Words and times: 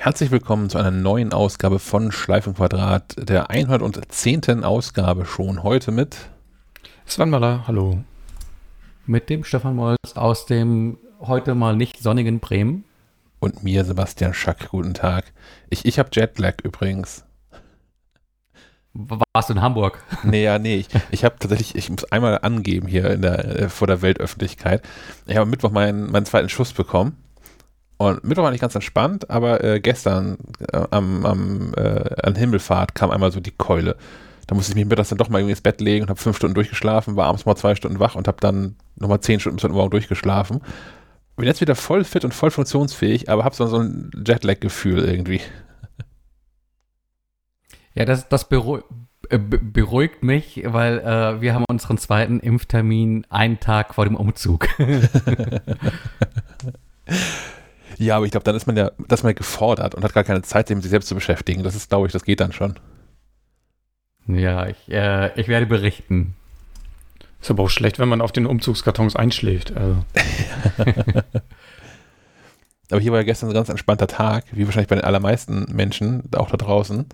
Herzlich 0.00 0.30
willkommen 0.30 0.70
zu 0.70 0.78
einer 0.78 0.92
neuen 0.92 1.32
Ausgabe 1.32 1.80
von 1.80 2.12
Schleifenquadrat, 2.12 3.16
der 3.18 3.50
110. 3.50 4.62
Ausgabe 4.62 5.26
schon 5.26 5.64
heute 5.64 5.90
mit 5.90 6.16
Sven 7.04 7.30
Maller, 7.30 7.66
hallo. 7.66 8.04
Mit 9.06 9.28
dem 9.28 9.42
Stefan 9.42 9.74
Molz 9.74 10.12
aus 10.14 10.46
dem 10.46 10.98
heute 11.18 11.56
mal 11.56 11.74
nicht 11.74 11.98
sonnigen 11.98 12.38
Bremen. 12.38 12.84
Und 13.40 13.64
mir, 13.64 13.84
Sebastian 13.84 14.34
Schack, 14.34 14.68
guten 14.68 14.94
Tag. 14.94 15.32
Ich, 15.68 15.84
ich 15.84 15.98
habe 15.98 16.10
Jetlag 16.12 16.60
übrigens. 16.62 17.24
Warst 18.94 19.48
du 19.48 19.54
in 19.54 19.62
Hamburg? 19.62 20.04
Nee, 20.22 20.44
ja, 20.44 20.60
nee. 20.60 20.76
Ich, 20.76 20.88
ich 21.10 21.24
habe 21.24 21.34
tatsächlich, 21.40 21.74
ich 21.74 21.90
muss 21.90 22.04
einmal 22.04 22.38
angeben 22.42 22.86
hier 22.86 23.10
in 23.10 23.22
der, 23.22 23.44
äh, 23.44 23.68
vor 23.68 23.88
der 23.88 24.00
Weltöffentlichkeit. 24.00 24.80
Ich 25.26 25.34
habe 25.34 25.42
am 25.42 25.50
Mittwoch 25.50 25.72
meinen, 25.72 26.08
meinen 26.12 26.24
zweiten 26.24 26.48
Schuss 26.48 26.72
bekommen. 26.72 27.16
Und 27.98 28.22
Mittwoch 28.22 28.44
war 28.44 28.52
nicht 28.52 28.60
ganz 28.60 28.76
entspannt, 28.76 29.28
aber 29.28 29.62
äh, 29.62 29.80
gestern 29.80 30.38
äh, 30.72 30.86
am, 30.90 31.26
am 31.26 31.74
äh, 31.76 32.14
an 32.22 32.36
Himmelfahrt 32.36 32.94
kam 32.94 33.10
einmal 33.10 33.32
so 33.32 33.40
die 33.40 33.50
Keule. 33.50 33.96
Da 34.46 34.54
musste 34.54 34.70
ich 34.70 34.76
mich 34.76 34.86
mittags 34.86 35.08
dann 35.08 35.18
doch 35.18 35.28
mal 35.28 35.38
irgendwie 35.38 35.52
ins 35.52 35.60
Bett 35.60 35.80
legen 35.80 36.04
und 36.04 36.08
habe 36.08 36.20
fünf 36.20 36.36
Stunden 36.36 36.54
durchgeschlafen, 36.54 37.16
war 37.16 37.26
abends 37.26 37.44
mal 37.44 37.56
zwei 37.56 37.74
Stunden 37.74 37.98
wach 37.98 38.14
und 38.14 38.28
habe 38.28 38.38
dann 38.40 38.76
nochmal 38.96 39.20
zehn 39.20 39.40
Stunden 39.40 39.56
bis 39.56 39.64
heute 39.64 39.74
Morgen 39.74 39.90
durchgeschlafen. 39.90 40.60
Bin 41.36 41.46
jetzt 41.46 41.60
wieder 41.60 41.74
voll 41.74 42.04
fit 42.04 42.24
und 42.24 42.32
voll 42.32 42.52
funktionsfähig, 42.52 43.28
aber 43.28 43.44
habe 43.44 43.54
so, 43.54 43.66
so 43.66 43.78
ein 43.78 44.10
Jetlag-Gefühl 44.24 45.04
irgendwie. 45.04 45.40
Ja, 47.94 48.04
das, 48.04 48.28
das 48.28 48.48
beruhigt, 48.48 48.84
äh, 49.28 49.38
beruhigt 49.38 50.22
mich, 50.22 50.62
weil 50.64 51.00
äh, 51.00 51.40
wir 51.40 51.52
haben 51.52 51.64
unseren 51.68 51.98
zweiten 51.98 52.38
Impftermin 52.38 53.26
einen 53.28 53.58
Tag 53.58 53.94
vor 53.94 54.04
dem 54.04 54.14
Umzug. 54.14 54.68
Ja, 57.98 58.16
aber 58.16 58.26
ich 58.26 58.30
glaube, 58.30 58.44
dann 58.44 58.54
ist 58.54 58.66
man 58.66 58.76
ja, 58.76 58.92
dass 59.08 59.24
man 59.24 59.34
gefordert 59.34 59.94
und 59.94 60.04
hat 60.04 60.14
gar 60.14 60.24
keine 60.24 60.42
Zeit, 60.42 60.68
sich 60.68 60.76
mit 60.76 60.84
sich 60.84 60.90
selbst 60.90 61.08
zu 61.08 61.16
beschäftigen. 61.16 61.64
Das 61.64 61.74
ist, 61.74 61.88
glaube 61.88 62.06
ich, 62.06 62.12
das 62.12 62.24
geht 62.24 62.40
dann 62.40 62.52
schon. 62.52 62.78
Ja, 64.28 64.68
ich, 64.68 64.88
äh, 64.88 65.38
ich 65.40 65.48
werde 65.48 65.66
berichten. 65.66 66.36
Ist 67.40 67.50
aber 67.50 67.64
auch 67.64 67.70
schlecht, 67.70 67.98
wenn 67.98 68.08
man 68.08 68.20
auf 68.20 68.30
den 68.30 68.46
Umzugskartons 68.46 69.16
einschläft. 69.16 69.76
Also. 69.76 70.04
aber 72.90 73.00
hier 73.00 73.10
war 73.10 73.18
ja 73.18 73.24
gestern 73.24 73.50
ein 73.50 73.54
ganz 73.54 73.68
entspannter 73.68 74.06
Tag, 74.06 74.44
wie 74.52 74.64
wahrscheinlich 74.64 74.88
bei 74.88 74.96
den 74.96 75.04
allermeisten 75.04 75.66
Menschen, 75.72 76.22
auch 76.36 76.50
da 76.50 76.56
draußen. 76.56 77.06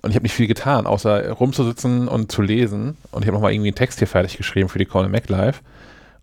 Und 0.00 0.10
ich 0.10 0.16
habe 0.16 0.24
nicht 0.24 0.34
viel 0.34 0.46
getan, 0.46 0.86
außer 0.86 1.30
rumzusitzen 1.30 2.08
und 2.08 2.32
zu 2.32 2.42
lesen. 2.42 2.96
Und 3.10 3.22
ich 3.22 3.28
habe 3.28 3.36
nochmal 3.36 3.52
irgendwie 3.52 3.68
einen 3.68 3.76
Text 3.76 3.98
hier 3.98 4.08
fertig 4.08 4.36
geschrieben 4.36 4.68
für 4.68 4.78
die 4.78 4.86
Call 4.86 5.08
Mac 5.08 5.28
Live. 5.28 5.62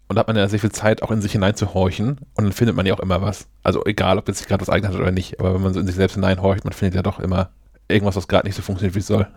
Und 0.08 0.16
da 0.16 0.20
hat 0.20 0.28
man 0.28 0.36
ja 0.36 0.48
sehr 0.48 0.60
viel 0.60 0.72
Zeit, 0.72 1.02
auch 1.02 1.12
in 1.12 1.22
sich 1.22 1.32
hineinzuhorchen. 1.32 2.20
Und 2.36 2.44
dann 2.44 2.52
findet 2.52 2.76
man 2.76 2.86
ja 2.86 2.94
auch 2.94 3.00
immer 3.00 3.22
was. 3.22 3.48
Also 3.64 3.84
egal, 3.86 4.18
ob 4.18 4.28
jetzt 4.28 4.38
sich 4.38 4.48
gerade 4.48 4.62
was 4.62 4.70
eigenes 4.70 4.94
hat 4.94 5.02
oder 5.02 5.12
nicht. 5.12 5.40
Aber 5.40 5.54
wenn 5.54 5.62
man 5.62 5.74
so 5.74 5.80
in 5.80 5.88
sich 5.88 5.96
selbst 5.96 6.14
hineinhorcht, 6.14 6.64
man 6.64 6.74
findet 6.74 6.96
ja 6.96 7.02
doch 7.02 7.20
immer 7.20 7.50
irgendwas, 7.88 8.16
was 8.16 8.28
gerade 8.28 8.48
nicht 8.48 8.56
so 8.56 8.62
funktioniert, 8.62 8.96
wie 8.96 9.00
es 9.00 9.08
soll. 9.08 9.28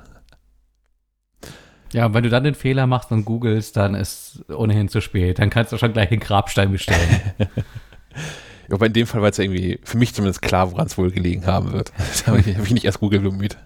Ja, 1.92 2.06
und 2.06 2.14
wenn 2.14 2.22
du 2.22 2.28
dann 2.28 2.44
den 2.44 2.54
Fehler 2.54 2.86
machst 2.86 3.10
und 3.12 3.24
googelst, 3.24 3.76
dann 3.76 3.94
ist 3.94 4.44
ohnehin 4.50 4.88
zu 4.88 5.00
spät. 5.00 5.38
Dann 5.38 5.48
kannst 5.48 5.72
du 5.72 5.78
schon 5.78 5.92
gleich 5.92 6.10
den 6.10 6.20
Grabstein 6.20 6.70
bestellen. 6.70 7.20
ja, 7.38 8.74
aber 8.74 8.86
in 8.86 8.92
dem 8.92 9.06
Fall 9.06 9.22
war 9.22 9.30
es 9.30 9.38
ja 9.38 9.44
irgendwie 9.44 9.80
für 9.84 9.96
mich 9.96 10.14
zumindest 10.14 10.42
klar, 10.42 10.70
woran 10.70 10.86
es 10.86 10.98
wohl 10.98 11.10
gelegen 11.10 11.46
haben 11.46 11.72
wird. 11.72 11.92
Da 12.26 12.32
habe 12.32 12.40
ich, 12.40 12.56
hab 12.56 12.64
ich 12.64 12.72
nicht 12.72 12.84
erst 12.84 13.00
Google 13.00 13.20
bemüht. 13.20 13.56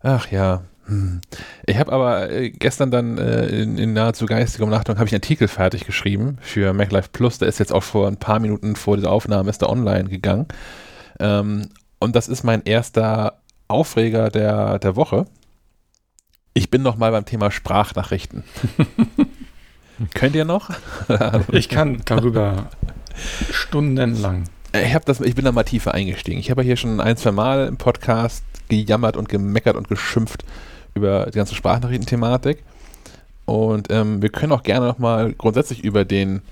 Ach 0.00 0.30
ja. 0.30 0.62
Ich 1.66 1.78
habe 1.78 1.92
aber 1.92 2.30
äh, 2.30 2.50
gestern 2.50 2.90
dann 2.90 3.18
äh, 3.18 3.46
in, 3.46 3.76
in, 3.76 3.92
nahezu 3.92 4.24
geistiger 4.24 4.64
Umnachtung 4.64 4.96
habe 4.96 5.06
ich 5.06 5.12
einen 5.12 5.22
Artikel 5.22 5.46
fertig 5.46 5.84
geschrieben 5.84 6.38
für 6.40 6.72
MacLife 6.72 7.10
Plus. 7.12 7.38
Der 7.38 7.48
ist 7.48 7.58
jetzt 7.58 7.72
auch 7.72 7.82
vor 7.82 8.08
ein 8.08 8.16
paar 8.16 8.40
Minuten 8.40 8.74
vor 8.74 8.96
dieser 8.96 9.10
Aufnahme 9.10 9.50
ist 9.50 9.60
der 9.60 9.68
online 9.68 10.08
gegangen. 10.08 10.46
Ähm, 11.20 11.68
und 11.98 12.16
das 12.16 12.28
ist 12.28 12.42
mein 12.42 12.62
erster 12.64 13.38
Aufreger 13.68 14.30
der, 14.30 14.78
der 14.78 14.96
Woche. 14.96 15.26
Ich 16.54 16.70
bin 16.70 16.82
noch 16.82 16.96
mal 16.96 17.10
beim 17.10 17.26
Thema 17.26 17.50
Sprachnachrichten. 17.50 18.44
Könnt 20.14 20.36
ihr 20.36 20.44
noch? 20.44 20.70
ich 21.52 21.68
kann 21.68 22.00
darüber 22.06 22.70
stundenlang. 23.52 24.44
Ich, 24.72 24.96
das, 25.04 25.20
ich 25.20 25.34
bin 25.34 25.44
da 25.44 25.52
mal 25.52 25.64
tiefer 25.64 25.92
eingestiegen. 25.92 26.38
Ich 26.38 26.50
habe 26.50 26.62
hier 26.62 26.76
schon 26.76 27.00
ein, 27.00 27.16
zwei 27.16 27.32
Mal 27.32 27.66
im 27.66 27.76
Podcast 27.76 28.44
gejammert 28.68 29.16
und 29.16 29.28
gemeckert 29.28 29.76
und 29.76 29.88
geschimpft 29.88 30.44
über 30.98 31.26
die 31.26 31.38
ganze 31.38 31.54
Sprachnachrichtenthematik. 31.54 32.62
Und 33.46 33.90
ähm, 33.90 34.20
wir 34.20 34.28
können 34.28 34.52
auch 34.52 34.62
gerne 34.62 34.86
nochmal 34.86 35.32
grundsätzlich 35.32 35.82
über 35.82 36.04
den 36.04 36.42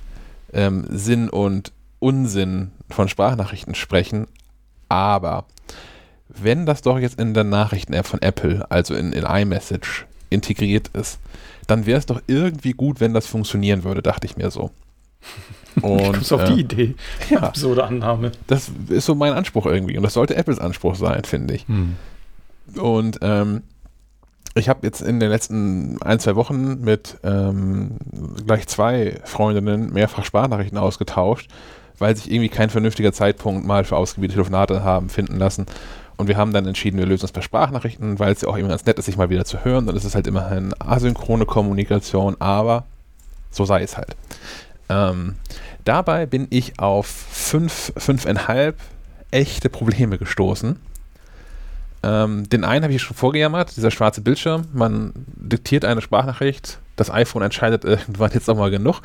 ähm, 0.52 0.86
Sinn 0.88 1.28
und 1.28 1.72
Unsinn 1.98 2.70
von 2.88 3.08
Sprachnachrichten 3.08 3.74
sprechen. 3.74 4.26
Aber 4.88 5.44
wenn 6.28 6.64
das 6.64 6.82
doch 6.82 6.98
jetzt 6.98 7.20
in 7.20 7.34
der 7.34 7.44
Nachrichten-App 7.44 8.06
von 8.06 8.22
Apple, 8.22 8.70
also 8.70 8.94
in, 8.94 9.12
in 9.12 9.24
iMessage, 9.24 10.06
integriert 10.30 10.88
ist, 10.88 11.18
dann 11.66 11.86
wäre 11.86 11.98
es 11.98 12.06
doch 12.06 12.22
irgendwie 12.26 12.72
gut, 12.72 13.00
wenn 13.00 13.14
das 13.14 13.26
funktionieren 13.26 13.84
würde, 13.84 14.02
dachte 14.02 14.26
ich 14.26 14.36
mir 14.36 14.50
so. 14.50 14.70
Und, 15.82 16.32
auf 16.32 16.42
äh, 16.42 16.54
die 16.54 16.60
Idee. 16.60 16.94
Ja. 17.30 17.40
Absurde 17.40 17.84
Annahme. 17.84 18.32
Das 18.46 18.70
ist 18.88 19.04
so 19.04 19.14
mein 19.14 19.34
Anspruch 19.34 19.66
irgendwie. 19.66 19.96
Und 19.96 20.02
das 20.02 20.14
sollte 20.14 20.36
Apples 20.36 20.58
Anspruch 20.58 20.94
sein, 20.94 21.24
finde 21.24 21.54
ich. 21.54 21.68
Hm. 21.68 21.96
Und 22.76 23.18
ähm, 23.20 23.62
ich 24.56 24.68
habe 24.68 24.80
jetzt 24.86 25.02
in 25.02 25.20
den 25.20 25.30
letzten 25.30 26.00
ein, 26.02 26.18
zwei 26.18 26.34
Wochen 26.34 26.80
mit 26.80 27.18
ähm, 27.22 27.98
gleich 28.46 28.66
zwei 28.66 29.20
Freundinnen 29.24 29.92
mehrfach 29.92 30.24
Sprachnachrichten 30.24 30.78
ausgetauscht, 30.78 31.50
weil 31.98 32.16
sich 32.16 32.30
irgendwie 32.30 32.48
kein 32.48 32.70
vernünftiger 32.70 33.12
Zeitpunkt 33.12 33.66
mal 33.66 33.84
für 33.84 33.96
ausgebietete 33.96 34.36
Telefonate 34.36 34.82
haben 34.82 35.10
finden 35.10 35.36
lassen. 35.38 35.66
Und 36.16 36.28
wir 36.28 36.38
haben 36.38 36.54
dann 36.54 36.66
entschieden, 36.66 36.96
wir 36.96 37.04
lösen 37.04 37.22
das 37.22 37.32
per 37.32 37.42
Sprachnachrichten, 37.42 38.18
weil 38.18 38.32
es 38.32 38.40
ja 38.40 38.48
auch 38.48 38.56
immer 38.56 38.70
ganz 38.70 38.86
nett 38.86 38.98
ist, 38.98 39.04
sich 39.04 39.18
mal 39.18 39.28
wieder 39.28 39.44
zu 39.44 39.62
hören. 39.62 39.88
Es 39.90 40.06
ist 40.06 40.14
halt 40.14 40.26
immer 40.26 40.46
eine 40.46 40.72
asynchrone 40.78 41.44
Kommunikation, 41.44 42.36
aber 42.38 42.84
so 43.50 43.66
sei 43.66 43.82
es 43.82 43.98
halt. 43.98 44.16
Ähm, 44.88 45.34
dabei 45.84 46.24
bin 46.24 46.46
ich 46.48 46.78
auf 46.78 47.06
fünf, 47.06 47.92
fünfeinhalb 47.98 48.76
echte 49.30 49.68
Probleme 49.68 50.16
gestoßen 50.16 50.78
ähm, 52.06 52.48
den 52.48 52.62
einen 52.62 52.84
habe 52.84 52.94
ich 52.94 53.02
schon 53.02 53.16
vorgejammert, 53.16 53.76
dieser 53.76 53.90
schwarze 53.90 54.20
Bildschirm. 54.20 54.66
Man 54.72 55.12
diktiert 55.16 55.84
eine 55.84 56.00
Sprachnachricht, 56.00 56.78
das 56.94 57.10
iPhone 57.10 57.42
entscheidet 57.42 57.84
irgendwann 57.84 58.30
jetzt 58.32 58.48
auch 58.48 58.56
mal 58.56 58.70
genug. 58.70 59.00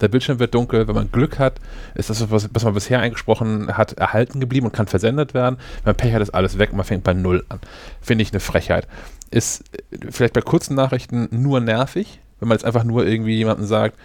Der 0.00 0.06
Bildschirm 0.06 0.38
wird 0.38 0.54
dunkel. 0.54 0.86
Wenn 0.86 0.94
man 0.94 1.10
Glück 1.10 1.40
hat, 1.40 1.54
ist 1.96 2.10
das, 2.10 2.30
was, 2.30 2.48
was 2.52 2.64
man 2.64 2.74
bisher 2.74 3.00
eingesprochen 3.00 3.76
hat, 3.76 3.94
erhalten 3.94 4.38
geblieben 4.38 4.66
und 4.66 4.72
kann 4.72 4.86
versendet 4.86 5.34
werden. 5.34 5.56
Wenn 5.82 5.90
man 5.90 5.96
Pech 5.96 6.14
hat, 6.14 6.22
ist 6.22 6.30
alles 6.30 6.58
weg 6.58 6.70
und 6.70 6.76
man 6.76 6.86
fängt 6.86 7.02
bei 7.02 7.12
Null 7.12 7.44
an. 7.48 7.58
Finde 8.00 8.22
ich 8.22 8.30
eine 8.30 8.40
Frechheit. 8.40 8.86
Ist 9.32 9.64
äh, 9.72 9.98
vielleicht 10.10 10.34
bei 10.34 10.40
kurzen 10.40 10.76
Nachrichten 10.76 11.28
nur 11.32 11.58
nervig, 11.58 12.20
wenn 12.38 12.48
man 12.48 12.56
jetzt 12.56 12.64
einfach 12.64 12.84
nur 12.84 13.04
irgendwie 13.04 13.36
jemandem 13.36 13.66
sagt, 13.66 13.98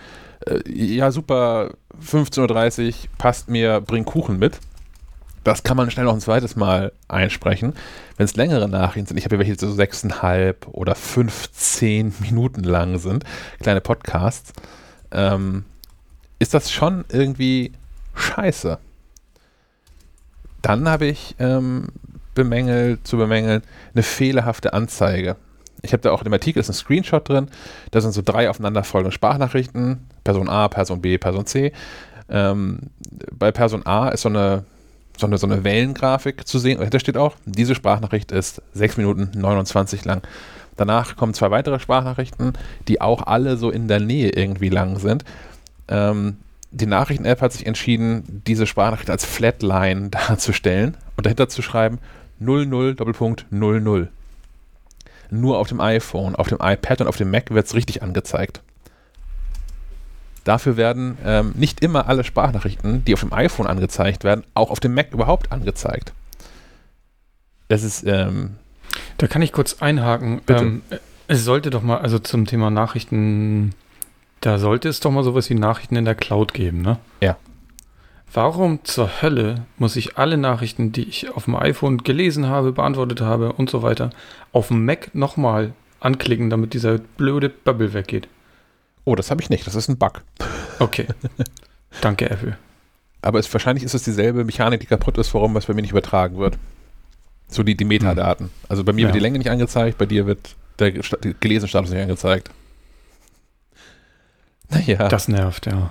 äh, 0.48 0.60
ja 0.68 1.12
super, 1.12 1.76
15.30 2.04 2.88
Uhr, 2.88 2.94
passt 3.20 3.48
mir, 3.48 3.80
bring 3.80 4.06
Kuchen 4.06 4.40
mit 4.40 4.60
das 5.44 5.64
kann 5.64 5.78
man 5.78 5.90
schnell 5.90 6.06
noch 6.06 6.14
ein 6.14 6.22
zweites 6.22 6.56
Mal 6.56 6.92
einsprechen. 7.08 7.74
Wenn 8.18 8.26
es 8.26 8.36
längere 8.36 8.68
Nachrichten 8.68 9.08
sind, 9.08 9.18
ich 9.18 9.26
habe 9.26 9.36
hier 9.36 9.40
welche, 9.40 9.54
die 9.54 9.66
so 9.66 9.72
sechseinhalb 9.72 10.68
oder 10.68 10.96
15 10.96 12.14
Minuten 12.20 12.64
lang 12.64 12.98
sind, 13.00 13.24
kleine 13.60 13.82
Podcasts, 13.82 14.54
ähm, 15.12 15.66
ist 16.40 16.54
das 16.54 16.72
schon 16.72 17.06
irgendwie 17.10 17.72
scheiße. 18.16 18.78
Dann 20.62 20.90
habe 20.90 21.06
ich 21.06 21.36
ähm, 21.40 21.88
bemängelt, 22.36 23.08
zu 23.08 23.18
bemängeln, 23.18 23.64
eine 23.94 24.04
fehlerhafte 24.04 24.74
Anzeige. 24.74 25.36
Ich 25.82 25.94
habe 25.94 26.02
da 26.02 26.12
auch 26.12 26.24
dem 26.24 26.34
Artikel 26.34 26.60
ist 26.60 26.70
ein 26.70 26.74
Screenshot 26.74 27.28
drin. 27.28 27.48
Da 27.92 28.02
sind 28.02 28.12
so 28.12 28.22
drei 28.22 28.50
aufeinanderfolgende 28.50 29.14
Sprachnachrichten. 29.14 30.08
Person 30.24 30.50
A, 30.50 30.68
Person 30.68 31.02
B, 31.02 31.18
Person 31.18 31.46
C. 31.46 31.72
Ähm, 32.28 32.90
bei 33.32 33.52
Person 33.52 33.86
A 33.86 34.10
ist 34.10 34.22
so 34.22 34.30
eine 34.30 34.66
so 35.20 35.28
eine, 35.28 35.38
so 35.38 35.48
eine 35.48 35.64
Wellengrafik 35.64 36.48
zu 36.48 36.60
sehen. 36.60 36.80
Und 36.80 36.94
da 36.94 37.00
steht 37.00 37.18
auch, 37.18 37.36
diese 37.46 37.76
Sprachnachricht 37.76 38.32
ist 38.32 38.62
6 38.74 38.98
Minuten 38.98 39.32
29 39.36 40.06
lang. 40.06 40.22
Danach 40.78 41.18
kommen 41.18 41.34
zwei 41.34 41.52
weitere 41.52 41.80
Sprachnachrichten, 41.80 42.54
die 42.88 43.02
auch 43.02 43.28
alle 43.28 43.58
so 43.58 43.70
in 43.70 43.88
der 43.88 44.00
Nähe 44.00 44.30
irgendwie 44.30 44.70
lang 44.70 44.98
sind. 44.98 45.26
Ähm, 45.90 46.38
die 46.72 46.86
Nachrichten-App 46.86 47.42
hat 47.42 47.52
sich 47.52 47.66
entschieden, 47.66 48.42
diese 48.48 48.66
Sprachnachricht 48.66 49.10
als 49.10 49.26
Flatline 49.26 50.10
darzustellen 50.28 50.96
und 51.18 51.26
dahinter 51.26 51.50
zu 51.50 51.62
schreiben 51.62 52.00
00 52.40 52.96
Doppelpunkt 52.96 53.46
00. 53.50 54.10
Nur 55.32 55.58
auf 55.58 55.68
dem 55.68 55.82
iPhone, 55.82 56.36
auf 56.36 56.48
dem 56.48 56.60
iPad 56.62 57.02
und 57.02 57.08
auf 57.08 57.18
dem 57.18 57.30
Mac 57.30 57.52
wird 57.52 57.68
es 57.68 57.76
richtig 57.76 58.02
angezeigt. 58.02 58.62
Dafür 60.44 60.78
werden 60.78 61.18
ähm, 61.26 61.54
nicht 61.56 61.82
immer 61.82 62.08
alle 62.08 62.24
Sprachnachrichten, 62.24 63.04
die 63.06 63.14
auf 63.14 63.20
dem 63.20 63.34
iPhone 63.34 63.68
angezeigt 63.68 64.24
werden, 64.24 64.44
auch 64.54 64.72
auf 64.72 64.80
dem 64.80 64.94
Mac 64.94 65.14
überhaupt 65.14 65.52
angezeigt. 65.52 66.14
Das 67.68 67.84
ist. 67.84 68.04
Ähm, 68.06 68.52
da 69.18 69.28
kann 69.28 69.42
ich 69.42 69.52
kurz 69.52 69.82
einhaken. 69.82 70.42
Ähm, 70.48 70.82
es 71.28 71.46
sollte 71.46 71.70
doch 71.70 71.84
mal, 71.84 72.00
also 72.00 72.18
zum 72.18 72.46
Thema 72.46 72.72
Nachrichten, 72.72 73.76
da 74.42 74.58
sollte 74.58 74.90
es 74.90 75.00
doch 75.00 75.12
mal 75.12 75.24
sowas 75.24 75.50
wie 75.50 75.56
Nachrichten 75.56 75.96
in 75.96 76.06
der 76.06 76.16
Cloud 76.16 76.54
geben, 76.54 76.82
ne? 76.82 76.98
Ja. 77.22 77.38
Warum 78.34 78.84
zur 78.84 79.22
Hölle 79.22 79.66
muss 79.78 79.96
ich 79.96 80.18
alle 80.18 80.38
Nachrichten, 80.38 80.92
die 80.92 81.04
ich 81.04 81.30
auf 81.30 81.46
dem 81.46 81.56
iPhone 81.56 82.00
gelesen 82.00 82.48
habe, 82.48 82.72
beantwortet 82.72 83.22
habe 83.22 83.54
und 83.54 83.70
so 83.70 83.82
weiter, 83.82 84.12
auf 84.52 84.70
dem 84.70 84.86
Mac 84.86 85.14
nochmal 85.14 85.74
anklicken, 86.00 86.50
damit 86.50 86.74
dieser 86.74 86.98
blöde 86.98 87.50
Bubble 87.50 87.94
weggeht? 87.94 88.28
Oh, 89.06 89.16
das 89.16 89.32
habe 89.32 89.42
ich 89.42 89.50
nicht. 89.50 89.66
Das 89.66 89.76
ist 89.76 89.88
ein 89.88 89.98
Bug. 89.98 90.22
Okay. 90.80 91.08
Danke, 92.02 92.30
Apple. 92.30 92.58
Aber 93.22 93.40
es, 93.40 93.52
wahrscheinlich 93.52 93.84
ist 93.84 93.94
es 93.94 94.04
dieselbe 94.04 94.46
Mechanik, 94.46 94.80
die 94.80 94.86
kaputt 94.86 95.18
ist, 95.18 95.34
warum 95.34 95.56
es 95.58 95.66
bei 95.66 95.74
mir 95.74 95.82
nicht 95.82 95.92
übertragen 95.92 96.38
wird. 96.38 96.58
So 97.48 97.64
die, 97.64 97.76
die 97.76 97.86
Metadaten. 97.86 98.48
Hm. 98.48 98.52
Also 98.70 98.84
bei 98.84 98.94
mir 98.94 99.02
ja. 99.02 99.08
wird 99.08 99.16
die 99.16 99.20
Länge 99.20 99.40
nicht 99.40 99.50
angezeigt, 99.50 99.98
bei 99.98 100.06
dir 100.06 100.26
wird 100.26 100.56
der 100.78 100.92
gelesene 100.92 101.68
Status 101.68 101.90
nicht 101.92 102.02
angezeigt. 102.02 102.50
Naja. 104.72 105.08
Das 105.08 105.28
nervt, 105.28 105.66
ja. 105.66 105.90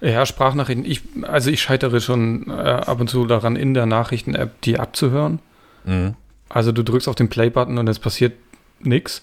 Ja, 0.00 0.24
Sprachnachrichten. 0.24 0.86
Ich, 0.86 1.02
also 1.20 1.50
ich 1.50 1.60
scheitere 1.60 2.00
schon 2.00 2.48
äh, 2.48 2.52
ab 2.52 2.98
und 2.98 3.10
zu 3.10 3.26
daran, 3.26 3.56
in 3.56 3.74
der 3.74 3.84
Nachrichten-App 3.84 4.58
die 4.62 4.78
abzuhören. 4.78 5.40
Mhm. 5.84 6.14
Also 6.48 6.72
du 6.72 6.82
drückst 6.82 7.08
auf 7.08 7.14
den 7.14 7.28
Play-Button 7.28 7.76
und 7.76 7.88
es 7.88 7.98
passiert 7.98 8.32
nichts. 8.80 9.22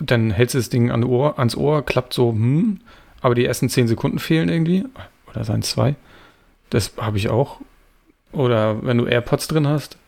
Dann 0.00 0.30
hältst 0.30 0.54
du 0.54 0.58
das 0.58 0.70
Ding 0.70 0.90
an 0.90 1.04
Ohr, 1.04 1.38
ans 1.38 1.56
Ohr, 1.56 1.84
klappt 1.84 2.14
so, 2.14 2.32
hm, 2.32 2.80
aber 3.20 3.34
die 3.34 3.44
ersten 3.44 3.68
zehn 3.68 3.86
Sekunden 3.86 4.18
fehlen 4.18 4.48
irgendwie. 4.48 4.84
Oder 5.28 5.44
seien 5.44 5.60
es 5.60 5.70
zwei. 5.70 5.94
Das 6.70 6.92
habe 6.96 7.18
ich 7.18 7.28
auch. 7.28 7.60
Oder 8.32 8.84
wenn 8.84 8.98
du 8.98 9.06
AirPods 9.06 9.48
drin 9.48 9.66
hast. 9.66 9.98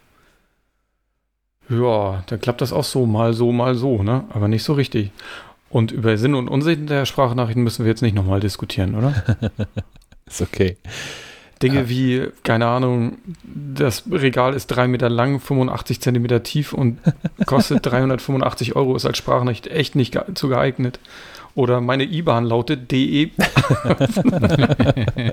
Ja, 1.68 2.22
dann 2.26 2.40
klappt 2.40 2.60
das 2.60 2.72
auch 2.72 2.84
so, 2.84 3.06
mal 3.06 3.34
so, 3.34 3.52
mal 3.52 3.74
so, 3.74 4.02
ne? 4.02 4.24
Aber 4.30 4.48
nicht 4.48 4.62
so 4.64 4.72
richtig. 4.72 5.10
Und 5.70 5.90
über 5.90 6.16
Sinn 6.18 6.34
und 6.34 6.48
Unsinn 6.48 6.86
der 6.86 7.06
Sprachnachrichten 7.06 7.62
müssen 7.62 7.84
wir 7.84 7.90
jetzt 7.90 8.02
nicht 8.02 8.14
nochmal 8.14 8.40
diskutieren, 8.40 8.94
oder? 8.94 9.14
ist 10.26 10.42
okay. 10.42 10.76
Dinge 11.62 11.82
ja. 11.82 11.88
wie, 11.88 12.28
keine 12.42 12.66
Ahnung, 12.66 13.18
das 13.44 14.04
Regal 14.10 14.54
ist 14.54 14.66
drei 14.68 14.88
Meter 14.88 15.08
lang, 15.08 15.40
85 15.40 16.00
Zentimeter 16.00 16.42
tief 16.42 16.72
und 16.72 16.98
kostet 17.46 17.86
385 17.86 18.76
Euro, 18.76 18.96
ist 18.96 19.06
als 19.06 19.18
Sprachnachricht 19.18 19.68
echt 19.68 19.94
nicht 19.94 20.12
ge 20.12 20.22
zu 20.34 20.48
geeignet. 20.48 20.98
Oder 21.54 21.82
meine 21.82 22.04
IBAN 22.04 22.44
lautet 22.44 22.90
DE. 22.90 23.30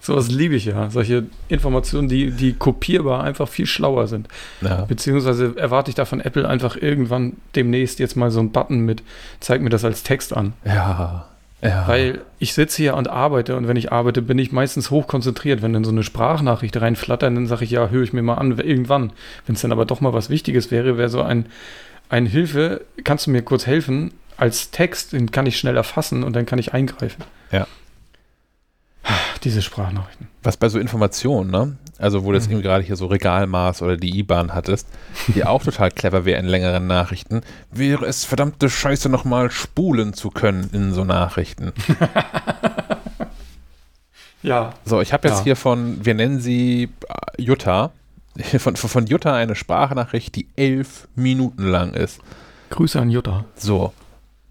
Sowas 0.00 0.30
liebe 0.30 0.54
ich 0.54 0.64
ja. 0.64 0.90
Solche 0.90 1.26
Informationen, 1.48 2.08
die, 2.08 2.30
die 2.30 2.54
kopierbar 2.54 3.22
einfach 3.22 3.48
viel 3.48 3.66
schlauer 3.66 4.06
sind. 4.06 4.28
Ja. 4.62 4.86
Beziehungsweise 4.86 5.54
erwarte 5.56 5.90
ich 5.90 5.94
da 5.94 6.06
von 6.06 6.20
Apple 6.20 6.48
einfach 6.48 6.76
irgendwann 6.76 7.34
demnächst 7.56 7.98
jetzt 7.98 8.16
mal 8.16 8.30
so 8.30 8.40
einen 8.40 8.52
Button 8.52 8.80
mit, 8.80 9.02
zeig 9.40 9.60
mir 9.60 9.70
das 9.70 9.84
als 9.84 10.02
Text 10.02 10.34
an. 10.34 10.54
Ja. 10.64 11.26
Ja. 11.64 11.88
Weil 11.88 12.20
ich 12.38 12.52
sitze 12.52 12.76
hier 12.76 12.94
und 12.94 13.08
arbeite 13.08 13.56
und 13.56 13.66
wenn 13.66 13.76
ich 13.76 13.90
arbeite, 13.90 14.20
bin 14.20 14.38
ich 14.38 14.52
meistens 14.52 14.90
hochkonzentriert. 14.90 15.62
Wenn 15.62 15.72
dann 15.72 15.82
so 15.82 15.90
eine 15.90 16.02
Sprachnachricht 16.02 16.78
reinflattert, 16.78 17.34
dann 17.34 17.46
sage 17.46 17.64
ich, 17.64 17.70
ja, 17.70 17.88
höre 17.88 18.02
ich 18.02 18.12
mir 18.12 18.20
mal 18.20 18.34
an, 18.34 18.58
irgendwann. 18.58 19.14
Wenn 19.46 19.54
es 19.54 19.62
dann 19.62 19.72
aber 19.72 19.86
doch 19.86 20.02
mal 20.02 20.12
was 20.12 20.28
Wichtiges 20.28 20.70
wäre, 20.70 20.98
wäre 20.98 21.08
so 21.08 21.22
ein, 21.22 21.46
ein 22.10 22.26
Hilfe, 22.26 22.82
kannst 23.02 23.26
du 23.26 23.30
mir 23.30 23.40
kurz 23.40 23.66
helfen, 23.66 24.12
als 24.36 24.72
Text, 24.72 25.14
den 25.14 25.30
kann 25.30 25.46
ich 25.46 25.58
schnell 25.58 25.76
erfassen 25.76 26.22
und 26.22 26.36
dann 26.36 26.44
kann 26.44 26.58
ich 26.58 26.74
eingreifen. 26.74 27.24
Ja. 27.50 27.66
Diese 29.42 29.62
Sprachnachrichten. 29.62 30.28
Was 30.42 30.58
bei 30.58 30.68
so 30.68 30.78
Informationen, 30.78 31.50
ne? 31.50 31.76
Also 31.98 32.24
wo 32.24 32.30
du 32.30 32.36
jetzt 32.36 32.48
mhm. 32.48 32.54
eben 32.54 32.62
gerade 32.62 32.82
hier 32.82 32.96
so 32.96 33.06
Regalmaß 33.06 33.82
oder 33.82 33.96
die 33.96 34.18
IBAN 34.18 34.52
hattest, 34.52 34.88
die 35.28 35.44
auch 35.44 35.62
total 35.62 35.90
clever 35.90 36.24
wäre 36.24 36.40
in 36.40 36.46
längeren 36.46 36.86
Nachrichten, 36.86 37.42
wäre 37.70 38.06
es 38.06 38.24
verdammte 38.24 38.68
Scheiße 38.68 39.08
nochmal 39.08 39.50
spulen 39.50 40.12
zu 40.12 40.30
können 40.30 40.70
in 40.72 40.92
so 40.92 41.04
Nachrichten. 41.04 41.72
ja. 44.42 44.74
So, 44.84 45.00
ich 45.00 45.12
habe 45.12 45.28
jetzt 45.28 45.38
ja. 45.38 45.44
hier 45.44 45.56
von, 45.56 46.04
wir 46.04 46.14
nennen 46.14 46.40
sie 46.40 46.90
äh, 47.08 47.42
Jutta, 47.42 47.92
von, 48.58 48.74
von 48.74 49.06
Jutta 49.06 49.34
eine 49.34 49.54
Sprachnachricht, 49.54 50.34
die 50.34 50.48
elf 50.56 51.06
Minuten 51.14 51.64
lang 51.64 51.94
ist. 51.94 52.20
Grüße 52.70 53.00
an 53.00 53.10
Jutta. 53.10 53.44
So. 53.54 53.92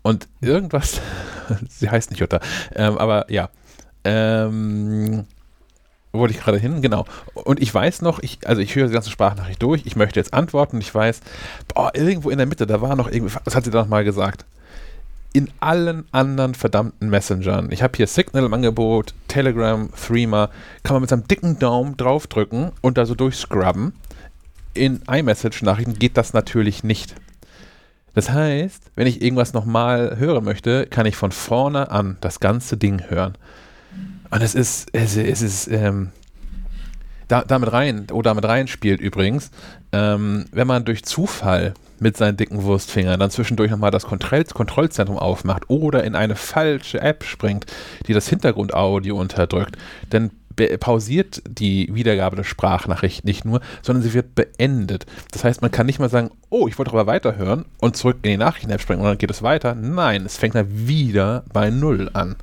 Und 0.01 0.29
irgendwas, 0.39 1.01
sie 1.69 1.89
heißt 1.89 2.11
nicht 2.11 2.19
Jutta, 2.19 2.39
ähm, 2.75 2.97
aber 2.97 3.29
ja, 3.31 3.49
ähm, 4.05 5.25
wollte 6.19 6.35
ich 6.35 6.41
gerade 6.41 6.59
hin? 6.59 6.81
Genau. 6.81 7.05
Und 7.33 7.61
ich 7.61 7.73
weiß 7.73 8.03
noch, 8.03 8.19
ich, 8.19 8.39
also 8.45 8.61
ich 8.61 8.75
höre 8.75 8.87
die 8.87 8.93
ganze 8.93 9.09
Sprachnachricht 9.09 9.61
durch, 9.61 9.81
ich 9.85 9.95
möchte 9.95 10.19
jetzt 10.19 10.33
antworten 10.33 10.77
und 10.77 10.81
ich 10.81 10.93
weiß, 10.93 11.21
boah, 11.73 11.91
irgendwo 11.95 12.29
in 12.29 12.37
der 12.37 12.47
Mitte, 12.47 12.67
da 12.67 12.81
war 12.81 12.95
noch 12.95 13.09
irgendwie, 13.09 13.35
was 13.43 13.55
hat 13.55 13.63
sie 13.65 13.71
da 13.71 13.81
nochmal 13.81 14.03
gesagt? 14.03 14.45
In 15.33 15.49
allen 15.59 16.05
anderen 16.11 16.53
verdammten 16.53 17.09
Messengern, 17.09 17.71
ich 17.71 17.81
habe 17.81 17.97
hier 17.97 18.05
Signal 18.05 18.45
im 18.45 18.53
Angebot, 18.53 19.15
Telegram, 19.27 19.89
Threema, 19.91 20.49
kann 20.83 20.93
man 20.93 21.01
mit 21.01 21.09
seinem 21.09 21.27
dicken 21.27 21.57
Daumen 21.57 21.97
draufdrücken 21.97 22.71
und 22.81 22.99
da 22.99 23.07
so 23.07 23.15
durchscrubben. 23.15 23.93
In 24.75 25.01
iMessage-Nachrichten 25.09 25.97
geht 25.97 26.17
das 26.17 26.33
natürlich 26.33 26.83
nicht. 26.83 27.15
Das 28.13 28.29
heißt, 28.29 28.91
wenn 28.95 29.07
ich 29.07 29.23
irgendwas 29.23 29.53
nochmal 29.53 30.17
hören 30.19 30.43
möchte, 30.43 30.85
kann 30.85 31.07
ich 31.07 31.15
von 31.15 31.31
vorne 31.31 31.89
an 31.89 32.17
das 32.21 32.39
ganze 32.39 32.77
Ding 32.77 33.09
hören. 33.09 33.35
Und 34.33 34.41
es 34.41 34.55
ist, 34.55 34.89
es, 34.93 35.15
es 35.15 35.43
ist, 35.43 35.67
ähm, 35.67 36.09
da, 37.27 37.43
damit 37.43 37.71
rein, 37.71 38.07
oder 38.11 38.31
damit 38.31 38.45
reinspielt 38.45 38.99
übrigens, 38.99 39.51
ähm, 39.91 40.45
wenn 40.51 40.65
man 40.65 40.85
durch 40.85 41.05
Zufall 41.05 41.75
mit 41.99 42.17
seinen 42.17 42.35
dicken 42.35 42.63
Wurstfingern 42.63 43.19
dann 43.19 43.29
zwischendurch 43.29 43.69
nochmal 43.69 43.91
das 43.91 44.05
Kontroll 44.05 44.43
Kontrollzentrum 44.45 45.19
aufmacht 45.19 45.69
oder 45.69 46.03
in 46.03 46.15
eine 46.15 46.35
falsche 46.35 46.99
App 46.99 47.23
springt, 47.25 47.67
die 48.07 48.13
das 48.13 48.27
Hintergrundaudio 48.27 49.15
unterdrückt, 49.15 49.77
dann 50.09 50.31
pausiert 50.79 51.43
die 51.47 51.93
Wiedergabe 51.93 52.35
der 52.35 52.43
Sprachnachricht 52.43 53.25
nicht 53.25 53.45
nur, 53.45 53.61
sondern 53.83 54.01
sie 54.01 54.15
wird 54.15 54.33
beendet. 54.33 55.05
Das 55.31 55.43
heißt, 55.43 55.61
man 55.61 55.69
kann 55.69 55.85
nicht 55.85 55.99
mal 55.99 56.09
sagen, 56.09 56.31
oh, 56.49 56.67
ich 56.67 56.79
wollte 56.79 56.91
aber 56.91 57.05
weiterhören 57.05 57.65
und 57.79 57.97
zurück 57.97 58.17
in 58.23 58.31
die 58.31 58.37
Nachrichten-App 58.37 58.81
springen 58.81 59.01
und 59.01 59.07
dann 59.07 59.17
geht 59.19 59.31
es 59.31 59.43
weiter. 59.43 59.75
Nein, 59.75 60.25
es 60.25 60.37
fängt 60.37 60.55
dann 60.55 60.87
wieder 60.87 61.43
bei 61.53 61.69
Null 61.69 62.09
an. 62.13 62.35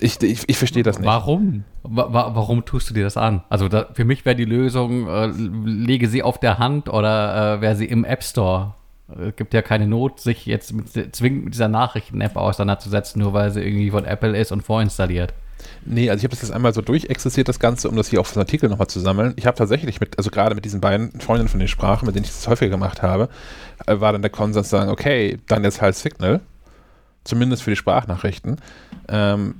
Ich, 0.00 0.22
ich, 0.22 0.48
ich 0.48 0.56
verstehe 0.56 0.82
das 0.82 0.98
nicht. 0.98 1.06
Warum? 1.06 1.64
Wa 1.82 2.30
warum 2.34 2.64
tust 2.64 2.90
du 2.90 2.94
dir 2.94 3.04
das 3.04 3.16
an? 3.16 3.42
Also 3.48 3.68
da, 3.68 3.88
für 3.92 4.04
mich 4.04 4.24
wäre 4.24 4.36
die 4.36 4.44
Lösung, 4.44 5.08
äh, 5.08 5.26
lege 5.26 6.08
sie 6.08 6.22
auf 6.22 6.38
der 6.38 6.58
Hand 6.58 6.88
oder 6.88 7.56
äh, 7.56 7.60
wäre 7.60 7.74
sie 7.74 7.86
im 7.86 8.04
App 8.04 8.22
Store. 8.22 8.74
Es 9.08 9.34
gibt 9.36 9.54
ja 9.54 9.62
keine 9.62 9.86
Not, 9.86 10.20
sich 10.20 10.44
jetzt 10.46 10.72
mit, 10.72 11.16
zwingend 11.16 11.44
mit 11.46 11.54
dieser 11.54 11.68
Nachrichten-App 11.68 12.36
auseinanderzusetzen, 12.36 13.22
nur 13.22 13.32
weil 13.32 13.50
sie 13.50 13.62
irgendwie 13.62 13.90
von 13.90 14.04
Apple 14.04 14.36
ist 14.38 14.52
und 14.52 14.62
vorinstalliert. 14.62 15.32
Nee, 15.84 16.10
also 16.10 16.20
ich 16.20 16.24
habe 16.24 16.30
das 16.30 16.42
jetzt 16.42 16.52
einmal 16.52 16.74
so 16.74 16.82
durchexistiert, 16.82 17.48
das 17.48 17.58
Ganze, 17.58 17.88
um 17.88 17.96
das 17.96 18.08
hier 18.08 18.20
auf 18.20 18.32
den 18.32 18.40
Artikel 18.40 18.68
nochmal 18.68 18.86
zu 18.86 19.00
sammeln. 19.00 19.32
Ich 19.36 19.46
habe 19.46 19.56
tatsächlich 19.56 19.98
mit, 19.98 20.18
also 20.18 20.30
gerade 20.30 20.54
mit 20.54 20.64
diesen 20.64 20.80
beiden 20.80 21.18
Freundinnen 21.20 21.48
von 21.48 21.58
den 21.58 21.68
Sprachen, 21.68 22.06
mit 22.06 22.14
denen 22.14 22.26
ich 22.26 22.30
das 22.30 22.46
häufiger 22.46 22.70
gemacht 22.70 23.02
habe, 23.02 23.28
äh, 23.86 23.98
war 23.98 24.12
dann 24.12 24.22
der 24.22 24.30
Konsens 24.30 24.68
zu 24.68 24.76
sagen, 24.76 24.90
okay, 24.90 25.38
dann 25.48 25.64
jetzt 25.64 25.80
halt 25.80 25.96
Signal 25.96 26.40
zumindest 27.28 27.62
für 27.62 27.70
die 27.70 27.76
Sprachnachrichten. 27.76 28.56
Ähm, 29.08 29.54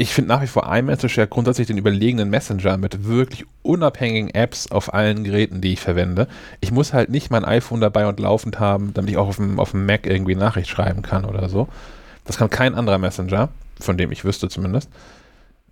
ich 0.00 0.14
finde 0.14 0.28
nach 0.28 0.42
wie 0.42 0.46
vor 0.46 0.72
iMessage 0.72 1.16
ja 1.16 1.26
grundsätzlich 1.26 1.66
den 1.66 1.76
überlegenen 1.76 2.30
Messenger 2.30 2.76
mit 2.76 3.04
wirklich 3.04 3.44
unabhängigen 3.62 4.30
Apps 4.30 4.70
auf 4.70 4.94
allen 4.94 5.24
Geräten, 5.24 5.60
die 5.60 5.72
ich 5.72 5.80
verwende. 5.80 6.28
Ich 6.60 6.70
muss 6.70 6.92
halt 6.92 7.10
nicht 7.10 7.30
mein 7.30 7.44
iPhone 7.44 7.80
dabei 7.80 8.06
und 8.06 8.20
laufend 8.20 8.60
haben, 8.60 8.94
damit 8.94 9.10
ich 9.10 9.16
auch 9.16 9.26
auf 9.26 9.36
dem, 9.36 9.58
auf 9.58 9.72
dem 9.72 9.86
Mac 9.86 10.06
irgendwie 10.06 10.36
Nachricht 10.36 10.70
schreiben 10.70 11.02
kann 11.02 11.24
oder 11.24 11.48
so. 11.48 11.66
Das 12.24 12.38
kann 12.38 12.48
kein 12.48 12.76
anderer 12.76 12.98
Messenger, 12.98 13.48
von 13.80 13.98
dem 13.98 14.12
ich 14.12 14.24
wüsste 14.24 14.48
zumindest. 14.48 14.88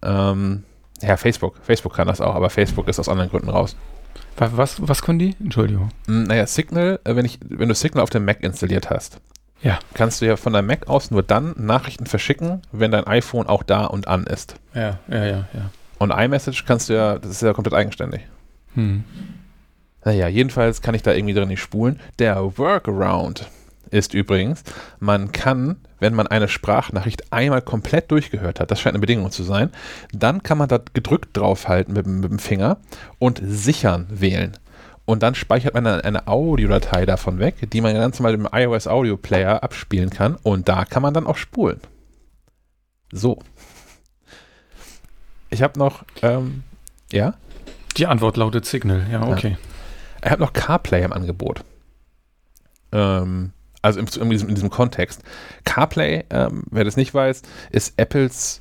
Ähm, 0.03 0.65
ja, 1.03 1.17
Facebook. 1.17 1.55
Facebook 1.63 1.95
kann 1.95 2.09
das 2.09 2.21
auch, 2.21 2.35
aber 2.35 2.51
Facebook 2.51 2.89
ist 2.89 2.99
aus 2.99 3.09
anderen 3.09 3.31
Gründen 3.31 3.51
raus. 3.51 3.77
Was, 4.39 4.87
was 4.87 5.03
können 5.03 5.21
die? 5.21 5.37
Entschuldigung. 5.39 5.91
Hm, 6.07 6.25
naja, 6.25 6.47
Signal, 6.49 6.99
äh, 7.05 7.15
wenn, 7.15 7.25
ich, 7.25 7.39
wenn 7.49 7.69
du 7.69 7.75
Signal 7.77 8.03
auf 8.03 8.11
dem 8.11 8.25
Mac 8.25 8.43
installiert 8.43 8.91
hast, 8.91 9.21
ja. 9.63 9.79
Kannst 9.95 10.21
du 10.21 10.27
ja 10.27 10.37
von 10.37 10.53
deinem 10.53 10.67
Mac 10.67 10.89
aus 10.89 11.11
nur 11.11 11.23
dann 11.23 11.55
Nachrichten 11.57 12.07
verschicken, 12.07 12.63
wenn 12.73 12.91
dein 12.91 13.07
iPhone 13.07 13.47
auch 13.47 13.63
da 13.63 13.85
und 13.85 14.09
an 14.09 14.25
ist. 14.25 14.57
Ja, 14.75 14.99
ja, 15.09 15.25
ja, 15.25 15.49
ja. 15.53 15.71
Und 15.99 16.11
iMessage 16.11 16.65
kannst 16.67 16.89
du 16.89 16.95
ja, 16.95 17.19
das 17.19 17.31
ist 17.33 17.43
ja 17.43 17.53
komplett 17.53 17.75
eigenständig. 17.75 18.23
Hm. 18.75 19.05
Naja, 20.05 20.29
jedenfalls 20.29 20.83
kann 20.83 20.95
ich 20.95 21.03
da 21.03 21.13
irgendwie 21.13 21.35
drin 21.35 21.49
nicht 21.49 21.63
spulen. 21.63 21.99
Der 22.19 22.59
Workaround 22.59 23.49
ist 23.91 24.15
übrigens, 24.15 24.63
man 25.01 25.33
kann, 25.33 25.77
wenn 26.01 26.15
man 26.15 26.27
eine 26.27 26.49
Sprachnachricht 26.49 27.33
einmal 27.33 27.63
komplett 27.63 28.11
durchgehört 28.11 28.61
hat, 28.61 28.71
das 28.71 28.81
scheint 28.81 28.95
eine 28.95 29.01
Bedingung 29.01 29.31
zu 29.31 29.43
sein, 29.43 29.71
dann 30.13 30.43
kann 30.43 30.59
man 30.59 30.69
da 30.69 30.81
gedrückt 30.93 31.37
draufhalten 31.37 31.95
mit, 31.95 32.07
mit 32.07 32.31
dem 32.31 32.39
Finger 32.39 32.79
und 33.19 33.41
sichern 33.43 34.07
wählen. 34.11 34.57
Und 35.07 35.23
dann 35.23 35.35
speichert 35.35 35.73
man 35.75 35.87
eine, 35.87 36.05
eine 36.05 36.27
Audiodatei 36.27 37.07
davon 37.07 37.39
weg, 37.39 37.71
die 37.71 37.81
man 37.81 37.95
ganz 37.95 38.19
normal 38.19 38.35
im 38.35 38.49
iOS 38.53 38.89
Audio 38.89 39.17
Player 39.17 39.63
abspielen 39.63 40.11
kann. 40.11 40.37
Und 40.43 40.69
da 40.69 40.85
kann 40.85 41.03
man 41.03 41.15
dann 41.15 41.27
auch 41.27 41.37
spulen. 41.37 41.81
So. 43.13 43.39
Ich 45.49 45.63
habe 45.63 45.79
noch, 45.79 46.05
ähm, 46.23 46.65
ja? 47.13 47.35
Die 47.97 48.07
Antwort 48.07 48.37
lautet 48.37 48.67
Signal, 48.67 49.07
ja, 49.11 49.23
okay. 49.23 49.51
Ja. 49.51 49.59
Ich 50.25 50.31
habe 50.33 50.43
noch 50.43 50.53
CarPlay 50.53 51.05
im 51.05 51.13
Angebot. 51.13 51.65
Ähm, 52.91 53.53
also 53.81 54.01
in, 54.01 54.07
in, 54.07 54.31
diesem, 54.31 54.49
in, 54.49 54.55
diesem, 54.57 54.71
Kontext. 54.71 55.23
CarPlay, 55.65 56.25
ähm, 56.31 56.65
wer 56.71 56.83
das 56.83 56.97
nicht 56.97 57.15
weiß, 57.15 57.43
ist 57.71 57.95
Apples 57.97 58.61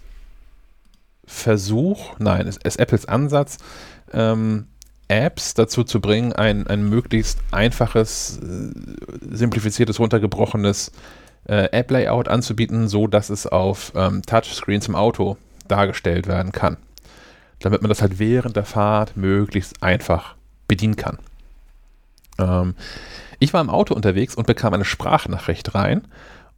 Versuch, 1.26 2.14
nein, 2.20 2.48
es 2.48 2.58
ist 2.58 2.80
Apples 2.80 3.08
Ansatz, 3.08 3.58
ähm, 4.14 4.68
Apps 5.08 5.54
dazu 5.54 5.84
zu 5.84 6.02
bringen, 6.02 6.34
ein, 6.34 6.68
ein 6.68 6.88
möglichst 6.90 7.40
einfaches, 7.52 8.40
äh, 8.42 9.36
simplifiziertes, 9.36 10.00
runtergebrochenes 10.00 10.92
äh, 11.48 11.70
App-Layout 11.72 12.28
anzubieten, 12.28 12.88
so 12.88 13.08
dass 13.08 13.30
es 13.30 13.46
auf 13.48 13.92
ähm, 13.96 14.22
Touchscreens 14.24 14.88
im 14.88 14.96
Auto 14.96 15.38
dargestellt 15.68 16.28
werden 16.28 16.52
kann. 16.52 16.78
Damit 17.60 17.82
man 17.82 17.90
das 17.90 18.02
halt 18.02 18.20
während 18.20 18.56
der 18.56 18.66
Fahrt 18.66 19.16
möglichst 19.16 19.82
einfach 19.82 20.36
bedienen 20.68 20.96
kann. 20.96 21.20
Ähm, 22.40 22.76
ich 23.40 23.54
war 23.54 23.62
im 23.62 23.70
Auto 23.70 23.94
unterwegs 23.94 24.36
und 24.36 24.48
bekam 24.48 24.74
eine 24.74 24.86
Sprachnachricht 24.86 25.76
rein. 25.76 26.08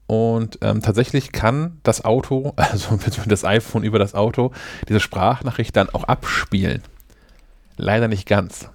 Und 0.08 0.60
ähm, 0.62 0.82
tatsächlich 0.82 1.34
kann 1.34 1.80
das 1.84 2.06
Auto, 2.06 2.54
also 2.56 2.98
das 3.26 3.44
iPhone 3.44 3.84
über 3.84 4.00
das 4.00 4.16
Auto, 4.16 4.52
diese 4.88 5.02
Sprachnachricht 5.02 5.76
dann 5.76 5.90
auch 5.90 6.06
abspielen. 6.06 6.82
Leider 7.78 8.08
nicht 8.08 8.28
ganz. 8.28 8.70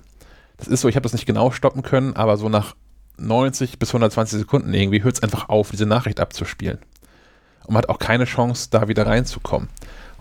Das 0.56 0.68
ist 0.68 0.80
so, 0.80 0.88
ich 0.88 0.97
habe 0.97 1.02
das 1.02 1.12
nicht 1.12 1.26
genau 1.26 1.50
stoppen 1.50 1.82
können, 1.82 2.14
aber 2.16 2.37
so 2.37 2.49
nach 2.49 2.75
90 3.18 3.78
bis 3.78 3.90
120 3.90 4.38
Sekunden 4.38 4.73
irgendwie 4.73 5.02
hört 5.02 5.16
es 5.16 5.23
einfach 5.23 5.49
auf, 5.49 5.71
diese 5.71 5.87
Nachricht 5.87 6.21
abzuspielen. 6.21 6.78
Und 7.64 7.75
man 7.75 7.82
hat 7.82 7.88
auch 7.88 7.99
keine 7.99 8.25
Chance, 8.25 8.68
da 8.71 8.88
wieder 8.88 9.06
reinzukommen. 9.06 9.68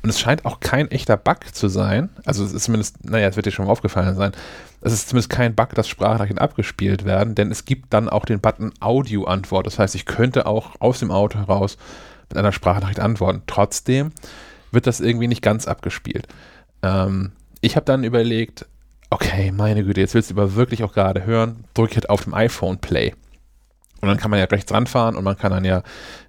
Und 0.03 0.09
es 0.09 0.19
scheint 0.19 0.45
auch 0.45 0.59
kein 0.59 0.89
echter 0.89 1.15
Bug 1.15 1.53
zu 1.53 1.67
sein. 1.67 2.09
Also 2.25 2.43
es 2.43 2.53
ist 2.53 2.63
zumindest, 2.63 3.05
naja, 3.05 3.27
es 3.27 3.35
wird 3.35 3.45
dir 3.45 3.51
schon 3.51 3.65
mal 3.65 3.71
aufgefallen 3.71 4.15
sein. 4.15 4.31
Es 4.81 4.93
ist 4.93 5.09
zumindest 5.09 5.29
kein 5.29 5.53
Bug, 5.53 5.75
dass 5.75 5.87
Sprachnachrichten 5.87 6.39
abgespielt 6.39 7.05
werden, 7.05 7.35
denn 7.35 7.51
es 7.51 7.65
gibt 7.65 7.93
dann 7.93 8.09
auch 8.09 8.25
den 8.25 8.41
Button 8.41 8.73
Audio-Antwort. 8.79 9.67
Das 9.67 9.77
heißt, 9.77 9.93
ich 9.93 10.05
könnte 10.05 10.47
auch 10.47 10.71
aus 10.79 10.99
dem 10.99 11.11
Auto 11.11 11.37
heraus 11.37 11.77
mit 12.29 12.37
einer 12.37 12.51
Sprachnachricht 12.51 12.99
antworten. 12.99 13.43
Trotzdem 13.45 14.11
wird 14.71 14.87
das 14.87 15.01
irgendwie 15.01 15.27
nicht 15.27 15.43
ganz 15.43 15.67
abgespielt. 15.67 16.27
Ähm, 16.81 17.33
ich 17.59 17.75
habe 17.75 17.85
dann 17.85 18.03
überlegt, 18.03 18.65
okay, 19.11 19.51
meine 19.51 19.83
Güte, 19.83 20.01
jetzt 20.01 20.15
willst 20.15 20.31
du 20.31 20.35
aber 20.35 20.55
wirklich 20.55 20.83
auch 20.83 20.93
gerade 20.93 21.25
hören, 21.25 21.65
drücke 21.75 21.99
ich 21.99 22.09
auf 22.09 22.23
dem 22.23 22.33
iPhone 22.33 22.79
Play. 22.79 23.13
Und 24.01 24.07
dann 24.07 24.17
kann 24.17 24.31
man 24.31 24.39
ja 24.39 24.45
rechts 24.45 24.73
ranfahren 24.73 25.15
und 25.15 25.23
man 25.23 25.37
kann 25.37 25.51
dann 25.51 25.63
ja 25.63 25.83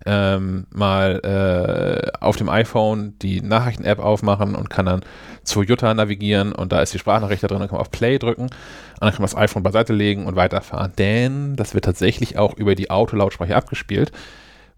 ähm, 0.05 0.67
mal 0.71 1.21
äh, 1.25 2.19
auf 2.21 2.37
dem 2.37 2.51
iPhone 2.51 3.19
die 3.21 3.41
Nachrichten-App 3.41 3.99
aufmachen 3.99 4.55
und 4.55 4.69
kann 4.69 4.85
dann 4.85 5.01
zu 5.43 5.63
Jutta 5.63 5.95
navigieren 5.95 6.53
und 6.53 6.71
da 6.71 6.83
ist 6.83 6.93
die 6.93 6.99
Sprachnachricht 6.99 7.43
da 7.43 7.49
drin, 7.49 7.61
dann 7.61 7.69
kann 7.69 7.77
man 7.77 7.81
auf 7.81 7.91
Play 7.91 8.19
drücken 8.19 8.43
und 8.43 8.53
dann 9.01 9.11
kann 9.13 9.23
man 9.23 9.31
das 9.31 9.37
iPhone 9.37 9.63
beiseite 9.63 9.95
legen 9.95 10.27
und 10.27 10.37
weiterfahren. 10.37 10.93
Denn 10.99 11.57
das 11.57 11.73
wird 11.73 11.87
tatsächlich 11.87 12.37
auch 12.37 12.55
über 12.55 12.75
die 12.75 12.91
Autolautsprecher 12.91 13.57
abgespielt. 13.57 14.13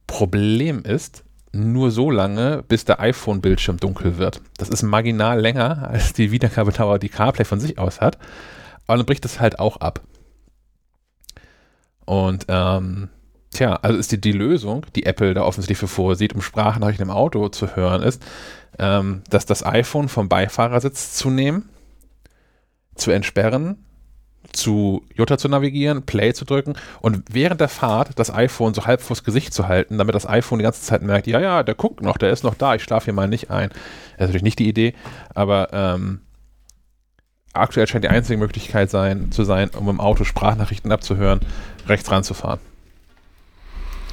Problem 0.06 0.84
ist, 0.84 1.23
nur 1.54 1.90
so 1.90 2.10
lange, 2.10 2.64
bis 2.66 2.84
der 2.84 3.00
iPhone-Bildschirm 3.00 3.78
dunkel 3.78 4.18
wird. 4.18 4.40
Das 4.58 4.68
ist 4.68 4.82
marginal 4.82 5.40
länger, 5.40 5.88
als 5.88 6.12
die 6.12 6.30
Wiedergabedauer, 6.30 6.98
die 6.98 7.08
CarPlay 7.08 7.44
von 7.44 7.60
sich 7.60 7.78
aus 7.78 8.00
hat. 8.00 8.18
Aber 8.86 8.98
dann 8.98 9.06
bricht 9.06 9.24
es 9.24 9.40
halt 9.40 9.58
auch 9.58 9.78
ab. 9.78 10.00
Und 12.04 12.46
ähm, 12.48 13.08
tja, 13.52 13.78
also 13.82 13.98
ist 13.98 14.12
die, 14.12 14.20
die 14.20 14.32
Lösung, 14.32 14.84
die 14.94 15.06
Apple 15.06 15.32
da 15.34 15.42
offensichtlich 15.42 15.78
für 15.78 15.88
vorsieht, 15.88 16.34
um 16.34 16.42
Sprachnachrichten 16.42 17.06
im 17.06 17.14
Auto 17.14 17.48
zu 17.48 17.76
hören, 17.76 18.02
ist, 18.02 18.22
ähm, 18.78 19.22
dass 19.30 19.46
das 19.46 19.64
iPhone 19.64 20.08
vom 20.08 20.28
Beifahrersitz 20.28 21.14
zu 21.14 21.30
nehmen, 21.30 21.68
zu 22.94 23.10
entsperren, 23.10 23.84
zu 24.54 25.04
Jutta 25.14 25.38
zu 25.38 25.48
navigieren, 25.48 26.04
Play 26.04 26.32
zu 26.32 26.44
drücken 26.44 26.74
und 27.00 27.22
während 27.30 27.60
der 27.60 27.68
Fahrt 27.68 28.18
das 28.18 28.32
iPhone 28.32 28.74
so 28.74 28.86
halb 28.86 29.00
vors 29.02 29.24
Gesicht 29.24 29.52
zu 29.52 29.68
halten, 29.68 29.98
damit 29.98 30.14
das 30.14 30.28
iPhone 30.28 30.58
die 30.58 30.64
ganze 30.64 30.82
Zeit 30.82 31.02
merkt, 31.02 31.26
ja, 31.26 31.40
ja, 31.40 31.62
der 31.62 31.74
guckt 31.74 32.02
noch, 32.02 32.18
der 32.18 32.30
ist 32.30 32.44
noch 32.44 32.54
da, 32.54 32.74
ich 32.74 32.82
schlafe 32.82 33.06
hier 33.06 33.14
mal 33.14 33.28
nicht 33.28 33.50
ein. 33.50 33.68
Das 33.70 33.78
ist 33.78 34.20
natürlich 34.20 34.42
nicht 34.42 34.58
die 34.58 34.68
Idee, 34.68 34.94
aber 35.34 35.68
ähm, 35.72 36.20
aktuell 37.52 37.86
scheint 37.86 38.04
die 38.04 38.08
einzige 38.08 38.38
Möglichkeit 38.38 38.90
sein, 38.90 39.32
zu 39.32 39.44
sein, 39.44 39.70
um 39.70 39.88
im 39.88 40.00
Auto 40.00 40.24
Sprachnachrichten 40.24 40.92
abzuhören, 40.92 41.40
rechts 41.86 42.10
ranzufahren. 42.10 42.60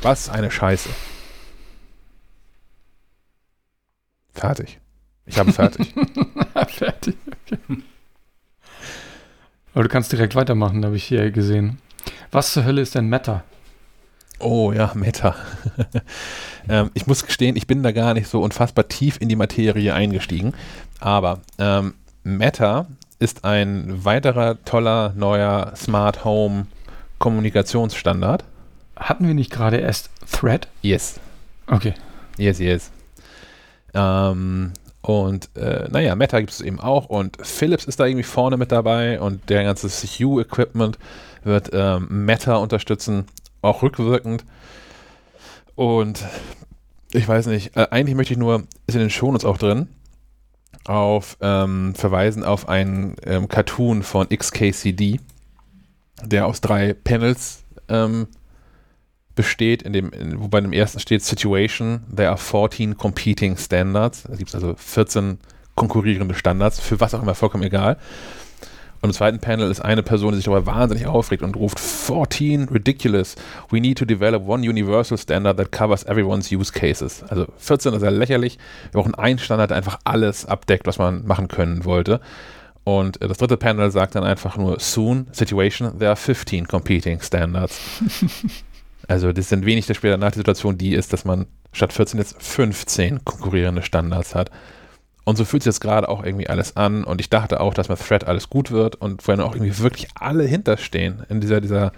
Was 0.02 0.30
eine 0.30 0.50
Scheiße. 0.50 0.90
Fertig. 4.34 4.80
Ich 5.26 5.38
habe 5.38 5.52
fertig. 5.52 5.94
fertig, 6.68 7.16
okay. 7.46 7.84
Aber 9.74 9.84
du 9.84 9.90
kannst 9.90 10.12
direkt 10.12 10.36
weitermachen, 10.36 10.84
habe 10.86 10.96
ich 10.96 11.06
hier 11.06 11.32
gesehen. 11.32 11.80
Was 12.32 12.54
zur 12.54 12.66
Hölle 12.66 12.82
ist 12.82 12.96
denn 12.96 13.08
Meta? 13.08 13.44
Oh 14.40 14.72
ja, 14.72 14.92
Meta. 14.96 15.36
ähm, 16.70 16.90
ich 16.94 17.08
muss 17.08 17.26
gestehen, 17.26 17.56
ich 17.56 17.68
bin 17.68 17.84
da 17.84 17.92
gar 17.92 18.14
nicht 18.14 18.28
so 18.28 18.42
unfassbar 18.42 18.88
tief 18.88 19.18
in 19.22 19.30
die 19.30 19.36
Materie 19.36 19.94
eingestiegen. 19.94 20.54
Aber 21.00 21.42
ähm, 21.60 21.94
Meta 22.24 22.88
ist 23.20 23.46
ein 23.46 24.04
weiterer 24.04 24.64
toller 24.66 25.14
neuer 25.16 25.74
Smart 25.76 26.26
Home 26.26 26.66
Kommunikationsstandard. 27.20 28.44
Hatten 28.96 29.28
wir 29.28 29.36
nicht 29.36 29.52
gerade 29.52 29.78
erst 29.78 30.10
Thread? 30.32 30.68
Yes. 30.82 31.20
Okay. 31.68 31.94
Yes, 32.38 32.60
yes. 32.60 32.92
Ähm, 33.94 34.74
und 35.02 35.50
äh, 35.56 35.88
naja, 35.90 36.16
Meta 36.16 36.40
gibt 36.40 36.52
es 36.52 36.62
eben 36.62 36.80
auch 36.80 37.06
und 37.08 37.38
Philips 37.42 37.86
ist 37.86 38.00
da 38.00 38.06
irgendwie 38.06 38.24
vorne 38.24 38.58
mit 38.58 38.72
dabei 38.72 39.20
und 39.20 39.50
der 39.50 39.64
ganze 39.64 39.88
Hue-Equipment 39.90 41.00
wird 41.44 41.72
ähm, 41.74 42.26
Meta 42.26 42.56
unterstützen, 42.58 43.26
auch 43.62 43.82
rückwirkend. 43.82 44.46
Und 45.76 46.24
ich 47.14 47.28
weiß 47.28 47.48
nicht, 47.48 47.76
äh, 47.76 47.88
eigentlich 47.90 48.16
möchte 48.16 48.34
ich 48.34 48.40
nur, 48.40 48.64
ist 48.86 48.94
in 48.94 49.02
den 49.02 49.10
Shownotes 49.10 49.46
auch 49.46 49.58
drin, 49.58 49.88
auf 50.86 51.38
ähm, 51.42 51.96
verweisen 51.96 52.44
auf 52.44 52.70
einen 52.70 53.16
ähm, 53.26 53.48
Cartoon 53.48 54.04
von 54.04 54.30
XKCD, 54.30 55.20
der 56.24 56.46
aus 56.46 56.62
drei 56.62 56.94
Panels 56.94 57.64
ähm, 57.90 58.28
besteht, 59.42 59.82
in 59.82 59.92
dem, 59.92 60.12
in, 60.12 60.40
wobei 60.40 60.60
im 60.60 60.72
ersten 60.72 61.00
steht 61.00 61.24
Situation, 61.24 62.02
there 62.16 62.30
are 62.30 62.38
14 62.38 62.96
competing 62.96 63.58
standards. 63.58 64.22
Da 64.30 64.36
gibt 64.36 64.50
es 64.50 64.56
also 64.56 64.76
14 64.78 65.40
konkurrierende 65.74 66.36
Standards, 66.36 66.80
für 66.80 67.00
was 67.00 67.16
auch 67.16 67.24
immer 67.24 67.34
vollkommen 67.34 67.64
egal. 67.64 67.98
Und 69.02 69.10
im 69.10 69.14
zweiten 69.14 69.40
Panel 69.40 69.72
ist 69.72 69.80
eine 69.80 70.04
Person, 70.04 70.34
die 70.34 70.36
sich 70.36 70.46
darüber 70.46 70.68
wahnsinnig 70.68 71.08
aufregt 71.08 71.42
und 71.42 71.56
ruft 71.56 71.80
14 71.80 72.70
ridiculous. 72.70 73.36
We 73.72 73.80
need 73.80 73.98
to 73.98 74.06
develop 74.06 74.48
one 74.48 74.62
universal 74.62 75.18
standard 75.18 75.58
that 75.58 75.72
covers 75.72 76.04
everyone's 76.04 76.52
use 76.52 76.72
cases. 76.72 77.24
Also 77.30 77.48
14 77.58 77.96
ist 77.96 78.04
ja 78.04 78.12
lächerlich. 78.12 78.60
Wir 78.92 79.02
brauchen 79.02 79.16
einen 79.16 79.40
Standard, 79.40 79.72
der 79.72 79.78
einfach 79.78 79.98
alles 80.04 80.46
abdeckt, 80.46 80.86
was 80.86 81.00
man 81.00 81.26
machen 81.26 81.48
können 81.48 81.84
wollte. 81.84 82.22
Und 82.84 83.18
das 83.24 83.40
dritte 83.40 83.58
Panel 83.58 83.90
sagt 83.90 84.14
dann 84.14 84.24
einfach 84.24 84.56
nur 84.56 84.80
soon, 84.80 85.26
situation, 85.32 85.98
there 85.98 86.12
are 86.12 86.16
15 86.16 86.68
competing 86.68 87.22
standards. 87.22 87.80
also 89.12 89.34
das 89.34 89.50
sind 89.50 89.66
wenig 89.66 89.88
der 89.88 89.94
später 89.94 90.16
nach 90.18 90.32
der 90.32 90.40
Situation, 90.40 90.78
die 90.78 90.94
ist, 90.94 91.12
dass 91.12 91.26
man 91.26 91.48
statt 91.74 91.92
14 91.92 92.18
jetzt 92.20 92.42
15 92.42 93.26
konkurrierende 93.26 93.84
Standards 93.84 94.36
hat. 94.36 94.52
Und 95.24 95.36
so 95.36 95.44
fühlt 95.46 95.62
sich 95.64 95.70
das 95.70 95.82
gerade 95.82 96.10
auch 96.10 96.24
irgendwie 96.24 96.48
alles 96.48 96.78
an. 96.78 97.04
Und 97.04 97.22
ich 97.22 97.30
dachte 97.30 97.60
auch, 97.60 97.74
dass 97.74 97.90
mit 97.90 98.00
Thread 98.00 98.24
alles 98.26 98.50
gut 98.50 98.72
wird 98.72 98.96
und 98.96 99.28
wo 99.28 99.32
dann 99.32 99.42
auch 99.42 99.54
irgendwie 99.54 99.78
wirklich 99.80 100.08
alle 100.16 100.46
hinterstehen 100.46 101.24
in 101.30 101.42
dieser, 101.42 101.62
dieser. 101.62 101.92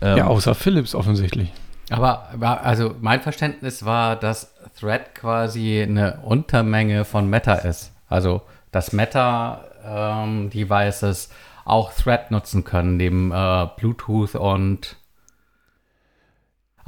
Ähm 0.00 0.18
ja, 0.18 0.26
außer 0.26 0.54
Philips 0.54 0.94
offensichtlich. 0.94 1.50
Aber 1.90 2.28
also 2.62 2.94
mein 3.00 3.22
Verständnis 3.22 3.84
war, 3.84 4.16
dass 4.16 4.52
Thread 4.78 5.14
quasi 5.14 5.80
eine 5.80 6.18
Untermenge 6.24 7.04
von 7.04 7.30
Meta 7.30 7.54
ist. 7.54 7.92
Also 8.08 8.42
dass 8.72 8.92
Meta-Devices 8.92 11.26
ähm, 11.26 11.32
auch 11.64 11.92
Thread 11.92 12.30
nutzen 12.30 12.64
können, 12.64 12.98
neben 12.98 13.32
äh, 13.32 13.66
Bluetooth 13.76 14.34
und 14.34 14.98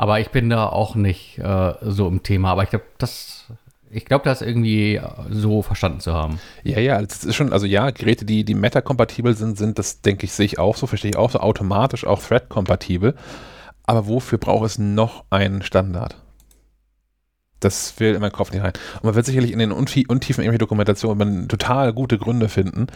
aber 0.00 0.18
ich 0.18 0.30
bin 0.30 0.48
da 0.48 0.66
auch 0.66 0.94
nicht 0.94 1.38
äh, 1.40 1.74
so 1.82 2.08
im 2.08 2.22
Thema. 2.22 2.52
Aber 2.52 2.62
ich 2.62 2.70
glaube, 2.70 2.86
das 2.96 3.44
ich 3.90 4.06
das 4.06 4.40
irgendwie 4.40 4.98
so 5.28 5.60
verstanden 5.60 6.00
zu 6.00 6.14
haben. 6.14 6.40
Ja, 6.64 6.80
ja, 6.80 7.02
das 7.02 7.22
ist 7.22 7.34
schon, 7.34 7.52
also 7.52 7.66
ja, 7.66 7.90
Geräte, 7.90 8.24
die, 8.24 8.46
die 8.46 8.54
Meta-kompatibel 8.54 9.36
sind, 9.36 9.58
sind, 9.58 9.78
das 9.78 10.00
denke 10.00 10.24
ich, 10.24 10.32
sehe 10.32 10.46
ich 10.46 10.58
auch 10.58 10.76
so, 10.76 10.86
verstehe 10.86 11.10
ich 11.10 11.18
auch 11.18 11.30
so, 11.30 11.40
automatisch 11.40 12.06
auch 12.06 12.22
Thread-kompatibel. 12.22 13.14
Aber 13.82 14.06
wofür 14.06 14.38
braucht 14.38 14.64
es 14.64 14.78
noch 14.78 15.24
einen 15.28 15.60
Standard? 15.60 16.16
Das 17.58 18.00
will 18.00 18.14
in 18.14 18.22
meinen 18.22 18.32
Kopf 18.32 18.52
nicht 18.52 18.62
rein. 18.62 18.72
Und 18.94 19.04
man 19.04 19.14
wird 19.16 19.26
sicherlich 19.26 19.52
in 19.52 19.58
den 19.58 19.70
Untiefen 19.70 20.08
irgendwelcher 20.08 20.56
Dokumentationen 20.56 21.46
total 21.46 21.92
gute 21.92 22.16
Gründe 22.16 22.48
finden, 22.48 22.86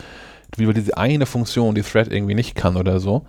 wie 0.57 0.65
man 0.65 0.75
diese 0.75 0.97
eine 0.97 1.27
Funktion, 1.27 1.75
die 1.75 1.83
Thread 1.83 2.11
irgendwie 2.11 2.35
nicht 2.35 2.55
kann 2.55 2.79
oder 2.79 2.99
so. 2.99 3.27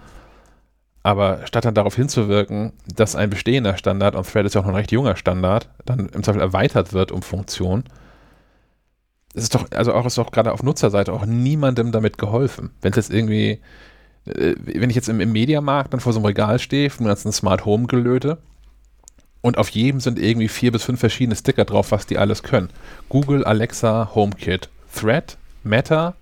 Aber 1.06 1.46
statt 1.46 1.66
dann 1.66 1.76
darauf 1.76 1.96
hinzuwirken, 1.96 2.74
dass 2.88 3.16
ein 3.16 3.30
bestehender 3.30 3.78
Standard, 3.78 4.16
und 4.16 4.26
Thread 4.28 4.48
ist 4.48 4.56
ja 4.56 4.62
auch 4.62 4.66
noch 4.66 4.72
ein 4.72 4.78
recht 4.78 4.92
junger 4.92 5.16
Standard, 5.16 5.70
dann 5.86 6.10
im 6.10 6.24
Zweifel 6.24 6.42
erweitert 6.42 6.94
wird 6.94 7.12
um 7.12 7.22
Funktionen, 7.22 7.84
ist 9.36 9.54
doch, 9.54 9.70
also 9.70 9.94
auch 9.94 10.08
ist 10.08 10.18
doch 10.18 10.32
gerade 10.32 10.52
auf 10.52 10.64
Nutzerseite 10.64 11.14
auch 11.14 11.28
niemandem 11.28 11.92
damit 11.92 12.18
geholfen. 12.18 12.72
Wenn 12.82 12.90
es 12.90 12.96
jetzt 12.96 13.14
irgendwie, 13.14 13.62
äh, 14.26 14.56
wenn 14.58 14.90
ich 14.90 14.96
jetzt 14.96 15.08
im, 15.08 15.22
im 15.22 15.32
Mediamarkt 15.32 15.94
dann 15.94 16.00
vor 16.00 16.12
so 16.12 16.18
einem 16.18 16.26
Regal 16.26 16.58
stehe, 16.58 16.90
von 16.90 17.06
ganzen 17.06 17.32
Smart 17.32 17.66
Home 17.66 17.86
Gelöte, 17.86 18.40
Und 19.46 19.60
auf 19.60 19.70
jedem 19.70 20.00
sind 20.00 20.18
irgendwie 20.18 20.48
vier 20.48 20.72
bis 20.72 20.82
fünf 20.82 21.00
verschiedene 21.00 21.36
Sticker 21.36 21.66
drauf, 21.66 21.92
was 21.92 22.08
die 22.08 22.18
alles 22.18 22.42
können. 22.42 22.72
Google, 23.10 23.44
Alexa, 23.44 24.10
HomeKit, 24.16 24.70
Thread, 24.92 25.38
Meta, 25.64 26.16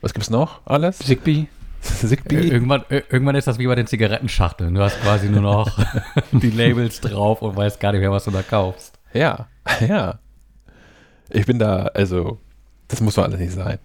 was 0.00 0.12
gibt's 0.12 0.28
noch 0.28 0.60
alles? 0.66 0.98
Zigbee. 0.98 1.46
Zigbee. 1.86 2.48
Irgendwann, 2.48 2.84
irgendwann 2.88 3.34
ist 3.34 3.46
das 3.46 3.58
wie 3.58 3.66
bei 3.66 3.74
den 3.74 3.86
Zigarettenschachteln. 3.86 4.74
Du 4.74 4.82
hast 4.82 5.00
quasi 5.00 5.28
nur 5.28 5.42
noch 5.42 5.78
die 6.32 6.50
Labels 6.50 7.00
drauf 7.00 7.42
und 7.42 7.56
weißt 7.56 7.80
gar 7.80 7.92
nicht 7.92 8.00
mehr, 8.00 8.10
was 8.10 8.24
du 8.24 8.30
da 8.30 8.42
kaufst. 8.42 8.98
Ja, 9.12 9.46
ja. 9.88 10.18
Ich 11.30 11.46
bin 11.46 11.58
da, 11.58 11.86
also, 11.94 12.38
das 12.88 13.00
muss 13.00 13.14
doch 13.14 13.24
alles 13.24 13.40
nicht 13.40 13.52
sein. 13.52 13.78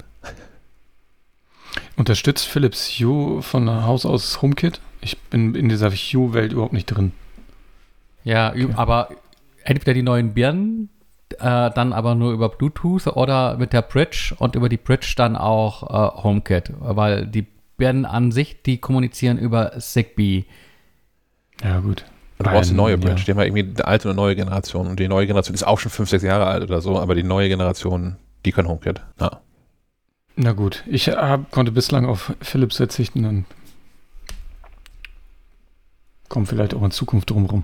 Unterstützt 1.96 2.48
Philips 2.48 2.89
Hue 3.00 3.41
von 3.41 3.70
Haus 3.70 4.05
aus 4.05 4.41
HomeKit? 4.41 4.79
Ich 5.01 5.17
bin 5.17 5.55
in 5.55 5.70
dieser 5.70 5.91
Hue-Welt 5.91 6.53
überhaupt 6.53 6.74
nicht 6.74 6.86
drin. 6.86 7.12
Ja, 8.24 8.50
okay. 8.51 8.70
aber 8.75 9.10
entweder 9.63 9.93
die 9.93 10.03
neuen 10.03 10.34
Birnen, 10.34 10.89
äh, 11.39 11.72
dann 11.72 11.93
aber 11.93 12.15
nur 12.15 12.34
über 12.34 12.50
Bluetooth 12.50 13.08
oder 13.08 13.58
mit 13.58 13.74
der 13.74 13.81
Bridge 13.81 14.36
und 14.38 14.55
über 14.55 14.70
die 14.70 14.77
Bridge 14.77 15.13
dann 15.15 15.36
auch 15.36 15.84
äh, 15.84 16.24
HomeKit, 16.24 16.74
weil 16.79 17.25
die 17.25 17.48
Birnen 17.81 18.05
an 18.05 18.31
sich, 18.31 18.61
die 18.61 18.77
kommunizieren 18.77 19.39
über 19.39 19.71
Zigbee. 19.79 20.45
Ja, 21.63 21.79
gut. 21.79 22.05
Du 22.38 22.43
brauchst 22.43 22.69
eine 22.69 22.77
neue 22.77 22.97
Bridge. 23.00 23.21
Ja. 23.21 23.23
Die 23.23 23.31
haben 23.31 23.39
ja 23.39 23.45
irgendwie 23.45 23.73
eine 23.73 23.88
alte 23.88 24.07
und 24.07 24.11
eine 24.11 24.21
neue 24.21 24.35
Generation. 24.35 24.85
Und 24.85 25.00
die 25.00 25.07
neue 25.07 25.25
Generation 25.25 25.55
ist 25.55 25.63
auch 25.63 25.79
schon 25.79 25.89
fünf, 25.89 26.07
sechs 26.07 26.23
Jahre 26.23 26.45
alt 26.45 26.61
oder 26.61 26.79
so, 26.79 27.00
aber 27.00 27.15
die 27.15 27.23
neue 27.23 27.50
Generation, 27.50 28.17
die 28.45 28.51
kann 28.51 28.67
HomeKit. 28.67 29.01
Ja. 29.19 29.41
Na 30.35 30.51
gut, 30.51 30.83
ich 30.85 31.09
hab, 31.09 31.50
konnte 31.50 31.71
bislang 31.71 32.05
auf 32.05 32.35
Philips 32.39 32.77
verzichten 32.77 33.25
und 33.25 33.45
komme 36.29 36.45
vielleicht 36.45 36.75
auch 36.75 36.83
in 36.83 36.91
Zukunft 36.91 37.31
drumherum. 37.31 37.63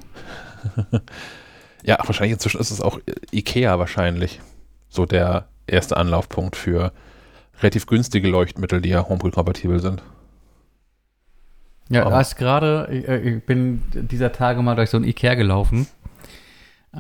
ja, 1.84 2.00
wahrscheinlich 2.04 2.34
inzwischen 2.34 2.60
ist 2.60 2.72
es 2.72 2.82
auch 2.82 3.00
Ikea 3.32 3.78
wahrscheinlich 3.78 4.42
so 4.90 5.06
der 5.06 5.48
erste 5.68 5.96
Anlaufpunkt 5.96 6.56
für 6.56 6.92
relativ 7.62 7.88
günstige 7.88 8.28
Leuchtmittel, 8.28 8.82
die 8.82 8.90
ja 8.90 9.08
HomeKit-kompatibel 9.08 9.80
sind. 9.80 10.04
Ja, 11.90 12.06
um. 12.06 12.14
erst 12.14 12.38
gerade, 12.38 12.88
ich, 12.92 13.08
ich, 13.08 13.46
bin 13.46 13.84
dieser 13.94 14.32
Tage 14.32 14.62
mal 14.62 14.76
durch 14.76 14.90
so 14.90 14.98
ein 14.98 15.04
Ikea 15.04 15.36
gelaufen. 15.36 15.88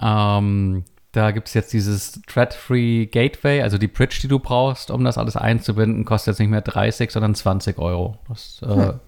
Ähm, 0.01 0.83
da 1.11 1.31
gibt 1.31 1.47
es 1.47 1.53
jetzt 1.53 1.73
dieses 1.73 2.21
Thread-Free 2.27 3.07
Gateway, 3.07 3.61
also 3.61 3.77
die 3.77 3.87
Bridge, 3.87 4.19
die 4.21 4.27
du 4.27 4.39
brauchst, 4.39 4.91
um 4.91 5.03
das 5.03 5.17
alles 5.17 5.35
einzubinden, 5.35 6.05
kostet 6.05 6.33
jetzt 6.33 6.39
nicht 6.39 6.49
mehr 6.49 6.61
30, 6.61 7.11
sondern 7.11 7.35
20 7.35 7.77
Euro. 7.79 8.17
Das 8.29 8.61
äh, 8.63 8.67
hm. 8.67 8.99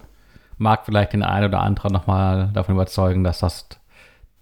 mag 0.58 0.86
vielleicht 0.86 1.14
den 1.14 1.24
einen 1.24 1.46
oder 1.46 1.62
anderen 1.62 1.94
nochmal 1.94 2.50
davon 2.54 2.76
überzeugen, 2.76 3.24
dass 3.24 3.40
das 3.40 3.68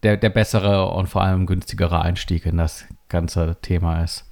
der, 0.04 0.18
der 0.18 0.30
bessere 0.30 0.90
und 0.90 1.08
vor 1.08 1.24
allem 1.24 1.46
günstigere 1.46 2.02
Einstieg 2.02 2.46
in 2.46 2.58
das 2.58 2.86
ganze 3.10 3.58
Thema 3.62 4.04
ist. 4.04 4.27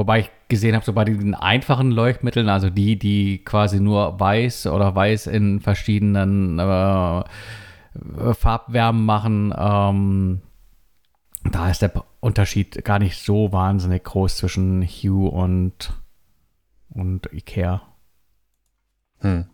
Wobei 0.00 0.20
ich 0.20 0.30
gesehen 0.48 0.74
habe, 0.74 0.82
so 0.82 0.94
bei 0.94 1.04
den 1.04 1.34
einfachen 1.34 1.90
Leuchtmitteln, 1.90 2.48
also 2.48 2.70
die, 2.70 2.98
die 2.98 3.44
quasi 3.44 3.80
nur 3.80 4.18
weiß 4.18 4.68
oder 4.68 4.94
weiß 4.94 5.26
in 5.26 5.60
verschiedenen 5.60 6.58
äh, 6.58 7.22
Farbwärmen 8.32 9.04
machen, 9.04 9.54
ähm, 9.54 10.40
da 11.44 11.68
ist 11.68 11.82
der 11.82 11.92
Unterschied 12.20 12.82
gar 12.82 12.98
nicht 12.98 13.22
so 13.22 13.52
wahnsinnig 13.52 14.04
groß 14.04 14.38
zwischen 14.38 14.86
Hue 14.86 15.30
und, 15.30 15.92
und 16.88 17.28
Ikea. 17.30 17.82
Hm. 19.18 19.44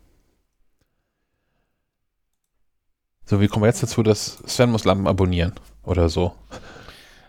So, 3.25 3.41
wie 3.41 3.49
kommen 3.49 3.65
wir 3.65 3.69
jetzt 3.69 3.83
dazu, 3.83 4.05
dass 4.05 4.39
Sven 4.47 4.71
muss 4.71 4.85
Lampen 4.85 5.09
abonnieren 5.09 5.55
oder 5.83 6.09
so? 6.09 6.37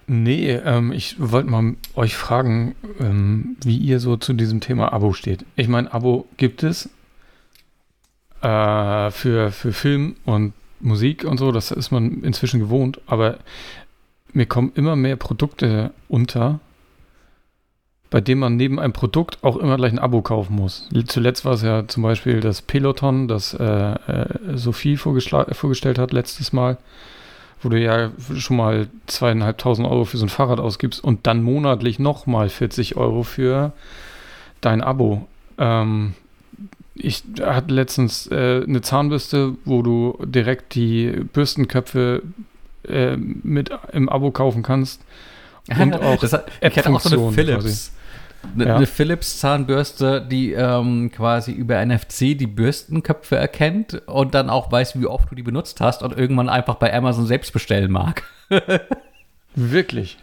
Nee, 0.10 0.52
ähm, 0.52 0.94
ich 0.94 1.18
wollte 1.20 1.50
mal 1.50 1.76
euch 1.96 2.16
fragen, 2.16 2.76
ähm, 3.00 3.58
wie 3.62 3.78
ihr 3.78 4.00
so 4.00 4.16
zu 4.16 4.34
diesem 4.34 4.62
Thema 4.62 4.94
Abo 4.94 5.12
steht. 5.12 5.46
Ich 5.58 5.68
meine, 5.68 5.94
Abo 5.94 6.26
gibt 6.38 6.64
es 6.64 6.90
äh, 8.42 9.12
für, 9.12 9.52
für 9.52 9.74
Film 9.74 10.16
und 10.24 10.54
Musik 10.80 11.26
und 11.26 11.38
so, 11.38 11.52
das 11.52 11.72
ist 11.72 11.92
man 11.92 12.24
inzwischen 12.24 12.62
gewohnt, 12.62 13.02
aber 13.06 13.40
mir 14.32 14.46
kommen 14.46 14.72
immer 14.76 14.96
mehr 14.96 15.18
Produkte 15.18 15.92
unter, 16.08 16.62
bei 18.10 18.22
denen 18.22 18.40
man 18.40 18.56
neben 18.56 18.80
einem 18.80 18.94
Produkt 18.94 19.44
auch 19.44 19.58
immer 19.58 19.76
gleich 19.76 19.92
ein 19.92 20.00
Abo 20.00 20.22
kaufen 20.22 20.56
muss. 20.56 20.88
Zuletzt 21.08 21.44
war 21.44 21.54
es 21.54 21.64
ja 21.64 21.86
zum 21.86 22.04
Beispiel 22.04 22.40
das 22.40 22.62
Peloton, 22.62 23.28
das 23.28 23.54
äh, 23.54 23.66
äh, 23.66 24.56
Sophie 24.56 24.96
vorgestellt 24.96 26.00
hat 26.00 26.14
letztes 26.14 26.54
Mal 26.54 26.78
wo 27.62 27.70
du 27.70 27.80
ja 27.80 28.12
schon 28.38 28.58
mal 28.58 28.88
zweieinhalbtausend 29.08 29.88
Euro 29.88 30.06
für 30.06 30.18
so 30.18 30.26
ein 30.26 30.30
Fahrrad 30.30 30.60
ausgibst 30.60 31.04
und 31.04 31.28
dann 31.28 31.42
monatlich 31.44 32.00
nochmal 32.00 32.50
40 32.50 32.98
Euro 32.98 33.24
für 33.24 33.74
dein 34.62 34.82
Abo. 34.82 35.28
Ähm, 35.58 36.14
ich 36.96 37.24
hatte 37.42 37.74
letztens 37.74 38.28
äh, 38.28 38.64
eine 38.64 38.82
Zahnbürste, 38.82 39.56
wo 39.66 39.82
du 39.82 40.18
direkt 40.24 40.76
die 40.76 41.08
Bürstenköpfe 41.34 42.24
äh, 42.88 43.18
mit 43.18 43.72
im 43.92 44.10
Abo 44.10 44.32
kaufen 44.32 44.64
kannst. 44.64 45.02
Und 45.80 45.94
auch 45.96 46.20
das 46.20 46.34
hat, 46.34 46.52
ich 46.62 46.78
hatte 46.78 46.90
auch 46.90 47.00
so 47.02 47.28
eine 47.28 47.34
Philips. 47.34 47.64
Quasi. 47.64 47.92
Eine, 48.56 48.66
ja. 48.66 48.86
Philips 48.86 49.40
Zahnbürste, 49.40 50.22
die 50.22 50.54
ähm, 50.54 51.12
quasi 51.12 51.52
über 51.52 51.84
NFC 51.86 52.38
die 52.38 52.48
Bürstenköpfe 52.48 53.36
erkennt 53.36 54.02
und 54.08 54.34
dann 54.34 54.50
auch 54.50 54.72
weiß, 54.72 55.00
wie 55.00 55.06
oft 55.06 55.32
du 55.32 55.36
die 55.36 55.44
benutzt 55.44 55.82
hast 55.82 56.04
und 56.04 56.18
irgendwann 56.18 56.50
einfach 56.50 56.76
bei 56.76 56.94
Amazon 56.94 57.26
selbst 57.26 57.54
bestellen 57.54 57.92
mag. 57.92 58.24
Wirklich? 59.56 60.18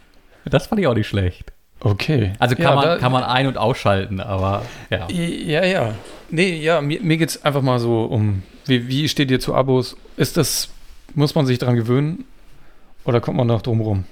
Das 0.45 0.67
fand 0.67 0.81
ich 0.81 0.87
auch 0.87 0.93
nicht 0.93 1.07
schlecht. 1.07 1.51
Okay. 1.79 2.33
Also 2.39 2.55
kann, 2.55 2.63
ja, 2.63 2.75
man, 2.75 2.99
kann 2.99 3.11
man 3.11 3.23
ein- 3.23 3.47
und 3.47 3.57
ausschalten, 3.57 4.19
aber 4.19 4.63
ja. 4.89 5.07
Ja, 5.09 5.65
ja. 5.65 5.93
Nee, 6.29 6.59
ja, 6.61 6.81
mir, 6.81 7.01
mir 7.01 7.17
geht 7.17 7.29
es 7.29 7.43
einfach 7.43 7.61
mal 7.61 7.79
so 7.79 8.05
um, 8.05 8.43
wie, 8.65 8.87
wie 8.87 9.07
steht 9.09 9.29
ihr 9.29 9.39
zu 9.39 9.53
Abos? 9.53 9.95
Ist 10.17 10.37
das, 10.37 10.69
muss 11.13 11.35
man 11.35 11.45
sich 11.45 11.59
daran 11.59 11.75
gewöhnen 11.75 12.25
oder 13.03 13.21
kommt 13.21 13.37
man 13.37 13.47
noch 13.47 13.61
drum 13.61 13.81
rum? 13.81 14.05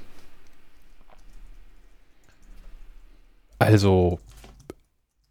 Also, 3.64 4.20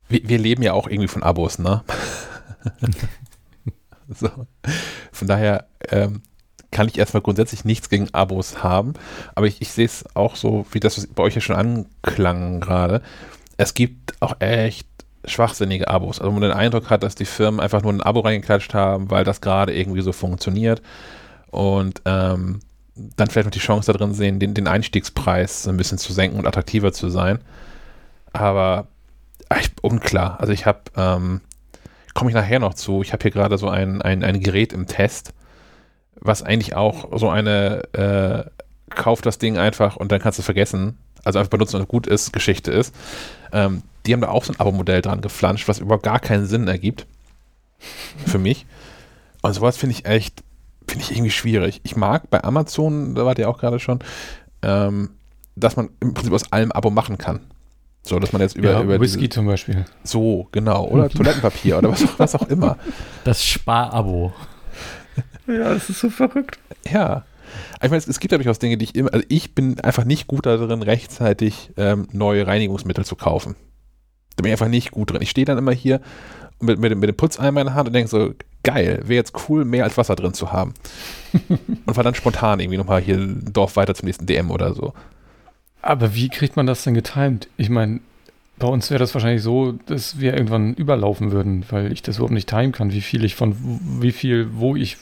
wir, 0.09 0.29
wir 0.29 0.39
leben 0.39 0.63
ja 0.63 0.73
auch 0.73 0.87
irgendwie 0.87 1.09
von 1.09 1.23
Abos, 1.23 1.59
ne? 1.59 1.83
so. 4.09 4.29
Von 5.13 5.29
daher 5.29 5.67
ähm, 5.91 6.23
kann 6.71 6.89
ich 6.89 6.99
erstmal 6.99 7.23
grundsätzlich 7.23 7.65
nichts 7.65 7.89
gegen 7.89 8.13
Abos 8.15 8.63
haben, 8.63 8.95
aber 9.35 9.47
ich, 9.47 9.61
ich 9.61 9.71
sehe 9.71 9.85
es 9.85 10.05
auch 10.15 10.37
so, 10.37 10.67
wie 10.73 10.81
das 10.81 11.07
bei 11.09 11.23
euch 11.23 11.35
ja 11.35 11.41
schon 11.41 11.57
anklang 11.57 12.61
gerade. 12.61 13.03
Es 13.59 13.75
gibt 13.75 14.15
auch 14.21 14.41
echt 14.41 14.89
schwachsinnige 15.25 15.89
Abos. 15.89 16.19
Also, 16.19 16.33
man 16.33 16.43
den 16.43 16.53
Eindruck 16.53 16.91
hat, 16.91 17.03
dass 17.03 17.15
die 17.15 17.27
Firmen 17.27 17.61
einfach 17.61 17.83
nur 17.83 17.93
ein 17.93 18.01
Abo 18.01 18.21
reingeklatscht 18.21 18.75
haben, 18.75 19.11
weil 19.11 19.25
das 19.25 19.41
gerade 19.41 19.75
irgendwie 19.75 20.03
so 20.03 20.13
funktioniert 20.13 20.83
und 21.51 22.01
ähm, 22.07 22.61
dann 22.95 23.29
vielleicht 23.29 23.47
noch 23.47 23.53
die 23.53 23.59
Chance 23.59 23.93
da 23.93 23.99
drin 23.99 24.15
sehen, 24.15 24.39
den, 24.39 24.55
den 24.55 24.67
Einstiegspreis 24.67 25.69
ein 25.69 25.77
bisschen 25.77 25.99
zu 25.99 26.13
senken 26.13 26.39
und 26.39 26.47
attraktiver 26.47 26.93
zu 26.93 27.09
sein. 27.09 27.39
Aber 28.33 28.89
ich, 29.61 29.71
unklar. 29.83 30.41
Also 30.41 30.53
ich 30.53 30.67
habe, 30.67 30.81
ähm, 30.97 31.41
komme 32.15 32.31
ich 32.31 32.35
nachher 32.35 32.59
noch 32.59 32.75
zu, 32.75 33.03
ich 33.03 33.13
habe 33.13 33.23
hier 33.23 33.31
gerade 33.31 33.59
so 33.59 33.69
ein, 33.69 34.03
ein, 34.03 34.23
ein 34.25 34.41
Gerät 34.41 34.73
im 34.73 34.87
Test, 34.87 35.35
was 36.21 36.43
eigentlich 36.43 36.75
auch 36.75 37.19
so 37.19 37.29
eine 37.29 37.83
äh, 37.95 38.51
kauf 38.91 39.23
das 39.23 39.39
Ding 39.39 39.59
einfach 39.59 39.97
und 39.97 40.13
dann 40.13 40.21
kannst 40.21 40.39
du 40.39 40.43
es 40.43 40.47
vergessen, 40.47 40.99
also 41.25 41.39
einfach 41.39 41.51
benutzen 41.51 41.81
und 41.81 41.89
gut 41.89 42.07
ist, 42.07 42.33
Geschichte 42.33 42.71
ist. 42.71 42.95
Ähm, 43.53 43.83
die 44.07 44.13
haben 44.13 44.21
da 44.21 44.29
auch 44.29 44.45
so 44.45 44.53
ein 44.53 44.61
Abo-Modell 44.61 45.03
dran 45.03 45.21
geflanscht, 45.21 45.69
was 45.69 45.79
überhaupt 45.79 46.03
gar 46.03 46.21
keinen 46.21 46.47
Sinn 46.47 46.69
ergibt. 46.69 47.07
Für 48.27 48.39
mich. 48.39 48.67
Und 49.43 49.55
sowas 49.55 49.77
finde 49.77 49.97
ich 49.97 50.07
echt, 50.07 50.43
finde 50.87 51.05
ich 51.05 51.13
irgendwie 51.13 51.31
schwierig. 51.31 51.81
Ich 51.85 51.97
mag 51.97 52.31
bei 52.31 52.43
Amazon, 52.43 53.15
da 53.15 53.25
war 53.25 53.35
der 53.35 53.49
auch 53.49 53.59
gerade 53.59 53.81
schon, 53.81 54.01
ähm, 54.63 55.11
dass 55.57 55.77
man 55.77 55.91
im 56.01 56.15
Prinzip 56.15 56.33
aus 56.33 56.53
allem 56.53 56.73
Abo 56.73 56.91
machen 56.91 57.19
kann. 57.19 57.41
So, 58.03 58.19
dass 58.19 58.33
man 58.33 58.43
jetzt 58.43 58.57
über, 58.57 58.73
ja, 58.73 58.83
über 58.83 59.01
Whisky 59.01 59.21
diese, 59.21 59.31
zum 59.31 59.47
Beispiel. 59.47 59.85
So, 60.03 60.49
genau. 60.51 60.87
Oder 60.87 61.09
Toilettenpapier 61.11 61.79
oder 61.79 61.91
was, 61.91 62.07
was 62.19 62.35
auch 62.35 62.49
immer. 62.49 62.77
Das 63.25 63.45
Sparabo. 63.45 64.33
ja, 65.47 65.75
das 65.75 65.89
ist 65.89 66.01
so 66.01 66.11
verrückt. 66.11 66.59
Ja. 66.91 67.25
Ich 67.77 67.91
meine, 67.91 67.99
es, 67.99 68.09
es 68.09 68.19
gibt 68.19 68.33
ja 68.33 68.39
durchaus 68.39 68.59
Dinge, 68.59 68.77
die 68.77 68.85
ich 68.87 68.95
immer, 68.95 69.13
also 69.13 69.25
ich 69.29 69.55
bin 69.55 69.79
einfach 69.81 70.05
nicht 70.05 70.27
gut 70.27 70.47
darin, 70.47 70.83
rechtzeitig 70.83 71.71
ähm, 71.77 72.09
neue 72.13 72.47
Reinigungsmittel 72.47 73.05
zu 73.05 73.15
kaufen. 73.15 73.55
Da 74.37 74.43
bin 74.43 74.47
ich 74.47 74.53
einfach 74.53 74.69
nicht 74.69 74.91
gut 74.91 75.13
drin. 75.13 75.23
Ich 75.23 75.31
stehe 75.31 75.45
dann 75.45 75.59
immer 75.59 75.73
hier 75.73 76.01
mit, 76.61 76.79
mit, 76.79 76.97
mit 76.97 77.09
dem 77.09 77.17
Putzeimer 77.17 77.61
in 77.61 77.67
der 77.67 77.75
Hand 77.75 77.89
und 77.89 77.93
denke 77.93 78.09
so, 78.09 78.33
geil, 78.63 79.01
wäre 79.05 79.17
jetzt 79.17 79.49
cool, 79.49 79.65
mehr 79.65 79.85
als 79.85 79.97
Wasser 79.97 80.17
drin 80.17 80.33
zu 80.35 80.53
haben. 80.53 80.75
und 81.87 81.97
war 81.97 82.05
dann 82.05 82.15
spontan 82.15 82.61
irgendwie 82.61 82.79
nochmal 82.79 83.01
hier 83.01 83.17
ein 83.17 83.53
Dorf 83.53 83.77
weiter 83.77 83.95
zum 83.95 84.07
nächsten 84.07 84.27
DM 84.27 84.51
oder 84.51 84.75
so. 84.75 84.93
Aber 85.83 86.15
wie 86.15 86.29
kriegt 86.29 86.57
man 86.57 86.67
das 86.67 86.85
denn 86.85 86.95
getimt? 86.95 87.49
Ich 87.57 87.69
meine, 87.69 88.01
bei 88.59 88.69
uns 88.69 88.91
wäre 88.91 89.01
das 89.01 89.13
wahrscheinlich 89.15 89.43
so, 89.43 89.73
dass 89.87 90.21
wir 90.21 90.35
irgendwann 90.35 90.75
überlaufen 90.75 91.33
würden, 91.33 91.65
weil 91.71 91.93
ich 91.93 92.03
das 92.03 92.17
überhaupt 92.17 92.33
nicht 92.33 92.49
timen 92.49 92.71
kann, 92.71 92.93
wie 92.93 93.01
viel 93.01 93.25
ich 93.25 93.35
von 93.35 93.57
wie 94.01 94.13
viel, 94.13 94.51
wo 94.55 94.77
ich 94.77 94.99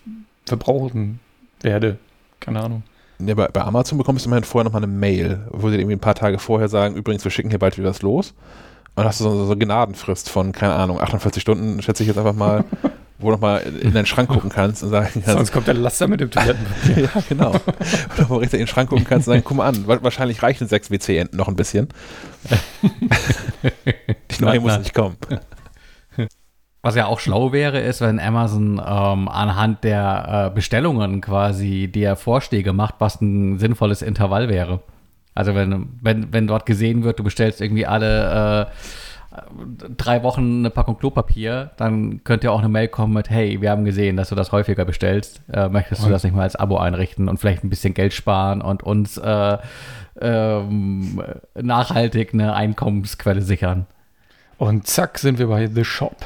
verbrauchen 0.47 1.21
werde. 1.61 1.99
keine 2.41 2.63
Ahnung. 2.63 2.83
Ja, 3.19 3.35
bei, 3.35 3.49
bei 3.49 3.61
Amazon 3.61 3.99
bekommst 3.99 4.25
du 4.25 4.29
immerhin 4.31 4.45
vorher 4.45 4.65
nochmal 4.65 4.83
eine 4.83 4.93
Mail, 4.93 5.47
wo 5.51 5.69
sie 5.69 5.77
irgendwie 5.77 5.97
ein 5.97 6.01
paar 6.01 6.15
Tage 6.15 6.39
vorher 6.39 6.69
sagen, 6.69 6.97
übrigens, 6.97 7.23
wir 7.23 7.31
schicken 7.31 7.51
hier 7.51 7.59
bald 7.59 7.77
wieder 7.77 7.91
was 7.91 8.01
los. 8.01 8.31
Und 8.31 8.97
dann 8.97 9.07
hast 9.07 9.21
du 9.21 9.25
so, 9.25 9.45
so 9.45 9.53
eine 9.53 9.59
Gnadenfrist 9.59 10.31
von, 10.31 10.53
keine 10.53 10.75
Ahnung, 10.75 10.99
48 10.99 11.43
Stunden, 11.43 11.83
schätze 11.83 12.03
ich 12.03 12.09
jetzt 12.09 12.19
einfach 12.19 12.35
mal, 12.35 12.65
wo 13.21 13.27
du 13.27 13.33
nochmal 13.33 13.63
in 13.63 13.93
deinen 13.93 14.07
Schrank 14.07 14.29
gucken 14.29 14.51
kannst 14.51 14.83
und 14.83 14.91
sagen 14.91 15.11
kannst. 15.13 15.29
Sonst 15.29 15.53
kommt 15.53 15.67
der 15.67 15.75
Laster 15.75 16.09
mit 16.09 16.21
dem 16.21 16.31
Toilettenpapier. 16.31 17.11
ja, 17.15 17.23
genau. 17.29 17.51
Oder 17.51 18.29
wo 18.29 18.37
richtig 18.37 18.61
in 18.61 18.67
den 18.67 18.69
Schrank 18.69 18.91
gucken 18.91 19.05
kannst 19.05 19.29
und 19.29 19.35
sagen, 19.35 19.45
guck 19.45 19.57
mal 19.57 19.67
an, 19.67 19.87
wahrscheinlich 19.87 20.43
reichen 20.43 20.67
sechs 20.67 20.91
WC-Enten 20.91 21.37
noch 21.37 21.49
ein 21.49 21.57
bisschen. 21.57 21.89
Die 24.31 24.43
neue 24.43 24.61
muss 24.61 24.79
nicht 24.79 24.95
kommen. 24.95 25.17
Was 26.83 26.95
ja 26.95 27.07
auch 27.07 27.21
schlau 27.21 27.53
wäre, 27.53 27.79
ist, 27.79 28.01
wenn 28.01 28.19
Amazon 28.19 28.81
ähm, 28.85 29.29
anhand 29.29 29.85
der 29.85 30.47
äh, 30.49 30.55
Bestellungen 30.55 31.21
quasi 31.21 31.89
dir 31.93 32.17
Vorschläge 32.17 32.73
macht, 32.73 32.95
was 33.01 33.21
ein 33.21 33.59
sinnvolles 33.59 34.01
Intervall 34.01 34.49
wäre. 34.49 34.81
Also 35.35 35.55
wenn, 35.55 35.91
wenn, 36.01 36.33
wenn 36.33 36.47
dort 36.47 36.65
gesehen 36.65 37.05
wird, 37.05 37.19
du 37.19 37.25
bestellst 37.25 37.61
irgendwie 37.61 37.87
alle 37.87 38.69
äh, 38.71 38.73
drei 39.97 40.23
Wochen 40.23 40.61
eine 40.61 40.71
Packung 40.71 40.99
Klopapier, 40.99 41.71
dann 41.77 42.25
könnte 42.25 42.47
ja 42.47 42.51
auch 42.51 42.59
eine 42.59 42.69
Mail 42.69 42.89
kommen 42.89 43.15
mit, 43.15 43.31
hey, 43.31 43.61
wir 43.61 43.71
haben 43.71 43.85
gesehen, 43.85 44.17
dass 44.17 44.31
du 44.31 44.35
das 44.35 44.53
häufiger 44.53 44.85
bestellst. 44.85 45.43
Äh, 45.53 45.69
möchtest 45.69 46.05
du 46.05 46.09
das 46.11 46.25
nicht 46.25 46.35
mal 46.35 46.43
als 46.43 46.57
Abo 46.57 46.79
einrichten 46.79 47.29
und 47.29 47.39
vielleicht 47.39 47.65
ein 47.65 47.71
bisschen 47.71 47.95
Geld 47.95 48.13
sparen 48.13 48.63
und 48.63 48.83
uns 48.83 49.17
äh, 49.19 49.59
ähm, 50.21 51.23
nachhaltig 51.55 52.35
eine 52.35 52.55
Einkommensquelle 52.55 53.43
sichern? 53.43 53.87
Und 54.59 54.87
zack, 54.87 55.19
sind 55.19 55.39
wir 55.39 55.47
bei 55.47 55.67
The 55.67 55.85
Shop. 55.85 56.17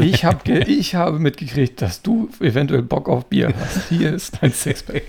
Ich, 0.00 0.24
hab 0.24 0.48
ich 0.48 0.94
habe 0.94 1.18
mitgekriegt, 1.18 1.80
dass 1.82 2.02
du 2.02 2.28
eventuell 2.40 2.82
Bock 2.82 3.08
auf 3.08 3.26
Bier 3.26 3.52
hast. 3.58 3.88
Hier 3.88 4.12
ist 4.12 4.38
dein 4.40 4.52
Sixpack. 4.52 5.04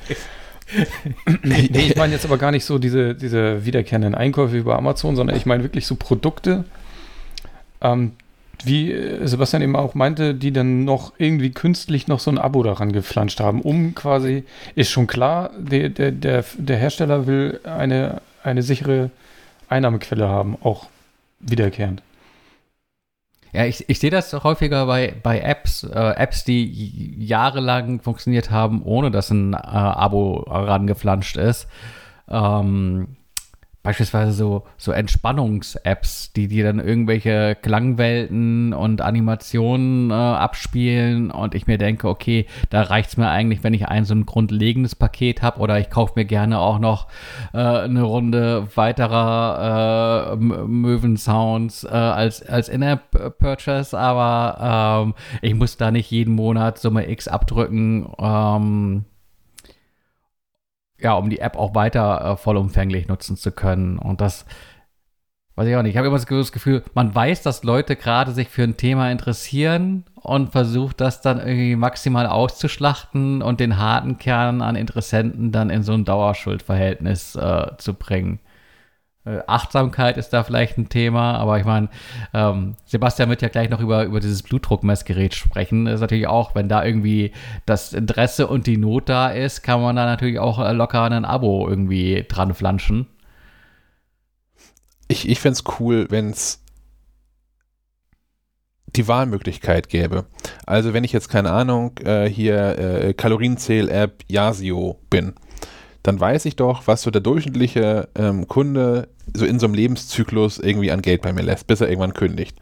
Nee, 1.44 1.70
ich 1.74 1.96
meine 1.96 2.14
jetzt 2.14 2.26
aber 2.26 2.38
gar 2.38 2.52
nicht 2.52 2.66
so 2.66 2.78
diese, 2.78 3.16
diese 3.16 3.66
wiederkehrenden 3.66 4.16
Einkäufe 4.16 4.58
über 4.58 4.78
Amazon, 4.78 5.16
sondern 5.16 5.36
ich 5.36 5.46
meine 5.46 5.64
wirklich 5.64 5.86
so 5.88 5.96
Produkte, 5.96 6.66
ähm, 7.82 8.14
wie 8.64 8.94
Sebastian 9.24 9.62
eben 9.62 9.76
auch 9.76 9.96
meinte, 9.96 10.36
die 10.36 10.52
dann 10.52 10.84
noch 10.84 11.14
irgendwie 11.18 11.52
künstlich 11.52 12.08
noch 12.08 12.20
so 12.20 12.30
ein 12.30 12.38
Abo 12.38 12.62
daran 12.64 12.92
geflanscht 12.92 13.40
haben, 13.40 13.62
um 13.62 13.96
quasi, 13.96 14.44
ist 14.76 14.90
schon 14.90 15.08
klar, 15.08 15.52
der, 15.58 15.90
der, 15.90 16.12
der, 16.12 16.44
der 16.58 16.78
Hersteller 16.78 17.26
will 17.26 17.60
eine, 17.64 18.22
eine 18.44 18.62
sichere 18.62 19.12
Einnahmequelle 19.70 20.28
haben, 20.28 20.58
auch 20.62 20.88
wiederkehrend. 21.40 22.02
Ja, 23.52 23.66
ich, 23.66 23.90
ich 23.90 24.00
sehe 24.00 24.12
das 24.12 24.32
häufiger 24.34 24.86
bei, 24.86 25.16
bei 25.24 25.40
Apps, 25.40 25.84
äh, 25.84 26.14
Apps, 26.16 26.44
die 26.44 27.16
jahrelang 27.26 28.00
funktioniert 28.00 28.52
haben, 28.52 28.84
ohne 28.84 29.10
dass 29.12 29.32
ein 29.32 29.54
äh, 29.54 29.58
Abo 29.58 30.46
rangeflanscht 30.48 31.38
ist. 31.38 31.68
Ähm, 32.28 33.16
beispielsweise 33.90 34.34
so, 34.34 34.66
so 34.78 34.92
Entspannungs-Apps, 34.92 36.32
die 36.34 36.48
dir 36.48 36.64
dann 36.64 36.80
irgendwelche 36.80 37.58
Klangwelten 37.60 38.72
und 38.72 39.02
Animationen 39.02 40.12
äh, 40.12 40.14
abspielen 40.14 41.32
und 41.32 41.56
ich 41.56 41.66
mir 41.66 41.80
denke, 41.80 42.08
okay, 42.08 42.46
da 42.70 42.84
reicht 42.84 43.10
es 43.10 43.18
mir 43.18 43.30
eigentlich, 43.30 43.64
wenn 43.64 43.74
ich 43.74 43.88
ein 43.88 44.06
so 44.06 44.14
ein 44.14 44.28
grundlegendes 44.28 44.94
Paket 44.94 45.42
habe 45.42 45.60
oder 45.60 45.80
ich 45.80 45.90
kaufe 45.90 46.14
mir 46.18 46.26
gerne 46.26 46.60
auch 46.60 46.78
noch 46.78 47.08
äh, 47.52 47.58
eine 47.58 48.04
Runde 48.04 48.68
weiterer 48.76 50.34
äh, 50.34 50.36
Möwen-Sounds 50.36 51.86
äh, 51.86 51.88
als, 51.88 52.48
als 52.48 52.70
In-App-Purchase, 52.70 53.98
aber 53.98 55.08
ähm, 55.08 55.14
ich 55.42 55.56
muss 55.56 55.78
da 55.78 55.90
nicht 55.90 56.12
jeden 56.12 56.36
Monat 56.36 56.78
Summe 56.78 57.10
X 57.10 57.28
abdrücken. 57.28 58.08
Ähm, 58.20 59.06
ja, 61.02 61.14
um 61.14 61.30
die 61.30 61.40
App 61.40 61.58
auch 61.58 61.76
weiter 61.76 62.22
äh, 62.34 62.38
vollumfänglich 62.38 63.08
nutzen 63.08 63.38
zu 63.38 63.52
können. 63.52 64.00
Und 64.00 64.22
das 64.22 64.46
weiß 65.56 65.68
ich 65.68 65.76
auch 65.76 65.82
nicht. 65.82 65.92
Ich 65.92 65.98
habe 65.98 66.08
immer 66.08 66.18
das 66.18 66.52
Gefühl, 66.52 66.84
man 66.94 67.14
weiß, 67.14 67.42
dass 67.42 67.64
Leute 67.64 67.96
gerade 67.96 68.32
sich 68.32 68.48
für 68.48 68.64
ein 68.64 68.78
Thema 68.78 69.12
interessieren 69.12 70.06
und 70.16 70.52
versucht 70.52 71.02
das 71.02 71.22
dann 71.22 71.38
irgendwie 71.38 71.76
maximal 71.76 72.28
auszuschlachten 72.28 73.42
und 73.42 73.60
den 73.60 73.78
harten 73.78 74.18
Kern 74.18 74.62
an 74.62 74.76
Interessenten 74.76 75.52
dann 75.52 75.70
in 75.70 75.84
so 75.84 75.94
ein 75.94 76.06
Dauerschuldverhältnis 76.06 77.36
äh, 77.36 77.72
zu 77.78 77.94
bringen. 77.94 78.40
Äh, 79.30 79.44
Achtsamkeit 79.48 80.18
ist 80.18 80.30
da 80.32 80.44
vielleicht 80.44 80.78
ein 80.78 80.90
Thema, 80.90 81.36
aber 81.36 81.60
ich 81.60 81.66
meine, 81.66 81.90
ähm, 82.34 82.76
Sebastian 82.86 83.30
wird 83.30 83.42
ja 83.42 83.50
gleich 83.50 83.70
noch 83.70 83.80
über, 83.80 84.04
über 84.06 84.20
dieses 84.20 84.42
Blutdruckmessgerät 84.44 85.36
sprechen. 85.36 85.86
Das 85.86 85.96
ist 85.96 86.02
natürlich 86.02 86.28
auch, 86.28 86.56
wenn 86.56 86.68
da 86.68 86.84
irgendwie 86.84 87.34
das 87.66 87.94
Interesse 87.94 88.48
und 88.48 88.66
die 88.66 88.78
Not 88.78 89.10
da 89.10 89.30
ist, 89.30 89.62
kann 89.62 89.82
man 89.82 89.96
da 89.96 90.06
natürlich 90.06 90.40
auch 90.40 90.60
äh, 90.60 90.72
locker 90.72 91.04
ein 91.04 91.26
Abo 91.26 91.68
irgendwie 91.68 92.26
dran 92.28 92.54
flanschen. 92.54 93.08
Ich, 95.08 95.30
ich 95.30 95.40
fände 95.40 95.60
es 95.60 95.80
cool, 95.80 96.08
wenn 96.10 96.32
es 96.32 96.64
die 98.96 99.08
Wahlmöglichkeit 99.08 99.90
gäbe. 99.90 100.26
Also 100.66 100.94
wenn 100.94 101.04
ich 101.04 101.14
jetzt, 101.14 101.30
keine 101.30 101.52
Ahnung, 101.52 101.98
äh, 102.00 102.28
hier 102.28 102.80
äh, 102.80 103.14
Kalorienzähl-App 103.14 104.24
Yasio 104.28 105.00
bin 105.12 105.36
dann 106.04 106.20
weiß 106.20 106.46
ich 106.46 106.56
doch, 106.56 106.88
was 106.88 107.02
so 107.02 107.12
der 107.12 107.22
durchschnittliche 107.22 108.08
ähm, 108.16 108.48
Kunde 108.48 109.10
so 109.34 109.46
in 109.46 109.60
so 109.60 109.66
einem 109.66 109.76
Lebenszyklus 109.76 110.60
irgendwie 110.60 110.92
an 110.92 111.02
Geld 111.02 111.22
bei 111.22 111.34
mir 111.34 111.44
lässt, 111.44 111.68
bis 111.68 111.82
er 111.82 111.90
irgendwann 111.90 112.14
kündigt. 112.14 112.58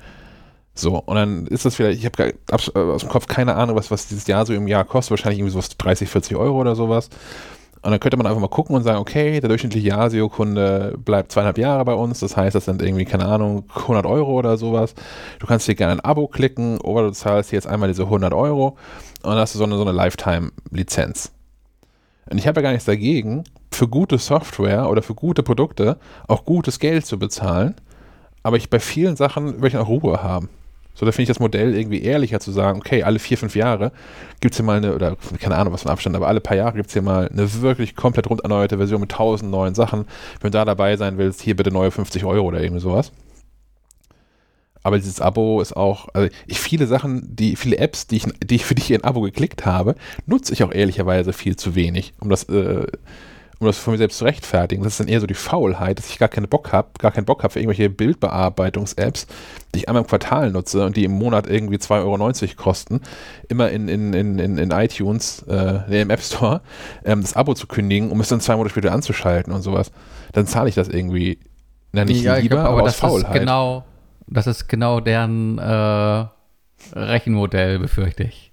So, 0.73 1.00
und 1.00 1.15
dann 1.15 1.47
ist 1.47 1.65
das 1.65 1.76
vielleicht, 1.76 2.00
ich 2.00 2.06
habe 2.06 2.23
äh, 2.30 2.34
aus 2.80 3.02
dem 3.02 3.10
Kopf 3.10 3.28
keine 3.28 3.56
Ahnung, 3.56 3.76
was, 3.76 3.89
was 3.89 4.08
dieses 4.08 4.28
Jahr 4.28 4.45
so 4.45 4.54
im 4.54 4.67
Jahr 4.67 4.86
kostet, 4.86 5.12
wahrscheinlich 5.12 5.39
irgendwie 5.39 5.60
so 5.60 5.67
30, 5.78 6.10
40 6.10 6.38
Euro 6.38 6.60
oder 6.60 6.76
sowas. 6.76 7.10
Und 7.82 7.91
dann 7.91 8.00
könnte 8.00 8.17
man 8.17 8.28
einfach 8.28 8.41
mal 8.41 8.47
gucken 8.47 8.76
und 8.76 8.84
sagen, 8.84 9.00
okay, 9.00 9.39
der 9.39 9.50
durchschnittliche 9.50 9.88
Yasio-Kunde 9.88 10.95
bleibt 10.97 11.32
zweieinhalb 11.32 11.58
Jahre 11.58 11.86
bei 11.86 11.93
uns, 11.93 12.19
das 12.19 12.36
heißt, 12.36 12.56
das 12.56 12.65
sind 12.65 12.82
irgendwie, 12.82 13.06
keine 13.06 13.26
Ahnung, 13.26 13.65
100 13.76 14.06
Euro 14.06 14.34
oder 14.34 14.58
sowas. 14.58 14.93
Du 15.39 15.47
kannst 15.47 15.67
hier 15.67 15.76
gerne 15.76 15.93
ein 15.93 16.00
Abo 16.00 16.28
klicken 16.28 16.80
oder 16.82 17.08
du 17.08 17.12
zahlst 17.12 17.52
jetzt 17.52 17.67
einmal 17.67 17.88
diese 17.88 18.04
100 18.04 18.34
Euro 18.34 18.78
und 19.23 19.30
dann 19.32 19.38
hast 19.38 19.54
du 19.56 19.60
so 19.60 19.63
eine, 19.63 19.76
so 19.78 19.84
eine 19.84 19.91
Lifetime-Lizenz. 19.91 21.32
Und 22.29 22.37
ich 22.37 22.47
habe 22.47 22.59
ja 22.59 22.63
gar 22.63 22.71
nichts 22.71 22.85
dagegen, 22.85 23.43
für 23.71 23.87
gute 23.87 24.17
Software 24.17 24.89
oder 24.89 25.01
für 25.01 25.13
gute 25.13 25.43
Produkte 25.43 25.97
auch 26.27 26.45
gutes 26.45 26.79
Geld 26.79 27.05
zu 27.05 27.19
bezahlen. 27.19 27.75
Aber 28.43 28.57
ich 28.57 28.69
bei 28.69 28.79
vielen 28.79 29.15
Sachen 29.15 29.61
will 29.61 29.69
ich 29.69 29.77
auch 29.77 29.87
Ruhe 29.87 30.23
haben. 30.23 30.49
So, 30.97 31.05
da 31.05 31.11
finde 31.11 31.23
ich 31.23 31.27
das 31.27 31.39
Modell 31.39 31.75
irgendwie 31.75 32.01
ehrlicher 32.01 32.39
zu 32.39 32.51
sagen, 32.51 32.79
okay, 32.79 33.03
alle 33.03 33.19
vier, 33.19 33.37
fünf 33.37 33.55
Jahre 33.55 33.91
gibt 34.39 34.53
es 34.53 34.57
hier 34.57 34.65
mal 34.65 34.77
eine, 34.77 34.95
oder 34.95 35.15
keine 35.39 35.55
Ahnung, 35.55 35.71
was 35.71 35.83
für 35.83 35.89
ein 35.89 35.91
Abstand, 35.91 36.15
aber 36.15 36.27
alle 36.27 36.41
paar 36.41 36.57
Jahre 36.57 36.75
gibt 36.75 36.87
es 36.87 36.93
hier 36.93 37.03
mal 37.03 37.29
eine 37.31 37.61
wirklich 37.61 37.95
komplett 37.95 38.27
rund 38.27 38.41
erneuerte 38.41 38.77
Version 38.77 39.01
mit 39.01 39.11
tausend 39.11 39.51
neuen 39.51 39.75
Sachen. 39.75 40.05
Wenn 40.41 40.51
du 40.51 40.57
da 40.57 40.65
dabei 40.65 40.97
sein 40.97 41.19
willst, 41.19 41.41
hier 41.41 41.55
bitte 41.55 41.69
neue 41.71 41.91
50 41.91 42.25
Euro 42.25 42.47
oder 42.47 42.61
irgendwie 42.61 42.81
sowas. 42.81 43.11
Aber 44.88 44.95
dieses 44.95 45.19
Abo 45.19 45.60
ist 45.60 45.76
auch, 45.76 46.08
also 46.13 46.30
ich 46.45 46.62
viele 46.62 46.88
Sachen, 46.88 47.36
die, 47.36 47.58
viele 47.58 47.78
Apps, 47.78 48.08
die 48.08 48.15
ich, 48.15 48.23
die 48.41 48.56
ich 48.56 48.63
für 48.63 48.73
dich 48.73 48.93
ein 48.93 49.04
Abo 49.04 49.19
geklickt 49.19 49.65
habe, 49.65 49.95
nutze 50.28 50.54
ich 50.54 50.63
auch 50.63 50.71
ehrlicherweise 50.71 51.34
viel 51.34 51.58
zu 51.58 51.76
wenig, 51.76 52.13
um 52.21 52.30
das, 52.30 52.45
äh, 52.45 52.88
um 53.60 53.67
das 53.67 53.78
von 53.80 53.91
mir 53.91 53.97
selbst 53.97 54.19
zu 54.19 54.23
rechtfertigen. 54.23 54.84
Das 54.84 54.93
ist 54.93 55.02
dann 55.02 55.10
eher 55.10 55.19
so 55.19 55.28
die 55.28 55.34
Faulheit, 55.34 55.97
dass 55.97 56.10
ich 56.10 56.19
gar 56.19 56.30
keinen 56.30 56.47
Bock 56.47 56.71
habe, 56.71 56.88
gar 57.00 57.12
keinen 57.12 57.26
Bock 57.26 57.43
habe 57.43 57.52
für 57.52 57.60
irgendwelche 57.60 57.89
Bildbearbeitungs-Apps, 57.89 59.28
die 59.76 59.80
ich 59.80 59.89
einmal 59.89 60.04
im 60.04 60.08
Quartal 60.08 60.52
nutze 60.52 60.86
und 60.86 60.95
die 60.95 61.04
im 61.04 61.12
Monat 61.12 61.47
irgendwie 61.47 61.76
2,90 61.76 62.43
Euro 62.43 62.56
kosten, 62.56 63.02
immer 63.50 63.69
in, 63.69 63.89
in, 63.89 64.13
in, 64.13 64.39
in, 64.39 64.58
in 64.58 64.71
iTunes, 64.71 65.43
äh, 65.50 66.02
im 66.02 66.10
App 66.10 66.21
Store, 66.21 66.62
ähm, 67.04 67.23
das 67.23 67.36
Abo 67.36 67.56
zu 67.56 67.67
kündigen, 67.67 68.10
um 68.10 68.21
es 68.21 68.30
dann 68.30 68.39
zwei 68.39 68.56
Monate 68.56 68.69
später 68.69 68.93
anzuschalten 68.93 69.52
und 69.52 69.63
sowas. 69.63 69.91
Dann 70.32 70.47
zahle 70.47 70.69
ich 70.69 70.76
das 70.76 70.88
irgendwie. 70.88 71.39
Na, 71.91 72.06
nicht 72.06 72.23
ja, 72.23 72.38
lieber, 72.38 72.56
glaub, 72.56 72.67
aber, 72.67 72.78
aber 72.78 72.88
aus 72.88 72.95
Faulheit. 72.95 73.41
genau 73.41 73.84
das 74.27 74.47
ist 74.47 74.67
genau 74.67 74.99
deren 74.99 75.57
äh, 75.57 76.25
Rechenmodell, 76.93 77.79
befürchte 77.79 78.23
ich. 78.23 78.51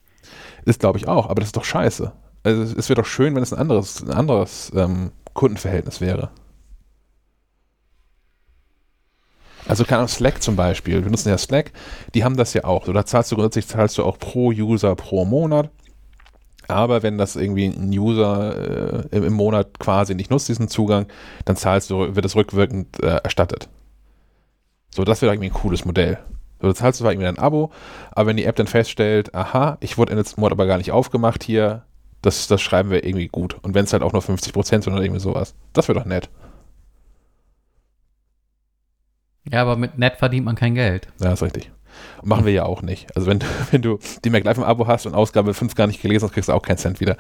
Ist, 0.65 0.81
glaube 0.81 0.99
ich, 0.99 1.09
auch, 1.09 1.29
aber 1.29 1.41
das 1.41 1.49
ist 1.49 1.57
doch 1.57 1.65
scheiße. 1.65 2.13
Also 2.43 2.63
es 2.63 2.89
wäre 2.89 3.01
doch 3.01 3.09
schön, 3.09 3.35
wenn 3.35 3.43
es 3.43 3.53
ein 3.53 3.59
anderes, 3.59 4.03
ein 4.03 4.11
anderes 4.11 4.73
ähm, 4.75 5.13
Kundenverhältnis 5.35 6.01
wäre. 6.01 6.31
Also 9.67 9.85
keine 9.85 9.99
Ahnung, 9.99 10.09
Slack 10.09 10.43
zum 10.43 10.57
Beispiel, 10.57 11.03
wir 11.03 11.11
nutzen 11.11 11.31
ja 11.31 11.39
Slack, 11.39 11.73
die 12.15 12.23
haben 12.23 12.37
das 12.37 12.53
ja 12.53 12.65
auch. 12.65 12.85
Da 12.85 13.07
zahlst 13.07 13.33
du 13.33 13.37
grundsätzlich 13.37 13.67
zahlst 13.67 13.97
du 13.97 14.05
auch 14.05 14.19
pro 14.19 14.49
User 14.49 14.95
pro 14.95 15.25
Monat. 15.25 15.71
Aber 16.69 17.03
wenn 17.03 17.19
das 17.19 17.37
irgendwie 17.37 17.67
ein 17.67 17.91
User 17.91 19.05
äh, 19.13 19.17
im, 19.17 19.35
Monat 19.35 19.79
quasi 19.79 20.15
nicht 20.15 20.31
nutzt, 20.31 20.49
diesen 20.49 20.69
Zugang, 20.69 21.07
dann 21.45 21.57
zahlst 21.57 21.91
du, 21.91 22.15
wird 22.15 22.25
es 22.25 22.37
rückwirkend 22.37 23.03
äh, 23.03 23.21
erstattet. 23.23 23.69
So, 24.95 25.03
das 25.03 25.23
wäre 25.23 25.33
irgendwie 25.33 25.51
ein 25.51 25.53
cooles 25.53 25.85
Modell. 25.85 26.19
So, 26.61 26.69
du 26.69 26.73
zahlst 26.73 27.01
zwar 27.01 27.11
irgendwie 27.11 27.27
ein 27.27 27.39
Abo, 27.39 27.73
aber 28.13 28.29
wenn 28.29 28.37
die 28.37 28.45
App 28.45 28.55
dann 28.55 28.69
feststellt, 28.69 29.35
aha, 29.35 29.77
ich 29.81 29.99
wurde 29.99 30.13
in 30.13 30.19
letzten 30.19 30.41
Monat 30.41 30.53
aber 30.53 30.67
gar 30.67 30.79
nicht 30.79 30.93
aufgemacht 30.93 31.43
hier, 31.43 31.83
das, 32.23 32.47
das 32.47 32.63
schreiben 32.63 32.91
wir 32.91 33.05
irgendwie 33.05 33.27
gut. 33.27 33.59
Und 33.63 33.75
wenn 33.75 33.87
es 33.87 33.93
halt 33.93 34.05
auch 34.05 34.13
nur 34.13 34.23
50% 34.23 34.65
sind 34.65 34.87
oder 34.87 35.03
irgendwie 35.03 35.21
sowas. 35.21 35.57
Das 35.73 35.89
wäre 35.89 35.99
doch 35.99 36.07
nett. 36.07 36.31
Ja, 39.51 39.63
aber 39.63 39.75
mit 39.75 39.99
nett 39.99 40.17
verdient 40.17 40.47
man 40.47 40.55
kein 40.55 40.77
Geld. 40.77 41.09
Ja, 41.19 41.33
ist 41.33 41.43
richtig. 41.43 41.73
Und 42.23 42.29
machen 42.29 42.47
wir 42.47 42.53
ja 42.53 42.65
auch 42.65 42.83
nicht. 42.83 43.17
Also 43.17 43.27
wenn, 43.27 43.41
wenn 43.73 43.83
du 43.83 43.99
die 44.25 44.31
MacLife 44.31 44.61
im 44.61 44.67
Abo 44.67 44.87
hast 44.87 45.07
und 45.07 45.15
Ausgabe 45.15 45.55
5 45.55 45.75
gar 45.75 45.89
nicht 45.89 46.01
gelesen 46.01 46.27
hast, 46.27 46.35
kriegst 46.35 46.49
du 46.49 46.53
auch 46.53 46.63
keinen 46.63 46.79
Cent 46.79 47.01
wieder. 47.01 47.17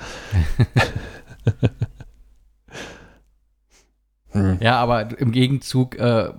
hm. 4.31 4.59
Ja, 4.61 4.77
aber 4.77 5.19
im 5.19 5.33
Gegenzug, 5.33 5.99
äh, 5.99 6.31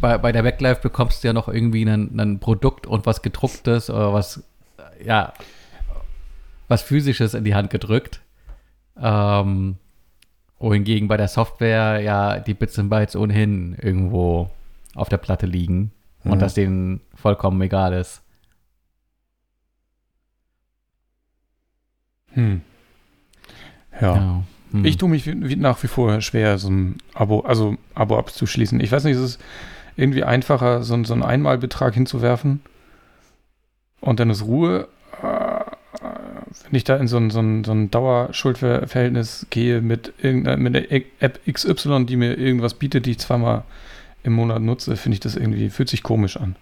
bei, 0.00 0.18
bei 0.18 0.32
der 0.32 0.42
MacLife 0.42 0.80
bekommst 0.80 1.22
du 1.22 1.28
ja 1.28 1.32
noch 1.32 1.48
irgendwie 1.48 1.84
ein, 1.84 2.38
Produkt 2.40 2.86
und 2.86 3.06
was 3.06 3.22
gedrucktes 3.22 3.90
oder 3.90 4.12
was, 4.12 4.42
ja, 5.04 5.32
was 6.68 6.82
physisches 6.82 7.34
in 7.34 7.44
die 7.44 7.54
Hand 7.54 7.70
gedrückt. 7.70 8.20
Ähm, 9.00 9.76
wohingegen 10.58 11.08
bei 11.08 11.16
der 11.16 11.28
Software 11.28 12.00
ja 12.00 12.38
die 12.38 12.54
Bits 12.54 12.78
und 12.78 12.88
Bytes 12.88 13.14
ohnehin 13.14 13.76
irgendwo 13.80 14.50
auf 14.94 15.08
der 15.08 15.18
Platte 15.18 15.46
liegen 15.46 15.92
mhm. 16.24 16.32
und 16.32 16.42
das 16.42 16.54
denen 16.54 17.00
vollkommen 17.14 17.60
egal 17.60 17.92
ist. 17.92 18.22
Hm. 22.32 22.62
Ja. 24.00 24.16
ja. 24.16 24.42
Hm. 24.78 24.84
Ich 24.84 24.96
tue 24.96 25.08
mich 25.08 25.26
wie, 25.26 25.56
nach 25.56 25.82
wie 25.82 25.88
vor 25.88 26.20
schwer, 26.20 26.58
so 26.58 26.68
ein 26.68 26.98
Abo, 27.14 27.40
also 27.40 27.76
Abo 27.94 28.18
abzuschließen. 28.18 28.80
Ich 28.80 28.92
weiß 28.92 29.04
nicht, 29.04 29.14
ist 29.16 29.20
es 29.20 29.38
irgendwie 29.96 30.24
einfacher, 30.24 30.82
so, 30.82 31.02
so 31.04 31.14
einen 31.14 31.22
Einmalbetrag 31.22 31.94
hinzuwerfen 31.94 32.60
und 34.00 34.20
dann 34.20 34.30
ist 34.30 34.44
Ruhe. 34.44 34.88
Äh, 35.22 35.64
wenn 36.64 36.76
ich 36.76 36.84
da 36.84 36.96
in 36.96 37.08
so 37.08 37.16
ein, 37.16 37.30
so 37.30 37.40
ein, 37.40 37.64
so 37.64 37.72
ein 37.72 37.90
Dauerschuldverhältnis 37.90 39.46
gehe 39.50 39.80
mit 39.80 40.12
irgendeiner 40.22 40.56
mit 40.56 40.74
der 40.74 40.92
App 41.20 41.40
XY, 41.50 42.06
die 42.06 42.16
mir 42.16 42.38
irgendwas 42.38 42.74
bietet, 42.74 43.06
die 43.06 43.12
ich 43.12 43.18
zweimal 43.18 43.64
im 44.22 44.32
Monat 44.32 44.62
nutze, 44.62 44.96
finde 44.96 45.14
ich 45.14 45.20
das 45.20 45.36
irgendwie, 45.36 45.70
fühlt 45.70 45.88
sich 45.88 46.02
komisch 46.02 46.36
an. 46.36 46.56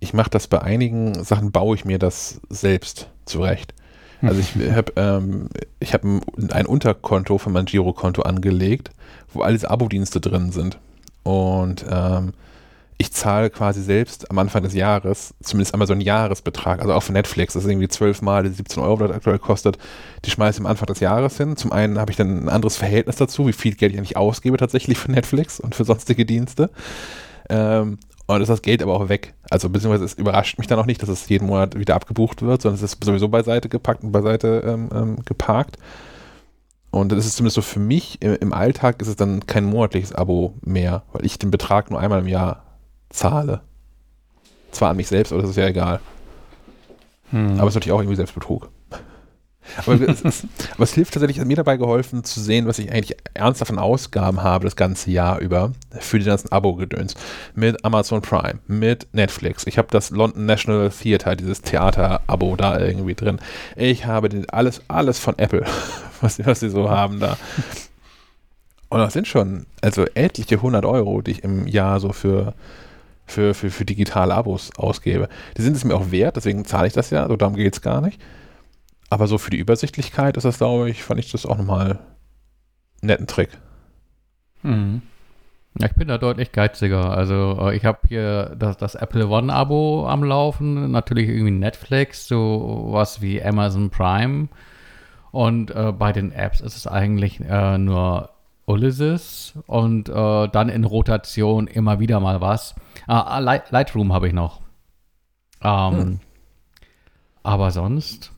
Ich 0.00 0.14
mache 0.14 0.30
das 0.30 0.48
bei 0.48 0.62
einigen 0.62 1.22
Sachen, 1.24 1.52
baue 1.52 1.76
ich 1.76 1.84
mir 1.84 1.98
das 1.98 2.40
selbst 2.48 3.08
zurecht. 3.26 3.74
Also 4.22 4.40
ich 4.40 4.54
habe 4.72 4.92
ähm, 4.96 5.48
hab 5.82 6.04
ein, 6.04 6.20
ein 6.50 6.66
Unterkonto 6.66 7.38
für 7.38 7.50
mein 7.50 7.64
Girokonto 7.64 8.22
angelegt, 8.22 8.90
wo 9.32 9.42
alles 9.42 9.64
Abo-Dienste 9.64 10.20
drin 10.20 10.52
sind. 10.52 10.78
Und 11.22 11.84
ähm, 11.90 12.32
ich 13.00 13.12
zahle 13.12 13.48
quasi 13.48 13.82
selbst 13.82 14.30
am 14.30 14.38
Anfang 14.38 14.62
des 14.62 14.74
Jahres 14.74 15.32
zumindest 15.42 15.72
einmal 15.72 15.86
so 15.86 15.94
einen 15.94 16.02
Jahresbetrag, 16.02 16.80
also 16.80 16.92
auch 16.92 17.02
für 17.02 17.14
Netflix, 17.14 17.54
das 17.54 17.64
ist 17.64 17.70
irgendwie 17.70 17.88
zwölfmal 17.88 18.42
die 18.42 18.50
17 18.50 18.82
Euro, 18.82 19.06
das 19.06 19.16
aktuell 19.16 19.38
kostet, 19.38 19.78
die 20.26 20.30
schmeiße 20.30 20.58
ich 20.58 20.60
am 20.60 20.66
Anfang 20.66 20.86
des 20.86 21.00
Jahres 21.00 21.38
hin. 21.38 21.56
Zum 21.56 21.72
einen 21.72 21.98
habe 21.98 22.10
ich 22.10 22.18
dann 22.18 22.44
ein 22.44 22.48
anderes 22.50 22.76
Verhältnis 22.76 23.16
dazu, 23.16 23.46
wie 23.46 23.54
viel 23.54 23.74
Geld 23.74 23.92
ich 23.92 23.98
eigentlich 23.98 24.18
ausgebe 24.18 24.58
tatsächlich 24.58 24.98
für 24.98 25.10
Netflix 25.10 25.60
und 25.60 25.74
für 25.74 25.84
sonstige 25.84 26.26
Dienste. 26.26 26.68
Ähm, 27.48 27.98
und 28.34 28.42
ist 28.42 28.48
das 28.48 28.62
Geld 28.62 28.82
aber 28.82 28.94
auch 28.94 29.08
weg. 29.08 29.34
Also 29.50 29.68
beziehungsweise 29.68 30.04
es 30.04 30.14
überrascht 30.14 30.58
mich 30.58 30.66
dann 30.66 30.78
auch 30.78 30.86
nicht, 30.86 31.02
dass 31.02 31.08
es 31.08 31.28
jeden 31.28 31.46
Monat 31.46 31.78
wieder 31.78 31.94
abgebucht 31.94 32.42
wird, 32.42 32.62
sondern 32.62 32.76
es 32.76 32.82
ist 32.82 33.02
sowieso 33.04 33.28
beiseite 33.28 33.68
gepackt 33.68 34.02
und 34.02 34.12
beiseite 34.12 34.62
ähm, 34.66 34.88
ähm, 34.94 35.16
geparkt. 35.24 35.78
Und 36.90 37.12
das 37.12 37.24
ist 37.24 37.36
zumindest 37.36 37.54
so 37.54 37.62
für 37.62 37.78
mich 37.78 38.20
im 38.20 38.52
Alltag 38.52 39.00
ist 39.00 39.08
es 39.08 39.16
dann 39.16 39.46
kein 39.46 39.64
monatliches 39.64 40.12
Abo 40.12 40.54
mehr, 40.62 41.04
weil 41.12 41.24
ich 41.24 41.38
den 41.38 41.52
Betrag 41.52 41.90
nur 41.90 42.00
einmal 42.00 42.20
im 42.20 42.26
Jahr 42.26 42.64
zahle. 43.10 43.60
Zwar 44.72 44.90
an 44.90 44.96
mich 44.96 45.06
selbst, 45.06 45.32
aber 45.32 45.42
das 45.42 45.50
ist 45.50 45.56
ja 45.56 45.68
egal. 45.68 46.00
Hm. 47.30 47.58
Aber 47.58 47.68
es 47.68 47.72
ist 47.72 47.74
natürlich 47.76 47.92
auch 47.92 48.00
irgendwie 48.00 48.16
Selbstbetrug. 48.16 48.70
Aber 49.76 50.00
es, 50.00 50.22
ist, 50.22 50.46
aber 50.74 50.84
es, 50.84 50.94
hilft 50.94 51.14
tatsächlich, 51.14 51.44
mir 51.44 51.56
dabei 51.56 51.76
geholfen 51.76 52.24
zu 52.24 52.40
sehen, 52.40 52.66
was 52.66 52.78
ich 52.78 52.90
eigentlich 52.90 53.16
ernsthaft 53.34 53.70
an 53.70 53.78
Ausgaben 53.78 54.42
habe 54.42 54.64
das 54.64 54.76
ganze 54.76 55.10
Jahr 55.10 55.38
über 55.38 55.72
für 55.98 56.18
die 56.18 56.24
ganzen 56.24 56.52
Abo-Gedöns. 56.52 57.14
Mit 57.54 57.84
Amazon 57.84 58.22
Prime, 58.22 58.60
mit 58.66 59.08
Netflix. 59.12 59.66
Ich 59.66 59.78
habe 59.78 59.88
das 59.90 60.10
London 60.10 60.46
National 60.46 60.90
Theatre, 60.90 61.36
dieses 61.36 61.62
Theater-Abo 61.62 62.56
da 62.56 62.78
irgendwie 62.78 63.14
drin. 63.14 63.38
Ich 63.76 64.06
habe 64.06 64.28
den, 64.28 64.48
alles, 64.50 64.82
alles 64.88 65.18
von 65.18 65.38
Apple, 65.38 65.64
was, 66.20 66.44
was 66.44 66.60
sie 66.60 66.70
so 66.70 66.90
haben 66.90 67.20
da. 67.20 67.36
Und 68.88 68.98
das 68.98 69.12
sind 69.12 69.28
schon 69.28 69.66
also 69.82 70.04
etliche 70.14 70.56
100 70.56 70.84
Euro, 70.84 71.22
die 71.22 71.32
ich 71.32 71.44
im 71.44 71.66
Jahr 71.66 72.00
so 72.00 72.12
für 72.12 72.54
für, 73.30 73.54
für, 73.54 73.70
für 73.70 73.84
digitale 73.84 74.34
Abos 74.34 74.70
ausgebe. 74.76 75.28
Die 75.56 75.62
sind 75.62 75.76
es 75.76 75.84
mir 75.84 75.94
auch 75.94 76.10
wert, 76.10 76.36
deswegen 76.36 76.64
zahle 76.64 76.88
ich 76.88 76.92
das 76.92 77.10
ja, 77.10 77.26
so 77.28 77.36
darum 77.36 77.54
geht 77.54 77.74
es 77.74 77.80
gar 77.80 78.00
nicht. 78.00 78.20
Aber 79.10 79.26
so 79.26 79.38
für 79.38 79.50
die 79.50 79.58
Übersichtlichkeit 79.58 80.36
ist 80.36 80.44
das, 80.44 80.58
glaube 80.58 80.88
ich, 80.88 81.02
fand 81.02 81.20
ich 81.20 81.30
das 81.30 81.44
auch 81.44 81.58
nochmal 81.58 81.90
einen 81.90 81.98
netten 83.02 83.26
Trick. 83.26 83.50
Mhm. 84.62 85.02
Ja, 85.78 85.86
ich 85.86 85.94
bin 85.94 86.08
da 86.08 86.18
deutlich 86.18 86.52
geiziger. 86.52 87.10
Also 87.10 87.58
äh, 87.60 87.76
ich 87.76 87.84
habe 87.84 87.98
hier 88.08 88.56
das, 88.58 88.76
das 88.76 88.94
Apple 88.94 89.28
One-Abo 89.28 90.06
am 90.08 90.24
Laufen, 90.24 90.90
natürlich 90.90 91.28
irgendwie 91.28 91.50
Netflix, 91.52 92.26
so 92.26 92.88
was 92.90 93.20
wie 93.20 93.42
Amazon 93.42 93.90
Prime. 93.90 94.48
Und 95.32 95.70
äh, 95.70 95.92
bei 95.92 96.12
den 96.12 96.32
Apps 96.32 96.60
ist 96.60 96.76
es 96.76 96.86
eigentlich 96.86 97.40
äh, 97.40 97.78
nur 97.78 98.30
Ulysses 98.66 99.54
und 99.66 100.08
äh, 100.08 100.48
dann 100.48 100.68
in 100.68 100.84
Rotation 100.84 101.66
immer 101.66 101.98
wieder 101.98 102.20
mal 102.20 102.40
was. 102.40 102.74
Ah, 103.06 103.38
Light, 103.40 103.70
Lightroom 103.70 104.12
habe 104.12 104.28
ich 104.28 104.32
noch. 104.32 104.60
Ähm, 105.62 105.96
hm. 105.96 106.20
Aber 107.42 107.70
sonst 107.70 108.32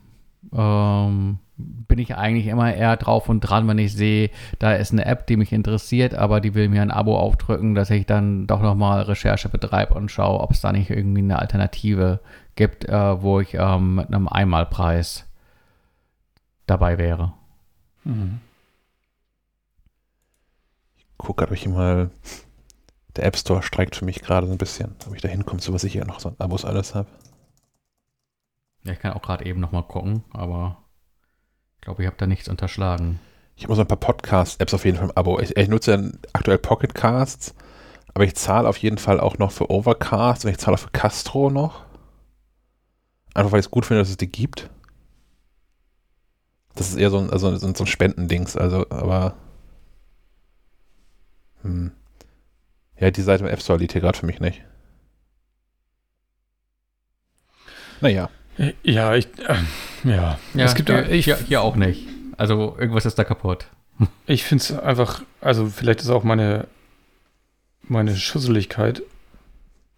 ähm, 0.55 1.39
bin 1.57 1.99
ich 1.99 2.17
eigentlich 2.17 2.47
immer 2.47 2.75
eher 2.75 2.97
drauf 2.97 3.29
und 3.29 3.41
dran, 3.41 3.69
wenn 3.69 3.79
ich 3.79 3.95
sehe, 3.95 4.31
da 4.59 4.75
ist 4.75 4.93
eine 4.93 5.05
App, 5.05 5.27
die 5.27 5.37
mich 5.37 5.53
interessiert, 5.53 6.15
aber 6.15 6.41
die 6.41 6.55
will 6.55 6.69
mir 6.69 6.83
ein 6.83 6.91
Abo 6.91 7.19
aufdrücken, 7.19 7.75
dass 7.75 7.91
ich 7.91 8.07
dann 8.07 8.47
doch 8.47 8.61
nochmal 8.61 9.03
Recherche 9.03 9.49
betreibe 9.49 9.95
und 9.95 10.11
schaue, 10.11 10.41
ob 10.41 10.51
es 10.51 10.61
da 10.61 10.73
nicht 10.73 10.91
irgendwie 10.91 11.21
eine 11.21 11.39
Alternative 11.39 12.21
gibt, 12.57 12.89
äh, 12.89 13.23
wo 13.23 13.41
ich 13.41 13.55
ähm, 13.55 13.97
mit 13.97 14.09
einem 14.09 14.29
Einmalpreis 14.29 15.27
dabei 16.67 16.99
wäre. 16.99 17.33
Mhm 18.05 18.41
gucke 21.23 21.41
gerade, 21.41 21.53
ob 21.53 21.57
ich 21.57 21.69
mal. 21.69 22.11
Der 23.17 23.27
App 23.27 23.37
Store 23.37 23.63
streikt 23.63 23.95
für 23.95 24.07
mich 24.07 24.23
gerade 24.23 24.47
so 24.47 24.53
ein 24.53 24.59
bisschen, 24.59 24.95
ob 25.07 25.15
ich 25.15 25.21
da 25.21 25.29
hinkomme, 25.29 25.61
so 25.61 25.75
was 25.75 25.85
ich 25.85 25.93
hier 25.93 26.07
noch 26.07 26.19
so 26.19 26.35
Abos 26.39 26.65
alles 26.65 26.95
habe. 26.95 27.09
Ja, 28.85 28.93
ich 28.93 28.99
kann 28.99 29.13
auch 29.13 29.23
gerade 29.23 29.45
eben 29.45 29.61
noch 29.61 29.73
mal 29.73 29.83
gucken, 29.83 30.25
aber 30.33 30.79
ich 31.77 31.83
glaube, 31.83 32.03
ich 32.03 32.07
habe 32.07 32.17
da 32.17 32.27
nichts 32.27 32.49
unterschlagen. 32.49 33.21
Ich 33.57 33.65
habe 33.65 33.75
so 33.75 33.83
ein 33.83 33.89
paar 33.89 33.99
Podcast-Apps 33.99 34.75
auf 34.75 34.85
jeden 34.85 34.97
Fall 34.97 35.07
im 35.07 35.17
Abo. 35.17 35.39
Ich, 35.39 35.57
ich 35.57 35.69
nutze 35.69 35.93
ja 35.93 36.11
aktuell 36.33 36.59
Pocket 36.59 36.95
Casts, 36.95 37.55
aber 38.15 38.25
ich 38.25 38.35
zahle 38.35 38.69
auf 38.69 38.79
jeden 38.79 38.99
Fall 38.99 39.21
auch 39.21 39.39
noch 39.39 39.53
für 39.53 39.71
Overcast 39.71 40.45
und 40.45 40.51
ich 40.51 40.59
zahle 40.59 40.75
auch 40.75 40.81
für 40.81 40.91
Castro 40.91 41.51
noch. 41.51 41.85
Einfach 43.35 43.53
weil 43.53 43.61
ich 43.61 43.67
es 43.67 43.71
gut 43.71 43.87
finde, 43.87 44.01
dass 44.03 44.11
es 44.11 44.17
die 44.17 44.31
gibt. 44.31 44.69
Das 46.75 46.89
ist 46.89 46.97
eher 46.97 47.11
so 47.11 47.19
ein, 47.19 47.31
also 47.31 47.55
so 47.57 47.67
ein 47.67 47.87
Spendendings, 47.87 48.57
also, 48.57 48.87
aber 48.91 49.37
hm. 51.63 51.93
Ja, 52.99 53.11
die 53.11 53.23
Seite 53.23 53.45
im 53.45 53.51
App 53.51 53.61
Store 53.63 53.79
liegt 53.79 53.93
hier 53.93 54.01
gerade 54.01 54.19
für 54.19 54.27
mich 54.27 54.41
nicht. 54.41 54.63
Naja. 58.01 58.31
Ja, 58.83 59.15
ich, 59.15 59.27
äh, 59.39 59.57
ja. 60.05 60.39
ja. 60.55 60.65
Es 60.65 60.75
gibt 60.75 60.89
ja, 60.89 61.03
ich, 61.03 61.25
hier, 61.25 61.37
hier 61.37 61.63
auch 61.63 61.77
nicht. 61.77 62.07
Also 62.37 62.77
irgendwas 62.79 63.07
ist 63.07 63.19
da 63.19 63.25
kaputt. 63.25 63.67
Ich 64.27 64.45
finde 64.45 64.63
es 64.63 64.79
einfach, 64.79 65.23
also 65.41 65.67
vielleicht 65.67 66.01
ist 66.01 66.11
auch 66.11 66.25
meine, 66.25 66.67
meine 67.83 68.17
Schusseligkeit 68.17 69.03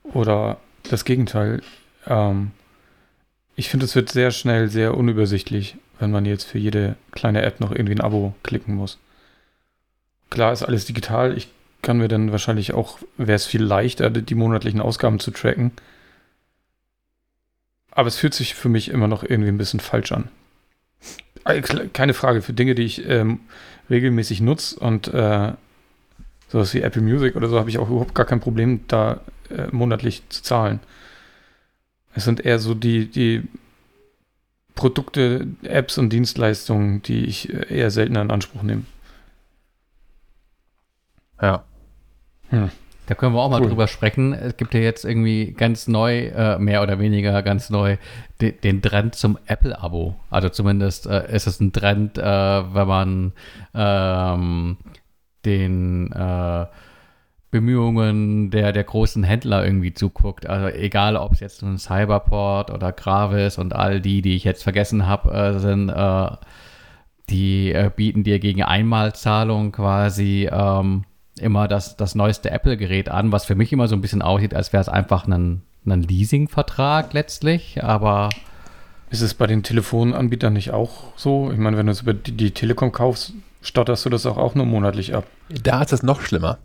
oder 0.03 0.59
das 0.90 1.05
Gegenteil. 1.05 1.62
Ähm, 2.07 2.50
ich 3.57 3.68
finde, 3.68 3.87
es 3.87 3.94
wird 3.94 4.11
sehr 4.11 4.31
schnell 4.31 4.68
sehr 4.68 4.96
unübersichtlich, 4.96 5.77
wenn 6.00 6.11
man 6.11 6.27
jetzt 6.27 6.44
für 6.44 6.59
jede 6.59 6.96
kleine 7.12 7.42
App 7.42 7.61
noch 7.61 7.70
irgendwie 7.70 7.94
ein 7.94 8.00
Abo 8.00 8.35
klicken 8.42 8.74
muss. 8.74 8.98
Klar 10.29 10.53
ist 10.53 10.64
alles 10.64 10.85
digital. 10.85 11.37
Ich 11.37 11.48
kann 11.83 11.98
mir 11.98 12.09
dann 12.09 12.33
wahrscheinlich 12.33 12.74
auch, 12.74 12.98
wäre 13.16 13.37
es 13.37 13.46
viel 13.46 13.62
leichter, 13.62 14.11
die 14.11 14.35
monatlichen 14.35 14.81
Ausgaben 14.81 15.20
zu 15.20 15.31
tracken. 15.31 15.72
Aber 17.94 18.09
es 18.09 18.16
fühlt 18.16 18.35
sich 18.35 18.54
für 18.54 18.68
mich 18.68 18.90
immer 18.90 19.09
noch 19.09 19.22
irgendwie 19.22 19.48
ein 19.48 19.59
bisschen 19.59 19.80
falsch 19.80 20.12
an. 20.12 20.28
Äh, 21.44 21.61
keine 21.61 22.14
Frage, 22.14 22.42
für 22.42 22.52
Dinge, 22.52 22.74
die 22.74 22.83
ich 22.83 23.09
ähm, 23.09 23.40
regelmäßig 23.90 24.40
nutze 24.40 24.78
und 24.80 25.09
äh, 25.09 25.52
sowas 26.48 26.74
wie 26.74 26.83
Apple 26.83 27.02
Music 27.02 27.37
oder 27.37 27.48
so, 27.48 27.59
habe 27.59 27.70
ich 27.70 27.78
auch 27.78 27.88
überhaupt 27.88 28.14
gar 28.14 28.26
kein 28.26 28.40
Problem, 28.40 28.80
da 28.88 29.20
äh, 29.50 29.68
monatlich 29.70 30.22
zu 30.28 30.42
zahlen. 30.42 30.80
Es 32.14 32.24
sind 32.24 32.44
eher 32.44 32.59
so 32.59 32.74
die, 32.74 33.07
die 33.07 33.42
Produkte, 34.74 35.46
Apps 35.62 35.98
und 35.98 36.11
Dienstleistungen, 36.11 37.02
die 37.02 37.24
ich 37.24 37.52
äh, 37.52 37.74
eher 37.74 37.90
seltener 37.90 38.22
in 38.22 38.30
Anspruch 38.30 38.62
nehme. 38.62 38.85
Ja. 41.40 41.64
Hm. 42.50 42.70
Da 43.06 43.14
können 43.14 43.34
wir 43.34 43.40
auch 43.40 43.50
mal 43.50 43.60
cool. 43.60 43.68
drüber 43.68 43.86
sprechen. 43.86 44.32
Es 44.32 44.56
gibt 44.56 44.72
ja 44.72 44.80
jetzt 44.80 45.04
irgendwie 45.04 45.52
ganz 45.52 45.88
neu, 45.88 46.26
äh, 46.28 46.58
mehr 46.58 46.82
oder 46.82 46.98
weniger 46.98 47.42
ganz 47.42 47.68
neu, 47.68 47.98
de 48.40 48.52
den 48.52 48.80
Trend 48.80 49.14
zum 49.14 49.38
Apple-Abo. 49.46 50.16
Also 50.30 50.48
zumindest 50.48 51.06
äh, 51.06 51.30
ist 51.34 51.46
es 51.46 51.60
ein 51.60 51.72
Trend, 51.72 52.16
äh, 52.16 52.22
wenn 52.22 52.88
man 52.88 53.32
ähm, 53.74 54.78
den 55.44 56.12
äh, 56.12 56.66
Bemühungen 57.50 58.50
der, 58.50 58.72
der 58.72 58.84
großen 58.84 59.22
Händler 59.22 59.64
irgendwie 59.64 59.92
zuguckt. 59.92 60.48
Also 60.48 60.68
egal, 60.68 61.16
ob 61.16 61.32
es 61.32 61.40
jetzt 61.40 61.62
ein 61.62 61.78
Cyberport 61.78 62.70
oder 62.70 62.90
Gravis 62.92 63.58
und 63.58 63.74
all 63.74 64.00
die, 64.00 64.22
die 64.22 64.34
ich 64.34 64.44
jetzt 64.44 64.62
vergessen 64.62 65.06
habe, 65.06 65.30
äh, 65.30 65.58
sind, 65.58 65.90
äh, 65.90 66.30
die 67.28 67.74
bieten 67.96 68.22
dir 68.22 68.38
gegen 68.38 68.62
Einmalzahlung 68.62 69.72
quasi 69.72 70.48
ähm, 70.50 71.04
immer 71.38 71.68
das, 71.68 71.97
das 71.97 72.14
neueste 72.14 72.51
Apple-Gerät 72.51 73.09
an, 73.09 73.33
was 73.33 73.44
für 73.44 73.55
mich 73.55 73.73
immer 73.73 73.88
so 73.88 73.97
ein 73.97 74.01
bisschen 74.01 74.23
aussieht, 74.23 74.55
als 74.55 74.73
wäre 74.73 74.81
es 74.81 74.88
einfach 74.88 75.27
ein, 75.27 75.62
ein 75.87 76.03
Leasing-Vertrag 76.03 77.12
letztlich, 77.12 77.83
aber 77.83 78.31
ist 79.11 79.20
es 79.20 79.35
bei 79.35 79.47
den 79.47 79.62
Telefonanbietern 79.62 80.53
nicht 80.53 80.73
auch 80.73 81.12
so? 81.16 81.51
Ich 81.53 81.59
meine, 81.59 81.77
wenn 81.77 81.87
du 81.87 81.92
es 81.92 82.03
über 82.03 82.14
die, 82.14 82.33
die 82.33 82.51
Telekom 82.53 82.92
kaufst, 82.92 83.33
stotterst 83.62 84.05
du 84.05 84.11
das 84.11 84.27
auch, 84.27 84.37
auch 84.37 84.55
nur 84.55 84.66
monatlich 84.66 85.14
ab. 85.14 85.25
Da 85.49 85.83
ist 85.83 85.92
es 85.92 86.03
noch 86.03 86.20
schlimmer. 86.20 86.59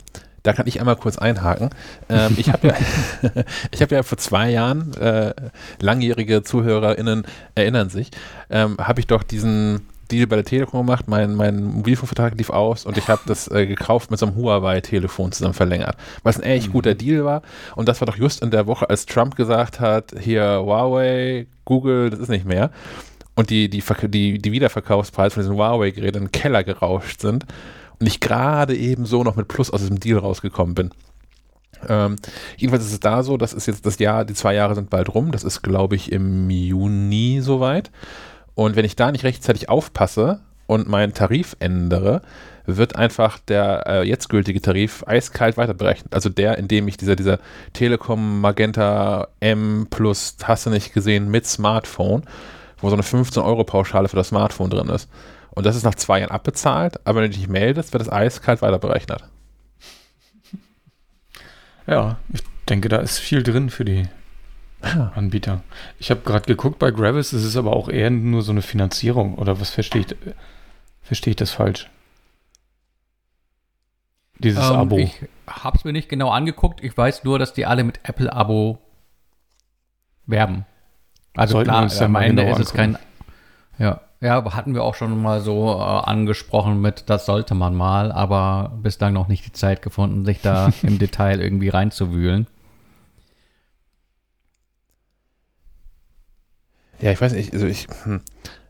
Da 0.44 0.54
kann 0.54 0.68
ich 0.68 0.80
einmal 0.80 0.96
kurz 0.96 1.18
einhaken. 1.18 1.70
Ähm, 2.08 2.36
ich 2.38 2.50
habe 2.50 2.70
ja, 2.70 2.76
hab 3.82 3.92
ja 3.92 4.04
vor 4.04 4.18
zwei 4.18 4.50
Jahren, 4.50 4.94
äh, 4.96 5.34
langjährige 5.80 6.44
ZuhörerInnen 6.44 7.24
erinnern 7.56 7.90
sich, 7.90 8.10
ähm, 8.50 8.78
habe 8.80 9.02
ich 9.02 9.08
doch 9.08 9.24
diesen 9.24 9.88
Deal 10.12 10.28
bei 10.28 10.36
der 10.36 10.46
Telekom 10.46 10.86
gemacht, 10.86 11.08
mein, 11.08 11.36
mein 11.36 11.64
Mobilfunkvertrag 11.64 12.38
lief 12.38 12.50
aus 12.50 12.86
und 12.86 12.98
ich 12.98 13.08
habe 13.08 13.22
das 13.26 13.50
äh, 13.50 13.66
gekauft 13.66 14.12
mit 14.12 14.20
so 14.20 14.26
einem 14.26 14.36
Huawei-Telefon 14.36 15.32
zusammen 15.32 15.54
verlängert, 15.54 15.96
es 16.24 16.38
ein 16.38 16.44
echt 16.44 16.68
mhm. 16.68 16.72
guter 16.74 16.96
Deal 16.96 17.26
war 17.26 17.42
und 17.76 17.88
das 17.88 18.02
war 18.02 18.06
doch 18.06 18.18
just 18.18 18.42
in 18.42 18.52
der 18.52 18.68
Woche, 18.68 18.90
als 18.90 19.06
Trump 19.06 19.36
gesagt 19.36 19.80
hat, 19.80 20.14
hier 20.20 20.62
Huawei, 20.64 21.48
Google, 21.66 22.10
das 22.10 22.20
ist 22.20 22.30
nicht 22.30 22.46
mehr 22.46 22.72
und 23.36 23.50
die, 23.50 23.70
die, 23.70 23.82
die, 24.10 24.38
die 24.38 24.52
Wiederverkaufspreise 24.52 25.36
von 25.36 25.44
diesen 25.44 25.56
Huawei-Geräten 25.56 26.18
in 26.18 26.24
den 26.26 26.32
Keller 26.32 26.64
gerauscht 26.64 27.22
sind 27.22 27.46
und 28.00 28.08
ich 28.08 28.20
gerade 28.20 28.76
eben 28.76 29.06
so 29.06 29.24
noch 29.24 29.36
mit 29.36 29.48
Plus 29.48 29.72
aus 29.72 29.80
diesem 29.82 30.00
Deal 30.00 30.20
rausgekommen 30.20 30.76
bin. 30.76 30.92
Ähm, 31.88 32.18
jedenfalls 32.58 32.86
ist 32.86 32.92
es 32.92 33.00
da 33.00 33.24
so, 33.24 33.38
das 33.38 33.54
ist 33.54 33.68
jetzt 33.68 33.86
das 33.86 34.00
Jahr, 34.00 34.26
die 34.26 34.34
zwei 34.34 34.54
Jahre 34.54 34.76
sind 34.76 34.90
bald 34.90 35.14
rum, 35.14 35.32
das 35.32 35.44
ist 35.44 35.62
glaube 35.62 35.96
ich 35.96 36.12
im 36.12 36.50
Juni 36.50 37.40
soweit. 37.42 37.92
Und 38.60 38.76
wenn 38.76 38.84
ich 38.84 38.98
da 38.98 39.10
nicht 39.10 39.24
rechtzeitig 39.24 39.70
aufpasse 39.70 40.42
und 40.68 40.90
meinen 40.90 41.14
Tarif 41.14 41.56
ändere, 41.60 42.22
wird 42.66 42.98
einfach 42.98 43.40
der 43.40 43.88
äh, 43.88 44.04
jetzt 44.04 44.28
gültige 44.28 44.62
Tarif 44.62 45.06
eiskalt 45.08 45.56
weiterberechnet. 45.56 46.14
Also 46.14 46.28
der, 46.28 46.58
in 46.58 46.68
dem 46.68 46.86
ich 46.90 46.98
dieser, 46.98 47.16
dieser 47.16 47.40
Telekom 47.72 48.42
Magenta 48.42 49.30
M 49.40 49.88
plus 49.90 50.36
Tasse 50.36 50.72
nicht 50.72 50.94
gesehen 50.94 51.32
mit 51.32 51.48
Smartphone, 51.48 52.24
wo 52.80 52.90
so 52.90 52.96
eine 52.96 53.04
15-Euro-Pauschale 53.04 54.10
für 54.10 54.18
das 54.18 54.28
Smartphone 54.28 54.70
drin 54.70 54.90
ist. 54.90 55.10
Und 55.52 55.66
das 55.66 55.78
ist 55.78 55.84
nach 55.86 55.96
zwei 55.96 56.20
Jahren 56.20 56.32
abbezahlt, 56.32 57.00
aber 57.08 57.22
wenn 57.22 57.32
du 57.32 57.38
dich 57.38 57.48
meldest, 57.48 57.94
wird 57.94 58.02
das 58.02 58.12
eiskalt 58.12 58.62
weiterberechnet. 58.62 59.24
Ja, 61.88 62.18
ich 62.34 62.42
denke, 62.68 62.90
da 62.90 62.98
ist 62.98 63.20
viel 63.20 63.42
drin 63.42 63.70
für 63.70 63.86
die 63.86 64.10
Anbieter. 64.82 65.62
Ich 66.00 66.10
habe 66.10 66.22
gerade 66.22 66.46
geguckt 66.46 66.80
bei 66.80 66.92
Gravis, 66.92 67.34
es 67.34 67.44
ist 67.44 67.58
aber 67.58 67.76
auch 67.76 67.90
eher 67.90 68.10
nur 68.10 68.42
so 68.42 68.52
eine 68.52 68.62
Finanzierung. 68.62 69.36
Oder 69.36 69.60
was 69.60 69.70
verstehe 69.70 70.02
ich? 70.02 70.16
Verstehe 71.02 71.32
ich 71.32 71.38
das 71.38 71.52
falsch? 71.52 71.90
Dieses 74.38 74.70
ähm, 74.70 74.76
Abo. 74.76 74.98
Ich 74.98 75.16
habe 75.48 75.78
es 75.78 75.84
mir 75.84 75.92
nicht 75.92 76.08
genau 76.08 76.30
angeguckt. 76.30 76.84
Ich 76.84 76.98
weiß 76.98 77.24
nur, 77.24 77.40
dass 77.40 77.54
die 77.54 77.66
alle 77.66 77.84
mit 77.84 78.00
Apple-Abo 78.04 78.80
werben. 80.26 80.66
Also 81.36 81.54
Sollten 81.54 81.72
klar, 81.72 82.02
am 82.02 82.16
Ende 82.16 82.44
genau 82.44 82.56
ist 82.56 82.68
es 82.68 82.74
kein. 82.74 82.98
Ja, 83.78 84.02
ja, 84.22 84.54
hatten 84.54 84.74
wir 84.74 84.84
auch 84.84 84.96
schon 84.96 85.22
mal 85.22 85.40
so 85.40 85.78
äh, 85.78 85.82
angesprochen 85.82 86.82
mit, 86.82 87.10
das 87.10 87.26
sollte 87.26 87.56
man 87.56 87.74
mal, 87.74 88.12
aber 88.12 88.78
bislang 88.82 89.14
noch 89.14 89.30
nicht 89.30 89.46
die 89.46 89.54
Zeit 89.54 89.82
gefunden, 89.82 90.26
sich 90.26 90.42
da 90.42 90.72
im 90.84 91.00
Detail 91.00 91.40
irgendwie 91.42 91.70
reinzuwühlen. 91.70 92.48
Ja, 97.02 97.12
ich 97.12 97.22
weiß 97.22 97.34
nicht, 97.34 97.54
also 97.54 97.66
ich, 97.66 97.88
hm, 98.04 98.22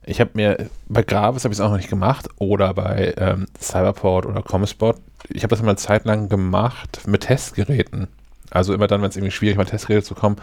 ich 0.06 0.20
habe 0.22 0.32
mir, 0.34 0.70
bei 0.88 1.04
Gravis 1.04 1.44
habe 1.44 1.54
ich 1.54 1.60
es 1.60 1.66
auch 1.66 1.70
noch 1.70 1.78
nicht 1.78 1.90
gemacht 1.90 2.30
oder 2.38 2.74
bei 2.74 3.14
ähm, 3.18 3.48
Cyberport 3.60 4.26
oder 4.26 4.42
Comspot. 4.42 4.98
Ich 5.30 5.44
habe 5.44 5.50
das 5.50 5.60
immer 5.60 5.70
eine 5.70 5.78
Zeit 5.78 6.06
lang 6.06 6.30
gemacht 6.30 7.02
mit 7.08 7.22
Testgeräten. 7.22 8.08
Also 8.52 8.74
immer 8.74 8.88
dann, 8.88 9.02
wenn 9.02 9.10
es 9.10 9.16
irgendwie 9.16 9.32
schwierig 9.32 9.58
war, 9.58 9.66
Testgeräte 9.66 10.06
zu 10.06 10.16
kommen, 10.16 10.38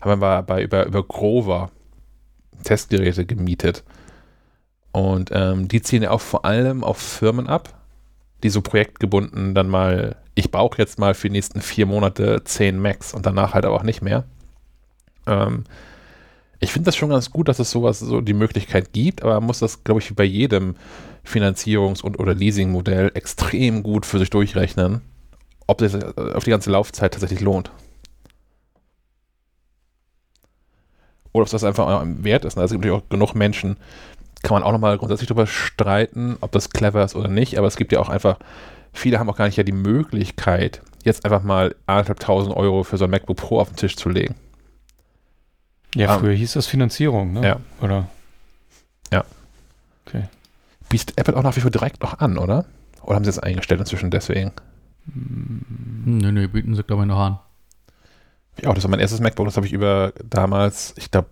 haben 0.00 0.20
wir 0.20 0.42
bei, 0.42 0.62
über, 0.62 0.86
über 0.86 1.02
Grover 1.02 1.70
Testgeräte 2.62 3.26
gemietet. 3.26 3.84
Und 4.92 5.30
ähm, 5.32 5.68
die 5.68 5.82
ziehen 5.82 6.02
ja 6.02 6.10
auch 6.10 6.20
vor 6.20 6.44
allem 6.44 6.82
auf 6.84 6.98
Firmen 6.98 7.46
ab, 7.46 7.74
die 8.42 8.50
so 8.50 8.60
projektgebunden 8.60 9.54
dann 9.54 9.68
mal, 9.68 10.16
ich 10.34 10.50
brauche 10.50 10.78
jetzt 10.78 10.98
mal 10.98 11.14
für 11.14 11.28
die 11.28 11.34
nächsten 11.34 11.60
vier 11.60 11.86
Monate 11.86 12.42
10 12.44 12.78
Macs 12.78 13.14
und 13.14 13.26
danach 13.26 13.54
halt 13.54 13.64
aber 13.64 13.76
auch 13.76 13.82
nicht 13.82 14.02
mehr. 14.02 14.24
Ähm, 15.26 15.64
ich 16.60 16.72
finde 16.72 16.86
das 16.86 16.96
schon 16.96 17.08
ganz 17.08 17.30
gut, 17.30 17.48
dass 17.48 17.58
es 17.58 17.70
sowas 17.70 17.98
so 17.98 18.20
die 18.20 18.34
Möglichkeit 18.34 18.92
gibt, 18.92 19.22
aber 19.22 19.34
man 19.34 19.44
muss 19.44 19.60
das, 19.60 19.82
glaube 19.82 20.00
ich, 20.00 20.14
bei 20.14 20.24
jedem 20.24 20.76
Finanzierungs- 21.26 22.02
und 22.02 22.18
oder 22.18 22.34
Leasingmodell 22.34 23.10
extrem 23.14 23.82
gut 23.82 24.04
für 24.04 24.18
sich 24.18 24.30
durchrechnen, 24.30 25.00
ob 25.66 25.78
das 25.78 25.94
äh, 25.94 26.12
auf 26.34 26.44
die 26.44 26.50
ganze 26.50 26.70
Laufzeit 26.70 27.12
tatsächlich 27.12 27.40
lohnt. 27.40 27.70
Oder 31.32 31.44
ob 31.44 31.50
das 31.50 31.64
einfach 31.64 32.02
wert 32.04 32.44
ist. 32.44 32.58
Also 32.58 32.64
es 32.66 32.70
gibt 32.72 32.84
natürlich 32.84 33.04
auch 33.04 33.08
genug 33.08 33.34
Menschen, 33.34 33.76
kann 34.42 34.54
man 34.54 34.62
auch 34.62 34.72
nochmal 34.72 34.98
grundsätzlich 34.98 35.28
darüber 35.28 35.46
streiten, 35.46 36.36
ob 36.40 36.52
das 36.52 36.70
clever 36.70 37.04
ist 37.04 37.14
oder 37.14 37.28
nicht, 37.28 37.56
aber 37.56 37.68
es 37.68 37.76
gibt 37.76 37.92
ja 37.92 38.00
auch 38.00 38.08
einfach, 38.08 38.38
viele 38.92 39.18
haben 39.18 39.30
auch 39.30 39.36
gar 39.36 39.46
nicht 39.46 39.56
ja 39.56 39.62
die 39.62 39.72
Möglichkeit, 39.72 40.82
jetzt 41.04 41.24
einfach 41.24 41.42
mal 41.42 41.74
anderthalb 41.86 42.20
tausend 42.20 42.56
Euro 42.56 42.82
für 42.82 42.98
so 42.98 43.04
ein 43.04 43.10
MacBook 43.10 43.36
Pro 43.36 43.60
auf 43.60 43.68
den 43.68 43.76
Tisch 43.76 43.96
zu 43.96 44.08
legen. 44.08 44.34
Ja, 45.94 46.14
um, 46.14 46.20
früher 46.20 46.34
hieß 46.34 46.52
das 46.52 46.66
Finanzierung, 46.66 47.32
ne? 47.32 47.46
Ja. 47.46 47.60
Oder? 47.80 48.08
Ja. 49.12 49.24
Okay. 50.06 50.24
Bietet 50.88 51.18
Apple 51.18 51.36
auch 51.36 51.42
nach 51.42 51.56
wie 51.56 51.60
vor 51.60 51.70
direkt 51.70 52.02
noch 52.02 52.18
an, 52.20 52.38
oder? 52.38 52.64
Oder 53.02 53.16
haben 53.16 53.24
sie 53.24 53.30
es 53.30 53.38
eingestellt 53.38 53.80
inzwischen 53.80 54.10
deswegen? 54.10 54.52
Nö, 55.06 56.32
nö, 56.32 56.48
bieten 56.48 56.74
sie, 56.74 56.84
glaube 56.84 57.02
ich, 57.02 57.08
noch 57.08 57.18
an. 57.18 57.38
Ja, 58.62 58.72
das 58.72 58.84
war 58.84 58.90
mein 58.90 59.00
erstes 59.00 59.20
MacBook, 59.20 59.46
das 59.46 59.56
habe 59.56 59.66
ich 59.66 59.72
über 59.72 60.12
damals, 60.22 60.94
ich 60.96 61.10
glaube, 61.10 61.28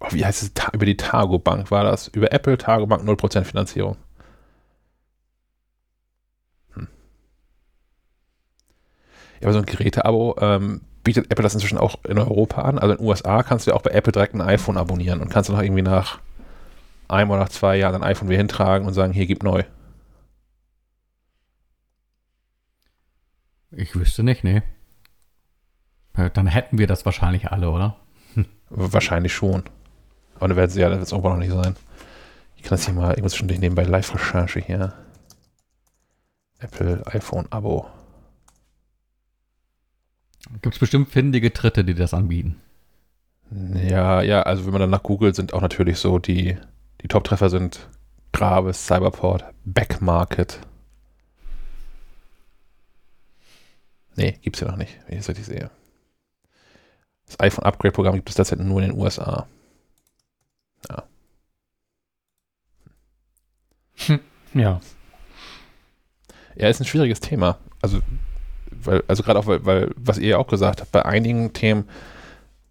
oh, 0.00 0.08
wie 0.10 0.24
heißt 0.24 0.42
es, 0.42 0.52
über 0.72 0.86
die 0.86 0.96
Targo 0.96 1.38
Bank 1.38 1.70
war 1.70 1.84
das. 1.84 2.08
Über 2.08 2.32
Apple, 2.32 2.58
Targo 2.58 2.86
Bank 2.86 3.02
0% 3.02 3.44
Finanzierung. 3.44 3.96
Hm. 6.74 6.88
Ja, 9.40 9.46
aber 9.46 9.52
so 9.52 9.58
ein 9.60 9.66
Geräteabo, 9.66 10.36
ähm, 10.40 10.82
bietet 11.06 11.30
Apple 11.30 11.44
das 11.44 11.54
inzwischen 11.54 11.78
auch 11.78 12.04
in 12.04 12.18
Europa 12.18 12.62
an. 12.62 12.80
Also 12.80 12.92
in 12.92 12.98
den 12.98 13.06
USA 13.06 13.44
kannst 13.44 13.66
du 13.66 13.70
ja 13.70 13.76
auch 13.76 13.82
bei 13.82 13.92
Apple 13.92 14.12
direkt 14.12 14.34
ein 14.34 14.40
iPhone 14.40 14.76
abonnieren 14.76 15.20
und 15.20 15.30
kannst 15.30 15.48
dann 15.48 15.56
auch 15.56 15.62
irgendwie 15.62 15.82
nach 15.82 16.18
einem 17.06 17.30
oder 17.30 17.38
nach 17.38 17.48
zwei 17.48 17.76
Jahren 17.76 17.94
ein 17.94 18.02
iPhone 18.02 18.28
wieder 18.28 18.38
hintragen 18.38 18.88
und 18.88 18.92
sagen, 18.92 19.12
hier 19.12 19.26
gib 19.26 19.44
neu. 19.44 19.62
Ich 23.70 23.94
wüsste 23.94 24.24
nicht, 24.24 24.42
nee. 24.42 24.62
Dann 26.32 26.48
hätten 26.48 26.78
wir 26.78 26.88
das 26.88 27.04
wahrscheinlich 27.04 27.52
alle, 27.52 27.70
oder? 27.70 27.96
Hm. 28.34 28.46
Wahrscheinlich 28.68 29.32
schon. 29.32 29.62
Aber 30.34 30.48
dann 30.48 30.56
werden 30.56 30.70
sie 30.70 30.80
ja, 30.80 30.88
das 30.88 30.98
wird 30.98 31.06
es 31.06 31.12
irgendwann 31.12 31.32
noch 31.34 31.38
nicht 31.38 31.52
sein. 31.52 31.76
Ich 32.56 32.62
kann 32.62 32.70
das 32.70 32.84
hier 32.84 32.94
mal, 32.94 33.14
ich 33.16 33.22
muss 33.22 33.36
schon 33.36 33.46
nebenbei 33.46 33.84
Live-Recherche 33.84 34.58
hier. 34.58 34.92
Apple 36.58 37.04
iPhone 37.06 37.46
Abo. 37.50 37.86
Gibt 40.62 40.74
es 40.74 40.78
bestimmt 40.78 41.10
findige 41.10 41.50
Dritte, 41.50 41.84
die 41.84 41.94
das 41.94 42.14
anbieten. 42.14 42.60
Ja, 43.50 44.22
ja, 44.22 44.42
also 44.42 44.64
wenn 44.64 44.72
man 44.72 44.80
dann 44.80 44.90
nach 44.90 45.02
Google 45.02 45.34
sind 45.34 45.52
auch 45.52 45.60
natürlich 45.60 45.98
so 45.98 46.18
die, 46.18 46.56
die 47.02 47.08
Top-Treffer 47.08 47.48
sind 47.48 47.88
Gravis, 48.32 48.86
Cyberport, 48.86 49.44
Backmarket. 49.64 50.60
Nee, 54.16 54.38
gibt's 54.42 54.60
ja 54.60 54.68
noch 54.68 54.76
nicht, 54.76 54.98
wenn 55.06 55.14
ich 55.14 55.20
das 55.20 55.28
richtig 55.28 55.46
sehe. 55.46 55.70
Das 57.26 57.40
iPhone-Upgrade-Programm 57.40 58.14
gibt 58.14 58.28
es 58.28 58.36
derzeit 58.36 58.58
nur 58.60 58.82
in 58.82 58.90
den 58.90 58.98
USA. 58.98 59.46
Ja. 60.88 61.02
Hm, 64.06 64.20
ja. 64.54 64.80
Ja, 66.56 66.68
ist 66.68 66.80
ein 66.80 66.86
schwieriges 66.86 67.20
Thema. 67.20 67.58
Also 67.82 68.00
weil, 68.86 69.04
also 69.08 69.22
gerade 69.22 69.38
auch, 69.38 69.46
weil, 69.46 69.64
weil, 69.64 69.90
was 69.96 70.18
ihr 70.18 70.28
ja 70.28 70.38
auch 70.38 70.46
gesagt 70.46 70.80
habt, 70.80 70.92
bei 70.92 71.04
einigen 71.04 71.52
Themen, 71.52 71.84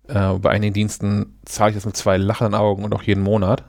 äh, 0.08 0.34
bei 0.34 0.50
einigen 0.50 0.74
Diensten 0.74 1.38
zahle 1.46 1.72
ich 1.72 1.76
das 1.76 1.86
mit 1.86 1.98
zwei 1.98 2.18
lachenden 2.18 2.56
Augen 2.56 2.84
und 2.84 2.94
auch 2.94 3.04
jeden 3.04 3.24
Monat. 3.24 3.64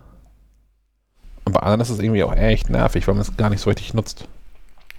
Und 1.44 1.53
bei 1.53 1.61
anderen 1.61 1.80
ist 1.80 1.90
es 1.90 2.01
irgendwie 2.01 2.24
auch 2.24 2.34
echt 2.34 2.70
nervig, 2.70 3.07
weil 3.07 3.14
man 3.14 3.22
es 3.22 3.36
gar 3.36 3.51
nicht 3.51 3.61
so 3.61 3.70
richtig 3.70 3.94
nutzt. 3.94 4.26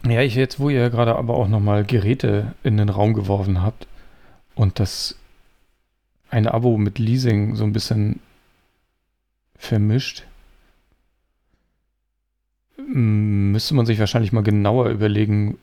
Ja, 0.06 0.22
ich 0.22 0.36
jetzt, 0.36 0.60
wo 0.60 0.70
ihr 0.70 0.90
gerade 0.90 1.16
aber 1.16 1.36
auch 1.36 1.48
nochmal 1.48 1.84
Geräte 1.84 2.54
in 2.64 2.78
den 2.78 2.90
Raum 2.90 3.14
geworfen 3.14 3.62
habt 3.62 3.88
und 4.56 4.80
das 4.80 5.16
ein 6.30 6.48
Abo 6.48 6.78
mit 6.78 7.00
Leasing 7.00 7.56
so 7.56 7.64
ein 7.64 7.74
bisschen 7.74 8.20
vermischt, 9.58 10.24
müsste 12.78 13.76
man 13.76 13.86
sich 13.86 14.00
wahrscheinlich 14.00 14.32
mal 14.32 14.44
genauer 14.44 14.90
überlegen, 14.90 15.58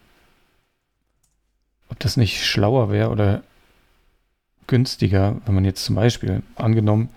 ob 1.89 1.99
das 2.01 2.16
nicht 2.16 2.45
schlauer 2.45 2.91
wäre 2.91 3.11
oder 3.11 3.43
günstiger, 4.66 5.37
wenn 5.45 5.55
man 5.55 5.64
jetzt 5.64 5.85
zum 5.85 5.95
Beispiel 5.95 6.43
angenommen, 6.57 7.11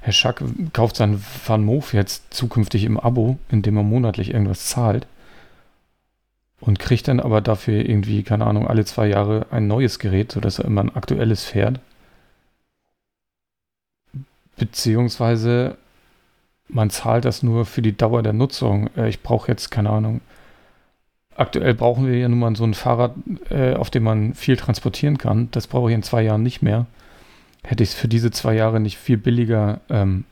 Herr 0.00 0.12
Schack 0.12 0.42
kauft 0.72 0.96
seinen 0.96 1.22
Van 1.44 1.64
Moof 1.64 1.92
jetzt 1.92 2.32
zukünftig 2.32 2.84
im 2.84 2.98
Abo, 2.98 3.38
indem 3.50 3.76
er 3.76 3.82
monatlich 3.82 4.30
irgendwas 4.32 4.66
zahlt 4.66 5.06
und 6.60 6.78
kriegt 6.78 7.08
dann 7.08 7.20
aber 7.20 7.40
dafür 7.40 7.84
irgendwie, 7.84 8.22
keine 8.22 8.46
Ahnung, 8.46 8.66
alle 8.66 8.84
zwei 8.84 9.08
Jahre 9.08 9.46
ein 9.50 9.66
neues 9.66 9.98
Gerät, 9.98 10.32
sodass 10.32 10.58
er 10.58 10.66
immer 10.66 10.82
ein 10.82 10.94
aktuelles 10.94 11.44
fährt. 11.44 11.80
Beziehungsweise 14.56 15.76
man 16.68 16.90
zahlt 16.90 17.24
das 17.24 17.42
nur 17.42 17.66
für 17.66 17.82
die 17.82 17.96
Dauer 17.96 18.22
der 18.22 18.32
Nutzung. 18.32 18.90
Äh, 18.96 19.08
ich 19.08 19.22
brauche 19.22 19.50
jetzt, 19.50 19.70
keine 19.70 19.90
Ahnung, 19.90 20.20
aktuell 21.36 21.74
brauchen 21.74 22.06
wir 22.06 22.16
ja 22.16 22.28
nun 22.28 22.38
mal 22.38 22.56
so 22.56 22.64
ein 22.64 22.74
Fahrrad, 22.74 23.14
äh, 23.50 23.74
auf 23.74 23.90
dem 23.90 24.02
man 24.02 24.34
viel 24.34 24.56
transportieren 24.56 25.18
kann. 25.18 25.48
Das 25.50 25.66
brauche 25.66 25.90
ich 25.90 25.94
in 25.94 26.02
zwei 26.02 26.22
Jahren 26.22 26.42
nicht 26.42 26.62
mehr. 26.62 26.86
Hätte 27.62 27.82
ich 27.82 27.90
es 27.90 27.94
für 27.94 28.08
diese 28.08 28.30
zwei 28.30 28.54
Jahre 28.54 28.80
nicht 28.80 28.96
viel 28.98 29.16
billiger 29.16 29.80
ähm, 29.88 30.24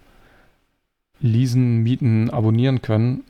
leasen, 1.21 1.83
mieten, 1.83 2.31
abonnieren 2.31 2.83
können, 2.83 3.25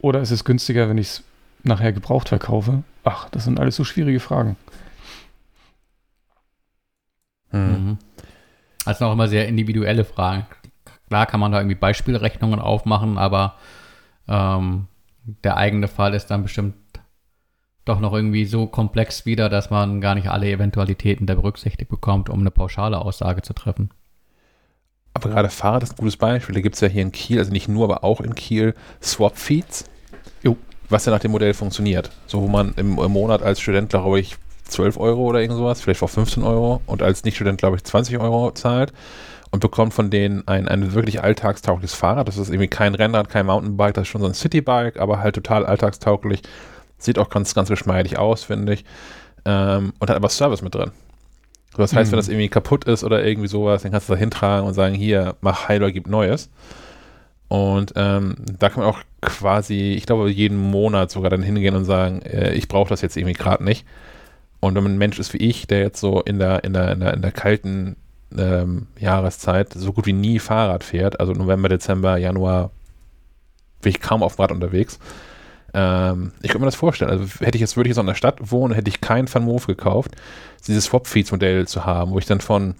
oder 0.00 0.20
ist 0.20 0.30
es 0.30 0.44
günstiger, 0.44 0.88
wenn 0.88 0.98
ich 0.98 1.08
es 1.08 1.24
nachher 1.64 1.92
gebraucht 1.92 2.28
verkaufe? 2.28 2.82
Ach, 3.04 3.28
das 3.30 3.44
sind 3.44 3.58
alles 3.58 3.76
so 3.76 3.84
schwierige 3.84 4.20
Fragen. 4.20 4.56
Hm. 7.50 7.70
Mhm. 7.70 7.98
Also 8.84 9.06
auch 9.06 9.12
immer 9.12 9.28
sehr 9.28 9.48
individuelle 9.48 10.04
Fragen. 10.04 10.46
Klar 11.08 11.26
kann 11.26 11.40
man 11.40 11.52
da 11.52 11.58
irgendwie 11.58 11.74
Beispielrechnungen 11.74 12.60
aufmachen, 12.60 13.18
aber 13.18 13.54
ähm, 14.28 14.86
der 15.44 15.56
eigene 15.56 15.88
Fall 15.88 16.14
ist 16.14 16.26
dann 16.26 16.42
bestimmt 16.42 16.74
doch 17.84 18.00
noch 18.00 18.12
irgendwie 18.12 18.44
so 18.44 18.66
komplex 18.66 19.24
wieder, 19.24 19.48
dass 19.48 19.70
man 19.70 20.00
gar 20.00 20.14
nicht 20.14 20.28
alle 20.28 20.50
Eventualitäten 20.50 21.26
da 21.26 21.34
berücksichtigt 21.34 21.90
bekommt, 21.90 22.28
um 22.28 22.40
eine 22.40 22.50
pauschale 22.50 22.98
Aussage 22.98 23.42
zu 23.42 23.54
treffen. 23.54 23.90
Aber 25.14 25.30
gerade 25.30 25.48
Fahrrad 25.48 25.82
ist 25.82 25.92
ein 25.92 25.96
gutes 25.96 26.16
Beispiel. 26.16 26.54
Da 26.54 26.60
gibt 26.60 26.74
es 26.74 26.80
ja 26.80 26.88
hier 26.88 27.02
in 27.02 27.12
Kiel, 27.12 27.38
also 27.38 27.50
nicht 27.50 27.68
nur, 27.68 27.84
aber 27.84 28.04
auch 28.04 28.20
in 28.20 28.34
Kiel, 28.34 28.74
Swap-Feeds. 29.02 29.84
Was 30.90 31.04
ja 31.04 31.12
nach 31.12 31.20
dem 31.20 31.32
Modell 31.32 31.52
funktioniert. 31.52 32.10
So, 32.26 32.40
wo 32.40 32.48
man 32.48 32.72
im, 32.76 32.98
im 32.98 33.12
Monat 33.12 33.42
als 33.42 33.60
Student, 33.60 33.90
glaube 33.90 34.20
ich, 34.20 34.36
12 34.64 34.98
Euro 34.98 35.22
oder 35.22 35.40
irgend 35.40 35.58
sowas, 35.58 35.80
vielleicht 35.80 36.02
auch 36.02 36.10
15 36.10 36.42
Euro 36.42 36.80
und 36.86 37.02
als 37.02 37.24
Nicht-Student, 37.24 37.58
glaube 37.58 37.76
ich, 37.76 37.84
20 37.84 38.18
Euro 38.18 38.50
zahlt 38.52 38.92
und 39.50 39.60
bekommt 39.60 39.94
von 39.94 40.10
denen 40.10 40.46
ein, 40.46 40.68
ein 40.68 40.92
wirklich 40.94 41.22
alltagstaugliches 41.22 41.94
Fahrrad. 41.94 42.28
Das 42.28 42.36
ist 42.36 42.50
irgendwie 42.50 42.68
kein 42.68 42.94
Rennrad, 42.94 43.28
kein 43.28 43.46
Mountainbike, 43.46 43.94
das 43.94 44.02
ist 44.02 44.08
schon 44.08 44.20
so 44.20 44.26
ein 44.26 44.34
Citybike, 44.34 45.00
aber 45.00 45.20
halt 45.20 45.34
total 45.34 45.64
alltagstauglich. 45.64 46.42
Sieht 46.98 47.18
auch 47.18 47.30
ganz, 47.30 47.54
ganz 47.54 47.68
geschmeidig 47.68 48.18
aus, 48.18 48.44
finde 48.44 48.74
ich. 48.74 48.84
Ähm, 49.44 49.92
und 49.98 50.10
hat 50.10 50.16
aber 50.16 50.28
Service 50.28 50.62
mit 50.62 50.74
drin. 50.74 50.90
Das 51.76 51.94
heißt, 51.94 52.10
mhm. 52.10 52.12
wenn 52.12 52.18
das 52.18 52.28
irgendwie 52.28 52.48
kaputt 52.48 52.84
ist 52.84 53.04
oder 53.04 53.24
irgendwie 53.24 53.48
sowas, 53.48 53.82
dann 53.82 53.92
kannst 53.92 54.08
du 54.08 54.14
da 54.14 54.18
hintragen 54.18 54.66
und 54.66 54.74
sagen, 54.74 54.94
hier, 54.94 55.36
mach 55.40 55.68
heil 55.68 55.82
oder 55.82 55.92
gib 55.92 56.08
Neues. 56.08 56.50
Und 57.46 57.92
ähm, 57.96 58.36
da 58.58 58.68
kann 58.68 58.82
man 58.82 58.92
auch 58.92 58.98
quasi, 59.22 59.94
ich 59.96 60.04
glaube, 60.04 60.30
jeden 60.30 60.58
Monat 60.58 61.10
sogar 61.10 61.30
dann 61.30 61.42
hingehen 61.42 61.74
und 61.74 61.84
sagen, 61.84 62.20
äh, 62.22 62.52
ich 62.52 62.68
brauche 62.68 62.90
das 62.90 63.00
jetzt 63.00 63.16
irgendwie 63.16 63.34
gerade 63.34 63.64
nicht. 63.64 63.86
Und 64.60 64.74
wenn 64.74 64.82
man 64.82 64.94
ein 64.94 64.98
Mensch 64.98 65.18
ist 65.18 65.32
wie 65.32 65.38
ich, 65.38 65.66
der 65.66 65.80
jetzt 65.80 66.00
so 66.00 66.20
in 66.20 66.38
der, 66.38 66.64
in 66.64 66.72
der, 66.72 66.92
in 66.92 67.00
der, 67.00 67.14
in 67.14 67.22
der 67.22 67.32
kalten 67.32 67.96
ähm, 68.36 68.86
Jahreszeit 68.98 69.72
so 69.74 69.92
gut 69.92 70.06
wie 70.06 70.12
nie 70.12 70.38
Fahrrad 70.38 70.84
fährt, 70.84 71.20
also 71.20 71.32
November, 71.32 71.68
Dezember, 71.68 72.16
Januar, 72.16 72.70
bin 73.80 73.90
ich 73.90 74.00
kaum 74.00 74.22
auf 74.22 74.36
dem 74.36 74.42
Rad 74.42 74.52
unterwegs. 74.52 74.98
Ähm, 75.74 76.32
ich 76.42 76.50
könnte 76.50 76.60
mir 76.60 76.66
das 76.66 76.74
vorstellen. 76.74 77.10
Also 77.10 77.24
hätte 77.40 77.56
ich 77.56 77.60
jetzt, 77.60 77.76
würde 77.76 77.88
ich 77.88 77.96
jetzt 77.96 78.00
in 78.00 78.06
der 78.06 78.14
Stadt 78.14 78.50
wohnen, 78.50 78.74
hätte 78.74 78.88
ich 78.88 79.00
keinen 79.00 79.32
Van 79.32 79.44
Moof 79.44 79.66
gekauft, 79.66 80.12
dieses 80.66 80.84
Swap-Feeds-Modell 80.84 81.66
zu 81.66 81.84
haben, 81.84 82.12
wo 82.12 82.18
ich 82.18 82.26
dann 82.26 82.40
von, 82.40 82.74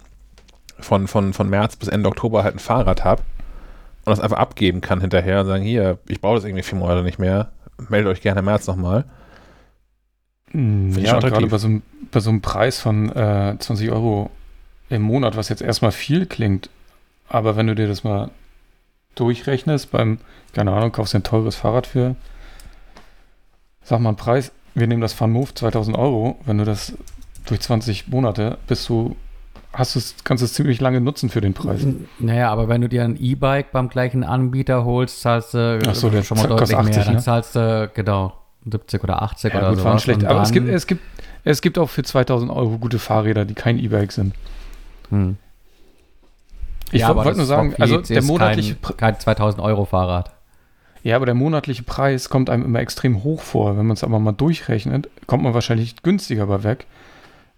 von, 0.79 1.07
von, 1.07 1.33
von 1.33 1.49
März 1.49 1.75
bis 1.75 1.87
Ende 1.87 2.09
Oktober 2.09 2.43
halt 2.43 2.55
ein 2.55 2.59
Fahrrad 2.59 3.03
habe 3.03 3.21
und 4.05 4.11
das 4.11 4.19
einfach 4.19 4.37
abgeben 4.37 4.81
kann 4.81 5.01
hinterher 5.01 5.41
und 5.41 5.47
sagen, 5.47 5.63
hier, 5.63 5.99
ich 6.07 6.21
brauche 6.21 6.35
das 6.35 6.45
irgendwie 6.45 6.63
vier 6.63 6.77
Monate 6.77 7.03
nicht 7.03 7.19
mehr, 7.19 7.51
meldet 7.89 8.11
euch 8.11 8.21
gerne 8.21 8.39
im 8.39 8.45
März 8.45 8.67
nochmal. 8.67 9.05
Hm, 10.51 10.97
ja, 10.97 11.19
gerade 11.19 11.45
bei 11.45 11.57
so, 11.57 11.69
bei 12.11 12.19
so 12.19 12.31
einem 12.31 12.41
Preis 12.41 12.79
von 12.79 13.09
äh, 13.15 13.55
20 13.59 13.91
Euro 13.91 14.31
im 14.89 15.01
Monat, 15.01 15.35
was 15.35 15.49
jetzt 15.49 15.61
erstmal 15.61 15.91
viel 15.91 16.25
klingt, 16.25 16.69
aber 17.27 17.55
wenn 17.55 17.67
du 17.67 17.75
dir 17.75 17.87
das 17.87 18.03
mal 18.03 18.31
durchrechnest, 19.15 19.91
beim, 19.91 20.19
keine 20.53 20.71
Ahnung, 20.71 20.91
kaufst 20.91 21.13
du 21.13 21.19
ein 21.19 21.23
teures 21.23 21.55
Fahrrad 21.55 21.87
für 21.87 22.15
sag 23.89 23.99
mal 23.99 24.09
einen 24.09 24.17
Preis, 24.17 24.51
wir 24.75 24.87
nehmen 24.87 25.01
das 25.01 25.13
FunMove 25.13 25.53
2000 25.55 25.97
Euro, 25.97 26.39
wenn 26.45 26.59
du 26.59 26.63
das 26.65 26.93
durch 27.47 27.59
20 27.59 28.07
Monate 28.07 28.57
bist 28.67 28.87
du, 28.87 29.15
hast 29.73 29.95
du 29.95 29.99
kannst 30.23 30.41
du 30.41 30.45
es 30.45 30.53
ziemlich 30.53 30.79
lange 30.79 31.01
nutzen 31.01 31.29
für 31.29 31.41
den 31.41 31.53
Preis. 31.53 31.85
Naja, 32.19 32.51
aber 32.51 32.69
wenn 32.69 32.81
du 32.81 32.87
dir 32.87 33.03
ein 33.03 33.17
E-Bike 33.19 33.71
beim 33.71 33.89
gleichen 33.89 34.23
Anbieter 34.23 34.85
holst, 34.85 35.21
zahlst 35.21 35.55
du 35.55 35.79
Ach 35.87 35.95
so, 35.95 36.09
schon 36.21 36.37
mal 36.37 36.47
deutlich 36.47 36.77
80, 36.77 36.95
mehr. 36.95 37.05
Dann 37.05 37.15
ne? 37.15 37.19
zahlst 37.19 37.55
du, 37.55 37.91
genau, 37.93 38.33
70 38.69 39.03
oder 39.03 39.21
80 39.23 39.53
ja, 39.53 39.59
oder 39.59 39.75
so. 39.75 39.97
schlecht. 39.97 40.23
Aber 40.23 40.43
es 40.43 40.51
gibt, 40.51 40.69
es, 40.69 40.85
gibt, 40.85 41.01
es 41.43 41.61
gibt 41.61 41.79
auch 41.79 41.89
für 41.89 42.03
2000 42.03 42.51
Euro 42.51 42.77
gute 42.77 42.99
Fahrräder, 42.99 43.45
die 43.45 43.55
kein 43.55 43.79
E-Bike 43.79 44.11
sind. 44.11 44.35
Hm. 45.09 45.37
Ich 46.91 47.01
ja, 47.01 47.15
wollte 47.15 47.37
nur 47.37 47.45
sagen, 47.45 47.75
also 47.77 48.01
der 48.01 48.23
monatliche 48.23 48.75
kein, 48.75 48.97
kein 48.97 49.19
2000 49.19 49.63
Euro 49.63 49.85
Fahrrad. 49.85 50.31
Ja, 51.03 51.15
aber 51.15 51.25
der 51.25 51.35
monatliche 51.35 51.83
Preis 51.83 52.29
kommt 52.29 52.49
einem 52.49 52.65
immer 52.65 52.79
extrem 52.79 53.23
hoch 53.23 53.41
vor. 53.41 53.77
Wenn 53.77 53.85
man 53.85 53.95
es 53.95 54.03
aber 54.03 54.19
mal 54.19 54.31
durchrechnet, 54.31 55.09
kommt 55.27 55.43
man 55.43 55.53
wahrscheinlich 55.53 56.01
günstiger 56.03 56.47
bei 56.47 56.63
weg. 56.63 56.87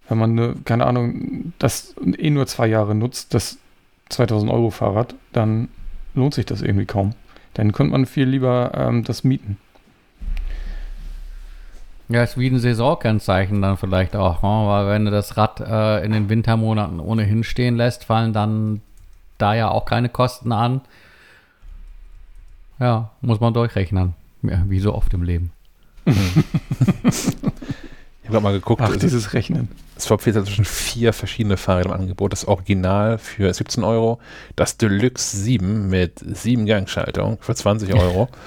Wenn 0.09 0.17
man, 0.17 0.31
eine, 0.31 0.55
keine 0.65 0.85
Ahnung, 0.85 1.53
das 1.57 1.95
eh 2.17 2.29
nur 2.29 2.45
zwei 2.47 2.67
Jahre 2.67 2.93
nutzt, 2.93 3.33
das 3.33 3.57
2000 4.09 4.51
Euro 4.51 4.69
Fahrrad, 4.69 5.15
dann 5.31 5.69
lohnt 6.13 6.33
sich 6.33 6.45
das 6.45 6.61
irgendwie 6.61 6.85
kaum. 6.85 7.13
Dann 7.53 7.71
könnte 7.71 7.93
man 7.93 8.05
viel 8.05 8.27
lieber 8.27 8.71
ähm, 8.75 9.03
das 9.03 9.23
mieten. 9.23 9.57
Ja, 12.11 12.23
ist 12.23 12.37
wie 12.37 12.47
ein 12.47 12.59
Saisonkennzeichen 12.59 13.61
dann 13.61 13.77
vielleicht 13.77 14.17
auch, 14.17 14.41
ne? 14.41 14.67
weil 14.67 14.87
wenn 14.87 15.05
du 15.05 15.11
das 15.11 15.37
Rad 15.37 15.61
äh, 15.61 16.03
in 16.03 16.11
den 16.11 16.27
Wintermonaten 16.27 16.99
ohnehin 16.99 17.45
stehen 17.45 17.77
lässt, 17.77 18.03
fallen 18.03 18.33
dann 18.33 18.81
da 19.37 19.53
ja 19.53 19.69
auch 19.69 19.85
keine 19.85 20.09
Kosten 20.09 20.51
an. 20.51 20.81
Ja, 22.79 23.11
muss 23.21 23.39
man 23.39 23.53
durchrechnen. 23.53 24.13
Ja, 24.43 24.63
wie 24.67 24.79
so 24.79 24.93
oft 24.93 25.13
im 25.13 25.23
Leben. 25.23 25.53
ich 26.05 26.15
habe 28.27 28.41
mal 28.41 28.53
geguckt. 28.53 28.81
Ach, 28.83 28.97
dieses 28.97 29.33
Rechnen. 29.33 29.69
Es 29.95 30.07
verpflichtet 30.07 30.47
zwischen 30.47 30.65
vier 30.65 31.13
verschiedene 31.13 31.55
Fahrräder 31.55 31.91
im 31.91 32.01
Angebot. 32.01 32.33
Das 32.33 32.45
Original 32.45 33.19
für 33.19 33.53
17 33.53 33.85
Euro, 33.85 34.19
das 34.57 34.75
Deluxe 34.75 35.37
7 35.37 35.87
mit 35.87 36.19
7 36.19 36.65
Gangschaltung 36.65 37.37
für 37.39 37.55
20 37.55 37.93
Euro. 37.93 38.27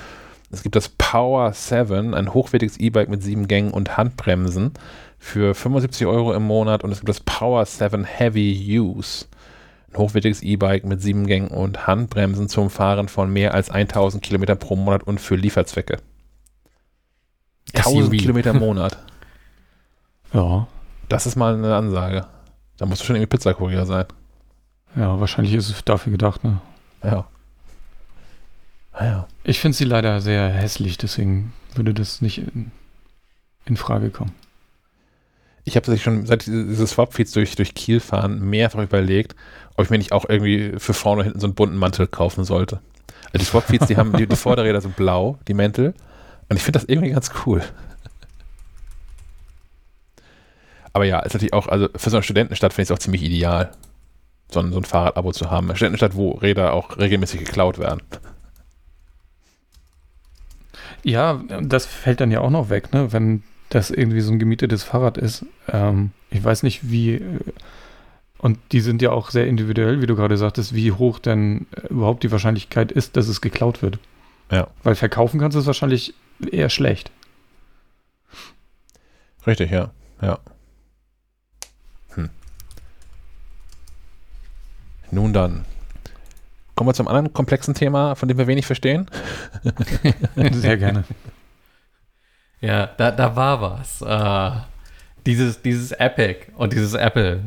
es 0.54 0.62
gibt 0.62 0.76
das 0.76 0.88
Power 0.88 1.52
7, 1.52 2.14
ein 2.14 2.32
hochwertiges 2.32 2.78
E-Bike 2.78 3.08
mit 3.08 3.22
7 3.22 3.48
Gängen 3.48 3.72
und 3.72 3.96
Handbremsen 3.96 4.72
für 5.18 5.54
75 5.54 6.06
Euro 6.06 6.32
im 6.32 6.44
Monat. 6.44 6.84
Und 6.84 6.92
es 6.92 7.00
gibt 7.00 7.08
das 7.08 7.20
Power 7.20 7.64
7 7.64 8.04
Heavy 8.04 8.78
Use 8.78 9.26
hochwertiges 9.96 10.42
E-Bike 10.42 10.84
mit 10.84 11.00
sieben 11.00 11.26
Gängen 11.26 11.48
und 11.48 11.86
Handbremsen 11.86 12.48
zum 12.48 12.70
Fahren 12.70 13.08
von 13.08 13.32
mehr 13.32 13.54
als 13.54 13.70
1000 13.70 14.22
Kilometer 14.22 14.54
pro 14.54 14.76
Monat 14.76 15.02
und 15.02 15.20
für 15.20 15.36
Lieferzwecke. 15.36 15.98
1000 17.74 18.12
Kilometer 18.12 18.50
im 18.50 18.58
Monat. 18.58 18.98
ja. 20.32 20.66
Das 21.08 21.26
ist 21.26 21.36
mal 21.36 21.54
eine 21.54 21.74
Ansage. 21.74 22.26
Da 22.76 22.86
musst 22.86 23.02
du 23.02 23.06
schon 23.06 23.16
irgendwie 23.16 23.36
Pizzakurier 23.36 23.86
sein. 23.86 24.06
Ja, 24.96 25.18
wahrscheinlich 25.20 25.54
ist 25.54 25.68
es 25.68 25.84
dafür 25.84 26.12
gedacht, 26.12 26.44
ne? 26.44 26.60
Ja. 27.02 27.26
Ah, 28.94 29.04
ja. 29.04 29.28
Ich 29.42 29.60
finde 29.60 29.76
sie 29.76 29.84
leider 29.84 30.20
sehr 30.20 30.48
hässlich, 30.48 30.96
deswegen 30.96 31.52
würde 31.74 31.92
das 31.92 32.22
nicht 32.22 32.38
in, 32.38 32.70
in 33.66 33.76
Frage 33.76 34.10
kommen. 34.10 34.32
Ich 35.64 35.76
habe 35.76 35.90
sich 35.90 36.02
schon 36.02 36.26
seit 36.26 36.46
dieses 36.46 36.90
Swapfeeds 36.90 37.32
durch, 37.32 37.56
durch 37.56 37.74
Kiel 37.74 37.98
fahren 37.98 38.38
mehrfach 38.48 38.82
überlegt, 38.82 39.34
ob 39.76 39.84
ich 39.84 39.90
mir 39.90 39.98
nicht 39.98 40.12
auch 40.12 40.28
irgendwie 40.28 40.74
für 40.78 40.94
vorne 40.94 41.24
hinten 41.24 41.40
so 41.40 41.46
einen 41.46 41.54
bunten 41.54 41.76
Mantel 41.76 42.06
kaufen 42.06 42.44
sollte. 42.44 42.80
Also 43.32 43.38
die 43.38 43.44
Swapfeeds, 43.44 43.86
die 43.86 43.96
haben, 43.96 44.12
die, 44.12 44.28
die 44.28 44.36
Vorderräder 44.36 44.80
sind 44.80 44.94
blau, 44.94 45.38
die 45.48 45.54
Mäntel. 45.54 45.94
Und 46.48 46.56
ich 46.56 46.62
finde 46.62 46.78
das 46.78 46.88
irgendwie 46.88 47.10
ganz 47.10 47.30
cool. 47.46 47.64
Aber 50.92 51.04
ja, 51.04 51.18
ist 51.20 51.32
natürlich 51.34 51.54
auch, 51.54 51.66
also 51.66 51.88
für 51.96 52.10
so 52.10 52.18
eine 52.18 52.22
Studentenstadt 52.22 52.72
finde 52.72 52.82
ich 52.84 52.90
es 52.90 52.92
auch 52.92 53.00
ziemlich 53.00 53.24
ideal, 53.24 53.72
so 54.52 54.60
ein, 54.60 54.70
so 54.70 54.78
ein 54.78 54.84
Fahrradabo 54.84 55.32
zu 55.32 55.50
haben. 55.50 55.66
Eine 55.66 55.76
Studentenstadt, 55.76 56.14
wo 56.14 56.32
Räder 56.32 56.74
auch 56.74 56.98
regelmäßig 56.98 57.40
geklaut 57.40 57.78
werden. 57.78 58.02
Ja, 61.04 61.42
das 61.62 61.86
fällt 61.86 62.20
dann 62.20 62.30
ja 62.30 62.40
auch 62.40 62.50
noch 62.50 62.70
weg, 62.70 62.92
ne? 62.92 63.12
Wenn 63.12 63.42
das 63.68 63.90
irgendwie 63.90 64.20
so 64.20 64.32
ein 64.32 64.38
gemietetes 64.38 64.82
Fahrrad 64.82 65.18
ist. 65.18 65.44
Ähm, 65.68 66.10
ich 66.30 66.42
weiß 66.42 66.62
nicht, 66.62 66.90
wie. 66.90 67.22
Und 68.38 68.58
die 68.72 68.80
sind 68.80 69.00
ja 69.02 69.10
auch 69.10 69.30
sehr 69.30 69.46
individuell, 69.46 70.00
wie 70.00 70.06
du 70.06 70.16
gerade 70.16 70.36
sagtest, 70.36 70.74
wie 70.74 70.92
hoch 70.92 71.18
denn 71.18 71.66
überhaupt 71.88 72.22
die 72.22 72.32
Wahrscheinlichkeit 72.32 72.92
ist, 72.92 73.16
dass 73.16 73.28
es 73.28 73.40
geklaut 73.40 73.82
wird. 73.82 73.98
Ja. 74.50 74.68
Weil 74.82 74.94
verkaufen 74.94 75.40
kannst 75.40 75.54
du 75.54 75.60
es 75.60 75.66
wahrscheinlich 75.66 76.14
eher 76.50 76.68
schlecht. 76.68 77.10
Richtig, 79.46 79.70
ja. 79.70 79.90
Ja. 80.20 80.38
Hm. 82.14 82.30
Nun 85.10 85.32
dann. 85.32 85.64
Kommen 86.74 86.88
wir 86.88 86.94
zum 86.94 87.08
anderen 87.08 87.32
komplexen 87.32 87.74
Thema, 87.74 88.14
von 88.14 88.28
dem 88.28 88.38
wir 88.38 88.46
wenig 88.46 88.66
verstehen. 88.66 89.06
Sehr 90.52 90.76
gerne. 90.76 91.04
Ja, 92.60 92.86
da, 92.96 93.10
da 93.10 93.36
war 93.36 93.60
was. 93.60 94.02
Äh, 94.02 94.60
dieses, 95.26 95.62
dieses 95.62 95.92
Epic 95.92 96.46
und 96.56 96.72
dieses 96.72 96.94
Apple 96.94 97.42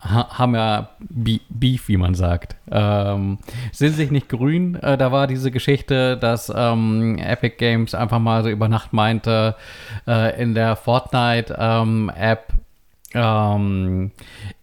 haben 0.00 0.54
ja 0.54 0.90
Beef, 0.98 1.88
wie 1.88 1.98
man 1.98 2.14
sagt. 2.14 2.56
Ähm, 2.70 3.38
sind 3.72 3.94
sich 3.96 4.10
nicht 4.10 4.30
grün. 4.30 4.76
Äh, 4.76 4.96
da 4.96 5.12
war 5.12 5.26
diese 5.26 5.50
Geschichte, 5.50 6.16
dass 6.16 6.50
ähm, 6.54 7.18
Epic 7.18 7.56
Games 7.58 7.94
einfach 7.94 8.18
mal 8.18 8.42
so 8.42 8.48
über 8.48 8.68
Nacht 8.68 8.94
meinte, 8.94 9.56
äh, 10.06 10.40
in 10.40 10.54
der 10.54 10.76
Fortnite-App 10.76 12.52
ähm, 13.12 14.10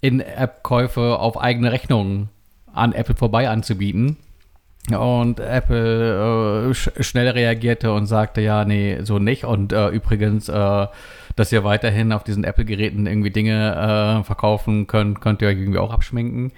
In-App-Käufe 0.01 1.19
auf 1.19 1.39
eigene 1.39 1.71
Rechnung 1.71 2.29
an 2.77 2.93
Apple 2.93 3.15
vorbei 3.15 3.49
anzubieten. 3.49 4.17
Und 4.89 5.41
Apple 5.41 6.69
äh, 6.69 6.73
sch 6.73 6.89
schnell 7.01 7.27
reagierte 7.29 7.91
und 7.91 8.05
sagte, 8.05 8.39
ja, 8.39 8.63
nee, 8.63 8.99
so 9.01 9.19
nicht. 9.19 9.43
Und 9.43 9.73
äh, 9.73 9.89
übrigens, 9.89 10.47
äh, 10.47 10.87
dass 11.35 11.51
ihr 11.51 11.63
weiterhin 11.63 12.13
auf 12.13 12.23
diesen 12.23 12.45
Apple-Geräten 12.45 13.05
irgendwie 13.05 13.31
Dinge 13.31 14.19
äh, 14.21 14.23
verkaufen 14.23 14.87
könnt, 14.87 15.19
könnt 15.19 15.41
ihr 15.41 15.49
irgendwie 15.49 15.79
auch 15.79 15.91
abschminken. 15.91 16.53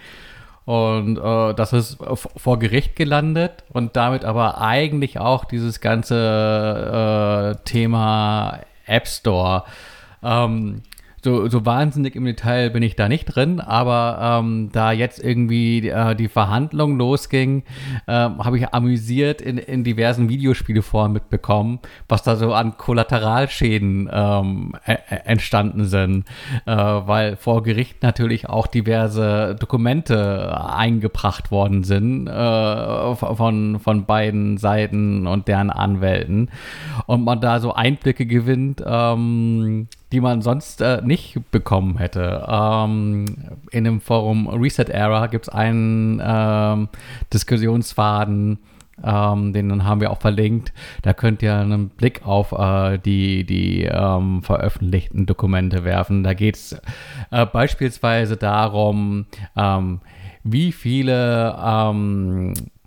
Und 0.66 1.18
äh, 1.18 1.56
das 1.56 1.74
ist 1.74 1.98
vor 2.16 2.60
Gericht 2.60 2.96
gelandet 2.96 3.64
und 3.70 3.96
damit 3.96 4.24
aber 4.24 4.62
eigentlich 4.62 5.20
auch 5.20 5.46
dieses 5.46 5.82
ganze 5.82 7.56
äh, 7.58 7.64
Thema 7.66 8.60
App 8.86 9.08
Store 9.08 9.64
ähm, 10.22 10.84
so, 11.24 11.48
so 11.50 11.66
wahnsinnig 11.66 12.16
im 12.16 12.26
Detail 12.26 12.70
bin 12.70 12.84
ich 12.84 12.96
da 12.96 13.10
nicht 13.10 13.26
drin, 13.26 13.60
aber 13.60 14.40
ähm, 14.42 14.70
da 14.72 14.92
jetzt 14.92 15.24
irgendwie 15.24 15.90
äh, 15.90 16.16
die 16.16 16.28
Verhandlung 16.28 16.98
losging, 16.98 17.64
äh, 18.08 18.12
habe 18.12 18.58
ich 18.58 18.74
amüsiert 18.74 19.42
in, 19.42 19.58
in 19.58 19.84
diversen 19.84 20.30
Videospieleforen 20.30 21.12
mitbekommen, 21.12 21.80
was 22.08 22.24
da 22.24 22.36
so 22.36 22.54
an 22.54 22.78
Kollateralschäden 22.78 24.10
ähm, 24.12 24.74
e 24.86 24.98
entstanden 25.26 25.86
sind, 25.86 26.26
äh, 26.66 26.76
weil 26.76 27.36
vor 27.36 27.64
Gericht 27.64 28.02
natürlich 28.04 28.48
auch 28.48 28.68
diverse 28.68 29.56
Dokumente 29.60 30.58
eingebracht 30.74 31.52
worden 31.52 31.84
sind 31.84 32.28
äh, 32.28 33.16
von, 33.16 33.80
von 33.80 34.06
beiden 34.06 34.58
Seiten 34.58 35.28
und 35.28 35.48
deren 35.48 35.70
Anwälten. 35.70 36.50
Und 37.06 37.24
man 37.24 37.42
da 37.42 37.60
so 37.60 37.74
Einblicke 37.74 38.26
gewinnt, 38.26 38.84
ähm, 38.86 39.88
die 40.12 40.22
man 40.22 40.42
sonst 40.42 40.82
äh, 40.82 41.02
nicht 41.04 41.40
bekommen 41.52 41.98
hätte. 41.98 42.46
Ähm, 42.48 43.26
in 43.72 43.84
dem 43.84 44.02
Forum 44.02 44.48
Reset 44.48 44.90
Era 44.90 45.28
gibt 45.28 45.48
es 45.48 45.54
einen 45.54 46.22
ähm, 46.24 46.90
Diskussionsfaden, 47.32 48.60
ähm, 49.04 49.54
den 49.54 49.86
haben 49.86 50.02
wir 50.02 50.12
auch 50.12 50.20
verlinkt. 50.20 50.74
Da 51.02 51.14
könnt 51.14 51.42
ihr 51.42 51.56
einen 51.56 51.90
Blick 51.90 52.26
auf 52.26 52.52
äh, 52.52 52.98
die, 52.98 53.46
die 53.46 53.84
ähm, 53.84 54.42
veröffentlichten 54.44 55.26
Dokumente 55.26 55.84
werfen. 55.84 56.24
Da 56.24 56.34
geht 56.34 56.56
es 56.56 56.82
äh, 57.32 57.46
beispielsweise 57.46 58.38
darum, 58.38 59.26
ähm, 59.56 60.02
wie 60.44 60.72
viele 60.72 61.56
ähm, 61.64 62.54
äh, 62.56 62.79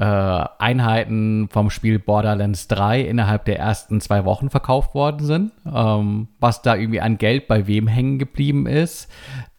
Einheiten 0.00 1.48
vom 1.50 1.70
Spiel 1.70 2.00
Borderlands 2.00 2.66
3 2.66 3.02
innerhalb 3.02 3.44
der 3.44 3.60
ersten 3.60 4.00
zwei 4.00 4.24
Wochen 4.24 4.50
verkauft 4.50 4.94
worden 4.94 5.24
sind, 5.24 5.52
ähm, 5.72 6.28
was 6.40 6.62
da 6.62 6.74
irgendwie 6.74 7.00
an 7.00 7.16
Geld 7.16 7.46
bei 7.46 7.68
wem 7.68 7.86
hängen 7.86 8.18
geblieben 8.18 8.66
ist. 8.66 9.08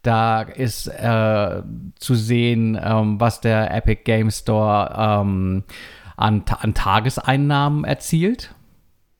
Da 0.02 0.42
ist 0.42 0.88
äh, 0.88 1.62
zu 1.98 2.14
sehen, 2.14 2.78
ähm, 2.82 3.18
was 3.18 3.40
der 3.40 3.74
Epic 3.74 4.02
Game 4.04 4.30
Store 4.30 4.94
ähm, 4.96 5.64
an, 6.16 6.44
an, 6.60 6.74
Tageseinnahmen 6.74 7.84
erzielt. 7.84 8.54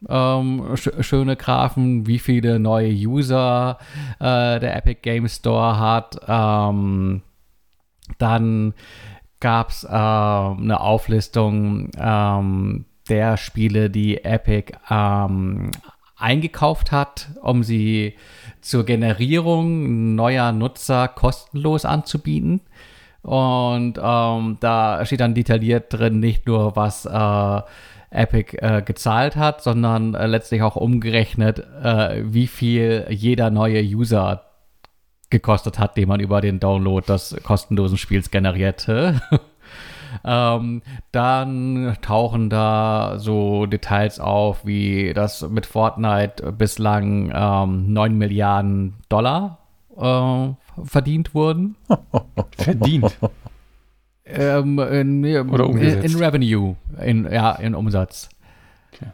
Ähm, 0.08 0.76
sch 0.76 0.90
schöne 1.00 1.36
Graphen, 1.36 2.06
wie 2.06 2.18
viele 2.18 2.58
neue 2.58 2.92
User 2.92 3.78
äh, 4.20 4.60
der 4.60 4.76
Epic 4.76 5.00
Game 5.00 5.28
Store 5.28 5.78
hat. 5.78 6.18
Ähm, 6.28 7.22
dann 8.18 8.74
gab 9.40 9.70
es 9.70 9.84
äh, 9.84 9.88
eine 9.88 10.80
Auflistung 10.80 11.90
ähm, 11.98 12.84
der 13.08 13.36
Spiele, 13.36 13.90
die 13.90 14.24
Epic 14.24 14.72
ähm, 14.90 15.70
eingekauft 16.16 16.92
hat, 16.92 17.28
um 17.42 17.62
sie 17.62 18.14
zur 18.60 18.84
Generierung 18.84 20.14
neuer 20.14 20.52
Nutzer 20.52 21.08
kostenlos 21.08 21.84
anzubieten. 21.84 22.62
Und 23.22 23.98
ähm, 24.02 24.56
da 24.60 25.04
steht 25.04 25.20
dann 25.20 25.34
detailliert 25.34 25.92
drin 25.92 26.20
nicht 26.20 26.46
nur, 26.46 26.76
was 26.76 27.06
äh, 27.06 27.60
Epic 28.10 28.56
äh, 28.60 28.82
gezahlt 28.82 29.36
hat, 29.36 29.62
sondern 29.62 30.14
äh, 30.14 30.26
letztlich 30.26 30.62
auch 30.62 30.76
umgerechnet, 30.76 31.58
äh, 31.82 32.22
wie 32.24 32.46
viel 32.46 33.06
jeder 33.10 33.50
neue 33.50 33.82
User 33.82 34.45
gekostet 35.30 35.78
hat, 35.78 35.96
den 35.96 36.08
man 36.08 36.20
über 36.20 36.40
den 36.40 36.60
Download 36.60 37.04
des 37.06 37.36
kostenlosen 37.42 37.98
Spiels 37.98 38.30
generierte. 38.30 39.20
ähm, 40.24 40.82
dann 41.12 41.96
tauchen 42.02 42.50
da 42.50 43.14
so 43.18 43.66
Details 43.66 44.20
auf, 44.20 44.64
wie 44.64 45.12
das 45.14 45.48
mit 45.48 45.66
Fortnite 45.66 46.52
bislang 46.52 47.32
ähm, 47.34 47.92
9 47.92 48.16
Milliarden 48.16 48.94
Dollar 49.08 49.58
äh, 49.96 50.48
verdient 50.84 51.34
wurden. 51.34 51.76
verdient? 52.56 53.16
Ähm, 54.24 54.78
in, 54.78 55.50
Oder 55.50 55.66
umgesetzt. 55.66 56.04
In, 56.04 56.12
in 56.12 56.24
Revenue, 56.24 56.76
in, 57.00 57.30
ja, 57.30 57.52
in 57.52 57.74
Umsatz. 57.74 58.28
Okay. 58.92 59.10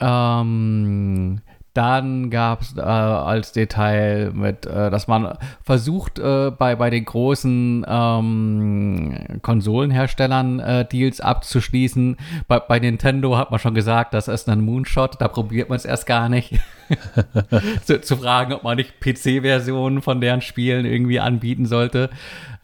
Ähm, 0.00 1.40
dann 1.76 2.30
gab 2.30 2.62
es 2.62 2.76
äh, 2.76 2.80
als 2.80 3.52
Detail 3.52 4.30
mit, 4.32 4.64
äh, 4.66 4.90
dass 4.90 5.08
man 5.08 5.36
versucht, 5.62 6.18
äh, 6.18 6.50
bei, 6.50 6.74
bei 6.74 6.88
den 6.88 7.04
großen 7.04 7.84
ähm, 7.86 9.18
Konsolenherstellern 9.42 10.60
äh, 10.60 10.84
Deals 10.86 11.20
abzuschließen. 11.20 12.16
Bei, 12.48 12.60
bei 12.60 12.78
Nintendo 12.78 13.36
hat 13.36 13.50
man 13.50 13.60
schon 13.60 13.74
gesagt, 13.74 14.14
das 14.14 14.28
ist 14.28 14.48
ein 14.48 14.62
Moonshot, 14.62 15.20
da 15.20 15.28
probiert 15.28 15.68
man 15.68 15.76
es 15.76 15.84
erst 15.84 16.06
gar 16.06 16.28
nicht. 16.28 16.54
zu, 17.84 18.00
zu, 18.00 18.16
fragen, 18.16 18.52
ob 18.52 18.62
man 18.62 18.76
nicht 18.76 19.00
PC-Versionen 19.00 20.02
von 20.02 20.20
deren 20.20 20.40
Spielen 20.40 20.86
irgendwie 20.86 21.20
anbieten 21.20 21.66
sollte. 21.66 22.10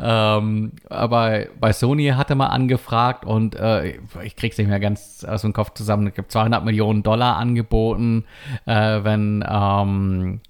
Ähm, 0.04 0.72
aber 0.90 1.46
bei 1.60 1.72
Sony 1.72 2.08
hatte 2.08 2.34
man 2.34 2.50
angefragt 2.50 3.24
und 3.24 3.54
äh, 3.54 3.98
ich 4.24 4.34
krieg's 4.34 4.58
nicht 4.58 4.66
mehr 4.66 4.80
ganz 4.80 5.24
aus 5.24 5.42
dem 5.42 5.52
Kopf 5.52 5.74
zusammen. 5.74 6.08
Es 6.08 6.14
gibt 6.14 6.32
200 6.32 6.64
Millionen 6.64 7.04
Dollar 7.04 7.36
angeboten, 7.36 8.24
äh, 8.66 9.04
wenn 9.04 9.44
ähm, 9.48 10.40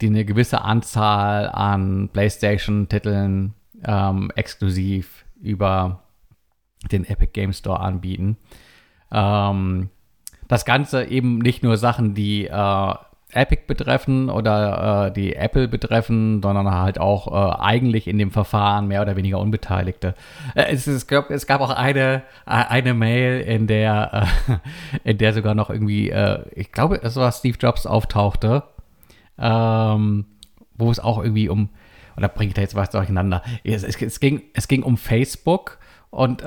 die 0.00 0.06
eine 0.06 0.24
gewisse 0.24 0.62
Anzahl 0.62 1.48
an 1.48 2.08
PlayStation-Titeln 2.12 3.54
ähm, 3.84 4.30
exklusiv 4.36 5.24
über 5.40 6.04
den 6.92 7.04
Epic 7.04 7.32
Game 7.32 7.52
Store 7.52 7.80
anbieten. 7.80 8.36
Ähm, 9.10 9.90
das 10.46 10.64
Ganze 10.64 11.04
eben 11.04 11.38
nicht 11.38 11.64
nur 11.64 11.76
Sachen, 11.78 12.14
die 12.14 12.46
äh, 12.46 12.94
Epic 13.34 13.62
betreffen 13.66 14.30
oder 14.30 15.06
äh, 15.06 15.12
die 15.12 15.34
Apple 15.34 15.68
betreffen, 15.68 16.40
sondern 16.42 16.70
halt 16.70 16.98
auch 16.98 17.28
äh, 17.28 17.60
eigentlich 17.60 18.06
in 18.08 18.18
dem 18.18 18.30
Verfahren 18.30 18.88
mehr 18.88 19.02
oder 19.02 19.16
weniger 19.16 19.38
Unbeteiligte. 19.38 20.14
Äh, 20.54 20.72
es, 20.72 20.86
es, 20.86 21.06
gab, 21.06 21.30
es 21.30 21.46
gab 21.46 21.60
auch 21.60 21.70
eine, 21.70 22.22
äh, 22.46 22.50
eine 22.50 22.94
Mail, 22.94 23.40
in 23.40 23.66
der, 23.66 24.28
äh, 24.48 24.58
in 25.10 25.18
der 25.18 25.32
sogar 25.32 25.54
noch 25.54 25.70
irgendwie, 25.70 26.10
äh, 26.10 26.44
ich 26.54 26.72
glaube, 26.72 27.00
es 27.02 27.16
war 27.16 27.32
Steve 27.32 27.58
Jobs 27.58 27.86
auftauchte, 27.86 28.62
ähm, 29.38 30.26
wo 30.76 30.90
es 30.90 31.00
auch 31.00 31.22
irgendwie 31.22 31.48
um, 31.48 31.70
oder 32.16 32.28
bringe 32.28 32.48
ich 32.48 32.54
da 32.54 32.62
jetzt 32.62 32.76
was 32.76 32.90
durcheinander? 32.90 33.42
Es, 33.64 33.82
es, 33.82 34.00
es, 34.00 34.20
ging, 34.20 34.42
es 34.54 34.68
ging 34.68 34.82
um 34.82 34.96
Facebook 34.96 35.78
und 36.10 36.42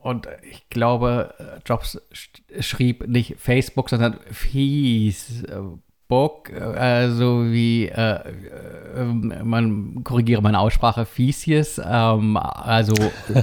und 0.00 0.28
ich 0.48 0.68
glaube, 0.70 1.34
Jobs 1.66 2.00
schrieb 2.60 3.08
nicht 3.08 3.34
Facebook, 3.38 3.90
sondern 3.90 4.20
Facebook, 4.30 5.80
also 6.52 7.46
wie, 7.46 7.88
äh, 7.88 8.20
äh, 8.96 9.04
man 9.42 10.04
korrigiere 10.04 10.42
meine 10.42 10.60
Aussprache, 10.60 11.04
Fiesies, 11.04 11.80
ähm, 11.84 12.36
also 12.36 12.94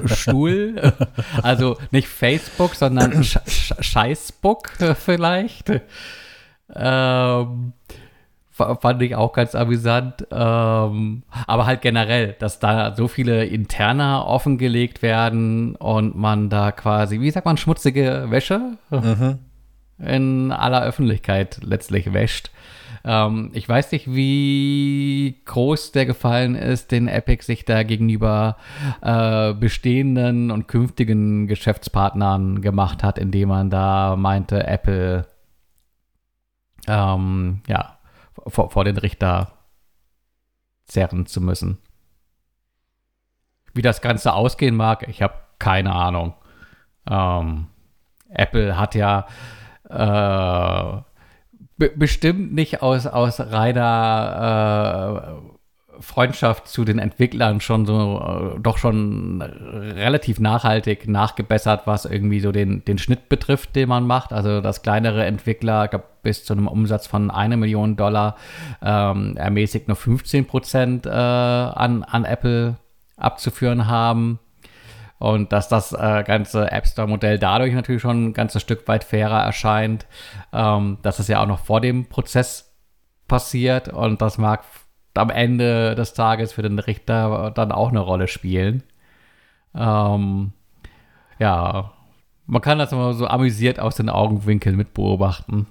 Stuhl, 0.05 0.93
also 1.43 1.77
nicht 1.91 2.07
Facebook, 2.07 2.75
sondern 2.75 3.23
Sch 3.23 3.39
Scheißbook 3.79 4.69
vielleicht. 4.95 5.81
Ähm, 6.73 7.73
fand 8.55 9.01
ich 9.01 9.15
auch 9.15 9.33
ganz 9.33 9.53
amüsant. 9.53 10.25
Ähm, 10.31 11.23
aber 11.45 11.65
halt 11.65 11.81
generell, 11.81 12.35
dass 12.39 12.59
da 12.59 12.95
so 12.95 13.07
viele 13.07 13.45
Interna 13.45 14.25
offengelegt 14.25 15.01
werden 15.01 15.75
und 15.75 16.15
man 16.15 16.49
da 16.49 16.71
quasi, 16.71 17.19
wie 17.19 17.31
sagt 17.31 17.45
man, 17.45 17.57
schmutzige 17.57 18.27
Wäsche 18.29 18.77
mhm. 18.89 19.39
in 19.99 20.51
aller 20.51 20.83
Öffentlichkeit 20.83 21.59
letztlich 21.63 22.13
wäscht. 22.13 22.51
Ähm, 23.03 23.51
ich 23.53 23.67
weiß 23.67 23.91
nicht, 23.91 24.07
wie 24.13 25.41
groß 25.43 25.91
der 25.91 26.05
gefallen 26.05 26.55
ist, 26.55 26.91
den 26.91 27.09
Epic 27.09 27.43
sich 27.43 27.65
da 27.65 27.83
gegenüber 27.83 28.55
äh, 29.01 29.53
bestehenden 29.53 30.49
und 30.49 30.67
künftigen 30.67 31.47
Geschäftspartnern 31.47 32.61
gemacht 32.61 33.03
hat, 33.03 33.19
indem 33.19 33.49
man 33.49 33.69
da 33.69 34.15
meinte, 34.15 34.65
Apple 34.65 35.27
ähm, 36.87 37.61
ja, 37.67 37.94
vor, 38.47 38.69
vor 38.71 38.83
den 38.83 38.97
Richter 38.97 39.53
zerren 40.85 41.25
zu 41.25 41.41
müssen. 41.41 41.79
Wie 43.73 43.81
das 43.81 44.01
Ganze 44.01 44.33
ausgehen 44.33 44.75
mag, 44.75 45.07
ich 45.07 45.21
habe 45.21 45.35
keine 45.59 45.93
Ahnung. 45.93 46.33
Ähm, 47.09 47.67
Apple 48.29 48.77
hat 48.77 48.95
ja 48.95 49.25
äh, 49.89 51.01
bestimmt 51.77 52.53
nicht 52.53 52.81
aus, 52.81 53.05
aus 53.05 53.39
reiner 53.39 53.83
äh, 55.51 55.54
Freundschaft 55.99 56.67
zu 56.67 56.85
den 56.85 56.99
Entwicklern 56.99 57.61
schon 57.61 57.85
so, 57.85 58.55
äh, 58.55 58.59
doch 58.59 58.77
schon 58.77 59.41
relativ 59.41 60.39
nachhaltig 60.39 61.07
nachgebessert, 61.07 61.87
was 61.87 62.05
irgendwie 62.05 62.39
so 62.39 62.51
den, 62.51 62.83
den 62.85 62.97
Schnitt 62.97 63.29
betrifft, 63.29 63.75
den 63.75 63.89
man 63.89 64.05
macht. 64.05 64.33
Also, 64.33 64.61
dass 64.61 64.81
kleinere 64.81 65.25
Entwickler, 65.25 65.89
bis 66.23 66.43
zu 66.43 66.53
einem 66.53 66.67
Umsatz 66.67 67.07
von 67.07 67.29
einer 67.29 67.57
Million 67.57 67.95
Dollar 67.95 68.35
ähm, 68.81 69.37
ermäßigt 69.37 69.87
nur 69.87 69.97
15 69.97 70.45
Prozent 70.45 71.05
äh, 71.05 71.09
an, 71.09 72.03
an 72.03 72.25
Apple 72.25 72.77
abzuführen 73.17 73.87
haben. 73.87 74.39
Und 75.17 75.53
dass 75.53 75.69
das 75.69 75.93
äh, 75.93 76.23
ganze 76.25 76.71
App 76.71 76.85
Store-Modell 76.87 77.39
dadurch 77.39 77.73
natürlich 77.73 78.01
schon 78.01 78.25
ein 78.25 78.33
ganzes 78.33 78.61
Stück 78.61 78.87
weit 78.87 79.03
fairer 79.03 79.41
erscheint, 79.43 80.05
ähm, 80.51 80.97
dass 81.03 81.19
es 81.19 81.27
ja 81.27 81.41
auch 81.41 81.47
noch 81.47 81.59
vor 81.59 81.79
dem 81.79 82.09
Prozess 82.09 82.73
passiert 83.27 83.89
und 83.89 84.21
das 84.21 84.37
mag 84.37 84.63
am 85.17 85.29
Ende 85.29 85.95
des 85.95 86.13
Tages 86.13 86.53
für 86.53 86.61
den 86.61 86.79
Richter 86.79 87.51
dann 87.55 87.71
auch 87.71 87.89
eine 87.89 87.99
Rolle 87.99 88.27
spielen. 88.27 88.83
Ähm, 89.73 90.51
ja, 91.39 91.91
man 92.47 92.61
kann 92.61 92.79
das 92.79 92.91
immer 92.91 93.13
so 93.13 93.27
amüsiert 93.27 93.79
aus 93.79 93.95
den 93.95 94.09
Augenwinkeln 94.09 94.75
mit 94.75 94.93
beobachten. 94.93 95.67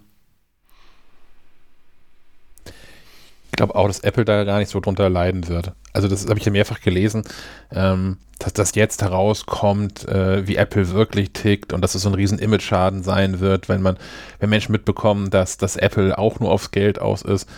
Ich 3.54 3.56
glaube 3.56 3.76
auch, 3.76 3.86
dass 3.86 4.00
Apple 4.00 4.24
da 4.24 4.42
gar 4.42 4.58
nicht 4.58 4.70
so 4.70 4.80
drunter 4.80 5.08
leiden 5.08 5.46
wird. 5.46 5.72
Also 5.92 6.08
das 6.08 6.28
habe 6.28 6.40
ich 6.40 6.44
ja 6.44 6.50
mehrfach 6.50 6.80
gelesen, 6.80 7.22
ähm, 7.70 8.18
dass 8.40 8.52
das 8.52 8.74
jetzt 8.74 9.00
herauskommt, 9.00 10.08
äh, 10.08 10.44
wie 10.48 10.56
Apple 10.56 10.90
wirklich 10.90 11.32
tickt 11.32 11.72
und 11.72 11.80
dass 11.80 11.94
es 11.94 12.02
so 12.02 12.08
ein 12.08 12.16
riesen 12.16 12.40
Image-Schaden 12.40 13.04
sein 13.04 13.38
wird, 13.38 13.68
wenn 13.68 13.80
man, 13.80 13.96
wenn 14.40 14.50
Menschen 14.50 14.72
mitbekommen, 14.72 15.30
dass, 15.30 15.56
dass 15.56 15.76
Apple 15.76 16.18
auch 16.18 16.40
nur 16.40 16.50
aufs 16.50 16.72
Geld 16.72 17.00
aus 17.00 17.22
ist. 17.22 17.48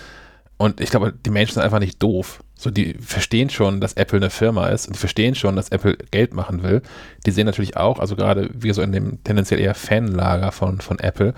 Und 0.59 0.81
ich 0.81 0.91
glaube, 0.91 1.13
die 1.13 1.31
Menschen 1.31 1.55
sind 1.55 1.63
einfach 1.63 1.81
nicht 1.81 2.03
doof. 2.03 2.43
So, 2.59 2.71
die 2.71 2.95
verstehen 2.95 3.51
schon, 3.51 3.81
dass 3.81 3.93
Apple 3.95 4.19
eine 4.19 4.31
Firma 4.31 4.69
ist 4.69 4.87
und 4.87 4.97
die 4.97 5.01
verstehen 5.01 5.35
schon, 5.35 5.57
dass 5.57 5.69
Apple 5.69 5.99
Geld 6.11 6.33
machen 6.33 6.63
will. 6.63 6.81
Die 7.27 7.31
sehen 7.31 7.45
natürlich 7.45 7.77
auch, 7.77 7.99
also 7.99 8.17
gerade 8.17 8.49
wir 8.55 8.73
so 8.73 8.81
in 8.81 8.93
dem 8.93 9.23
tendenziell 9.25 9.61
eher 9.61 9.75
Fanlager 9.75 10.53
von, 10.53 10.81
von 10.81 10.99
Apple, 10.99 11.35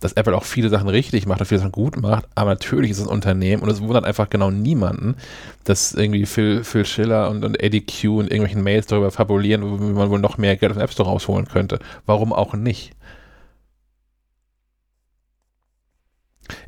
dass 0.00 0.12
Apple 0.12 0.36
auch 0.36 0.44
viele 0.44 0.68
Sachen 0.68 0.88
richtig 0.88 1.26
macht 1.26 1.40
und 1.40 1.46
viele 1.46 1.60
Sachen 1.60 1.72
gut 1.72 2.00
macht, 2.00 2.26
aber 2.34 2.50
natürlich 2.50 2.90
ist 2.90 2.98
es 2.98 3.06
ein 3.06 3.12
Unternehmen 3.12 3.62
und 3.62 3.70
es 3.70 3.80
wundert 3.80 4.04
einfach 4.04 4.30
genau 4.30 4.50
niemanden, 4.50 5.16
dass 5.64 5.92
irgendwie 5.94 6.26
Phil, 6.26 6.62
Phil 6.62 6.84
Schiller 6.84 7.30
und, 7.30 7.44
und 7.44 7.60
Eddie 7.60 7.84
Q 7.84 8.20
in 8.20 8.28
irgendwelchen 8.28 8.62
Mails 8.62 8.86
darüber 8.86 9.10
fabulieren, 9.10 9.80
wie 9.80 9.92
man 9.92 10.10
wohl 10.10 10.20
noch 10.20 10.38
mehr 10.38 10.56
Geld 10.56 10.70
aus 10.70 10.78
dem 10.78 10.84
App 10.84 10.92
Store 10.92 11.08
rausholen 11.08 11.48
könnte. 11.48 11.78
Warum 12.06 12.32
auch 12.32 12.54
nicht? 12.54 12.92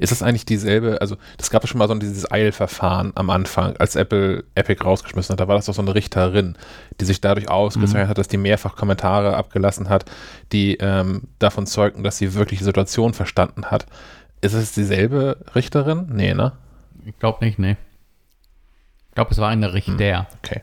Ist 0.01 0.13
das 0.13 0.23
eigentlich 0.23 0.47
dieselbe, 0.47 1.01
also 1.03 1.17
das 1.37 1.51
gab 1.51 1.63
ja 1.63 1.69
schon 1.69 1.79
mal 1.79 1.87
so 1.87 1.95
dieses 1.95 2.31
Eilverfahren 2.31 3.13
am 3.17 3.29
Anfang, 3.29 3.77
als 3.77 3.97
Apple 3.97 4.45
Epic 4.55 4.83
rausgeschmissen 4.83 5.35
hat, 5.35 5.41
da 5.41 5.47
war 5.47 5.57
das 5.57 5.67
doch 5.67 5.75
so 5.75 5.83
eine 5.83 5.95
Richterin, 5.95 6.57
die 7.01 7.05
sich 7.05 7.21
dadurch 7.21 7.51
ausgezeichnet 7.51 8.07
mhm. 8.07 8.09
hat, 8.09 8.19
dass 8.19 8.29
die 8.29 8.39
mehrfach 8.39 8.77
Kommentare 8.77 9.37
abgelassen 9.37 9.91
hat, 9.91 10.07
die 10.53 10.77
ähm, 10.77 11.25
davon 11.39 11.67
zeugten, 11.67 12.03
dass 12.03 12.17
sie 12.17 12.33
wirklich 12.33 12.61
die 12.61 12.65
Situation 12.65 13.13
verstanden 13.13 13.67
hat. 13.67 13.85
Ist 14.41 14.55
es 14.55 14.73
dieselbe 14.73 15.37
Richterin? 15.55 16.09
Nee, 16.11 16.33
ne? 16.33 16.53
Ich 17.05 17.19
glaube 17.19 17.45
nicht, 17.45 17.59
nee. 17.59 17.77
Ich 19.11 19.15
glaube, 19.15 19.33
es 19.33 19.39
war 19.39 19.51
eine 19.51 19.75
Richter. 19.75 19.93
Hm, 19.93 20.27
okay. 20.43 20.63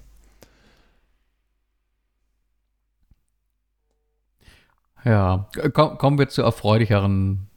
Ja, 5.05 5.47
Komm, 5.73 5.97
kommen 5.99 6.17
wir 6.17 6.27
zu 6.27 6.41
erfreulicheren 6.41 7.47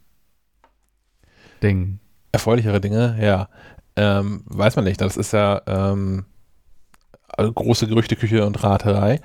Ding. 1.62 1.98
Erfreulichere 2.32 2.80
Dinge, 2.80 3.18
ja. 3.20 3.48
Ähm, 3.96 4.42
weiß 4.46 4.76
man 4.76 4.84
nicht. 4.84 5.00
Das 5.00 5.16
ist 5.16 5.32
ja 5.32 5.62
ähm, 5.66 6.24
große 7.36 7.86
Gerüchteküche 7.86 8.46
und 8.46 8.62
Raterei. 8.62 9.20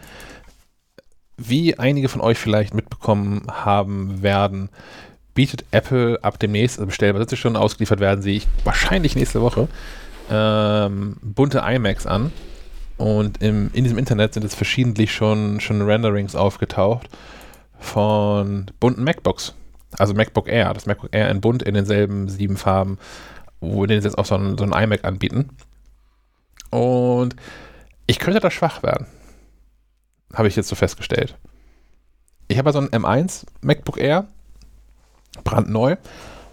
Wie 1.38 1.78
einige 1.78 2.10
von 2.10 2.22
euch 2.22 2.38
vielleicht 2.38 2.74
mitbekommen 2.74 3.44
haben 3.50 4.22
werden, 4.22 4.70
bietet 5.34 5.66
Apple 5.72 6.18
ab 6.24 6.40
demnächst, 6.40 6.80
also 6.80 6.88
bestellbar 6.88 7.22
sind 7.22 7.30
sie 7.30 7.38
schon, 7.38 7.58
ausgeliefert 7.58 8.00
werden 8.00 8.22
sie 8.22 8.42
wahrscheinlich 8.64 9.16
nächste 9.16 9.42
Woche, 9.42 9.68
ähm, 10.32 11.18
bunte 11.22 11.62
iMacs 11.66 12.08
an. 12.08 12.32
Und 12.98 13.42
im, 13.44 13.70
in 13.74 13.84
diesem 13.84 13.98
Internet 13.98 14.34
sind 14.34 14.44
jetzt 14.44 14.56
verschiedentlich 14.56 15.14
schon, 15.14 15.60
schon 15.60 15.82
Renderings 15.82 16.36
aufgetaucht 16.36 17.10
von 17.78 18.68
bunten 18.80 19.04
MacBooks. 19.04 19.54
Also 19.98 20.14
MacBook 20.14 20.48
Air, 20.48 20.74
das 20.74 20.86
MacBook 20.86 21.10
Air 21.14 21.30
in 21.30 21.42
bunt 21.42 21.64
in 21.64 21.74
denselben 21.74 22.30
sieben 22.30 22.58
Farben, 22.58 22.98
wo 23.60 23.86
die 23.86 23.96
jetzt 23.96 24.18
auch 24.18 24.26
so 24.26 24.36
ein, 24.36 24.58
so 24.58 24.64
ein 24.64 24.74
iMac 24.74 25.06
anbieten. 25.06 25.50
Und 26.70 27.36
ich 28.08 28.20
könnte 28.20 28.40
da 28.40 28.52
schwach 28.52 28.84
werden. 28.84 29.08
Habe 30.34 30.48
ich 30.48 30.56
jetzt 30.56 30.68
so 30.68 30.76
festgestellt. 30.76 31.38
Ich 32.48 32.58
habe 32.58 32.72
so 32.72 32.80
ein 32.80 32.90
M1 32.90 33.46
MacBook 33.62 33.98
Air, 33.98 34.28
brandneu, 35.44 35.96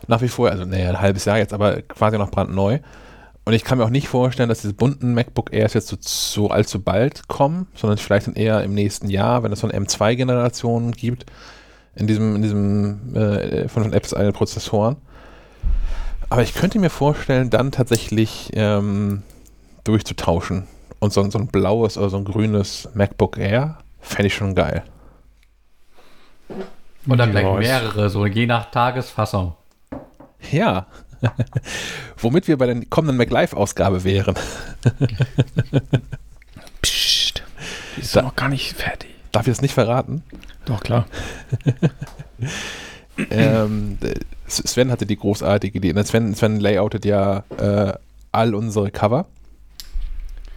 nach 0.07 0.23
wie 0.23 0.29
vor, 0.29 0.51
also 0.51 0.65
naja, 0.65 0.91
ein 0.91 1.01
halbes 1.01 1.25
Jahr 1.25 1.39
jetzt, 1.39 1.53
aber 1.53 1.83
quasi 1.83 2.19
noch 2.19 2.31
brandneu. 2.31 2.79
Und 3.45 3.55
ich 3.55 3.65
kann 3.65 3.79
mir 3.79 3.85
auch 3.85 3.91
nicht 3.91 4.09
vorstellen, 4.09 4.49
dass 4.49 4.61
diese 4.61 4.75
bunten 4.75 5.15
MacBook 5.15 5.53
Airs 5.53 5.75
jetzt 5.75 5.89
so, 5.89 5.97
so 6.01 6.49
allzu 6.51 6.81
bald 6.81 7.27
kommen, 7.27 7.67
sondern 7.75 7.99
vielleicht 7.99 8.29
dann 8.29 8.35
eher 8.35 8.63
im 8.63 8.73
nächsten 8.73 9.11
Jahr, 9.11 9.43
wenn 9.43 9.53
es 9.53 9.61
so 9.61 9.69
eine 9.69 9.79
M2-Generation 9.85 10.93
gibt 10.93 11.27
in 11.95 12.07
diesem, 12.07 12.37
in 12.37 12.43
diesem 12.43 13.17
äh, 13.17 13.69
von 13.69 13.83
den 13.83 13.93
Apps 13.93 14.15
eine 14.15 14.33
Prozessoren. 14.33 14.97
Aber 16.31 16.43
ich 16.43 16.55
könnte 16.55 16.79
mir 16.79 16.91
vorstellen, 16.91 17.51
dann 17.51 17.73
tatsächlich 17.73 18.51
ähm, 18.55 19.23
durchzutauschen. 19.85 20.67
Und 20.99 21.13
so, 21.13 21.29
so 21.31 21.39
ein 21.39 21.49
blaues 21.49 21.99
oder 21.99 22.09
so 22.09 22.17
ein 22.17 22.25
grünes 22.25 22.89
MacBook 22.95 23.37
Air 23.37 23.79
fände 24.01 24.29
ich 24.29 24.35
schon 24.35 24.55
geil. 24.55 24.83
Oder 27.09 27.27
gleich 27.27 27.59
mehrere, 27.59 28.09
so 28.09 28.25
je 28.27 28.47
nach 28.47 28.71
Tagesfassung. 28.71 29.55
Ja. 30.51 30.87
Womit 32.19 32.49
wir 32.49 32.57
bei 32.57 32.67
der 32.67 32.85
kommenden 32.87 33.17
MacLive-Ausgabe 33.17 34.05
wären. 34.05 34.35
Psst. 36.83 37.43
Die 37.97 38.01
ist 38.01 38.17
da, 38.17 38.23
noch 38.23 38.37
gar 38.37 38.49
nicht 38.49 38.77
fertig. 38.77 39.12
Darf 39.33 39.47
ich 39.47 39.53
das 39.55 39.63
nicht 39.63 39.75
verraten? 39.75 40.23
Doch, 40.67 40.83
klar. 40.83 41.07
ähm, 43.31 43.99
Sven 44.47 44.91
hatte 44.91 45.07
die 45.07 45.17
großartige 45.17 45.79
Idee. 45.79 45.95
Ne, 45.95 46.05
Sven, 46.05 46.35
Sven 46.35 46.61
layoutet 46.61 47.05
ja 47.05 47.45
äh, 47.57 47.95
all 48.31 48.55
unsere 48.55 48.91
Cover. 48.91 49.27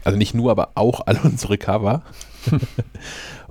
Also 0.04 0.18
nicht 0.18 0.34
nur, 0.34 0.52
aber 0.52 0.72
auch 0.76 1.02
all 1.08 1.18
unsere 1.24 1.58
Cover. 1.58 2.04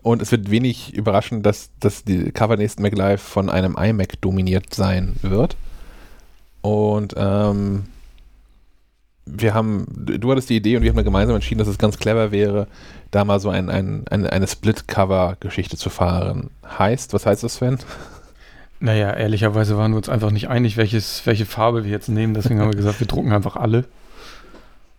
Und 0.03 0.21
es 0.21 0.31
wird 0.31 0.51
wenig 0.51 0.93
überraschend, 0.93 1.47
dass, 1.47 1.71
dass 1.81 2.05
die 2.05 2.31
Cover 2.31 2.59
nächsten 2.59 2.83
MacLive 2.83 3.17
von 3.17 3.49
einem 3.49 3.77
iMac 3.79 4.21
dominiert 4.21 4.75
sein 4.75 5.17
wird. 5.23 5.57
Und 6.61 7.15
ähm, 7.17 7.85
wir 9.27 9.55
haben, 9.55 9.87
du 9.89 10.31
hattest 10.31 10.51
die 10.51 10.57
Idee 10.57 10.77
und 10.77 10.83
wir 10.83 10.91
haben 10.91 11.03
gemeinsam 11.03 11.37
entschieden, 11.37 11.59
dass 11.59 11.69
es 11.69 11.79
ganz 11.79 11.99
clever 11.99 12.31
wäre, 12.31 12.67
da 13.11 13.25
mal 13.25 13.41
so 13.41 13.49
ein, 13.49 13.71
ein, 13.71 14.07
eine, 14.11 14.31
eine 14.31 14.47
Split-Cover-Geschichte 14.47 15.77
zu 15.77 15.89
fahren. 15.89 16.51
Heißt, 16.79 17.13
was 17.15 17.27
heißt 17.27 17.43
das, 17.43 17.55
Sven? 17.55 17.79
Naja, 18.81 19.13
ehrlicherweise 19.15 19.79
waren 19.79 19.93
wir 19.93 19.97
uns 19.97 20.09
einfach 20.09 20.31
nicht 20.31 20.49
einig, 20.49 20.77
welches, 20.77 21.25
welche 21.25 21.47
Farbe 21.47 21.85
wir 21.85 21.91
jetzt 21.91 22.09
nehmen. 22.09 22.35
Deswegen 22.35 22.61
haben 22.61 22.71
wir 22.71 22.77
gesagt, 22.77 23.01
wir 23.01 23.07
drucken 23.07 23.33
einfach 23.33 23.57
alle. 23.57 23.85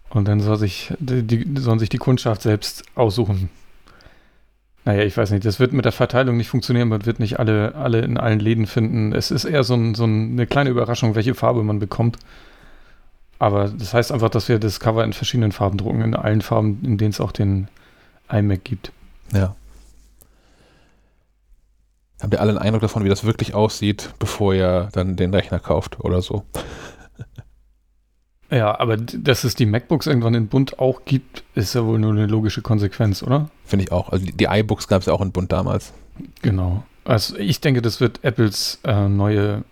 Und 0.09 0.27
dann 0.27 0.39
soll 0.39 0.57
sich 0.57 0.93
die, 0.97 1.23
die, 1.23 1.61
sollen 1.61 1.77
sich 1.77 1.89
die 1.89 1.97
Kundschaft 1.97 2.41
selbst 2.41 2.83
aussuchen. 2.95 3.49
Naja, 4.85 5.03
ich 5.03 5.17
weiß 5.17 5.31
nicht, 5.31 5.45
das 5.45 5.59
wird 5.59 5.73
mit 5.73 5.85
der 5.85 5.91
Verteilung 5.91 6.37
nicht 6.37 6.47
funktionieren, 6.47 6.87
man 6.87 7.05
wird 7.05 7.19
nicht 7.19 7.39
alle, 7.39 7.75
alle 7.75 8.01
in 8.01 8.17
allen 8.17 8.39
Läden 8.39 8.65
finden. 8.65 9.13
Es 9.13 9.29
ist 9.29 9.45
eher 9.45 9.63
so, 9.63 9.73
ein, 9.73 9.93
so 9.93 10.03
eine 10.03 10.47
kleine 10.47 10.69
Überraschung, 10.69 11.15
welche 11.15 11.35
Farbe 11.35 11.63
man 11.63 11.79
bekommt. 11.79 12.17
Aber 13.39 13.67
das 13.69 13.93
heißt 13.93 14.11
einfach, 14.11 14.29
dass 14.29 14.47
wir 14.47 14.59
das 14.59 14.79
Cover 14.79 15.03
in 15.03 15.13
verschiedenen 15.13 15.51
Farben 15.51 15.77
drucken, 15.77 16.01
in 16.01 16.15
allen 16.15 16.41
Farben, 16.41 16.79
in 16.83 16.97
denen 16.97 17.11
es 17.11 17.19
auch 17.19 17.31
den 17.31 17.67
iMac 18.29 18.63
gibt. 18.63 18.91
Ja. 19.33 19.55
Habt 22.21 22.33
ihr 22.33 22.39
alle 22.39 22.51
einen 22.51 22.59
Eindruck 22.59 22.81
davon, 22.81 23.03
wie 23.03 23.09
das 23.09 23.25
wirklich 23.25 23.53
aussieht, 23.53 24.13
bevor 24.19 24.53
ihr 24.53 24.89
dann 24.93 25.15
den 25.15 25.33
Rechner 25.33 25.59
kauft 25.59 25.99
oder 25.99 26.21
so? 26.21 26.43
Ja, 28.51 28.79
aber 28.79 28.95
dass 28.97 29.43
es 29.43 29.55
die 29.55 29.65
MacBooks 29.65 30.05
irgendwann 30.05 30.35
in 30.35 30.47
bunt 30.47 30.77
auch 30.77 31.03
gibt, 31.05 31.43
ist 31.55 31.73
ja 31.73 31.83
wohl 31.83 31.97
nur 31.97 32.11
eine 32.11 32.27
logische 32.27 32.61
Konsequenz, 32.61 33.23
oder? 33.23 33.49
Finde 33.65 33.85
ich 33.85 33.91
auch. 33.91 34.09
Also 34.09 34.23
die, 34.25 34.45
iBooks 34.45 34.87
gab 34.87 35.01
es 35.01 35.07
ja 35.07 35.13
auch 35.13 35.21
in 35.21 35.31
bunt 35.31 35.51
damals. 35.51 35.93
Genau. 36.43 36.83
Also 37.05 37.35
ich 37.37 37.59
denke, 37.59 37.81
das 37.81 37.99
wird 38.01 38.23
Apples 38.23 38.79
äh, 38.83 39.09
neue 39.09 39.63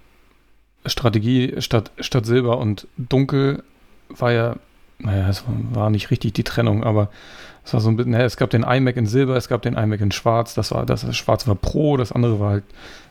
Strategie 0.85 1.55
statt, 1.59 1.91
statt 1.99 2.25
Silber 2.25 2.57
und 2.57 2.87
Dunkel 2.97 3.63
war 4.09 4.31
ja, 4.31 4.55
naja, 4.99 5.29
es 5.29 5.43
war 5.47 5.89
nicht 5.89 6.11
richtig 6.11 6.33
die 6.33 6.43
Trennung, 6.43 6.83
aber 6.83 7.09
es 7.65 7.73
war 7.73 7.79
so 7.79 7.89
ein 7.89 7.95
bisschen, 7.95 8.11
naja, 8.11 8.25
es 8.25 8.37
gab 8.37 8.49
den 8.49 8.63
iMac 8.63 8.97
in 8.97 9.05
Silber, 9.05 9.35
es 9.35 9.47
gab 9.47 9.61
den 9.61 9.75
iMac 9.75 10.01
in 10.01 10.11
Schwarz, 10.11 10.53
das 10.53 10.71
war, 10.71 10.85
das, 10.85 11.01
das 11.01 11.15
Schwarz 11.15 11.47
war 11.47 11.55
Pro, 11.55 11.97
das 11.97 12.11
andere 12.11 12.39
war 12.39 12.51
halt 12.51 12.63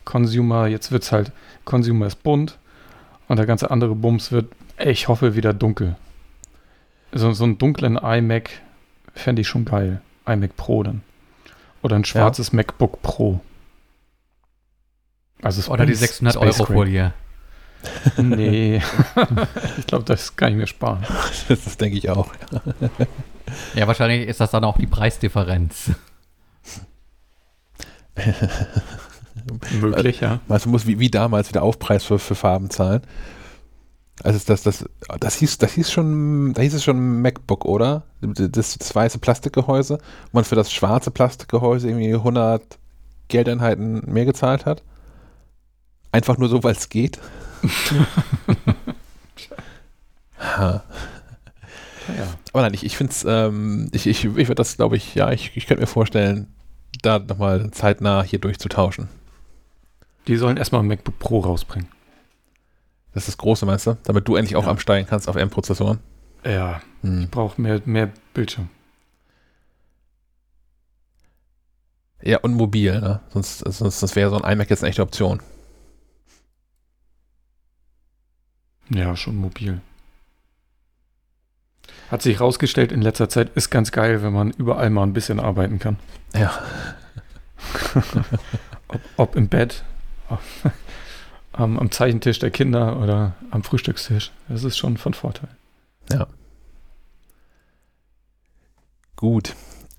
Consumer, 0.05 0.67
jetzt 0.67 0.93
wird 0.93 1.03
es 1.03 1.13
halt, 1.13 1.33
Consumer 1.65 2.07
ist 2.07 2.23
bunt 2.23 2.59
und 3.29 3.39
der 3.39 3.47
ganze 3.47 3.71
andere 3.71 3.95
Bums 3.95 4.33
wird, 4.33 4.53
ich 4.79 5.09
hoffe, 5.09 5.35
wieder 5.35 5.55
dunkel. 5.55 5.97
So, 7.13 7.33
so 7.33 7.45
einen 7.45 7.59
dunklen 7.59 7.97
iMac 7.97 8.51
fände 9.15 9.43
ich 9.43 9.49
schon 9.49 9.65
geil. 9.65 10.01
iMac 10.27 10.57
Pro 10.57 10.83
dann. 10.83 11.03
Oder 11.83 11.97
ein 11.97 12.05
schwarzes 12.05 12.53
ja. 12.53 12.57
MacBook 12.57 13.03
Pro. 13.03 13.41
Also 15.43 15.71
Oder 15.71 15.85
die 15.85 15.95
600 15.95 16.37
Euro 16.37 16.65
Folie. 16.65 17.13
Nee, 18.17 18.81
ich 19.79 19.87
glaube, 19.87 20.05
das 20.05 20.37
kann 20.37 20.53
ich 20.53 20.59
mir 20.59 20.67
sparen. 20.67 21.05
Das, 21.49 21.65
das 21.65 21.77
denke 21.77 21.99
ich 21.99 22.11
auch. 22.11 22.29
ja, 23.75 23.87
wahrscheinlich 23.87 24.29
ist 24.29 24.41
das 24.41 24.51
dann 24.51 24.65
auch 24.65 24.79
die 24.79 24.87
Preisdifferenz. 24.87 25.91
Möglich, 29.81 30.21
ja. 30.21 30.41
Also 30.49 30.69
muss 30.69 30.87
wie, 30.87 30.99
wie 30.99 31.11
damals 31.11 31.49
wieder 31.49 31.63
Aufpreis 31.63 32.05
für, 32.05 32.19
für 32.19 32.35
Farben 32.35 32.71
zahlen. 32.71 33.03
Also 34.23 34.39
das, 34.47 34.63
das, 34.63 34.85
das 35.19 35.37
hieß, 35.37 35.59
das 35.59 35.73
hieß 35.73 35.91
schon, 35.91 36.53
da 36.53 36.63
hieß 36.63 36.75
es 36.75 36.85
schon 36.85 37.23
MacBook, 37.23 37.65
oder? 37.65 38.05
Das, 38.21 38.77
das 38.79 38.95
weiße 38.95 39.19
Plastikgehäuse, 39.19 39.99
wo 39.99 40.39
man 40.39 40.45
für 40.45 40.55
das 40.55 40.71
schwarze 40.71 41.11
Plastikgehäuse 41.11 41.89
irgendwie 41.89 42.15
100 42.15 42.63
Geldeinheiten 43.29 44.03
mehr 44.07 44.27
gezahlt 44.27 44.67
hat. 44.67 44.83
Einfach 46.13 46.37
nur 46.37 46.49
so, 46.49 46.63
weil 46.63 46.75
es 46.75 46.89
geht. 46.89 47.19
Ha. 50.39 50.83
Ja. 52.09 52.35
Aber 52.53 52.63
nein, 52.63 52.75
ich, 52.75 52.85
ich 52.85 52.97
finde 52.97 53.13
es, 53.13 53.25
ähm, 53.25 53.89
ich, 53.93 54.07
ich, 54.07 54.25
ich 54.25 54.35
würde 54.35 54.57
das, 54.57 54.77
glaube 54.77 54.97
ich, 54.97 55.15
ja, 55.15 55.31
ich, 55.31 55.57
ich 55.57 55.67
könnte 55.67 55.81
mir 55.81 55.87
vorstellen, 55.87 56.49
da 57.03 57.19
nochmal 57.19 57.71
zeitnah 57.71 58.23
hier 58.23 58.39
durchzutauschen. 58.39 59.09
Die 60.27 60.37
sollen 60.37 60.57
erstmal 60.57 60.83
ein 60.83 60.89
MacBook 60.89 61.19
Pro 61.19 61.41
rausbringen. 61.41 61.89
Das 63.15 63.25
ist 63.25 63.29
das 63.29 63.39
große, 63.39 63.67
meinst 63.67 63.87
du? 63.87 63.97
Damit 64.05 64.27
du 64.29 64.37
endlich 64.37 64.57
auch 64.57 64.65
ja. 64.65 64.71
amsteigen 64.71 65.09
kannst 65.09 65.29
auf 65.29 65.37
M-Prozessoren. 65.37 65.99
Ja, 66.45 66.81
hm. 67.03 67.23
ich 67.23 67.31
brauche 67.31 67.61
mehr, 67.61 67.81
mehr 67.85 68.11
Bildschirm. 68.35 68.69
Ja, 72.23 72.39
und 72.39 72.55
mobil, 72.55 73.01
ne? 73.01 73.21
Sonst, 73.31 73.59
sonst 73.59 74.03
das 74.03 74.17
wäre 74.17 74.31
so 74.31 74.41
ein 74.41 74.53
iMac 74.53 74.71
jetzt 74.71 74.83
eine 74.83 74.91
echte 74.91 75.03
Option. 75.03 75.41
Ja, 78.95 79.17
schon 79.17 79.37
mobil. 79.37 79.81
Hat 82.11 82.23
sich 82.23 82.39
herausgestellt, 82.39 82.93
in 82.93 83.01
letzter 83.01 83.29
Zeit 83.29 83.51
ist 83.55 83.71
ganz 83.71 83.91
geil, 83.91 84.23
wenn 84.23 84.33
man 84.33 84.51
überall 84.51 84.91
mal 84.91 85.03
ein 85.03 85.15
bisschen 85.15 85.41
arbeiten 85.41 85.79
kann. 85.79 85.97
Ja. 86.35 86.53
ob, 88.89 89.01
ob, 89.17 89.37
im 89.37 89.49
Bett, 89.49 89.85
am, 91.53 91.79
am 91.79 91.91
Zeichentisch 91.91 92.39
der 92.39 92.51
Kinder 92.51 93.01
oder 93.01 93.35
am 93.51 93.63
Frühstückstisch. 93.63 94.31
Das 94.49 94.65
ist 94.65 94.77
schon 94.77 94.99
von 94.99 95.15
Vorteil. 95.15 95.49
Ja. 96.11 96.27
Gut. 99.17 99.55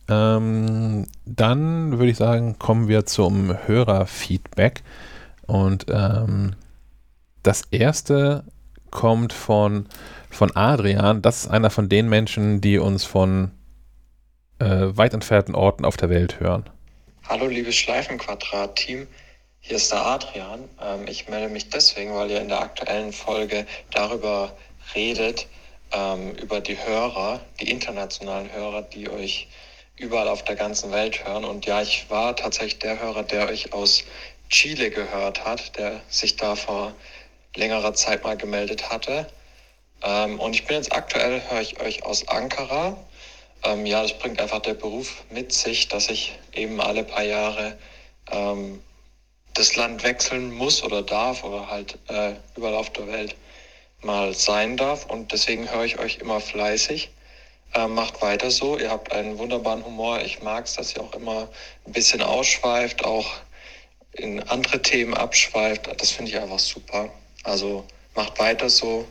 Ähm, 0.08 1.08
dann 1.26 1.94
würde 1.94 2.12
ich 2.12 2.18
sagen, 2.18 2.60
kommen 2.60 2.88
wir 2.88 3.06
zum 3.06 3.56
Hörerfeedback. 3.68 4.84
Und 5.48 5.86
ähm, 5.90 6.56
das 7.42 7.64
erste 7.72 8.44
kommt 8.94 9.34
von, 9.34 9.90
von 10.30 10.56
Adrian. 10.56 11.22
Das 11.22 11.44
ist 11.44 11.52
einer 11.52 11.70
von 11.70 11.90
den 11.90 12.08
Menschen, 12.08 12.62
die 12.62 12.78
uns 12.78 13.04
von 13.04 13.52
äh, 14.60 14.66
weit 14.66 15.14
entfernten 15.14 15.56
Orten 15.56 15.84
auf 15.84 15.98
der 15.98 16.10
Welt 16.10 16.40
hören. 16.40 16.70
Hallo, 17.28 17.48
liebes 17.48 17.76
Schleifenquadrat-Team. 17.76 19.08
Hier 19.60 19.78
ist 19.78 19.92
der 19.92 20.06
Adrian. 20.06 20.70
Ähm, 20.82 21.08
ich 21.08 21.28
melde 21.28 21.52
mich 21.52 21.70
deswegen, 21.70 22.14
weil 22.14 22.32
ihr 22.32 22.42
in 22.42 22.50
der 22.50 22.62
aktuellen 22.62 23.12
Folge 23.12 23.66
darüber 23.92 24.56
redet, 24.94 25.48
ähm, 25.92 26.32
über 26.36 26.62
die 26.62 26.78
Hörer, 26.78 27.42
die 27.60 27.72
internationalen 27.72 28.52
Hörer, 28.52 28.84
die 28.84 29.10
euch 29.10 29.48
überall 29.98 30.28
auf 30.28 30.44
der 30.44 30.56
ganzen 30.56 30.92
Welt 30.92 31.26
hören. 31.26 31.46
Und 31.46 31.66
ja, 31.66 31.82
ich 31.82 32.06
war 32.10 32.36
tatsächlich 32.36 32.80
der 32.80 33.00
Hörer, 33.00 33.24
der 33.24 33.48
euch 33.48 33.74
aus 33.74 34.04
Chile 34.50 34.92
gehört 34.92 35.46
hat, 35.46 35.78
der 35.78 36.02
sich 36.10 36.36
da 36.36 36.56
vor 36.56 36.94
längerer 37.56 37.94
Zeit 37.94 38.24
mal 38.24 38.38
gemeldet 38.38 38.90
hatte. 38.90 39.28
Ähm, 40.04 40.40
und 40.40 40.54
ich 40.56 40.66
bin 40.66 40.78
jetzt 40.78 40.94
aktuell, 40.94 41.42
höre 41.50 41.62
ich 41.62 41.80
euch 41.80 42.04
aus 42.04 42.28
Ankara. 42.28 42.98
ja, 43.86 44.02
das 44.02 44.18
bringt 44.20 44.42
einfach 44.42 44.60
der 44.60 44.74
Beruf 44.74 45.24
mit 45.30 45.54
sich, 45.54 45.88
dass 45.88 46.10
ich 46.10 46.38
eben 46.54 46.82
alle 46.82 47.04
paar 47.04 47.24
Jahre 47.24 47.78
das 49.54 49.76
Land 49.76 50.04
wechseln 50.04 50.52
muss 50.52 50.84
oder 50.84 51.04
darf 51.04 51.44
oder 51.44 51.70
halt 51.70 51.98
äh, 52.08 52.34
überall 52.56 52.76
auf 52.76 52.90
der 52.92 53.08
Welt 53.08 53.36
mal 54.02 54.34
sein 54.34 54.78
darf. 54.78 55.06
Und 55.06 55.32
deswegen 55.32 55.72
höre 55.72 55.86
ich 55.86 56.00
euch 56.00 56.18
immer 56.18 56.40
fleißig. 56.40 57.12
Äh, 57.74 57.88
macht 57.88 58.22
weiter 58.22 58.52
so. 58.52 58.78
Ihr 58.78 58.90
habt 58.90 59.12
einen 59.12 59.38
wunderbaren 59.38 59.86
Humor. 59.86 60.22
Ich 60.22 60.42
mag 60.42 60.66
es, 60.66 60.74
dass 60.74 60.96
ihr 60.96 61.02
auch 61.02 61.14
immer 61.14 61.50
ein 61.86 61.92
bisschen 61.92 62.22
ausschweift, 62.22 63.06
auch 63.06 63.28
in 64.12 64.42
andere 64.44 64.82
Themen 64.82 65.14
abschweift. 65.14 65.90
Das 66.02 66.12
finde 66.12 66.32
ich 66.32 66.40
einfach 66.40 66.60
super. 66.60 67.10
Also 67.44 67.86
macht 68.16 68.40
weiter 68.40 68.70
so. 68.70 69.08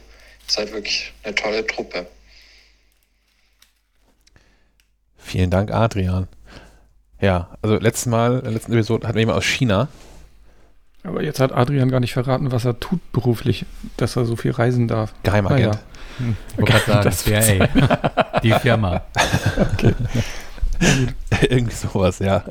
Ihr 0.46 0.52
seid 0.52 0.72
wirklich 0.72 1.12
eine 1.22 1.34
tolle 1.34 1.66
Truppe. 1.66 2.06
Vielen 5.16 5.50
Dank, 5.50 5.70
Adrian. 5.70 6.28
Ja, 7.20 7.56
also 7.62 7.76
letztes 7.76 8.06
Mal, 8.06 8.38
in 8.38 8.44
der 8.44 8.52
letzten 8.52 8.72
Episode 8.72 9.06
hatten 9.06 9.14
wir 9.14 9.20
jemanden 9.22 9.38
aus 9.38 9.44
China, 9.44 9.88
aber 11.04 11.22
jetzt 11.22 11.40
hat 11.40 11.52
Adrian 11.52 11.90
gar 11.90 12.00
nicht 12.00 12.12
verraten, 12.12 12.52
was 12.52 12.64
er 12.64 12.78
tut 12.78 13.00
beruflich, 13.12 13.66
dass 13.96 14.16
er 14.16 14.24
so 14.24 14.36
viel 14.36 14.52
reisen 14.52 14.86
darf. 14.86 15.14
Geheimagent. 15.24 15.74
Ah, 15.74 15.78
ja. 16.20 16.26
hm. 16.26 16.36
Okay, 16.58 16.78
sagen, 16.86 17.02
das 17.02 17.24
CIA. 17.24 17.68
Die 18.42 18.52
Firma. 18.52 19.02
Okay. 19.74 19.94
Irgendwie 21.48 21.74
sowas, 21.74 22.18
ja. 22.18 22.44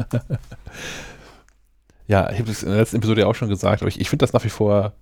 Ja, 2.07 2.29
ich 2.29 2.39
habe 2.39 2.51
es 2.51 2.63
in 2.63 2.69
der 2.69 2.79
letzten 2.79 2.97
Episode 2.97 3.21
ja 3.21 3.27
auch 3.27 3.35
schon 3.35 3.49
gesagt, 3.49 3.81
aber 3.81 3.89
ich, 3.89 3.99
ich 3.99 4.09
finde 4.09 4.23
das 4.23 4.33
nach 4.33 4.43
wie 4.43 4.49
vor 4.49 4.93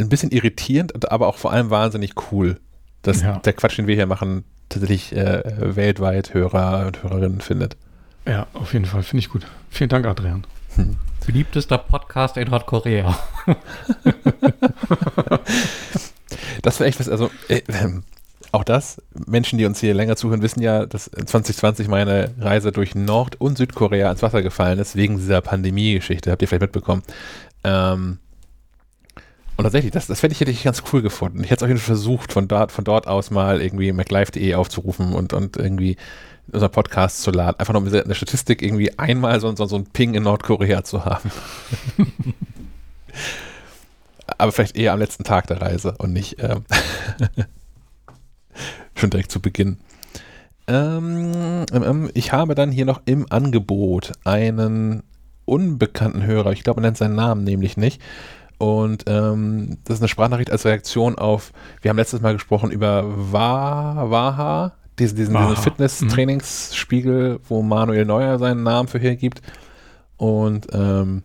ein 0.00 0.08
bisschen 0.08 0.30
irritierend, 0.30 1.10
aber 1.10 1.26
auch 1.28 1.36
vor 1.36 1.52
allem 1.52 1.70
wahnsinnig 1.70 2.12
cool, 2.30 2.58
dass 3.02 3.22
ja. 3.22 3.38
der 3.38 3.52
Quatsch, 3.52 3.78
den 3.78 3.86
wir 3.86 3.94
hier 3.94 4.06
machen, 4.06 4.44
tatsächlich 4.68 5.14
äh, 5.14 5.42
weltweit 5.76 6.34
Hörer 6.34 6.86
und 6.86 7.02
Hörerinnen 7.02 7.40
findet. 7.40 7.76
Ja, 8.26 8.46
auf 8.54 8.72
jeden 8.72 8.84
Fall. 8.84 9.02
Finde 9.02 9.20
ich 9.20 9.28
gut. 9.28 9.46
Vielen 9.70 9.90
Dank, 9.90 10.06
Adrian. 10.06 10.44
Hm. 10.76 10.96
Beliebtester 11.26 11.78
Podcast 11.78 12.36
in 12.36 12.48
Nordkorea. 12.48 13.18
das 16.62 16.80
wäre 16.80 16.88
echt 16.88 17.00
was, 17.00 17.08
also 17.08 17.30
äh, 17.48 17.62
äh, 17.66 18.00
auch 18.52 18.64
das, 18.64 19.00
Menschen, 19.26 19.58
die 19.58 19.64
uns 19.64 19.80
hier 19.80 19.94
länger 19.94 20.16
zuhören, 20.16 20.42
wissen 20.42 20.60
ja, 20.60 20.86
dass 20.86 21.04
2020 21.04 21.88
meine 21.88 22.32
Reise 22.40 22.72
durch 22.72 22.94
Nord- 22.94 23.40
und 23.40 23.58
Südkorea 23.58 24.08
ans 24.08 24.22
Wasser 24.22 24.42
gefallen 24.42 24.78
ist, 24.78 24.96
wegen 24.96 25.18
dieser 25.18 25.40
Pandemie-Geschichte, 25.40 26.30
habt 26.30 26.42
ihr 26.42 26.48
vielleicht 26.48 26.62
mitbekommen. 26.62 27.02
Ähm, 27.62 28.18
und 29.60 29.64
tatsächlich, 29.64 29.92
das, 29.92 30.06
das 30.06 30.22
hätte 30.22 30.32
ich, 30.32 30.40
hätte 30.40 30.50
ich 30.50 30.62
ganz 30.62 30.82
cool 30.90 31.02
gefunden. 31.02 31.44
Ich 31.44 31.50
hätte 31.50 31.56
es 31.56 31.62
auf 31.64 31.68
jeden 31.68 31.78
Fall 31.78 31.94
versucht, 31.94 32.32
von 32.32 32.48
dort, 32.48 32.72
von 32.72 32.82
dort 32.82 33.06
aus 33.06 33.30
mal 33.30 33.60
irgendwie 33.60 33.92
MacLive.de 33.92 34.54
aufzurufen 34.54 35.12
und, 35.12 35.34
und 35.34 35.58
irgendwie 35.58 35.98
unser 36.50 36.70
Podcast 36.70 37.20
zu 37.20 37.30
laden. 37.30 37.60
Einfach 37.60 37.74
nur 37.74 37.82
um 37.82 37.88
in 37.88 38.08
der 38.08 38.14
Statistik 38.14 38.62
irgendwie 38.62 38.98
einmal 38.98 39.38
so, 39.38 39.54
so, 39.54 39.66
so 39.66 39.76
ein 39.76 39.84
Ping 39.84 40.14
in 40.14 40.22
Nordkorea 40.22 40.82
zu 40.82 41.04
haben. 41.04 41.30
Aber 44.38 44.50
vielleicht 44.50 44.78
eher 44.78 44.94
am 44.94 44.98
letzten 44.98 45.24
Tag 45.24 45.46
der 45.48 45.60
Reise 45.60 45.94
und 45.98 46.14
nicht 46.14 46.42
ähm, 46.42 46.64
schon 48.94 49.10
direkt 49.10 49.30
zu 49.30 49.42
Beginn. 49.42 49.76
Ähm, 50.68 51.66
ähm, 51.70 51.82
ähm, 51.82 52.10
ich 52.14 52.32
habe 52.32 52.54
dann 52.54 52.70
hier 52.70 52.86
noch 52.86 53.02
im 53.04 53.26
Angebot 53.30 54.12
einen 54.24 55.02
unbekannten 55.44 56.24
Hörer. 56.24 56.52
Ich 56.52 56.62
glaube, 56.62 56.80
er 56.80 56.84
nennt 56.84 56.96
seinen 56.96 57.16
Namen 57.16 57.44
nämlich 57.44 57.76
nicht. 57.76 58.00
Und 58.60 59.04
ähm, 59.06 59.78
das 59.84 59.96
ist 59.96 60.02
eine 60.02 60.08
Sprachnachricht 60.08 60.50
als 60.50 60.66
Reaktion 60.66 61.16
auf, 61.16 61.50
wir 61.80 61.88
haben 61.88 61.96
letztes 61.96 62.20
Mal 62.20 62.34
gesprochen 62.34 62.70
über 62.70 63.04
Waha, 63.32 64.76
diesen, 64.98 65.16
diesen, 65.16 65.34
diesen 65.34 65.56
Fitness-Trainingsspiegel, 65.56 67.40
wo 67.48 67.62
Manuel 67.62 68.04
Neuer 68.04 68.38
seinen 68.38 68.62
Namen 68.62 68.86
für 68.86 68.98
hergibt. 68.98 69.40
Und 70.18 70.66
ähm, 70.74 71.22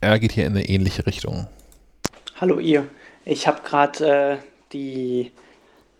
er 0.00 0.18
geht 0.18 0.32
hier 0.32 0.46
in 0.46 0.56
eine 0.56 0.68
ähnliche 0.68 1.06
Richtung. 1.06 1.46
Hallo 2.40 2.58
ihr. 2.58 2.88
Ich 3.24 3.46
habe 3.46 3.60
gerade 3.62 4.08
äh, 4.32 4.36
die 4.72 5.30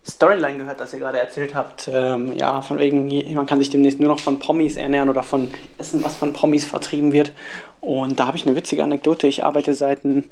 Storyline 0.09 0.59
gehört, 0.59 0.81
das 0.81 0.93
ihr 0.93 1.01
gerade 1.01 1.19
erzählt 1.19 1.55
habt. 1.55 1.89
Ähm, 1.93 2.33
ja, 2.35 2.63
von 2.63 2.79
wegen, 2.79 3.09
man 3.35 3.47
kann 3.47 3.59
sich 3.59 3.71
demnächst 3.71 4.01
nur 4.01 4.09
noch 4.09 4.21
von 4.21 4.39
Promis 4.39 4.77
ernähren 4.77 5.09
oder 5.09 5.23
von 5.23 5.51
Essen, 5.77 6.03
was 6.03 6.17
von 6.17 6.33
Promis 6.33 6.65
vertrieben 6.65 7.13
wird. 7.13 7.33
Und 7.81 8.19
da 8.19 8.27
habe 8.27 8.37
ich 8.37 8.47
eine 8.47 8.57
witzige 8.57 8.83
Anekdote. 8.83 9.27
Ich 9.27 9.45
arbeite 9.45 9.75
seit 9.75 10.05
ein, 10.05 10.25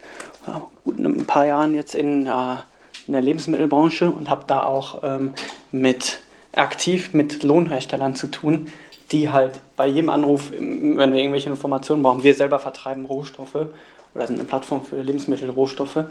gut 0.85 0.99
ein 0.99 1.27
paar 1.27 1.47
Jahren 1.47 1.75
jetzt 1.75 1.95
in, 1.95 2.27
äh, 2.27 2.57
in 3.07 3.13
der 3.13 3.23
Lebensmittelbranche 3.23 4.11
und 4.11 4.31
habe 4.31 4.45
da 4.47 4.63
auch 4.63 5.03
ähm, 5.05 5.35
mit 5.73 6.21
aktiv 6.53 7.13
mit 7.13 7.43
Lohnherstellern 7.43 8.15
zu 8.15 8.29
tun, 8.29 8.73
die 9.13 9.31
halt 9.31 9.61
bei 9.77 9.87
jedem 9.87 10.11
Anruf, 10.11 10.51
wenn 10.51 10.97
wir 10.97 11.21
irgendwelche 11.21 11.51
Informationen 11.51 12.03
brauchen, 12.03 12.25
wir 12.25 12.35
selber 12.35 12.59
vertreiben 12.59 13.05
Rohstoffe 13.05 13.67
oder 14.15 14.27
sind 14.27 14.39
eine 14.39 14.49
Plattform 14.49 14.85
für 14.85 15.01
Lebensmittelrohstoffe 15.01 16.07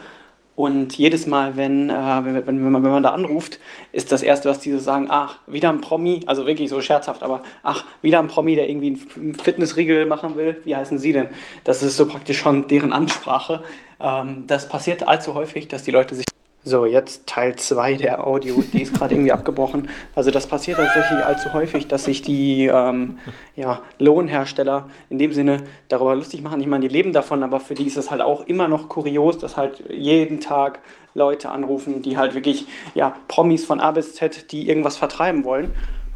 und 0.55 0.97
jedes 0.97 1.27
Mal, 1.27 1.57
wenn, 1.57 1.89
äh, 1.89 1.93
wenn, 1.93 2.47
wenn, 2.47 2.71
man, 2.71 2.83
wenn 2.83 2.91
man 2.91 3.03
da 3.03 3.09
anruft, 3.11 3.59
ist 3.91 4.11
das 4.11 4.23
Erste, 4.23 4.49
was 4.49 4.59
die 4.59 4.71
so 4.71 4.79
sagen, 4.79 5.07
ach, 5.09 5.39
wieder 5.47 5.69
ein 5.69 5.81
Promi, 5.81 6.21
also 6.27 6.45
wirklich 6.45 6.69
so 6.69 6.79
scherzhaft, 6.79 7.23
aber 7.23 7.43
ach, 7.61 7.83
wieder 8.01 8.19
ein 8.19 8.27
Promi, 8.27 8.55
der 8.55 8.69
irgendwie 8.69 8.97
einen 9.17 9.35
Fitnessriegel 9.35 10.05
machen 10.05 10.37
will, 10.37 10.61
wie 10.63 10.75
heißen 10.75 10.97
Sie 10.97 11.11
denn? 11.11 11.27
Das 11.65 11.83
ist 11.83 11.97
so 11.97 12.07
praktisch 12.07 12.39
schon 12.39 12.67
deren 12.67 12.93
Ansprache. 12.93 13.63
Ähm, 13.99 14.45
das 14.47 14.69
passiert 14.69 15.07
allzu 15.07 15.33
häufig, 15.33 15.67
dass 15.67 15.83
die 15.83 15.91
Leute 15.91 16.15
sich 16.15 16.25
so, 16.67 16.87
jetzt 16.87 17.27
Teil 17.27 17.55
2 17.55 17.93
der 17.93 18.25
Audio, 18.25 18.63
die 18.73 18.81
ist 18.81 18.95
gerade 18.95 19.13
irgendwie 19.13 19.31
abgebrochen. 19.31 19.87
Also 20.15 20.31
das 20.31 20.47
passiert 20.47 20.77
tatsächlich 20.77 21.23
allzu 21.23 21.53
häufig, 21.53 21.87
dass 21.87 22.05
sich 22.05 22.23
die 22.23 22.65
ähm, 22.65 23.19
ja, 23.55 23.81
Lohnhersteller 23.99 24.89
in 25.11 25.19
dem 25.19 25.31
Sinne 25.31 25.63
darüber 25.89 26.15
lustig 26.15 26.41
machen. 26.41 26.59
Ich 26.59 26.65
meine, 26.65 26.87
die 26.87 26.93
leben 26.93 27.13
davon, 27.13 27.43
aber 27.43 27.59
für 27.59 27.75
die 27.75 27.85
ist 27.85 27.97
es 27.97 28.09
halt 28.09 28.21
auch 28.21 28.47
immer 28.47 28.67
noch 28.67 28.89
kurios, 28.89 29.37
dass 29.37 29.57
halt 29.57 29.83
jeden 29.91 30.39
Tag 30.39 30.79
Leute 31.13 31.49
anrufen, 31.51 32.01
die 32.01 32.17
halt 32.17 32.33
wirklich 32.33 32.65
ja, 32.95 33.15
Promis 33.27 33.63
von 33.63 33.79
A 33.79 33.91
bis 33.91 34.15
Z, 34.15 34.51
die 34.51 34.67
irgendwas 34.67 34.97
vertreiben 34.97 35.43
wollen. 35.43 35.71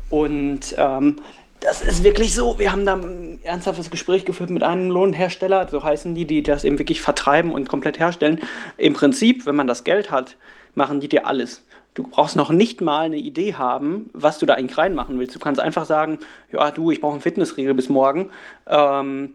Und 0.10 0.74
ähm, 0.78 1.18
das 1.60 1.82
ist 1.82 2.04
wirklich 2.04 2.34
so. 2.34 2.58
Wir 2.58 2.72
haben 2.72 2.86
da 2.86 2.96
ein 2.96 3.40
ernsthaftes 3.44 3.90
Gespräch 3.90 4.26
geführt 4.26 4.50
mit 4.50 4.64
einem 4.64 4.90
Lohnhersteller, 4.90 5.68
so 5.70 5.84
heißen 5.84 6.16
die, 6.16 6.26
die 6.26 6.44
das 6.44 6.64
eben 6.64 6.80
wirklich 6.80 7.02
vertreiben 7.02 7.52
und 7.52 7.68
komplett 7.68 8.00
herstellen. 8.00 8.40
Im 8.78 8.94
Prinzip, 8.94 9.46
wenn 9.46 9.56
man 9.56 9.68
das 9.68 9.84
Geld 9.84 10.12
hat, 10.12 10.38
machen 10.76 11.00
die 11.00 11.10
dir 11.10 11.28
alles. 11.28 11.64
Du 11.96 12.04
brauchst 12.04 12.36
noch 12.36 12.52
nicht 12.52 12.82
mal 12.82 13.06
eine 13.06 13.18
Idee 13.18 13.56
haben, 13.56 14.10
was 14.14 14.40
du 14.40 14.46
da 14.46 14.54
eigentlich 14.54 14.78
reinmachen 14.78 15.20
willst. 15.20 15.36
Du 15.36 15.40
kannst 15.40 15.60
einfach 15.60 15.86
sagen, 15.86 16.20
ja, 16.52 16.72
du, 16.72 16.92
ich 16.92 17.02
brauche 17.02 17.14
einen 17.14 17.22
Fitnessriegel 17.22 17.74
bis 17.74 17.90
morgen, 17.90 18.30
ähm, 18.68 19.34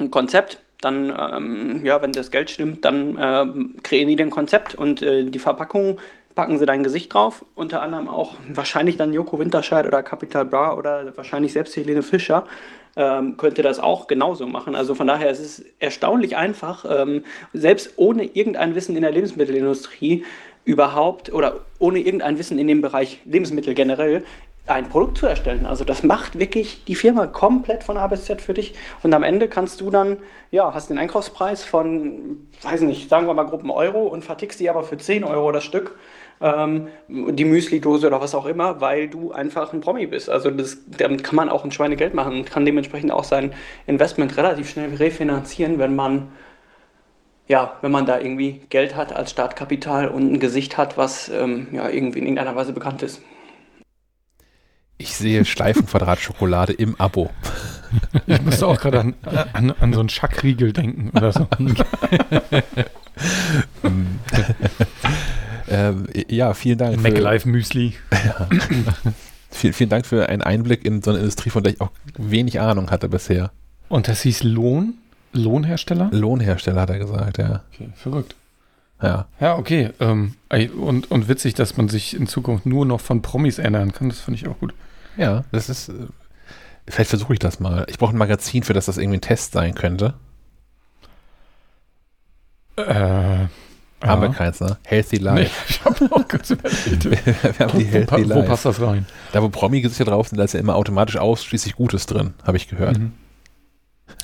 ein 0.00 0.10
Konzept, 0.10 0.60
dann, 0.80 1.14
ähm, 1.16 1.84
ja, 1.84 2.00
wenn 2.00 2.12
das 2.12 2.30
Geld 2.30 2.50
stimmt, 2.50 2.84
dann 2.84 3.18
äh, 3.18 3.80
kreieren 3.82 4.08
die 4.08 4.20
ein 4.20 4.30
Konzept 4.30 4.74
und 4.74 5.02
äh, 5.02 5.24
die 5.24 5.38
Verpackung 5.38 5.98
packen 6.40 6.58
sie 6.58 6.64
dein 6.64 6.82
Gesicht 6.82 7.12
drauf, 7.12 7.44
unter 7.54 7.82
anderem 7.82 8.08
auch 8.08 8.34
wahrscheinlich 8.48 8.96
dann 8.96 9.12
Joko 9.12 9.38
Winterscheid 9.38 9.86
oder 9.86 10.02
Capital 10.02 10.46
Bra 10.46 10.74
oder 10.74 11.14
wahrscheinlich 11.14 11.52
selbst 11.52 11.76
Helene 11.76 12.02
Fischer 12.02 12.46
ähm, 12.96 13.36
könnte 13.36 13.60
das 13.60 13.78
auch 13.78 14.06
genauso 14.06 14.46
machen. 14.46 14.74
Also 14.74 14.94
von 14.94 15.06
daher 15.06 15.28
ist 15.28 15.40
es 15.40 15.62
erstaunlich 15.80 16.38
einfach, 16.38 16.86
ähm, 16.88 17.24
selbst 17.52 17.92
ohne 17.96 18.24
irgendein 18.24 18.74
Wissen 18.74 18.96
in 18.96 19.02
der 19.02 19.10
Lebensmittelindustrie 19.10 20.24
überhaupt 20.64 21.30
oder 21.30 21.60
ohne 21.78 21.98
irgendein 21.98 22.38
Wissen 22.38 22.58
in 22.58 22.68
dem 22.68 22.80
Bereich 22.80 23.20
Lebensmittel 23.26 23.74
generell 23.74 24.24
ein 24.66 24.88
Produkt 24.88 25.18
zu 25.18 25.26
erstellen. 25.26 25.66
Also 25.66 25.84
das 25.84 26.02
macht 26.02 26.38
wirklich 26.38 26.84
die 26.84 26.94
Firma 26.94 27.26
komplett 27.26 27.84
von 27.84 27.98
A 27.98 28.06
bis 28.06 28.24
Z 28.24 28.40
für 28.40 28.54
dich 28.54 28.74
und 29.02 29.12
am 29.12 29.24
Ende 29.24 29.46
kannst 29.46 29.82
du 29.82 29.90
dann, 29.90 30.16
ja, 30.50 30.72
hast 30.72 30.88
den 30.88 30.96
Einkaufspreis 30.96 31.64
von, 31.64 32.48
weiß 32.62 32.80
nicht, 32.82 33.10
sagen 33.10 33.26
wir 33.26 33.34
mal 33.34 33.44
Gruppen 33.44 33.70
Euro 33.70 34.06
und 34.06 34.24
vertickst 34.24 34.58
die 34.58 34.70
aber 34.70 34.84
für 34.84 34.96
10 34.96 35.24
Euro 35.24 35.52
das 35.52 35.64
Stück 35.64 35.98
ähm, 36.40 36.88
die 37.08 37.44
Müsli-Dose 37.44 38.06
oder 38.06 38.20
was 38.20 38.34
auch 38.34 38.46
immer, 38.46 38.80
weil 38.80 39.08
du 39.08 39.32
einfach 39.32 39.72
ein 39.72 39.80
Promi 39.80 40.06
bist. 40.06 40.30
Also 40.30 40.50
das, 40.50 40.78
damit 40.86 41.22
kann 41.22 41.36
man 41.36 41.48
auch 41.48 41.64
ein 41.64 41.72
Schweinegeld 41.72 42.14
machen 42.14 42.32
und 42.32 42.50
kann 42.50 42.64
dementsprechend 42.64 43.12
auch 43.12 43.24
sein 43.24 43.52
Investment 43.86 44.36
relativ 44.36 44.70
schnell 44.70 44.94
refinanzieren, 44.94 45.78
wenn 45.78 45.94
man 45.94 46.28
ja, 47.46 47.76
wenn 47.80 47.90
man 47.90 48.06
da 48.06 48.20
irgendwie 48.20 48.60
Geld 48.68 48.94
hat 48.94 49.12
als 49.12 49.32
Startkapital 49.32 50.06
und 50.06 50.32
ein 50.32 50.38
Gesicht 50.38 50.78
hat, 50.78 50.96
was 50.96 51.28
ähm, 51.28 51.66
ja 51.72 51.88
irgendwie 51.88 52.20
in 52.20 52.26
irgendeiner 52.26 52.54
Weise 52.54 52.72
bekannt 52.72 53.02
ist. 53.02 53.20
Ich 54.98 55.16
sehe 55.16 55.44
Schleifenquadrat-Schokolade 55.44 56.74
im 56.74 56.94
Abo. 57.00 57.30
Ich 58.28 58.40
musste 58.42 58.68
auch 58.68 58.78
gerade 58.78 59.00
an, 59.00 59.14
an, 59.52 59.74
an, 59.80 59.92
so 59.92 59.98
einen 59.98 60.10
Schackkriegel 60.10 60.72
denken 60.72 61.10
oder 61.16 61.32
so. 61.32 61.48
Ähm, 65.70 66.06
ja, 66.28 66.52
vielen 66.54 66.78
Dank. 66.78 67.00
MacLife 67.00 67.48
Müsli. 67.48 67.94
Ja. 68.12 68.48
vielen, 69.50 69.72
vielen 69.72 69.90
Dank 69.90 70.04
für 70.04 70.28
einen 70.28 70.42
Einblick 70.42 70.84
in 70.84 71.00
so 71.00 71.10
eine 71.10 71.20
Industrie, 71.20 71.50
von 71.50 71.62
der 71.62 71.74
ich 71.74 71.80
auch 71.80 71.90
wenig 72.18 72.60
Ahnung 72.60 72.90
hatte 72.90 73.08
bisher. 73.08 73.52
Und 73.88 74.08
das 74.08 74.22
hieß 74.22 74.42
Lohn? 74.42 74.94
Lohnhersteller? 75.32 76.10
Lohnhersteller 76.12 76.80
hat 76.82 76.90
er 76.90 76.98
gesagt, 76.98 77.38
ja. 77.38 77.62
Okay, 77.72 77.90
verrückt. 77.94 78.34
Ja. 79.02 79.26
Ja, 79.40 79.56
okay. 79.56 79.90
Ähm, 80.00 80.34
und, 80.76 81.10
und 81.10 81.28
witzig, 81.28 81.54
dass 81.54 81.76
man 81.76 81.88
sich 81.88 82.14
in 82.14 82.26
Zukunft 82.26 82.66
nur 82.66 82.84
noch 82.84 83.00
von 83.00 83.22
Promis 83.22 83.58
ernähren 83.58 83.92
kann. 83.92 84.08
Das 84.08 84.20
finde 84.20 84.40
ich 84.40 84.48
auch 84.48 84.58
gut. 84.58 84.74
Ja, 85.16 85.44
das 85.52 85.68
ist. 85.68 85.88
Äh, 85.88 86.06
vielleicht 86.88 87.10
versuche 87.10 87.32
ich 87.32 87.38
das 87.38 87.60
mal. 87.60 87.86
Ich 87.88 87.98
brauche 87.98 88.14
ein 88.14 88.18
Magazin, 88.18 88.62
für 88.62 88.72
das 88.72 88.86
das 88.86 88.98
irgendwie 88.98 89.18
ein 89.18 89.22
Test 89.22 89.52
sein 89.52 89.74
könnte. 89.74 90.14
Äh, 92.76 93.46
haben 94.08 94.22
wir 94.22 94.30
keins, 94.30 94.60
ne? 94.60 94.78
Healthy 94.84 95.16
Life. 95.16 95.42
Nee, 95.42 95.50
ich 95.68 95.84
habe 95.84 96.04
noch 96.04 96.26
kurz 96.26 96.50
überlegt. 96.50 97.04
wir 97.04 97.66
haben 97.66 97.78
die 97.78 97.84
Healthy 97.84 98.24
wo, 98.24 98.28
Life. 98.28 98.42
Wo 98.42 98.46
passt 98.46 98.64
das 98.64 98.80
rein? 98.80 99.06
Da, 99.32 99.42
wo 99.42 99.48
Promi-Gesichter 99.48 100.04
drauf 100.06 100.28
sind, 100.28 100.38
da 100.38 100.44
ist 100.44 100.54
ja 100.54 100.60
immer 100.60 100.76
automatisch 100.76 101.16
ausschließlich 101.16 101.76
Gutes 101.76 102.06
drin, 102.06 102.34
habe 102.44 102.56
ich 102.56 102.68
gehört. 102.68 102.98
Mhm. 102.98 103.12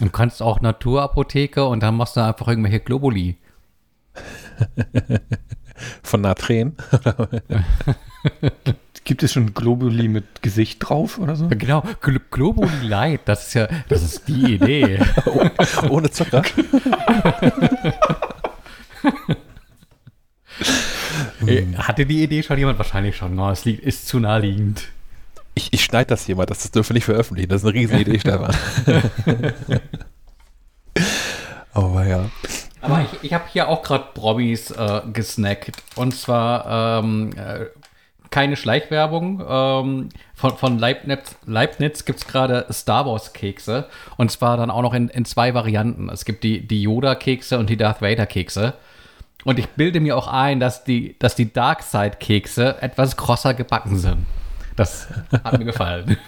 Du 0.01 0.11
kannst 0.11 0.43
auch 0.43 0.61
Naturapotheke 0.61 1.65
und 1.67 1.83
dann 1.83 1.97
machst 1.97 2.17
du 2.17 2.21
einfach 2.21 2.49
irgendwelche 2.49 2.81
Globuli. 2.81 3.37
Von 6.03 6.23
Natren? 6.23 6.77
Gibt 9.05 9.23
es 9.23 9.33
schon 9.33 9.55
Globuli 9.55 10.09
mit 10.09 10.43
Gesicht 10.43 10.79
drauf 10.81 11.19
oder 11.19 11.37
so? 11.37 11.49
Genau, 11.49 11.85
Gl 12.01 12.21
Globuli 12.31 12.69
Light, 12.83 13.21
das 13.27 13.49
ist 13.49 13.55
ja, 13.55 13.69
das 13.89 14.03
ist 14.03 14.27
die 14.27 14.55
Idee. 14.55 14.99
Ohne 15.89 16.11
Zucker. 16.11 16.43
Äh, 21.47 21.65
hatte 21.77 22.07
die 22.07 22.23
Idee 22.23 22.43
schon 22.43 22.59
jemand? 22.59 22.79
Wahrscheinlich 22.79 23.17
schon. 23.17 23.35
No, 23.35 23.51
es 23.51 23.65
liegt, 23.65 23.85
ist 23.85 24.09
zu 24.09 24.19
naheliegend. 24.19 24.89
Ich, 25.55 25.73
ich 25.73 25.85
schneide 25.85 26.09
das 26.09 26.27
hier 26.27 26.37
mal, 26.37 26.47
das 26.47 26.71
dürfen 26.71 26.91
wir 26.91 26.95
nicht 26.95 27.05
veröffentlichen. 27.05 27.49
Das 27.49 27.63
ist 27.63 27.69
eine 27.69 27.75
riesen 27.75 27.99
Idee, 27.99 28.19
Stefan. 28.19 28.55
Aber 31.73 32.07
ja. 32.07 32.31
Aber 32.81 33.03
ich, 33.03 33.25
ich 33.25 33.33
habe 33.33 33.45
hier 33.53 33.69
auch 33.69 33.83
gerade 33.83 34.05
Promis 34.15 34.71
äh, 34.71 35.01
gesnackt. 35.13 35.83
Und 35.95 36.15
zwar 36.15 37.03
ähm, 37.03 37.33
äh, 37.37 37.67
keine 38.31 38.57
Schleichwerbung. 38.57 39.43
Ähm, 39.49 40.09
von, 40.35 40.57
von 40.57 40.79
Leibniz, 40.79 41.37
Leibniz 41.47 42.05
gibt 42.05 42.19
es 42.19 42.27
gerade 42.27 42.67
Star 42.71 43.07
Wars 43.07 43.33
Kekse. 43.33 43.89
Und 44.17 44.31
zwar 44.31 44.57
dann 44.57 44.71
auch 44.71 44.83
noch 44.83 44.95
in, 44.95 45.09
in 45.09 45.25
zwei 45.25 45.55
Varianten. 45.55 46.09
Es 46.09 46.25
gibt 46.25 46.45
die, 46.45 46.67
die 46.67 46.83
Yoda-Kekse 46.83 47.59
und 47.59 47.71
die 47.71 47.77
Darth 47.77 48.03
Vader-Kekse. 48.03 48.75
Und 49.45 49.59
ich 49.59 49.69
bilde 49.71 50.01
mir 50.01 50.17
auch 50.17 50.29
ein, 50.29 50.61
dass 50.61 50.85
die, 50.85 51.17
dass 51.19 51.35
die 51.35 51.53
Darkside-Kekse 51.53 52.83
etwas 52.83 53.17
krosser 53.17 53.55
gebacken 53.55 53.97
sind. 53.99 54.27
Das 54.75 55.09
hat 55.45 55.59
mir 55.59 55.65
gefallen. 55.65 56.17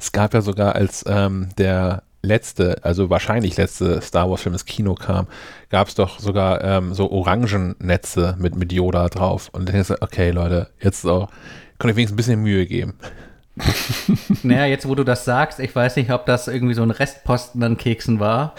Es 0.00 0.12
gab 0.12 0.32
ja 0.32 0.42
sogar, 0.42 0.76
als 0.76 1.04
ähm, 1.08 1.48
der 1.58 2.04
letzte, 2.22 2.84
also 2.84 3.10
wahrscheinlich 3.10 3.56
letzte 3.56 4.00
Star 4.00 4.30
Wars-Film 4.30 4.54
ins 4.54 4.64
Kino 4.64 4.94
kam, 4.94 5.26
gab 5.70 5.88
es 5.88 5.94
doch 5.94 6.20
sogar 6.20 6.62
ähm, 6.62 6.94
so 6.94 7.10
Orangennetze 7.10 8.36
mit, 8.38 8.54
mit 8.56 8.72
Yoda 8.72 9.08
drauf. 9.08 9.48
Und 9.52 9.66
dann 9.68 9.74
denkst 9.74 9.88
du, 9.88 10.02
okay, 10.02 10.30
Leute, 10.30 10.68
jetzt 10.80 11.04
auch, 11.04 11.30
kann 11.78 11.90
ich 11.90 11.96
wenigstens 11.96 12.14
ein 12.14 12.16
bisschen 12.16 12.42
Mühe 12.42 12.66
geben. 12.66 12.94
naja, 14.42 14.66
jetzt 14.66 14.86
wo 14.86 14.94
du 14.94 15.04
das 15.04 15.24
sagst, 15.24 15.58
ich 15.58 15.74
weiß 15.74 15.96
nicht, 15.96 16.12
ob 16.12 16.26
das 16.26 16.48
irgendwie 16.48 16.74
so 16.74 16.82
ein 16.82 16.90
Restposten 16.90 17.62
an 17.62 17.76
Keksen 17.76 18.20
war. 18.20 18.54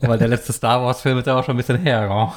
Weil 0.00 0.18
der 0.18 0.28
letzte 0.28 0.52
Star 0.52 0.82
Wars-Film 0.82 1.18
ist 1.18 1.26
ja 1.26 1.38
auch 1.38 1.44
schon 1.44 1.54
ein 1.54 1.58
bisschen 1.58 1.78
her. 1.78 2.32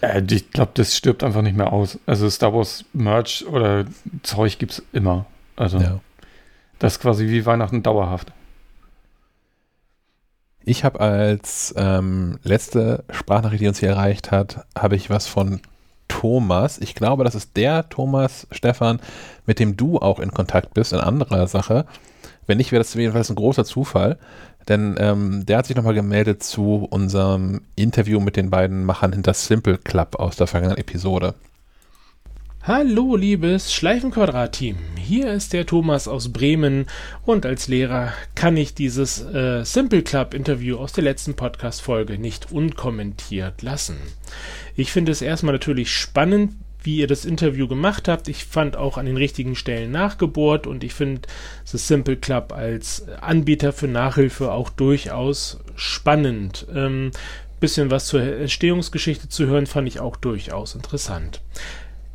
Äh, 0.00 0.22
ich 0.30 0.50
glaube, 0.50 0.72
das 0.74 0.96
stirbt 0.96 1.24
einfach 1.24 1.42
nicht 1.42 1.56
mehr 1.56 1.72
aus. 1.72 1.98
Also 2.06 2.28
Star 2.28 2.52
Wars 2.52 2.84
Merch 2.92 3.44
oder 3.46 3.84
Zeug 4.22 4.58
gibt 4.58 4.72
es 4.72 4.82
immer. 4.92 5.26
Also 5.56 5.78
ja. 5.78 6.00
das 6.78 6.94
ist 6.94 7.00
quasi 7.00 7.28
wie 7.28 7.46
Weihnachten 7.46 7.82
dauerhaft. 7.82 8.32
Ich 10.66 10.84
habe 10.84 11.00
als 11.00 11.74
ähm, 11.76 12.38
letzte 12.42 13.04
Sprachnachricht, 13.10 13.62
die 13.62 13.68
uns 13.68 13.80
hier 13.80 13.90
erreicht 13.90 14.30
hat, 14.30 14.66
habe 14.76 14.96
ich 14.96 15.10
was 15.10 15.26
von 15.26 15.60
Thomas. 16.08 16.78
Ich 16.78 16.94
glaube, 16.94 17.24
das 17.24 17.34
ist 17.34 17.56
der 17.56 17.88
Thomas 17.90 18.46
Stefan, 18.50 19.00
mit 19.46 19.58
dem 19.58 19.76
du 19.76 19.98
auch 19.98 20.20
in 20.20 20.32
Kontakt 20.32 20.72
bist, 20.72 20.92
in 20.94 21.00
anderer 21.00 21.46
Sache. 21.48 21.84
Wenn 22.46 22.58
nicht, 22.58 22.72
wäre 22.72 22.82
das 22.82 22.94
jedenfalls 22.94 23.30
ein 23.30 23.36
großer 23.36 23.64
Zufall. 23.64 24.18
Denn 24.68 24.96
ähm, 24.98 25.44
der 25.46 25.58
hat 25.58 25.66
sich 25.66 25.76
nochmal 25.76 25.94
gemeldet 25.94 26.42
zu 26.42 26.86
unserem 26.90 27.62
Interview 27.76 28.20
mit 28.20 28.36
den 28.36 28.50
beiden 28.50 28.84
Machern 28.84 29.12
hinter 29.12 29.34
Simple 29.34 29.78
Club 29.78 30.16
aus 30.16 30.36
der 30.36 30.46
vergangenen 30.46 30.78
Episode. 30.78 31.34
Hallo, 32.66 33.14
liebes 33.14 33.74
Schleifenquadrat-Team. 33.74 34.76
Hier 34.96 35.30
ist 35.34 35.52
der 35.52 35.66
Thomas 35.66 36.08
aus 36.08 36.32
Bremen 36.32 36.86
und 37.26 37.44
als 37.44 37.68
Lehrer 37.68 38.14
kann 38.34 38.56
ich 38.56 38.72
dieses 38.72 39.20
äh, 39.20 39.64
Simple 39.66 40.00
Club 40.00 40.32
Interview 40.32 40.78
aus 40.78 40.94
der 40.94 41.04
letzten 41.04 41.34
Podcast-Folge 41.34 42.18
nicht 42.18 42.52
unkommentiert 42.52 43.60
lassen. 43.60 43.98
Ich 44.76 44.92
finde 44.92 45.12
es 45.12 45.20
erstmal 45.20 45.52
natürlich 45.52 45.90
spannend, 45.90 46.54
wie 46.84 46.96
ihr 46.96 47.06
das 47.06 47.24
Interview 47.24 47.66
gemacht 47.66 48.08
habt. 48.08 48.28
Ich 48.28 48.44
fand 48.44 48.76
auch 48.76 48.98
an 48.98 49.06
den 49.06 49.16
richtigen 49.16 49.56
Stellen 49.56 49.90
nachgebohrt 49.90 50.66
und 50.66 50.84
ich 50.84 50.94
finde 50.94 51.22
das 51.70 51.88
Simple 51.88 52.16
Club 52.16 52.52
als 52.52 53.08
Anbieter 53.20 53.72
für 53.72 53.88
Nachhilfe 53.88 54.52
auch 54.52 54.70
durchaus 54.70 55.60
spannend. 55.76 56.66
Ähm, 56.74 57.10
bisschen 57.60 57.90
was 57.90 58.06
zur 58.06 58.20
Entstehungsgeschichte 58.20 59.28
zu 59.28 59.46
hören, 59.46 59.66
fand 59.66 59.88
ich 59.88 59.98
auch 59.98 60.16
durchaus 60.16 60.74
interessant. 60.74 61.40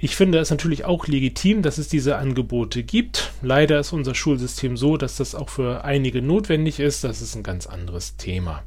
Ich 0.02 0.16
finde 0.16 0.38
es 0.38 0.50
natürlich 0.50 0.86
auch 0.86 1.08
legitim, 1.08 1.62
dass 1.62 1.78
es 1.78 1.90
diese 1.90 2.18
Angebote 2.18 2.84
gibt. 2.84 3.34
Leider 3.42 3.80
ist 3.80 3.92
unser 3.92 4.16
Schulsystem 4.16 4.78
so, 4.78 4.96
dass 4.96 5.18
das 5.18 5.36
auch 5.36 5.50
für 5.50 5.84
einige 5.84 6.22
notwendig 6.22 6.80
ist. 6.80 7.04
Das 7.04 7.22
ist 7.22 7.36
ein 7.36 7.44
ganz 7.44 7.68
anderes 7.68 8.16
Thema. 8.16 8.64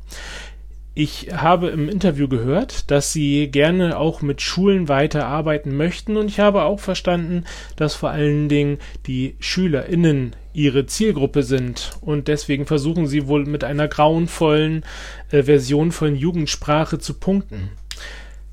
Ich 0.94 1.28
habe 1.32 1.68
im 1.68 1.88
Interview 1.88 2.28
gehört, 2.28 2.90
dass 2.90 3.14
Sie 3.14 3.48
gerne 3.48 3.96
auch 3.96 4.20
mit 4.20 4.42
Schulen 4.42 4.88
weiterarbeiten 4.88 5.74
möchten 5.74 6.18
und 6.18 6.28
ich 6.28 6.38
habe 6.38 6.64
auch 6.64 6.80
verstanden, 6.80 7.44
dass 7.76 7.94
vor 7.94 8.10
allen 8.10 8.50
Dingen 8.50 8.78
die 9.06 9.36
SchülerInnen 9.40 10.36
Ihre 10.52 10.84
Zielgruppe 10.84 11.44
sind 11.44 11.92
und 12.02 12.28
deswegen 12.28 12.66
versuchen 12.66 13.06
Sie 13.06 13.26
wohl 13.26 13.46
mit 13.46 13.64
einer 13.64 13.88
grauenvollen 13.88 14.84
äh, 15.30 15.44
Version 15.44 15.92
von 15.92 16.14
Jugendsprache 16.14 16.98
zu 16.98 17.14
punkten. 17.14 17.70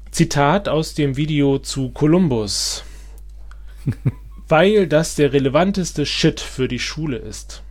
Zitat 0.10 0.70
aus 0.70 0.94
dem 0.94 1.18
Video 1.18 1.60
zu 1.60 1.90
Columbus. 1.90 2.86
Weil 4.48 4.88
das 4.88 5.16
der 5.16 5.34
relevanteste 5.34 6.06
Shit 6.06 6.40
für 6.40 6.70
die 6.70 6.80
Schule 6.80 7.18
ist. 7.18 7.64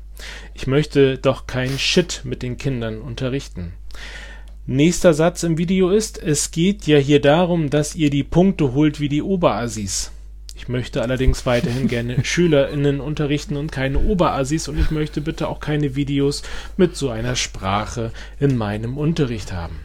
Ich 0.53 0.67
möchte 0.67 1.17
doch 1.17 1.47
kein 1.47 1.79
Shit 1.79 2.21
mit 2.25 2.43
den 2.43 2.59
Kindern 2.59 3.01
unterrichten. 3.01 3.73
Nächster 4.71 5.15
Satz 5.15 5.45
im 5.45 5.57
Video 5.57 5.89
ist, 5.89 6.23
es 6.23 6.51
geht 6.51 6.87
ja 6.87 6.99
hier 6.99 7.23
darum, 7.23 7.71
dass 7.71 7.95
ihr 7.95 8.11
die 8.11 8.23
Punkte 8.23 8.75
holt 8.75 9.01
wie 9.01 9.09
die 9.09 9.23
Oberassis. 9.23 10.13
Ich 10.57 10.69
möchte 10.69 11.01
allerdings 11.01 11.47
weiterhin 11.47 11.89
gerne 11.89 12.23
SchülerInnen 12.23 13.01
unterrichten 13.01 13.57
und 13.57 13.73
keine 13.73 13.99
Oberassis 13.99 14.69
und 14.69 14.79
ich 14.79 14.91
möchte 14.91 15.23
bitte 15.23 15.49
auch 15.49 15.61
keine 15.61 15.97
Videos 15.97 16.43
mit 16.77 16.97
so 16.97 17.09
einer 17.09 17.35
Sprache 17.35 18.13
in 18.39 18.59
meinem 18.59 18.99
Unterricht 18.99 19.55
haben. 19.55 19.79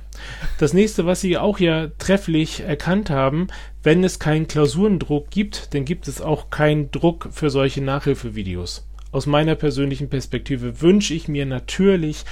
Das 0.60 0.74
nächste, 0.74 1.06
was 1.06 1.22
Sie 1.22 1.38
auch 1.38 1.60
ja 1.60 1.88
trefflich 1.98 2.60
erkannt 2.60 3.10
haben, 3.10 3.48
wenn 3.84 4.04
es 4.04 4.20
keinen 4.20 4.50
Klausurendruck 4.50 5.32
gibt, 5.32 5.74
dann 5.74 5.86
gibt 5.86 6.10
es 6.10 6.20
auch 6.20 6.50
keinen 6.50 6.92
Druck 6.92 7.30
für 7.32 7.50
solche 7.50 7.82
Nachhilfevideos. 7.82 8.86
Aus 9.14 9.28
meiner 9.28 9.54
persönlichen 9.54 10.10
Perspektive 10.10 10.82
wünsche 10.82 11.14
ich 11.14 11.28
mir 11.28 11.46
natürlich 11.46 12.26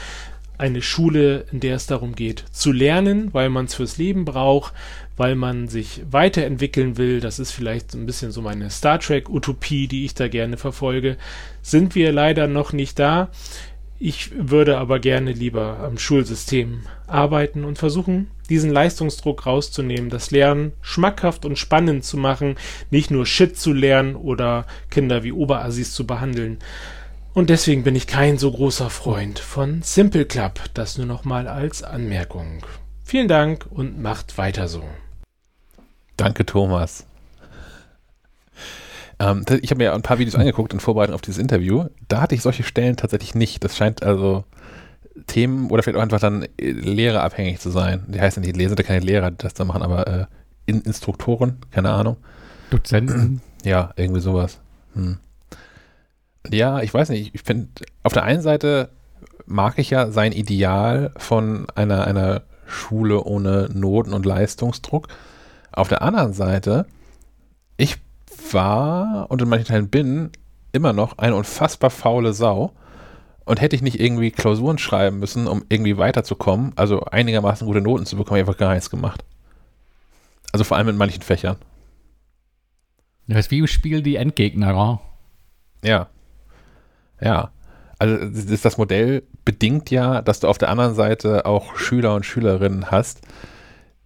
eine 0.62 0.84
Schule, 0.84 1.46
in 1.52 1.60
der 1.60 1.76
es 1.76 1.88
darum 1.88 2.14
geht, 2.14 2.46
zu 2.52 2.72
lernen, 2.72 3.34
weil 3.34 3.50
man 3.50 3.66
es 3.66 3.74
fürs 3.74 3.98
Leben 3.98 4.26
braucht, 4.26 4.74
weil 5.18 5.36
man 5.36 5.68
sich 5.68 6.02
weiterentwickeln 6.10 6.98
will. 6.98 7.20
Das 7.20 7.40
ist 7.40 7.52
vielleicht 7.52 7.96
ein 7.96 8.06
bisschen 8.06 8.32
so 8.32 8.44
meine 8.44 8.70
Star 8.70 9.00
Trek-Utopie, 9.00 9.88
die 9.88 10.06
ich 10.06 10.14
da 10.14 10.28
gerne 10.28 10.58
verfolge. 10.58 11.18
Sind 11.64 11.96
wir 11.96 12.12
leider 12.12 12.48
noch 12.48 12.74
nicht 12.74 13.00
da. 13.00 13.30
Ich 13.98 14.32
würde 14.36 14.78
aber 14.78 15.00
gerne 15.00 15.32
lieber 15.32 15.80
am 15.80 15.98
Schulsystem 15.98 16.82
arbeiten 17.08 17.64
und 17.64 17.78
versuchen, 17.78 18.30
diesen 18.50 18.72
Leistungsdruck 18.72 19.46
rauszunehmen, 19.46 20.10
das 20.10 20.32
Lernen 20.32 20.74
schmackhaft 20.82 21.46
und 21.46 21.58
spannend 21.58 22.04
zu 22.04 22.18
machen, 22.18 22.56
nicht 22.92 23.10
nur 23.10 23.26
Shit 23.26 23.58
zu 23.58 23.74
lernen 23.74 24.16
oder 24.16 24.66
Kinder 24.90 25.24
wie 25.24 25.32
Oberassis 25.32 25.94
zu 25.94 26.06
behandeln. 26.08 26.58
Und 27.34 27.50
deswegen 27.50 27.84
bin 27.84 27.96
ich 27.96 28.08
kein 28.08 28.38
so 28.38 28.52
großer 28.52 28.90
Freund 28.90 29.40
von 29.40 29.82
Simple 29.84 30.26
Club. 30.26 30.60
Das 30.74 30.98
nur 30.98 31.08
noch 31.08 31.24
mal 31.24 31.48
als 31.48 31.82
Anmerkung. 31.82 32.64
Vielen 33.06 33.30
Dank 33.30 33.66
und 33.70 34.02
macht 34.02 34.38
weiter 34.38 34.68
so. 34.68 34.84
Danke, 36.18 36.46
Thomas. 36.46 37.06
Ähm, 39.20 39.46
ich 39.62 39.72
habe 39.72 39.78
mir 39.78 39.94
ein 39.94 40.02
paar 40.02 40.20
Videos 40.20 40.36
angeguckt 40.36 40.74
in 40.74 40.82
Vorbereitung 40.82 41.16
auf 41.16 41.22
dieses 41.22 41.40
Interview. 41.40 41.86
Da 42.10 42.22
hatte 42.22 42.36
ich 42.36 42.42
solche 42.42 42.64
Stellen 42.64 42.98
tatsächlich 42.98 43.34
nicht. 43.34 43.64
Das 43.64 43.78
scheint 43.78 44.04
also 44.04 44.44
Themen 45.28 45.70
oder 45.70 45.84
vielleicht 45.84 45.98
auch 45.98 46.04
einfach 46.04 46.20
dann 46.20 46.44
äh, 46.58 46.72
lehrerabhängig 46.72 47.60
zu 47.60 47.70
sein. 47.70 48.04
Die 48.08 48.20
heißen 48.20 48.42
nicht 48.42 48.58
Lehrer, 48.58 48.70
sind 48.70 48.80
ja 48.80 48.86
keine 48.86 49.06
Lehrer, 49.06 49.32
die 49.32 49.38
das 49.38 49.54
da 49.54 49.64
machen, 49.64 49.84
aber 49.84 50.08
äh, 50.08 50.26
in 50.66 50.82
Instruktoren, 50.82 51.60
keine 51.72 51.92
Ahnung. 51.92 52.18
Dozenten? 52.72 53.42
Ja, 53.64 53.92
irgendwie 53.96 54.22
sowas. 54.22 54.60
Hm. 54.96 55.18
Ja, 56.50 56.82
ich 56.82 56.94
weiß 56.94 57.10
nicht. 57.10 57.36
Ich 57.36 57.42
finde, 57.44 57.70
auf 58.04 58.14
der 58.14 58.24
einen 58.24 58.42
Seite 58.42 58.90
mag 59.46 59.78
ich 59.78 59.90
ja 59.90 60.12
sein 60.12 60.32
Ideal 60.32 61.12
von 61.18 61.68
einer, 61.76 62.08
einer 62.08 62.44
Schule 62.66 63.24
ohne 63.24 63.70
Noten 63.74 64.14
und 64.14 64.26
Leistungsdruck. 64.26 65.08
Auf 65.72 65.88
der 65.88 66.02
anderen 66.02 66.34
Seite, 66.34 66.86
ich 67.78 67.98
war 68.52 69.30
und 69.30 69.42
in 69.42 69.50
manchen 69.50 69.68
Teilen 69.68 69.90
bin 69.90 70.32
immer 70.72 70.94
noch 70.94 71.18
eine 71.18 71.36
unfassbar 71.36 71.90
faule 71.90 72.34
Sau. 72.34 72.74
Und 73.44 73.60
hätte 73.60 73.76
ich 73.76 73.82
nicht 73.82 74.00
irgendwie 74.00 74.32
Klausuren 74.32 74.78
schreiben 74.78 75.20
müssen, 75.20 75.48
um 75.48 75.66
irgendwie 75.68 75.98
weiterzukommen, 75.98 76.74
also 76.76 77.04
einigermaßen 77.06 77.66
gute 77.66 77.82
Noten 77.82 78.06
zu 78.06 78.16
bekommen, 78.16 78.40
einfach 78.40 78.56
gar 78.56 78.74
nichts 78.74 78.92
gemacht. 78.92 79.26
Also 80.52 80.64
vor 80.64 80.78
allem 80.78 80.90
in 80.90 80.96
manchen 80.98 81.24
Fächern. 81.24 81.58
Das 83.28 83.40
ist 83.40 83.52
wie 83.52 83.60
im 83.60 83.68
Spiel 83.68 84.04
die 84.04 84.16
Endgegner, 84.16 84.74
Ja. 85.84 86.08
Ja. 87.22 87.52
Also 88.00 88.18
das, 88.18 88.62
das 88.62 88.78
Modell 88.78 89.24
bedingt 89.46 89.92
ja, 89.92 90.22
dass 90.22 90.40
du 90.40 90.48
auf 90.48 90.58
der 90.58 90.70
anderen 90.70 90.96
Seite 90.96 91.46
auch 91.46 91.76
Schüler 91.78 92.16
und 92.16 92.26
Schülerinnen 92.26 92.90
hast, 92.90 93.22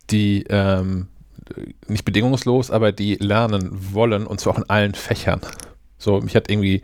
die 0.10 0.46
ähm, 0.50 1.08
nicht 1.88 2.06
bedingungslos, 2.06 2.72
aber 2.72 2.92
die 2.92 3.16
lernen 3.16 3.70
wollen 3.94 4.28
und 4.28 4.40
zwar 4.40 4.54
auch 4.54 4.58
in 4.58 4.70
allen 4.70 4.96
Fächern. 4.96 5.42
So, 5.98 6.20
mich 6.20 6.36
hat 6.36 6.50
irgendwie 6.50 6.82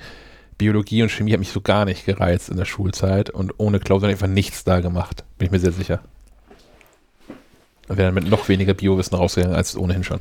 Biologie 0.57 1.01
und 1.03 1.09
Chemie 1.09 1.33
hat 1.33 1.39
mich 1.39 1.51
so 1.51 1.59
gar 1.59 1.85
nicht 1.85 2.05
gereizt 2.05 2.49
in 2.49 2.57
der 2.57 2.65
Schulzeit 2.65 3.29
und 3.29 3.53
ohne 3.57 3.79
Klausuren 3.79 4.11
einfach 4.11 4.27
nichts 4.27 4.63
da 4.63 4.79
gemacht. 4.79 5.23
Bin 5.37 5.47
ich 5.47 5.51
mir 5.51 5.59
sehr 5.59 5.71
sicher. 5.71 6.01
Und 7.87 7.97
wäre 7.97 8.07
dann 8.07 8.13
mit 8.13 8.29
noch 8.29 8.47
weniger 8.47 8.73
Biowissen 8.73 9.17
rausgegangen 9.17 9.55
als 9.55 9.75
ohnehin 9.75 10.03
schon. 10.03 10.19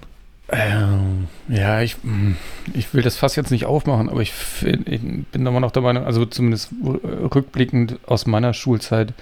Ähm, 0.52 1.28
ja, 1.48 1.80
ich, 1.80 1.96
hm, 2.02 2.36
ich 2.74 2.92
will 2.92 3.02
das 3.02 3.16
fast 3.16 3.36
jetzt 3.36 3.50
nicht 3.50 3.66
aufmachen, 3.66 4.08
aber 4.08 4.20
ich, 4.20 4.32
ich 4.62 5.00
bin 5.00 5.26
immer 5.32 5.60
noch 5.60 5.70
der 5.70 5.82
Meinung, 5.82 6.04
also 6.04 6.26
zumindest 6.26 6.72
rückblickend 6.82 8.00
aus 8.06 8.26
meiner 8.26 8.52
Schulzeit, 8.52 9.14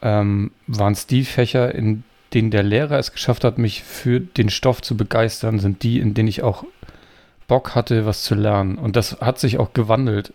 ähm, 0.00 0.52
waren 0.66 0.94
es 0.94 1.06
die 1.06 1.24
Fächer, 1.24 1.74
in 1.74 2.04
denen 2.32 2.50
der 2.50 2.62
Lehrer 2.62 2.98
es 2.98 3.12
geschafft 3.12 3.44
hat, 3.44 3.58
mich 3.58 3.82
für 3.82 4.20
den 4.20 4.48
Stoff 4.48 4.80
zu 4.80 4.96
begeistern, 4.96 5.58
sind 5.58 5.82
die, 5.82 6.00
in 6.00 6.14
denen 6.14 6.28
ich 6.28 6.42
auch 6.42 6.64
Bock 7.46 7.74
hatte, 7.74 8.06
was 8.06 8.22
zu 8.22 8.34
lernen. 8.34 8.78
Und 8.78 8.96
das 8.96 9.20
hat 9.20 9.38
sich 9.38 9.58
auch 9.58 9.74
gewandelt. 9.74 10.32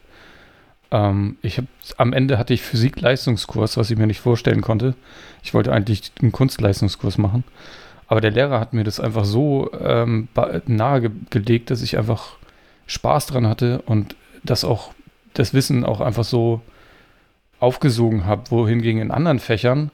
Ähm, 0.91 1.37
ich 1.41 1.57
hab, 1.57 1.65
am 1.97 2.13
Ende 2.13 2.37
hatte 2.37 2.53
ich 2.53 2.61
Physik-Leistungskurs, 2.61 3.77
was 3.77 3.89
ich 3.89 3.97
mir 3.97 4.05
nicht 4.05 4.19
vorstellen 4.19 4.61
konnte. 4.61 4.93
Ich 5.41 5.55
wollte 5.55 5.73
eigentlich 5.73 6.11
einen 6.21 6.31
Kunstleistungskurs 6.31 7.17
machen. 7.17 7.43
Aber 8.07 8.21
der 8.21 8.31
Lehrer 8.31 8.59
hat 8.59 8.73
mir 8.73 8.83
das 8.83 8.99
einfach 8.99 9.25
so 9.25 9.71
ähm, 9.79 10.29
nahegelegt, 10.65 11.71
dass 11.71 11.81
ich 11.81 11.97
einfach 11.97 12.37
Spaß 12.85 13.27
dran 13.27 13.47
hatte 13.47 13.81
und 13.85 14.15
das 14.43 14.63
auch, 14.63 14.93
das 15.33 15.53
Wissen 15.53 15.83
auch 15.83 15.99
einfach 15.99 16.23
so 16.23 16.61
aufgesogen 17.59 18.25
habe, 18.25 18.49
wohingegen 18.49 19.01
in 19.01 19.11
anderen 19.11 19.39
Fächern 19.39 19.91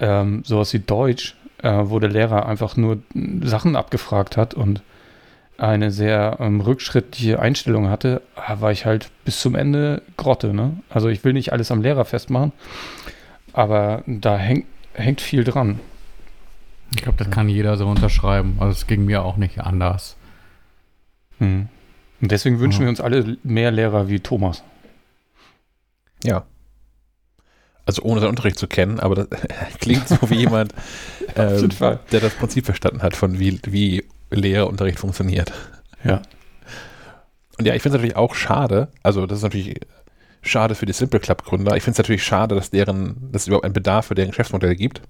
ähm, 0.00 0.42
sowas 0.44 0.72
wie 0.72 0.80
Deutsch, 0.80 1.36
äh, 1.62 1.82
wo 1.84 1.98
der 1.98 2.10
Lehrer 2.10 2.46
einfach 2.46 2.76
nur 2.76 2.98
Sachen 3.42 3.76
abgefragt 3.76 4.36
hat 4.36 4.54
und 4.54 4.82
eine 5.56 5.90
sehr 5.90 6.38
ähm, 6.40 6.60
rückschrittliche 6.60 7.38
Einstellung 7.38 7.88
hatte, 7.88 8.22
äh, 8.36 8.60
war 8.60 8.72
ich 8.72 8.86
halt 8.86 9.10
bis 9.24 9.40
zum 9.40 9.54
Ende 9.54 10.02
Grotte. 10.16 10.52
Ne? 10.52 10.76
Also 10.90 11.08
ich 11.08 11.24
will 11.24 11.32
nicht 11.32 11.52
alles 11.52 11.70
am 11.70 11.82
Lehrer 11.82 12.04
festmachen, 12.04 12.52
aber 13.52 14.02
da 14.06 14.36
häng, 14.36 14.64
hängt 14.94 15.20
viel 15.20 15.44
dran. 15.44 15.80
Ich 16.94 17.02
glaube, 17.02 17.18
das 17.18 17.30
kann 17.30 17.48
jeder 17.48 17.76
so 17.76 17.86
unterschreiben. 17.86 18.56
Also 18.60 18.72
es 18.72 18.86
ging 18.86 19.04
mir 19.04 19.24
auch 19.24 19.36
nicht 19.36 19.60
anders. 19.60 20.16
Hm. 21.38 21.68
Und 22.20 22.30
deswegen 22.30 22.60
wünschen 22.60 22.80
ja. 22.80 22.86
wir 22.86 22.90
uns 22.90 23.00
alle 23.00 23.36
mehr 23.42 23.70
Lehrer 23.70 24.08
wie 24.08 24.20
Thomas. 24.20 24.62
Ja 26.22 26.44
also 27.86 28.02
ohne 28.02 28.20
seinen 28.20 28.30
Unterricht 28.30 28.58
zu 28.58 28.66
kennen, 28.66 29.00
aber 29.00 29.14
das 29.14 29.28
klingt 29.80 30.08
so 30.08 30.18
wie 30.30 30.36
jemand, 30.36 30.74
ähm, 31.36 31.68
der 32.12 32.20
das 32.20 32.34
Prinzip 32.34 32.64
verstanden 32.64 33.02
hat, 33.02 33.16
von 33.16 33.38
wie, 33.38 33.60
wie 33.66 34.04
Lehrunterricht 34.30 34.98
funktioniert. 34.98 35.52
Ja. 36.02 36.22
Und 37.58 37.66
ja, 37.66 37.74
ich 37.74 37.82
finde 37.82 37.96
es 37.96 38.00
natürlich 38.00 38.16
auch 38.16 38.34
schade, 38.34 38.88
also 39.02 39.26
das 39.26 39.38
ist 39.38 39.44
natürlich 39.44 39.80
schade 40.42 40.74
für 40.74 40.86
die 40.86 40.92
Simple 40.92 41.20
Club 41.20 41.44
Gründer. 41.44 41.76
Ich 41.76 41.84
finde 41.84 41.92
es 41.92 41.98
natürlich 41.98 42.24
schade, 42.24 42.54
dass 42.54 42.70
deren, 42.70 43.30
dass 43.32 43.42
es 43.42 43.48
überhaupt 43.48 43.64
einen 43.64 43.74
Bedarf 43.74 44.06
für 44.06 44.14
deren 44.14 44.30
Geschäftsmodell 44.30 44.74
gibt. 44.74 45.00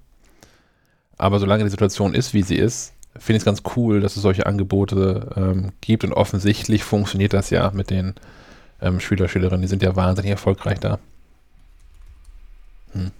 Aber 1.17 1.39
solange 1.39 1.63
die 1.63 1.69
Situation 1.69 2.13
ist, 2.13 2.33
wie 2.33 2.43
sie 2.43 2.55
ist, 2.55 2.93
finde 3.17 3.37
ich 3.37 3.41
es 3.41 3.45
ganz 3.45 3.63
cool, 3.75 4.01
dass 4.01 4.15
es 4.15 4.21
solche 4.21 4.45
Angebote 4.45 5.29
ähm, 5.35 5.71
gibt 5.81 6.03
und 6.03 6.13
offensichtlich 6.13 6.83
funktioniert 6.83 7.33
das 7.33 7.49
ja 7.49 7.71
mit 7.71 7.89
den 7.89 8.15
ähm, 8.81 8.99
Schüler, 8.99 9.27
Schülerinnen, 9.27 9.61
die 9.61 9.67
sind 9.67 9.81
ja 9.81 9.95
wahnsinnig 9.95 10.31
erfolgreich 10.31 10.79
da. 10.79 10.99
Hm. 12.91 13.11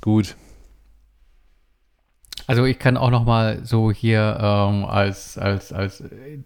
Gut. 0.00 0.36
Also 2.46 2.64
ich 2.64 2.78
kann 2.78 2.96
auch 2.96 3.10
noch 3.10 3.24
mal 3.24 3.64
so 3.64 3.90
hier 3.90 4.38
ähm, 4.40 4.84
als, 4.84 5.36
als, 5.36 5.72
als 5.72 6.00
äh, 6.00 6.38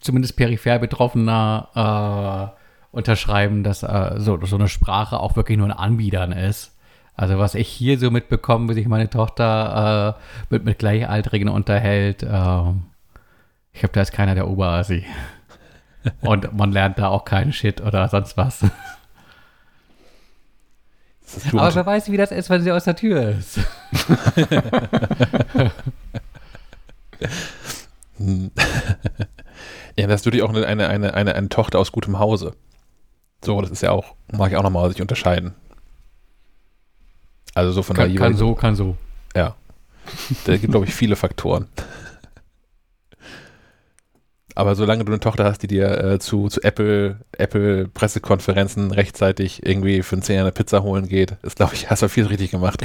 zumindest 0.00 0.36
peripher 0.36 0.78
Betroffener 0.78 2.54
äh, 2.54 2.96
unterschreiben, 2.96 3.62
dass 3.62 3.82
äh, 3.82 4.14
so, 4.16 4.38
so 4.44 4.56
eine 4.56 4.68
Sprache 4.68 5.20
auch 5.20 5.36
wirklich 5.36 5.56
nur 5.56 5.68
ein 5.68 5.72
Anbietern 5.72 6.32
ist. 6.32 6.76
Also 7.20 7.38
was 7.38 7.54
ich 7.54 7.68
hier 7.68 7.98
so 7.98 8.10
mitbekomme, 8.10 8.70
wie 8.70 8.74
sich 8.74 8.88
meine 8.88 9.10
Tochter 9.10 10.16
äh, 10.16 10.22
mit, 10.48 10.64
mit 10.64 10.78
Gleichaltrigen 10.78 11.50
unterhält, 11.50 12.22
äh, 12.22 12.70
ich 13.72 13.80
glaube, 13.80 13.92
da 13.92 14.00
ist 14.00 14.12
keiner 14.12 14.34
der 14.34 14.48
Oberasi. 14.48 15.04
Und 16.22 16.56
man 16.56 16.72
lernt 16.72 16.98
da 16.98 17.08
auch 17.08 17.26
keinen 17.26 17.52
Shit 17.52 17.82
oder 17.82 18.08
sonst 18.08 18.38
was. 18.38 18.64
Aber 21.52 21.74
wer 21.74 21.84
weiß, 21.84 22.10
wie 22.10 22.16
das 22.16 22.30
ist, 22.30 22.48
wenn 22.48 22.62
sie 22.62 22.72
aus 22.72 22.84
der 22.84 22.96
Tür 22.96 23.28
ist. 23.28 23.58
ja, 29.94 30.06
das 30.06 30.20
ist 30.20 30.24
natürlich 30.24 30.42
auch 30.42 30.48
eine, 30.48 30.66
eine, 30.66 30.88
eine, 30.88 31.14
eine, 31.14 31.48
Tochter 31.50 31.80
aus 31.80 31.92
gutem 31.92 32.18
Hause. 32.18 32.54
So, 33.44 33.60
das 33.60 33.70
ist 33.70 33.82
ja 33.82 33.90
auch, 33.90 34.14
mag 34.32 34.52
ich 34.52 34.56
auch 34.56 34.62
nochmal 34.62 34.90
sich 34.90 35.02
unterscheiden. 35.02 35.54
Also 37.54 37.72
so 37.72 37.82
von 37.82 37.96
kann, 37.96 38.10
der 38.10 38.18
Kann 38.18 38.34
so, 38.36 38.54
kann 38.54 38.74
so. 38.74 38.96
Ja. 39.34 39.56
Da 40.44 40.56
gibt, 40.56 40.72
glaube 40.72 40.86
ich, 40.86 40.94
viele 40.94 41.16
Faktoren. 41.16 41.66
Aber 44.54 44.74
solange 44.74 45.04
du 45.04 45.12
eine 45.12 45.20
Tochter 45.20 45.44
hast, 45.44 45.62
die 45.62 45.68
dir 45.68 46.04
äh, 46.04 46.18
zu, 46.18 46.48
zu 46.48 46.62
Apple, 46.62 47.20
Apple 47.32 47.88
Pressekonferenzen 47.88 48.90
rechtzeitig 48.90 49.64
irgendwie 49.64 50.02
für 50.02 50.16
einen 50.16 50.22
Zehner 50.22 50.42
eine 50.42 50.52
Pizza 50.52 50.82
holen 50.82 51.08
geht, 51.08 51.36
ist, 51.42 51.56
glaube 51.56 51.74
ich, 51.74 51.88
hast 51.88 52.02
du 52.02 52.08
viel 52.08 52.26
richtig 52.26 52.50
gemacht. 52.50 52.84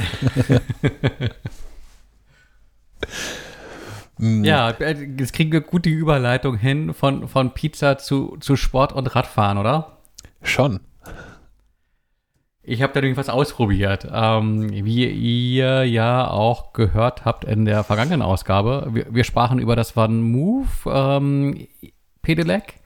ja, 4.18 4.70
äh, 4.70 5.08
jetzt 5.18 5.32
kriegen 5.32 5.52
wir 5.52 5.60
gut 5.60 5.84
die 5.84 5.90
Überleitung 5.90 6.56
hin 6.56 6.94
von, 6.94 7.28
von 7.28 7.52
Pizza 7.52 7.98
zu, 7.98 8.36
zu 8.40 8.56
Sport 8.56 8.92
und 8.92 9.14
Radfahren, 9.14 9.58
oder? 9.58 9.98
Schon. 10.42 10.80
Ich 12.68 12.82
habe 12.82 12.92
da 12.92 13.00
irgendwas 13.00 13.28
ausprobiert. 13.28 14.08
Ähm, 14.12 14.68
wie 14.72 15.06
ihr 15.06 15.84
ja 15.84 16.28
auch 16.28 16.72
gehört 16.72 17.24
habt 17.24 17.44
in 17.44 17.64
der 17.64 17.84
vergangenen 17.84 18.22
Ausgabe, 18.22 18.88
wir, 18.90 19.06
wir 19.08 19.22
sprachen 19.22 19.60
über 19.60 19.76
das 19.76 19.96
One 19.96 20.14
Move 20.14 20.66
ähm, 20.86 21.68
Pedelec, 22.22 22.80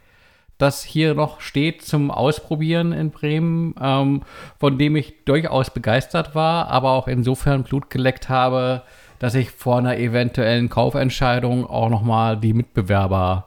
das 0.59 0.85
hier 0.85 1.15
noch 1.15 1.41
steht 1.41 1.81
zum 1.81 2.11
Ausprobieren 2.11 2.93
in 2.93 3.11
Bremen, 3.11 3.75
ähm, 3.81 4.21
von 4.59 4.77
dem 4.77 4.97
ich 4.97 5.25
durchaus 5.25 5.71
begeistert 5.71 6.35
war, 6.35 6.69
aber 6.69 6.91
auch 6.91 7.09
insofern 7.09 7.63
Blut 7.63 7.89
geleckt 7.89 8.29
habe, 8.29 8.83
dass 9.19 9.35
ich 9.35 9.51
vor 9.51 9.79
einer 9.79 9.97
eventuellen 9.97 10.69
Kaufentscheidung 10.69 11.65
auch 11.65 11.89
nochmal 11.89 12.37
die 12.37 12.53
Mitbewerber 12.53 13.47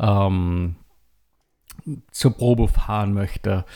ähm, 0.00 0.76
zur 2.10 2.34
Probe 2.34 2.68
fahren 2.68 3.12
möchte. 3.12 3.66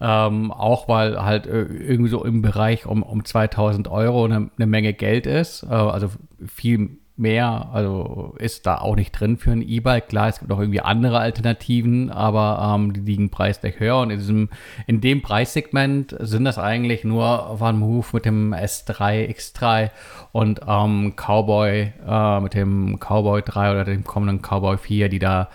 Ähm, 0.00 0.50
auch 0.50 0.88
weil 0.88 1.22
halt 1.22 1.46
äh, 1.46 1.62
irgendwie 1.62 2.10
so 2.10 2.24
im 2.24 2.42
Bereich 2.42 2.84
um, 2.86 3.02
um 3.02 3.24
2000 3.24 3.88
Euro 3.88 4.24
eine, 4.24 4.50
eine 4.56 4.66
Menge 4.66 4.92
Geld 4.92 5.26
ist. 5.26 5.62
Äh, 5.62 5.66
also 5.66 6.08
viel 6.46 6.98
mehr, 7.16 7.68
also 7.72 8.34
ist 8.38 8.66
da 8.66 8.78
auch 8.78 8.96
nicht 8.96 9.12
drin 9.12 9.36
für 9.36 9.52
ein 9.52 9.62
E-Bike. 9.62 10.08
Klar, 10.08 10.28
es 10.28 10.40
gibt 10.40 10.50
auch 10.50 10.58
irgendwie 10.58 10.80
andere 10.80 11.20
Alternativen, 11.20 12.10
aber 12.10 12.74
ähm, 12.74 12.92
die 12.92 13.00
liegen 13.00 13.30
preislich 13.30 13.78
höher. 13.78 13.98
Und 13.98 14.10
in, 14.10 14.18
diesem, 14.18 14.48
in 14.86 15.00
dem 15.00 15.22
Preissegment 15.22 16.16
sind 16.18 16.44
das 16.44 16.58
eigentlich 16.58 17.04
nur 17.04 17.60
One 17.60 17.78
Move 17.78 18.06
mit 18.12 18.24
dem 18.24 18.52
S3, 18.52 19.30
X3 19.30 19.90
und 20.32 20.62
ähm, 20.66 21.14
Cowboy 21.14 21.92
äh, 22.06 22.40
mit 22.40 22.54
dem 22.54 22.98
Cowboy 22.98 23.42
3 23.42 23.70
oder 23.70 23.84
dem 23.84 24.02
kommenden 24.02 24.42
Cowboy 24.42 24.76
4, 24.76 25.08
die 25.08 25.20
da 25.20 25.48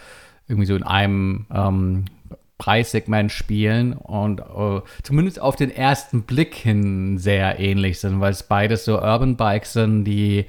irgendwie 0.48 0.66
so 0.66 0.76
in 0.76 0.84
einem 0.84 1.46
ähm, 1.54 2.06
Preissegment 2.60 3.32
spielen 3.32 3.94
und 3.94 4.42
uh, 4.42 4.82
zumindest 5.02 5.42
auf 5.42 5.56
den 5.56 5.72
ersten 5.72 6.24
Blick 6.24 6.54
hin 6.54 7.18
sehr 7.18 7.60
ähnlich 7.60 8.00
sind, 8.00 8.20
weil 8.20 8.32
es 8.32 8.44
beides 8.44 8.86
so 8.86 9.02
Urban 9.02 9.38
Bikes 9.38 9.74
sind, 9.74 10.04
die 10.04 10.46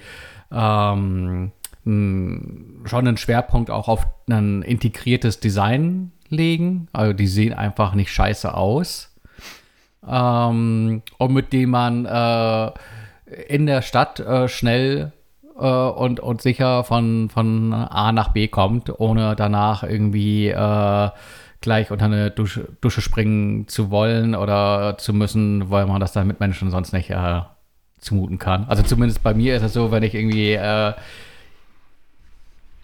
ähm, 0.53 1.53
schon 1.85 3.09
einen 3.09 3.17
Schwerpunkt 3.17 3.71
auch 3.71 3.89
auf 3.89 4.07
ein 4.29 4.63
integriertes 4.63 5.41
Design 5.41 6.13
legen. 6.29 6.89
Also 6.93 7.13
die 7.13 7.27
sehen 7.29 7.55
einfach 7.55 7.95
nicht 7.95 8.13
scheiße 8.13 8.53
aus. 8.55 9.15
Ähm, 10.07 11.03
und 11.17 11.33
mit 11.33 11.53
dem 11.53 11.71
man 11.71 12.07
äh, 12.07 12.73
in 13.49 13.67
der 13.67 13.83
Stadt 13.83 14.19
äh, 14.19 14.49
schnell 14.49 15.13
äh, 15.59 15.65
und, 15.65 16.21
und 16.21 16.43
sicher 16.43 16.85
von, 16.85 17.31
von 17.31 17.73
A 17.73 18.13
nach 18.13 18.29
B 18.29 18.49
kommt, 18.49 18.99
ohne 18.99 19.37
danach 19.37 19.85
irgendwie 19.85 20.49
äh, 20.49 21.11
gleich 21.61 21.91
unter 21.91 22.07
eine 22.07 22.31
Dusche, 22.31 22.69
Dusche, 22.81 23.01
springen 23.01 23.69
zu 23.69 23.91
wollen 23.91 24.35
oder 24.35 24.97
zu 24.99 25.13
müssen, 25.13 25.71
weil 25.71 25.87
man 25.87 26.01
das 26.01 26.13
dann 26.13 26.27
mit 26.27 26.41
Menschen 26.41 26.71
sonst 26.71 26.93
nicht 26.93 27.11
äh, 27.11 27.41
zumuten 27.99 28.39
kann. 28.39 28.65
Also 28.69 28.83
zumindest 28.83 29.23
bei 29.23 29.35
mir 29.35 29.57
ist 29.57 29.63
es 29.63 29.73
so, 29.73 29.91
wenn 29.91 30.03
ich 30.03 30.15
irgendwie 30.15 30.53
äh, 30.53 30.93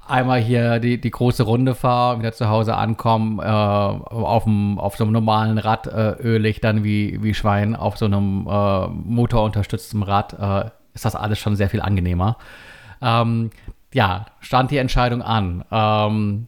einmal 0.07 0.41
hier 0.41 0.79
die, 0.79 1.01
die 1.01 1.11
große 1.11 1.43
Runde 1.43 1.74
fahre 1.74 2.14
und 2.14 2.20
wieder 2.20 2.33
zu 2.33 2.49
Hause 2.49 2.77
ankomme, 2.77 3.43
äh, 3.43 3.47
auf, 3.49 4.45
dem, 4.45 4.79
auf 4.79 4.97
so 4.97 5.05
einem 5.05 5.12
normalen 5.12 5.59
Rad 5.59 5.87
äh, 5.87 6.16
öle 6.20 6.49
ich 6.49 6.61
dann 6.61 6.85
wie, 6.85 7.22
wie 7.22 7.35
Schwein, 7.35 7.74
auf 7.74 7.97
so 7.97 8.05
einem 8.05 8.47
äh, 8.47 8.87
motorunterstützten 8.89 10.03
Rad 10.03 10.35
äh, 10.39 10.70
ist 10.95 11.05
das 11.05 11.14
alles 11.14 11.39
schon 11.39 11.57
sehr 11.57 11.68
viel 11.68 11.83
angenehmer. 11.83 12.37
Ähm, 13.03 13.51
ja, 13.93 14.27
stand 14.41 14.70
die 14.70 14.79
Entscheidung 14.79 15.22
an. 15.22 15.64
Ähm, 15.70 16.47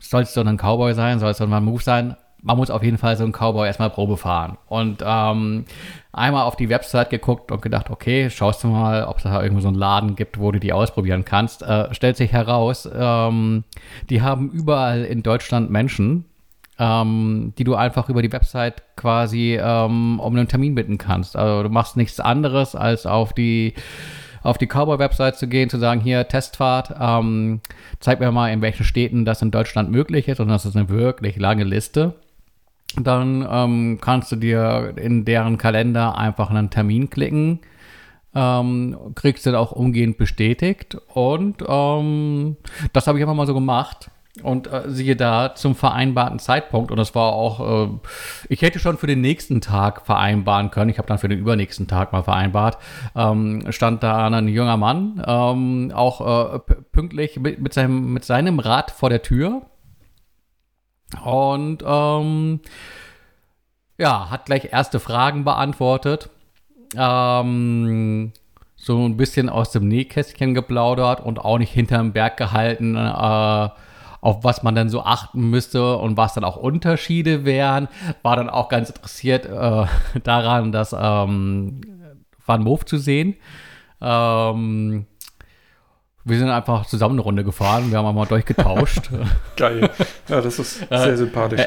soll 0.00 0.22
es 0.22 0.34
so 0.34 0.40
ein 0.40 0.56
Cowboy 0.56 0.94
sein, 0.94 1.18
soll 1.18 1.30
es 1.30 1.38
so 1.38 1.44
ein 1.44 1.64
Move 1.64 1.82
sein? 1.82 2.16
Man 2.42 2.56
muss 2.56 2.70
auf 2.70 2.82
jeden 2.82 2.96
Fall 2.96 3.16
so 3.16 3.24
einen 3.24 3.32
Cowboy 3.32 3.66
erstmal 3.66 3.90
Probe 3.90 4.16
fahren. 4.16 4.56
Und 4.66 5.04
ähm, 5.06 5.66
einmal 6.10 6.44
auf 6.44 6.56
die 6.56 6.70
Website 6.70 7.10
geguckt 7.10 7.52
und 7.52 7.60
gedacht, 7.60 7.90
okay, 7.90 8.30
schaust 8.30 8.64
du 8.64 8.68
mal, 8.68 9.04
ob 9.04 9.18
es 9.18 9.24
da 9.24 9.42
irgendwo 9.42 9.60
so 9.60 9.68
einen 9.68 9.76
Laden 9.76 10.16
gibt, 10.16 10.40
wo 10.40 10.50
du 10.50 10.58
die 10.58 10.72
ausprobieren 10.72 11.26
kannst. 11.26 11.62
Äh, 11.62 11.92
stellt 11.92 12.16
sich 12.16 12.32
heraus, 12.32 12.88
ähm, 12.92 13.64
die 14.08 14.22
haben 14.22 14.50
überall 14.50 15.04
in 15.04 15.22
Deutschland 15.22 15.70
Menschen, 15.70 16.24
ähm, 16.78 17.52
die 17.58 17.64
du 17.64 17.74
einfach 17.74 18.08
über 18.08 18.22
die 18.22 18.32
Website 18.32 18.82
quasi 18.96 19.58
ähm, 19.60 20.18
um 20.18 20.34
einen 20.34 20.48
Termin 20.48 20.74
bitten 20.74 20.96
kannst. 20.96 21.36
Also 21.36 21.64
du 21.64 21.68
machst 21.68 21.98
nichts 21.98 22.20
anderes, 22.20 22.74
als 22.74 23.04
auf 23.04 23.34
die 23.34 23.74
auf 24.42 24.58
die 24.58 24.66
Cowboy-Website 24.66 25.36
zu 25.36 25.48
gehen, 25.48 25.70
zu 25.70 25.78
sagen, 25.78 26.00
hier 26.00 26.26
Testfahrt, 26.28 26.94
ähm, 26.98 27.60
zeig 28.00 28.20
mir 28.20 28.32
mal, 28.32 28.52
in 28.52 28.62
welchen 28.62 28.84
Städten 28.84 29.24
das 29.24 29.42
in 29.42 29.50
Deutschland 29.50 29.90
möglich 29.90 30.28
ist. 30.28 30.40
Und 30.40 30.48
das 30.48 30.66
ist 30.66 30.76
eine 30.76 30.88
wirklich 30.88 31.36
lange 31.36 31.64
Liste. 31.64 32.14
Dann 32.96 33.46
ähm, 33.48 33.98
kannst 34.00 34.32
du 34.32 34.36
dir 34.36 34.94
in 34.96 35.24
deren 35.24 35.58
Kalender 35.58 36.18
einfach 36.18 36.50
einen 36.50 36.70
Termin 36.70 37.10
klicken. 37.10 37.60
Ähm, 38.34 38.96
kriegst 39.14 39.46
du 39.46 39.58
auch 39.58 39.72
umgehend 39.72 40.18
bestätigt. 40.18 40.96
Und 41.08 41.64
ähm, 41.66 42.56
das 42.92 43.06
habe 43.06 43.18
ich 43.18 43.24
einfach 43.24 43.34
mal 43.34 43.46
so 43.46 43.54
gemacht. 43.54 44.10
Und 44.44 44.68
äh, 44.68 44.84
siehe 44.86 45.16
da 45.16 45.56
zum 45.56 45.74
vereinbarten 45.74 46.38
Zeitpunkt. 46.38 46.92
Und 46.92 46.98
das 46.98 47.16
war 47.16 47.32
auch, 47.32 47.88
äh, 47.88 47.88
ich 48.48 48.62
hätte 48.62 48.78
schon 48.78 48.96
für 48.96 49.08
den 49.08 49.20
nächsten 49.20 49.60
Tag 49.60 50.06
vereinbaren 50.06 50.70
können. 50.70 50.88
Ich 50.88 50.98
habe 50.98 51.08
dann 51.08 51.18
für 51.18 51.28
den 51.28 51.40
übernächsten 51.40 51.88
Tag 51.88 52.12
mal 52.12 52.22
vereinbart. 52.22 52.78
Ähm, 53.16 53.64
stand 53.70 54.04
da 54.04 54.28
ein 54.28 54.48
junger 54.48 54.76
Mann, 54.76 55.22
ähm, 55.26 55.90
auch 55.92 56.54
äh, 56.54 56.58
pünktlich 56.92 57.40
mit, 57.40 57.60
mit, 57.60 57.74
seinem, 57.74 58.12
mit 58.12 58.24
seinem 58.24 58.60
Rad 58.60 58.92
vor 58.92 59.10
der 59.10 59.22
Tür. 59.22 59.62
Und 61.24 61.82
ähm, 61.84 62.60
ja, 63.98 64.30
hat 64.30 64.46
gleich 64.46 64.72
erste 64.72 65.00
Fragen 65.00 65.44
beantwortet. 65.44 66.30
Ähm, 66.96 68.32
so 68.76 69.06
ein 69.06 69.16
bisschen 69.16 69.48
aus 69.48 69.72
dem 69.72 69.88
Nähkästchen 69.88 70.54
geplaudert 70.54 71.20
und 71.20 71.38
auch 71.38 71.58
nicht 71.58 71.72
hinterm 71.72 72.12
Berg 72.12 72.36
gehalten. 72.36 72.96
Äh, 72.96 73.68
auf 74.20 74.44
was 74.44 74.62
man 74.62 74.74
dann 74.74 74.88
so 74.88 75.02
achten 75.02 75.50
müsste 75.50 75.96
und 75.96 76.16
was 76.16 76.34
dann 76.34 76.44
auch 76.44 76.56
Unterschiede 76.56 77.44
wären. 77.44 77.88
War 78.22 78.36
dann 78.36 78.50
auch 78.50 78.68
ganz 78.68 78.90
interessiert 78.90 79.46
äh, 79.46 79.86
daran, 80.22 80.72
das 80.72 80.94
ähm, 80.98 81.80
Van 82.44 82.62
Moof 82.62 82.84
zu 82.84 82.98
sehen. 82.98 83.36
Ähm, 84.00 85.06
wir 86.24 86.38
sind 86.38 86.50
einfach 86.50 86.86
zusammen 86.86 87.14
eine 87.14 87.22
Runde 87.22 87.44
gefahren. 87.44 87.90
Wir 87.90 87.98
haben 87.98 88.06
einmal 88.06 88.26
durchgetauscht. 88.26 89.10
Geil. 89.56 89.88
Ja, 90.28 90.40
das 90.40 90.58
ist 90.58 90.80
sehr 90.88 91.06
äh, 91.06 91.16
sympathisch. 91.16 91.62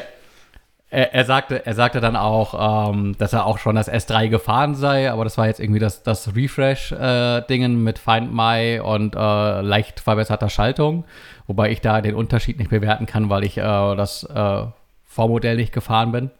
er, 0.90 1.12
er, 1.12 1.24
sagte, 1.24 1.66
er 1.66 1.74
sagte 1.74 2.00
dann 2.00 2.14
auch, 2.14 2.92
ähm, 2.92 3.16
dass 3.18 3.32
er 3.32 3.46
auch 3.46 3.58
schon 3.58 3.74
das 3.74 3.90
S3 3.90 4.28
gefahren 4.28 4.76
sei, 4.76 5.10
aber 5.10 5.24
das 5.24 5.36
war 5.38 5.48
jetzt 5.48 5.58
irgendwie 5.58 5.80
das, 5.80 6.04
das 6.04 6.36
Refresh-Dingen 6.36 7.72
äh, 7.72 7.76
mit 7.76 7.98
Find 7.98 8.32
My 8.32 8.80
und 8.80 9.16
äh, 9.16 9.60
leicht 9.60 9.98
verbesserter 9.98 10.48
Schaltung, 10.48 11.04
wobei 11.46 11.70
ich 11.70 11.80
da 11.80 12.00
den 12.00 12.14
Unterschied 12.14 12.58
nicht 12.58 12.70
bewerten 12.70 13.06
kann, 13.06 13.30
weil 13.30 13.44
ich 13.44 13.58
äh, 13.58 13.62
das 13.62 14.24
äh, 14.24 14.66
Vormodell 15.02 15.56
nicht 15.56 15.72
gefahren 15.72 16.12
bin. 16.12 16.30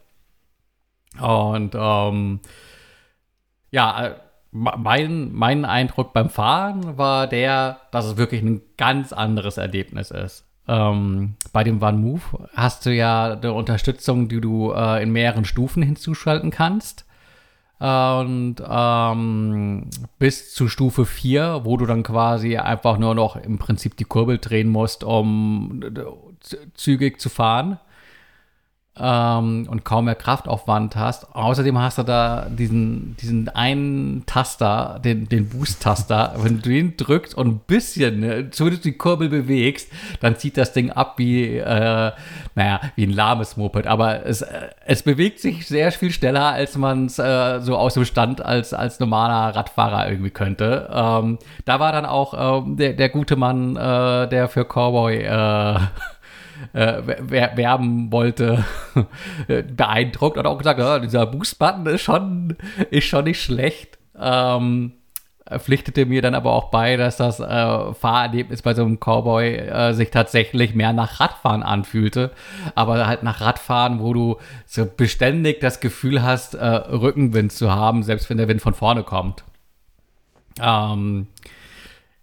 Und 1.21 1.75
ähm, 1.75 2.39
ja, 3.71 4.05
äh, 4.05 4.15
mein, 4.51 5.33
mein 5.33 5.65
Eindruck 5.65 6.13
beim 6.13 6.29
Fahren 6.29 6.97
war 6.97 7.27
der, 7.27 7.81
dass 7.91 8.05
es 8.05 8.17
wirklich 8.17 8.41
ein 8.41 8.61
ganz 8.77 9.11
anderes 9.11 9.57
Erlebnis 9.57 10.11
ist. 10.11 10.45
Ähm, 10.67 11.35
bei 11.51 11.63
dem 11.63 11.81
One 11.81 11.97
Move 11.97 12.49
hast 12.55 12.85
du 12.85 12.93
ja 12.93 13.33
eine 13.33 13.53
Unterstützung, 13.53 14.27
die 14.27 14.41
du 14.41 14.71
äh, 14.71 15.03
in 15.03 15.11
mehreren 15.11 15.45
Stufen 15.45 15.83
hinzuschalten 15.83 16.51
kannst. 16.51 17.05
Und 17.77 18.55
ähm, 18.67 19.89
bis 20.17 20.53
zu 20.53 20.69
Stufe 20.69 21.05
4, 21.05 21.61
wo 21.63 21.75
du 21.75 21.85
dann 21.85 22.03
quasi 22.03 22.57
einfach 22.57 22.97
nur 22.97 23.15
noch 23.15 23.35
im 23.35 23.57
Prinzip 23.57 23.97
die 23.97 24.05
Kurbel 24.05 24.37
drehen 24.37 24.69
musst, 24.69 25.03
um 25.03 25.81
zügig 26.73 27.19
zu 27.19 27.29
fahren 27.29 27.79
ähm, 28.99 29.67
und 29.69 29.83
kaum 29.83 30.05
mehr 30.05 30.15
Kraftaufwand 30.15 30.95
hast. 30.95 31.35
Außerdem 31.35 31.77
hast 31.77 31.97
du 31.97 32.03
da 32.03 32.47
diesen, 32.49 33.17
diesen 33.17 33.49
einen 33.49 34.25
Taster, 34.25 34.99
den, 35.03 35.27
den 35.27 35.49
Boost-Taster. 35.49 36.35
Wenn 36.37 36.61
du 36.61 36.69
den 36.69 36.95
drückst 36.95 37.35
und 37.35 37.47
ein 37.47 37.59
bisschen, 37.67 38.19
ne, 38.21 38.49
zumindest 38.51 38.85
die 38.85 38.93
Kurbel 38.93 39.29
bewegst, 39.29 39.91
dann 40.21 40.37
zieht 40.37 40.57
das 40.57 40.71
Ding 40.71 40.91
ab 40.91 41.15
wie, 41.17 41.57
äh, 41.57 42.11
naja, 42.55 42.79
wie 42.95 43.05
ein 43.05 43.11
lahmes 43.11 43.57
Moped. 43.57 43.85
Aber 43.85 44.25
es, 44.25 44.41
äh, 44.41 44.69
es 44.85 45.03
bewegt 45.03 45.39
sich 45.39 45.67
sehr 45.67 45.91
viel 45.91 46.11
schneller, 46.11 46.45
als 46.45 46.77
man 46.77 47.07
es 47.07 47.19
äh, 47.19 47.59
so 47.59 47.75
aus 47.75 47.95
dem 47.95 48.05
Stand 48.05 48.43
als, 48.43 48.73
als 48.73 48.99
normaler 48.99 49.55
Radfahrer 49.55 50.09
irgendwie 50.09 50.31
könnte. 50.31 50.89
Ähm, 50.91 51.37
da 51.65 51.79
war 51.81 51.91
dann 51.91 52.05
auch 52.05 52.63
ähm, 52.63 52.77
der, 52.77 52.93
der 52.93 53.09
gute 53.09 53.35
Mann, 53.35 53.75
äh, 53.75 54.29
der 54.29 54.47
für 54.47 54.63
Cowboy 54.63 55.25
äh, 56.73 56.99
äh, 56.99 57.57
werben 57.57 58.11
wollte, 58.11 58.63
beeindruckt 59.47 60.37
und 60.37 60.45
auch 60.45 60.57
gesagt, 60.57 60.79
ja, 60.79 60.99
dieser 60.99 61.25
Boost-Button 61.25 61.85
ist 61.87 62.01
schon, 62.01 62.57
ist 62.91 63.05
schon 63.05 63.25
nicht 63.25 63.41
schlecht. 63.41 63.97
Ähm, 64.19 64.93
pflichtete 65.57 66.05
mir 66.05 66.21
dann 66.21 66.33
aber 66.33 66.53
auch 66.53 66.71
bei, 66.71 66.97
dass 66.97 67.17
das 67.17 67.39
äh, 67.39 67.93
Fahrerlebnis 67.93 68.63
bei 68.63 68.73
so 68.73 68.83
einem 68.83 68.99
Cowboy 68.99 69.55
äh, 69.55 69.93
sich 69.93 70.09
tatsächlich 70.09 70.73
mehr 70.73 70.91
nach 70.91 71.19
Radfahren 71.19 71.61
anfühlte, 71.61 72.31
aber 72.73 73.05
halt 73.05 73.21
nach 73.21 73.41
Radfahren, 73.41 73.99
wo 73.99 74.13
du 74.13 74.37
so 74.65 74.85
beständig 74.85 75.59
das 75.59 75.79
Gefühl 75.79 76.23
hast, 76.23 76.55
äh, 76.55 76.65
Rückenwind 76.65 77.51
zu 77.51 77.71
haben, 77.71 78.01
selbst 78.01 78.29
wenn 78.29 78.37
der 78.37 78.47
Wind 78.47 78.61
von 78.61 78.73
vorne 78.73 79.03
kommt. 79.03 79.43
Ähm, 80.59 81.27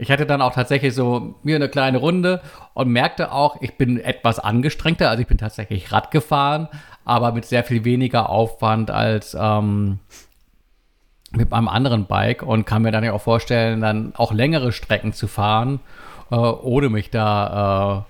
ich 0.02 0.10
hatte 0.10 0.26
dann 0.26 0.42
auch 0.42 0.52
tatsächlich 0.52 0.96
so 0.96 1.36
mir 1.44 1.54
eine 1.54 1.68
kleine 1.68 1.98
Runde 1.98 2.42
und 2.74 2.88
merkte 2.88 3.30
auch, 3.30 3.62
ich 3.62 3.76
bin 3.76 4.00
etwas 4.00 4.40
angestrengter. 4.40 5.08
Also 5.08 5.22
ich 5.22 5.28
bin 5.28 5.38
tatsächlich 5.38 5.92
Rad 5.92 6.10
gefahren, 6.10 6.66
aber 7.04 7.30
mit 7.30 7.44
sehr 7.44 7.62
viel 7.62 7.84
weniger 7.84 8.28
Aufwand 8.28 8.90
als 8.90 9.36
ähm, 9.38 10.00
mit 11.30 11.50
meinem 11.50 11.68
anderen 11.68 12.06
Bike 12.06 12.42
und 12.42 12.66
kann 12.66 12.82
mir 12.82 12.90
dann 12.90 13.04
ja 13.04 13.12
auch 13.12 13.22
vorstellen, 13.22 13.80
dann 13.80 14.12
auch 14.16 14.32
längere 14.32 14.72
Strecken 14.72 15.12
zu 15.12 15.28
fahren, 15.28 15.78
äh, 16.32 16.34
ohne 16.34 16.88
mich 16.88 17.10
da 17.10 18.04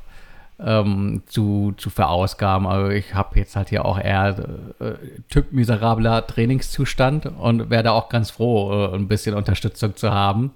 äh, 0.59 0.70
ähm, 0.81 1.24
zu, 1.27 1.74
zu 1.77 1.90
verausgaben. 1.90 2.66
Also 2.66 2.89
ich 2.89 3.14
habe 3.14 3.39
jetzt 3.39 3.55
halt 3.55 3.69
hier 3.69 3.85
auch 3.85 3.98
eher 3.98 4.35
äh, 4.81 4.93
Typ 5.28 5.52
miserabler 5.52 6.27
Trainingszustand 6.27 7.27
und 7.27 7.69
werde 7.69 7.93
auch 7.93 8.09
ganz 8.09 8.31
froh, 8.31 8.73
äh, 8.73 8.94
ein 8.94 9.09
bisschen 9.09 9.35
Unterstützung 9.35 9.94
zu 9.94 10.10
haben. 10.10 10.52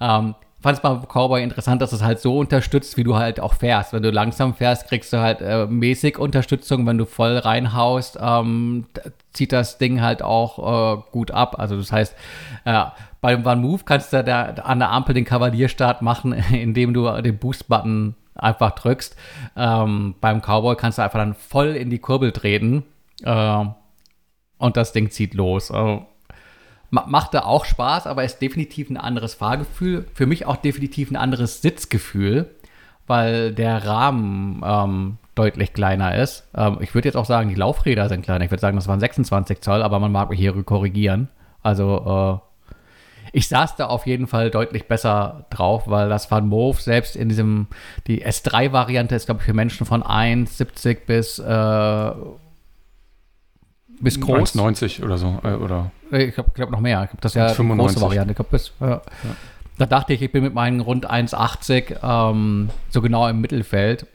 Ähm, 0.00 0.36
fand 0.60 0.76
es 0.76 0.82
beim 0.82 1.02
Cowboy 1.06 1.42
interessant, 1.42 1.80
dass 1.80 1.92
es 1.92 2.02
halt 2.02 2.20
so 2.20 2.38
unterstützt, 2.38 2.96
wie 2.96 3.04
du 3.04 3.16
halt 3.16 3.38
auch 3.38 3.54
fährst. 3.54 3.92
Wenn 3.92 4.02
du 4.02 4.10
langsam 4.10 4.54
fährst, 4.54 4.88
kriegst 4.88 5.12
du 5.12 5.18
halt 5.18 5.40
äh, 5.40 5.66
mäßig 5.66 6.18
Unterstützung. 6.18 6.86
Wenn 6.86 6.98
du 6.98 7.04
voll 7.04 7.38
reinhaust, 7.38 8.18
ähm, 8.20 8.86
zieht 9.32 9.52
das 9.52 9.78
Ding 9.78 10.00
halt 10.00 10.22
auch 10.22 10.98
äh, 10.98 11.02
gut 11.12 11.30
ab. 11.30 11.56
Also 11.58 11.76
das 11.76 11.92
heißt, 11.92 12.16
äh, 12.64 12.84
beim 13.20 13.46
One 13.46 13.60
Move 13.60 13.82
kannst 13.84 14.12
du 14.12 14.24
da 14.24 14.44
an 14.44 14.80
der 14.80 14.90
Ampel 14.90 15.14
den 15.14 15.24
Kavalierstart 15.24 16.02
machen, 16.02 16.32
indem 16.52 16.92
du 16.92 17.08
den 17.22 17.38
Boost-Button 17.38 18.16
einfach 18.34 18.72
drückst. 18.72 19.16
Ähm, 19.56 20.16
beim 20.20 20.40
Cowboy 20.40 20.74
kannst 20.76 20.98
du 20.98 21.02
einfach 21.02 21.18
dann 21.18 21.34
voll 21.34 21.76
in 21.76 21.90
die 21.90 21.98
Kurbel 22.00 22.32
treten 22.32 22.82
äh, 23.22 23.64
und 24.58 24.76
das 24.76 24.92
Ding 24.92 25.10
zieht 25.10 25.34
los. 25.34 25.70
Also, 25.70 26.06
machte 26.90 27.44
auch 27.44 27.64
Spaß, 27.64 28.06
aber 28.06 28.24
ist 28.24 28.40
definitiv 28.40 28.90
ein 28.90 28.96
anderes 28.96 29.34
Fahrgefühl. 29.34 30.06
Für 30.14 30.26
mich 30.26 30.46
auch 30.46 30.56
definitiv 30.56 31.10
ein 31.10 31.16
anderes 31.16 31.62
Sitzgefühl, 31.62 32.50
weil 33.06 33.52
der 33.52 33.84
Rahmen 33.84 34.62
ähm, 34.64 35.18
deutlich 35.34 35.72
kleiner 35.72 36.16
ist. 36.16 36.48
Ähm, 36.56 36.78
ich 36.80 36.94
würde 36.94 37.08
jetzt 37.08 37.16
auch 37.16 37.24
sagen, 37.24 37.48
die 37.48 37.54
Laufräder 37.54 38.08
sind 38.08 38.22
kleiner. 38.22 38.44
Ich 38.44 38.50
würde 38.50 38.60
sagen, 38.60 38.76
das 38.76 38.88
waren 38.88 39.00
26 39.00 39.60
Zoll, 39.60 39.82
aber 39.82 39.98
man 39.98 40.12
mag 40.12 40.30
mich 40.30 40.38
hier 40.38 40.54
korrigieren. 40.62 41.28
Also 41.62 42.40
äh, 42.42 42.48
ich 43.32 43.48
saß 43.48 43.76
da 43.76 43.86
auf 43.86 44.06
jeden 44.06 44.26
Fall 44.26 44.50
deutlich 44.50 44.88
besser 44.88 45.46
drauf, 45.50 45.84
weil 45.86 46.08
das 46.08 46.30
Van 46.30 46.48
Moof 46.48 46.80
selbst 46.80 47.16
in 47.16 47.28
diesem, 47.28 47.66
die 48.06 48.24
S3-Variante 48.24 49.14
ist, 49.14 49.26
glaube 49.26 49.40
ich, 49.40 49.46
für 49.46 49.54
Menschen 49.54 49.86
von 49.86 50.02
1,70 50.02 50.98
bis 51.06 51.38
äh, 51.38 52.12
bis 54.00 54.20
groß. 54.20 54.54
1,90 54.54 55.04
oder 55.04 55.18
so. 55.18 55.38
Äh, 55.42 55.54
oder 55.54 55.90
ich 56.10 56.34
glaube 56.34 56.50
glaub 56.54 56.70
noch 56.70 56.80
mehr. 56.80 57.02
Ich 57.04 57.10
glaube, 57.10 57.22
das 57.22 57.32
ist 57.32 57.36
ja 57.36 57.48
95. 57.48 57.94
die 57.94 58.00
große 58.00 58.06
Variante. 58.06 58.30
Ich 58.32 58.36
glaub, 58.36 58.50
bis, 58.50 58.72
ja. 58.80 58.88
Ja. 58.88 59.00
Da 59.78 59.86
dachte 59.86 60.12
ich, 60.12 60.22
ich 60.22 60.32
bin 60.32 60.42
mit 60.42 60.54
meinen 60.54 60.80
rund 60.80 61.08
1,80 61.08 61.98
ähm, 62.02 62.70
so 62.90 63.00
genau 63.00 63.28
im 63.28 63.40
Mittelfeld. 63.40 64.06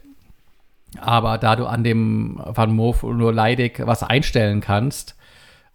Aber 1.00 1.38
da 1.38 1.56
du 1.56 1.66
an 1.66 1.82
dem 1.82 2.40
Van 2.44 2.74
Moof 2.74 3.02
nur 3.02 3.32
leidig 3.32 3.82
was 3.84 4.02
einstellen 4.02 4.60
kannst, 4.60 5.16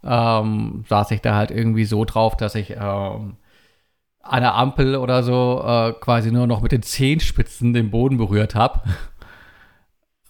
ähm, 0.03 0.85
saß 0.87 1.11
ich 1.11 1.21
da 1.21 1.35
halt 1.35 1.51
irgendwie 1.51 1.85
so 1.85 2.05
drauf, 2.05 2.37
dass 2.37 2.55
ich 2.55 2.71
ähm, 2.71 3.35
an 4.21 4.41
der 4.41 4.55
Ampel 4.55 4.95
oder 4.95 5.23
so 5.23 5.63
äh, 5.65 5.93
quasi 5.99 6.31
nur 6.31 6.47
noch 6.47 6.61
mit 6.61 6.71
den 6.71 6.83
Zehenspitzen 6.83 7.73
den 7.73 7.89
Boden 7.89 8.17
berührt 8.17 8.55
habe 8.55 8.81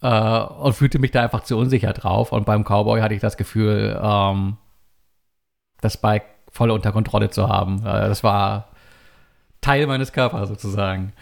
äh, 0.01 0.39
und 0.39 0.73
fühlte 0.73 0.99
mich 0.99 1.11
da 1.11 1.23
einfach 1.23 1.43
zu 1.43 1.57
unsicher 1.57 1.93
drauf. 1.93 2.31
Und 2.31 2.45
beim 2.45 2.63
Cowboy 2.63 3.01
hatte 3.01 3.13
ich 3.13 3.21
das 3.21 3.37
Gefühl, 3.37 3.99
ähm, 4.01 4.57
das 5.81 5.97
Bike 5.97 6.25
voll 6.51 6.71
unter 6.71 6.91
Kontrolle 6.91 7.29
zu 7.29 7.47
haben. 7.47 7.79
Äh, 7.79 8.07
das 8.07 8.23
war 8.23 8.69
Teil 9.61 9.87
meines 9.87 10.13
Körpers 10.13 10.49
sozusagen. 10.49 11.13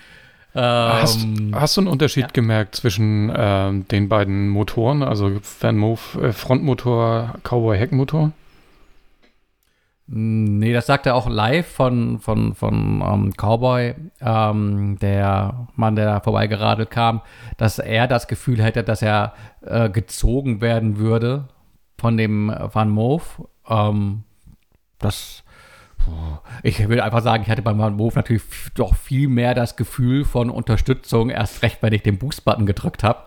Ähm, 0.56 0.62
hast, 0.64 1.28
hast, 1.54 1.78
du 1.78 1.82
einen 1.82 1.88
Unterschied 1.88 2.24
ja. 2.24 2.30
gemerkt 2.34 2.76
zwischen 2.76 3.32
ähm, 3.36 3.88
den 3.90 4.10
beiden 4.10 4.50
Motoren, 4.50 5.04
also 5.04 5.40
Van 5.60 5.78
Move 5.78 6.00
äh, 6.22 6.32
Frontmotor, 6.32 7.36
Cowboy 7.44 7.78
Heckmotor? 7.78 8.32
Nee, 10.10 10.72
das 10.72 10.86
sagt 10.86 11.06
er 11.06 11.16
auch 11.16 11.28
live 11.28 11.68
von, 11.68 12.20
von, 12.20 12.56
von 12.56 13.02
um, 13.02 13.26
ähm, 13.26 13.34
Cowboy, 13.36 13.94
ähm, 14.22 14.98
der 15.00 15.68
Mann, 15.76 15.98
der 15.98 16.06
da 16.06 16.20
vorbeigeradelt 16.22 16.90
kam, 16.90 17.22
dass 17.58 17.78
er 17.78 18.08
das 18.08 18.30
Gefühl 18.30 18.64
hätte, 18.64 18.86
dass 18.86 19.02
er 19.02 19.34
äh, 19.66 19.90
gezogen 19.90 20.62
werden 20.62 20.98
würde 20.98 21.50
von 21.98 22.16
dem 22.16 22.48
Van 22.48 22.90
Move. 22.90 23.24
Ähm, 23.68 24.24
das, 24.98 25.44
ich 26.64 26.88
würde 26.88 27.04
einfach 27.04 27.22
sagen, 27.22 27.44
ich 27.44 27.50
hatte 27.50 27.62
beim 27.62 27.78
Van 27.78 27.98
Move 27.98 28.16
natürlich 28.16 28.44
doch 28.76 28.96
viel 28.96 29.28
mehr 29.28 29.54
das 29.56 29.76
Gefühl 29.76 30.24
von 30.24 30.50
Unterstützung, 30.50 31.30
erst 31.30 31.64
recht, 31.64 31.80
wenn 31.82 31.92
ich 31.92 32.04
den 32.04 32.18
Boost-Button 32.18 32.66
gedrückt 32.66 33.04
habe. 33.04 33.27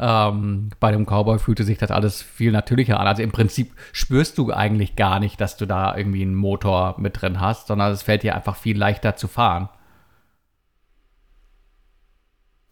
Ähm, 0.00 0.70
bei 0.78 0.92
dem 0.92 1.06
Cowboy 1.06 1.38
fühlte 1.38 1.64
sich 1.64 1.78
das 1.78 1.90
alles 1.90 2.22
viel 2.22 2.52
natürlicher 2.52 3.00
an. 3.00 3.08
Also 3.08 3.22
im 3.22 3.32
Prinzip 3.32 3.72
spürst 3.92 4.38
du 4.38 4.52
eigentlich 4.52 4.94
gar 4.94 5.18
nicht, 5.18 5.40
dass 5.40 5.56
du 5.56 5.66
da 5.66 5.96
irgendwie 5.96 6.22
einen 6.22 6.36
Motor 6.36 6.94
mit 6.98 7.20
drin 7.20 7.40
hast, 7.40 7.66
sondern 7.66 7.90
es 7.92 8.02
fällt 8.02 8.22
dir 8.22 8.36
einfach 8.36 8.56
viel 8.56 8.78
leichter 8.78 9.16
zu 9.16 9.26
fahren. 9.26 9.68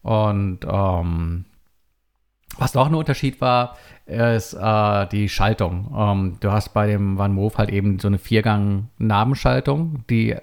Und 0.01 0.59
ähm, 0.63 1.43
was 2.57 2.73
noch 2.73 2.87
ein 2.87 2.95
Unterschied 2.95 3.41
war, 3.41 3.75
ist 4.05 4.53
äh, 4.53 5.07
die 5.07 5.27
Schaltung. 5.27 5.93
Ähm, 5.95 6.37
du 6.39 6.51
hast 6.51 6.73
bei 6.73 6.87
dem 6.87 7.17
Van 7.17 7.33
Moof 7.33 7.57
halt 7.57 7.69
eben 7.69 7.99
so 7.99 8.07
eine 8.07 8.17
Viergang-Nabenschaltung, 8.17 10.05
die 10.09 10.35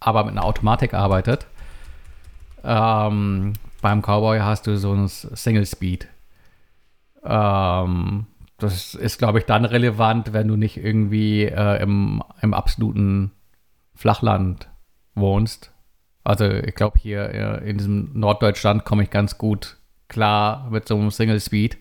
aber 0.00 0.24
mit 0.24 0.32
einer 0.32 0.44
Automatik 0.44 0.94
arbeitet. 0.94 1.46
Ähm, 2.64 3.52
beim 3.82 4.00
Cowboy 4.00 4.38
hast 4.40 4.66
du 4.66 4.78
so 4.78 4.94
ein 4.94 5.08
Single 5.08 5.66
Speed. 5.66 6.08
Ähm, 7.24 8.26
das 8.58 8.94
ist, 8.94 9.18
glaube 9.18 9.38
ich, 9.38 9.44
dann 9.44 9.64
relevant, 9.64 10.32
wenn 10.32 10.48
du 10.48 10.56
nicht 10.56 10.76
irgendwie 10.76 11.44
äh, 11.44 11.82
im, 11.82 12.22
im 12.40 12.54
absoluten 12.54 13.32
Flachland 13.94 14.68
wohnst. 15.14 15.72
Also 16.24 16.48
ich 16.48 16.74
glaube, 16.74 16.98
hier 17.00 17.28
äh, 17.30 17.68
in 17.68 17.78
diesem 17.78 18.10
Norddeutschland 18.14 18.84
komme 18.84 19.02
ich 19.02 19.10
ganz 19.10 19.38
gut 19.38 19.78
klar 20.08 20.68
mit 20.70 20.86
so 20.86 20.96
einem 20.96 21.10
Single 21.10 21.40
Speed. 21.40 21.78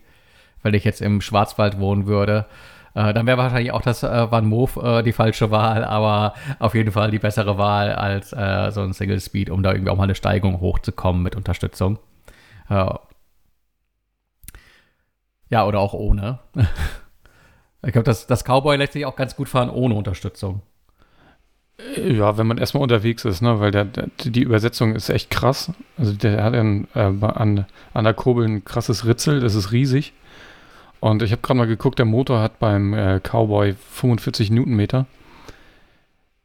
wenn 0.64 0.74
ich 0.74 0.84
jetzt 0.84 1.02
im 1.02 1.22
Schwarzwald 1.22 1.80
wohnen 1.80 2.06
würde. 2.08 2.46
Äh, 2.94 3.14
dann 3.14 3.26
wäre 3.26 3.38
wahrscheinlich 3.38 3.72
auch 3.72 3.82
das 3.82 4.04
äh, 4.04 4.32
Van 4.32 4.46
Moof 4.46 4.78
äh, 4.78 5.02
die 5.02 5.14
falsche 5.14 5.50
Wahl, 5.50 5.84
aber 5.84 6.34
auf 6.60 6.76
jeden 6.76 6.92
Fall 6.92 7.12
die 7.12 7.20
bessere 7.20 7.58
Wahl 7.58 7.94
als 7.94 8.34
äh, 8.34 8.70
so 8.72 8.82
ein 8.82 8.94
Single 8.94 9.20
Speed, 9.20 9.50
um 9.50 9.64
da 9.64 9.72
irgendwie 9.72 9.92
auch 9.92 9.98
mal 9.98 10.04
eine 10.04 10.16
Steigung 10.16 10.60
hochzukommen 10.60 11.24
mit 11.24 11.36
Unterstützung. 11.36 12.00
Äh, 15.52 15.56
ja, 15.56 15.66
oder 15.66 15.80
auch 15.80 15.94
ohne. 15.94 16.40
ich 17.86 17.92
glaube, 17.92 18.04
das, 18.04 18.28
das 18.28 18.44
Cowboy 18.44 18.78
lässt 18.78 18.94
sich 18.94 19.06
auch 19.06 19.16
ganz 19.16 19.36
gut 19.36 19.50
fahren 19.50 19.70
ohne 19.70 19.96
Unterstützung. 19.96 20.62
Ja, 21.96 22.38
wenn 22.38 22.48
man 22.48 22.58
erstmal 22.58 22.84
unterwegs 22.84 23.26
ist, 23.26 23.42
ne, 23.42 23.60
weil 23.60 23.72
der, 23.72 23.86
der, 23.86 24.08
die 24.24 24.44
Übersetzung 24.44 24.96
ist 24.96 25.10
echt 25.10 25.30
krass. 25.30 25.72
Also 25.98 26.14
der 26.14 26.44
hat 26.44 26.54
ein, 26.54 26.88
äh, 26.94 27.00
an, 27.00 27.66
an 27.94 28.04
der 28.04 28.14
Kurbel 28.14 28.46
ein 28.46 28.64
krasses 28.64 29.06
Ritzel, 29.06 29.40
das 29.40 29.56
ist 29.56 29.72
riesig. 29.72 30.14
Und 31.00 31.24
ich 31.24 31.32
habe 31.32 31.42
gerade 31.42 31.58
mal 31.58 31.68
geguckt, 31.68 31.98
der 31.98 32.06
Motor 32.06 32.42
hat 32.42 32.60
beim 32.60 32.94
äh, 32.94 33.20
Cowboy 33.20 33.74
45 33.74 34.52
Newtonmeter. 34.52 35.08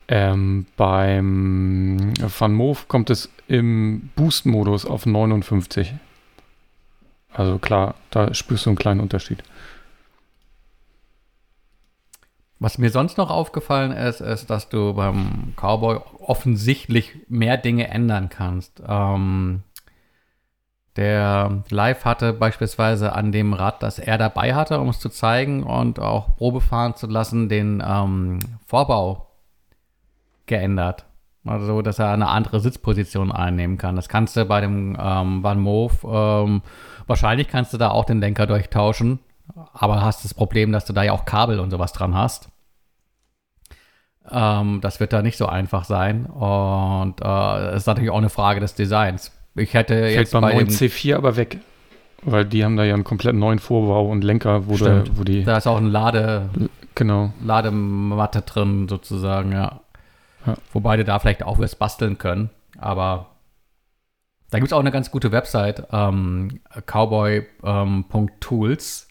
Ähm, 0.09 0.67
beim 0.77 2.15
Van 2.39 2.55
Moof 2.55 2.89
kommt 2.89 3.11
es 3.11 3.31
im 3.49 4.11
Boost-Modus 4.17 4.87
auf 4.87 5.05
59. 5.05 5.95
Also 7.37 7.59
klar, 7.59 7.97
da 8.11 8.33
spürst 8.33 8.65
du 8.65 8.71
einen 8.71 8.79
kleinen 8.79 9.01
Unterschied. 9.01 9.43
Was 12.59 12.79
mir 12.79 12.89
sonst 12.89 13.19
noch 13.19 13.31
aufgefallen 13.31 13.93
ist, 13.93 14.23
ist, 14.23 14.49
dass 14.49 14.71
du 14.71 14.95
beim 14.95 15.53
Cowboy 15.57 16.01
offensichtlich 16.19 17.13
mehr 17.29 17.59
Dinge 17.59 17.89
ändern 17.89 18.31
kannst. 18.31 18.83
Ähm, 18.89 19.63
der 20.97 21.63
Live 21.69 22.07
hatte 22.07 22.33
beispielsweise 22.33 23.13
an 23.13 23.33
dem 23.33 23.53
Rad, 23.53 23.83
das 23.83 23.99
er 23.99 24.17
dabei 24.17 24.55
hatte, 24.55 24.81
um 24.81 24.89
es 24.89 24.99
zu 24.99 25.11
zeigen 25.11 25.63
und 25.63 26.01
auch 26.01 26.37
Probe 26.37 26.63
fahren 26.63 26.95
zu 26.95 27.07
lassen, 27.07 27.51
den 27.51 27.83
ähm, 27.87 28.39
Vorbau 28.67 29.27
geändert. 30.47 31.06
Also, 31.47 31.83
dass 31.83 31.99
er 31.99 32.11
eine 32.11 32.29
andere 32.29 32.61
Sitzposition 32.61 33.33
einnehmen 33.33 33.79
kann. 33.79 33.97
Das 33.97 34.09
kannst 34.09 34.37
du 34.37 34.45
bei 34.45 34.61
dem 34.61 34.97
ähm, 35.01 35.43
Van 35.43 35.61
Moof, 35.61 36.05
ähm, 36.05 36.63
wahrscheinlich 37.07 37.49
kannst 37.49 37.73
du 37.73 37.79
da 37.79 37.91
auch 37.91 38.05
den 38.05 38.21
Lenker 38.21 38.47
durchtauschen, 38.47 39.21
aber 39.73 40.03
hast 40.03 40.25
das 40.25 40.35
Problem, 40.35 40.73
dass 40.73 40.85
du 40.85 40.93
da 40.93 41.03
ja 41.03 41.13
auch 41.13 41.25
Kabel 41.25 41.61
und 41.61 41.71
sowas 41.71 41.93
dran 41.93 42.15
hast. 42.15 42.49
Ähm, 44.31 44.81
das 44.81 45.01
wird 45.01 45.13
da 45.13 45.23
nicht 45.23 45.37
so 45.37 45.47
einfach 45.47 45.85
sein. 45.85 46.27
Und 46.27 47.21
es 47.21 47.73
äh, 47.73 47.77
ist 47.77 47.87
natürlich 47.87 48.11
auch 48.11 48.19
eine 48.19 48.31
Frage 48.31 48.61
des 48.61 48.75
Designs. 48.75 49.33
Ich 49.55 49.75
hätte 49.75 49.95
Fällt 49.95 50.15
jetzt 50.15 50.33
beim 50.33 50.43
neuen 50.43 50.69
C4 50.69 51.17
aber 51.17 51.37
weg. 51.37 51.59
Weil 52.23 52.45
die 52.45 52.65
haben 52.65 52.77
da 52.77 52.85
ja 52.85 52.95
einen 52.95 53.05
komplett 53.05 53.37
neuen 53.37 53.59
Vorbau 53.59 54.09
und 54.09 54.25
Lenker, 54.25 54.67
wo, 54.67 54.77
da, 54.77 55.05
wo 55.15 55.23
die. 55.23 55.45
Da 55.45 55.59
ist 55.59 55.67
auch 55.67 55.77
ein 55.77 55.87
Lade, 55.87 56.49
genau. 56.95 57.33
Ladematte 57.45 58.43
drin, 58.43 58.89
sozusagen, 58.89 59.53
ja. 59.53 59.81
Wobei 60.73 60.97
du 60.97 61.05
da 61.05 61.19
vielleicht 61.19 61.43
auch 61.43 61.59
was 61.59 61.77
basteln 61.77 62.17
können. 62.19 62.51
Aber 62.79 63.37
da 64.51 64.59
gibt 64.59 64.69
es 64.69 64.73
auch 64.73 64.81
eine 64.81 64.93
ganz 64.93 65.11
gute 65.11 65.33
Website, 65.33 65.87
ähm, 65.93 66.61
cowboy.tools. 66.87 69.03
Ähm, 69.03 69.07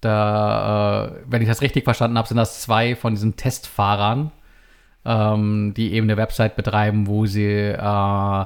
da, 0.00 1.06
äh, 1.06 1.10
wenn 1.26 1.42
ich 1.42 1.48
das 1.48 1.60
richtig 1.60 1.82
verstanden 1.84 2.18
habe, 2.18 2.28
sind 2.28 2.36
das 2.36 2.60
zwei 2.60 2.94
von 2.94 3.14
diesen 3.14 3.34
Testfahrern, 3.36 4.30
ähm, 5.04 5.74
die 5.76 5.92
eben 5.92 6.06
eine 6.06 6.16
Website 6.16 6.54
betreiben, 6.54 7.08
wo 7.08 7.26
sie 7.26 7.44
äh, 7.44 8.44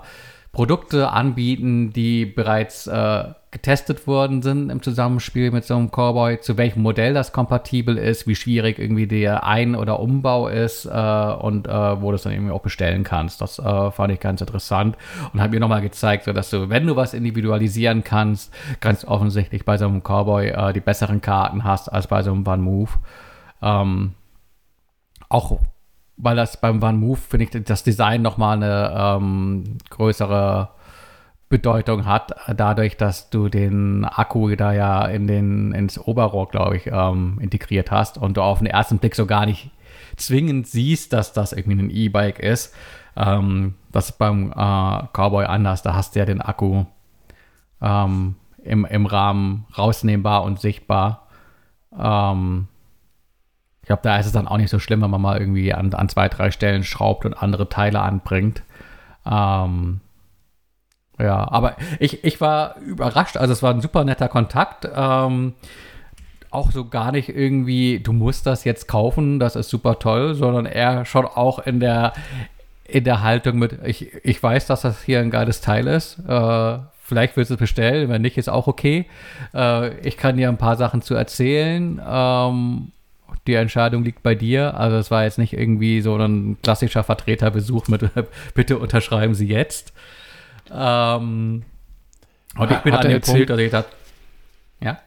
Produkte 0.52 1.10
anbieten, 1.10 1.92
die 1.92 2.24
bereits 2.24 2.86
äh, 2.86 3.24
getestet 3.52 4.06
worden 4.06 4.40
sind 4.40 4.70
im 4.70 4.82
Zusammenspiel 4.82 5.50
mit 5.50 5.64
so 5.64 5.76
einem 5.76 5.90
Cowboy, 5.90 6.40
zu 6.40 6.56
welchem 6.56 6.80
Modell 6.80 7.12
das 7.12 7.32
kompatibel 7.32 7.98
ist, 7.98 8.26
wie 8.26 8.34
schwierig 8.34 8.78
irgendwie 8.78 9.06
der 9.06 9.44
Ein- 9.44 9.76
oder 9.76 10.00
Umbau 10.00 10.48
ist 10.48 10.86
äh, 10.86 10.88
und 10.88 11.68
äh, 11.68 12.00
wo 12.00 12.10
du 12.10 12.14
es 12.14 12.22
dann 12.22 12.32
irgendwie 12.32 12.52
auch 12.52 12.62
bestellen 12.62 13.04
kannst. 13.04 13.42
Das 13.42 13.58
äh, 13.58 13.90
fand 13.90 14.10
ich 14.10 14.20
ganz 14.20 14.40
interessant 14.40 14.96
und 15.34 15.40
hat 15.42 15.50
mir 15.50 15.60
nochmal 15.60 15.82
gezeigt, 15.82 16.24
so 16.24 16.32
dass 16.32 16.48
du, 16.48 16.70
wenn 16.70 16.86
du 16.86 16.96
was 16.96 17.12
individualisieren 17.12 18.02
kannst, 18.02 18.52
ganz 18.80 19.04
offensichtlich 19.04 19.66
bei 19.66 19.76
so 19.76 19.86
einem 19.86 20.02
Cowboy 20.02 20.48
äh, 20.48 20.72
die 20.72 20.80
besseren 20.80 21.20
Karten 21.20 21.62
hast 21.62 21.92
als 21.92 22.06
bei 22.06 22.22
so 22.22 22.32
einem 22.32 22.46
Van 22.46 22.62
Move. 22.62 22.90
Ähm, 23.60 24.14
auch 25.28 25.60
weil 26.16 26.36
das 26.36 26.58
beim 26.58 26.82
One 26.82 26.96
Move, 26.98 27.18
finde 27.18 27.44
ich, 27.44 27.64
das 27.64 27.84
Design 27.84 28.22
nochmal 28.22 28.56
eine 28.56 28.94
ähm, 28.96 29.78
größere 29.90 30.70
Bedeutung 31.52 32.06
hat, 32.06 32.34
dadurch, 32.56 32.96
dass 32.96 33.28
du 33.28 33.50
den 33.50 34.06
Akku 34.06 34.56
da 34.56 34.72
ja 34.72 35.04
in 35.04 35.26
den, 35.26 35.72
ins 35.72 35.98
Oberrohr, 35.98 36.48
glaube 36.48 36.78
ich, 36.78 36.86
ähm, 36.86 37.38
integriert 37.42 37.90
hast 37.90 38.16
und 38.16 38.38
du 38.38 38.42
auf 38.42 38.58
den 38.58 38.66
ersten 38.66 38.98
Blick 38.98 39.14
so 39.14 39.26
gar 39.26 39.44
nicht 39.44 39.70
zwingend 40.16 40.66
siehst, 40.66 41.12
dass 41.12 41.34
das 41.34 41.52
irgendwie 41.52 41.82
ein 41.82 41.90
E-Bike 41.90 42.38
ist. 42.38 42.74
Ähm, 43.16 43.74
das 43.92 44.10
ist 44.10 44.18
beim 44.18 44.50
äh, 44.50 44.54
Cowboy 45.12 45.44
anders, 45.44 45.82
da 45.82 45.94
hast 45.94 46.14
du 46.14 46.20
ja 46.20 46.24
den 46.24 46.40
Akku 46.40 46.86
ähm, 47.82 48.36
im, 48.64 48.86
im 48.86 49.04
Rahmen 49.04 49.66
rausnehmbar 49.76 50.44
und 50.44 50.58
sichtbar. 50.58 51.28
Ähm, 51.96 52.66
ich 53.82 53.88
glaube, 53.88 54.02
da 54.02 54.16
ist 54.16 54.24
es 54.24 54.32
dann 54.32 54.48
auch 54.48 54.56
nicht 54.56 54.70
so 54.70 54.78
schlimm, 54.78 55.02
wenn 55.02 55.10
man 55.10 55.20
mal 55.20 55.38
irgendwie 55.38 55.74
an, 55.74 55.92
an 55.92 56.08
zwei, 56.08 56.30
drei 56.30 56.50
Stellen 56.50 56.82
schraubt 56.82 57.26
und 57.26 57.34
andere 57.34 57.68
Teile 57.68 58.00
anbringt. 58.00 58.62
Ähm, 59.26 60.00
ja, 61.22 61.50
aber 61.50 61.76
ich, 62.00 62.24
ich 62.24 62.40
war 62.40 62.76
überrascht. 62.78 63.36
Also 63.36 63.52
es 63.52 63.62
war 63.62 63.72
ein 63.72 63.80
super 63.80 64.04
netter 64.04 64.28
Kontakt. 64.28 64.88
Ähm, 64.94 65.54
auch 66.50 66.70
so 66.70 66.84
gar 66.86 67.12
nicht 67.12 67.28
irgendwie, 67.30 68.00
du 68.00 68.12
musst 68.12 68.46
das 68.46 68.64
jetzt 68.64 68.88
kaufen, 68.88 69.38
das 69.38 69.56
ist 69.56 69.70
super 69.70 69.98
toll, 69.98 70.34
sondern 70.34 70.66
er 70.66 71.06
schon 71.06 71.24
auch 71.24 71.60
in 71.60 71.80
der, 71.80 72.12
in 72.84 73.04
der 73.04 73.22
Haltung 73.22 73.58
mit, 73.58 73.78
ich, 73.84 74.12
ich 74.24 74.42
weiß, 74.42 74.66
dass 74.66 74.82
das 74.82 75.02
hier 75.02 75.20
ein 75.20 75.30
geiles 75.30 75.60
Teil 75.60 75.86
ist. 75.86 76.18
Äh, 76.28 76.78
vielleicht 77.02 77.36
willst 77.36 77.50
du 77.50 77.54
es 77.54 77.60
bestellen, 77.60 78.08
wenn 78.08 78.22
nicht, 78.22 78.36
ist 78.36 78.50
auch 78.50 78.66
okay. 78.66 79.06
Äh, 79.54 79.98
ich 80.06 80.16
kann 80.16 80.36
dir 80.36 80.48
ein 80.48 80.58
paar 80.58 80.76
Sachen 80.76 81.00
zu 81.00 81.14
erzählen. 81.14 82.02
Ähm, 82.06 82.92
die 83.46 83.54
Entscheidung 83.54 84.04
liegt 84.04 84.22
bei 84.22 84.34
dir. 84.34 84.76
Also 84.76 84.96
es 84.96 85.10
war 85.10 85.24
jetzt 85.24 85.38
nicht 85.38 85.54
irgendwie 85.54 86.00
so 86.00 86.16
ein 86.16 86.58
klassischer 86.62 87.02
Vertreterbesuch 87.02 87.88
mit 87.88 88.10
bitte 88.54 88.78
unterschreiben 88.78 89.34
Sie 89.34 89.48
jetzt. 89.48 89.92
Ähm, 90.72 91.64
und 92.56 92.70
ich 92.70 92.78
bin 92.78 92.92
hat 92.92 93.00
an 93.00 93.08
dem 93.08 93.16
erzählt, 93.16 93.48
Punkt, 93.48 93.50
dass 93.50 93.58
ich 93.58 93.70
das, 93.70 93.84
ja? 94.80 94.98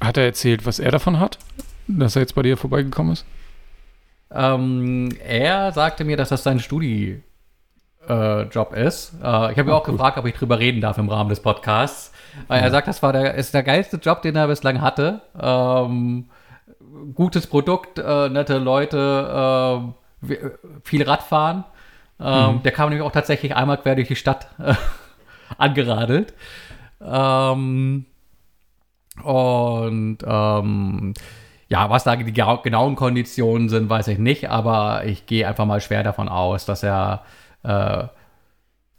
Hat 0.00 0.16
er 0.16 0.24
erzählt, 0.24 0.66
was 0.66 0.78
er 0.78 0.90
davon 0.90 1.18
hat, 1.18 1.38
dass 1.86 2.16
er 2.16 2.22
jetzt 2.22 2.34
bei 2.34 2.42
dir 2.42 2.56
vorbeigekommen 2.56 3.12
ist? 3.12 3.24
Ähm, 4.30 5.10
er 5.26 5.72
sagte 5.72 6.04
mir, 6.04 6.16
dass 6.16 6.28
das 6.30 6.42
sein 6.42 6.58
Studi 6.58 7.22
äh, 8.08 8.42
Job 8.42 8.74
ist. 8.74 9.14
Äh, 9.22 9.52
ich 9.52 9.58
habe 9.58 9.62
ihn 9.62 9.70
auch 9.70 9.84
gut. 9.84 9.94
gefragt, 9.94 10.18
ob 10.18 10.26
ich 10.26 10.34
drüber 10.34 10.58
reden 10.58 10.80
darf 10.80 10.98
im 10.98 11.08
Rahmen 11.08 11.30
des 11.30 11.40
Podcasts. 11.40 12.12
Äh, 12.48 12.58
er 12.60 12.70
sagt, 12.70 12.88
das 12.88 13.02
war 13.02 13.12
der, 13.12 13.34
ist 13.34 13.54
der 13.54 13.62
geilste 13.62 13.96
Job, 13.96 14.22
den 14.22 14.36
er 14.36 14.48
bislang 14.48 14.80
hatte. 14.80 15.22
Ähm, 15.40 16.28
gutes 17.14 17.46
Produkt, 17.46 17.98
äh, 17.98 18.28
nette 18.28 18.58
Leute, 18.58 19.92
äh, 20.22 20.36
viel 20.82 21.02
Radfahren. 21.02 21.64
Ähm, 22.20 22.56
mhm. 22.56 22.62
Der 22.62 22.72
kam 22.72 22.90
nämlich 22.90 23.06
auch 23.06 23.12
tatsächlich 23.12 23.54
einmal 23.54 23.78
quer 23.78 23.94
durch 23.96 24.08
die 24.08 24.16
Stadt 24.16 24.48
äh, 24.58 24.74
angeradelt. 25.58 26.34
Ähm, 27.00 28.06
und 29.22 30.18
ähm, 30.26 31.14
ja, 31.68 31.90
was 31.90 32.04
da 32.04 32.16
die 32.16 32.32
genauen 32.32 32.96
Konditionen 32.96 33.68
sind, 33.68 33.88
weiß 33.88 34.08
ich 34.08 34.18
nicht, 34.18 34.50
aber 34.50 35.04
ich 35.04 35.26
gehe 35.26 35.46
einfach 35.46 35.66
mal 35.66 35.80
schwer 35.80 36.02
davon 36.02 36.28
aus, 36.28 36.66
dass 36.66 36.82
er, 36.82 37.22
äh, 37.62 38.04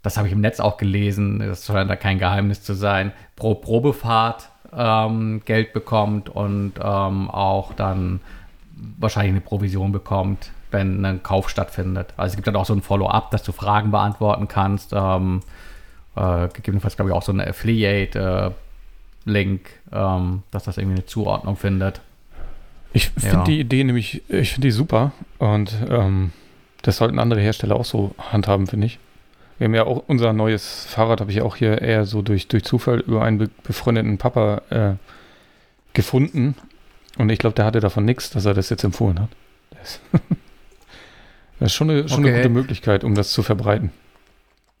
das 0.02 0.16
habe 0.16 0.26
ich 0.28 0.32
im 0.32 0.40
Netz 0.40 0.60
auch 0.60 0.76
gelesen, 0.76 1.38
das 1.38 1.66
scheint 1.66 1.90
da 1.90 1.96
kein 1.96 2.18
Geheimnis 2.18 2.62
zu 2.62 2.74
sein, 2.74 3.12
pro 3.34 3.54
Probefahrt 3.54 4.48
ähm, 4.76 5.42
Geld 5.44 5.72
bekommt 5.72 6.28
und 6.28 6.74
ähm, 6.82 7.30
auch 7.30 7.72
dann 7.72 8.20
wahrscheinlich 8.98 9.32
eine 9.32 9.40
Provision 9.40 9.92
bekommt, 9.92 10.50
wenn 10.76 11.04
ein 11.04 11.22
Kauf 11.22 11.48
stattfindet. 11.48 12.12
Also 12.16 12.32
es 12.32 12.36
gibt 12.36 12.46
dann 12.46 12.56
auch 12.56 12.66
so 12.66 12.74
ein 12.74 12.82
Follow-up, 12.82 13.30
dass 13.32 13.42
du 13.42 13.52
Fragen 13.52 13.90
beantworten 13.90 14.46
kannst. 14.46 14.92
Ähm, 14.94 15.40
äh, 16.16 16.48
gegebenenfalls, 16.48 16.96
glaube 16.96 17.10
ich, 17.10 17.16
auch 17.16 17.22
so 17.22 17.32
eine 17.32 17.46
Affiliate-Link, 17.46 19.70
äh, 19.92 19.96
ähm, 19.96 20.42
dass 20.50 20.64
das 20.64 20.78
irgendwie 20.78 20.96
eine 20.96 21.06
Zuordnung 21.06 21.56
findet. 21.56 22.00
Ich 22.92 23.10
finde 23.10 23.36
ja. 23.36 23.44
die 23.44 23.60
Idee 23.60 23.84
nämlich, 23.84 24.22
ich 24.28 24.52
finde 24.52 24.66
die 24.68 24.72
super 24.72 25.12
und 25.38 25.76
ähm, 25.90 26.32
das 26.82 26.96
sollten 26.96 27.18
andere 27.18 27.40
Hersteller 27.40 27.76
auch 27.76 27.84
so 27.84 28.14
handhaben, 28.30 28.66
finde 28.66 28.86
ich. 28.86 28.98
Wir 29.58 29.66
haben 29.66 29.74
ja 29.74 29.84
auch 29.84 30.04
unser 30.06 30.32
neues 30.32 30.86
Fahrrad, 30.86 31.20
habe 31.20 31.30
ich 31.30 31.42
auch 31.42 31.56
hier 31.56 31.82
eher 31.82 32.04
so 32.04 32.22
durch, 32.22 32.48
durch 32.48 32.64
Zufall 32.64 33.00
über 33.00 33.22
einen 33.22 33.50
befreundeten 33.64 34.18
Papa 34.18 34.62
äh, 34.70 34.92
gefunden. 35.92 36.54
Und 37.18 37.30
ich 37.30 37.38
glaube, 37.38 37.54
der 37.54 37.64
hatte 37.64 37.80
davon 37.80 38.04
nichts, 38.04 38.30
dass 38.30 38.44
er 38.44 38.54
das 38.54 38.70
jetzt 38.70 38.84
empfohlen 38.84 39.20
hat. 39.20 39.30
Das, 41.58 41.72
ist 41.72 41.74
schon, 41.74 41.90
eine, 41.90 42.08
schon 42.08 42.20
okay. 42.20 42.28
eine 42.28 42.42
gute 42.42 42.48
Möglichkeit, 42.50 43.04
um 43.04 43.14
das 43.14 43.32
zu 43.32 43.42
verbreiten. 43.42 43.90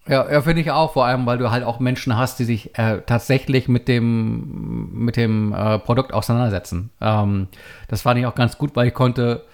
Ja, 0.08 0.30
ja 0.30 0.42
finde 0.42 0.62
ich 0.62 0.70
auch, 0.70 0.92
vor 0.92 1.06
allem, 1.06 1.26
weil 1.26 1.38
du 1.38 1.50
halt 1.50 1.64
auch 1.64 1.80
Menschen 1.80 2.16
hast, 2.16 2.38
die 2.38 2.44
sich 2.44 2.78
äh, 2.78 3.00
tatsächlich 3.06 3.68
mit 3.68 3.88
dem, 3.88 4.90
mit 4.92 5.16
dem 5.16 5.52
äh, 5.52 5.78
Produkt 5.78 6.12
auseinandersetzen. 6.12 6.90
Ähm, 7.00 7.48
das 7.88 8.02
fand 8.02 8.18
ich 8.20 8.26
auch 8.26 8.34
ganz 8.34 8.58
gut, 8.58 8.76
weil 8.76 8.88
ich 8.88 8.94
konnte 8.94 9.44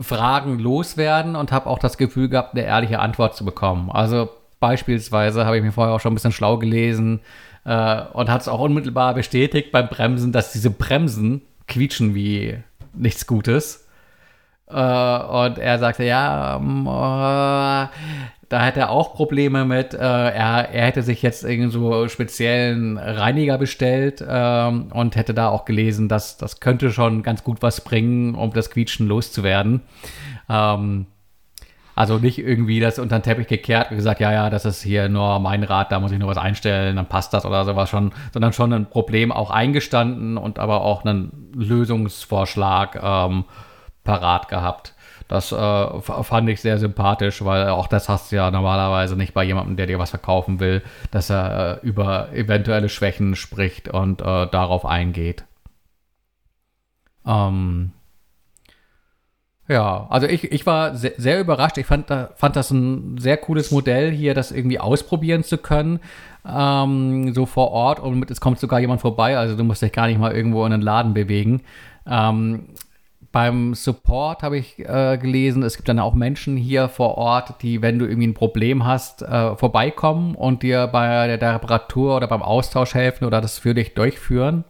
Fragen 0.00 0.58
loswerden 0.58 1.36
und 1.36 1.52
habe 1.52 1.68
auch 1.68 1.78
das 1.78 1.98
Gefühl 1.98 2.28
gehabt, 2.28 2.54
eine 2.54 2.64
ehrliche 2.64 2.98
Antwort 2.98 3.36
zu 3.36 3.44
bekommen. 3.44 3.90
Also 3.90 4.30
beispielsweise 4.60 5.44
habe 5.44 5.58
ich 5.58 5.62
mir 5.62 5.72
vorher 5.72 5.94
auch 5.94 6.00
schon 6.00 6.12
ein 6.12 6.16
bisschen 6.16 6.32
schlau 6.32 6.58
gelesen 6.58 7.20
äh, 7.64 8.02
und 8.12 8.30
hat 8.30 8.40
es 8.40 8.48
auch 8.48 8.60
unmittelbar 8.60 9.14
bestätigt 9.14 9.72
beim 9.72 9.88
Bremsen, 9.88 10.32
dass 10.32 10.52
diese 10.52 10.70
Bremsen 10.70 11.42
quietschen 11.68 12.14
wie 12.14 12.58
nichts 12.94 13.26
Gutes. 13.26 13.83
Äh, 14.68 14.72
und 14.74 15.58
er 15.58 15.78
sagte, 15.78 16.04
ja, 16.04 16.56
ähm, 16.56 16.86
äh, 16.86 17.88
da 18.48 18.62
hätte 18.64 18.80
er 18.80 18.90
auch 18.90 19.14
Probleme 19.14 19.64
mit. 19.64 19.94
Äh, 19.94 19.98
er, 19.98 20.70
er 20.70 20.86
hätte 20.86 21.02
sich 21.02 21.22
jetzt 21.22 21.44
irgend 21.44 21.72
speziellen 22.10 22.98
Reiniger 22.98 23.58
bestellt 23.58 24.24
ähm, 24.26 24.92
und 24.92 25.16
hätte 25.16 25.34
da 25.34 25.48
auch 25.48 25.64
gelesen, 25.64 26.08
dass 26.08 26.36
das 26.36 26.60
könnte 26.60 26.92
schon 26.92 27.22
ganz 27.22 27.42
gut 27.42 27.62
was 27.62 27.80
bringen, 27.80 28.34
um 28.34 28.52
das 28.52 28.70
Quietschen 28.70 29.08
loszuwerden. 29.08 29.82
Ähm, 30.48 31.06
also 31.96 32.18
nicht 32.18 32.38
irgendwie 32.38 32.80
das 32.80 32.98
unter 32.98 33.18
den 33.18 33.22
Teppich 33.22 33.46
gekehrt 33.46 33.90
und 33.90 33.96
gesagt, 33.96 34.20
ja, 34.20 34.32
ja, 34.32 34.50
das 34.50 34.64
ist 34.64 34.82
hier 34.82 35.08
nur 35.08 35.38
mein 35.38 35.62
Rad, 35.62 35.92
da 35.92 36.00
muss 36.00 36.10
ich 36.10 36.18
nur 36.18 36.28
was 36.28 36.38
einstellen, 36.38 36.96
dann 36.96 37.06
passt 37.06 37.32
das 37.32 37.46
oder 37.46 37.64
sowas 37.64 37.88
schon, 37.88 38.12
sondern 38.32 38.52
schon 38.52 38.72
ein 38.72 38.86
Problem 38.86 39.30
auch 39.30 39.50
eingestanden 39.50 40.36
und 40.36 40.58
aber 40.58 40.82
auch 40.82 41.04
einen 41.04 41.52
Lösungsvorschlag 41.54 43.00
ähm, 43.00 43.44
parat 44.04 44.48
gehabt. 44.48 44.94
Das 45.26 45.52
äh, 45.52 46.00
fand 46.00 46.48
ich 46.50 46.60
sehr 46.60 46.78
sympathisch, 46.78 47.44
weil 47.44 47.68
auch 47.68 47.86
das 47.86 48.08
hast 48.08 48.30
du 48.30 48.36
ja 48.36 48.50
normalerweise 48.50 49.16
nicht 49.16 49.32
bei 49.32 49.42
jemandem, 49.42 49.76
der 49.76 49.86
dir 49.86 49.98
was 49.98 50.10
verkaufen 50.10 50.60
will, 50.60 50.82
dass 51.10 51.30
er 51.30 51.80
äh, 51.82 51.86
über 51.86 52.32
eventuelle 52.32 52.90
Schwächen 52.90 53.34
spricht 53.34 53.88
und 53.88 54.20
äh, 54.20 54.46
darauf 54.46 54.84
eingeht. 54.84 55.44
Ähm, 57.26 57.92
ja, 59.66 60.06
also 60.10 60.26
ich, 60.26 60.52
ich 60.52 60.66
war 60.66 60.94
sehr, 60.94 61.14
sehr 61.16 61.40
überrascht. 61.40 61.78
Ich 61.78 61.86
fand, 61.86 62.08
fand 62.36 62.56
das 62.56 62.70
ein 62.70 63.16
sehr 63.16 63.38
cooles 63.38 63.70
Modell 63.70 64.10
hier, 64.10 64.34
das 64.34 64.52
irgendwie 64.52 64.78
ausprobieren 64.78 65.42
zu 65.42 65.56
können, 65.56 66.00
ähm, 66.46 67.32
so 67.32 67.46
vor 67.46 67.70
Ort. 67.70 67.98
Und 67.98 68.30
es 68.30 68.42
kommt 68.42 68.58
sogar 68.58 68.78
jemand 68.80 69.00
vorbei, 69.00 69.38
also 69.38 69.56
du 69.56 69.64
musst 69.64 69.80
dich 69.80 69.92
gar 69.92 70.06
nicht 70.06 70.18
mal 70.18 70.32
irgendwo 70.32 70.66
in 70.66 70.72
den 70.72 70.82
Laden 70.82 71.14
bewegen. 71.14 71.62
Ähm, 72.06 72.68
beim 73.34 73.74
Support 73.74 74.44
habe 74.44 74.58
ich 74.58 74.78
äh, 74.78 75.18
gelesen, 75.18 75.64
es 75.64 75.74
gibt 75.74 75.88
dann 75.88 75.98
auch 75.98 76.14
Menschen 76.14 76.56
hier 76.56 76.88
vor 76.88 77.18
Ort, 77.18 77.62
die, 77.62 77.82
wenn 77.82 77.98
du 77.98 78.06
irgendwie 78.06 78.28
ein 78.28 78.34
Problem 78.34 78.84
hast, 78.84 79.22
äh, 79.22 79.56
vorbeikommen 79.56 80.36
und 80.36 80.62
dir 80.62 80.86
bei 80.86 81.26
der, 81.26 81.36
der, 81.36 81.56
Reparatur 81.56 82.16
oder 82.16 82.28
beim 82.28 82.42
Austausch 82.42 82.94
helfen 82.94 83.24
oder 83.24 83.40
das 83.40 83.58
für 83.58 83.74
dich 83.74 83.94
durchführen. 83.94 84.62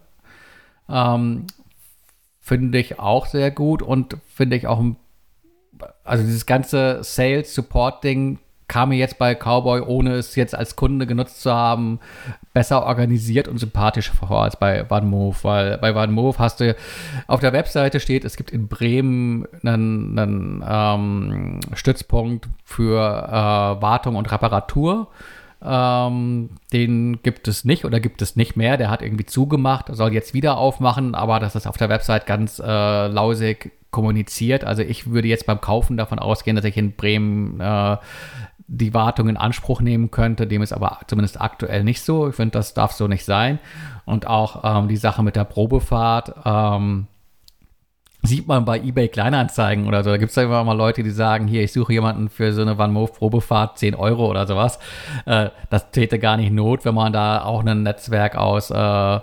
Ähm, 0.89 1.47
finde 2.41 2.79
ich 2.79 2.99
auch 2.99 3.27
sehr 3.27 3.51
gut 3.51 3.83
und 3.83 4.17
finde 4.35 4.57
ich 4.57 4.67
auch, 4.67 4.83
also 6.03 6.25
dieses 6.25 6.47
ganze 6.47 7.05
Sales-Support-Ding 7.05 8.39
kam 8.69 8.91
mir 8.91 8.97
jetzt 8.97 9.19
bei 9.19 9.35
Cowboy, 9.35 9.81
ohne 9.81 10.15
es 10.15 10.37
jetzt 10.37 10.55
als 10.55 10.77
Kunde 10.77 11.07
genutzt 11.07 11.43
zu 11.43 11.53
haben, 11.53 12.01
besser 12.53 12.85
organisiert 12.85 13.49
und 13.49 13.59
sympathischer 13.59 14.15
vor 14.15 14.43
als 14.43 14.57
bei 14.57 14.89
OneMove, 14.91 15.45
weil 15.45 15.79
bei 15.79 15.95
OneMove 15.95 16.39
hast 16.39 16.61
du 16.61 16.75
auf 17.27 17.41
der 17.41 17.53
Webseite 17.53 18.01
steht, 18.01 18.25
es 18.25 18.37
gibt 18.37 18.51
in 18.51 18.69
Bremen 18.69 19.47
einen, 19.63 20.19
einen 20.19 20.65
ähm, 20.67 21.61
Stützpunkt 21.75 22.49
für 22.65 23.01
äh, 23.01 23.83
Wartung 23.83 24.17
und 24.17 24.31
Reparatur. 24.31 25.09
Ähm, 25.67 26.51
den 26.73 27.23
gibt 27.23 27.49
es 27.49 27.65
nicht 27.65 27.85
oder 27.85 27.99
gibt 27.99 28.21
es 28.21 28.37
nicht 28.37 28.57
mehr. 28.57 28.77
Der 28.77 28.91
hat 28.91 29.01
irgendwie 29.01 29.25
zugemacht, 29.25 29.87
soll 29.91 30.13
jetzt 30.13 30.35
wieder 30.35 30.59
aufmachen, 30.59 31.15
aber 31.15 31.41
das 31.41 31.55
ist 31.55 31.67
auf 31.67 31.79
der 31.79 31.89
Website 31.89 32.27
ganz 32.27 32.59
äh, 32.59 33.07
lausig 33.07 33.73
kommuniziert. 33.91 34.65
Also 34.65 34.83
ich 34.83 35.11
würde 35.11 35.29
jetzt 35.29 35.47
beim 35.47 35.61
Kaufen 35.61 35.97
davon 35.97 36.19
ausgehen, 36.19 36.57
dass 36.57 36.65
ich 36.65 36.77
in 36.77 36.93
Bremen 36.97 37.61
äh, 37.61 37.97
die 38.67 38.95
Wartung 38.95 39.29
in 39.29 39.37
Anspruch 39.37 39.81
nehmen 39.81 40.11
könnte. 40.11 40.47
Dem 40.47 40.63
ist 40.63 40.73
aber 40.73 41.01
zumindest 41.07 41.41
aktuell 41.41 41.85
nicht 41.85 42.03
so. 42.03 42.29
Ich 42.29 42.35
finde, 42.35 42.53
das 42.53 42.75
darf 42.75 42.93
so 42.93 43.09
nicht 43.09 43.25
sein. 43.25 43.59
Und 44.05 44.27
auch 44.27 44.63
ähm, 44.65 44.89
die 44.89 44.97
Sache 44.97 45.23
mit 45.23 45.37
der 45.37 45.45
Probefahrt. 45.45 46.35
Ähm, 46.45 47.07
sieht 48.23 48.49
man 48.49 48.65
bei 48.65 48.79
eBay 48.81 49.09
Kleinanzeigen 49.09 49.87
oder 49.87 50.03
so. 50.03 50.11
Da 50.11 50.17
gibt 50.17 50.31
es 50.31 50.39
einfach 50.39 50.65
mal 50.65 50.73
Leute, 50.73 51.03
die 51.03 51.11
sagen, 51.11 51.47
hier, 51.47 51.63
ich 51.63 51.73
suche 51.73 51.93
jemanden 51.93 52.31
für 52.31 52.53
so 52.53 52.63
eine 52.63 52.79
Van 52.79 52.93
Move 52.93 53.13
Probefahrt, 53.13 53.79
10 53.79 53.95
Euro 53.95 54.29
oder 54.29 54.47
sowas. 54.47 54.79
Äh, 55.27 55.51
das 55.71 55.91
täte 55.91 56.19
gar 56.19 56.37
nicht 56.37 56.53
Not, 56.53 56.85
wenn 56.85 56.95
man 56.95 57.13
da 57.13 57.45
auch 57.45 57.65
ein 57.65 57.83
Netzwerk 57.83 58.37
aus 58.37 58.71
äh, 58.71 59.21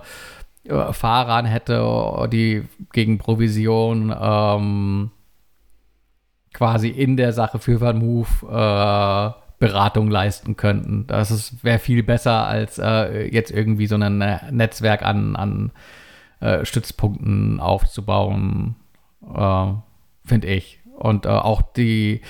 Fahrern 0.92 1.46
hätte, 1.46 2.30
die 2.32 2.64
gegen 2.94 3.18
Provision 3.18 4.16
ähm, 4.20 5.12
quasi 6.54 6.90
in 6.90 7.18
der 7.18 7.34
Sache 7.34 7.60
für 7.60 7.82
Van 7.82 8.00
Move 8.00 8.28
äh, 8.50 9.42
Beratung 9.60 10.10
leisten 10.10 10.58
könnten. 10.58 11.06
Das 11.08 11.64
wäre 11.64 11.80
viel 11.80 12.04
besser 12.04 12.48
als 12.48 12.80
äh, 12.80 13.28
jetzt 13.28 13.52
irgendwie 13.52 13.88
so 13.88 13.96
ein 13.96 14.18
Netzwerk 14.52 15.04
an, 15.04 15.36
an 15.36 15.72
äh, 16.40 16.66
Stützpunkten 16.66 17.60
aufzubauen 17.60 18.76
äh, 19.36 19.68
finde 20.26 20.48
ich. 20.48 20.80
Und 20.96 21.26
äh, 21.26 21.30
auch 21.30 21.62
die 21.62 22.22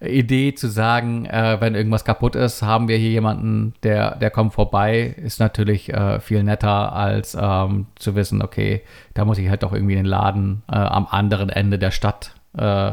Idee 0.00 0.54
zu 0.54 0.68
sagen, 0.68 1.26
äh, 1.26 1.56
wenn 1.60 1.74
irgendwas 1.74 2.04
kaputt 2.04 2.36
ist, 2.36 2.62
haben 2.62 2.86
wir 2.86 2.96
hier 2.96 3.10
jemanden, 3.10 3.74
der, 3.82 4.16
der 4.16 4.30
kommt 4.30 4.54
vorbei, 4.54 5.14
ist 5.16 5.40
natürlich 5.40 5.92
viel 6.20 6.42
netter, 6.44 6.92
als 6.92 7.36
ähm, 7.40 7.86
zu 7.96 8.14
wissen, 8.14 8.42
okay, 8.42 8.82
da 9.14 9.24
muss 9.24 9.38
ich 9.38 9.48
halt 9.48 9.64
doch 9.64 9.72
irgendwie 9.72 9.96
den 9.96 10.04
Laden 10.04 10.62
am 10.68 11.06
anderen 11.10 11.48
Ende 11.48 11.78
der 11.78 11.90
Stadt, 11.90 12.34
äh, 12.56 12.92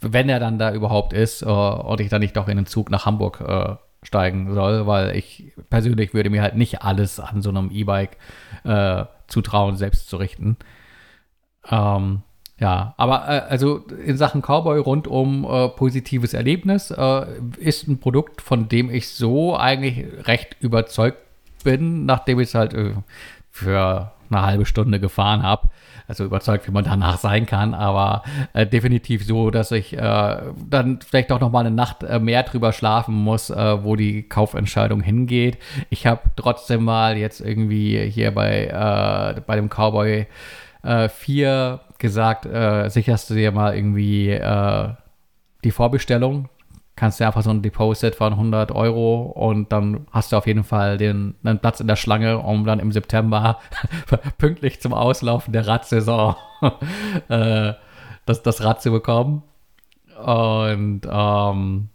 wenn 0.00 0.28
er 0.28 0.40
dann 0.40 0.58
da 0.58 0.72
überhaupt 0.72 1.12
ist, 1.12 1.42
und 1.42 2.00
ich 2.00 2.08
dann 2.08 2.20
nicht 2.20 2.36
doch 2.36 2.48
in 2.48 2.56
den 2.56 2.66
Zug 2.66 2.90
nach 2.90 3.06
Hamburg 3.06 3.80
steigen 4.02 4.54
soll, 4.54 4.86
weil 4.86 5.16
ich 5.16 5.52
persönlich 5.68 6.14
würde 6.14 6.30
mir 6.30 6.42
halt 6.42 6.56
nicht 6.56 6.82
alles 6.82 7.20
an 7.20 7.42
so 7.42 7.50
einem 7.50 7.70
E-Bike 7.70 8.16
zutrauen, 9.26 9.76
selbst 9.76 10.08
zu 10.08 10.16
richten. 10.16 10.56
Ähm, 11.70 12.22
ja, 12.60 12.94
aber 12.98 13.26
äh, 13.26 13.40
also 13.48 13.78
in 14.04 14.18
Sachen 14.18 14.42
Cowboy 14.42 14.78
rundum 14.78 15.44
äh, 15.44 15.68
positives 15.70 16.34
Erlebnis 16.34 16.90
äh, 16.90 17.26
ist 17.58 17.88
ein 17.88 17.98
Produkt, 17.98 18.42
von 18.42 18.68
dem 18.68 18.90
ich 18.90 19.08
so 19.08 19.56
eigentlich 19.56 20.06
recht 20.26 20.56
überzeugt 20.60 21.18
bin, 21.64 22.04
nachdem 22.04 22.38
ich 22.38 22.48
es 22.48 22.54
halt 22.54 22.74
äh, 22.74 22.92
für 23.50 24.12
eine 24.28 24.42
halbe 24.42 24.66
Stunde 24.66 25.00
gefahren 25.00 25.42
habe. 25.42 25.70
Also 26.10 26.24
überzeugt, 26.24 26.68
wie 26.68 26.72
man 26.72 26.84
danach 26.84 27.18
sein 27.18 27.46
kann, 27.46 27.72
aber 27.72 28.22
äh, 28.52 28.66
definitiv 28.66 29.24
so, 29.24 29.50
dass 29.50 29.72
ich 29.72 29.96
äh, 29.96 30.36
dann 30.68 31.00
vielleicht 31.00 31.32
auch 31.32 31.40
noch 31.40 31.50
mal 31.50 31.60
eine 31.60 31.70
Nacht 31.70 32.02
mehr 32.20 32.42
drüber 32.42 32.72
schlafen 32.72 33.14
muss, 33.14 33.50
wo 33.50 33.96
die 33.96 34.24
Kaufentscheidung 34.24 35.00
hingeht. 35.00 35.58
Ich 35.88 36.06
habe 36.06 36.20
trotzdem 36.36 36.84
mal 36.84 37.16
jetzt 37.16 37.40
irgendwie 37.40 38.10
hier 38.10 38.32
bei, 38.32 39.40
bei 39.46 39.56
dem 39.56 39.68
Cowboy 39.68 40.26
4 40.82 41.80
gesagt, 42.00 42.46
äh, 42.46 42.88
sicherst 42.88 43.30
du 43.30 43.34
dir 43.34 43.52
mal 43.52 43.76
irgendwie 43.76 44.30
äh, 44.30 44.88
die 45.62 45.70
Vorbestellung. 45.70 46.48
Kannst 46.96 47.18
du 47.18 47.26
einfach 47.26 47.42
so 47.42 47.50
ein 47.50 47.62
Deposit 47.62 48.14
von 48.14 48.34
100 48.34 48.72
Euro 48.72 49.22
und 49.22 49.72
dann 49.72 50.06
hast 50.10 50.32
du 50.32 50.36
auf 50.36 50.46
jeden 50.46 50.64
Fall 50.64 50.98
den, 50.98 51.34
einen 51.42 51.58
Platz 51.58 51.80
in 51.80 51.86
der 51.86 51.96
Schlange, 51.96 52.38
um 52.38 52.64
dann 52.66 52.78
im 52.78 52.92
September 52.92 53.58
pünktlich 54.38 54.80
zum 54.80 54.92
Auslaufen 54.92 55.52
der 55.52 55.66
Radsaison 55.66 56.36
äh, 57.28 57.72
das, 58.26 58.42
das 58.42 58.62
Rad 58.62 58.82
zu 58.82 58.90
bekommen. 58.90 59.42
Und 60.22 61.02
ähm, 61.10 61.88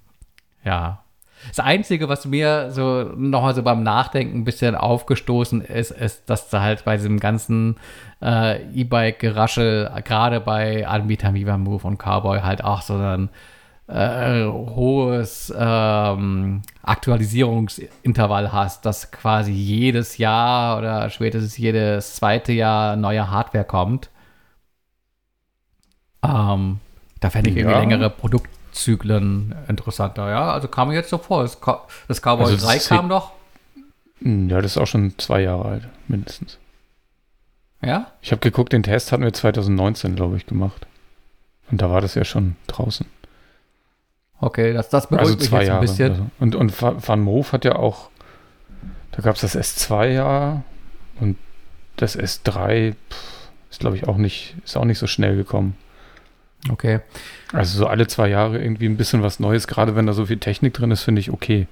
ja, 0.63 1.05
das 1.49 1.59
Einzige, 1.59 2.09
was 2.09 2.25
mir 2.25 2.71
so 2.71 3.03
nochmal 3.15 3.53
so 3.53 3.61
beim 3.61 3.83
Nachdenken 3.83 4.39
ein 4.39 4.43
bisschen 4.43 4.75
aufgestoßen 4.75 5.61
ist, 5.61 5.91
ist, 5.91 6.29
dass 6.29 6.49
da 6.49 6.61
halt 6.61 6.85
bei 6.85 6.97
diesem 6.97 7.19
ganzen 7.19 7.75
äh, 8.21 8.63
E-Bike-Geraschel, 8.73 9.91
gerade 10.03 10.39
bei 10.39 10.87
Anbietern 10.87 11.35
wie 11.35 11.45
beim 11.45 11.61
Move 11.61 11.85
und 11.87 11.97
Cowboy, 11.97 12.41
halt 12.41 12.63
auch 12.63 12.81
so 12.81 12.95
ein 12.95 13.29
äh, 13.87 14.45
hohes 14.45 15.53
ähm, 15.55 16.61
Aktualisierungsintervall 16.81 18.51
hast, 18.51 18.85
dass 18.85 19.11
quasi 19.11 19.51
jedes 19.51 20.17
Jahr 20.17 20.77
oder 20.77 21.09
spätestens 21.09 21.57
jedes 21.57 22.15
zweite 22.15 22.51
Jahr 22.51 22.95
neue 22.95 23.29
Hardware 23.29 23.65
kommt. 23.65 24.09
Ähm, 26.23 26.79
da 27.19 27.29
fände 27.29 27.49
ich 27.49 27.55
ja. 27.55 27.61
irgendwie 27.61 27.79
längere 27.79 28.09
Produkt 28.09 28.49
Zyklen 28.71 29.55
interessanter. 29.67 30.29
Ja, 30.29 30.51
also 30.51 30.67
kam 30.67 30.89
mir 30.89 30.95
jetzt 30.95 31.09
so 31.09 31.17
vor. 31.17 31.43
Das, 31.43 31.57
das 32.07 32.21
Cowboy 32.21 32.45
also 32.51 32.65
3 32.65 32.77
kam 32.79 33.09
doch. 33.09 33.31
Hm, 34.21 34.49
ja, 34.49 34.61
das 34.61 34.71
ist 34.71 34.77
auch 34.77 34.87
schon 34.87 35.17
zwei 35.17 35.41
Jahre 35.41 35.65
alt, 35.65 35.87
mindestens. 36.07 36.59
Ja? 37.81 38.11
Ich 38.21 38.31
habe 38.31 38.41
geguckt, 38.41 38.73
den 38.73 38.83
Test 38.83 39.11
hatten 39.11 39.23
wir 39.23 39.33
2019, 39.33 40.15
glaube 40.15 40.37
ich, 40.37 40.45
gemacht. 40.45 40.87
Und 41.71 41.81
da 41.81 41.89
war 41.89 42.01
das 42.01 42.15
ja 42.15 42.25
schon 42.25 42.55
draußen. 42.67 43.05
Okay, 44.41 44.73
das, 44.73 44.89
das 44.89 45.07
beruhigt 45.07 45.25
also 45.27 45.37
mich 45.39 45.47
zwei 45.49 45.57
jetzt 45.61 45.67
ein 45.69 45.73
Jahre. 45.73 45.81
bisschen. 45.81 46.11
Also. 46.11 46.25
Und, 46.39 46.55
und 46.55 46.81
Va- 46.81 46.95
Van 47.05 47.21
Moof 47.21 47.53
hat 47.53 47.65
ja 47.65 47.75
auch, 47.77 48.09
da 49.11 49.21
gab 49.21 49.35
es 49.35 49.41
das 49.41 49.55
S2-Jahr 49.55 50.63
und 51.19 51.37
das 51.95 52.17
S3 52.19 52.93
pff, 52.93 53.49
ist, 53.71 53.79
glaube 53.79 53.95
ich, 53.95 54.07
auch 54.07 54.17
nicht, 54.17 54.55
ist 54.65 54.75
auch 54.77 54.83
nicht 54.85 54.99
so 54.99 55.07
schnell 55.07 55.35
gekommen. 55.37 55.77
Okay. 56.69 56.99
Also 57.53 57.77
so 57.77 57.87
alle 57.87 58.07
zwei 58.07 58.27
Jahre 58.27 58.57
irgendwie 58.61 58.87
ein 58.87 58.97
bisschen 58.97 59.21
was 59.23 59.39
Neues, 59.39 59.67
gerade 59.67 59.95
wenn 59.95 60.05
da 60.07 60.13
so 60.13 60.25
viel 60.25 60.39
Technik 60.39 60.73
drin 60.73 60.91
ist, 60.91 61.03
finde 61.03 61.21
ich 61.21 61.31
okay. 61.31 61.67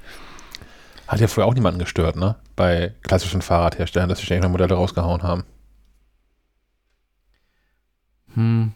Hat 1.07 1.19
ja 1.19 1.27
früher 1.27 1.45
auch 1.45 1.53
niemanden 1.53 1.79
gestört, 1.79 2.15
ne? 2.15 2.35
Bei 2.55 2.93
klassischen 3.01 3.41
Fahrradherstellern, 3.41 4.07
dass 4.07 4.19
sie 4.19 4.25
ständig 4.25 4.43
neue 4.43 4.51
Modelle 4.51 4.75
rausgehauen 4.75 5.23
haben. 5.23 5.43
Hm. 8.35 8.71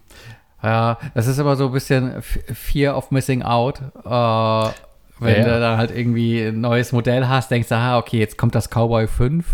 Ja, 0.64 0.98
das 1.14 1.28
ist 1.28 1.38
immer 1.38 1.56
so 1.56 1.68
ein 1.68 1.72
bisschen 1.72 2.22
Fear 2.22 2.98
of 2.98 3.12
Missing 3.12 3.44
Out. 3.44 3.80
Äh, 4.04 4.72
wenn 5.20 5.36
Ja. 5.40 5.44
du 5.54 5.60
dann 5.60 5.78
halt 5.78 5.92
irgendwie 5.96 6.42
ein 6.48 6.62
neues 6.62 6.92
Modell 6.92 7.28
hast, 7.28 7.50
denkst 7.52 7.70
du, 7.70 7.76
ah, 7.76 7.98
okay, 7.98 8.20
jetzt 8.20 8.38
kommt 8.38 8.56
das 8.56 8.70
Cowboy 8.70 9.08
5. 9.08 9.46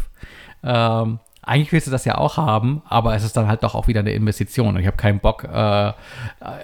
Ähm, 0.63 1.19
eigentlich 1.41 1.71
willst 1.73 1.87
du 1.87 1.91
das 1.91 2.05
ja 2.05 2.17
auch 2.17 2.37
haben, 2.37 2.81
aber 2.87 3.15
es 3.15 3.23
ist 3.25 3.35
dann 3.35 3.47
halt 3.47 3.63
doch 3.63 3.75
auch 3.75 3.87
wieder 3.87 3.99
eine 3.99 4.11
Investition. 4.13 4.69
Und 4.69 4.79
ich 4.79 4.87
habe 4.87 4.95
keinen 4.97 5.19
Bock, 5.19 5.43
äh, 5.43 5.47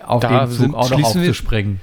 auf 0.05 0.21
Da 0.21 0.45
den 0.45 0.49
Zug 0.49 0.57
sind- 0.57 0.75
auch 0.75 0.89
noch 0.89 1.03
aufzuspringen. 1.03 1.81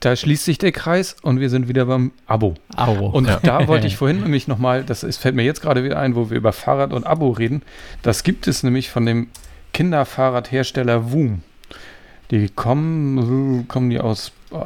Da 0.00 0.16
schließt 0.16 0.46
sich 0.46 0.56
der 0.56 0.72
Kreis 0.72 1.16
und 1.20 1.40
wir 1.40 1.50
sind 1.50 1.68
wieder 1.68 1.84
beim 1.84 2.12
Abo. 2.26 2.54
Au. 2.74 3.08
Und 3.10 3.28
da 3.42 3.68
wollte 3.68 3.86
ich 3.86 3.96
vorhin 3.98 4.20
nämlich 4.22 4.48
nochmal, 4.48 4.82
das 4.84 5.02
ist, 5.02 5.18
fällt 5.18 5.34
mir 5.34 5.42
jetzt 5.42 5.60
gerade 5.60 5.84
wieder 5.84 5.98
ein, 5.98 6.14
wo 6.14 6.30
wir 6.30 6.38
über 6.38 6.54
Fahrrad 6.54 6.94
und 6.94 7.06
Abo 7.06 7.28
reden. 7.30 7.60
Das 8.00 8.22
gibt 8.22 8.48
es 8.48 8.62
nämlich 8.62 8.88
von 8.88 9.04
dem 9.04 9.28
Kinderfahrradhersteller 9.74 11.12
Woom. 11.12 11.42
Die 12.30 12.48
kommen, 12.48 13.66
kommen 13.66 13.90
die 13.90 13.98
aus, 13.98 14.32
äh, 14.52 14.56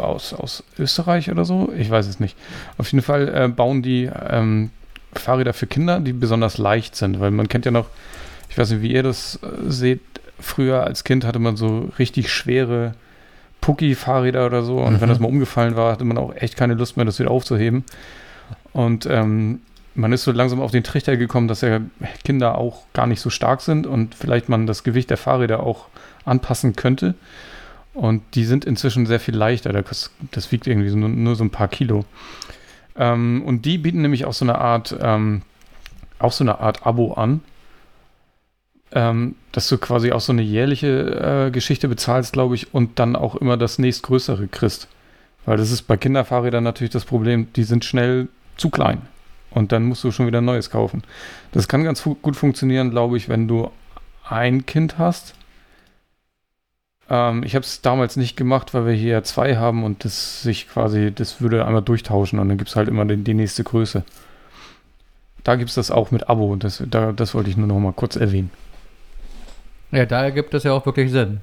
aus, 0.00 0.34
aus 0.34 0.64
Österreich 0.78 1.30
oder 1.30 1.44
so? 1.44 1.72
Ich 1.76 1.90
weiß 1.90 2.06
es 2.06 2.20
nicht. 2.20 2.36
Auf 2.76 2.92
jeden 2.92 3.02
Fall 3.02 3.28
äh, 3.28 3.48
bauen 3.48 3.82
die 3.82 4.10
ähm, 4.28 4.70
Fahrräder 5.14 5.54
für 5.54 5.66
Kinder, 5.66 6.00
die 6.00 6.12
besonders 6.12 6.58
leicht 6.58 6.96
sind, 6.96 7.20
weil 7.20 7.30
man 7.30 7.48
kennt 7.48 7.64
ja 7.64 7.70
noch, 7.70 7.86
ich 8.50 8.58
weiß 8.58 8.70
nicht, 8.70 8.82
wie 8.82 8.92
ihr 8.92 9.02
das 9.02 9.38
äh, 9.42 9.70
seht, 9.70 10.00
früher 10.38 10.84
als 10.84 11.04
Kind 11.04 11.24
hatte 11.24 11.38
man 11.38 11.56
so 11.56 11.90
richtig 11.98 12.32
schwere 12.32 12.94
Pucki-Fahrräder 13.60 14.44
oder 14.44 14.62
so 14.62 14.78
und 14.78 15.00
wenn 15.00 15.08
das 15.08 15.20
mal 15.20 15.28
umgefallen 15.28 15.74
war, 15.74 15.92
hatte 15.92 16.04
man 16.04 16.18
auch 16.18 16.34
echt 16.34 16.56
keine 16.56 16.74
Lust 16.74 16.98
mehr, 16.98 17.06
das 17.06 17.18
wieder 17.18 17.30
aufzuheben. 17.30 17.84
Und 18.74 19.06
ähm, 19.06 19.60
man 19.94 20.12
ist 20.12 20.24
so 20.24 20.32
langsam 20.32 20.60
auf 20.60 20.70
den 20.70 20.84
Trichter 20.84 21.16
gekommen, 21.16 21.48
dass 21.48 21.62
ja 21.62 21.80
Kinder 22.24 22.58
auch 22.58 22.82
gar 22.92 23.06
nicht 23.06 23.20
so 23.20 23.30
stark 23.30 23.62
sind 23.62 23.86
und 23.86 24.14
vielleicht 24.14 24.48
man 24.48 24.66
das 24.66 24.84
Gewicht 24.84 25.08
der 25.08 25.16
Fahrräder 25.16 25.60
auch 25.60 25.86
anpassen 26.24 26.76
könnte. 26.76 27.14
Und 27.94 28.22
die 28.34 28.44
sind 28.44 28.64
inzwischen 28.64 29.06
sehr 29.06 29.20
viel 29.20 29.36
leichter. 29.36 29.72
Das, 29.72 30.10
das 30.32 30.50
wiegt 30.50 30.66
irgendwie 30.66 30.88
so, 30.88 30.96
nur, 30.96 31.36
so 31.36 31.44
ein 31.44 31.50
paar 31.50 31.68
Kilo. 31.68 32.04
Ähm, 32.96 33.42
und 33.46 33.64
die 33.64 33.78
bieten 33.78 34.02
nämlich 34.02 34.24
auch 34.24 34.32
so 34.32 34.44
eine 34.44 34.58
Art, 34.58 34.96
ähm, 35.00 35.42
auch 36.18 36.32
so 36.32 36.42
eine 36.42 36.58
Art 36.58 36.86
Abo 36.86 37.14
an. 37.14 37.40
Ähm, 38.92 39.36
dass 39.52 39.68
du 39.68 39.78
quasi 39.78 40.12
auch 40.12 40.20
so 40.20 40.32
eine 40.32 40.42
jährliche 40.42 41.46
äh, 41.46 41.50
Geschichte 41.50 41.88
bezahlst, 41.88 42.32
glaube 42.32 42.54
ich, 42.54 42.74
und 42.74 42.98
dann 42.98 43.16
auch 43.16 43.34
immer 43.34 43.56
das 43.56 43.78
nächstgrößere 43.78 44.46
kriegst. 44.48 44.88
Weil 45.46 45.56
das 45.56 45.70
ist 45.70 45.82
bei 45.82 45.96
Kinderfahrrädern 45.96 46.62
natürlich 46.62 46.92
das 46.92 47.04
Problem, 47.04 47.48
die 47.54 47.64
sind 47.64 47.84
schnell 47.84 48.28
zu 48.56 48.70
klein. 48.70 49.02
Und 49.50 49.72
dann 49.72 49.84
musst 49.84 50.02
du 50.04 50.10
schon 50.10 50.26
wieder 50.26 50.38
ein 50.38 50.44
neues 50.44 50.70
kaufen. 50.70 51.02
Das 51.52 51.68
kann 51.68 51.84
ganz 51.84 52.00
fu 52.00 52.14
gut 52.16 52.36
funktionieren, 52.36 52.90
glaube 52.90 53.16
ich, 53.16 53.28
wenn 53.28 53.46
du 53.46 53.70
ein 54.28 54.66
Kind 54.66 54.98
hast. 54.98 55.34
Ähm, 57.10 57.42
ich 57.42 57.54
habe 57.54 57.64
es 57.64 57.82
damals 57.82 58.16
nicht 58.16 58.36
gemacht, 58.36 58.74
weil 58.74 58.86
wir 58.86 58.92
hier 58.92 59.22
zwei 59.24 59.56
haben 59.56 59.84
und 59.84 60.04
das 60.04 60.42
sich 60.42 60.68
quasi, 60.68 61.12
das 61.14 61.40
würde 61.40 61.66
einmal 61.66 61.82
durchtauschen 61.82 62.38
und 62.38 62.48
dann 62.48 62.58
gibt 62.58 62.70
es 62.70 62.76
halt 62.76 62.88
immer 62.88 63.04
die, 63.04 63.16
die 63.16 63.34
nächste 63.34 63.64
Größe. 63.64 64.04
Da 65.42 65.56
gibt 65.56 65.68
es 65.68 65.74
das 65.74 65.90
auch 65.90 66.10
mit 66.10 66.28
Abo 66.30 66.50
und 66.52 66.64
das, 66.64 66.82
da, 66.86 67.12
das 67.12 67.34
wollte 67.34 67.50
ich 67.50 67.56
nur 67.56 67.66
noch 67.66 67.78
mal 67.78 67.92
kurz 67.92 68.16
erwähnen. 68.16 68.50
Ja, 69.90 70.06
da 70.06 70.24
ergibt 70.24 70.54
es 70.54 70.64
ja 70.64 70.72
auch 70.72 70.86
wirklich 70.86 71.12
Sinn. 71.12 71.40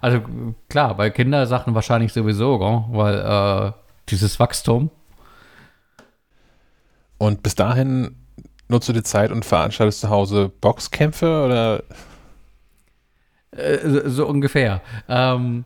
Also 0.00 0.20
klar, 0.68 0.96
bei 0.96 1.10
Kindersachen 1.10 1.74
wahrscheinlich 1.74 2.12
sowieso, 2.12 2.86
weil 2.90 3.18
äh, 3.18 3.72
dieses 4.08 4.38
Wachstum. 4.38 4.90
Und 7.18 7.42
bis 7.42 7.56
dahin 7.56 8.14
nutzt 8.68 8.88
du 8.88 8.92
die 8.92 9.02
Zeit 9.02 9.32
und 9.32 9.44
veranstaltest 9.44 10.02
zu 10.02 10.08
Hause 10.08 10.52
Boxkämpfe 10.60 11.44
oder? 11.44 11.82
Äh, 13.58 14.08
so, 14.08 14.26
ungefähr. 14.26 14.80
Ähm, 15.08 15.64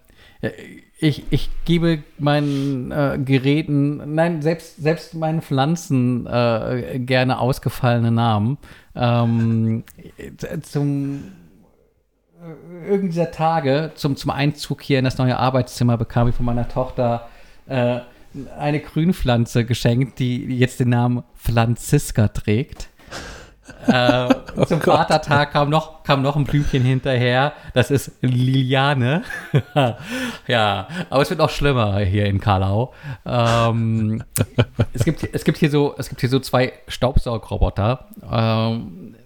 ich, 0.99 1.25
ich 1.31 1.51
gebe 1.65 2.03
meinen 2.19 2.91
äh, 2.91 3.19
Geräten, 3.25 4.15
nein, 4.15 4.43
selbst, 4.43 4.77
selbst 4.77 5.15
meinen 5.15 5.43
Pflanzen 5.43 6.27
äh, 6.27 6.99
gerne 6.99 7.39
ausgefallene 7.39 8.11
Namen. 8.11 8.59
Ähm, 8.95 9.85
zum 10.63 11.33
äh, 12.43 12.89
irgend 12.89 13.13
dieser 13.13 13.31
Tage, 13.31 13.93
zum, 13.95 14.17
zum 14.17 14.31
Einzug 14.31 14.83
hier 14.83 14.99
in 14.99 15.05
das 15.05 15.19
neue 15.19 15.39
Arbeitszimmer, 15.39 15.97
bekam 15.97 16.29
ich 16.29 16.35
von 16.35 16.47
meiner 16.47 16.69
Tochter 16.69 17.29
äh, 17.67 18.01
eine 18.59 18.81
Grünpflanze 18.81 19.65
geschenkt, 19.65 20.19
die 20.19 20.45
jetzt 20.57 20.81
den 20.81 20.89
Namen 20.89 21.23
Franziska 21.35 22.29
trägt. 22.29 22.89
Äh, 23.87 24.29
zum 24.67 24.81
Vatertag 24.81 25.53
kam 25.53 25.71
noch, 25.71 26.03
kam 26.05 26.23
noch 26.23 26.37
ein 26.37 26.45
Blümchen 26.45 26.83
hinterher. 26.83 27.53
Das 27.75 27.91
ist 27.91 28.13
Liliane. 28.21 29.23
ja, 30.47 30.89
aber 31.11 31.23
es 31.23 31.31
wird 31.31 31.39
noch 31.39 31.51
schlimmer 31.51 31.99
hier 32.01 32.27
in 32.27 32.41
Karlau. 32.41 32.93
Ähm, 33.25 34.23
es, 34.93 35.05
gibt, 35.05 35.29
es, 35.33 35.45
gibt 35.45 35.59
hier 35.59 35.71
so, 35.71 35.95
es 35.99 36.09
gibt 36.09 36.21
hier 36.21 36.31
so 36.31 36.39
zwei 36.39 36.73
Staubsaugroboter. 36.89 38.07
Ähm, 38.31 39.17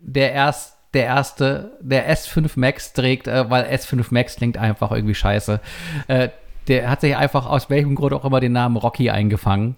der 0.00 0.32
erst 0.32 0.76
der 0.94 1.04
erste, 1.04 1.76
der 1.80 2.10
S5 2.10 2.52
Max 2.56 2.94
trägt, 2.94 3.28
äh, 3.28 3.50
weil 3.50 3.64
S5 3.64 4.06
Max 4.10 4.36
klingt 4.36 4.56
einfach 4.56 4.90
irgendwie 4.90 5.14
scheiße. 5.14 5.60
Äh, 6.08 6.30
der 6.66 6.90
hat 6.90 7.00
sich 7.00 7.16
einfach 7.16 7.46
aus 7.46 7.70
welchem 7.70 7.94
Grund 7.94 8.12
auch 8.12 8.24
immer 8.24 8.40
den 8.40 8.52
Namen 8.52 8.76
Rocky 8.76 9.10
eingefangen. 9.10 9.76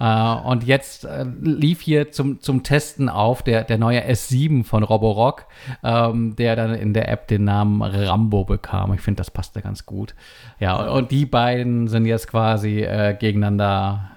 Uh, 0.00 0.40
und 0.48 0.64
jetzt 0.64 1.04
äh, 1.04 1.24
lief 1.40 1.80
hier 1.80 2.10
zum, 2.10 2.40
zum 2.40 2.64
Testen 2.64 3.08
auf 3.08 3.44
der, 3.44 3.62
der 3.62 3.78
neue 3.78 4.04
S7 4.04 4.64
von 4.64 4.82
Roborock, 4.82 5.46
ähm, 5.84 6.34
der 6.34 6.56
dann 6.56 6.74
in 6.74 6.94
der 6.94 7.08
App 7.08 7.28
den 7.28 7.44
Namen 7.44 7.80
Rambo 7.80 8.44
bekam. 8.44 8.92
Ich 8.94 9.02
finde, 9.02 9.18
das 9.18 9.30
passte 9.30 9.62
ganz 9.62 9.86
gut. 9.86 10.16
Ja, 10.58 10.74
und, 10.88 11.12
die 11.12 11.26
beiden 11.26 11.86
sind 11.86 12.06
jetzt 12.06 12.26
quasi 12.26 12.80
äh, 12.80 13.16
gegeneinander 13.16 14.10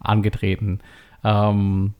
angetreten. 0.00 0.80
Ähm, 1.22 1.92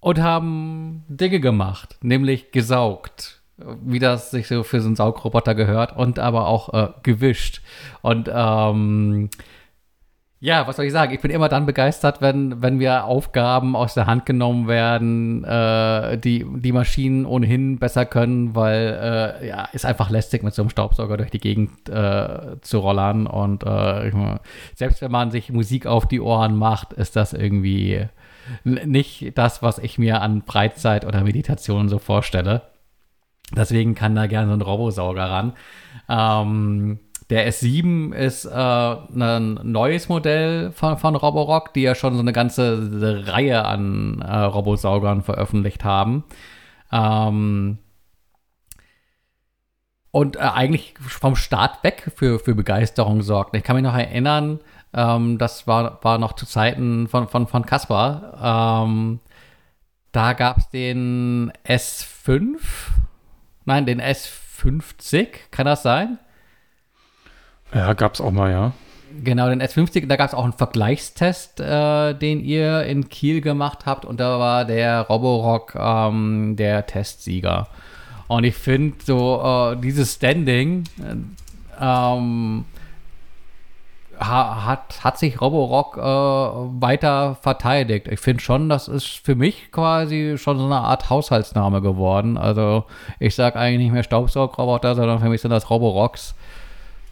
und 0.00 0.20
haben 0.20 1.04
Dinge 1.08 1.40
gemacht, 1.40 1.96
nämlich 2.02 2.52
gesaugt 2.52 3.42
wie 3.84 3.98
das 3.98 4.30
sich 4.30 4.48
so 4.48 4.62
für 4.62 4.80
so 4.80 4.88
einen 4.88 4.96
Saugroboter 4.96 5.54
gehört 5.54 5.96
und 5.96 6.18
aber 6.18 6.46
auch 6.46 6.72
äh, 6.74 6.88
gewischt. 7.02 7.62
Und 8.00 8.30
ähm, 8.32 9.30
ja, 10.42 10.66
was 10.66 10.74
soll 10.74 10.86
ich 10.86 10.92
sagen? 10.92 11.14
Ich 11.14 11.20
bin 11.20 11.30
immer 11.30 11.48
dann 11.48 11.66
begeistert, 11.66 12.20
wenn, 12.20 12.60
wenn 12.60 12.80
wir 12.80 13.04
Aufgaben 13.04 13.76
aus 13.76 13.94
der 13.94 14.06
Hand 14.06 14.26
genommen 14.26 14.66
werden, 14.66 15.44
äh, 15.44 16.18
die 16.18 16.44
die 16.56 16.72
Maschinen 16.72 17.26
ohnehin 17.26 17.78
besser 17.78 18.04
können, 18.06 18.56
weil 18.56 19.38
äh, 19.40 19.48
ja, 19.48 19.68
ist 19.72 19.86
einfach 19.86 20.10
lästig, 20.10 20.42
mit 20.42 20.52
so 20.52 20.62
einem 20.62 20.70
Staubsauger 20.70 21.16
durch 21.16 21.30
die 21.30 21.38
Gegend 21.38 21.88
äh, 21.88 22.60
zu 22.60 22.80
rollern. 22.80 23.28
Und 23.28 23.62
äh, 23.62 24.08
ich 24.08 24.14
mein, 24.14 24.40
selbst 24.74 25.00
wenn 25.00 25.12
man 25.12 25.30
sich 25.30 25.52
Musik 25.52 25.86
auf 25.86 26.08
die 26.08 26.20
Ohren 26.20 26.56
macht, 26.56 26.92
ist 26.92 27.14
das 27.14 27.34
irgendwie 27.34 28.08
nicht 28.64 29.38
das, 29.38 29.62
was 29.62 29.78
ich 29.78 29.96
mir 29.96 30.22
an 30.22 30.42
Freizeit 30.42 31.04
oder 31.04 31.22
Meditation 31.22 31.88
so 31.88 32.00
vorstelle. 32.00 32.62
Deswegen 33.56 33.94
kann 33.94 34.16
da 34.16 34.26
gerne 34.26 34.48
so 34.48 34.54
ein 34.54 34.60
Robosauger 34.60 35.30
ran. 35.30 35.52
Ähm, 36.08 36.98
der 37.32 37.50
S7 37.50 38.12
ist 38.12 38.44
äh, 38.44 38.50
ein 38.50 39.58
neues 39.62 40.10
Modell 40.10 40.70
von, 40.72 40.98
von 40.98 41.16
Roborock, 41.16 41.72
die 41.72 41.80
ja 41.80 41.94
schon 41.94 42.12
so 42.12 42.20
eine 42.20 42.34
ganze 42.34 43.26
Reihe 43.26 43.64
an 43.64 44.20
äh, 44.20 44.36
Robosaugern 44.36 45.22
veröffentlicht 45.22 45.82
haben. 45.82 46.24
Ähm, 46.92 47.78
und 50.10 50.36
äh, 50.36 50.40
eigentlich 50.40 50.92
vom 50.98 51.34
Start 51.34 51.82
weg 51.82 52.12
für, 52.14 52.38
für 52.38 52.54
Begeisterung 52.54 53.22
sorgt. 53.22 53.56
Ich 53.56 53.64
kann 53.64 53.76
mich 53.76 53.82
noch 53.82 53.96
erinnern, 53.96 54.60
ähm, 54.92 55.38
das 55.38 55.66
war, 55.66 56.04
war 56.04 56.18
noch 56.18 56.34
zu 56.34 56.44
Zeiten 56.44 57.08
von, 57.08 57.28
von, 57.28 57.46
von 57.46 57.64
Kaspar. 57.64 58.84
Ähm, 58.84 59.20
da 60.12 60.34
gab 60.34 60.58
es 60.58 60.68
den 60.68 61.50
S5, 61.66 62.58
nein, 63.64 63.86
den 63.86 64.02
S50, 64.02 65.28
kann 65.50 65.64
das 65.64 65.82
sein? 65.82 66.18
Ja, 67.74 67.92
gab 67.94 68.14
es 68.14 68.20
auch 68.20 68.30
mal, 68.30 68.50
ja. 68.50 68.72
Genau, 69.22 69.48
den 69.48 69.62
S50, 69.62 70.06
da 70.06 70.16
gab 70.16 70.28
es 70.28 70.34
auch 70.34 70.44
einen 70.44 70.52
Vergleichstest, 70.54 71.60
äh, 71.60 72.14
den 72.14 72.40
ihr 72.40 72.84
in 72.84 73.08
Kiel 73.08 73.40
gemacht 73.40 73.80
habt 73.84 74.04
und 74.04 74.20
da 74.20 74.38
war 74.38 74.64
der 74.64 75.02
Roborock 75.02 75.74
ähm, 75.74 76.56
der 76.56 76.86
Testsieger. 76.86 77.68
Und 78.28 78.44
ich 78.44 78.54
finde 78.54 78.96
so 79.04 79.42
äh, 79.44 79.76
dieses 79.76 80.14
Standing, 80.14 80.84
äh, 80.98 81.16
ähm, 81.80 82.64
hat, 84.18 85.04
hat 85.04 85.18
sich 85.18 85.40
Roborock 85.40 85.96
äh, 85.96 86.00
weiter 86.00 87.36
verteidigt. 87.40 88.08
Ich 88.08 88.20
finde 88.20 88.42
schon, 88.42 88.68
das 88.68 88.88
ist 88.88 89.06
für 89.06 89.34
mich 89.34 89.70
quasi 89.72 90.36
schon 90.38 90.58
so 90.58 90.64
eine 90.66 90.78
Art 90.78 91.10
Haushaltsname 91.10 91.80
geworden. 91.80 92.38
Also 92.38 92.84
ich 93.18 93.34
sage 93.34 93.58
eigentlich 93.58 93.78
nicht 93.78 93.92
mehr 93.92 94.02
Staubsaugroboter, 94.02 94.94
sondern 94.94 95.18
für 95.18 95.28
mich 95.28 95.40
sind 95.40 95.50
das 95.50 95.70
Roborocks. 95.70 96.34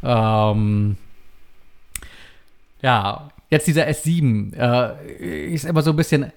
Ähm, 0.03 0.97
ja, 2.83 3.31
jetzt 3.51 3.67
dieser 3.67 3.87
S7 3.87 4.55
äh, 4.57 5.53
ist 5.53 5.65
immer 5.65 5.83
so 5.83 5.91
ein 5.91 5.97
bisschen. 5.97 6.33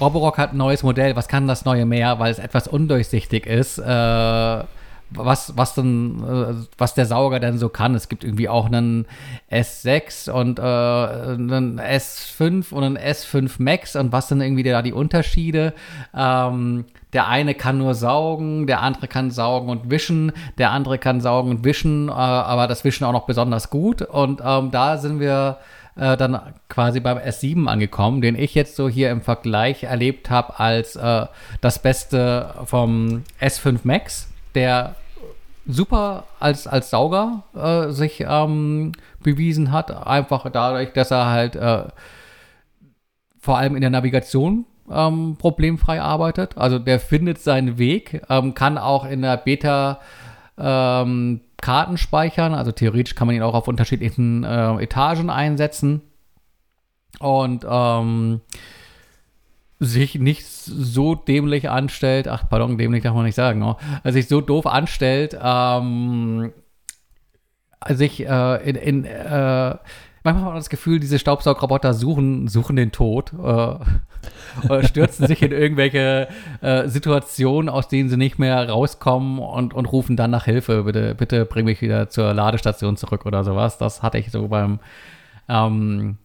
Roborock 0.00 0.38
hat 0.38 0.52
ein 0.52 0.56
neues 0.56 0.82
Modell. 0.82 1.14
Was 1.14 1.28
kann 1.28 1.46
das 1.46 1.64
neue 1.64 1.86
mehr? 1.86 2.18
Weil 2.18 2.32
es 2.32 2.38
etwas 2.38 2.66
undurchsichtig 2.66 3.46
ist. 3.46 3.78
Äh, 3.78 4.64
was, 5.10 5.56
was 5.56 5.74
denn, 5.74 6.22
äh, 6.22 6.54
was 6.76 6.94
der 6.94 7.06
Sauger 7.06 7.40
denn 7.40 7.58
so 7.58 7.68
kann. 7.68 7.94
Es 7.94 8.08
gibt 8.08 8.24
irgendwie 8.24 8.48
auch 8.48 8.66
einen 8.66 9.06
S6 9.50 10.30
und 10.30 10.58
äh, 10.58 10.62
einen 10.62 11.80
S5 11.80 12.72
und 12.72 12.84
einen 12.84 12.98
S5 12.98 13.54
Max 13.58 13.96
und 13.96 14.12
was 14.12 14.28
sind 14.28 14.40
irgendwie 14.40 14.62
da 14.62 14.82
die 14.82 14.92
Unterschiede? 14.92 15.72
Ähm, 16.14 16.84
der 17.12 17.28
eine 17.28 17.54
kann 17.54 17.78
nur 17.78 17.94
saugen, 17.94 18.66
der 18.66 18.82
andere 18.82 19.08
kann 19.08 19.30
saugen 19.30 19.70
und 19.70 19.90
wischen, 19.90 20.32
der 20.58 20.72
andere 20.72 20.98
kann 20.98 21.20
saugen 21.20 21.50
und 21.50 21.64
wischen, 21.64 22.08
äh, 22.08 22.12
aber 22.12 22.66
das 22.66 22.84
Wischen 22.84 23.04
auch 23.04 23.12
noch 23.12 23.26
besonders 23.26 23.70
gut. 23.70 24.02
Und 24.02 24.42
ähm, 24.44 24.70
da 24.70 24.98
sind 24.98 25.20
wir 25.20 25.58
äh, 25.96 26.16
dann 26.16 26.38
quasi 26.68 27.00
beim 27.00 27.18
S7 27.18 27.66
angekommen, 27.66 28.20
den 28.20 28.36
ich 28.36 28.54
jetzt 28.54 28.76
so 28.76 28.88
hier 28.88 29.10
im 29.10 29.22
Vergleich 29.22 29.84
erlebt 29.84 30.28
habe 30.28 30.60
als 30.60 30.96
äh, 30.96 31.26
das 31.60 31.78
Beste 31.78 32.54
vom 32.66 33.24
S5 33.40 33.80
Max 33.84 34.27
der 34.54 34.96
super 35.66 36.24
als, 36.40 36.66
als 36.66 36.90
Sauger 36.90 37.44
äh, 37.54 37.90
sich 37.90 38.24
ähm, 38.26 38.92
bewiesen 39.22 39.70
hat. 39.70 39.90
Einfach 40.06 40.50
dadurch, 40.50 40.92
dass 40.92 41.10
er 41.10 41.26
halt 41.26 41.56
äh, 41.56 41.84
vor 43.38 43.58
allem 43.58 43.74
in 43.74 43.82
der 43.82 43.90
Navigation 43.90 44.64
ähm, 44.90 45.36
problemfrei 45.38 46.00
arbeitet. 46.00 46.56
Also 46.56 46.78
der 46.78 46.98
findet 46.98 47.38
seinen 47.38 47.78
Weg, 47.78 48.22
ähm, 48.30 48.54
kann 48.54 48.78
auch 48.78 49.04
in 49.04 49.22
der 49.22 49.36
Beta 49.36 50.00
ähm, 50.56 51.42
Karten 51.60 51.98
speichern. 51.98 52.54
Also 52.54 52.72
theoretisch 52.72 53.14
kann 53.14 53.26
man 53.26 53.36
ihn 53.36 53.42
auch 53.42 53.54
auf 53.54 53.68
unterschiedlichen 53.68 54.44
äh, 54.44 54.82
Etagen 54.82 55.28
einsetzen. 55.30 56.02
Und 57.20 57.66
ähm, 57.68 58.40
sich 59.80 60.16
nicht 60.16 60.46
so 60.46 61.14
dämlich 61.14 61.70
anstellt, 61.70 62.28
ach, 62.28 62.48
pardon, 62.48 62.78
dämlich 62.78 63.02
darf 63.02 63.14
man 63.14 63.24
nicht 63.24 63.34
sagen, 63.34 63.62
also 63.62 64.14
sich 64.14 64.28
so 64.28 64.40
doof 64.40 64.66
anstellt, 64.66 65.38
ähm, 65.40 66.52
sich 67.88 68.26
äh, 68.26 68.68
in, 68.68 68.76
in 68.76 69.04
äh, 69.04 69.76
manchmal 70.24 70.44
hat 70.44 70.50
man 70.50 70.54
das 70.56 70.68
Gefühl, 70.68 70.98
diese 70.98 71.18
Staubsaugroboter 71.18 71.94
suchen, 71.94 72.48
suchen 72.48 72.76
den 72.76 72.92
Tod 72.92 73.32
äh, 73.32 73.76
stürzen 74.84 75.26
sich 75.26 75.42
in 75.42 75.52
irgendwelche 75.52 76.28
äh, 76.60 76.88
Situationen, 76.88 77.68
aus 77.68 77.88
denen 77.88 78.08
sie 78.08 78.16
nicht 78.16 78.38
mehr 78.38 78.68
rauskommen 78.68 79.38
und, 79.38 79.74
und 79.74 79.86
rufen 79.86 80.16
dann 80.16 80.30
nach 80.30 80.44
Hilfe. 80.44 80.84
Bitte, 80.84 81.14
bitte 81.14 81.44
bring 81.44 81.64
mich 81.64 81.80
wieder 81.80 82.08
zur 82.08 82.34
Ladestation 82.34 82.96
zurück 82.96 83.26
oder 83.26 83.44
sowas. 83.44 83.78
Das 83.78 84.02
hatte 84.02 84.18
ich 84.18 84.30
so 84.30 84.48
beim 84.48 84.80
ähm, 85.48 86.18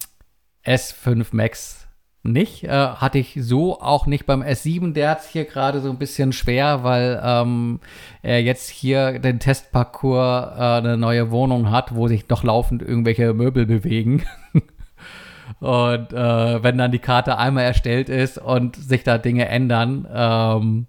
S5 0.65 1.27
Max 1.31 1.82
nicht. 2.23 2.63
Äh, 2.63 2.69
hatte 2.69 3.19
ich 3.19 3.37
so 3.39 3.79
auch 3.79 4.07
nicht 4.07 4.25
beim 4.25 4.41
S7. 4.41 4.93
Der 4.93 5.11
hat 5.11 5.19
es 5.19 5.29
hier 5.29 5.45
gerade 5.45 5.81
so 5.81 5.89
ein 5.89 5.97
bisschen 5.97 6.33
schwer, 6.33 6.83
weil 6.83 7.21
ähm, 7.23 7.79
er 8.21 8.41
jetzt 8.41 8.69
hier 8.69 9.19
den 9.19 9.39
Testparcours 9.39 10.57
äh, 10.57 10.61
eine 10.61 10.97
neue 10.97 11.31
Wohnung 11.31 11.69
hat, 11.69 11.95
wo 11.95 12.07
sich 12.07 12.27
noch 12.29 12.43
laufend 12.43 12.81
irgendwelche 12.81 13.33
Möbel 13.33 13.65
bewegen. 13.65 14.23
und 15.59 16.13
äh, 16.13 16.63
wenn 16.63 16.77
dann 16.77 16.91
die 16.91 16.99
Karte 16.99 17.37
einmal 17.37 17.65
erstellt 17.65 18.09
ist 18.09 18.37
und 18.37 18.75
sich 18.75 19.03
da 19.03 19.17
Dinge 19.17 19.47
ändern, 19.47 20.07
ähm, 20.13 20.87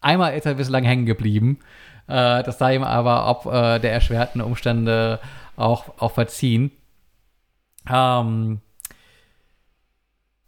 einmal 0.00 0.34
ist 0.34 0.46
er 0.46 0.54
bislang 0.54 0.84
hängen 0.84 1.06
geblieben. 1.06 1.58
Äh, 2.06 2.42
das 2.42 2.58
sei 2.58 2.74
ihm 2.74 2.84
aber 2.84 3.28
ob 3.28 3.46
äh, 3.46 3.78
der 3.78 3.92
erschwerten 3.92 4.40
Umstände 4.40 5.20
auch, 5.56 5.98
auch 5.98 6.12
verziehen. 6.12 6.70
Ähm, 7.90 8.60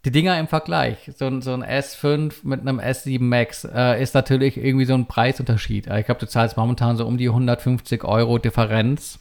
die 0.05 0.11
Dinger 0.11 0.39
im 0.39 0.49
Vergleich, 0.49 1.11
so, 1.17 1.27
ein, 1.27 1.43
so 1.43 1.53
ein 1.53 1.65
S5 1.65 2.35
mit 2.43 2.61
einem 2.61 2.81
S7 2.81 3.23
Max 3.23 3.65
äh, 3.65 4.03
ist 4.03 4.15
natürlich 4.15 4.57
irgendwie 4.57 4.85
so 4.85 4.95
ein 4.95 5.07
Preisunterschied. 5.07 5.87
Ich 5.87 6.07
glaube, 6.07 6.21
du 6.21 6.27
zahlst 6.27 6.57
momentan 6.57 6.97
so 6.97 7.07
um 7.07 7.19
die 7.19 7.29
150 7.29 8.03
Euro 8.05 8.39
Differenz. 8.39 9.21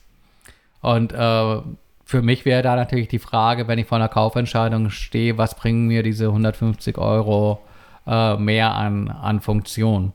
Und 0.82 1.14
äh, 1.14 1.62
für 2.04 2.22
mich 2.24 2.46
wäre 2.46 2.64
da 2.64 2.76
natürlich 2.76 3.08
die 3.10 3.20
Frage, 3.20 3.68
wenn 3.68 3.78
ich 3.78 3.88
vor 3.88 4.00
einer 4.00 4.10
Kaufentscheidung 4.10 4.90
stehe, 4.90 5.38
was 5.38 5.56
bringen 5.56 5.88
mir 5.88 6.02
diese 6.02 6.28
150 6.28 6.98
Euro 6.98 7.62
äh, 8.08 8.38
mehr 8.38 8.74
an, 8.74 9.08
an 9.10 9.40
Funktion? 9.40 10.14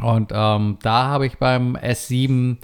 Und 0.00 0.32
ähm, 0.34 0.78
da 0.82 1.04
habe 1.04 1.26
ich 1.26 1.36
beim 1.36 1.76
S7 1.76 2.56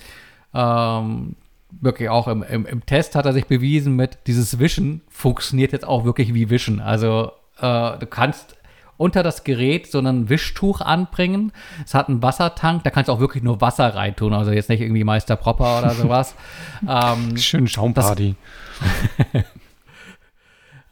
ähm, 0.55 1.36
wirklich 1.80 2.09
auch 2.09 2.28
im, 2.28 2.42
im, 2.42 2.66
im, 2.66 2.84
Test 2.86 3.14
hat 3.14 3.26
er 3.26 3.32
sich 3.32 3.47
bewiesen 3.47 3.97
mit 3.97 4.18
dieses 4.26 4.59
Wischen 4.59 5.02
funktioniert 5.09 5.72
jetzt 5.72 5.86
auch 5.86 6.05
wirklich 6.05 6.34
wie 6.34 6.51
Wischen. 6.51 6.80
Also 6.80 7.32
äh, 7.59 7.98
du 7.98 8.06
kannst 8.09 8.56
unter 8.97 9.22
das 9.22 9.44
Gerät 9.44 9.90
so 9.90 9.98
ein 9.98 10.28
Wischtuch 10.28 10.82
anbringen. 10.82 11.52
Es 11.86 11.94
hat 11.94 12.09
einen 12.09 12.22
Wassertank, 12.22 12.84
da 12.84 12.90
kannst 12.90 13.09
du 13.09 13.12
auch 13.12 13.20
wirklich 13.20 13.42
nur 13.42 13.62
Wasser 13.62 13.94
reintun, 13.94 14.34
also 14.34 14.51
jetzt 14.51 14.68
nicht 14.68 14.82
irgendwie 14.82 15.05
Meister 15.05 15.36
Propper 15.36 15.78
oder 15.78 15.90
sowas. 15.90 16.34
ähm, 16.86 17.36
Schön 17.38 17.66
Schaumparty. 17.66 18.34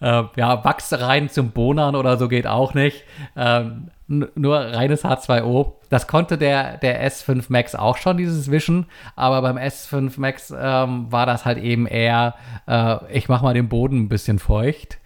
äh, 0.00 0.22
ja, 0.36 0.64
Wachs 0.64 0.92
rein 0.94 1.28
zum 1.28 1.50
Bonern 1.50 1.96
oder 1.96 2.16
so 2.16 2.28
geht 2.28 2.46
auch 2.46 2.72
nicht. 2.72 3.05
Ähm, 3.36 3.90
nur 4.09 4.59
reines 4.59 5.05
H2O. 5.05 5.74
Das 5.90 6.06
konnte 6.06 6.39
der, 6.39 6.78
der 6.78 7.06
S5 7.06 7.44
Max 7.48 7.74
auch 7.74 7.98
schon, 7.98 8.16
dieses 8.16 8.51
Wischen, 8.51 8.86
aber 9.16 9.43
beim 9.43 9.56
S5 9.56 10.18
Max 10.18 10.52
ähm, 10.59 11.12
war 11.12 11.26
das 11.26 11.44
halt 11.44 11.59
eben 11.59 11.86
eher, 11.86 12.35
äh, 12.66 12.97
ich 13.12 13.28
mach 13.28 13.43
mal 13.43 13.55
den 13.55 13.68
Boden 13.68 14.01
ein 14.01 14.09
bisschen 14.09 14.39
feucht. 14.39 14.98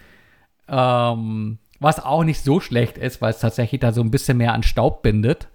Ähm, 0.69 1.59
was 1.81 2.03
auch 2.03 2.23
nicht 2.23 2.43
so 2.43 2.61
schlecht 2.61 2.97
ist, 2.97 3.21
weil 3.21 3.31
es 3.31 3.41
tatsächlich 3.41 3.81
da 3.81 3.93
so 3.93 4.01
ein 4.01 4.13
bisschen 4.13 4.39
mehr 4.39 4.55
an 4.55 4.63
Staub 4.63 5.03
bindet. 5.03 5.49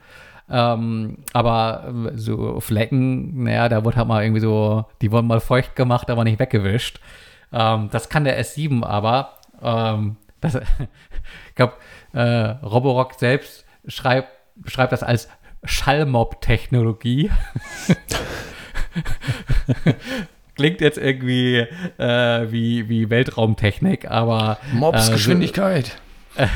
Ähm, 0.50 1.20
aber 1.34 1.94
äh, 2.14 2.18
so 2.18 2.60
Flecken, 2.60 3.44
naja, 3.44 3.70
da 3.70 3.84
wurde 3.84 3.98
halt 3.98 4.08
mal 4.08 4.24
irgendwie 4.24 4.42
so, 4.42 4.86
die 5.02 5.12
wurden 5.12 5.28
mal 5.28 5.40
feucht 5.40 5.76
gemacht, 5.76 6.10
aber 6.10 6.24
nicht 6.24 6.40
weggewischt. 6.40 7.00
Ähm, 7.52 7.90
das 7.92 8.10
kann 8.10 8.26
der 8.26 8.42
S7 8.42 8.84
aber. 8.84 9.38
Ähm, 9.62 10.18
das, 10.42 10.56
ich 11.50 11.56
glaube, 11.56 11.74
äh, 12.14 12.22
Roborock 12.22 13.14
selbst 13.16 13.66
schreibt, 13.88 14.30
beschreibt 14.56 14.92
das 14.92 15.04
als 15.04 15.28
Schallmob-Technologie. 15.64 17.32
Klingt 20.56 20.82
jetzt 20.82 20.98
irgendwie 20.98 21.68
äh, 21.98 22.52
wie, 22.52 22.90
wie 22.90 23.10
Weltraumtechnik, 23.10 24.10
aber. 24.10 24.58
Mobs-Geschwindigkeit. 24.74 25.98
Äh, 26.36 26.48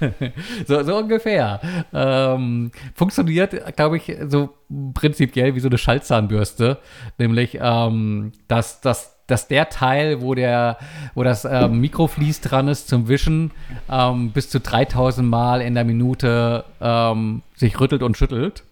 so, 0.66 0.82
so, 0.82 0.96
ungefähr. 0.96 1.60
Ähm, 1.92 2.72
funktioniert, 2.94 3.76
glaube 3.76 3.96
ich, 3.96 4.16
so 4.26 4.54
prinzipiell 4.94 5.54
wie 5.54 5.60
so 5.60 5.68
eine 5.68 5.78
Schallzahnbürste. 5.78 6.78
Nämlich, 7.18 7.58
ähm, 7.60 8.32
dass, 8.48 8.80
dass 8.80 9.13
dass 9.26 9.48
der 9.48 9.68
Teil, 9.68 10.20
wo, 10.20 10.34
der, 10.34 10.78
wo 11.14 11.22
das 11.22 11.44
ähm, 11.44 11.80
Mikroflies 11.80 12.40
dran 12.40 12.68
ist 12.68 12.88
zum 12.88 13.08
Wischen, 13.08 13.52
ähm, 13.90 14.30
bis 14.32 14.50
zu 14.50 14.60
3000 14.60 15.28
Mal 15.28 15.60
in 15.62 15.74
der 15.74 15.84
Minute 15.84 16.64
ähm, 16.80 17.42
sich 17.54 17.80
rüttelt 17.80 18.02
und 18.02 18.16
schüttelt. 18.16 18.64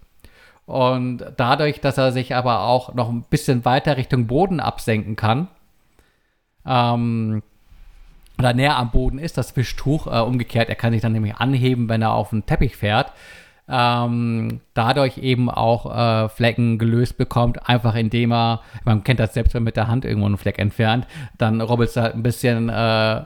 Und 0.67 1.25
dadurch, 1.37 1.81
dass 1.81 1.99
er 1.99 2.13
sich 2.13 2.35
aber 2.35 2.61
auch 2.61 2.95
noch 2.95 3.09
ein 3.09 3.25
bisschen 3.29 3.65
weiter 3.65 3.97
Richtung 3.97 4.27
Boden 4.27 4.61
absenken 4.61 5.17
kann, 5.17 5.49
ähm, 6.67 7.43
oder 8.39 8.55
näher 8.55 8.77
am 8.77 8.91
Boden 8.91 9.19
ist, 9.19 9.39
das 9.39 9.57
Wischtuch, 9.57 10.07
äh, 10.07 10.21
umgekehrt, 10.21 10.69
er 10.69 10.75
kann 10.75 10.93
sich 10.93 11.03
dann 11.03 11.13
nämlich 11.13 11.37
anheben, 11.37 11.89
wenn 11.89 12.03
er 12.03 12.13
auf 12.13 12.31
den 12.31 12.47
Teppich 12.47 12.77
fährt, 12.77 13.13
ähm, 13.69 14.61
dadurch 14.75 15.19
eben 15.19 15.51
auch 15.51 15.87
äh, 15.95 16.29
Flecken 16.29 16.79
gelöst 16.79 17.17
bekommt, 17.17 17.69
einfach 17.69 17.95
indem 17.95 18.33
er, 18.33 18.61
man 18.85 19.05
kennt 19.05 19.21
das 19.21 19.35
selbst, 19.35 19.55
wenn 19.55 19.63
man 19.63 19.67
mit 19.67 19.77
der 19.77 19.89
Hand 19.89 20.05
irgendwo 20.05 20.27
einen 20.27 20.37
Fleck 20.37 20.59
entfernt, 20.59 21.07
dann 21.39 21.61
robbelst 21.61 21.97
du 21.97 22.03
halt 22.03 22.15
ein 22.15 22.23
bisschen 22.23 22.69
äh, 22.69 23.23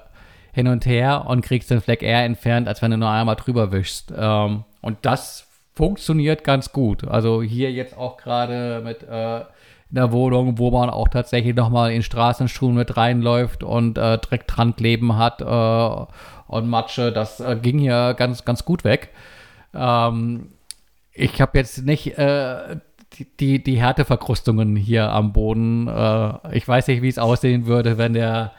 hin 0.53 0.69
und 0.69 0.87
her 0.87 1.25
und 1.27 1.43
kriegst 1.43 1.71
den 1.71 1.81
Fleck 1.81 2.03
eher 2.03 2.25
entfernt, 2.25 2.69
als 2.69 2.83
wenn 2.83 2.91
du 2.91 2.97
nur 2.97 3.11
einmal 3.11 3.37
drüber 3.37 3.73
wischst. 3.73 4.13
Ähm, 4.17 4.65
und 4.83 4.99
das 5.03 5.47
funktioniert 5.75 6.45
ganz 6.45 6.73
gut. 6.73 7.07
Also 7.07 7.43
hier 7.43 7.71
jetzt 7.73 7.97
auch 7.97 8.17
gerade 8.17 8.81
mit 8.83 9.03
äh, 9.03 9.41
in 9.91 9.97
der 9.97 10.13
Wohnung, 10.13 10.59
wo 10.59 10.71
man 10.71 10.91
auch 10.91 11.09
tatsächlich 11.09 11.55
nochmal 11.55 11.93
in 11.93 12.03
Straßenschuhen 12.03 12.75
mit 12.75 12.97
reinläuft 12.97 13.63
und 13.63 13.99
äh, 13.99 14.19
Dreck 14.19 14.47
dran 14.47 14.75
kleben 14.75 15.17
hat 15.17 15.43
äh, 15.43 16.53
und 16.53 16.69
Matsche, 16.69 17.13
das 17.13 17.41
äh, 17.41 17.57
ging 17.61 17.79
hier 17.79 18.15
ganz, 18.15 18.45
ganz 18.45 18.65
gut 18.65 18.85
weg. 18.85 19.11
Ähm, 19.75 20.53
ich 21.13 21.41
habe 21.41 21.59
jetzt 21.59 21.85
nicht 21.85 22.19
äh, 22.19 22.77
die, 23.41 23.63
die 23.63 23.81
Härteverkrustungen 23.81 24.77
hier 24.77 25.11
am 25.11 25.33
Boden. 25.33 25.89
Äh, 25.89 26.57
ich 26.57 26.67
weiß 26.67 26.89
nicht, 26.89 27.03
wie 27.03 27.09
es 27.09 27.19
aussehen 27.19 27.67
würde, 27.67 27.99
wenn 27.99 28.13
der 28.13 28.53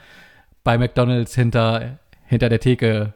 bei 0.64 0.78
McDonalds 0.78 1.34
hinter, 1.34 1.98
hinter 2.24 2.48
der 2.48 2.60
Theke 2.60 3.14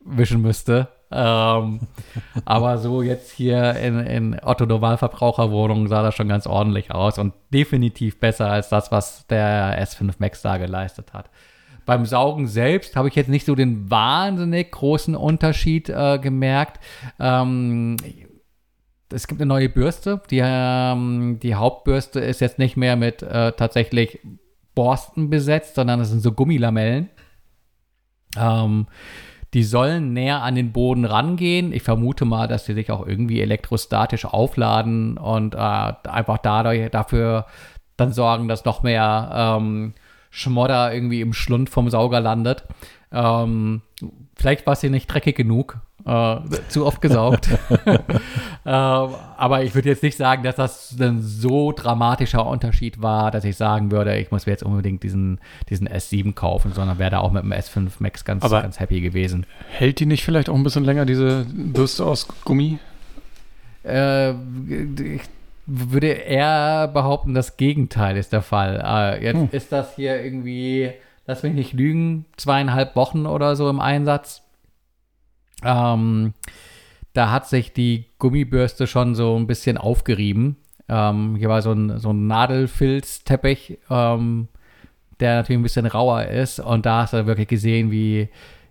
wischen 0.00 0.42
müsste. 0.42 0.88
Ähm, 1.10 1.80
aber 2.44 2.78
so 2.78 3.02
jetzt 3.02 3.30
hier 3.30 3.76
in, 3.76 4.00
in 4.00 4.40
Otto 4.42 4.66
Normalverbraucherwohnungen 4.66 5.88
sah 5.88 6.02
das 6.02 6.14
schon 6.14 6.28
ganz 6.28 6.46
ordentlich 6.46 6.90
aus 6.92 7.18
und 7.18 7.34
definitiv 7.52 8.18
besser 8.18 8.50
als 8.50 8.68
das, 8.68 8.90
was 8.90 9.26
der 9.26 9.80
S5 9.82 10.14
Max 10.18 10.42
da 10.42 10.56
geleistet 10.56 11.12
hat. 11.12 11.30
Beim 11.86 12.06
Saugen 12.06 12.46
selbst 12.46 12.96
habe 12.96 13.08
ich 13.08 13.14
jetzt 13.14 13.28
nicht 13.28 13.46
so 13.46 13.54
den 13.54 13.90
wahnsinnig 13.90 14.70
großen 14.72 15.14
Unterschied 15.14 15.88
äh, 15.88 16.18
gemerkt. 16.18 16.80
Ähm, 17.18 17.96
es 19.12 19.26
gibt 19.26 19.40
eine 19.40 19.48
neue 19.48 19.68
Bürste. 19.68 20.22
Die, 20.30 20.40
ähm, 20.42 21.38
die 21.42 21.54
Hauptbürste 21.54 22.20
ist 22.20 22.40
jetzt 22.40 22.58
nicht 22.58 22.76
mehr 22.76 22.96
mit 22.96 23.22
äh, 23.22 23.52
tatsächlich 23.52 24.20
Borsten 24.74 25.30
besetzt, 25.30 25.74
sondern 25.76 26.00
es 26.00 26.10
sind 26.10 26.20
so 26.20 26.32
Gummilamellen. 26.32 27.10
Ähm, 28.36 28.86
die 29.54 29.62
sollen 29.62 30.12
näher 30.12 30.42
an 30.42 30.56
den 30.56 30.72
Boden 30.72 31.04
rangehen. 31.04 31.72
Ich 31.72 31.84
vermute 31.84 32.24
mal, 32.24 32.48
dass 32.48 32.66
sie 32.66 32.74
sich 32.74 32.90
auch 32.90 33.06
irgendwie 33.06 33.40
elektrostatisch 33.40 34.24
aufladen 34.24 35.16
und 35.16 35.54
äh, 35.54 35.58
einfach 35.58 36.38
dadurch 36.38 36.90
dafür 36.90 37.46
dann 37.96 38.12
sorgen, 38.12 38.48
dass 38.48 38.64
noch 38.64 38.82
mehr 38.82 39.30
ähm, 39.32 39.94
Schmodder 40.34 40.92
irgendwie 40.92 41.20
im 41.20 41.32
Schlund 41.32 41.70
vom 41.70 41.88
Sauger 41.90 42.20
landet. 42.20 42.64
Ähm, 43.12 43.82
vielleicht 44.34 44.66
war 44.66 44.72
es 44.72 44.80
hier 44.80 44.90
nicht 44.90 45.06
dreckig 45.06 45.36
genug, 45.36 45.78
äh, 46.04 46.36
zu 46.68 46.84
oft 46.84 47.00
gesaugt. 47.00 47.48
äh, 47.70 48.68
aber 48.68 49.62
ich 49.62 49.76
würde 49.76 49.90
jetzt 49.90 50.02
nicht 50.02 50.16
sagen, 50.16 50.42
dass 50.42 50.56
das 50.56 50.96
ein 50.98 51.22
so 51.22 51.70
dramatischer 51.70 52.44
Unterschied 52.44 53.00
war, 53.00 53.30
dass 53.30 53.44
ich 53.44 53.56
sagen 53.56 53.92
würde, 53.92 54.18
ich 54.18 54.32
muss 54.32 54.46
mir 54.46 54.52
jetzt 54.52 54.64
unbedingt 54.64 55.04
diesen, 55.04 55.38
diesen 55.70 55.88
S7 55.88 56.34
kaufen, 56.34 56.72
sondern 56.72 56.98
wäre 56.98 57.12
da 57.12 57.20
auch 57.20 57.30
mit 57.30 57.44
dem 57.44 57.52
S5 57.52 57.92
Max 58.00 58.24
ganz, 58.24 58.42
aber 58.42 58.60
ganz 58.60 58.80
happy 58.80 59.00
gewesen. 59.00 59.46
Hält 59.70 60.00
die 60.00 60.06
nicht 60.06 60.24
vielleicht 60.24 60.48
auch 60.48 60.56
ein 60.56 60.64
bisschen 60.64 60.84
länger, 60.84 61.06
diese 61.06 61.46
Bürste 61.48 62.04
aus 62.04 62.26
Gummi? 62.44 62.80
Äh, 63.84 64.32
ich 64.32 65.22
würde 65.66 66.08
eher 66.08 66.88
behaupten, 66.88 67.34
das 67.34 67.56
Gegenteil 67.56 68.16
ist 68.16 68.32
der 68.32 68.42
Fall. 68.42 68.82
Äh, 68.84 69.24
jetzt 69.24 69.36
hm. 69.36 69.48
ist 69.52 69.72
das 69.72 69.96
hier 69.96 70.22
irgendwie, 70.22 70.90
lass 71.26 71.42
mich 71.42 71.54
nicht 71.54 71.72
lügen, 71.72 72.26
zweieinhalb 72.36 72.96
Wochen 72.96 73.26
oder 73.26 73.56
so 73.56 73.68
im 73.70 73.80
Einsatz. 73.80 74.42
Ähm, 75.64 76.34
da 77.14 77.30
hat 77.30 77.48
sich 77.48 77.72
die 77.72 78.06
Gummibürste 78.18 78.86
schon 78.86 79.14
so 79.14 79.36
ein 79.36 79.46
bisschen 79.46 79.78
aufgerieben. 79.78 80.56
Ähm, 80.88 81.36
hier 81.36 81.48
war 81.48 81.62
so 81.62 81.72
ein, 81.72 81.98
so 81.98 82.12
ein 82.12 82.26
Nadelfilzteppich, 82.26 83.78
ähm, 83.88 84.48
der 85.20 85.36
natürlich 85.36 85.60
ein 85.60 85.62
bisschen 85.62 85.86
rauer 85.86 86.24
ist. 86.24 86.60
Und 86.60 86.84
da 86.86 87.02
hast 87.02 87.14
du 87.14 87.26
wirklich 87.26 87.48
gesehen, 87.48 87.90
wie, 87.90 88.28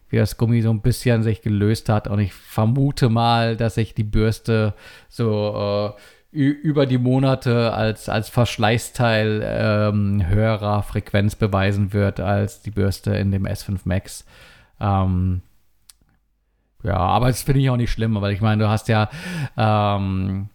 wie 0.10 0.18
das 0.18 0.38
Gummi 0.38 0.61
so 0.61 0.70
ein 0.70 0.82
bisschen 0.82 1.24
sich 1.24 1.41
gelöst 1.41 1.90
hat. 1.90 2.07
Und 2.07 2.20
ich 2.20 2.34
vermute 2.34 3.10
mal, 3.10 3.57
dass 3.57 3.76
sich 3.76 3.95
die 3.95 4.03
Bürste 4.03 4.76
so 5.10 5.95
äh, 5.98 5.99
über 6.34 6.85
die 6.85 6.97
Monate 6.97 7.73
als, 7.73 8.10
als 8.10 8.30
Verschleißteil 8.30 9.41
ähm, 9.45 10.27
höherer 10.27 10.81
Frequenz 10.81 11.35
beweisen 11.35 11.93
wird 11.93 12.19
als 12.19 12.61
die 12.61 12.72
Bürste 12.72 13.15
in 13.15 13.31
dem 13.31 13.45
S5 13.45 13.81
Max. 13.84 14.26
Ähm, 14.80 15.41
ja, 16.84 16.97
aber 16.97 17.27
das 17.27 17.43
finde 17.43 17.61
ich 17.61 17.69
auch 17.69 17.77
nicht 17.77 17.91
schlimm, 17.91 18.19
weil 18.19 18.34
ich 18.34 18.41
meine, 18.41 18.64
du 18.64 18.69
hast 18.69 18.88
ja 18.89 19.10
ähm, 19.55 20.49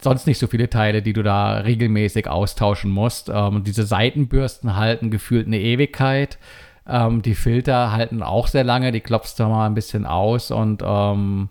sonst 0.00 0.26
nicht 0.26 0.38
so 0.38 0.46
viele 0.46 0.70
Teile, 0.70 1.02
die 1.02 1.12
du 1.12 1.22
da 1.22 1.58
regelmäßig 1.58 2.28
austauschen 2.28 2.90
musst. 2.90 3.30
Ähm, 3.32 3.64
diese 3.64 3.84
Seitenbürsten 3.84 4.76
halten 4.76 5.10
gefühlt 5.10 5.46
eine 5.46 5.58
Ewigkeit. 5.58 6.38
Ähm, 6.86 7.22
die 7.22 7.34
Filter 7.34 7.92
halten 7.92 8.22
auch 8.22 8.46
sehr 8.46 8.64
lange, 8.64 8.92
die 8.92 9.00
klopfst 9.00 9.34
du 9.38 9.44
mal 9.44 9.66
ein 9.66 9.74
bisschen 9.74 10.06
aus 10.06 10.50
und 10.50 10.82
ähm, 10.84 11.48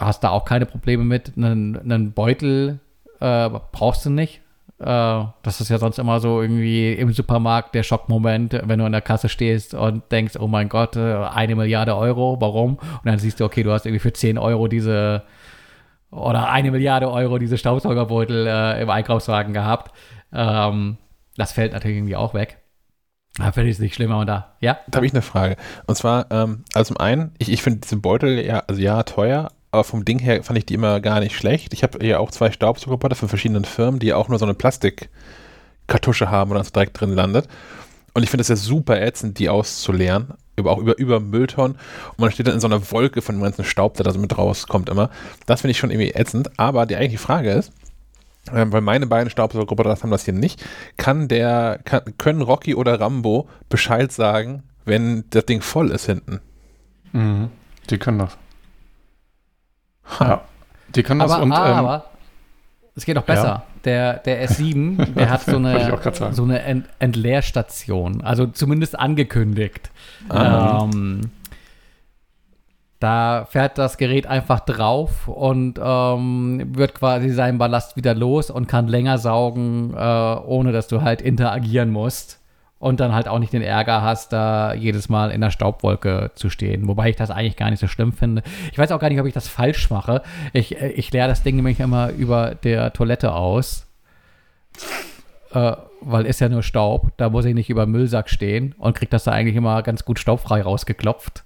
hast 0.00 0.24
da 0.24 0.30
auch 0.30 0.44
keine 0.44 0.66
Probleme 0.66 1.04
mit. 1.04 1.32
Einen, 1.36 1.76
einen 1.76 2.12
Beutel 2.12 2.80
äh, 3.20 3.50
brauchst 3.72 4.06
du 4.06 4.10
nicht. 4.10 4.40
Äh, 4.78 5.24
das 5.42 5.60
ist 5.60 5.68
ja 5.68 5.78
sonst 5.78 5.98
immer 5.98 6.20
so 6.20 6.40
irgendwie 6.40 6.92
im 6.94 7.12
Supermarkt 7.12 7.74
der 7.74 7.82
Schockmoment, 7.82 8.60
wenn 8.64 8.78
du 8.78 8.84
an 8.86 8.92
der 8.92 9.02
Kasse 9.02 9.28
stehst 9.28 9.74
und 9.74 10.10
denkst, 10.10 10.36
oh 10.38 10.46
mein 10.46 10.68
Gott, 10.68 10.96
äh, 10.96 11.14
eine 11.16 11.54
Milliarde 11.54 11.96
Euro, 11.96 12.38
warum? 12.40 12.76
Und 12.76 13.04
dann 13.04 13.18
siehst 13.18 13.40
du, 13.40 13.44
okay, 13.44 13.62
du 13.62 13.72
hast 13.72 13.86
irgendwie 13.86 14.00
für 14.00 14.12
10 14.12 14.38
Euro 14.38 14.68
diese 14.68 15.22
oder 16.10 16.50
eine 16.50 16.70
Milliarde 16.70 17.10
Euro 17.10 17.38
diese 17.38 17.56
Staubsaugerbeutel 17.56 18.46
äh, 18.46 18.82
im 18.82 18.90
Einkaufswagen 18.90 19.52
gehabt. 19.52 19.94
Ähm, 20.32 20.96
das 21.36 21.52
fällt 21.52 21.72
natürlich 21.72 21.98
irgendwie 21.98 22.16
auch 22.16 22.34
weg. 22.34 22.58
Da 23.36 23.52
finde 23.52 23.70
ich 23.70 23.76
es 23.76 23.80
nicht 23.80 23.94
schlimmer 23.94 24.18
und 24.18 24.26
da, 24.26 24.56
ja? 24.60 24.78
Da 24.88 24.96
habe 24.96 25.06
ich 25.06 25.12
eine 25.12 25.22
Frage. 25.22 25.56
Und 25.86 25.94
zwar, 25.94 26.26
ähm, 26.30 26.64
also 26.74 26.94
zum 26.94 26.96
einen, 26.96 27.32
ich, 27.38 27.50
ich 27.50 27.62
finde 27.62 27.80
diese 27.80 27.96
Beutel 27.96 28.44
ja, 28.44 28.64
also 28.66 28.80
ja, 28.80 29.02
teuer, 29.04 29.52
aber 29.70 29.84
vom 29.84 30.04
Ding 30.04 30.18
her 30.18 30.42
fand 30.42 30.58
ich 30.58 30.66
die 30.66 30.74
immer 30.74 31.00
gar 31.00 31.20
nicht 31.20 31.36
schlecht. 31.36 31.72
Ich 31.72 31.82
habe 31.82 32.04
ja 32.04 32.18
auch 32.18 32.30
zwei 32.30 32.50
Staubsaugerroboter 32.50 33.14
von 33.14 33.28
verschiedenen 33.28 33.64
Firmen, 33.64 34.00
die 34.00 34.08
ja 34.08 34.16
auch 34.16 34.28
nur 34.28 34.38
so 34.38 34.44
eine 34.44 34.54
Plastikkartusche 34.54 36.30
haben 36.30 36.50
und 36.50 36.56
dann 36.56 36.72
direkt 36.72 37.00
drin 37.00 37.12
landet. 37.12 37.48
Und 38.12 38.24
ich 38.24 38.30
finde 38.30 38.42
es 38.42 38.48
ja 38.48 38.56
super 38.56 39.00
ätzend, 39.00 39.38
die 39.38 39.48
auszuleeren, 39.48 40.34
über, 40.56 40.72
auch 40.72 40.78
über, 40.78 40.98
über 40.98 41.20
Mülltonnen. 41.20 41.76
Und 41.76 42.18
man 42.18 42.32
steht 42.32 42.48
dann 42.48 42.54
in 42.54 42.60
so 42.60 42.66
einer 42.66 42.90
Wolke 42.90 43.22
von 43.22 43.36
dem 43.36 43.42
ganzen 43.42 43.64
Staub, 43.64 43.94
der 43.94 44.04
da 44.04 44.10
so 44.10 44.18
mit 44.18 44.36
rauskommt 44.36 44.88
immer. 44.88 45.10
Das 45.46 45.60
finde 45.60 45.72
ich 45.72 45.78
schon 45.78 45.90
irgendwie 45.90 46.10
ätzend. 46.10 46.58
Aber 46.58 46.86
die 46.86 46.96
eigentliche 46.96 47.22
Frage 47.22 47.52
ist, 47.52 47.72
äh, 48.52 48.66
weil 48.68 48.80
meine 48.80 49.06
beiden 49.06 49.30
Staubsaugerroboter 49.30 49.90
haben 49.90 50.10
das 50.10 50.24
hier 50.24 50.34
nicht, 50.34 50.64
kann 50.96 51.28
der, 51.28 51.78
kann, 51.84 52.02
können 52.18 52.42
Rocky 52.42 52.74
oder 52.74 52.98
Rambo 52.98 53.48
Bescheid 53.68 54.10
sagen, 54.10 54.64
wenn 54.84 55.24
das 55.30 55.46
Ding 55.46 55.60
voll 55.60 55.90
ist 55.92 56.06
hinten? 56.06 56.40
Mhm. 57.12 57.50
Die 57.88 57.98
können 57.98 58.18
das. 58.18 58.36
Ja, 60.18 60.42
die 60.94 61.02
kann 61.02 61.18
das 61.18 61.30
aber, 61.30 61.42
und. 61.42 61.52
Aber, 61.52 61.94
ähm, 61.94 62.02
es 62.96 63.04
geht 63.04 63.14
noch 63.14 63.24
besser. 63.24 63.44
Ja. 63.44 63.62
Der, 63.84 64.18
der 64.18 64.48
S7, 64.48 65.14
der 65.14 65.30
hat 65.30 65.42
so 65.42 65.56
eine, 65.56 65.98
so 66.32 66.42
eine 66.42 66.60
Ent 66.62 66.86
Entleerstation, 66.98 68.20
also 68.20 68.46
zumindest 68.46 68.98
angekündigt. 68.98 69.90
Ähm, 70.30 71.30
da 72.98 73.46
fährt 73.48 73.78
das 73.78 73.96
Gerät 73.96 74.26
einfach 74.26 74.60
drauf 74.60 75.28
und 75.28 75.80
ähm, 75.82 76.76
wird 76.76 76.94
quasi 76.94 77.30
seinen 77.30 77.56
Ballast 77.56 77.96
wieder 77.96 78.14
los 78.14 78.50
und 78.50 78.66
kann 78.68 78.88
länger 78.88 79.16
saugen, 79.16 79.94
äh, 79.94 79.96
ohne 79.96 80.72
dass 80.72 80.88
du 80.88 81.00
halt 81.00 81.22
interagieren 81.22 81.90
musst 81.90 82.39
und 82.80 82.98
dann 82.98 83.12
halt 83.12 83.28
auch 83.28 83.38
nicht 83.38 83.52
den 83.52 83.62
Ärger 83.62 84.00
hast, 84.00 84.32
da 84.32 84.72
jedes 84.72 85.10
Mal 85.10 85.30
in 85.30 85.42
der 85.42 85.50
Staubwolke 85.50 86.30
zu 86.34 86.48
stehen. 86.48 86.88
Wobei 86.88 87.10
ich 87.10 87.16
das 87.16 87.30
eigentlich 87.30 87.56
gar 87.56 87.70
nicht 87.70 87.78
so 87.78 87.86
schlimm 87.86 88.14
finde. 88.14 88.42
Ich 88.72 88.78
weiß 88.78 88.90
auch 88.90 88.98
gar 88.98 89.10
nicht, 89.10 89.20
ob 89.20 89.26
ich 89.26 89.34
das 89.34 89.48
falsch 89.48 89.90
mache. 89.90 90.22
Ich, 90.54 90.74
ich 90.76 91.12
leere 91.12 91.28
das 91.28 91.42
Ding 91.42 91.56
nämlich 91.56 91.78
immer 91.78 92.08
über 92.10 92.54
der 92.54 92.94
Toilette 92.94 93.34
aus. 93.34 93.86
Äh, 95.52 95.72
weil 96.00 96.24
ist 96.24 96.40
ja 96.40 96.48
nur 96.48 96.62
Staub. 96.62 97.12
Da 97.18 97.28
muss 97.28 97.44
ich 97.44 97.54
nicht 97.54 97.68
über 97.68 97.84
Müllsack 97.84 98.30
stehen 98.30 98.74
und 98.78 98.96
kriege 98.96 99.10
das 99.10 99.24
da 99.24 99.32
eigentlich 99.32 99.56
immer 99.56 99.82
ganz 99.82 100.06
gut 100.06 100.18
staubfrei 100.18 100.62
rausgeklopft. 100.62 101.44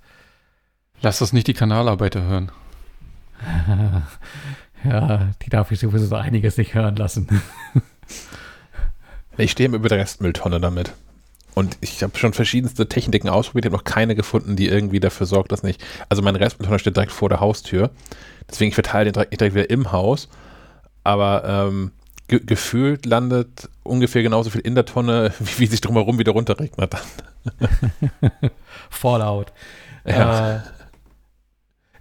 Lass 1.03 1.19
das 1.19 1.33
nicht 1.33 1.49
die 1.49 1.55
Kanalarbeiter 1.55 2.23
hören. 2.23 2.53
ja, 4.85 5.31
die 5.43 5.51
darf 5.51 5.73
ich 5.73 5.81
sowieso 5.81 6.07
so 6.07 6.15
einiges 6.15 6.57
nicht 6.59 6.75
hören 6.75 6.95
lassen. 6.95 7.43
ich 9.37 9.51
stehe 9.51 9.69
über 9.69 9.89
der 9.89 9.99
Restmülltonne 9.99 10.61
damit. 10.61 10.95
Und 11.55 11.77
ich 11.81 12.03
habe 12.03 12.17
schon 12.19 12.33
verschiedenste 12.33 12.89
Techniken 12.89 13.29
ausprobiert, 13.29 13.67
habe 13.67 13.77
noch 13.77 13.85
keine 13.85 14.15
gefunden, 14.15 14.57
die 14.57 14.69
irgendwie 14.69 15.01
dafür 15.01 15.27
sorgt, 15.27 15.53
dass 15.53 15.63
nicht. 15.63 15.83
Also 16.09 16.23
mein 16.23 16.37
Restmülltonner 16.37 16.81
steht 16.81 16.97
direkt 16.97 17.13
vor 17.13 17.29
der 17.29 17.41
Haustür. 17.41 17.91
Deswegen 18.51 18.71
ich 18.71 18.75
verteile 18.75 19.05
den 19.05 19.13
direkt 19.13 19.41
direkt 19.41 19.55
wieder 19.55 19.71
im 19.71 19.93
Haus. 19.93 20.29
Aber 21.05 21.45
ähm, 21.45 21.93
ge 22.29 22.41
gefühlt 22.45 23.07
landet 23.07 23.69
ungefähr 23.83 24.23
genauso 24.23 24.51
viel 24.51 24.63
in 24.63 24.75
der 24.75 24.85
Tonne, 24.85 25.33
wie, 25.39 25.61
wie 25.61 25.67
sich 25.67 25.81
drumherum 25.81 26.19
wieder 26.19 26.33
runterregnet 26.33 26.93
dann. 26.93 28.51
Fallout. 28.91 29.53
Ja. 30.05 30.57
Äh, 30.57 30.61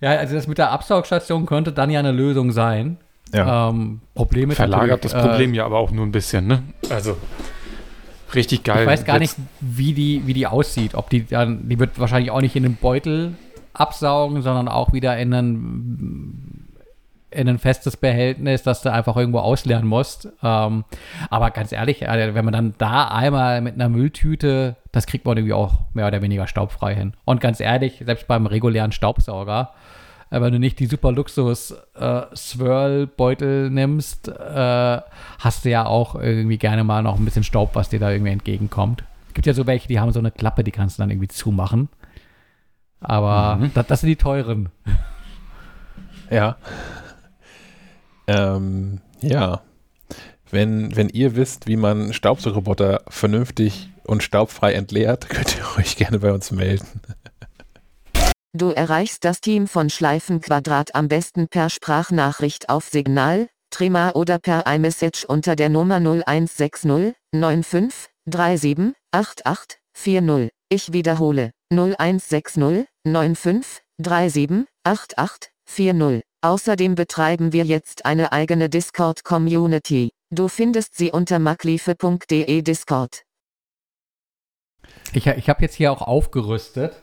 ja, 0.02 0.10
also 0.18 0.36
das 0.36 0.48
mit 0.48 0.58
der 0.58 0.72
Absaugstation 0.72 1.46
könnte 1.46 1.72
dann 1.72 1.90
ja 1.90 2.00
eine 2.00 2.12
Lösung 2.12 2.52
sein. 2.52 2.98
Ja. 3.34 3.70
Ähm, 3.70 4.02
Probleme 4.14 4.54
Verlagert 4.54 5.06
das 5.06 5.14
Problem 5.14 5.54
äh, 5.54 5.58
ja 5.58 5.66
aber 5.66 5.78
auch 5.78 5.92
nur 5.92 6.06
ein 6.06 6.12
bisschen, 6.12 6.46
ne? 6.46 6.64
Also. 6.90 7.18
Richtig 8.36 8.64
geil. 8.64 8.82
Ich 8.82 8.88
weiß 8.88 9.06
gar 9.06 9.20
nicht, 9.20 9.36
wie 9.62 9.94
die, 9.94 10.26
wie 10.26 10.34
die 10.34 10.48
aussieht. 10.48 10.96
Ob 10.96 11.10
die 11.10 11.26
dann, 11.26 11.70
die 11.70 11.80
wird 11.80 12.00
wahrscheinlich 12.00 12.32
auch 12.32 12.42
nicht 12.42 12.56
in 12.56 12.64
den 12.64 12.76
Beutel 12.76 13.36
absaugen, 13.74 14.42
sondern 14.42 14.68
auch 14.68 14.94
wieder 14.94 15.18
in 15.18 15.34
ein, 15.34 16.68
in 17.32 17.50
ein 17.50 17.60
festes 17.60 17.98
Behältnis, 17.98 18.64
das 18.64 18.82
du 18.82 18.92
einfach 18.92 19.18
irgendwo 19.18 19.40
ausleeren 19.40 19.86
musst. 19.86 20.30
Ähm, 20.44 20.84
aber 21.30 21.52
ganz 21.52 21.72
ehrlich, 21.72 22.04
äh, 22.04 22.36
wenn 22.36 22.46
man 22.46 22.54
dann 22.54 22.76
da 22.78 23.08
einmal 23.08 23.62
mit 23.62 23.76
einer 23.76 23.90
Mülltüte, 23.90 24.76
das 24.92 25.08
kriegt 25.08 25.26
man 25.26 25.38
irgendwie 25.38 25.54
auch 25.54 25.82
mehr 25.94 26.08
oder 26.08 26.22
weniger 26.22 26.48
staubfrei 26.48 26.96
hin. 26.96 27.14
Und 27.26 27.42
ganz 27.42 27.60
ehrlich, 27.60 28.04
selbst 28.06 28.28
beim 28.28 28.46
regulären 28.46 28.92
Staubsauger, 28.92 29.74
wenn 30.42 30.54
du 30.54 30.60
nicht 30.60 30.80
die 30.80 30.88
super 30.88 31.12
Luxus 31.12 31.76
äh, 31.96 32.26
nimmst, 33.70 34.28
äh, 34.28 35.02
hast 35.40 35.66
du 35.66 35.70
ja 35.70 35.86
auch 35.86 36.16
irgendwie 36.16 36.58
gerne 36.58 36.84
mal 36.84 37.04
noch 37.04 37.20
ein 37.20 37.26
bisschen 37.26 37.44
Staub, 37.44 37.76
was 37.76 37.90
dir 37.90 38.00
da 38.00 38.12
irgendwie 38.12 38.32
entgegenkommt. 38.32 39.04
Es 39.28 39.34
gibt 39.36 39.46
ja 39.46 39.54
so 39.54 39.68
welche, 39.68 39.88
die 39.88 40.00
haben 40.00 40.12
so 40.12 40.20
eine 40.20 40.32
Klappe, 40.32 40.64
die 40.64 40.72
kannst 40.72 40.98
du 40.98 41.04
dann 41.04 41.12
irgendwie 41.12 41.28
zumachen. 41.28 41.90
Aber 43.00 43.58
mhm. 43.58 43.72
das, 43.74 43.88
das 43.88 44.02
sind 44.02 44.10
die 44.10 44.16
teuren. 44.16 44.70
Ja. 46.30 46.58
Ähm, 48.26 49.02
ja. 49.22 49.62
Wenn, 50.50 50.96
wenn 50.96 51.10
ihr 51.10 51.36
wisst, 51.36 51.68
wie 51.68 51.76
man 51.76 52.12
Staubsaugerroboter 52.14 53.02
vernünftig 53.08 53.92
und 54.04 54.24
staubfrei 54.24 54.74
entleert, 54.74 55.30
könnt 55.30 55.58
ihr 55.58 55.66
euch 55.78 55.96
gerne 55.96 56.20
bei 56.20 56.32
uns 56.32 56.52
melden. 56.52 56.88
Du 58.56 58.70
erreichst 58.70 59.26
das 59.26 59.42
Team 59.42 59.68
von 59.68 59.90
Schleifenquadrat 59.90 60.94
am 60.94 61.08
besten 61.08 61.48
per 61.48 61.72
Sprachnachricht 61.72 62.70
auf 62.70 62.88
Signal, 62.88 63.50
Trima 63.72 64.12
oder 64.12 64.38
per 64.38 64.68
iMessage 64.68 65.26
unter 65.26 65.56
der 65.56 65.70
Nummer 65.70 65.96
0160 65.96 67.16
95 67.34 68.10
37 68.26 68.94
88 69.12 69.80
40. 69.96 70.52
Ich 70.70 70.94
wiederhole 70.94 71.50
0160 71.72 72.86
95 73.08 73.82
37 73.98 74.68
88 74.84 75.52
40. 75.66 76.22
Außerdem 76.42 76.94
betreiben 76.94 77.54
wir 77.54 77.64
jetzt 77.64 78.06
eine 78.06 78.34
eigene 78.34 78.70
Discord-Community. 78.70 80.12
Du 80.30 80.48
findest 80.48 80.96
sie 80.96 81.12
unter 81.12 81.40
makliefe.de 81.40 82.62
Discord. 82.62 83.24
Ich, 85.12 85.26
ich 85.26 85.50
habe 85.50 85.62
jetzt 85.64 85.74
hier 85.74 85.92
auch 85.92 86.04
aufgerüstet 86.04 87.02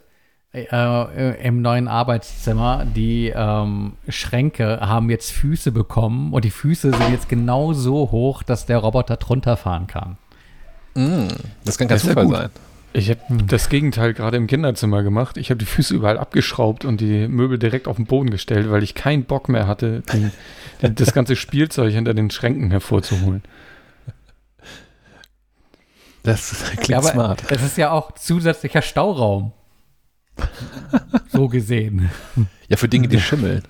äh, 0.52 1.46
im 1.46 1.62
neuen 1.62 1.88
Arbeitszimmer. 1.88 2.84
Die 2.84 3.32
ähm, 3.34 3.92
Schränke 4.08 4.80
haben 4.80 5.10
jetzt 5.10 5.30
Füße 5.30 5.72
bekommen 5.72 6.32
und 6.32 6.44
die 6.44 6.50
Füße 6.50 6.90
sind 6.90 7.10
jetzt 7.10 7.28
genau 7.28 7.72
so 7.72 8.10
hoch, 8.10 8.42
dass 8.42 8.66
der 8.66 8.78
Roboter 8.78 9.16
drunter 9.16 9.56
fahren 9.56 9.86
kann. 9.86 10.16
Mm, 10.94 11.28
das 11.64 11.78
kann 11.78 11.88
kein 11.88 11.96
das 11.96 12.02
Zufall 12.02 12.28
sein. 12.28 12.50
Ich 12.92 13.08
habe 13.08 13.20
hm. 13.28 13.46
das 13.46 13.68
Gegenteil 13.68 14.14
gerade 14.14 14.36
im 14.36 14.48
Kinderzimmer 14.48 15.04
gemacht. 15.04 15.36
Ich 15.36 15.50
habe 15.50 15.58
die 15.58 15.66
Füße 15.66 15.94
überall 15.94 16.18
abgeschraubt 16.18 16.84
und 16.84 17.00
die 17.00 17.28
Möbel 17.28 17.56
direkt 17.56 17.86
auf 17.86 17.96
den 17.96 18.06
Boden 18.06 18.30
gestellt, 18.30 18.68
weil 18.70 18.82
ich 18.82 18.96
keinen 18.96 19.24
Bock 19.24 19.48
mehr 19.48 19.68
hatte, 19.68 20.02
den, 20.12 20.32
den, 20.82 20.94
das 20.96 21.12
ganze 21.12 21.36
Spielzeug 21.36 21.92
hinter 21.92 22.14
den 22.14 22.30
Schränken 22.30 22.72
hervorzuholen. 22.72 23.42
Das 26.24 26.64
klingt 26.72 26.88
ja, 26.88 27.02
smart. 27.02 27.44
Es 27.50 27.62
ist 27.62 27.78
ja 27.78 27.92
auch 27.92 28.12
zusätzlicher 28.12 28.82
Stauraum. 28.82 29.52
So 31.28 31.48
gesehen. 31.48 32.10
Ja, 32.68 32.76
für 32.76 32.88
Dinge, 32.88 33.08
die 33.08 33.20
schimmeln. 33.20 33.62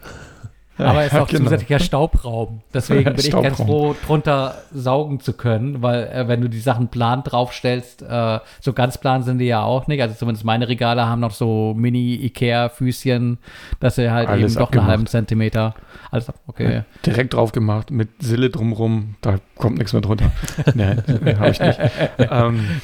Aber 0.81 1.03
es 1.05 1.12
ist 1.12 1.19
auch 1.19 1.28
genau. 1.28 1.45
zusätzlicher 1.45 1.78
Staubraum. 1.78 2.62
Deswegen 2.73 3.05
bin 3.05 3.24
ich 3.24 3.31
ganz 3.31 3.57
froh, 3.57 3.95
drunter 4.07 4.55
saugen 4.73 5.20
zu 5.20 5.32
können, 5.32 5.82
weil 5.82 6.07
äh, 6.09 6.28
wenn 6.28 6.41
du 6.41 6.49
die 6.49 6.61
Sachen 6.61 6.89
plan 6.89 7.23
draufstellst, 7.23 8.03
äh, 8.03 8.39
so 8.61 8.73
ganz 8.73 8.99
plan 8.99 9.23
sind 9.23 9.39
die 9.39 9.47
ja 9.47 9.62
auch 9.62 9.87
nicht. 9.87 10.01
Also 10.01 10.15
zumindest 10.15 10.45
meine 10.45 10.69
Regale 10.69 11.07
haben 11.07 11.20
noch 11.20 11.32
so 11.32 11.74
Mini-Ikea-Füßchen, 11.77 13.39
dass 13.81 13.97
sie 13.97 14.11
halt 14.11 14.28
Alles 14.28 14.53
eben 14.53 14.61
doch 14.61 14.73
einen 14.73 14.87
halben 14.87 15.07
Zentimeter. 15.07 15.74
Alles 16.11 16.32
okay. 16.47 16.74
Ja, 16.74 16.85
direkt 17.05 17.35
drauf 17.35 17.53
gemacht, 17.53 17.91
mit 17.91 18.09
Sille 18.20 18.51
drumrum, 18.51 19.16
da 19.20 19.37
kommt 19.57 19.78
nichts 19.78 19.93
mehr 19.93 20.03
drunter. 20.03 20.32
nee, 20.74 20.97
habe 21.35 21.51
ich 21.51 21.61
nicht. 21.61 21.78
ähm, 22.19 22.81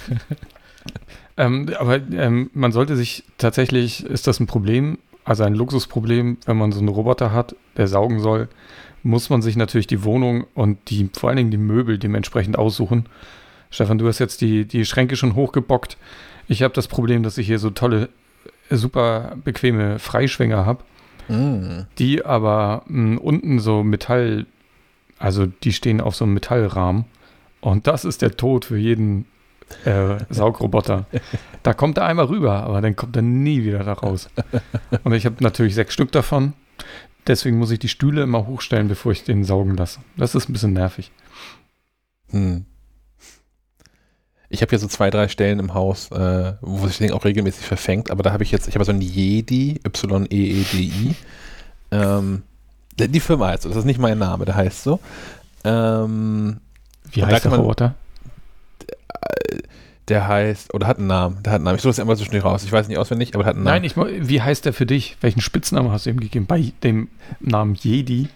ähm, 1.37 1.71
aber 1.79 2.01
ähm, 2.13 2.51
man 2.55 2.73
sollte 2.73 2.97
sich 2.97 3.25
tatsächlich, 3.39 4.05
ist 4.05 4.27
das 4.27 4.41
ein 4.41 4.47
Problem, 4.47 4.99
also 5.25 5.43
ein 5.45 5.55
Luxusproblem, 5.55 6.39
wenn 6.47 6.57
man 6.57 6.73
so 6.73 6.79
einen 6.79 6.89
Roboter 6.89 7.33
hat, 7.33 7.57
der 7.77 7.89
saugen 7.89 8.21
soll, 8.21 8.49
muss 9.03 9.29
man 9.29 9.43
sich 9.43 9.57
natürlich 9.57 9.87
die 9.87 10.05
Wohnung 10.05 10.47
und 10.55 10.79
die, 10.89 11.11
vor 11.13 11.29
allen 11.29 11.37
Dingen 11.37 11.51
die 11.51 11.59
Möbel 11.59 11.99
dementsprechend 11.99 12.59
aussuchen. 12.59 13.07
Stefan, 13.71 13.99
du 13.99 14.07
hast 14.09 14.19
jetzt 14.19 14.41
die, 14.41 14.65
die 14.65 14.85
Schränke 14.85 15.17
schon 15.17 15.35
hochgebockt. 15.35 15.97
Ich 16.49 16.63
habe 16.63 16.75
das 16.75 16.89
Problem, 16.89 17.23
dass 17.23 17.39
ich 17.39 17.47
hier 17.47 17.59
so 17.59 17.71
tolle, 17.71 18.09
super 18.71 19.37
bequeme 19.45 19.99
Freischwänger 19.99 20.65
habe, 20.65 20.85
mm. 21.29 21.87
die 21.99 22.25
aber 22.25 22.83
mh, 22.87 23.17
hm, 23.17 23.19
unten 23.19 23.59
so 23.59 23.83
Metall, 23.83 24.47
also 25.19 25.47
die 25.47 25.73
stehen 25.73 26.01
auf 26.01 26.17
so 26.17 26.25
einem 26.25 26.35
Metallrahmen. 26.35 27.05
Und 27.61 27.87
das 27.87 28.05
ist 28.05 28.23
der 28.23 28.37
Tod 28.37 28.65
für 28.65 28.77
jeden 28.77 29.27
äh, 29.85 30.17
Saugroboter. 30.31 31.07
Da 31.63 31.75
kommt 31.75 31.99
er 31.99 32.07
einmal 32.07 32.27
rüber, 32.27 32.63
aber 32.63 32.81
dann 32.81 32.97
kommt 32.97 33.17
er 33.17 33.23
nie 33.23 33.65
wieder 33.65 33.85
da 33.85 33.95
raus. 33.95 34.29
Und 35.05 35.13
ich 35.13 35.27
habe 35.27 35.37
natürlich 35.41 35.75
sechs 35.75 35.95
Stück 35.95 36.13
davon. 36.13 36.53
Deswegen 37.27 37.59
muss 37.59 37.71
ich 37.71 37.79
die 37.79 37.89
Stühle 37.89 38.23
immer 38.23 38.47
hochstellen, 38.47 38.89
bevor 38.89 39.13
ich 39.13 39.25
den 39.25 39.45
saugen 39.45 39.77
lasse. 39.77 40.01
Das 40.17 40.35
ist 40.35 40.49
ein 40.49 40.53
bisschen 40.53 40.73
nervig. 40.73 41.11
Hm. 42.31 42.65
Ich 44.49 44.63
habe 44.63 44.71
ja 44.73 44.79
so 44.79 44.87
zwei, 44.87 45.11
drei 45.11 45.27
Stellen 45.27 45.59
im 45.59 45.75
Haus, 45.75 46.11
äh, 46.13 46.53
wo 46.61 46.87
sich 46.87 46.99
das 46.99 46.99
Ding 46.99 47.13
auch 47.13 47.25
regelmäßig 47.25 47.67
verfängt, 47.67 48.13
aber 48.13 48.23
da 48.23 48.33
habe 48.33 48.45
ich 48.45 48.53
jetzt, 48.53 48.69
ich 48.69 48.77
habe 48.77 48.85
so 48.85 48.93
ein 48.93 49.01
Jedi, 49.01 49.81
Y-E-E-D-I. 49.85 51.17
Ähm, 51.91 52.43
die 52.97 53.21
Firma 53.21 53.49
heißt 53.49 53.65
so, 53.65 53.69
das 53.69 53.79
ist 53.79 53.85
nicht 53.85 53.99
mein 53.99 54.19
Name, 54.19 54.45
der 54.45 54.55
heißt 54.55 54.85
so. 54.85 55.01
Ähm, 55.65 56.61
Wie 57.11 57.25
heißt 57.25 57.45
der 57.45 57.55
Roboter? 57.55 57.95
Der 60.09 60.29
heißt, 60.29 60.73
oder 60.73 60.87
hat 60.87 60.99
einen 60.99 61.09
Namen, 61.09 61.43
der 61.43 61.53
hat 61.53 61.57
einen 61.57 61.65
Namen. 61.65 61.77
Ich 61.77 61.83
suche 61.83 61.91
das 61.91 61.99
immer 61.99 62.15
so 62.15 62.25
schnell 62.25 62.41
raus. 62.41 62.63
Ich 62.63 62.71
weiß 62.71 62.87
nicht 62.87 62.99
auswendig, 62.99 63.35
aber 63.35 63.43
der 63.43 63.49
hat 63.51 63.57
einen 63.57 63.65
Namen. 63.65 63.83
Nein, 63.83 64.21
ich, 64.21 64.29
wie 64.29 64.41
heißt 64.41 64.65
der 64.65 64.73
für 64.73 64.87
dich? 64.87 65.17
Welchen 65.21 65.41
Spitznamen 65.41 65.91
hast 65.91 66.07
du 66.07 66.11
ihm 66.11 66.21
gegeben? 66.21 66.47
Bei 66.47 66.73
dem 66.85 67.09
Namen 67.41 67.75
Jedi? 67.75 68.29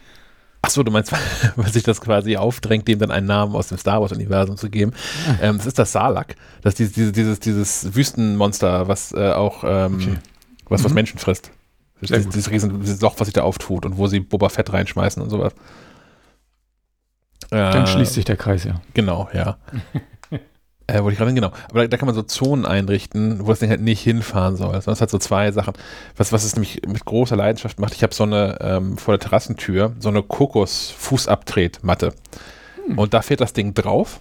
Achso, 0.63 0.83
du 0.83 0.91
meinst, 0.91 1.13
weil 1.57 1.73
sich 1.73 1.85
das 1.85 2.01
quasi 2.01 2.37
aufdrängt, 2.37 2.89
dem 2.89 2.99
dann 2.99 3.13
einen 3.13 3.27
Namen 3.27 3.55
aus 3.55 3.69
dem 3.69 3.79
Star 3.79 4.01
Wars-Universum 4.01 4.57
zu 4.57 4.69
geben. 4.69 4.93
Ah. 5.29 5.37
Ähm, 5.43 5.59
das 5.59 5.67
ist 5.67 5.79
das 5.79 5.93
Salak. 5.93 6.35
Das 6.63 6.79
ist 6.79 6.97
dieses, 6.97 7.13
dieses, 7.13 7.39
dieses 7.41 7.95
Wüstenmonster, 7.95 8.89
was 8.89 9.13
äh, 9.13 9.31
auch 9.31 9.63
ähm, 9.65 9.95
okay. 9.95 10.19
was, 10.69 10.83
was 10.83 10.91
mhm. 10.91 10.97
Menschen 10.97 11.19
frisst. 11.19 11.53
Dieses, 12.03 12.29
dieses 12.29 12.51
riesen 12.51 12.81
dieses 12.81 13.01
Loch, 13.01 13.15
was 13.19 13.27
sich 13.27 13.35
da 13.35 13.43
auftut 13.43 13.85
und 13.85 13.97
wo 13.97 14.07
sie 14.07 14.21
Boba 14.21 14.49
Fett 14.49 14.73
reinschmeißen 14.73 15.23
und 15.23 15.31
sowas. 15.31 15.55
Dann 17.51 17.85
äh, 17.85 17.87
schließt 17.87 18.15
sich 18.15 18.25
der 18.25 18.37
Kreis, 18.37 18.65
ja. 18.65 18.81
Genau, 18.95 19.29
ja. 19.33 19.59
Äh, 20.91 21.03
wollte 21.03 21.13
ich 21.13 21.19
gerade 21.19 21.35
genau. 21.35 21.53
Aber 21.71 21.83
da, 21.83 21.89
da, 21.89 21.97
kann 21.97 22.07
man 22.07 22.15
so 22.15 22.23
Zonen 22.23 22.67
einrichten, 22.67 23.47
wo 23.47 23.51
das 23.51 23.61
Ding 23.61 23.71
halt 23.71 23.81
nicht 23.81 24.03
hinfahren 24.03 24.57
soll. 24.57 24.73
Sondern 24.73 24.95
es 24.95 25.01
hat 25.01 25.11
so 25.11 25.19
zwei 25.19 25.53
Sachen. 25.53 25.75
Was, 26.17 26.33
was 26.33 26.45
es 26.45 26.57
nämlich 26.57 26.83
mit 26.87 27.05
großer 27.05 27.37
Leidenschaft 27.37 27.79
macht, 27.79 27.95
ich 27.95 28.03
habe 28.03 28.15
so 28.15 28.25
eine 28.25 28.59
ähm, 28.61 28.99
vor 28.99 29.17
der 29.17 29.21
Terrassentür, 29.21 29.93
so 30.01 30.09
eine 30.09 30.23
Kokos-Fußabtretmatte. 30.23 32.13
Hm. 32.87 32.99
Und 32.99 33.15
da 33.15 33.23
fährt 33.23 33.41
das 33.41 33.53
Ding 33.53 33.75
drauf 33.75 34.21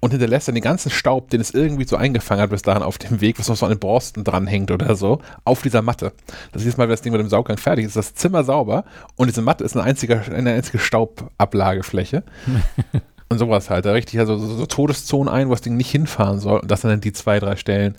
und 0.00 0.10
hinterlässt 0.10 0.48
dann 0.48 0.54
den 0.54 0.62
ganzen 0.64 0.90
Staub, 0.90 1.30
den 1.30 1.40
es 1.40 1.52
irgendwie 1.52 1.84
so 1.84 1.96
eingefangen 1.96 2.42
hat 2.42 2.50
bis 2.50 2.62
dahin 2.62 2.82
auf 2.82 2.98
dem 2.98 3.20
Weg, 3.20 3.38
was 3.38 3.48
noch 3.48 3.56
so 3.56 3.66
an 3.66 3.72
den 3.72 3.80
Borsten 3.80 4.24
dranhängt 4.24 4.70
oder 4.70 4.94
so, 4.94 5.20
auf 5.44 5.62
dieser 5.62 5.82
Matte. 5.82 6.12
Das 6.52 6.64
ist 6.64 6.78
mal, 6.78 6.84
wenn 6.84 6.90
das 6.90 7.02
Ding 7.02 7.12
mit 7.12 7.20
dem 7.20 7.28
Sauggang 7.28 7.56
fertig 7.56 7.84
ist, 7.84 7.96
ist 7.96 7.96
das 7.96 8.14
Zimmer 8.14 8.44
sauber 8.44 8.84
und 9.16 9.26
diese 9.26 9.42
Matte 9.42 9.64
ist 9.64 9.76
eine 9.76 9.84
einzige, 9.84 10.20
eine 10.20 10.52
einzige 10.52 10.78
Staubablagefläche. 10.78 12.22
Und 13.30 13.38
sowas 13.38 13.68
halt. 13.68 13.84
Da 13.84 13.92
richtig 13.92 14.18
also 14.20 14.38
so, 14.38 14.56
so 14.56 14.66
Todeszonen 14.66 15.32
ein, 15.32 15.48
wo 15.48 15.52
das 15.52 15.60
Ding 15.60 15.76
nicht 15.76 15.90
hinfahren 15.90 16.38
soll. 16.38 16.60
Und 16.60 16.70
das 16.70 16.80
sind 16.80 16.90
dann 16.90 17.00
die 17.00 17.12
zwei, 17.12 17.38
drei 17.40 17.56
Stellen, 17.56 17.94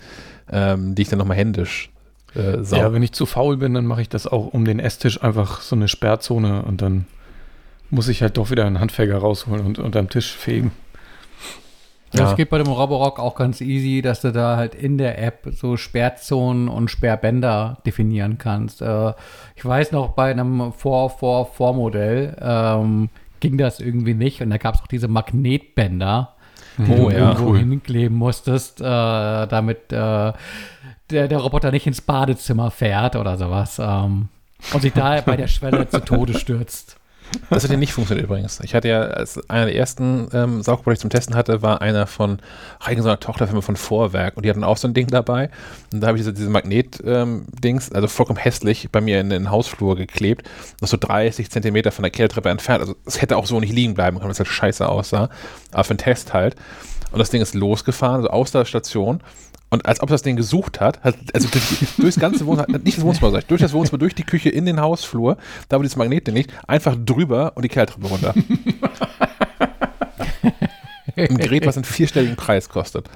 ähm, 0.50 0.94
die 0.94 1.02
ich 1.02 1.08
dann 1.08 1.18
nochmal 1.18 1.36
händisch 1.36 1.90
äh, 2.34 2.62
sauge. 2.62 2.82
Ja, 2.82 2.92
wenn 2.92 3.02
ich 3.02 3.12
zu 3.12 3.26
faul 3.26 3.56
bin, 3.56 3.74
dann 3.74 3.86
mache 3.86 4.02
ich 4.02 4.08
das 4.08 4.26
auch 4.26 4.52
um 4.52 4.64
den 4.64 4.80
Esstisch 4.80 5.22
einfach 5.22 5.60
so 5.60 5.76
eine 5.76 5.88
Sperrzone 5.88 6.62
und 6.62 6.82
dann 6.82 7.06
muss 7.90 8.08
ich 8.08 8.22
halt 8.22 8.36
doch 8.36 8.50
wieder 8.50 8.66
einen 8.66 8.80
Handfeger 8.80 9.18
rausholen 9.18 9.64
und 9.64 9.78
unterm 9.78 10.08
Tisch 10.08 10.32
fegen. 10.32 10.72
Ja, 12.12 12.24
das 12.24 12.36
geht 12.36 12.50
bei 12.50 12.58
dem 12.58 12.66
Roborock 12.66 13.20
auch 13.20 13.36
ganz 13.36 13.60
easy, 13.60 14.02
dass 14.02 14.20
du 14.20 14.32
da 14.32 14.56
halt 14.56 14.74
in 14.74 14.98
der 14.98 15.22
App 15.22 15.46
so 15.52 15.76
Sperrzonen 15.76 16.68
und 16.68 16.90
Sperrbänder 16.90 17.78
definieren 17.86 18.36
kannst. 18.36 18.82
Äh, 18.82 19.12
ich 19.54 19.64
weiß 19.64 19.92
noch, 19.92 20.10
bei 20.10 20.32
einem 20.32 20.60
444-Modell 20.60 22.36
ähm, 22.40 23.10
ging 23.40 23.58
das 23.58 23.80
irgendwie 23.80 24.14
nicht. 24.14 24.40
Und 24.42 24.50
da 24.50 24.58
gab 24.58 24.74
es 24.74 24.82
auch 24.82 24.86
diese 24.86 25.08
Magnetbänder, 25.08 26.36
die 26.78 26.92
oh, 26.92 27.08
du 27.08 27.10
ja, 27.10 27.18
irgendwo 27.18 27.50
cool. 27.50 27.58
hinkleben 27.58 28.16
musstest, 28.16 28.80
äh, 28.80 28.84
damit 28.84 29.92
äh, 29.92 30.32
der, 31.10 31.28
der 31.28 31.38
Roboter 31.38 31.72
nicht 31.72 31.86
ins 31.86 32.00
Badezimmer 32.00 32.70
fährt 32.70 33.16
oder 33.16 33.36
sowas. 33.36 33.80
Ähm, 33.82 34.28
und 34.72 34.82
sich 34.82 34.92
da 34.92 35.20
bei 35.22 35.36
der 35.36 35.48
Schwelle 35.48 35.88
zu 35.88 36.00
Tode 36.00 36.38
stürzt. 36.38 36.99
Das 37.48 37.64
hat 37.64 37.70
ja 37.70 37.76
nicht 37.76 37.92
funktioniert 37.92 38.26
übrigens. 38.26 38.60
Ich 38.60 38.74
hatte 38.74 38.88
ja, 38.88 39.00
als 39.02 39.38
einer 39.48 39.66
der 39.66 39.74
ersten 39.74 40.28
ähm, 40.32 40.62
Saugroboter, 40.62 40.92
die 40.92 40.94
ich 40.94 41.00
zum 41.00 41.10
Testen 41.10 41.34
hatte, 41.34 41.62
war 41.62 41.80
einer 41.80 42.06
von 42.06 42.38
eigentlich 42.80 43.02
so 43.02 43.08
einer 43.08 43.20
Tochterfirma 43.20 43.60
von 43.60 43.76
Vorwerk 43.76 44.36
und 44.36 44.44
die 44.44 44.50
hatten 44.50 44.64
auch 44.64 44.76
so 44.76 44.88
ein 44.88 44.94
Ding 44.94 45.08
dabei. 45.08 45.50
Und 45.92 46.00
da 46.00 46.08
habe 46.08 46.18
ich 46.18 46.22
diese, 46.22 46.32
diese 46.32 46.50
Magnet-Dings, 46.50 47.88
ähm, 47.88 47.94
also 47.94 48.08
vollkommen 48.08 48.38
hässlich, 48.38 48.88
bei 48.90 49.00
mir 49.00 49.20
in 49.20 49.30
den 49.30 49.50
Hausflur 49.50 49.96
geklebt, 49.96 50.48
noch 50.80 50.88
so 50.88 50.96
30 50.96 51.50
Zentimeter 51.50 51.92
von 51.92 52.02
der 52.02 52.10
Kellertreppe 52.10 52.48
entfernt. 52.48 52.80
Also 52.80 52.96
es 53.04 53.20
hätte 53.20 53.36
auch 53.36 53.46
so 53.46 53.60
nicht 53.60 53.72
liegen 53.72 53.94
bleiben 53.94 54.18
können, 54.18 54.26
weil 54.26 54.32
es 54.32 54.38
halt 54.38 54.48
scheiße 54.48 54.88
aussah. 54.88 55.28
Aber 55.72 55.84
für 55.84 55.90
einen 55.90 55.98
Test 55.98 56.32
halt. 56.32 56.56
Und 57.12 57.18
das 57.18 57.30
Ding 57.30 57.42
ist 57.42 57.54
losgefahren, 57.54 58.16
also 58.16 58.30
aus 58.30 58.52
der 58.52 58.64
Station. 58.64 59.20
Und 59.70 59.86
als 59.86 60.00
ob 60.00 60.08
das 60.08 60.22
Ding 60.22 60.36
gesucht 60.36 60.80
hat, 60.80 61.02
hat 61.04 61.14
also 61.32 61.48
durch, 61.48 61.64
durchs 61.96 62.18
ganze 62.18 62.44
Wohnzimmer, 62.44 62.78
nicht 62.78 62.98
das 62.98 63.04
Wohnzimmer, 63.04 63.30
sag 63.30 63.38
ich, 63.40 63.46
durch 63.46 63.60
das 63.60 63.72
Wohnzimmer, 63.72 63.98
durch 63.98 64.16
die 64.16 64.24
Küche, 64.24 64.48
in 64.48 64.66
den 64.66 64.80
Hausflur, 64.80 65.36
da 65.68 65.78
wo 65.78 65.82
dieses 65.82 65.96
Magnetding 65.96 66.34
liegt, 66.34 66.52
einfach 66.66 66.96
drüber 66.96 67.52
und 67.54 67.62
die 67.62 67.68
Kehrtreppe 67.68 68.06
runter. 68.08 68.34
Ein 71.16 71.38
Gerät, 71.38 71.66
was 71.66 71.76
einen 71.76 71.84
vierstelligen 71.84 72.36
Preis 72.36 72.68
kostet. 72.68 73.08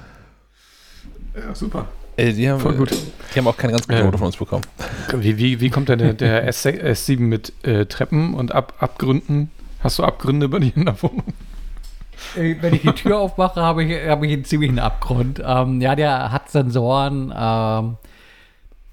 Ja, 1.35 1.53
super. 1.53 1.87
Äh, 2.17 2.31
die, 2.33 2.49
haben, 2.49 2.61
Voll 2.61 2.75
gut. 2.75 2.91
die 2.91 3.39
haben 3.39 3.47
auch 3.47 3.57
keine 3.57 3.73
ganz 3.73 3.87
gute. 3.87 4.03
Note 4.03 4.17
von 4.17 4.27
uns 4.27 4.37
bekommen. 4.37 4.63
Wie, 5.13 5.37
wie, 5.37 5.59
wie 5.59 5.69
kommt 5.69 5.89
denn 5.89 5.99
der, 5.99 6.13
der 6.13 6.47
S, 6.47 6.65
S7 6.65 7.19
mit 7.19 7.51
äh, 7.63 7.85
Treppen 7.85 8.33
und 8.33 8.53
Ab, 8.53 8.75
Abgründen? 8.79 9.51
Hast 9.81 9.99
du 9.99 10.03
Abgründe 10.03 10.47
bei 10.47 10.59
dir 10.59 10.71
in 10.75 10.85
der 10.85 11.01
Wohnung? 11.01 11.33
Äh, 12.35 12.55
Wenn 12.61 12.73
ich 12.73 12.81
die 12.81 12.91
Tür 12.91 13.19
aufmache, 13.19 13.61
habe 13.61 13.83
ich, 13.83 14.07
habe 14.07 14.27
ich 14.27 14.33
einen 14.33 14.45
ziemlichen 14.45 14.79
Abgrund. 14.79 15.41
Ähm, 15.45 15.81
ja, 15.81 15.95
der 15.95 16.31
hat 16.31 16.49
Sensoren, 16.49 17.33
ähm, 17.37 17.97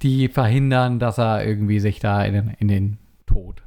die 0.03 0.29
verhindern, 0.29 0.99
dass 0.99 1.19
er 1.19 1.45
irgendwie 1.47 1.81
sich 1.81 2.01
da 2.01 2.25
in 2.25 2.55
in 2.59 2.69
den 2.69 2.99
Tod 3.27 3.61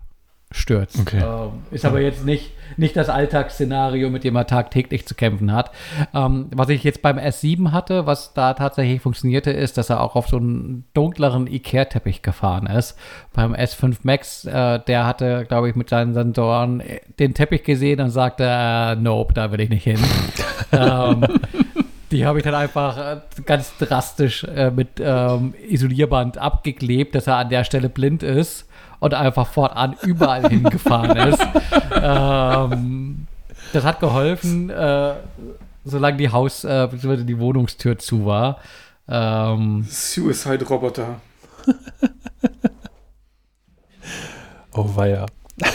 stürzt. 0.56 1.00
Okay. 1.00 1.22
Ähm, 1.22 1.64
ist 1.72 1.86
aber 1.86 2.00
jetzt 2.00 2.26
nicht, 2.26 2.52
nicht 2.78 2.96
das 2.96 3.10
Alltagsszenario, 3.10 4.10
mit 4.10 4.24
dem 4.24 4.36
er 4.36 4.48
tagtäglich 4.48 5.06
zu 5.06 5.14
kämpfen 5.14 5.52
hat. 5.52 5.72
Ähm, 6.14 6.48
was 6.56 6.70
ich 6.70 6.84
jetzt 6.84 7.02
beim 7.02 7.18
S7 7.18 7.72
hatte, 7.72 8.06
was 8.06 8.34
da 8.34 8.54
tatsächlich 8.54 9.02
funktionierte, 9.02 9.52
ist, 9.52 9.78
dass 9.78 9.90
er 9.90 10.02
auch 10.02 10.16
auf 10.16 10.28
so 10.28 10.38
einen 10.38 10.86
dunkleren 10.94 11.48
Ikea-Teppich 11.48 12.22
gefahren 12.22 12.68
ist. 12.68 12.98
Beim 13.34 13.54
S5 13.54 13.98
Max, 14.04 14.46
äh, 14.46 14.80
der 14.80 15.06
hatte, 15.06 15.46
glaube 15.48 15.70
ich, 15.70 15.76
mit 15.76 15.90
seinen 15.90 16.14
Sensoren 16.14 16.82
den 17.20 17.34
Teppich 17.34 17.64
gesehen 17.64 18.00
und 18.00 18.10
sagte, 18.10 18.46
äh, 18.48 18.96
nope, 18.96 19.34
da 19.34 19.52
will 19.52 19.60
ich 19.60 19.70
nicht 19.70 19.84
hin. 19.84 20.00
ähm, 20.72 21.26
die 22.12 22.26
habe 22.26 22.40
ich 22.40 22.46
dann 22.46 22.56
einfach 22.56 22.98
äh, 22.98 23.18
ganz 23.46 23.78
drastisch 23.78 24.46
äh, 24.46 24.72
mit 24.72 25.00
ähm, 25.00 25.54
Isolierband 25.68 26.38
abgeklebt, 26.38 27.14
dass 27.14 27.28
er 27.28 27.38
an 27.38 27.50
der 27.50 27.64
Stelle 27.66 27.90
blind 27.90 28.24
ist 28.24 28.65
und 29.00 29.14
einfach 29.14 29.48
fortan 29.48 29.96
überall 30.04 30.44
hingefahren 30.50 31.16
ist. 31.18 31.40
Ähm, 32.02 33.28
das 33.74 33.84
hat 33.84 34.00
geholfen, 34.00 34.70
äh, 34.70 35.14
solange 35.84 36.18
die 36.18 36.30
Haus- 36.30 36.64
äh, 36.64 36.88
bzw. 36.92 37.24
die 37.24 37.40
Wohnungstür 37.40 37.98
zu 37.98 38.26
war. 38.26 38.60
Ähm, 39.08 39.86
Suicide-Roboter. 39.90 41.20
Oh 44.78 44.94
weia. 44.96 45.26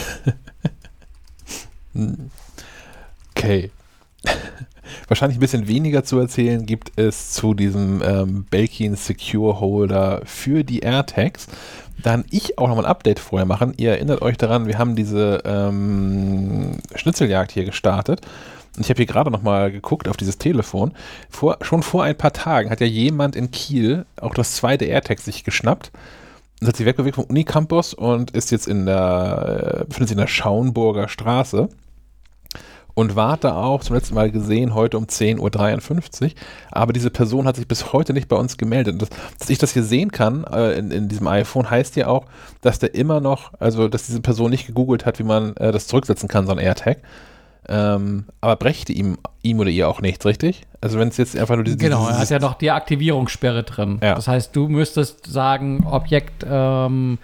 Okay. 3.35 3.71
Wahrscheinlich 5.07 5.37
ein 5.37 5.41
bisschen 5.41 5.67
weniger 5.67 6.03
zu 6.03 6.19
erzählen 6.19 6.65
gibt 6.65 6.91
es 6.95 7.31
zu 7.31 7.53
diesem 7.53 8.01
ähm, 8.03 8.45
Belkin 8.49 8.95
Secure 8.95 9.59
Holder 9.59 10.21
für 10.25 10.63
die 10.63 10.79
AirTags. 10.79 11.47
Dann 12.01 12.25
ich 12.31 12.57
auch 12.57 12.67
nochmal 12.67 12.85
ein 12.85 12.91
Update 12.91 13.19
vorher 13.19 13.45
machen. 13.45 13.73
Ihr 13.77 13.91
erinnert 13.91 14.21
euch 14.21 14.37
daran, 14.37 14.67
wir 14.67 14.77
haben 14.77 14.95
diese 14.95 15.41
ähm, 15.45 16.77
Schnitzeljagd 16.95 17.51
hier 17.51 17.65
gestartet. 17.65 18.21
Und 18.75 18.83
ich 18.83 18.89
habe 18.89 18.97
hier 18.97 19.05
gerade 19.05 19.31
nochmal 19.31 19.71
geguckt 19.71 20.07
auf 20.07 20.17
dieses 20.17 20.37
Telefon. 20.37 20.93
Vor, 21.29 21.57
schon 21.61 21.83
vor 21.83 22.03
ein 22.03 22.17
paar 22.17 22.33
Tagen 22.33 22.69
hat 22.69 22.79
ja 22.79 22.87
jemand 22.87 23.35
in 23.35 23.51
Kiel 23.51 24.05
auch 24.19 24.33
das 24.33 24.55
zweite 24.55 24.85
AirTag 24.85 25.19
sich 25.19 25.43
geschnappt 25.43 25.91
und 26.61 26.67
hat 26.67 26.77
sich 26.77 26.85
wegbewegt 26.85 27.15
vom 27.15 27.25
Unicampus 27.25 27.93
und 27.93 28.31
ist 28.31 28.51
jetzt 28.51 28.67
in 28.67 28.85
der, 28.85 29.81
äh, 29.81 29.85
befindet 29.85 30.09
sich 30.09 30.15
in 30.15 30.21
der 30.21 30.27
Schauenburger 30.27 31.09
Straße 31.09 31.69
und 32.93 33.15
war 33.15 33.37
da 33.37 33.55
auch 33.55 33.81
zum 33.81 33.95
letzten 33.95 34.15
Mal 34.15 34.31
gesehen, 34.31 34.73
heute 34.73 34.97
um 34.97 35.05
10.53 35.05 36.23
Uhr. 36.23 36.29
Aber 36.71 36.93
diese 36.93 37.09
Person 37.09 37.47
hat 37.47 37.55
sich 37.55 37.67
bis 37.67 37.93
heute 37.93 38.13
nicht 38.13 38.27
bei 38.27 38.35
uns 38.35 38.57
gemeldet. 38.57 38.93
Und 38.93 39.01
Das, 39.01 39.09
dass 39.39 39.49
ich 39.49 39.57
das 39.57 39.73
hier 39.73 39.83
sehen 39.83 40.11
kann 40.11 40.43
äh, 40.45 40.73
in, 40.73 40.91
in 40.91 41.07
diesem 41.07 41.27
iPhone, 41.27 41.69
heißt 41.69 41.95
ja 41.95 42.07
auch, 42.07 42.25
dass 42.61 42.79
der 42.79 42.95
immer 42.95 43.19
noch, 43.19 43.51
also 43.59 43.87
dass 43.87 44.07
diese 44.07 44.21
Person 44.21 44.51
nicht 44.51 44.67
gegoogelt 44.67 45.05
hat, 45.05 45.19
wie 45.19 45.23
man 45.23 45.55
äh, 45.57 45.71
das 45.71 45.87
zurücksetzen 45.87 46.27
kann, 46.27 46.45
so 46.45 46.51
ein 46.51 46.59
AirTag. 46.59 46.97
Ähm, 47.69 48.25
aber 48.41 48.55
brächte 48.55 48.91
ihm, 48.91 49.17
ihm 49.43 49.59
oder 49.59 49.69
ihr 49.69 49.87
auch 49.87 50.01
nichts, 50.01 50.25
richtig? 50.25 50.63
Also 50.81 50.97
wenn 50.97 51.09
es 51.09 51.17
jetzt 51.17 51.37
einfach 51.37 51.55
nur 51.55 51.63
diese, 51.63 51.77
genau, 51.77 52.07
er 52.07 52.17
hat 52.17 52.29
ja 52.29 52.39
noch 52.39 52.55
die 52.55 52.71
Aktivierungssperre 52.71 53.63
drin. 53.63 53.99
Ja. 54.01 54.15
Das 54.15 54.27
heißt, 54.27 54.55
du 54.55 54.67
müsstest 54.67 55.27
sagen, 55.27 55.85
Objekt 55.85 56.43
ähm, 56.49 57.19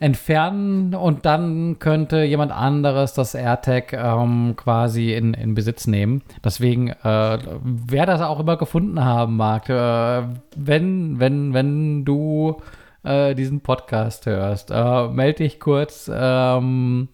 entfernen 0.00 0.94
und 0.94 1.26
dann 1.26 1.78
könnte 1.78 2.22
jemand 2.22 2.52
anderes 2.52 3.14
das 3.14 3.34
AirTag 3.34 3.92
ähm, 3.92 4.54
quasi 4.56 5.12
in, 5.12 5.34
in 5.34 5.54
Besitz 5.54 5.86
nehmen. 5.86 6.22
Deswegen, 6.44 6.88
äh, 6.88 7.38
wer 7.62 8.06
das 8.06 8.20
auch 8.20 8.40
immer 8.40 8.56
gefunden 8.56 9.04
haben 9.04 9.36
mag, 9.36 9.68
äh, 9.68 10.22
wenn, 10.56 11.18
wenn, 11.18 11.52
wenn 11.52 12.04
du 12.04 12.60
äh, 13.02 13.34
diesen 13.34 13.60
Podcast 13.60 14.26
hörst, 14.26 14.70
äh, 14.70 15.08
melde 15.08 15.44
dich 15.44 15.58
kurz. 15.58 16.10
Ähm, 16.12 17.08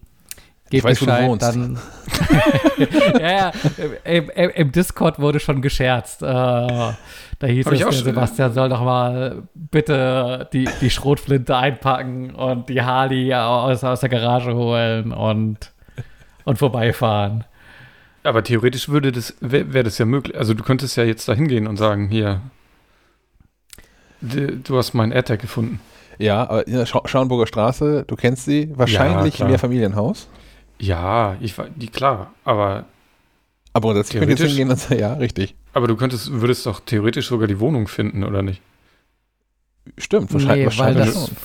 Gib 0.75 0.79
Ich 0.79 0.83
weiß, 0.83 1.01
wo 1.01 1.05
du 1.05 1.11
Bescheid, 1.11 1.29
wohnst. 1.29 1.47
dann. 1.47 1.79
ja, 3.19 3.31
ja, 3.31 3.51
im, 4.03 4.29
im, 4.29 4.49
im 4.49 4.71
Discord 4.71 5.19
wurde 5.19 5.39
schon 5.39 5.61
gescherzt. 5.61 6.21
Äh, 6.21 6.25
da 6.25 7.47
hieß 7.47 7.65
Hab 7.65 7.73
es, 7.73 7.79
der 7.79 7.91
Sebastian 7.91 8.53
soll 8.53 8.69
doch 8.69 8.81
mal 8.81 9.43
bitte 9.53 10.49
die, 10.53 10.67
die 10.81 10.89
Schrotflinte 10.89 11.55
einpacken 11.55 12.35
und 12.35 12.69
die 12.69 12.81
Harley 12.81 13.33
aus, 13.33 13.83
aus 13.83 14.01
der 14.01 14.09
Garage 14.09 14.53
holen 14.53 15.11
und, 15.11 15.71
und 16.43 16.57
vorbeifahren. 16.57 17.45
Aber 18.23 18.43
theoretisch 18.43 18.89
würde 18.89 19.11
das, 19.11 19.35
wäre 19.39 19.73
wär 19.73 19.83
das 19.83 19.97
ja 19.97 20.05
möglich. 20.05 20.37
Also 20.37 20.53
du 20.53 20.63
könntest 20.63 20.97
ja 20.97 21.03
jetzt 21.03 21.27
da 21.27 21.33
hingehen 21.33 21.67
und 21.67 21.77
sagen, 21.77 22.09
hier, 22.09 22.41
du 24.21 24.77
hast 24.77 24.93
meinen 24.93 25.11
AirTag 25.11 25.39
gefunden. 25.39 25.79
ja, 26.17 26.43
aber 26.43 26.67
in 26.67 26.73
der 26.73 26.85
Schau 26.85 27.01
Schauenburger 27.05 27.47
Straße, 27.47 28.03
du 28.07 28.15
kennst 28.15 28.45
sie, 28.45 28.71
wahrscheinlich 28.75 29.35
klar. 29.35 29.49
mehr 29.49 29.59
Familienhaus. 29.59 30.27
Ja, 30.79 31.35
ich 31.39 31.57
war, 31.57 31.67
die, 31.75 31.87
klar, 31.87 32.33
aber, 32.43 32.85
Aber 33.73 33.93
das 33.93 34.09
könnte 34.09 34.29
jetzt 34.29 34.37
Theoretisch- 34.39 34.47
hingehen 34.57 34.69
und 34.71 34.79
sagen, 34.79 34.99
ja, 34.99 35.13
richtig. 35.13 35.55
aber 35.73 35.87
du 35.87 35.95
könntest, 35.95 36.31
würdest 36.31 36.65
doch 36.65 36.79
theoretisch 36.81 37.27
sogar 37.27 37.47
die 37.47 37.59
Wohnung 37.59 37.87
finden, 37.87 38.23
oder 38.23 38.41
nicht? 38.41 38.61
Stimmt, 39.97 40.33
wahrscheinlich. 40.33 40.57
Nee, 40.57 40.77
weil 40.79 40.95
wahrscheinlich 40.95 41.13
das- 41.13 41.27
schon. 41.27 41.37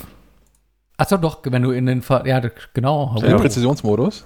Achso, 0.97 1.17
doch, 1.17 1.39
wenn 1.43 1.61
du 1.63 1.71
in 1.71 1.85
den. 1.87 2.01
Ver 2.03 2.25
ja, 2.27 2.39
genau. 2.73 3.15
Im 3.17 3.25
Ja. 3.31 3.37
Präzisionsmodus. 3.37 4.25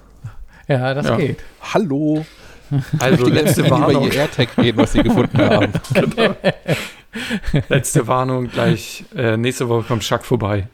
Ja, 0.68 0.94
das 0.94 1.06
Ja. 1.08 1.16
geht. 1.18 1.40
Hallo. 1.74 2.26
Also 3.00 3.28
letzte 3.28 3.62
über 3.62 3.80
Warnung, 3.80 4.06
ihr 4.06 4.14
AirTag 4.16 4.58
reden, 4.58 4.78
was 4.80 4.94
sie 4.94 5.04
gefunden 5.04 5.38
haben. 5.38 5.72
letzte 7.70 8.08
Warnung 8.08 8.48
gleich. 8.48 9.06
Äh, 9.16 9.38
nächste 9.38 9.70
Woche 9.70 9.84
kommt 9.88 10.04
Schack 10.04 10.26
vorbei. 10.26 10.68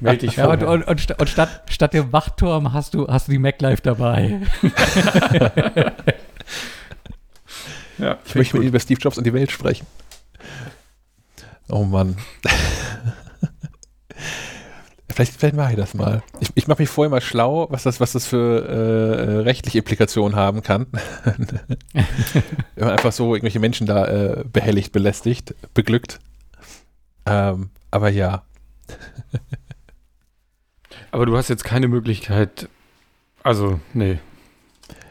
Meld 0.00 0.22
dich 0.22 0.36
Ja, 0.36 0.50
und, 0.50 0.62
und, 0.62 0.82
und, 0.84 1.00
sta- 1.00 1.14
und 1.18 1.28
statt, 1.28 1.62
statt 1.68 1.94
dem 1.94 2.12
Wachturm 2.12 2.72
hast 2.72 2.94
du, 2.94 3.08
hast 3.08 3.28
du 3.28 3.32
die 3.32 3.38
MacLife 3.38 3.82
dabei. 3.82 4.40
ja, 7.98 8.18
Ich 8.24 8.34
möchte 8.34 8.56
mit 8.56 8.62
Ihnen 8.64 8.68
über 8.70 8.80
Steve 8.80 9.00
Jobs 9.00 9.18
und 9.18 9.24
die 9.24 9.32
Welt 9.32 9.50
sprechen. 9.50 9.86
Oh 11.68 11.84
Mann. 11.84 12.16
Vielleicht, 15.14 15.34
vielleicht 15.34 15.54
mache 15.54 15.70
ich 15.70 15.76
das 15.76 15.94
mal. 15.94 16.24
Ich, 16.40 16.50
ich 16.56 16.66
mache 16.66 16.82
mich 16.82 16.88
vorher 16.88 17.08
mal 17.08 17.20
schlau, 17.20 17.68
was 17.70 17.84
das, 17.84 18.00
was 18.00 18.10
das 18.12 18.26
für 18.26 18.66
äh, 18.66 19.42
rechtliche 19.42 19.78
Implikationen 19.78 20.34
haben 20.36 20.62
kann. 20.64 20.88
Wenn 21.22 22.08
man 22.84 22.90
einfach 22.90 23.12
so 23.12 23.32
irgendwelche 23.32 23.60
Menschen 23.60 23.86
da 23.86 24.06
äh, 24.06 24.44
behelligt, 24.44 24.90
belästigt, 24.90 25.54
beglückt. 25.72 26.18
Ähm, 27.26 27.70
aber 27.92 28.08
ja. 28.08 28.42
Aber 31.10 31.26
du 31.26 31.36
hast 31.36 31.48
jetzt 31.48 31.64
keine 31.64 31.88
Möglichkeit, 31.88 32.68
also, 33.44 33.78
nee. 33.92 34.18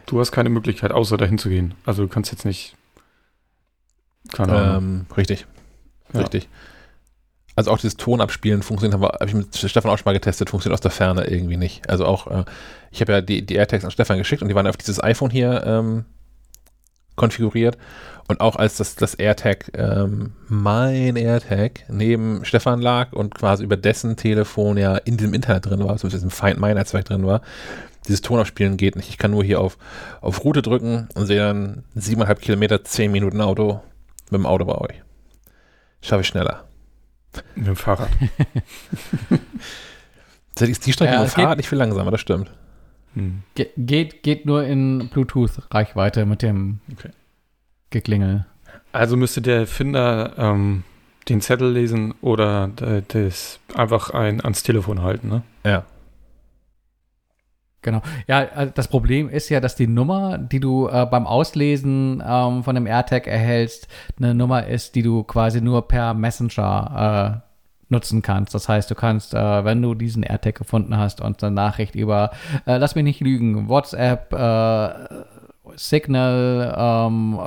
Du 0.08 0.20
hast 0.20 0.32
keine 0.32 0.50
Möglichkeit, 0.50 0.92
außer 0.92 1.18
dahin 1.18 1.38
zu 1.38 1.50
gehen. 1.50 1.76
Also 1.86 2.04
du 2.04 2.10
kannst 2.10 2.32
jetzt 2.32 2.46
nicht. 2.46 2.76
Keine 4.34 4.54
Ahnung. 4.54 4.84
Ähm, 4.84 5.06
richtig. 5.16 5.46
Ja. 6.14 6.22
Richtig. 6.22 6.50
Also 7.56 7.70
auch 7.70 7.78
dieses 7.78 7.98
Tonabspielen 7.98 8.64
funktioniert, 8.64 9.00
habe 9.00 9.20
hab 9.20 9.28
ich 9.28 9.36
mit 9.36 9.56
Stefan 9.56 9.92
auch 9.92 9.98
schon 9.98 10.06
mal 10.06 10.14
getestet, 10.14 10.50
funktioniert 10.50 10.74
aus 10.74 10.82
der 10.82 10.90
Ferne 10.90 11.26
irgendwie 11.26 11.58
nicht. 11.58 11.88
Also 11.88 12.06
auch, 12.06 12.26
äh, 12.28 12.46
ich 12.90 13.02
habe 13.02 13.12
ja 13.12 13.22
die, 13.22 13.46
die 13.46 13.56
AirTags 13.56 13.86
an 13.86 13.92
Stefan 13.92 14.18
geschickt 14.18 14.42
und 14.42 14.48
die 14.48 14.56
waren 14.56 14.66
auf 14.66 14.78
dieses 14.78 15.04
iPhone 15.04 15.30
hier 15.30 15.64
ähm, 15.64 16.06
konfiguriert. 17.16 17.78
Und 18.28 18.40
auch 18.40 18.56
als 18.56 18.78
das, 18.78 18.96
das 18.96 19.16
AirTag, 19.16 19.72
ähm, 19.76 20.32
mein 20.48 21.16
AirTag, 21.18 21.84
neben 21.90 22.46
Stefan 22.46 22.82
lag 22.82 23.12
und 23.12 23.36
quasi 23.36 23.64
über 23.64 23.76
dessen 23.76 24.16
Telefon 24.16 24.78
ja 24.78 24.96
in 24.96 25.18
diesem 25.18 25.34
Internet 25.34 25.66
drin 25.66 25.84
war, 25.84 25.90
also 25.92 26.08
in 26.08 26.12
diesem 26.12 26.32
Find 26.32 26.60
My 26.60 26.74
Netzwerk 26.74 27.06
drin 27.06 27.26
war, 27.26 27.42
dieses 28.08 28.22
Tonabspielen 28.22 28.78
geht 28.78 28.96
nicht. 28.96 29.10
Ich 29.10 29.18
kann 29.18 29.32
nur 29.32 29.44
hier 29.44 29.60
auf, 29.60 29.78
auf 30.22 30.44
Route 30.44 30.62
drücken 30.62 31.10
und 31.16 31.26
sehe 31.26 31.40
dann 31.40 31.84
siebeneinhalb 31.96 32.42
Kilometer, 32.42 32.84
zehn 32.84 33.12
Minuten 33.12 33.42
Auto 33.42 33.82
mit 34.30 34.40
dem 34.40 34.46
Auto 34.46 34.66
bei 34.66 34.76
euch. 34.76 35.02
Schaffe 36.02 36.22
ich 36.22 36.28
schneller. 36.28 36.66
Mit 37.56 37.68
dem 37.68 37.76
Fahrrad. 37.76 38.10
Ist 40.60 40.86
die 40.86 40.94
Strecke 40.94 41.14
Ja, 41.14 41.22
mit 41.22 41.30
dem 41.30 41.34
Fahrrad 41.34 41.58
nicht 41.58 41.68
viel 41.68 41.78
langsamer, 41.78 42.12
das 42.12 42.22
stimmt. 42.22 42.52
Hm. 43.16 43.44
Ge 43.56 43.70
geht, 43.78 44.24
geht 44.24 44.46
nur 44.46 44.64
in 44.64 45.10
Bluetooth-Reichweite 45.10 46.26
mit 46.26 46.42
dem 46.42 46.80
Okay. 46.92 47.10
Geklingel. 47.94 48.46
Also 48.92 49.16
müsste 49.16 49.42
der 49.42 49.66
Finder 49.68 50.34
ähm, 50.38 50.84
den 51.30 51.40
Zettel 51.40 51.72
lesen 51.72 52.14
oder 52.22 52.70
das 53.08 53.60
einfach 53.74 54.10
ein, 54.10 54.42
ans 54.42 54.64
Telefon 54.64 55.02
halten, 55.02 55.30
ne? 55.30 55.42
Ja. 55.66 55.86
Genau. 57.82 58.02
Ja, 58.28 58.44
äh, 58.44 58.72
das 58.74 58.88
Problem 58.88 59.30
ist 59.30 59.50
ja, 59.50 59.60
dass 59.60 59.76
die 59.76 59.88
Nummer, 59.88 60.38
die 60.38 60.60
du 60.60 60.88
äh, 60.88 61.06
beim 61.06 61.28
Auslesen 61.28 62.24
ähm, 62.26 62.64
von 62.64 62.76
dem 62.76 62.88
AirTag 62.88 63.28
erhältst, 63.28 63.88
eine 64.18 64.34
Nummer 64.34 64.66
ist, 64.68 64.96
die 64.96 65.04
du 65.04 65.24
quasi 65.24 65.62
nur 65.62 65.88
per 65.88 66.14
Messenger 66.14 67.42
äh, 67.44 67.50
nutzen 67.90 68.22
kannst. 68.22 68.56
Das 68.56 68.70
heißt, 68.70 68.90
du 68.90 68.96
kannst, 68.96 69.34
äh, 69.34 69.66
wenn 69.66 69.82
du 69.82 69.96
diesen 69.96 70.24
AirTag 70.24 70.56
gefunden 70.56 70.98
hast 70.98 71.22
und 71.22 71.44
eine 71.44 71.54
Nachricht 71.54 71.96
über, 71.96 72.32
äh, 72.66 72.78
lass 72.78 72.96
mich 72.96 73.04
nicht 73.04 73.20
lügen, 73.20 73.68
WhatsApp, 73.70 74.34
äh, 74.34 75.33
Signal, 75.76 76.76
ähm, 76.78 77.40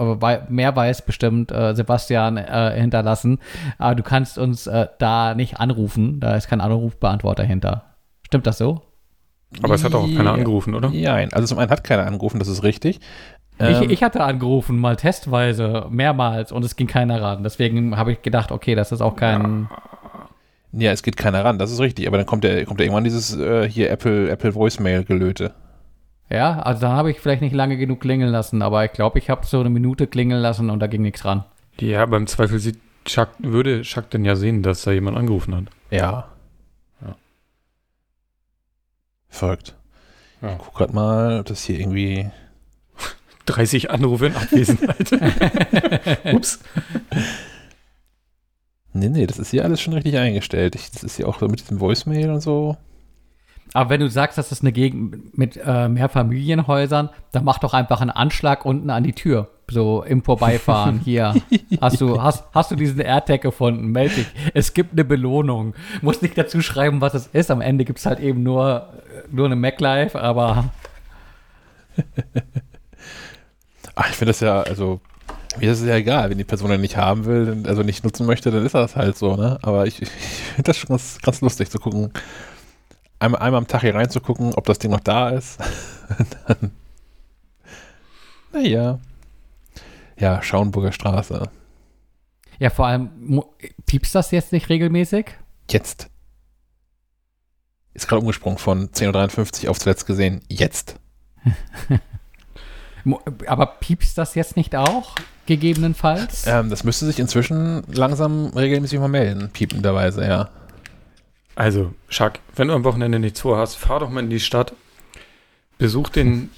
mehr 0.48 0.74
weiß 0.76 1.02
bestimmt 1.02 1.52
äh, 1.52 1.74
Sebastian 1.74 2.36
äh, 2.36 2.72
hinterlassen. 2.78 3.38
Aber 3.78 3.94
du 3.94 4.02
kannst 4.02 4.38
uns 4.38 4.66
äh, 4.66 4.86
da 4.98 5.34
nicht 5.34 5.60
anrufen. 5.60 6.20
Da 6.20 6.36
ist 6.36 6.48
kein 6.48 6.60
Anrufbeantworter 6.60 7.44
hinter. 7.44 7.96
Stimmt 8.26 8.46
das 8.46 8.58
so? 8.58 8.82
Aber 9.62 9.74
es 9.74 9.84
hat 9.84 9.94
auch 9.94 10.06
keiner 10.06 10.32
angerufen, 10.32 10.74
oder? 10.74 10.90
Nein, 10.90 11.32
also 11.32 11.46
zum 11.46 11.58
einen 11.58 11.70
hat 11.70 11.84
keiner 11.84 12.06
angerufen, 12.06 12.38
das 12.38 12.48
ist 12.48 12.62
richtig. 12.62 13.00
Ich, 13.58 13.64
ähm, 13.64 13.90
ich, 13.90 14.02
hatte 14.02 14.22
angerufen, 14.22 14.78
mal 14.78 14.96
testweise, 14.96 15.86
mehrmals, 15.88 16.52
und 16.52 16.64
es 16.64 16.76
ging 16.76 16.86
keiner 16.86 17.22
ran. 17.22 17.42
Deswegen 17.42 17.96
habe 17.96 18.12
ich 18.12 18.22
gedacht, 18.22 18.52
okay, 18.52 18.74
das 18.74 18.92
ist 18.92 19.00
auch 19.00 19.16
kein. 19.16 19.68
Ja, 20.72 20.92
es 20.92 21.02
geht 21.02 21.16
keiner 21.16 21.42
ran, 21.42 21.58
das 21.58 21.70
ist 21.70 21.80
richtig. 21.80 22.06
Aber 22.06 22.18
dann 22.18 22.26
kommt 22.26 22.44
ja 22.44 22.64
kommt 22.64 22.80
irgendwann 22.80 23.04
dieses 23.04 23.34
äh, 23.34 23.68
hier 23.68 23.90
Apple, 23.90 24.28
Apple 24.28 24.54
Voicemail-Gelöte. 24.54 25.54
Ja, 26.28 26.58
also 26.60 26.82
da 26.82 26.92
habe 26.92 27.10
ich 27.10 27.20
vielleicht 27.20 27.42
nicht 27.42 27.54
lange 27.54 27.76
genug 27.76 28.00
klingeln 28.00 28.30
lassen, 28.30 28.62
aber 28.62 28.84
ich 28.84 28.92
glaube, 28.92 29.18
ich 29.18 29.30
habe 29.30 29.46
so 29.46 29.60
eine 29.60 29.70
Minute 29.70 30.06
klingeln 30.06 30.42
lassen 30.42 30.70
und 30.70 30.80
da 30.80 30.88
ging 30.88 31.02
nichts 31.02 31.24
ran. 31.24 31.44
Ja, 31.78 32.04
beim 32.06 32.26
Zweifel 32.26 32.58
sieht 32.58 32.78
Chuck, 33.04 33.28
würde 33.38 33.82
Chuck 33.82 34.10
denn 34.10 34.24
ja 34.24 34.34
sehen, 34.34 34.62
dass 34.62 34.82
da 34.82 34.90
jemand 34.90 35.16
angerufen 35.16 35.54
hat. 35.54 35.64
Ja. 35.90 36.28
ja. 37.00 37.16
Folgt. 39.28 39.76
Ja. 40.42 40.52
Ich 40.52 40.58
guck 40.58 40.74
grad 40.74 40.92
mal, 40.92 41.40
ob 41.40 41.46
das 41.46 41.62
hier 41.62 41.78
irgendwie 41.78 42.28
30 43.46 43.90
Anrufe 43.90 44.26
in 44.26 44.34
Abwesenheit. 44.34 45.12
Ups. 46.34 46.58
Nee, 48.92 49.10
nee, 49.10 49.26
das 49.26 49.38
ist 49.38 49.50
hier 49.50 49.64
alles 49.64 49.80
schon 49.80 49.92
richtig 49.92 50.16
eingestellt. 50.16 50.74
Ich, 50.74 50.90
das 50.90 51.04
ist 51.04 51.16
hier 51.16 51.28
auch 51.28 51.38
so 51.38 51.46
mit 51.46 51.60
diesem 51.60 51.78
Voicemail 51.78 52.30
und 52.30 52.40
so. 52.40 52.76
Aber 53.76 53.90
wenn 53.90 54.00
du 54.00 54.08
sagst, 54.08 54.38
dass 54.38 54.48
das 54.48 54.62
eine 54.62 54.72
Gegend 54.72 55.36
mit 55.36 55.60
äh, 55.62 55.90
mehr 55.90 56.08
Familienhäusern, 56.08 57.10
dann 57.32 57.44
mach 57.44 57.58
doch 57.58 57.74
einfach 57.74 58.00
einen 58.00 58.08
Anschlag 58.08 58.64
unten 58.64 58.88
an 58.88 59.04
die 59.04 59.12
Tür. 59.12 59.50
So 59.70 60.02
im 60.02 60.22
Vorbeifahren. 60.22 60.98
Hier. 61.04 61.34
Hast 61.82 62.00
du, 62.00 62.22
hast, 62.22 62.44
hast 62.54 62.70
du 62.70 62.76
diesen 62.76 63.00
AirTag 63.00 63.42
gefunden? 63.42 63.88
Meld 63.88 64.16
dich. 64.16 64.26
Es 64.54 64.72
gibt 64.72 64.92
eine 64.92 65.04
Belohnung. 65.04 65.74
Muss 66.00 66.22
nicht 66.22 66.38
dazu 66.38 66.62
schreiben, 66.62 67.02
was 67.02 67.12
es 67.12 67.26
ist. 67.26 67.50
Am 67.50 67.60
Ende 67.60 67.84
gibt 67.84 67.98
es 67.98 68.06
halt 68.06 68.18
eben 68.18 68.42
nur, 68.42 68.88
nur 69.30 69.44
eine 69.44 69.56
MacLife, 69.56 70.18
aber. 70.18 70.70
Ach, 73.94 74.08
ich 74.08 74.16
finde 74.16 74.30
das 74.30 74.40
ja, 74.40 74.62
also 74.62 75.00
mir 75.58 75.70
ist 75.70 75.80
es 75.80 75.86
ja 75.86 75.96
egal, 75.96 76.30
wenn 76.30 76.38
die 76.38 76.44
Person 76.44 76.70
den 76.70 76.80
nicht 76.80 76.96
haben 76.96 77.26
will, 77.26 77.62
also 77.66 77.82
nicht 77.82 78.04
nutzen 78.04 78.26
möchte, 78.26 78.50
dann 78.50 78.64
ist 78.64 78.74
das 78.74 78.96
halt 78.96 79.18
so, 79.18 79.36
ne? 79.36 79.58
Aber 79.60 79.86
ich, 79.86 80.00
ich 80.02 80.08
finde 80.08 80.62
das 80.62 80.78
schon 80.78 80.88
ganz, 80.88 81.18
ganz 81.20 81.42
lustig 81.42 81.68
zu 81.68 81.78
gucken, 81.78 82.10
einmal, 83.18 83.40
einmal 83.40 83.58
am 83.58 83.66
Tag 83.66 83.82
hier 83.82 83.94
reinzugucken, 83.94 84.54
ob 84.54 84.66
das 84.66 84.78
Ding 84.78 84.90
noch 84.90 85.00
da 85.00 85.30
ist. 85.30 85.58
Dann, 86.46 86.72
naja. 88.52 88.98
Ja, 90.18 90.42
Schauenburger 90.42 90.92
Straße. 90.92 91.50
Ja, 92.58 92.70
vor 92.70 92.86
allem, 92.86 93.42
piepst 93.84 94.14
das 94.14 94.30
jetzt 94.30 94.52
nicht 94.52 94.68
regelmäßig? 94.70 95.26
Jetzt. 95.70 96.08
Ist 97.92 98.08
gerade 98.08 98.20
umgesprungen 98.20 98.58
von 98.58 98.88
10.53 98.88 99.64
Uhr 99.64 99.70
auf 99.70 99.78
zuletzt 99.78 100.06
gesehen. 100.06 100.40
Jetzt. 100.48 100.96
Aber 103.46 103.66
piepst 103.66 104.16
das 104.18 104.34
jetzt 104.34 104.56
nicht 104.56 104.74
auch? 104.74 105.14
Gegebenenfalls? 105.46 106.46
Ähm, 106.46 106.70
das 106.70 106.82
müsste 106.82 107.06
sich 107.06 107.20
inzwischen 107.20 107.84
langsam 107.92 108.46
regelmäßig 108.48 108.98
mal 108.98 109.08
melden, 109.08 109.50
piependerweise, 109.50 110.26
ja. 110.26 110.48
Also, 111.56 111.94
Chuck, 112.10 112.34
wenn 112.54 112.68
du 112.68 112.74
am 112.74 112.84
Wochenende 112.84 113.18
nichts 113.18 113.40
vorhast, 113.40 113.76
fahr 113.76 114.00
doch 114.00 114.10
mal 114.10 114.22
in 114.22 114.30
die 114.30 114.40
Stadt, 114.40 114.74
besuch 115.78 116.10
den 116.10 116.50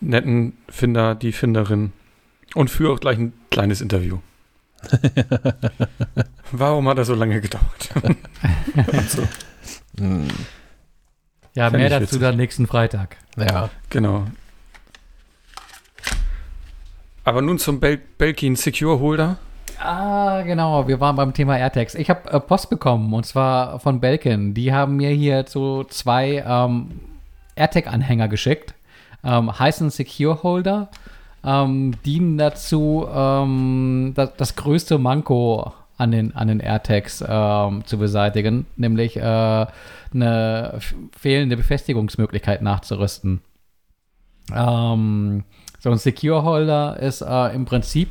netten 0.00 0.58
Finder, 0.68 1.14
die 1.14 1.32
Finderin 1.32 1.92
und 2.54 2.68
führe 2.68 2.92
auch 2.92 3.00
gleich 3.00 3.16
ein 3.16 3.32
kleines 3.50 3.80
Interview. 3.80 4.18
Warum 6.52 6.88
hat 6.88 6.98
das 6.98 7.06
so 7.06 7.14
lange 7.14 7.40
gedauert? 7.40 7.90
so. 9.08 9.22
hm. 9.98 10.28
Ja, 11.54 11.70
Fänd 11.70 11.80
mehr 11.80 11.88
dazu 11.88 12.02
witzig. 12.02 12.20
dann 12.20 12.36
nächsten 12.36 12.66
Freitag. 12.66 13.16
Ja, 13.36 13.70
genau. 13.88 14.26
Aber 17.22 17.40
nun 17.40 17.58
zum 17.60 17.78
Bel 17.78 18.00
Belkin 18.18 18.56
Secure 18.56 18.98
Holder. 18.98 19.38
Ah, 19.78 20.42
genau. 20.42 20.88
Wir 20.88 21.00
waren 21.00 21.16
beim 21.16 21.32
Thema 21.32 21.58
AirTags. 21.58 21.94
Ich 21.94 22.10
habe 22.10 22.30
äh, 22.30 22.40
Post 22.40 22.70
bekommen 22.70 23.12
und 23.12 23.24
zwar 23.24 23.80
von 23.80 24.00
Belkin. 24.00 24.54
Die 24.54 24.72
haben 24.72 24.96
mir 24.96 25.10
hier 25.10 25.44
so 25.46 25.84
zwei 25.84 26.44
ähm, 26.46 27.00
AirTag-Anhänger 27.56 28.28
geschickt. 28.28 28.74
Ähm, 29.24 29.58
heißen 29.58 29.90
Secure 29.90 30.42
Holder. 30.42 30.88
Ähm, 31.44 31.94
dienen 32.04 32.38
dazu, 32.38 33.06
ähm, 33.12 34.12
das, 34.14 34.34
das, 34.36 34.56
größte 34.56 34.96
Manko 34.96 35.72
an 35.98 36.10
den, 36.10 36.34
an 36.34 36.48
den 36.48 36.60
AirTags 36.60 37.22
ähm, 37.26 37.84
zu 37.84 37.98
beseitigen, 37.98 38.66
nämlich 38.76 39.16
äh, 39.16 39.20
eine 40.14 40.78
fehlende 41.16 41.56
Befestigungsmöglichkeit 41.56 42.62
nachzurüsten. 42.62 43.42
Ähm, 44.54 45.44
so 45.80 45.90
ein 45.90 45.98
Secure 45.98 46.44
Holder 46.44 46.98
ist 46.98 47.20
äh, 47.20 47.54
im 47.54 47.66
Prinzip 47.66 48.08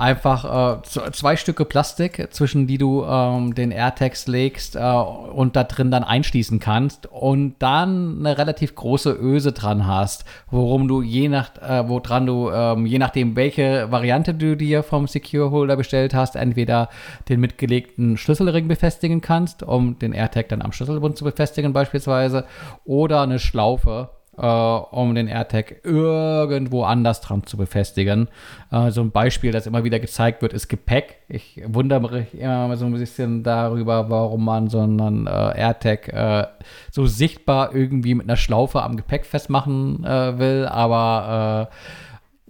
einfach 0.00 0.78
äh, 0.78 0.82
zwei 1.12 1.36
Stücke 1.36 1.64
Plastik, 1.64 2.28
zwischen 2.30 2.66
die 2.66 2.78
du 2.78 3.04
ähm, 3.04 3.54
den 3.54 3.70
AirTags 3.70 4.26
legst 4.26 4.76
äh, 4.76 4.80
und 4.80 5.56
da 5.56 5.64
drin 5.64 5.90
dann 5.90 6.04
einschließen 6.04 6.58
kannst 6.58 7.06
und 7.06 7.56
dann 7.58 8.18
eine 8.20 8.38
relativ 8.38 8.74
große 8.74 9.12
Öse 9.12 9.52
dran 9.52 9.86
hast, 9.86 10.24
worum 10.50 10.88
du 10.88 11.02
je 11.02 11.28
nach, 11.28 11.50
äh, 11.56 11.86
woran 11.86 12.26
du, 12.26 12.50
ähm, 12.50 12.86
je 12.86 12.98
nachdem, 12.98 13.36
welche 13.36 13.92
Variante 13.92 14.32
du 14.32 14.56
dir 14.56 14.82
vom 14.82 15.06
Secure 15.06 15.50
Holder 15.50 15.76
bestellt 15.76 16.14
hast, 16.14 16.34
entweder 16.34 16.88
den 17.28 17.40
mitgelegten 17.40 18.16
Schlüsselring 18.16 18.68
befestigen 18.68 19.20
kannst, 19.20 19.62
um 19.62 19.98
den 19.98 20.12
AirTag 20.12 20.48
dann 20.48 20.62
am 20.62 20.72
Schlüsselbund 20.72 21.18
zu 21.18 21.24
befestigen 21.24 21.72
beispielsweise, 21.74 22.46
oder 22.84 23.20
eine 23.20 23.38
Schlaufe, 23.38 24.08
äh, 24.40 24.46
um 24.46 25.14
den 25.14 25.28
AirTag 25.28 25.84
irgendwo 25.84 26.84
anders 26.84 27.20
dran 27.20 27.44
zu 27.44 27.56
befestigen. 27.56 28.28
Äh, 28.70 28.90
so 28.90 29.02
ein 29.02 29.10
Beispiel, 29.10 29.52
das 29.52 29.66
immer 29.66 29.84
wieder 29.84 30.00
gezeigt 30.00 30.42
wird, 30.42 30.52
ist 30.52 30.68
Gepäck. 30.68 31.18
Ich 31.28 31.62
wundere 31.66 32.00
mich 32.00 32.34
immer 32.34 32.76
so 32.76 32.86
ein 32.86 32.92
bisschen 32.92 33.42
darüber, 33.42 34.08
warum 34.08 34.44
man 34.44 34.68
so 34.68 34.80
einen 34.80 35.26
äh, 35.26 35.30
AirTag 35.30 36.08
äh, 36.08 36.46
so 36.90 37.06
sichtbar 37.06 37.74
irgendwie 37.74 38.14
mit 38.14 38.26
einer 38.26 38.36
Schlaufe 38.36 38.82
am 38.82 38.96
Gepäck 38.96 39.26
festmachen 39.26 40.04
äh, 40.04 40.38
will, 40.38 40.66
aber 40.66 41.68
äh, 41.70 41.74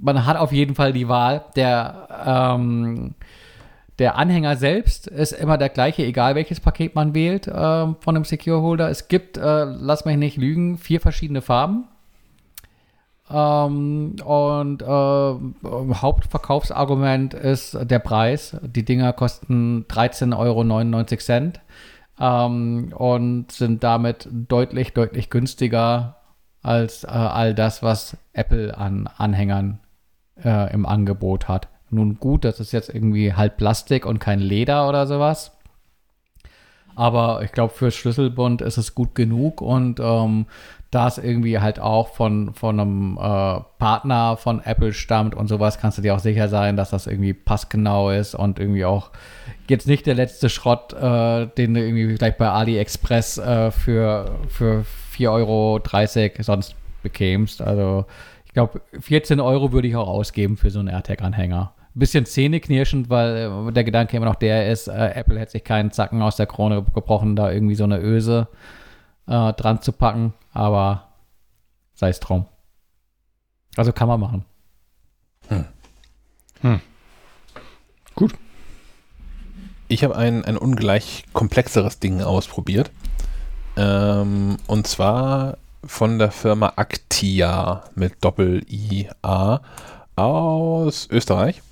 man 0.02 0.24
hat 0.26 0.36
auf 0.36 0.52
jeden 0.52 0.74
Fall 0.74 0.92
die 0.92 1.08
Wahl. 1.08 1.44
Der 1.56 2.08
ähm, 2.26 3.14
der 4.00 4.16
Anhänger 4.16 4.56
selbst 4.56 5.06
ist 5.06 5.32
immer 5.32 5.58
der 5.58 5.68
gleiche, 5.68 6.02
egal 6.02 6.34
welches 6.34 6.58
Paket 6.58 6.94
man 6.94 7.14
wählt 7.14 7.46
äh, 7.46 7.52
von 7.52 8.16
einem 8.16 8.24
Secure 8.24 8.62
Holder. 8.62 8.88
Es 8.88 9.08
gibt, 9.08 9.36
äh, 9.36 9.64
lass 9.64 10.06
mich 10.06 10.16
nicht 10.16 10.38
lügen, 10.38 10.78
vier 10.78 11.02
verschiedene 11.02 11.42
Farben. 11.42 11.84
Ähm, 13.30 14.16
und 14.24 14.82
äh, 14.82 15.94
Hauptverkaufsargument 15.94 17.34
ist 17.34 17.76
der 17.78 17.98
Preis. 17.98 18.56
Die 18.62 18.86
Dinger 18.86 19.12
kosten 19.12 19.84
13,99 19.88 20.38
Euro 20.38 22.46
ähm, 22.48 22.92
und 22.96 23.52
sind 23.52 23.84
damit 23.84 24.28
deutlich, 24.32 24.94
deutlich 24.94 25.28
günstiger 25.28 26.16
als 26.62 27.04
äh, 27.04 27.08
all 27.08 27.54
das, 27.54 27.82
was 27.82 28.16
Apple 28.32 28.76
an 28.76 29.06
Anhängern 29.06 29.78
äh, 30.42 30.72
im 30.72 30.86
Angebot 30.86 31.48
hat. 31.48 31.68
Nun 31.90 32.18
gut, 32.18 32.44
das 32.44 32.60
ist 32.60 32.72
jetzt 32.72 32.88
irgendwie 32.94 33.34
halt 33.34 33.56
Plastik 33.56 34.06
und 34.06 34.18
kein 34.18 34.38
Leder 34.38 34.88
oder 34.88 35.06
sowas. 35.06 35.52
Aber 36.94 37.42
ich 37.42 37.52
glaube, 37.52 37.72
für 37.72 37.90
Schlüsselbund 37.90 38.62
ist 38.62 38.76
es 38.76 38.94
gut 38.94 39.14
genug 39.14 39.60
und 39.60 40.00
ähm, 40.00 40.46
da 40.90 41.06
es 41.06 41.18
irgendwie 41.18 41.60
halt 41.60 41.78
auch 41.78 42.08
von, 42.08 42.52
von 42.52 42.80
einem 42.80 43.16
äh, 43.16 43.60
Partner 43.78 44.36
von 44.36 44.60
Apple 44.64 44.92
stammt 44.92 45.34
und 45.34 45.46
sowas, 45.46 45.78
kannst 45.78 45.98
du 45.98 46.02
dir 46.02 46.14
auch 46.14 46.20
sicher 46.20 46.48
sein, 46.48 46.76
dass 46.76 46.90
das 46.90 47.06
irgendwie 47.06 47.32
passgenau 47.32 48.10
ist 48.10 48.34
und 48.34 48.58
irgendwie 48.58 48.84
auch 48.84 49.10
jetzt 49.68 49.86
nicht 49.86 50.06
der 50.06 50.14
letzte 50.14 50.48
Schrott, 50.48 50.92
äh, 50.92 51.46
den 51.46 51.74
du 51.74 51.80
irgendwie 51.80 52.16
vielleicht 52.16 52.38
bei 52.38 52.48
AliExpress 52.48 53.38
äh, 53.38 53.70
für, 53.70 54.32
für 54.48 54.84
4,30 55.16 55.28
Euro 55.30 55.80
sonst 56.42 56.74
bekämst. 57.02 57.62
Also 57.62 58.04
Ich 58.46 58.52
glaube, 58.52 58.80
14 58.98 59.38
Euro 59.38 59.72
würde 59.72 59.86
ich 59.86 59.94
auch 59.94 60.08
ausgeben 60.08 60.56
für 60.56 60.70
so 60.70 60.80
einen 60.80 60.88
AirTag-Anhänger. 60.88 61.72
Bisschen 61.94 62.24
zähneknirschend, 62.24 63.10
weil 63.10 63.68
äh, 63.68 63.72
der 63.72 63.84
Gedanke 63.84 64.16
immer 64.16 64.26
noch 64.26 64.36
der 64.36 64.70
ist, 64.70 64.88
äh, 64.88 65.10
Apple 65.14 65.38
hätte 65.38 65.52
sich 65.52 65.64
keinen 65.64 65.90
Zacken 65.90 66.22
aus 66.22 66.36
der 66.36 66.46
Krone 66.46 66.82
gebrochen, 66.82 67.36
da 67.36 67.50
irgendwie 67.50 67.74
so 67.74 67.84
eine 67.84 68.00
Öse 68.00 68.48
äh, 69.26 69.52
dran 69.52 69.82
zu 69.82 69.92
packen. 69.92 70.34
Aber 70.52 71.08
sei 71.94 72.10
es 72.10 72.20
drum. 72.20 72.46
Also 73.76 73.92
kann 73.92 74.08
man 74.08 74.20
machen. 74.20 74.44
Hm. 75.48 75.64
Hm. 76.62 76.80
Gut. 78.14 78.34
Ich 79.88 80.04
habe 80.04 80.16
ein, 80.16 80.44
ein 80.44 80.56
ungleich 80.56 81.24
komplexeres 81.32 81.98
Ding 81.98 82.22
ausprobiert. 82.22 82.90
Ähm, 83.76 84.56
und 84.66 84.86
zwar 84.86 85.56
von 85.84 86.18
der 86.18 86.30
Firma 86.30 86.74
Actia 86.76 87.84
mit 87.94 88.22
Doppel-I-A 88.22 89.60
aus 90.16 91.08
Österreich. 91.10 91.62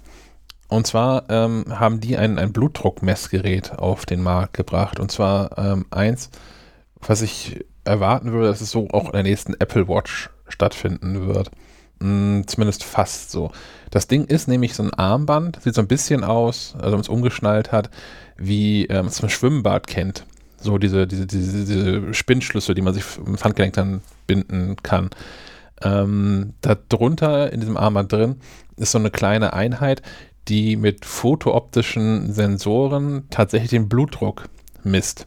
Und 0.68 0.86
zwar 0.86 1.24
ähm, 1.30 1.64
haben 1.68 2.00
die 2.00 2.16
ein, 2.16 2.38
ein 2.38 2.52
Blutdruckmessgerät 2.52 3.78
auf 3.78 4.04
den 4.04 4.22
Markt 4.22 4.52
gebracht. 4.52 5.00
Und 5.00 5.10
zwar 5.10 5.56
ähm, 5.56 5.86
eins, 5.90 6.30
was 7.00 7.22
ich 7.22 7.64
erwarten 7.84 8.32
würde, 8.32 8.48
dass 8.48 8.60
es 8.60 8.70
so 8.70 8.88
auch 8.90 9.06
in 9.06 9.12
der 9.12 9.22
nächsten 9.22 9.54
Apple 9.54 9.88
Watch 9.88 10.30
stattfinden 10.48 11.26
wird. 11.26 11.50
Hm, 12.00 12.44
zumindest 12.46 12.84
fast 12.84 13.30
so. 13.30 13.50
Das 13.90 14.06
Ding 14.06 14.26
ist 14.26 14.46
nämlich 14.46 14.74
so 14.74 14.82
ein 14.82 14.92
Armband, 14.92 15.62
sieht 15.62 15.74
so 15.74 15.80
ein 15.80 15.88
bisschen 15.88 16.22
aus, 16.22 16.74
also 16.78 16.92
wenn 16.92 17.00
es 17.00 17.08
umgeschnallt 17.08 17.72
hat, 17.72 17.90
wie 18.36 18.84
ähm, 18.86 18.96
man 18.96 19.06
es 19.06 19.20
vom 19.20 19.30
Schwimmbad 19.30 19.86
kennt. 19.86 20.26
So 20.60 20.76
diese, 20.76 21.06
diese, 21.06 21.26
diese, 21.26 21.64
diese 21.64 22.14
Spinnschlüssel, 22.14 22.74
die 22.74 22.82
man 22.82 22.92
sich 22.92 23.04
im 23.24 23.38
Handgelenk 23.38 23.74
dann 23.74 24.02
binden 24.26 24.76
kann. 24.82 25.10
Ähm, 25.82 26.54
darunter 26.60 27.52
in 27.52 27.60
diesem 27.60 27.76
Armband 27.76 28.12
drin 28.12 28.36
ist 28.76 28.92
so 28.92 28.98
eine 28.98 29.10
kleine 29.10 29.52
Einheit, 29.52 30.02
die 30.48 30.76
mit 30.76 31.04
fotooptischen 31.04 32.32
Sensoren 32.32 33.24
tatsächlich 33.30 33.70
den 33.70 33.88
Blutdruck 33.88 34.48
misst. 34.84 35.26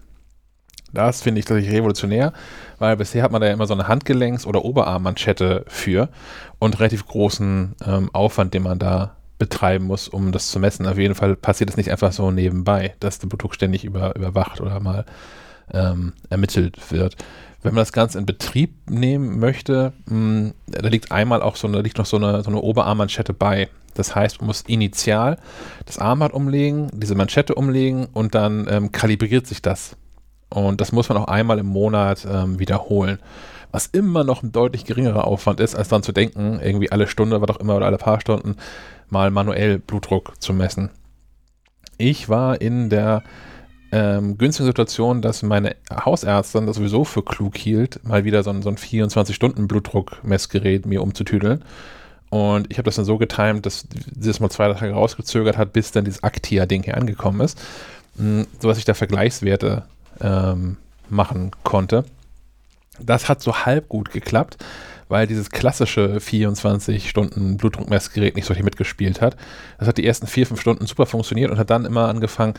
Das 0.94 1.22
finde 1.22 1.40
ich 1.40 1.46
tatsächlich 1.46 1.74
revolutionär, 1.74 2.34
weil 2.80 2.98
bisher 2.98 3.24
hat 3.24 3.32
man 3.32 3.42
da 3.42 3.48
ja 3.48 3.54
immer 3.54 3.68
so 3.68 3.74
eine 3.74 3.88
Handgelenks- 3.88 4.46
oder 4.46 4.66
Oberarmmanschette 4.66 5.64
für 5.68 6.10
und 6.60 6.80
relativ 6.80 7.06
großen 7.06 7.76
ähm, 7.86 8.10
Aufwand, 8.14 8.54
den 8.54 8.64
man 8.64 8.80
da 8.80 9.16
betreiben 9.38 9.86
muss, 9.86 10.08
um 10.08 10.32
das 10.32 10.52
zu 10.52 10.60
messen. 10.60 10.86
Auf 10.86 10.98
jeden 10.98 11.16
Fall 11.16 11.36
passiert 11.36 11.70
es 11.70 11.78
nicht 11.78 11.92
einfach 11.92 12.12
so 12.12 12.30
nebenbei, 12.30 12.94
dass 13.00 13.20
der 13.20 13.28
Blutdruck 13.28 13.56
ständig 13.56 13.86
über, 13.86 14.16
überwacht 14.16 14.62
oder 14.62 14.80
mal 14.80 15.06
ähm, 15.74 16.14
ermittelt 16.30 16.92
wird. 16.92 17.16
Wenn 17.64 17.74
man 17.74 17.82
das 17.82 17.94
Ganze 17.94 18.18
in 18.18 18.26
Betrieb 18.26 18.74
nehmen 18.90 19.40
möchte, 19.40 19.94
mh, 20.06 20.12
hm, 20.12 20.54
da 20.68 20.88
liegt 20.90 21.12
einmal 21.12 21.42
auch 21.42 21.56
so 21.56 21.68
eine, 21.68 21.82
liegt 21.82 21.98
noch 21.98 22.06
so 22.06 22.18
eine, 22.18 22.44
so 22.44 22.50
eine 22.50 22.60
Oberarmmanschette 22.60 23.34
bei. 23.34 23.70
Das 23.94 24.16
heißt, 24.16 24.40
man 24.40 24.48
muss 24.48 24.62
initial 24.62 25.38
das 25.86 26.00
Armband 26.00 26.34
umlegen, 26.34 26.90
diese 26.94 27.16
Manschette 27.16 27.56
umlegen 27.56 28.08
und 28.14 28.36
dann 28.36 28.68
ähm, 28.70 28.92
kalibriert 28.92 29.48
sich 29.48 29.62
das. 29.62 29.96
Und 30.50 30.82
das 30.82 30.92
muss 30.92 31.10
man 31.10 31.18
auch 31.18 31.28
einmal 31.28 31.60
im 31.60 31.68
Monat 31.68 32.28
ähm, 32.30 32.60
wiederholen. 32.60 33.20
Was 33.72 33.88
immer 33.88 34.26
noch 34.26 34.44
ein 34.44 34.52
deutlich 34.52 34.84
geringerer 34.84 35.26
Aufwand 35.26 35.62
ist, 35.62 35.76
als 35.76 35.88
dann 35.88 36.04
zu 36.04 36.12
denken, 36.12 36.60
irgendwie 36.62 36.92
alle 36.92 37.08
Stunde, 37.08 37.42
was 37.42 37.50
auch 37.50 37.60
immer, 37.60 37.78
oder 37.78 37.86
alle 37.86 37.98
paar 37.98 38.20
Stunden 38.20 38.58
mal 39.10 39.32
manuell 39.32 39.80
Blutdruck 39.80 40.34
zu 40.40 40.54
messen. 40.54 40.90
Ich 41.98 42.28
war 42.28 42.60
in 42.60 42.90
der 42.90 43.24
ähm, 43.94 44.38
günstigen 44.38 44.68
Situation, 44.68 45.22
dass 45.22 45.44
meine 45.44 45.76
Hausärztin 45.94 46.66
das 46.66 46.78
sowieso 46.78 47.04
für 47.04 47.24
klug 47.24 47.58
hielt, 47.58 48.00
mal 48.06 48.24
wieder 48.26 48.44
so 48.44 48.50
ein, 48.50 48.62
so 48.62 48.70
ein 48.70 48.78
24-Stunden-Blutdruckmessgerät 48.78 50.86
mir 50.86 51.02
umzutüdeln. 51.02 51.66
Und 52.32 52.72
ich 52.72 52.78
habe 52.78 52.86
das 52.86 52.96
dann 52.96 53.06
so 53.06 53.18
getimt, 53.18 53.66
dass 53.66 53.86
sie 54.20 54.30
das 54.30 54.40
mal 54.40 54.50
zwei 54.50 54.74
Tage 54.74 54.94
rausgezögert 54.94 55.58
hat, 55.58 55.74
bis 55.74 55.92
dann 55.92 56.06
dieses 56.06 56.24
Actia-Ding 56.24 56.84
hier 56.84 56.96
angekommen 56.96 57.42
ist. 57.42 57.62
Hm, 58.18 58.48
so 58.60 58.70
dass 58.70 58.78
ich 58.78 58.86
da 58.86 58.94
Vergleichswerte 58.94 59.84
ähm, 60.22 60.78
machen 61.10 61.52
konnte. 61.64 62.06
Das 63.00 63.28
hat 63.28 63.42
so 63.42 63.66
halb 63.66 63.90
gut 63.90 64.12
geklappt, 64.12 64.64
weil 65.10 65.28
dieses 65.28 65.50
klassische 65.50 66.20
24-Stunden-Blutdruckmessgerät 66.20 68.38
nicht 68.38 68.46
so 68.46 68.54
richtig 68.54 68.64
mitgespielt 68.64 69.20
hat. 69.20 69.36
Das 69.78 69.90
hat 69.90 69.98
die 69.98 70.06
ersten 70.06 70.26
vier, 70.26 70.48
fünf 70.48 70.62
Stunden 70.62 70.86
super 70.86 71.06
funktioniert 71.06 71.52
und 71.52 71.58
hat 71.58 71.70
dann 71.70 71.84
immer 71.84 72.08
angefangen, 72.08 72.54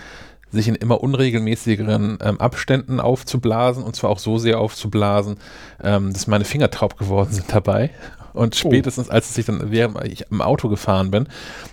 sich 0.50 0.68
in 0.68 0.74
immer 0.74 1.02
unregelmäßigeren 1.02 2.18
ähm, 2.20 2.38
Abständen 2.40 3.00
aufzublasen 3.00 3.82
und 3.82 3.96
zwar 3.96 4.10
auch 4.10 4.18
so 4.18 4.36
sehr 4.36 4.60
aufzublasen, 4.60 5.38
ähm, 5.82 6.12
dass 6.12 6.26
meine 6.26 6.44
Finger 6.44 6.70
taub 6.70 6.98
geworden 6.98 7.32
sind 7.32 7.46
dabei. 7.50 7.88
Und 8.32 8.54
oh. 8.54 8.58
spätestens, 8.58 9.10
als 9.10 9.28
es 9.28 9.34
sich 9.34 9.46
dann, 9.46 9.70
während 9.70 10.04
ich 10.06 10.26
im 10.30 10.40
Auto 10.40 10.68
gefahren 10.68 11.10
bin, 11.10 11.28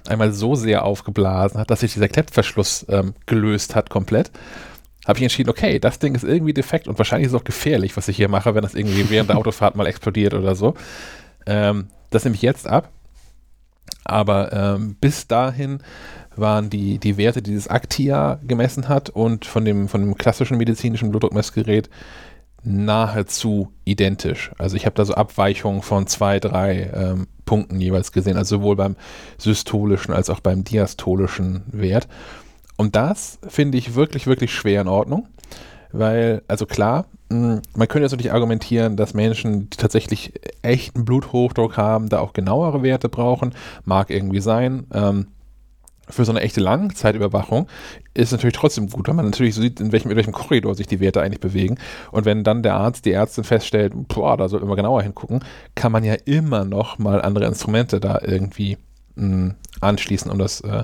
einmal 0.07 0.33
so 0.33 0.55
sehr 0.55 0.83
aufgeblasen 0.83 1.59
hat, 1.59 1.69
dass 1.69 1.81
sich 1.81 1.93
dieser 1.93 2.07
Klettverschluss 2.07 2.85
ähm, 2.89 3.13
gelöst 3.25 3.75
hat 3.75 3.89
komplett, 3.89 4.31
habe 5.07 5.17
ich 5.17 5.23
entschieden, 5.23 5.49
okay, 5.49 5.79
das 5.79 5.99
Ding 5.99 6.13
ist 6.13 6.23
irgendwie 6.23 6.53
defekt 6.53 6.87
und 6.87 6.97
wahrscheinlich 6.97 7.27
ist 7.27 7.33
es 7.33 7.39
auch 7.39 7.45
gefährlich, 7.45 7.97
was 7.97 8.07
ich 8.07 8.17
hier 8.17 8.29
mache, 8.29 8.53
wenn 8.53 8.61
das 8.61 8.75
irgendwie 8.75 9.09
während 9.09 9.29
der 9.29 9.37
Autofahrt 9.39 9.75
mal 9.75 9.87
explodiert 9.87 10.33
oder 10.33 10.55
so. 10.55 10.75
Ähm, 11.45 11.87
das 12.09 12.23
nehme 12.23 12.35
ich 12.35 12.41
jetzt 12.41 12.67
ab. 12.67 12.91
Aber 14.03 14.53
ähm, 14.53 14.95
bis 14.99 15.27
dahin 15.27 15.81
waren 16.35 16.69
die, 16.69 16.99
die 16.99 17.17
Werte, 17.17 17.41
die 17.41 17.55
das 17.55 17.67
Actia 17.67 18.39
gemessen 18.43 18.87
hat 18.87 19.09
und 19.09 19.45
von 19.45 19.65
dem, 19.65 19.87
von 19.87 20.01
dem 20.01 20.15
klassischen 20.15 20.57
medizinischen 20.57 21.09
Blutdruckmessgerät 21.09 21.89
nahezu 22.63 23.71
identisch. 23.85 24.51
Also 24.57 24.75
ich 24.75 24.85
habe 24.85 24.95
da 24.95 25.05
so 25.05 25.13
Abweichungen 25.13 25.81
von 25.81 26.07
zwei, 26.07 26.39
drei 26.39 26.91
ähm, 26.93 27.27
Punkten 27.45 27.79
jeweils 27.79 28.11
gesehen, 28.11 28.37
also 28.37 28.57
sowohl 28.57 28.75
beim 28.75 28.95
systolischen 29.37 30.13
als 30.13 30.29
auch 30.29 30.39
beim 30.39 30.63
diastolischen 30.63 31.63
Wert. 31.71 32.07
Und 32.77 32.95
das 32.95 33.39
finde 33.47 33.77
ich 33.77 33.95
wirklich, 33.95 34.27
wirklich 34.27 34.53
schwer 34.53 34.81
in 34.81 34.87
Ordnung, 34.87 35.27
weil, 35.91 36.43
also 36.47 36.65
klar, 36.65 37.05
hm, 37.31 37.61
man 37.75 37.87
könnte 37.87 38.03
jetzt 38.03 38.11
natürlich 38.11 38.33
argumentieren, 38.33 38.95
dass 38.95 39.13
Menschen, 39.13 39.69
die 39.69 39.77
tatsächlich 39.77 40.33
echten 40.61 41.05
Bluthochdruck 41.05 41.77
haben, 41.77 42.09
da 42.09 42.19
auch 42.19 42.33
genauere 42.33 42.83
Werte 42.83 43.09
brauchen. 43.09 43.53
Mag 43.85 44.09
irgendwie 44.09 44.41
sein. 44.41 44.87
Ähm, 44.93 45.27
für 46.09 46.25
so 46.25 46.31
eine 46.31 46.41
echte 46.41 46.59
Langzeitüberwachung 46.59 47.67
ist 48.13 48.31
natürlich 48.31 48.55
trotzdem 48.55 48.89
gut, 48.89 49.07
weil 49.07 49.15
man 49.15 49.25
natürlich 49.25 49.55
so 49.55 49.61
sieht, 49.61 49.79
in 49.79 49.91
welchem, 49.91 50.11
in 50.11 50.17
welchem 50.17 50.33
Korridor 50.33 50.75
sich 50.75 50.87
die 50.87 50.99
Werte 50.99 51.21
eigentlich 51.21 51.39
bewegen. 51.39 51.77
Und 52.11 52.25
wenn 52.25 52.43
dann 52.43 52.63
der 52.63 52.75
Arzt, 52.75 53.05
die 53.05 53.11
Ärztin 53.11 53.43
feststellt, 53.43 53.93
boah, 54.07 54.35
da 54.37 54.49
sollten 54.49 54.67
wir 54.67 54.75
genauer 54.75 55.03
hingucken, 55.03 55.43
kann 55.75 55.91
man 55.91 56.03
ja 56.03 56.15
immer 56.25 56.65
noch 56.65 56.97
mal 56.97 57.21
andere 57.21 57.45
Instrumente 57.45 57.99
da 57.99 58.19
irgendwie 58.21 58.77
mh, 59.15 59.23
hm, 59.23 59.55
anschließen, 59.81 60.31
um 60.31 60.39
das 60.39 60.61
äh, 60.61 60.83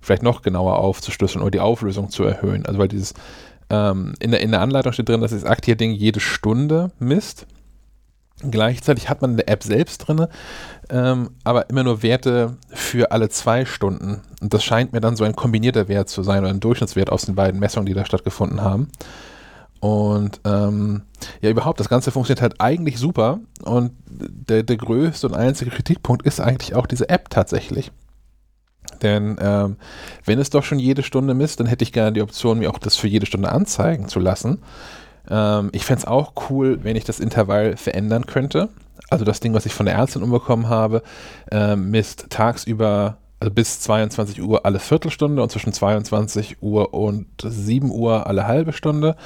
vielleicht 0.00 0.22
noch 0.22 0.42
genauer 0.42 0.78
aufzuschlüsseln 0.78 1.42
oder 1.42 1.50
die 1.50 1.60
Auflösung 1.60 2.10
zu 2.10 2.24
erhöhen. 2.24 2.66
Also 2.66 2.78
weil 2.78 2.88
dieses 2.88 3.14
ähm, 3.70 4.14
in, 4.20 4.30
der, 4.30 4.40
in 4.40 4.52
der 4.52 4.60
Anleitung 4.60 4.92
steht 4.92 5.08
drin, 5.08 5.20
dass 5.20 5.32
das 5.32 5.44
Aktier-Ding 5.44 5.92
jede 5.92 6.20
Stunde 6.20 6.92
misst. 6.98 7.46
Gleichzeitig 8.42 9.08
hat 9.08 9.22
man 9.22 9.30
in 9.32 9.36
der 9.38 9.48
App 9.48 9.62
selbst 9.62 9.98
drin, 9.98 10.26
ähm, 10.90 11.30
aber 11.42 11.70
immer 11.70 11.82
nur 11.82 12.02
Werte 12.02 12.56
für 12.68 13.10
alle 13.10 13.30
zwei 13.30 13.64
Stunden. 13.64 14.20
Und 14.42 14.52
das 14.52 14.62
scheint 14.62 14.92
mir 14.92 15.00
dann 15.00 15.16
so 15.16 15.24
ein 15.24 15.34
kombinierter 15.34 15.88
Wert 15.88 16.10
zu 16.10 16.22
sein 16.22 16.40
oder 16.40 16.50
ein 16.50 16.60
Durchschnittswert 16.60 17.10
aus 17.10 17.24
den 17.24 17.34
beiden 17.34 17.58
Messungen, 17.58 17.86
die 17.86 17.94
da 17.94 18.04
stattgefunden 18.04 18.60
haben. 18.60 18.88
Und 19.80 20.40
ähm, 20.44 21.02
ja, 21.40 21.48
überhaupt, 21.48 21.80
das 21.80 21.88
Ganze 21.88 22.10
funktioniert 22.10 22.42
halt 22.42 22.60
eigentlich 22.60 22.98
super. 22.98 23.40
Und 23.62 23.92
der, 24.08 24.62
der 24.62 24.76
größte 24.76 25.26
und 25.28 25.34
einzige 25.34 25.70
Kritikpunkt 25.70 26.26
ist 26.26 26.40
eigentlich 26.40 26.74
auch 26.74 26.86
diese 26.86 27.08
App 27.08 27.30
tatsächlich. 27.30 27.90
Denn 29.02 29.36
ähm, 29.40 29.76
wenn 30.24 30.38
es 30.38 30.50
doch 30.50 30.64
schon 30.64 30.78
jede 30.78 31.02
Stunde 31.02 31.34
misst, 31.34 31.60
dann 31.60 31.66
hätte 31.66 31.84
ich 31.84 31.92
gerne 31.92 32.12
die 32.12 32.22
Option, 32.22 32.58
mir 32.58 32.70
auch 32.70 32.78
das 32.78 32.96
für 32.96 33.08
jede 33.08 33.26
Stunde 33.26 33.50
anzeigen 33.50 34.08
zu 34.08 34.20
lassen. 34.20 34.58
Ähm, 35.30 35.70
ich 35.72 35.84
fände 35.84 36.00
es 36.00 36.06
auch 36.06 36.32
cool, 36.50 36.78
wenn 36.82 36.96
ich 36.96 37.04
das 37.04 37.20
Intervall 37.20 37.76
verändern 37.76 38.26
könnte. 38.26 38.68
Also 39.10 39.24
das 39.24 39.40
Ding, 39.40 39.54
was 39.54 39.66
ich 39.66 39.74
von 39.74 39.86
der 39.86 39.94
Ärztin 39.94 40.22
umbekommen 40.22 40.68
habe, 40.68 41.02
äh, 41.50 41.76
misst 41.76 42.26
tagsüber, 42.30 43.18
also 43.38 43.52
bis 43.52 43.80
22 43.80 44.42
Uhr 44.42 44.66
alle 44.66 44.78
Viertelstunde 44.78 45.42
und 45.42 45.50
zwischen 45.50 45.72
22 45.72 46.62
Uhr 46.62 46.94
und 46.94 47.26
7 47.42 47.90
Uhr 47.90 48.26
alle 48.26 48.46
halbe 48.46 48.72
Stunde. 48.72 49.16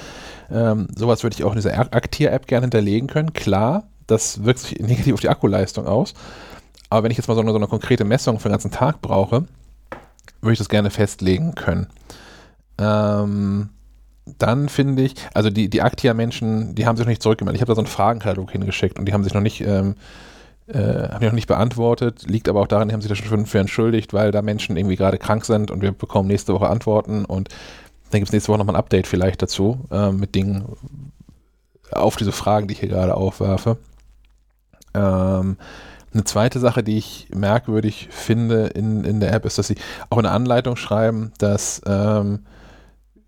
Ähm, 0.51 0.89
sowas 0.95 1.23
würde 1.23 1.35
ich 1.35 1.45
auch 1.45 1.53
in 1.53 1.57
dieser 1.57 1.79
Aktier-App 1.79 2.47
gerne 2.47 2.65
hinterlegen 2.65 3.09
können. 3.09 3.33
Klar, 3.33 3.85
das 4.07 4.45
wirkt 4.45 4.61
sich 4.61 4.79
negativ 4.81 5.15
auf 5.15 5.21
die 5.21 5.29
Akkuleistung 5.29 5.87
aus. 5.87 6.15
Aber 6.91 7.05
wenn 7.05 7.13
ich 7.13 7.17
jetzt 7.17 7.29
mal 7.29 7.35
so 7.35 7.41
eine, 7.41 7.53
so 7.53 7.57
eine 7.57 7.69
konkrete 7.69 8.05
Messung 8.05 8.41
für 8.41 8.49
den 8.49 8.55
ganzen 8.55 8.73
Tag 8.73 9.01
brauche, 9.01 9.47
würde 10.41 10.53
ich 10.53 10.59
das 10.59 10.69
gerne 10.69 10.91
festlegen 10.91 11.55
können. 11.55 11.87
Ähm, 12.79 13.71
dann 14.27 14.69
finde 14.69 15.03
ich, 15.03 15.15
also 15.35 15.51
die, 15.51 15.69
die 15.69 15.83
Aktia-Menschen, 15.83 16.75
die 16.75 16.87
haben 16.87 16.97
sich 16.97 17.07
noch 17.07 17.11
nicht 17.11 17.23
zurückgemeldet. 17.23 17.59
Ich 17.59 17.63
habe 17.63 17.71
da 17.71 17.75
so 17.75 17.81
einen 17.81 17.87
Fragenkatalog 17.87 18.51
hingeschickt 18.51 18.99
und 18.99 19.07
die 19.07 19.13
haben 19.13 19.25
sich 19.25 19.35
noch 19.35 19.41
nicht, 19.41 19.61
ähm, 19.63 19.97
äh, 20.69 21.09
haben 21.09 21.25
noch 21.25 21.33
nicht 21.33 21.49
beantwortet. 21.49 22.25
Liegt 22.29 22.49
aber 22.49 22.61
auch 22.61 22.69
daran, 22.69 22.89
die 22.89 22.95
haben 22.95 23.01
sich 23.01 23.09
da 23.09 23.17
schon 23.17 23.47
für 23.47 23.59
entschuldigt, 23.59 24.13
weil 24.13 24.31
da 24.31 24.43
Menschen 24.43 24.77
irgendwie 24.77 24.97
gerade 24.97 25.19
krank 25.19 25.45
sind 25.45 25.71
und 25.71 25.83
wir 25.83 25.93
bekommen 25.93 26.29
nächste 26.29 26.55
Woche 26.55 26.69
Antworten 26.69 27.25
und 27.25 27.49
dann 28.11 28.21
gibt 28.21 28.29
es 28.29 28.33
nächste 28.33 28.51
Woche 28.51 28.59
nochmal 28.59 28.77
ein 28.77 28.81
Update 28.81 29.07
vielleicht 29.07 29.43
dazu 29.43 29.81
äh, 29.91 30.11
mit 30.11 30.35
Dingen 30.35 30.65
auf 31.93 32.17
diese 32.17 32.33
Fragen, 32.33 32.69
die 32.69 32.75
ich 32.75 32.81
hier 32.81 32.89
gerade 32.89 33.15
aufwerfe. 33.15 33.79
Ähm, 34.95 35.57
Eine 36.13 36.25
zweite 36.25 36.59
Sache, 36.59 36.83
die 36.83 36.99
ich 36.99 37.29
merkwürdig 37.33 38.09
finde 38.11 38.67
in, 38.67 39.05
in 39.05 39.21
der 39.21 39.33
App, 39.33 39.45
ist, 39.45 39.59
dass 39.59 39.69
sie 39.69 39.77
auch 40.09 40.19
in 40.19 40.25
der 40.25 40.33
Anleitung 40.33 40.75
schreiben, 40.77 41.33
dass 41.39 41.81
ähm, 41.87 42.41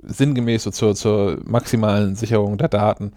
sinngemäß 0.02 0.64
so 0.64 0.70
zur, 0.70 0.94
zur 0.94 1.38
maximalen 1.44 2.14
Sicherung 2.16 2.58
der 2.58 2.68
Daten, 2.68 3.12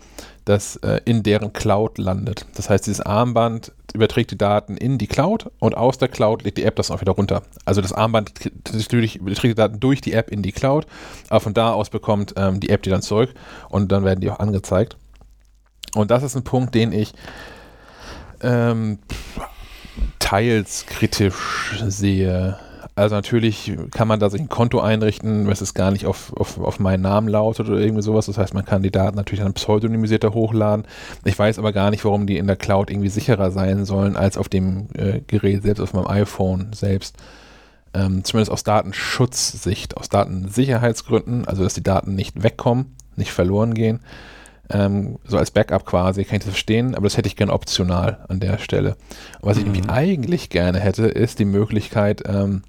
das 0.46 0.78
äh, 0.78 1.02
in 1.06 1.24
deren 1.24 1.54
Cloud 1.54 1.98
landet. 1.98 2.46
Das 2.56 2.70
heißt, 2.70 2.86
dieses 2.86 3.02
Armband 3.02 3.72
überträgt 3.94 4.32
die 4.32 4.38
Daten 4.38 4.78
in 4.78 4.98
die 4.98 5.08
Cloud 5.08 5.50
und 5.60 5.76
aus 5.76 5.98
der 5.98 6.10
Cloud 6.10 6.44
legt 6.44 6.58
die 6.58 6.64
App 6.64 6.76
das 6.76 6.92
auch 6.92 7.02
wieder 7.02 7.14
runter. 7.14 7.44
Also 7.66 7.82
das 7.82 7.94
Armband 7.94 8.34
überträgt 8.46 9.44
die 9.44 9.56
Daten 9.56 9.80
durch 9.80 10.02
die 10.02 10.14
App 10.14 10.30
in 10.30 10.42
die 10.42 10.52
Cloud, 10.52 10.86
aber 11.30 11.40
von 11.40 11.54
da 11.54 11.72
aus 11.72 11.90
bekommt 11.90 12.34
ähm, 12.38 12.60
die 12.60 12.70
App 12.70 12.84
die 12.84 12.90
dann 12.90 13.02
zurück 13.02 13.34
und 13.70 13.92
dann 13.92 14.04
werden 14.04 14.22
die 14.22 14.30
auch 14.30 14.40
angezeigt. 14.40 14.98
Und 15.96 16.12
das 16.12 16.24
ist 16.24 16.36
ein 16.36 16.44
Punkt, 16.44 16.76
den 16.76 16.92
ich 16.92 17.14
ähm, 18.42 19.00
teils 20.20 20.86
kritisch 20.86 21.84
sehe. 21.88 22.60
Also 22.98 23.14
natürlich 23.14 23.74
kann 23.92 24.08
man 24.08 24.22
da 24.22 24.30
sich 24.30 24.40
ein 24.40 24.48
Konto 24.48 24.80
einrichten, 24.80 25.48
was 25.48 25.60
es 25.60 25.74
gar 25.74 25.92
nicht 25.92 26.06
auf, 26.06 26.32
auf, 26.34 26.58
auf 26.60 26.80
meinen 26.80 27.02
Namen 27.02 27.28
lautet 27.28 27.68
oder 27.68 27.80
irgendwie 27.80 28.02
sowas. 28.02 28.28
Das 28.28 28.38
heißt, 28.38 28.54
man 28.54 28.64
kann 28.64 28.84
die 28.84 28.92
Daten 28.92 29.18
natürlich 29.18 29.44
dann 29.44 29.54
pseudonymisierter 29.54 30.34
hochladen. 30.34 30.88
Ich 31.26 31.38
weiß 31.38 31.60
aber 31.60 31.74
gar 31.74 31.92
nicht, 31.92 32.06
warum 32.06 32.26
die 32.26 32.38
in 32.38 32.48
der 32.48 32.56
Cloud 32.56 32.90
irgendwie 32.90 33.10
sicherer 33.10 33.52
sein 33.52 33.84
sollen 33.84 34.16
als 34.16 34.38
auf 34.38 34.48
dem 34.48 34.88
äh, 34.94 35.20
Gerät 35.28 35.64
selbst, 35.64 35.82
auf 35.82 35.92
meinem 35.92 36.08
iPhone 36.08 36.72
selbst. 36.72 37.18
Ähm, 37.94 38.24
zumindest 38.24 38.52
aus 38.52 38.64
Datenschutzsicht, 38.64 39.98
aus 39.98 40.08
Datensicherheitsgründen, 40.08 41.46
also 41.46 41.64
dass 41.64 41.74
die 41.74 41.84
Daten 41.84 42.16
nicht 42.16 42.44
wegkommen, 42.44 42.96
nicht 43.18 43.32
verloren 43.32 43.74
gehen. 43.74 44.00
Ähm, 44.70 45.20
so 45.26 45.38
als 45.38 45.52
Backup 45.52 45.86
quasi, 45.86 46.24
kann 46.24 46.38
ich 46.38 46.44
das 46.44 46.52
verstehen, 46.52 46.96
aber 46.96 47.04
das 47.04 47.18
hätte 47.18 47.28
ich 47.28 47.36
gerne 47.36 47.54
optional 47.54 48.26
an 48.30 48.40
der 48.40 48.58
Stelle. 48.58 48.96
Und 49.42 49.50
was 49.50 49.58
ich 49.58 49.66
mhm. 49.66 49.90
eigentlich 49.90 50.50
gerne 50.50 50.80
hätte, 50.80 51.08
ist 51.08 51.40
die 51.40 51.46
Möglichkeit, 51.46 52.24
ähm, 52.26 52.64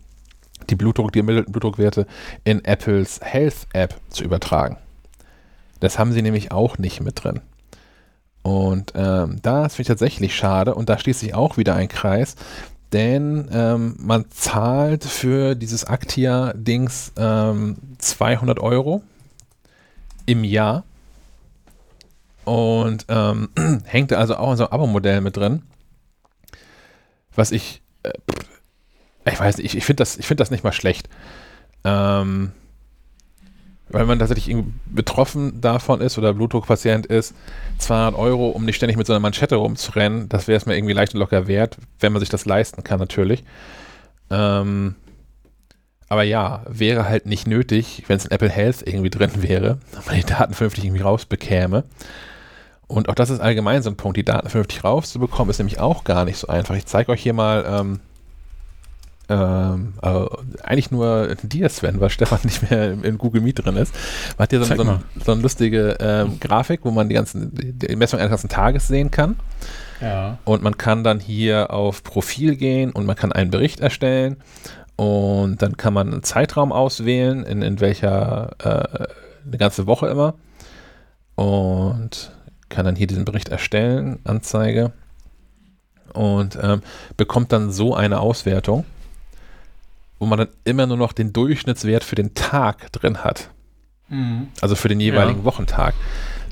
die 0.70 0.76
Blutdruck, 0.76 1.12
die 1.12 1.20
ermittelten 1.20 1.52
Blutdruckwerte 1.52 2.06
in 2.44 2.64
Apples 2.64 3.20
Health 3.22 3.66
App 3.72 4.00
zu 4.10 4.24
übertragen. 4.24 4.78
Das 5.80 5.98
haben 5.98 6.12
sie 6.12 6.22
nämlich 6.22 6.52
auch 6.52 6.78
nicht 6.78 7.00
mit 7.00 7.22
drin. 7.22 7.40
Und 8.42 8.92
ähm, 8.94 9.40
das 9.42 9.74
finde 9.74 9.82
ich 9.82 9.88
tatsächlich 9.88 10.36
schade 10.36 10.74
und 10.74 10.88
da 10.88 10.98
schließt 10.98 11.20
sich 11.20 11.34
auch 11.34 11.56
wieder 11.56 11.74
ein 11.74 11.88
Kreis, 11.88 12.36
denn 12.92 13.48
ähm, 13.52 13.96
man 13.98 14.30
zahlt 14.30 15.04
für 15.04 15.56
dieses 15.56 15.82
Actia-Dings 15.82 17.12
ähm, 17.16 17.76
200 17.98 18.60
Euro 18.60 19.02
im 20.26 20.44
Jahr 20.44 20.84
und 22.44 23.06
ähm, 23.08 23.48
hängt 23.84 24.12
also 24.12 24.36
auch 24.36 24.52
in 24.52 24.56
so 24.56 24.64
einem 24.64 24.72
Abo-Modell 24.72 25.20
mit 25.20 25.36
drin, 25.36 25.62
was 27.34 27.50
ich 27.50 27.82
äh, 28.04 28.12
ich 29.32 29.40
weiß 29.40 29.56
nicht, 29.58 29.66
ich, 29.66 29.76
ich 29.76 29.84
finde 29.84 30.02
das, 30.02 30.16
find 30.16 30.40
das 30.40 30.50
nicht 30.50 30.64
mal 30.64 30.72
schlecht. 30.72 31.08
Ähm, 31.84 32.52
weil 33.88 34.04
man 34.04 34.18
tatsächlich 34.18 34.56
betroffen 34.86 35.60
davon 35.60 36.00
ist 36.00 36.18
oder 36.18 36.34
Blutdruckpatient 36.34 37.06
ist, 37.06 37.34
200 37.78 38.18
Euro, 38.18 38.48
um 38.48 38.64
nicht 38.64 38.76
ständig 38.76 38.96
mit 38.96 39.06
so 39.06 39.12
einer 39.12 39.20
Manschette 39.20 39.56
rumzurennen, 39.56 40.28
das 40.28 40.48
wäre 40.48 40.56
es 40.56 40.66
mir 40.66 40.76
irgendwie 40.76 40.94
leicht 40.94 41.14
und 41.14 41.20
locker 41.20 41.46
wert, 41.46 41.76
wenn 42.00 42.12
man 42.12 42.20
sich 42.20 42.28
das 42.28 42.46
leisten 42.46 42.82
kann 42.82 42.98
natürlich. 42.98 43.44
Ähm, 44.30 44.96
aber 46.08 46.22
ja, 46.24 46.62
wäre 46.68 47.08
halt 47.08 47.26
nicht 47.26 47.46
nötig, 47.46 48.04
wenn 48.08 48.16
es 48.16 48.26
in 48.26 48.30
Apple 48.32 48.48
Health 48.48 48.82
irgendwie 48.84 49.10
drin 49.10 49.42
wäre, 49.42 49.78
wenn 49.92 50.04
man 50.04 50.16
die 50.16 50.26
Daten 50.26 50.54
vernünftig 50.54 50.84
irgendwie 50.84 51.02
rausbekäme. 51.02 51.84
Und 52.88 53.08
auch 53.08 53.14
das 53.14 53.30
ist 53.30 53.40
allgemein 53.40 53.82
so 53.82 53.90
ein 53.90 53.96
Punkt, 53.96 54.16
die 54.16 54.24
Daten 54.24 54.48
vernünftig 54.48 54.84
rauszubekommen, 54.84 55.50
ist 55.50 55.58
nämlich 55.58 55.80
auch 55.80 56.04
gar 56.04 56.24
nicht 56.24 56.38
so 56.38 56.48
einfach. 56.48 56.74
Ich 56.76 56.86
zeige 56.86 57.10
euch 57.10 57.22
hier 57.22 57.32
mal 57.32 57.64
ähm, 57.68 58.00
ähm, 59.28 59.94
äh, 60.02 60.26
eigentlich 60.62 60.90
nur 60.90 61.34
dir, 61.42 61.68
Sven, 61.68 62.00
weil 62.00 62.10
Stefan 62.10 62.40
nicht 62.44 62.70
mehr 62.70 62.92
in 62.92 63.18
Google 63.18 63.40
Meet 63.40 63.64
drin 63.64 63.76
ist. 63.76 63.94
Man 64.36 64.44
hat 64.44 64.50
hier 64.50 64.62
so, 64.62 64.74
so, 64.74 64.82
ein, 64.82 65.02
so 65.24 65.32
eine 65.32 65.42
lustige 65.42 65.96
ähm, 66.00 66.38
Grafik, 66.38 66.80
wo 66.84 66.90
man 66.90 67.08
die 67.08 67.14
ganzen 67.14 67.50
die 67.52 67.96
Messung 67.96 68.20
eines 68.20 68.30
ganzen 68.30 68.48
Tages 68.48 68.86
sehen 68.86 69.10
kann. 69.10 69.36
Ja. 70.00 70.38
Und 70.44 70.62
man 70.62 70.76
kann 70.76 71.02
dann 71.02 71.20
hier 71.20 71.72
auf 71.72 72.02
Profil 72.04 72.56
gehen 72.56 72.92
und 72.92 73.06
man 73.06 73.16
kann 73.16 73.32
einen 73.32 73.50
Bericht 73.50 73.80
erstellen 73.80 74.36
und 74.96 75.60
dann 75.60 75.76
kann 75.76 75.92
man 75.92 76.12
einen 76.12 76.22
Zeitraum 76.22 76.72
auswählen, 76.72 77.44
in, 77.44 77.62
in 77.62 77.80
welcher 77.80 78.50
äh, 78.62 79.08
eine 79.46 79.58
ganze 79.58 79.86
Woche 79.86 80.08
immer. 80.08 80.34
Und 81.34 82.32
kann 82.68 82.86
dann 82.86 82.96
hier 82.96 83.06
diesen 83.06 83.24
Bericht 83.24 83.50
erstellen, 83.50 84.20
Anzeige. 84.24 84.92
Und 86.14 86.58
ähm, 86.60 86.80
bekommt 87.16 87.52
dann 87.52 87.70
so 87.70 87.94
eine 87.94 88.20
Auswertung 88.20 88.86
wo 90.18 90.26
man 90.26 90.38
dann 90.38 90.48
immer 90.64 90.86
nur 90.86 90.96
noch 90.96 91.12
den 91.12 91.32
Durchschnittswert 91.32 92.04
für 92.04 92.14
den 92.14 92.34
Tag 92.34 92.92
drin 92.92 93.24
hat. 93.24 93.50
Mhm. 94.08 94.48
Also 94.60 94.74
für 94.74 94.88
den 94.88 95.00
jeweiligen 95.00 95.40
ja. 95.40 95.44
Wochentag. 95.44 95.94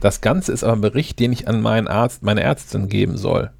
Das 0.00 0.20
Ganze 0.20 0.52
ist 0.52 0.64
aber 0.64 0.74
ein 0.74 0.80
Bericht, 0.80 1.18
den 1.18 1.32
ich 1.32 1.48
an 1.48 1.62
meinen 1.62 1.88
Arzt, 1.88 2.22
meine 2.22 2.42
Ärztin 2.42 2.88
geben 2.88 3.16
soll. 3.16 3.50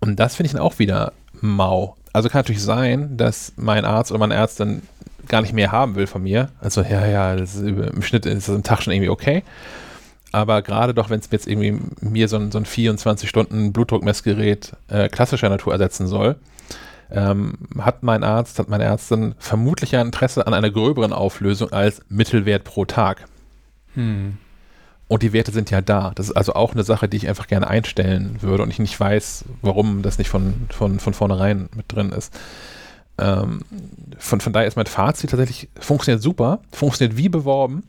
Und 0.00 0.18
das 0.18 0.36
finde 0.36 0.46
ich 0.46 0.52
dann 0.52 0.62
auch 0.62 0.78
wieder 0.78 1.12
mau. 1.40 1.96
Also 2.12 2.28
kann 2.28 2.40
natürlich 2.40 2.62
sein, 2.62 3.16
dass 3.16 3.52
mein 3.56 3.84
Arzt 3.84 4.10
oder 4.10 4.20
meine 4.20 4.34
Ärztin 4.34 4.82
gar 5.28 5.42
nicht 5.42 5.52
mehr 5.52 5.70
haben 5.70 5.94
will 5.94 6.06
von 6.06 6.22
mir. 6.22 6.48
Also 6.60 6.82
ja, 6.82 7.06
ja, 7.06 7.34
ist 7.34 7.60
im 7.60 8.02
Schnitt 8.02 8.26
ist 8.26 8.48
das 8.48 8.56
im 8.56 8.62
Tag 8.62 8.82
schon 8.82 8.92
irgendwie 8.92 9.10
okay. 9.10 9.42
Aber 10.32 10.62
gerade 10.62 10.94
doch, 10.94 11.10
wenn 11.10 11.20
es 11.20 11.28
jetzt 11.30 11.46
irgendwie 11.46 11.78
mir 12.00 12.28
so 12.28 12.36
ein, 12.36 12.50
so 12.50 12.58
ein 12.58 12.64
24 12.64 13.28
Stunden 13.28 13.72
Blutdruckmessgerät 13.72 14.72
äh, 14.88 15.08
klassischer 15.08 15.48
Natur 15.48 15.72
ersetzen 15.72 16.06
soll, 16.06 16.36
ähm, 17.12 17.54
hat 17.78 18.02
mein 18.02 18.24
Arzt, 18.24 18.58
hat 18.58 18.68
meine 18.68 18.84
Ärztin 18.84 19.34
vermutlich 19.38 19.96
ein 19.96 20.06
Interesse 20.06 20.46
an 20.46 20.54
einer 20.54 20.70
gröberen 20.70 21.12
Auflösung 21.12 21.72
als 21.72 22.02
Mittelwert 22.08 22.64
pro 22.64 22.84
Tag. 22.84 23.26
Hm. 23.94 24.38
Und 25.08 25.24
die 25.24 25.32
Werte 25.32 25.50
sind 25.50 25.70
ja 25.70 25.80
da. 25.80 26.12
Das 26.14 26.28
ist 26.28 26.36
also 26.36 26.54
auch 26.54 26.72
eine 26.72 26.84
Sache, 26.84 27.08
die 27.08 27.16
ich 27.16 27.28
einfach 27.28 27.48
gerne 27.48 27.66
einstellen 27.66 28.36
würde 28.42 28.62
und 28.62 28.70
ich 28.70 28.78
nicht 28.78 28.98
weiß, 28.98 29.44
warum 29.60 30.02
das 30.02 30.18
nicht 30.18 30.30
von, 30.30 30.68
von, 30.70 31.00
von 31.00 31.14
vornherein 31.14 31.68
mit 31.74 31.92
drin 31.92 32.10
ist. 32.10 32.32
Ähm, 33.18 33.62
von, 34.18 34.40
von 34.40 34.52
daher 34.52 34.68
ist 34.68 34.76
mein 34.76 34.86
Fazit 34.86 35.30
tatsächlich, 35.30 35.68
funktioniert 35.78 36.22
super, 36.22 36.60
funktioniert 36.72 37.16
wie 37.16 37.28
beworben, 37.28 37.82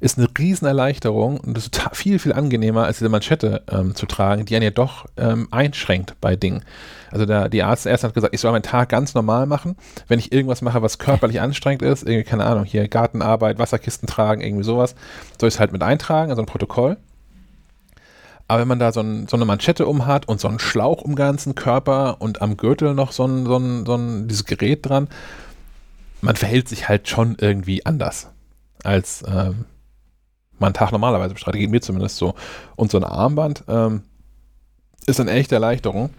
ist 0.00 0.16
eine 0.16 0.28
Riesenerleichterung 0.38 1.40
und 1.40 1.58
ist 1.58 1.76
viel, 1.92 2.18
viel 2.18 2.32
angenehmer, 2.32 2.84
als 2.84 2.98
diese 2.98 3.10
Manschette 3.10 3.62
ähm, 3.68 3.94
zu 3.94 4.06
tragen, 4.06 4.46
die 4.46 4.54
einen 4.54 4.62
ja 4.64 4.70
doch 4.70 5.06
ähm, 5.16 5.48
einschränkt 5.50 6.14
bei 6.20 6.36
Dingen. 6.36 6.62
Also 7.10 7.26
der, 7.26 7.48
die 7.48 7.62
Arzt 7.62 7.86
erst 7.86 8.04
hat 8.04 8.14
gesagt, 8.14 8.34
ich 8.34 8.40
soll 8.40 8.52
meinen 8.52 8.62
Tag 8.62 8.88
ganz 8.88 9.14
normal 9.14 9.46
machen. 9.46 9.76
Wenn 10.08 10.18
ich 10.18 10.32
irgendwas 10.32 10.62
mache, 10.62 10.80
was 10.82 10.98
körperlich 10.98 11.40
anstrengend 11.40 11.82
ist, 11.82 12.02
irgendwie, 12.06 12.24
keine 12.24 12.44
Ahnung, 12.44 12.64
hier 12.64 12.86
Gartenarbeit, 12.88 13.58
Wasserkisten 13.58 14.08
tragen, 14.08 14.40
irgendwie 14.40 14.64
sowas, 14.64 14.94
soll 15.40 15.48
ich 15.48 15.54
es 15.54 15.60
halt 15.60 15.72
mit 15.72 15.82
eintragen, 15.82 16.30
also 16.30 16.42
ein 16.42 16.46
Protokoll. 16.46 16.96
Aber 18.46 18.60
wenn 18.60 18.68
man 18.68 18.80
da 18.80 18.90
so, 18.90 19.00
ein, 19.00 19.28
so, 19.28 19.36
eine 19.36 19.44
Manschette 19.44 19.86
um 19.86 20.06
hat 20.06 20.26
und 20.26 20.40
so 20.40 20.48
einen 20.48 20.58
Schlauch 20.58 21.02
um 21.02 21.14
ganzen 21.14 21.54
Körper 21.54 22.16
und 22.20 22.42
am 22.42 22.56
Gürtel 22.56 22.94
noch 22.94 23.12
so 23.12 23.24
ein, 23.24 23.46
so 23.46 23.56
ein, 23.56 23.86
so 23.86 23.94
ein 23.94 24.26
dieses 24.26 24.44
Gerät 24.44 24.88
dran, 24.88 25.08
man 26.20 26.36
verhält 26.36 26.68
sich 26.68 26.88
halt 26.88 27.08
schon 27.08 27.36
irgendwie 27.40 27.86
anders, 27.86 28.28
als 28.82 29.22
ähm, 29.26 29.66
man 30.58 30.74
Tag 30.74 30.92
normalerweise 30.92 31.34
bestreitet. 31.34 31.60
Geht 31.60 31.70
mir 31.70 31.80
zumindest 31.80 32.16
so. 32.16 32.34
Und 32.76 32.90
so 32.90 32.98
ein 32.98 33.04
Armband 33.04 33.64
ähm, 33.68 34.02
ist 35.06 35.20
eine 35.20 35.30
echte 35.30 35.54
Erleichterung. 35.54 36.10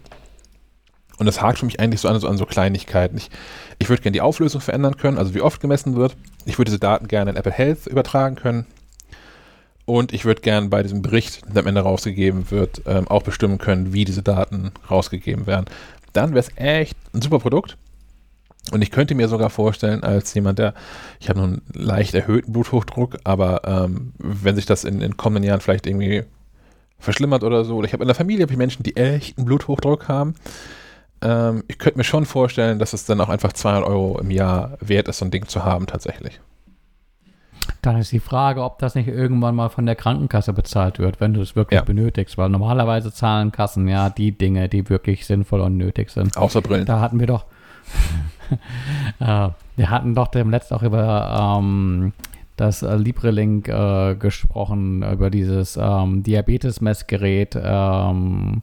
Und 1.18 1.26
das 1.26 1.40
hakt 1.40 1.58
für 1.58 1.66
mich 1.66 1.78
eigentlich 1.78 2.00
so 2.00 2.08
an 2.08 2.18
so, 2.18 2.28
an 2.28 2.38
so 2.38 2.46
Kleinigkeiten. 2.46 3.16
Ich, 3.16 3.30
ich 3.78 3.88
würde 3.88 4.02
gerne 4.02 4.12
die 4.12 4.20
Auflösung 4.20 4.60
verändern 4.60 4.96
können, 4.96 5.18
also 5.18 5.34
wie 5.34 5.40
oft 5.40 5.60
gemessen 5.60 5.94
wird. 5.96 6.16
Ich 6.46 6.58
würde 6.58 6.70
diese 6.70 6.78
Daten 6.78 7.08
gerne 7.08 7.30
in 7.30 7.36
Apple 7.36 7.52
Health 7.52 7.86
übertragen 7.86 8.36
können. 8.36 8.66
Und 9.84 10.12
ich 10.12 10.24
würde 10.24 10.40
gerne 10.40 10.68
bei 10.68 10.82
diesem 10.82 11.02
Bericht, 11.02 11.42
der 11.52 11.62
am 11.62 11.68
Ende 11.68 11.80
rausgegeben 11.80 12.50
wird, 12.50 12.82
ähm, 12.86 13.08
auch 13.08 13.22
bestimmen 13.22 13.58
können, 13.58 13.92
wie 13.92 14.04
diese 14.04 14.22
Daten 14.22 14.70
rausgegeben 14.90 15.46
werden. 15.46 15.66
Dann 16.12 16.30
wäre 16.30 16.40
es 16.40 16.56
echt 16.56 16.96
ein 17.14 17.22
super 17.22 17.40
Produkt. 17.40 17.76
Und 18.70 18.80
ich 18.80 18.92
könnte 18.92 19.16
mir 19.16 19.28
sogar 19.28 19.50
vorstellen, 19.50 20.04
als 20.04 20.32
jemand, 20.34 20.60
der, 20.60 20.74
ich 21.18 21.28
habe 21.28 21.40
nur 21.40 21.48
einen 21.48 21.62
leicht 21.72 22.14
erhöhten 22.14 22.52
Bluthochdruck, 22.52 23.18
aber 23.24 23.62
ähm, 23.64 24.12
wenn 24.18 24.54
sich 24.54 24.66
das 24.66 24.84
in 24.84 25.00
den 25.00 25.16
kommenden 25.16 25.48
Jahren 25.48 25.60
vielleicht 25.60 25.86
irgendwie 25.86 26.22
verschlimmert 27.00 27.42
oder 27.42 27.64
so, 27.64 27.76
oder 27.76 27.86
ich 27.86 27.92
habe 27.92 28.04
in 28.04 28.08
der 28.08 28.14
Familie 28.14 28.44
hab 28.44 28.52
ich 28.52 28.56
Menschen, 28.56 28.84
die 28.84 28.96
echten 28.96 29.44
Bluthochdruck 29.44 30.06
haben, 30.06 30.34
ähm, 31.22 31.64
ich 31.68 31.78
könnte 31.78 31.98
mir 31.98 32.04
schon 32.04 32.26
vorstellen, 32.26 32.78
dass 32.78 32.92
es 32.92 33.04
dann 33.04 33.20
auch 33.20 33.28
einfach 33.28 33.52
200 33.52 33.84
Euro 33.84 34.18
im 34.18 34.30
Jahr 34.30 34.76
wert 34.80 35.08
ist, 35.08 35.18
so 35.18 35.24
ein 35.24 35.30
Ding 35.30 35.46
zu 35.46 35.64
haben 35.64 35.86
tatsächlich. 35.86 36.40
Dann 37.80 37.96
ist 37.96 38.12
die 38.12 38.20
Frage, 38.20 38.62
ob 38.62 38.78
das 38.78 38.94
nicht 38.94 39.08
irgendwann 39.08 39.54
mal 39.54 39.68
von 39.68 39.86
der 39.86 39.94
Krankenkasse 39.94 40.52
bezahlt 40.52 40.98
wird, 40.98 41.20
wenn 41.20 41.34
du 41.34 41.40
es 41.40 41.56
wirklich 41.56 41.78
ja. 41.78 41.84
benötigst, 41.84 42.38
weil 42.38 42.48
normalerweise 42.48 43.12
zahlen 43.12 43.52
Kassen 43.52 43.88
ja 43.88 44.10
die 44.10 44.32
Dinge, 44.32 44.68
die 44.68 44.88
wirklich 44.88 45.26
sinnvoll 45.26 45.60
und 45.60 45.76
nötig 45.76 46.10
sind. 46.10 46.36
Außer 46.36 46.60
Brillen. 46.60 46.86
Da 46.86 47.00
hatten 47.00 47.20
wir 47.20 47.26
doch, 47.26 47.44
äh, 49.20 49.48
wir 49.76 49.90
hatten 49.90 50.14
doch 50.14 50.28
dem 50.28 50.50
letzten 50.50 50.74
auch 50.74 50.82
über 50.82 51.58
ähm, 51.60 52.12
das 52.56 52.82
äh, 52.82 52.96
LibreLink 52.96 53.68
äh, 53.68 54.14
gesprochen 54.14 55.02
über 55.02 55.30
dieses 55.30 55.78
ähm, 55.80 56.22
Diabetes-Messgerät, 56.22 57.58
ähm, 57.60 58.62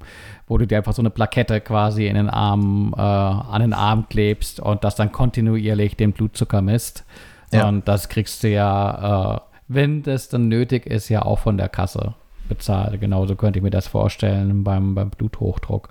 wo 0.50 0.58
du 0.58 0.68
dir 0.68 0.78
einfach 0.78 0.94
so 0.94 1.02
eine 1.02 1.12
Plakette 1.12 1.62
quasi 1.62 2.08
in 2.08 2.16
den 2.16 2.30
Arm, 2.30 2.94
äh, 2.98 3.02
an 3.02 3.62
den 3.62 3.72
Arm 3.72 4.10
klebst 4.10 4.60
und 4.60 4.84
das 4.84 4.96
dann 4.96 5.12
kontinuierlich 5.12 5.96
den 5.96 6.12
Blutzucker 6.12 6.62
misst. 6.62 7.06
Ja. 7.54 7.70
Und 7.70 7.88
das 7.88 8.10
kriegst 8.10 8.44
du 8.44 8.50
ja, 8.50 9.36
äh, 9.36 9.40
wenn 9.68 10.02
das 10.02 10.28
dann 10.28 10.48
nötig 10.50 10.88
ist, 10.88 11.08
ja 11.08 11.22
auch 11.22 11.40
von 11.40 11.58
der 11.58 11.70
Kasse 11.70 12.16
bezahlt. 12.50 13.00
Genauso 13.00 13.36
könnte 13.36 13.60
ich 13.60 13.64
mir 13.64 13.70
das 13.70 13.88
vorstellen 13.88 14.64
beim, 14.64 14.96
beim 14.96 15.12
Bluthochdruck. 15.12 15.90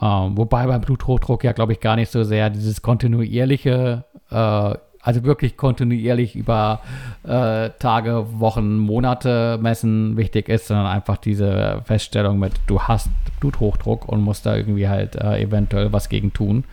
Ähm, 0.00 0.36
wobei 0.36 0.66
beim 0.66 0.82
Bluthochdruck 0.82 1.42
ja, 1.42 1.52
glaube 1.52 1.72
ich, 1.72 1.80
gar 1.80 1.96
nicht 1.96 2.12
so 2.12 2.24
sehr 2.24 2.50
dieses 2.50 2.82
kontinuierliche 2.82 4.04
äh, 4.30 4.74
also 5.00 5.24
wirklich 5.24 5.56
kontinuierlich 5.56 6.36
über 6.36 6.80
äh, 7.24 7.70
Tage, 7.78 8.26
Wochen, 8.40 8.78
Monate 8.78 9.58
messen 9.60 10.16
wichtig 10.16 10.48
ist, 10.48 10.68
sondern 10.68 10.86
einfach 10.86 11.16
diese 11.16 11.82
Feststellung 11.84 12.38
mit, 12.38 12.52
du 12.66 12.82
hast 12.82 13.08
Bluthochdruck 13.40 14.08
und 14.08 14.20
musst 14.20 14.46
da 14.46 14.56
irgendwie 14.56 14.88
halt 14.88 15.16
äh, 15.16 15.40
eventuell 15.40 15.92
was 15.92 16.08
gegen 16.08 16.32
tun. 16.32 16.64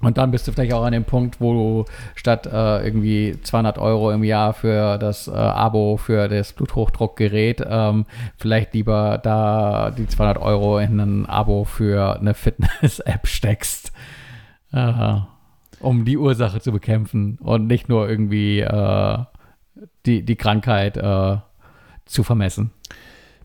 Und 0.00 0.16
dann 0.16 0.30
bist 0.30 0.46
du 0.46 0.52
vielleicht 0.52 0.72
auch 0.72 0.84
an 0.84 0.92
dem 0.92 1.04
Punkt, 1.04 1.40
wo 1.40 1.52
du 1.52 1.84
statt 2.14 2.46
äh, 2.46 2.84
irgendwie 2.86 3.36
200 3.42 3.78
Euro 3.78 4.12
im 4.12 4.22
Jahr 4.22 4.52
für 4.52 4.96
das 4.96 5.26
äh, 5.26 5.32
Abo 5.32 5.96
für 5.96 6.28
das 6.28 6.52
Bluthochdruckgerät 6.52 7.64
ähm, 7.68 8.06
vielleicht 8.36 8.74
lieber 8.74 9.18
da 9.20 9.90
die 9.90 10.06
200 10.06 10.38
Euro 10.38 10.78
in 10.78 11.00
ein 11.00 11.26
Abo 11.26 11.64
für 11.64 12.16
eine 12.20 12.34
Fitness-App 12.34 13.26
steckst. 13.26 13.92
Äh, 14.72 15.16
um 15.80 16.04
die 16.04 16.16
Ursache 16.16 16.60
zu 16.60 16.72
bekämpfen 16.72 17.38
und 17.40 17.66
nicht 17.66 17.88
nur 17.88 18.08
irgendwie 18.08 18.60
äh, 18.60 19.18
die, 20.06 20.22
die 20.22 20.36
Krankheit 20.36 20.96
äh, 20.96 21.36
zu 22.06 22.22
vermessen. 22.22 22.70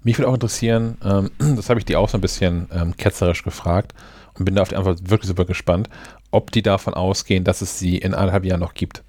Mich 0.04 0.18
würde 0.18 0.30
auch 0.30 0.34
interessieren, 0.34 0.98
ähm, 1.04 1.32
das 1.56 1.70
habe 1.70 1.80
ich 1.80 1.86
die 1.86 1.96
auch 1.96 2.10
so 2.10 2.18
ein 2.18 2.22
bisschen 2.22 2.68
ähm, 2.72 2.98
ketzerisch 2.98 3.44
gefragt 3.44 3.94
und 4.38 4.46
bin 4.46 4.56
da 4.56 4.62
auf 4.64 4.70
die 4.70 4.76
Antwort 4.76 5.10
wirklich 5.10 5.28
super 5.28 5.46
gespannt, 5.46 5.90
ob 6.32 6.52
die 6.52 6.62
davon 6.62 6.94
ausgehen, 6.94 7.44
dass 7.44 7.62
es 7.62 7.80
sie 7.80 7.98
in 7.98 8.14
eineinhalb 8.14 8.46
Jahren 8.46 8.60
noch 8.60 8.74
gibt. 8.74 9.04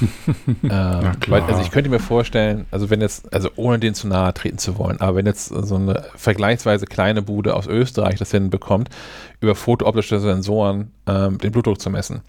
ähm, 0.62 1.12
weil, 1.28 1.42
also 1.42 1.60
ich 1.60 1.70
könnte 1.70 1.90
mir 1.90 2.00
vorstellen, 2.00 2.66
also 2.70 2.90
wenn 2.90 3.00
jetzt, 3.00 3.32
also 3.32 3.50
ohne 3.56 3.78
den 3.78 3.94
zu 3.94 4.08
nahe 4.08 4.34
treten 4.34 4.58
zu 4.58 4.78
wollen, 4.78 5.00
aber 5.00 5.16
wenn 5.16 5.26
jetzt 5.26 5.48
so 5.48 5.76
eine 5.76 6.04
vergleichsweise 6.16 6.86
kleine 6.86 7.22
Bude 7.22 7.54
aus 7.54 7.66
Österreich 7.66 8.18
das 8.18 8.30
hinbekommt, 8.30 8.88
über 9.40 9.54
fotooptische 9.54 10.20
Sensoren 10.20 10.92
ähm, 11.06 11.38
den 11.38 11.52
Blutdruck 11.52 11.80
zu 11.80 11.90
messen, 11.90 12.22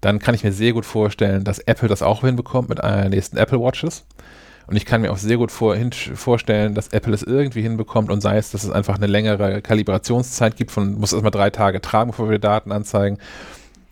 dann 0.00 0.18
kann 0.18 0.34
ich 0.34 0.42
mir 0.42 0.52
sehr 0.52 0.72
gut 0.72 0.84
vorstellen, 0.84 1.44
dass 1.44 1.60
Apple 1.60 1.88
das 1.88 2.02
auch 2.02 2.22
hinbekommt 2.22 2.68
mit 2.68 2.82
einer 2.82 3.08
nächsten 3.08 3.36
Apple 3.36 3.60
Watches. 3.60 4.04
Und 4.66 4.76
ich 4.76 4.86
kann 4.86 5.00
mir 5.00 5.12
auch 5.12 5.18
sehr 5.18 5.36
gut 5.36 5.50
vor, 5.50 5.76
hin, 5.76 5.92
vorstellen, 5.92 6.74
dass 6.74 6.88
Apple 6.88 7.14
es 7.14 7.22
irgendwie 7.22 7.62
hinbekommt 7.62 8.10
und 8.10 8.20
sei 8.20 8.38
es, 8.38 8.50
dass 8.50 8.64
es 8.64 8.70
einfach 8.70 8.96
eine 8.96 9.06
längere 9.06 9.60
Kalibrationszeit 9.60 10.56
gibt 10.56 10.70
von, 10.70 10.94
muss 10.94 11.12
erstmal 11.12 11.30
drei 11.32 11.50
Tage 11.50 11.80
tragen, 11.80 12.10
bevor 12.10 12.30
wir 12.30 12.38
Daten 12.38 12.72
anzeigen 12.72 13.18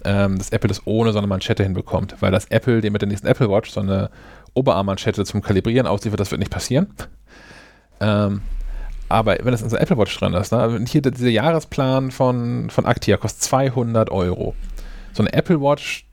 ähm, 0.05 0.39
dass 0.39 0.51
Apple 0.51 0.69
das 0.69 0.87
ohne 0.87 1.13
so 1.13 1.19
eine 1.19 1.27
Manschette 1.27 1.63
hinbekommt. 1.63 2.17
Weil 2.21 2.33
das 2.33 2.47
Apple 2.47 2.81
dem 2.81 2.93
mit 2.93 3.03
der 3.03 3.09
nächsten 3.09 3.27
Apple 3.27 3.51
Watch 3.51 3.71
so 3.71 3.81
eine 3.81 4.11
Oberarmmanschette 4.55 5.25
zum 5.25 5.43
Kalibrieren 5.43 5.87
ausliefert, 5.87 6.21
das 6.21 6.31
wird 6.31 6.41
nicht 6.41 6.51
passieren. 6.51 6.89
Ähm, 8.01 8.43
aber 9.09 9.39
wenn 9.43 9.53
das 9.53 9.63
in 9.63 9.69
so 9.69 9.77
einer 9.77 9.83
Apple 9.83 9.99
Watch 9.99 10.17
drin 10.19 10.35
ist, 10.35 10.53
ne, 10.53 10.85
hier 10.87 11.03
dieser 11.03 11.29
Jahresplan 11.29 12.11
von, 12.11 12.71
von 12.71 12.87
Actia 12.87 13.17
kostet 13.17 13.43
200 13.43 14.11
Euro. 14.11 14.55
So 15.13 15.23
eine 15.23 15.33
Apple 15.33 15.61
Watch, 15.61 16.07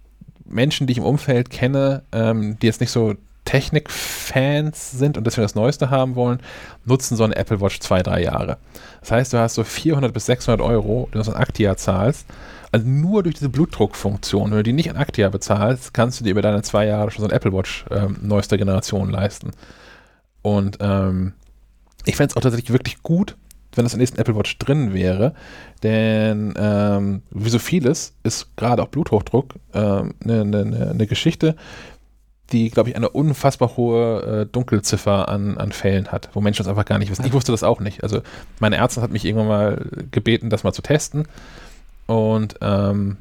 Menschen, 0.46 0.88
die 0.88 0.94
ich 0.94 0.98
im 0.98 1.04
Umfeld 1.04 1.50
kenne, 1.50 2.04
ähm, 2.12 2.58
die 2.60 2.66
jetzt 2.66 2.82
nicht 2.82 2.92
so 2.92 3.14
Technik-Fans 3.46 4.92
sind 4.92 5.18
und 5.18 5.26
deswegen 5.26 5.44
das 5.44 5.56
Neueste 5.56 5.90
haben 5.90 6.16
wollen, 6.16 6.40
nutzen 6.86 7.16
so 7.16 7.24
eine 7.24 7.36
Apple 7.36 7.62
Watch 7.62 7.80
zwei, 7.80 8.04
drei 8.04 8.24
Jahre. 8.24 8.58
Das 9.00 9.12
heißt, 9.12 9.34
du 9.34 9.38
hast 9.38 9.56
so 9.56 9.64
400 9.64 10.14
bis 10.14 10.26
600 10.26 10.60
Euro, 10.60 11.08
die 11.14 11.18
du 11.18 11.24
so 11.24 11.32
ein 11.32 11.42
Actia 11.42 11.78
zahlst, 11.78 12.26
also 12.72 12.88
nur 12.88 13.24
durch 13.24 13.36
diese 13.36 13.50
Blutdruckfunktion, 13.50 14.52
wenn 14.52 14.58
du 14.58 14.64
die 14.64 14.74
nicht 14.74 14.90
an 14.90 14.98
Actia 14.98 15.30
bezahlst, 15.30 15.94
kannst 15.94 16.20
du 16.20 16.24
dir 16.24 16.32
über 16.32 16.42
deine 16.42 16.62
zwei 16.64 16.86
Jahre 16.86 17.12
schon 17.12 17.24
so 17.24 17.30
ein 17.30 17.36
Apple 17.36 17.54
Watch 17.54 17.86
ähm, 17.92 18.18
neuester 18.22 18.58
Generation 18.58 19.10
leisten. 19.10 19.52
Und 20.42 20.78
ähm, 20.82 21.34
ich 22.06 22.16
fände 22.16 22.32
es 22.32 22.38
auch 22.38 22.42
tatsächlich 22.42 22.72
wirklich 22.72 23.02
gut, 23.04 23.36
wenn 23.74 23.86
das 23.86 23.94
in 23.94 24.00
der 24.00 24.04
nächsten 24.04 24.20
Apple 24.20 24.36
Watch 24.36 24.58
drin 24.58 24.94
wäre, 24.94 25.34
denn 25.84 26.54
ähm, 26.58 27.22
wie 27.32 27.50
so 27.50 27.60
vieles 27.60 28.16
ist 28.24 28.56
gerade 28.56 28.82
auch 28.82 28.88
Bluthochdruck 28.88 29.56
eine 29.72 30.14
ähm, 30.24 30.50
ne, 30.50 30.66
ne, 30.66 30.94
ne 30.96 31.08
Geschichte, 31.08 31.56
die, 32.52 32.70
glaube 32.70 32.90
ich, 32.90 32.96
eine 32.96 33.10
unfassbar 33.10 33.76
hohe 33.76 34.22
äh, 34.22 34.46
Dunkelziffer 34.46 35.28
an, 35.28 35.58
an 35.58 35.72
Fällen 35.72 36.08
hat, 36.12 36.30
wo 36.34 36.42
Menschen 36.42 36.64
das 36.64 36.70
einfach 36.70 36.86
gar 36.86 36.98
nicht 36.98 37.12
wissen. 37.12 37.26
Ich 37.26 37.34
wusste 37.34 37.52
das 37.52 37.64
auch 37.64 37.82
nicht. 37.82 38.04
Also 38.04 38.22
meine 38.60 38.78
Ärztin 38.78 39.04
hat 39.04 39.12
mich 39.12 39.26
irgendwann 39.26 39.48
mal 39.48 39.86
gebeten, 40.12 40.50
das 40.50 40.64
mal 40.64 40.72
zu 40.72 40.82
testen. 40.82 41.28
Und 42.08 42.56
ähm, 42.62 43.18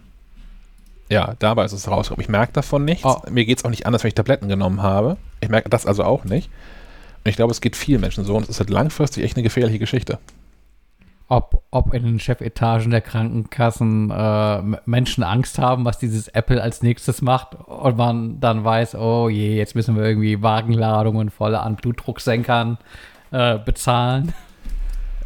ja, 1.09 1.35
dabei 1.39 1.65
ist 1.65 1.73
es 1.73 1.89
rausgekommen. 1.89 2.23
Ich 2.23 2.29
merke 2.29 2.53
davon 2.53 2.85
nichts. 2.85 3.05
Oh. 3.05 3.21
Mir 3.31 3.45
geht 3.45 3.59
es 3.59 3.65
auch 3.65 3.71
nicht 3.71 3.87
anders, 3.87 4.03
wenn 4.03 4.09
ich 4.09 4.15
Tabletten 4.15 4.49
genommen 4.49 4.83
habe. 4.83 5.17
Ich 5.41 5.49
merke 5.49 5.69
das 5.69 5.87
also 5.87 6.05
auch 6.05 6.25
nicht. 6.25 6.51
Und 7.25 7.31
ich 7.31 7.37
glaube, 7.37 7.53
es 7.53 7.61
geht 7.61 7.77
vielen 7.77 8.01
Menschen 8.01 8.25
so 8.25 8.37
und 8.37 8.45
es 8.45 8.51
ist 8.51 8.61
halt 8.61 8.71
langfristig 8.71 9.25
echt 9.25 9.37
eine 9.37 9.43
gefährliche 9.43 9.79
Geschichte. 9.79 10.19
Ob, 11.29 11.65
ob 11.73 11.93
in 11.93 12.05
den 12.05 12.21
Chefetagen 12.21 12.93
der 12.93 13.01
Krankenkassen 13.01 14.13
äh, 14.13 14.63
Menschen 14.85 15.25
Angst 15.25 15.59
haben, 15.59 15.85
was 15.85 15.99
dieses 15.99 16.29
Apple 16.29 16.63
als 16.63 16.83
nächstes 16.83 17.21
macht 17.21 17.57
und 17.67 17.97
man 17.97 18.39
dann 18.39 18.63
weiß, 18.63 18.95
oh 18.95 19.29
je, 19.29 19.57
jetzt 19.57 19.75
müssen 19.75 19.97
wir 19.97 20.05
irgendwie 20.05 20.41
Wagenladungen 20.41 21.31
voll 21.31 21.57
an 21.57 21.75
Blutdrucksenkern 21.75 22.79
äh, 23.33 23.59
bezahlen. 23.59 24.33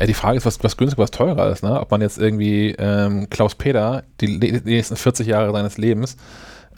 Ja, 0.01 0.07
die 0.07 0.15
Frage 0.15 0.39
ist, 0.39 0.47
was, 0.47 0.65
was 0.65 0.79
günstiger, 0.79 1.03
was 1.03 1.11
teurer 1.11 1.51
ist, 1.51 1.63
ne? 1.63 1.79
Ob 1.79 1.91
man 1.91 2.01
jetzt 2.01 2.19
irgendwie 2.19 2.75
ähm, 2.79 3.29
Klaus 3.29 3.55
Peter 3.55 4.03
die, 4.21 4.39
nächsten 4.39 4.97
40 4.97 5.27
Jahre 5.27 5.53
seines 5.53 5.77
Lebens 5.77 6.17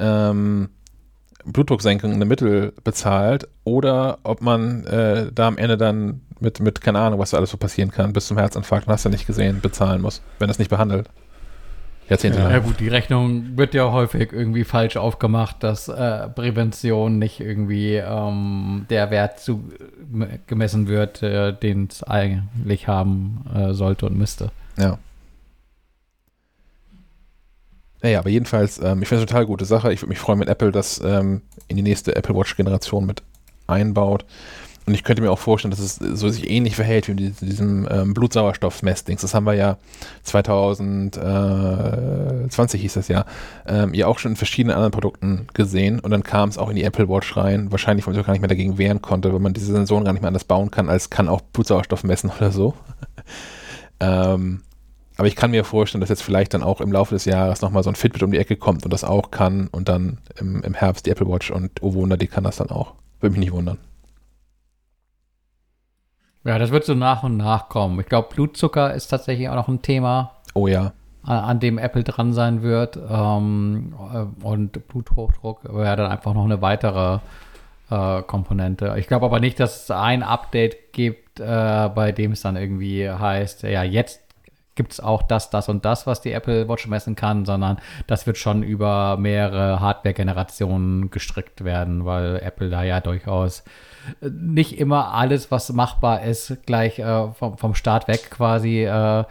ähm, 0.00 0.70
Blutdrucksenkung 1.44 2.12
in 2.12 2.18
der 2.18 2.28
Mittel 2.28 2.72
bezahlt 2.82 3.48
oder 3.64 4.18
ob 4.24 4.42
man 4.42 4.84
äh, 4.86 5.30
da 5.32 5.46
am 5.46 5.56
Ende 5.58 5.76
dann 5.76 6.22
mit, 6.40 6.60
mit, 6.60 6.80
keine 6.80 6.98
Ahnung, 6.98 7.20
was 7.20 7.30
da 7.30 7.36
alles 7.36 7.50
so 7.50 7.56
passieren 7.56 7.92
kann, 7.92 8.12
bis 8.12 8.26
zum 8.26 8.38
Herzinfarkt, 8.38 8.88
hast 8.88 9.04
du 9.04 9.08
nicht 9.08 9.26
gesehen, 9.26 9.60
bezahlen 9.60 10.02
muss, 10.02 10.22
wenn 10.40 10.48
das 10.48 10.58
nicht 10.58 10.70
behandelt. 10.70 11.08
Jahrzehnte 12.12 12.40
ja, 12.40 12.59
gut, 12.59 12.78
die 12.78 12.89
Rechnung 12.89 13.56
wird 13.56 13.72
ja 13.72 13.90
häufig 13.90 14.32
irgendwie 14.32 14.64
falsch 14.64 14.97
aufgemacht, 14.97 15.62
dass 15.62 15.89
äh, 15.89 16.28
Prävention 16.28 17.18
nicht 17.18 17.40
irgendwie 17.40 17.94
ähm, 17.94 18.86
der 18.90 19.10
Wert 19.10 19.40
zu, 19.40 19.64
gemessen 20.47 20.89
wird, 20.89 21.22
äh, 21.22 21.52
den 21.55 21.89
es 21.90 22.02
eigentlich 22.02 22.86
haben 22.86 23.47
äh, 23.55 23.72
sollte 23.72 24.06
und 24.06 24.18
müsste. 24.18 24.51
Ja. 24.76 24.98
Naja, 28.02 28.18
aber 28.18 28.28
jedenfalls, 28.28 28.78
ähm, 28.78 29.01
ich 29.01 29.09
finde 29.09 29.22
es 29.22 29.22
eine 29.22 29.26
total 29.26 29.47
gute 29.47 29.64
Sache. 29.64 29.93
Ich 29.93 30.02
würde 30.02 30.10
mich 30.10 30.18
freuen, 30.18 30.40
wenn 30.40 30.48
Apple 30.48 30.70
das 30.70 31.01
ähm, 31.02 31.40
in 31.68 31.76
die 31.76 31.82
nächste 31.82 32.14
Apple 32.14 32.34
Watch-Generation 32.34 33.06
mit 33.06 33.22
einbaut. 33.66 34.26
Und 34.84 34.94
ich 34.94 35.04
könnte 35.04 35.22
mir 35.22 35.30
auch 35.30 35.38
vorstellen, 35.38 35.70
dass 35.70 35.78
es 35.78 35.94
so 35.96 36.28
sich 36.28 36.50
ähnlich 36.50 36.74
verhält 36.74 37.06
wie 37.06 37.12
in 37.12 37.36
diesem 37.40 37.86
ähm, 37.88 38.14
Blutsauerstoffmessdings. 38.14 39.22
Das 39.22 39.32
haben 39.32 39.44
wir 39.44 39.54
ja 39.54 39.78
2020 40.24 42.80
hieß 42.80 42.94
das 42.94 43.06
ja, 43.06 43.24
ähm, 43.66 43.94
ja 43.94 44.09
auch 44.09 44.18
schon 44.18 44.32
in 44.32 44.36
verschiedenen 44.36 44.74
anderen 44.74 44.90
Produkten 44.90 45.46
gesehen. 45.54 46.00
Und 46.00 46.10
dann 46.10 46.24
kam 46.24 46.48
es 46.48 46.59
auch 46.59 46.68
in 46.68 46.74
die 46.74 46.82
Apple 46.82 47.09
Watch 47.09 47.36
rein. 47.36 47.70
Wahrscheinlich, 47.70 48.04
weil 48.06 48.12
man 48.12 48.18
sich 48.18 48.26
gar 48.26 48.32
nicht 48.32 48.42
mehr 48.42 48.48
dagegen 48.48 48.76
wehren 48.76 49.00
konnte, 49.00 49.32
weil 49.32 49.38
man 49.38 49.52
diese 49.52 49.72
Sensoren 49.72 50.04
gar 50.04 50.12
nicht 50.12 50.22
mehr 50.22 50.28
anders 50.28 50.44
bauen 50.44 50.72
kann, 50.72 50.88
als 50.88 51.10
kann 51.10 51.28
auch 51.28 51.42
Blutsauerstoff 51.42 52.02
messen 52.02 52.32
oder 52.36 52.50
so. 52.50 52.74
ähm, 54.00 54.62
aber 55.16 55.28
ich 55.28 55.36
kann 55.36 55.52
mir 55.52 55.62
vorstellen, 55.62 56.00
dass 56.00 56.10
jetzt 56.10 56.24
vielleicht 56.24 56.54
dann 56.54 56.64
auch 56.64 56.80
im 56.80 56.90
Laufe 56.90 57.14
des 57.14 57.24
Jahres 57.24 57.62
nochmal 57.62 57.84
so 57.84 57.90
ein 57.90 57.94
Fitbit 57.94 58.24
um 58.24 58.32
die 58.32 58.38
Ecke 58.38 58.56
kommt 58.56 58.84
und 58.84 58.92
das 58.92 59.04
auch 59.04 59.30
kann 59.30 59.68
und 59.68 59.88
dann 59.88 60.18
im, 60.40 60.60
im 60.62 60.74
Herbst 60.74 61.06
die 61.06 61.10
Apple 61.10 61.28
Watch 61.28 61.52
und 61.52 61.70
oh 61.82 61.94
Wunder, 61.94 62.16
die 62.16 62.26
kann 62.26 62.42
das 62.42 62.56
dann 62.56 62.70
auch. 62.70 62.94
Würde 63.20 63.32
mich 63.32 63.40
nicht 63.40 63.52
wundern. 63.52 63.78
Ja, 66.44 66.59
das 66.59 66.70
wird 66.70 66.85
so 66.85 66.94
nach 66.94 67.23
und 67.23 67.36
nach 67.36 67.69
kommen. 67.69 68.01
Ich 68.01 68.06
glaube, 68.06 68.28
Blutzucker 68.35 68.94
ist 68.94 69.09
tatsächlich 69.09 69.48
auch 69.48 69.55
noch 69.55 69.69
ein 69.69 69.82
Thema. 69.82 70.32
Oh 70.55 70.66
ja. 70.66 70.93
An, 71.24 71.60
dem 71.60 71.78
Apple 71.78 72.02
dran 72.02 72.32
sein 72.32 72.62
wird. 72.62 72.98
Ähm, 73.09 73.94
äh, 74.12 74.44
und 74.44 74.89
Bluthochdruck 74.89 75.64
wäre 75.73 75.97
dann 75.97 76.10
einfach 76.10 76.35
noch 76.35 76.44
eine 76.44 76.60
weitere 76.60 77.20
äh, 77.90 78.23
Komponente. 78.23 78.94
Ich 78.98 79.06
glaube 79.06 79.27
aber 79.27 79.39
nicht, 79.39 79.60
dass 79.60 79.85
es 79.85 79.90
ein 79.90 80.24
Update 80.24 80.93
gibt, 80.93 81.39
äh, 81.39 81.90
bei 81.94 82.10
dem 82.10 82.32
es 82.32 82.43
dann 82.43 82.56
irgendwie 82.56 83.09
heißt, 83.09 83.62
ja, 83.62 83.85
jetzt 83.85 84.21
gibt 84.74 84.92
es 84.92 85.00
auch 85.00 85.22
das, 85.22 85.50
das 85.50 85.68
und 85.68 85.84
das, 85.84 86.06
was 86.06 86.20
die 86.20 86.32
Apple 86.32 86.68
Watch 86.68 86.86
messen 86.86 87.14
kann, 87.14 87.44
sondern 87.44 87.78
das 88.06 88.26
wird 88.26 88.38
schon 88.38 88.62
über 88.62 89.16
mehrere 89.18 89.80
Hardware-Generationen 89.80 91.10
gestrickt 91.10 91.64
werden, 91.64 92.04
weil 92.04 92.40
Apple 92.42 92.70
da 92.70 92.82
ja 92.82 93.00
durchaus 93.00 93.64
nicht 94.20 94.78
immer 94.78 95.12
alles, 95.14 95.50
was 95.50 95.72
machbar 95.72 96.22
ist, 96.22 96.56
gleich 96.66 96.98
äh, 96.98 97.30
vom, 97.32 97.58
vom 97.58 97.74
Start 97.74 98.08
weg 98.08 98.30
quasi 98.30 98.84
äh, 98.84 99.24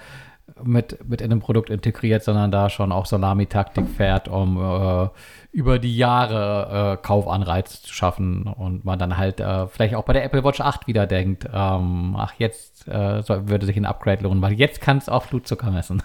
mit, 0.63 1.07
mit 1.07 1.21
in 1.21 1.31
einem 1.31 1.41
Produkt 1.41 1.69
integriert, 1.69 2.23
sondern 2.23 2.51
da 2.51 2.69
schon 2.69 2.91
auch 2.91 3.05
Salami-Taktik 3.05 3.87
fährt, 3.89 4.27
um 4.27 4.57
äh, 4.57 5.09
über 5.51 5.79
die 5.79 5.95
Jahre 5.95 6.93
äh, 6.93 7.05
Kaufanreiz 7.05 7.81
zu 7.81 7.93
schaffen 7.93 8.43
und 8.43 8.85
man 8.85 8.99
dann 8.99 9.17
halt 9.17 9.39
äh, 9.39 9.67
vielleicht 9.67 9.95
auch 9.95 10.05
bei 10.05 10.13
der 10.13 10.23
Apple 10.23 10.43
Watch 10.43 10.61
8 10.61 10.87
wieder 10.87 11.07
denkt, 11.07 11.45
ähm, 11.53 12.15
ach 12.17 12.33
jetzt 12.37 12.87
äh, 12.87 13.21
soll, 13.21 13.49
würde 13.49 13.65
sich 13.65 13.77
ein 13.77 13.85
Upgrade 13.85 14.23
lohnen, 14.23 14.41
weil 14.41 14.53
jetzt 14.53 14.81
kann 14.81 14.97
es 14.97 15.09
auch 15.09 15.27
Blutzucker 15.27 15.71
messen. 15.71 16.01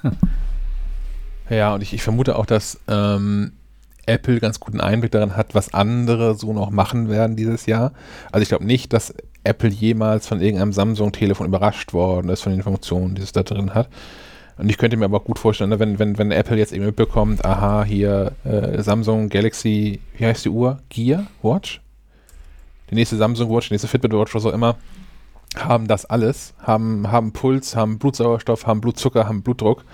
ja, 1.51 1.74
und 1.74 1.83
ich, 1.83 1.93
ich 1.93 2.03
vermute 2.03 2.37
auch, 2.37 2.47
dass 2.47 2.81
ähm, 2.89 3.53
Apple 4.07 4.41
ganz 4.41 4.61
guten 4.61 4.81
Einblick 4.81 5.12
daran 5.12 5.37
hat, 5.37 5.55
was 5.55 5.74
andere 5.74 6.35
so 6.35 6.53
noch 6.53 6.70
machen 6.70 7.09
werden 7.09 7.37
dieses 7.37 7.66
Jahr. 7.66 7.93
Also 8.33 8.43
ich 8.43 8.49
glaube 8.49 8.65
nicht, 8.65 8.93
dass 8.93 9.15
Apple 9.45 9.70
jemals 9.70 10.27
von 10.27 10.41
irgendeinem 10.41 10.73
Samsung-Telefon 10.73 11.47
überrascht 11.47 11.93
worden 11.93 12.28
ist 12.31 12.43
von 12.43 12.53
den 12.53 12.62
Funktionen, 12.62 13.15
die 13.15 13.23
es 13.23 13.33
da 13.33 13.43
drin 13.43 13.74
hat. 13.74 13.89
Und 14.59 14.70
ich 14.70 14.78
könnte 14.78 14.97
mir 14.97 15.05
aber 15.05 15.20
gut 15.20 15.39
vorstellen, 15.39 15.70
ne, 15.70 15.78
wenn, 15.78 15.99
wenn, 15.99 16.16
wenn 16.16 16.31
Apple 16.31 16.57
jetzt 16.57 16.73
eben 16.73 16.87
mitbekommt, 16.87 17.45
aha, 17.45 17.85
hier 17.85 18.33
äh, 18.45 18.83
Samsung 18.83 19.28
Galaxy, 19.28 20.01
wie 20.16 20.27
heißt 20.27 20.47
die 20.47 20.51
Uhr? 20.51 20.78
Gear 20.89 21.27
Watch? 21.43 21.83
Die 22.91 22.95
nächste 22.95 23.16
Samsung 23.16 23.51
Watch, 23.51 23.69
die 23.69 23.74
nächste 23.74 23.89
Fitbit 23.89 24.12
Watch, 24.12 24.35
was 24.35 24.47
auch 24.47 24.53
immer, 24.53 24.77
haben 25.59 25.87
das 25.89 26.07
alles, 26.07 26.55
haben, 26.59 27.11
haben 27.11 27.33
Puls, 27.33 27.77
haben 27.77 27.99
Blutsauerstoff, 27.99 28.66
haben 28.66 28.81
Blutzucker, 28.81 29.28
haben 29.28 29.43
Blutdruck, 29.43 29.85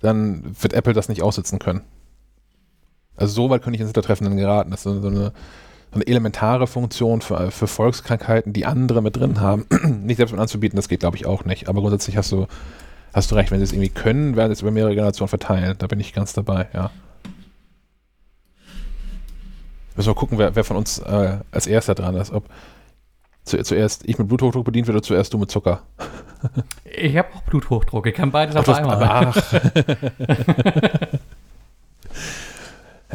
dann 0.00 0.44
wird 0.60 0.74
Apple 0.74 0.92
das 0.92 1.08
nicht 1.08 1.22
aussitzen 1.22 1.58
können. 1.58 1.82
Also 3.16 3.34
so 3.34 3.50
weit 3.50 3.62
könnte 3.62 3.76
ich 3.76 3.80
ins 3.80 3.88
Hintertreffen 3.88 4.36
geraten. 4.36 4.70
Das 4.70 4.86
ist 4.86 5.02
so, 5.02 5.08
eine, 5.08 5.32
so 5.90 5.94
eine 5.94 6.06
elementare 6.06 6.68
Funktion 6.68 7.20
für, 7.20 7.50
für 7.50 7.66
Volkskrankheiten, 7.66 8.52
die 8.52 8.64
andere 8.64 9.02
mit 9.02 9.16
drin 9.16 9.40
haben, 9.40 9.66
nicht 10.04 10.18
selbst 10.18 10.34
anzubieten, 10.34 10.76
das 10.76 10.88
geht 10.88 11.00
glaube 11.00 11.16
ich 11.16 11.26
auch 11.26 11.44
nicht. 11.44 11.68
Aber 11.68 11.80
grundsätzlich 11.80 12.16
hast 12.16 12.30
du 12.30 12.46
hast 13.12 13.30
du 13.30 13.34
recht, 13.34 13.50
wenn 13.50 13.58
sie 13.58 13.64
es 13.64 13.72
irgendwie 13.72 13.88
können, 13.88 14.36
werden 14.36 14.50
sie 14.50 14.54
es 14.54 14.62
über 14.62 14.70
mehrere 14.70 14.94
Generationen 14.94 15.28
verteilen. 15.28 15.76
Da 15.78 15.86
bin 15.86 16.00
ich 16.00 16.12
ganz 16.12 16.32
dabei, 16.32 16.68
ja. 16.72 16.90
Müssen 19.96 20.10
wir 20.10 20.14
gucken, 20.14 20.38
wer, 20.38 20.54
wer 20.54 20.64
von 20.64 20.76
uns 20.76 21.00
äh, 21.00 21.38
als 21.50 21.66
erster 21.66 21.94
dran 21.94 22.14
ist. 22.14 22.32
Ob 22.32 22.48
zu, 23.44 23.60
zuerst 23.62 24.08
ich 24.08 24.18
mit 24.18 24.28
Bluthochdruck 24.28 24.64
bedient 24.64 24.86
werde 24.86 24.98
oder 24.98 25.06
zuerst 25.06 25.34
du 25.34 25.38
mit 25.38 25.50
Zucker. 25.50 25.82
Ich 26.84 27.16
habe 27.16 27.34
auch 27.34 27.42
Bluthochdruck, 27.42 28.06
ich 28.06 28.14
kann 28.14 28.30
beides 28.30 28.54
ach, 28.54 28.68
auf 28.68 28.76
einmal. 28.76 29.02
Ach. 29.02 29.52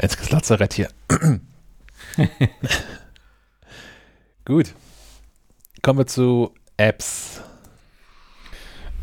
Jetzt 0.01 0.29
Lazarett 0.29 0.73
hier. 0.73 0.89
Gut. 4.45 4.73
Kommen 5.81 5.99
wir 5.99 6.07
zu 6.07 6.53
Apps. 6.75 7.41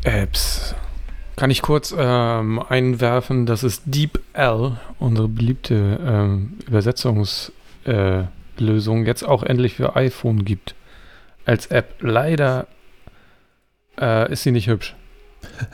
Apps. 0.03 0.75
Kann 1.35 1.49
ich 1.49 1.61
kurz 1.61 1.93
ähm, 1.97 2.59
einwerfen, 2.59 3.45
dass 3.45 3.63
es 3.63 3.81
DeepL, 3.85 4.77
unsere 4.99 5.27
beliebte 5.27 5.99
ähm, 6.05 6.59
Übersetzungslösung, 6.67 7.53
äh, 9.03 9.07
jetzt 9.07 9.23
auch 9.23 9.43
endlich 9.43 9.75
für 9.75 9.95
iPhone 9.95 10.45
gibt. 10.45 10.75
Als 11.45 11.67
App. 11.67 11.95
Leider 12.01 12.67
äh, 13.99 14.31
ist 14.31 14.43
sie 14.43 14.51
nicht 14.51 14.67
hübsch. 14.67 14.95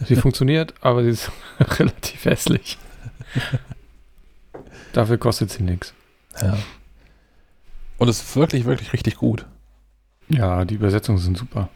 Sie 0.05 0.15
funktioniert, 0.17 0.73
aber 0.81 1.03
sie 1.03 1.09
ist 1.09 1.31
relativ 1.59 2.25
hässlich. 2.25 2.77
Dafür 4.93 5.17
kostet 5.17 5.51
sie 5.51 5.63
nichts. 5.63 5.93
Ja. 6.41 6.57
Und 7.97 8.07
es 8.07 8.21
ist 8.21 8.35
wirklich, 8.35 8.65
wirklich 8.65 8.93
richtig 8.93 9.17
gut. 9.17 9.45
Ja, 10.29 10.65
die 10.65 10.75
Übersetzungen 10.75 11.17
sind 11.17 11.37
super. 11.37 11.69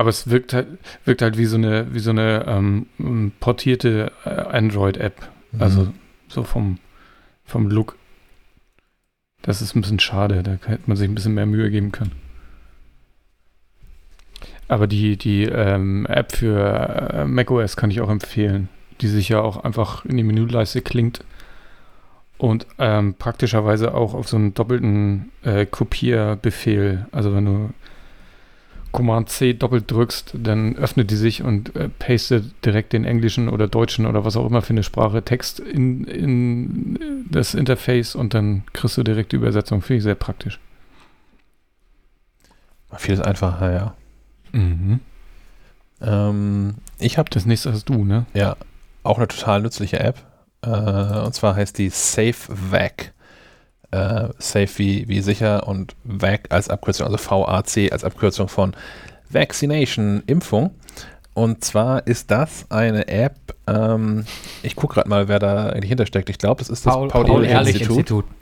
Aber 0.00 0.08
es 0.08 0.30
wirkt 0.30 0.54
halt, 0.54 0.66
wirkt 1.04 1.20
halt 1.20 1.36
wie 1.36 1.44
so 1.44 1.58
eine, 1.58 1.92
wie 1.92 1.98
so 1.98 2.08
eine 2.08 2.46
ähm, 2.48 3.32
portierte 3.38 4.10
äh, 4.24 4.30
Android-App. 4.30 5.28
Mhm. 5.52 5.62
Also 5.62 5.88
so 6.26 6.42
vom, 6.42 6.78
vom 7.44 7.68
Look. 7.68 7.98
Das 9.42 9.60
ist 9.60 9.76
ein 9.76 9.82
bisschen 9.82 10.00
schade. 10.00 10.42
Da 10.42 10.52
hätte 10.52 10.84
man 10.86 10.96
sich 10.96 11.06
ein 11.06 11.14
bisschen 11.14 11.34
mehr 11.34 11.44
Mühe 11.44 11.70
geben 11.70 11.92
können. 11.92 12.12
Aber 14.68 14.86
die, 14.86 15.18
die 15.18 15.42
ähm, 15.42 16.06
App 16.06 16.32
für 16.32 17.12
äh, 17.12 17.24
macOS 17.26 17.76
kann 17.76 17.90
ich 17.90 18.00
auch 18.00 18.08
empfehlen, 18.08 18.70
die 19.02 19.08
sich 19.08 19.28
ja 19.28 19.42
auch 19.42 19.64
einfach 19.64 20.06
in 20.06 20.16
die 20.16 20.22
Menüleiste 20.22 20.80
klingt 20.80 21.22
und 22.38 22.66
ähm, 22.78 23.16
praktischerweise 23.18 23.92
auch 23.92 24.14
auf 24.14 24.30
so 24.30 24.38
einen 24.38 24.54
doppelten 24.54 25.30
äh, 25.42 25.66
Kopierbefehl. 25.66 27.06
Also 27.12 27.34
wenn 27.34 27.44
du 27.44 27.70
Command 28.92 29.28
C 29.28 29.52
doppelt 29.54 29.90
drückst, 29.90 30.34
dann 30.34 30.76
öffnet 30.76 31.10
die 31.10 31.16
sich 31.16 31.42
und 31.42 31.74
äh, 31.76 31.88
pastet 31.88 32.64
direkt 32.64 32.92
den 32.92 33.04
englischen 33.04 33.48
oder 33.48 33.68
deutschen 33.68 34.06
oder 34.06 34.24
was 34.24 34.36
auch 34.36 34.46
immer 34.46 34.62
für 34.62 34.70
eine 34.70 34.82
Sprache 34.82 35.22
Text 35.22 35.60
in, 35.60 36.04
in 36.04 37.26
das 37.30 37.54
Interface 37.54 38.14
und 38.14 38.34
dann 38.34 38.64
kriegst 38.72 38.96
du 38.96 39.02
direkt 39.02 39.32
die 39.32 39.36
Übersetzung. 39.36 39.82
Finde 39.82 39.98
ich 39.98 40.02
sehr 40.04 40.14
praktisch. 40.14 40.58
Vieles 42.96 43.20
einfacher, 43.20 43.72
ja. 43.72 43.94
Mhm. 44.52 45.00
Ähm, 46.00 46.74
ich 46.98 47.18
habe 47.18 47.30
das 47.30 47.46
nächste 47.46 47.72
hast 47.72 47.88
du, 47.88 48.04
ne? 48.04 48.26
Ja, 48.34 48.56
auch 49.02 49.18
eine 49.18 49.28
total 49.28 49.62
nützliche 49.62 50.00
App. 50.00 50.18
Äh, 50.62 50.68
und 50.68 51.34
zwar 51.34 51.54
heißt 51.54 51.78
die 51.78 51.88
SafeVac 51.88 53.12
äh, 53.90 54.28
safe 54.38 54.78
wie, 54.78 55.08
wie 55.08 55.20
sicher 55.20 55.66
und 55.66 55.94
VAC 56.04 56.46
als 56.50 56.68
Abkürzung, 56.68 57.06
also 57.06 57.18
VAC 57.18 57.92
als 57.92 58.04
Abkürzung 58.04 58.48
von 58.48 58.74
Vaccination, 59.28 60.22
Impfung. 60.26 60.74
Und 61.34 61.64
zwar 61.64 62.06
ist 62.06 62.30
das 62.30 62.66
eine 62.70 63.08
App, 63.08 63.54
ähm, 63.66 64.24
ich 64.62 64.76
gucke 64.76 64.94
gerade 64.94 65.08
mal, 65.08 65.28
wer 65.28 65.38
da 65.38 65.70
eigentlich 65.70 65.88
hintersteckt. 65.88 66.28
Ich 66.28 66.38
glaube, 66.38 66.58
das 66.58 66.68
ist 66.68 66.84
das 66.84 66.92
Paul, 66.92 67.08
Paul. 67.08 67.24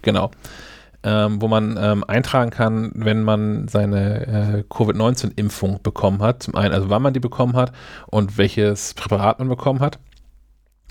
Genau. 0.02 0.30
Ähm, 1.04 1.40
wo 1.40 1.46
man 1.46 1.78
ähm, 1.80 2.02
eintragen 2.08 2.50
kann, 2.50 2.90
wenn 2.94 3.22
man 3.22 3.68
seine 3.68 4.26
äh, 4.26 4.64
Covid-19-Impfung 4.68 5.80
bekommen 5.82 6.20
hat. 6.22 6.42
Zum 6.42 6.56
einen, 6.56 6.74
also 6.74 6.90
wann 6.90 7.02
man 7.02 7.12
die 7.12 7.20
bekommen 7.20 7.54
hat 7.54 7.72
und 8.08 8.36
welches 8.36 8.94
Präparat 8.94 9.38
man 9.38 9.48
bekommen 9.48 9.78
hat. 9.78 10.00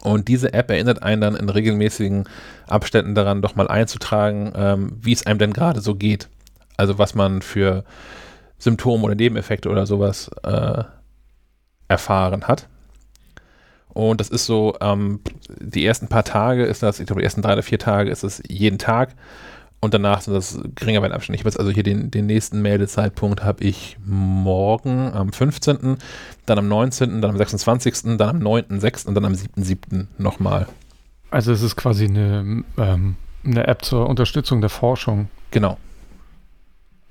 Und 0.04 0.28
diese 0.28 0.54
App 0.54 0.70
erinnert 0.70 1.02
einen 1.04 1.22
dann 1.22 1.36
in 1.36 1.50
regelmäßigen 1.50 2.26
Abständen 2.68 3.16
daran, 3.16 3.42
doch 3.42 3.56
mal 3.56 3.68
einzutragen, 3.68 4.54
ähm, 4.56 4.98
wie 5.02 5.14
es 5.14 5.26
einem 5.26 5.40
denn 5.40 5.54
gerade 5.54 5.82
so 5.82 5.96
geht. 5.96 6.30
Also 6.78 7.00
was 7.00 7.16
man 7.16 7.42
für 7.42 7.84
Symptome 8.60 9.04
oder 9.04 9.16
Nebeneffekte 9.16 9.70
oder 9.70 9.86
sowas 9.86 10.30
äh, 10.44 10.84
erfahren 11.88 12.48
hat. 12.48 12.68
Und 13.90 14.22
das 14.22 14.30
ist 14.30 14.46
so, 14.46 14.76
ähm, 14.80 15.22
die 15.60 15.86
ersten 15.86 16.08
paar 16.08 16.24
Tage 16.24 16.66
ist 16.66 16.84
das, 16.84 17.00
ich 17.00 17.08
glaube, 17.08 17.22
die 17.22 17.26
ersten 17.26 17.42
drei 17.42 17.54
oder 17.54 17.64
vier 17.64 17.80
Tage 17.80 18.12
ist 18.12 18.24
es 18.24 18.44
jeden 18.48 18.78
Tag 18.78 19.16
und 19.88 19.94
danach 19.94 20.20
sind 20.20 20.34
das 20.34 20.60
geringer 20.76 21.02
Weitabstände. 21.02 21.38
Ich 21.38 21.42
habe 21.42 21.50
jetzt 21.50 21.60
also 21.60 21.72
hier 21.72 21.84
den, 21.84 22.12
den 22.12 22.26
nächsten 22.26 22.62
Meldezeitpunkt 22.62 23.42
habe 23.42 23.64
ich 23.64 23.98
morgen 24.06 25.14
am 25.14 25.32
15., 25.32 25.98
dann 26.46 26.60
am 26.60 26.68
19., 26.68 27.22
dann 27.22 27.32
am 27.32 27.38
26., 27.38 28.18
dann 28.18 28.22
am 28.22 28.40
9.6. 28.40 29.08
und 29.08 29.16
dann 29.16 29.24
am 29.24 29.32
7.7. 29.32 30.08
nochmal. 30.18 30.68
Also 31.32 31.54
es 31.54 31.62
ist 31.62 31.78
quasi 31.78 32.04
eine, 32.04 32.66
ähm, 32.78 33.16
eine 33.46 33.66
App 33.66 33.86
zur 33.86 34.10
Unterstützung 34.10 34.60
der 34.60 34.70
Forschung. 34.70 35.30
Genau. 35.52 35.78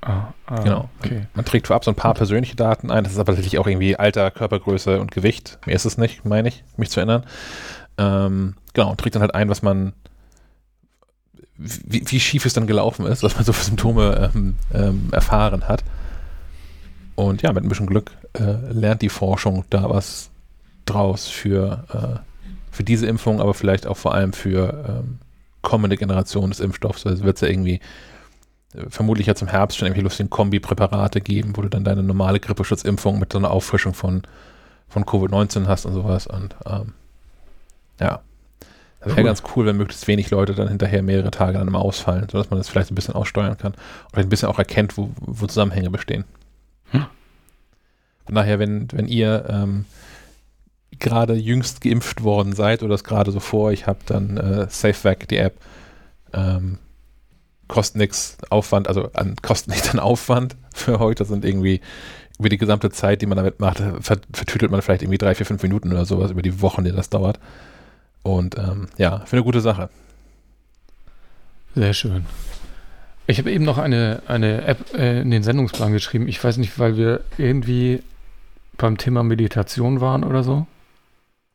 Ah, 0.03 0.35
ah, 0.45 0.61
genau. 0.61 0.91
Okay. 1.03 1.23
Man 1.33 1.47
trägt 1.47 1.69
vorab 1.69 1.83
so 1.83 1.91
ein 1.91 1.97
paar 1.97 2.13
persönliche 2.13 2.57
Daten 2.57 2.91
ein. 2.91 3.05
Das 3.05 3.15
ist 3.15 3.19
aber 3.19 3.33
tatsächlich 3.33 3.59
auch 3.59 3.67
irgendwie 3.67 3.97
Alter, 3.97 4.31
Körpergröße 4.31 5.01
und 5.01 5.13
Gewicht. 5.13 5.59
Mehr 5.65 5.77
ist 5.77 5.87
es 5.87 5.97
nicht, 5.97 6.27
meine 6.27 6.49
ich, 6.49 6.63
mich 6.77 6.91
zu 6.91 7.01
erinnern. 7.01 7.25
Ähm, 7.97 8.55
genau, 8.75 8.91
und 8.91 9.01
trägt 9.01 9.15
dann 9.15 9.23
halt 9.23 9.35
ein, 9.35 9.49
was 9.49 9.63
man 9.63 9.95
wie, 11.59 12.03
wie, 12.07 12.21
schief 12.21 12.45
es 12.45 12.53
dann 12.53 12.67
gelaufen 12.67 13.07
ist, 13.07 13.23
was 13.23 13.35
man 13.35 13.45
so 13.45 13.53
für 13.53 13.65
Symptome 13.65 14.31
ähm, 14.35 14.57
ähm, 14.75 15.09
erfahren 15.13 15.69
hat. 15.69 15.85
Und 17.15 17.43
ja, 17.43 17.53
mit 17.53 17.65
ein 17.65 17.69
bisschen 17.69 17.87
Glück 17.87 18.13
äh, 18.35 18.73
lernt 18.73 19.03
die 19.03 19.09
Forschung 19.09 19.65
da 19.71 19.89
was 19.89 20.31
draus 20.85 21.29
für, 21.29 21.85
äh, 21.93 22.21
für 22.71 22.85
diese 22.85 23.07
Impfung, 23.07 23.41
aber 23.41 23.55
vielleicht 23.55 23.87
auch 23.87 23.97
vor 23.97 24.15
allem 24.15 24.33
für 24.33 24.85
ähm, 24.87 25.19
kommende 25.63 25.97
Generationen 25.97 26.51
des 26.51 26.61
Impfstoffs. 26.61 27.07
Also 27.07 27.25
wird 27.25 27.37
es 27.37 27.41
ja 27.41 27.49
irgendwie 27.49 27.81
äh, 28.75 28.89
vermutlich 28.89 29.27
ja 29.27 29.35
zum 29.35 29.49
Herbst 29.49 29.79
schon 29.79 29.87
irgendwie 29.87 30.03
lustigen 30.03 30.31
Kombi-Präparate 30.31 31.21
geben, 31.21 31.57
wo 31.57 31.63
du 31.63 31.69
dann 31.69 31.85
deine 31.85 32.03
normale 32.03 32.39
Grippeschutzimpfung 32.39 33.19
mit 33.19 33.33
so 33.33 33.39
einer 33.39 33.51
Auffrischung 33.51 33.95
von, 33.95 34.23
von 34.89 35.05
Covid-19 35.05 35.67
hast 35.67 35.87
und 35.87 35.95
sowas. 35.95 36.27
Und 36.27 36.55
ähm, 36.67 36.93
ja, 37.99 38.21
Wäre 39.07 39.19
cool. 39.19 39.25
ganz 39.25 39.43
cool, 39.55 39.67
wenn 39.67 39.77
möglichst 39.77 40.09
wenig 40.09 40.31
Leute 40.31 40.55
dann 40.55 40.67
hinterher 40.67 41.01
mehrere 41.01 41.31
Tage 41.31 41.59
dann 41.59 41.69
immer 41.69 41.81
ausfallen, 41.81 42.27
sodass 42.29 42.51
man 42.51 42.59
das 42.59 42.69
vielleicht 42.69 42.91
ein 42.91 42.97
bisschen 42.97 43.15
aussteuern 43.15 43.57
kann. 43.57 43.75
Oder 44.13 44.23
ein 44.23 44.29
bisschen 44.29 44.49
auch 44.49 44.59
erkennt, 44.59 44.99
wo, 44.99 45.11
wo 45.21 45.47
Zusammenhänge 45.47 45.91
bestehen. 45.91 46.25
Hm. 46.91 47.07
Von 48.25 48.35
daher, 48.35 48.59
wenn, 48.59 48.89
wenn 48.91 49.07
ihr 49.07 49.47
ähm, 49.49 49.85
gerade 50.99 51.35
jüngst 51.35 51.83
geimpft 51.83 52.25
worden 52.25 52.53
seid 52.53 52.83
oder 52.83 52.95
es 52.95 53.05
gerade 53.05 53.31
so 53.31 53.39
vor 53.39 53.69
euch 53.69 53.87
habt, 53.87 54.11
dann 54.11 54.39
äh, 54.39 54.67
SafeVac, 54.69 55.29
die 55.29 55.37
App, 55.37 55.55
ähm, 56.33 56.79
kostet 57.69 57.99
nichts 57.99 58.39
Aufwand, 58.51 58.89
also 58.89 59.13
an, 59.13 59.37
kostet 59.43 59.73
nicht 59.73 59.87
dann 59.87 60.01
Aufwand 60.01 60.57
für 60.75 60.99
heute, 60.99 61.23
das 61.23 61.29
sind 61.29 61.45
irgendwie 61.45 61.81
über 62.41 62.49
die 62.49 62.59
gesamte 62.59 62.91
Zeit, 62.91 63.23
die 63.23 63.27
man 63.27 63.37
damit 63.37 63.61
macht, 63.61 63.81
vertütelt 64.01 64.73
man 64.73 64.83
vielleicht 64.83 65.03
irgendwie 65.03 65.19
drei, 65.19 65.37
vier, 65.37 65.47
fünf 65.47 65.63
Minuten 65.63 65.93
oder 65.93 66.05
sowas 66.05 66.33
über 66.33 66.43
die 66.43 66.61
Wochen, 66.61 66.83
die 66.83 66.93
das 66.93 67.09
dauert. 67.09 67.39
Und 68.27 68.59
ähm, 68.59 68.89
ja, 68.99 69.21
für 69.21 69.37
eine 69.37 69.45
gute 69.45 69.61
Sache. 69.61 69.89
Sehr 71.77 71.95
schön. 71.95 72.27
Ich 73.29 73.39
habe 73.39 73.53
eben 73.53 73.65
noch 73.65 73.79
eine, 73.79 74.21
eine 74.27 74.63
App 74.63 74.95
äh, 74.95 75.21
in 75.21 75.31
den 75.31 75.45
Sendungsplan 75.45 75.93
geschrieben. 75.93 76.27
Ich 76.27 76.43
weiß 76.43 76.57
nicht, 76.57 76.77
weil 76.81 76.97
wir 76.97 77.21
irgendwie 77.39 78.03
beim 78.79 78.99
Thema 78.99 79.23
Meditation 79.23 80.01
waren 80.01 80.25
oder 80.25 80.43
so. 80.43 80.67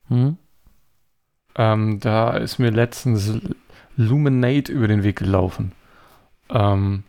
Hm? 0.08 0.38
Ähm, 1.56 2.00
da 2.00 2.38
ist 2.38 2.58
mir 2.58 2.72
letztens 2.72 3.34
Luminate 3.98 4.72
über 4.72 4.88
den 4.88 5.04
Weg 5.04 5.18
gelaufen. 5.18 5.74
Ähm, 6.50 7.04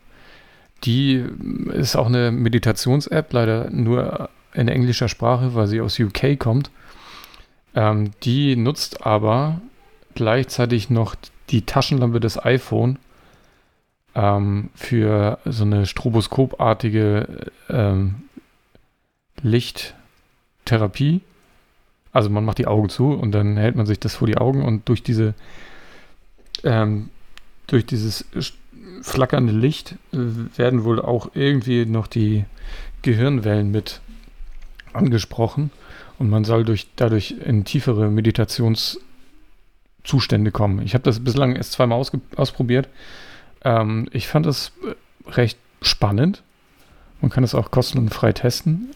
die 0.83 1.23
ist 1.71 1.95
auch 1.95 2.07
eine 2.07 2.31
Meditations-App, 2.31 3.31
leider 3.31 3.69
nur 3.69 4.29
in 4.53 4.67
englischer 4.67 5.07
Sprache, 5.07 5.55
weil 5.55 5.67
sie 5.67 5.79
aus 5.79 5.97
UK 5.97 6.37
kommt. 6.37 6.69
Ähm, 7.75 8.11
die 8.23 8.55
nutzt 8.55 9.05
aber 9.05 9.61
gleichzeitig 10.15 10.89
noch 10.89 11.15
die 11.49 11.65
Taschenlampe 11.65 12.19
des 12.19 12.43
iPhone 12.43 12.99
ähm, 14.15 14.69
für 14.75 15.39
so 15.45 15.63
eine 15.63 15.85
stroboskopartige 15.85 17.51
ähm, 17.69 18.15
Lichttherapie. 19.41 21.21
Also 22.11 22.29
man 22.29 22.45
macht 22.45 22.59
die 22.59 22.67
Augen 22.67 22.89
zu 22.89 23.11
und 23.11 23.31
dann 23.31 23.57
hält 23.57 23.75
man 23.75 23.87
sich 23.87 23.99
das 23.99 24.15
vor 24.15 24.27
die 24.27 24.37
Augen 24.37 24.63
und 24.63 24.87
durch 24.87 25.01
diese 25.01 25.33
ähm, 26.63 27.09
durch 27.67 27.85
dieses 27.85 28.25
flackernde 29.01 29.53
Licht 29.53 29.95
äh, 30.13 30.17
werden 30.57 30.83
wohl 30.83 31.01
auch 31.01 31.31
irgendwie 31.33 31.85
noch 31.85 32.07
die 32.07 32.45
Gehirnwellen 33.01 33.71
mit 33.71 34.01
angesprochen 34.93 35.71
und 36.23 36.29
man 36.29 36.45
soll 36.45 36.63
durch, 36.63 36.87
dadurch 36.95 37.35
in 37.43 37.65
tiefere 37.65 38.09
Meditationszustände 38.09 40.51
kommen. 40.51 40.81
Ich 40.81 40.93
habe 40.93 41.03
das 41.03 41.19
bislang 41.19 41.57
erst 41.57 41.73
zweimal 41.73 42.01
ausprobiert. 42.37 42.87
Ähm, 43.65 44.07
ich 44.13 44.29
fand 44.29 44.45
das 44.45 44.71
äh, 44.87 44.93
recht 45.29 45.59
spannend. 45.81 46.41
Man 47.19 47.29
kann 47.29 47.43
es 47.43 47.53
auch 47.53 47.71
kostenfrei 47.71 48.31
testen. 48.31 48.91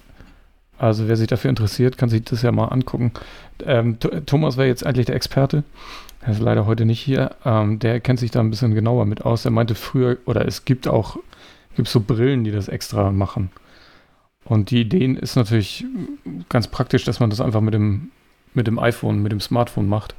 Also 0.78 1.10
wer 1.10 1.18
sich 1.18 1.28
dafür 1.28 1.50
interessiert, 1.50 1.98
kann 1.98 2.08
sich 2.08 2.24
das 2.24 2.44
ja 2.44 2.54
mal 2.54 2.68
angucken. 2.68 3.12
Ähm, 3.66 3.98
Thomas 4.26 4.56
wäre 4.56 4.70
jetzt 4.70 4.86
eigentlich 4.86 5.08
der 5.08 5.18
Experte. 5.18 5.66
Er 6.22 6.32
ist 6.32 6.40
leider 6.40 6.66
heute 6.66 6.86
nicht 6.86 7.02
hier. 7.02 7.36
Ähm, 7.44 7.80
der 7.80 8.00
kennt 8.00 8.20
sich 8.20 8.32
da 8.32 8.40
ein 8.40 8.52
bisschen 8.52 8.74
genauer 8.74 9.06
mit 9.06 9.26
aus. 9.26 9.44
Er 9.44 9.52
meinte 9.52 9.76
früher, 9.76 10.16
oder 10.26 10.48
es 10.48 10.64
gibt 10.64 10.88
auch, 10.88 11.18
gibt 11.76 11.90
so 11.90 12.00
Brillen, 12.00 12.46
die 12.46 12.52
das 12.52 12.70
extra 12.70 13.12
machen. 13.12 13.52
Und 14.48 14.72
die 14.72 14.80
Idee 14.80 15.06
ist 15.06 15.36
natürlich 15.36 15.86
ganz 16.48 16.70
praktisch, 16.70 17.04
dass 17.04 17.20
man 17.20 17.30
das 17.30 17.42
einfach 17.42 17.60
mit 17.60 17.74
dem, 17.74 18.12
mit 18.54 18.66
dem 18.66 18.80
iPhone, 18.80 19.22
mit 19.22 19.34
dem 19.34 19.42
Smartphone 19.42 19.90
macht 19.90 20.16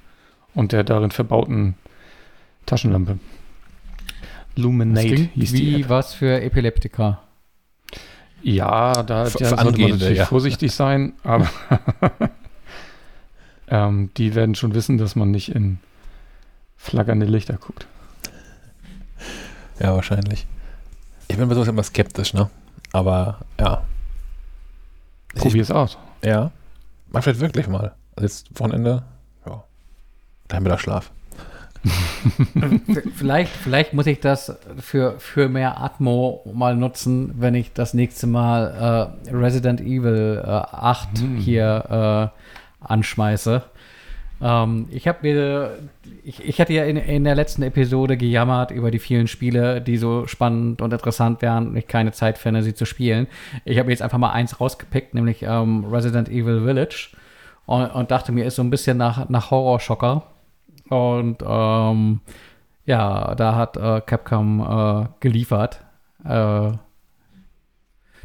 und 0.54 0.72
der 0.72 0.84
darin 0.84 1.10
verbauten 1.10 1.76
Taschenlampe. 2.66 3.18
Luminate 4.54 5.30
hieß 5.34 5.52
wie 5.54 5.58
die 5.58 5.82
App. 5.82 5.88
was 5.88 6.12
für 6.12 6.42
Epileptiker. 6.42 7.22
Ja, 8.42 8.92
da, 9.02 9.24
da 9.24 9.28
sollte 9.30 9.56
man 9.56 9.90
natürlich 9.92 10.18
ja. 10.18 10.26
vorsichtig 10.26 10.72
sein, 10.72 11.14
aber 11.24 11.48
ähm, 13.68 14.10
die 14.18 14.34
werden 14.34 14.54
schon 14.54 14.74
wissen, 14.74 14.98
dass 14.98 15.16
man 15.16 15.30
nicht 15.30 15.54
in 15.54 15.78
flackernde 16.76 17.24
Lichter 17.24 17.56
guckt. 17.56 17.86
Ja, 19.80 19.94
wahrscheinlich. 19.94 20.46
Ich 21.28 21.38
bin 21.38 21.48
bei 21.48 21.54
sowas 21.54 21.68
immer 21.68 21.82
skeptisch, 21.82 22.34
ne? 22.34 22.50
Aber 22.92 23.38
ja. 23.58 23.84
Probier 25.40 25.62
es 25.62 25.70
aus. 25.70 25.98
Ja. 26.22 26.50
Mach 27.10 27.22
vielleicht 27.22 27.40
wirklich 27.40 27.68
mal. 27.68 27.94
Also 28.16 28.26
jetzt 28.26 28.60
Wochenende, 28.60 29.02
ja. 29.46 29.64
Dann 30.48 30.64
wieder 30.64 30.78
Schlaf. 30.78 31.10
vielleicht, 33.14 33.52
vielleicht 33.52 33.94
muss 33.94 34.06
ich 34.06 34.20
das 34.20 34.56
für, 34.78 35.18
für 35.18 35.48
mehr 35.48 35.80
Atmo 35.80 36.44
mal 36.52 36.74
nutzen, 36.74 37.34
wenn 37.38 37.54
ich 37.54 37.72
das 37.72 37.94
nächste 37.94 38.26
Mal 38.26 39.12
äh, 39.28 39.30
Resident 39.30 39.80
Evil 39.80 40.42
äh, 40.44 40.48
8 40.48 41.18
hm. 41.18 41.36
hier 41.36 42.32
äh, 42.82 42.86
anschmeiße. 42.86 43.62
Ähm, 44.40 44.86
ich 44.90 45.08
habe 45.08 45.18
mir, 45.22 45.78
ich, 46.24 46.46
ich 46.46 46.60
hatte 46.60 46.72
ja 46.72 46.84
in, 46.84 46.96
in 46.96 47.24
der 47.24 47.34
letzten 47.34 47.62
Episode 47.62 48.16
gejammert 48.16 48.70
über 48.70 48.90
die 48.90 48.98
vielen 48.98 49.26
Spiele, 49.26 49.80
die 49.80 49.96
so 49.96 50.26
spannend 50.26 50.80
und 50.80 50.92
interessant 50.92 51.42
wären 51.42 51.68
und 51.68 51.76
ich 51.76 51.88
keine 51.88 52.12
Zeit 52.12 52.38
finde, 52.38 52.62
sie 52.62 52.74
zu 52.74 52.84
spielen. 52.84 53.26
Ich 53.64 53.78
habe 53.78 53.90
jetzt 53.90 54.02
einfach 54.02 54.18
mal 54.18 54.30
eins 54.30 54.60
rausgepickt, 54.60 55.14
nämlich 55.14 55.42
ähm, 55.42 55.84
Resident 55.84 56.28
Evil 56.28 56.64
Village 56.64 57.10
und, 57.66 57.86
und, 57.86 58.10
dachte 58.10 58.32
mir, 58.32 58.44
ist 58.44 58.56
so 58.56 58.62
ein 58.62 58.70
bisschen 58.70 58.96
nach, 58.96 59.28
nach 59.28 59.50
Horrorschocker. 59.50 60.22
Und 60.88 61.42
ähm, 61.46 62.20
ja, 62.86 63.34
da 63.34 63.54
hat 63.56 63.76
äh, 63.76 64.00
Capcom 64.00 64.60
äh, 64.60 65.08
geliefert. 65.20 65.80
Äh, 66.24 66.72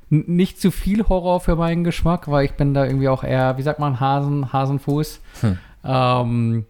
nicht 0.10 0.62
zu 0.62 0.70
viel 0.70 1.08
Horror 1.10 1.40
für 1.40 1.56
meinen 1.56 1.84
Geschmack, 1.84 2.30
weil 2.30 2.46
ich 2.46 2.54
bin 2.54 2.74
da 2.74 2.86
irgendwie 2.86 3.10
auch 3.10 3.24
eher, 3.24 3.58
wie 3.58 3.64
sagt 3.64 3.80
man, 3.80 4.00
Hasen, 4.00 4.54
Hasenfuß. 4.54 5.22
Hm. 5.42 5.58
Ähm, 5.84 6.66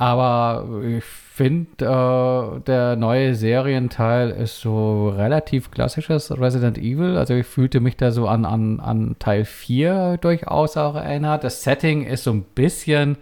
aber 0.00 0.66
ich 0.82 1.04
finde, 1.04 1.84
äh, 1.84 2.60
der 2.60 2.96
neue 2.96 3.34
Serienteil 3.34 4.30
ist 4.30 4.60
so 4.60 5.10
relativ 5.10 5.70
klassisches 5.70 6.30
Resident 6.30 6.78
Evil. 6.78 7.18
Also 7.18 7.34
ich 7.34 7.46
fühlte 7.46 7.80
mich 7.80 7.98
da 7.98 8.10
so 8.10 8.26
an, 8.26 8.46
an, 8.46 8.80
an 8.80 9.16
Teil 9.18 9.44
4 9.44 10.16
durchaus 10.16 10.78
auch 10.78 10.94
erinnert. 10.94 11.44
Das 11.44 11.62
Setting 11.62 12.06
ist 12.06 12.24
so 12.24 12.30
ein 12.30 12.44
bisschen 12.44 13.18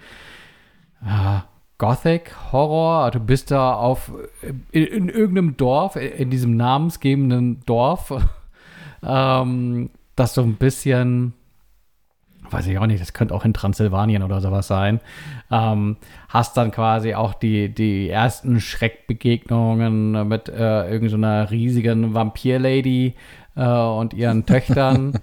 äh, 1.05 1.41
Gothic 1.79 2.33
Horror. 2.53 3.11
Du 3.11 3.21
bist 3.21 3.51
da 3.51 3.75
auf 3.75 4.13
in, 4.71 4.85
in 4.85 5.09
irgendeinem 5.09 5.57
Dorf, 5.57 5.97
in 5.97 6.31
diesem 6.31 6.57
namensgebenden 6.57 7.61
Dorf, 7.67 8.13
ähm, 9.03 9.91
das 10.15 10.35
so 10.35 10.43
ein 10.43 10.55
bisschen 10.55 11.35
weiß 12.51 12.67
ich 12.67 12.79
auch 12.79 12.87
nicht, 12.87 13.01
das 13.01 13.13
könnte 13.13 13.35
auch 13.35 13.45
in 13.45 13.55
Transsilvanien 13.55 14.23
oder 14.23 14.41
sowas 14.41 14.67
sein, 14.67 15.01
ähm, 15.51 15.97
hast 16.29 16.57
dann 16.57 16.71
quasi 16.71 17.15
auch 17.15 17.35
die, 17.35 17.75
die 17.75 18.09
ersten 18.09 18.61
Schreckbegegnungen 18.61 20.29
mit 20.29 20.49
äh, 20.49 20.91
irgendeiner 20.91 21.47
so 21.47 21.51
riesigen 21.51 22.15
Vampir-Lady 22.15 23.15
äh, 23.57 23.65
und 23.65 24.15
ihren 24.15 24.47
Töchtern. 24.47 25.19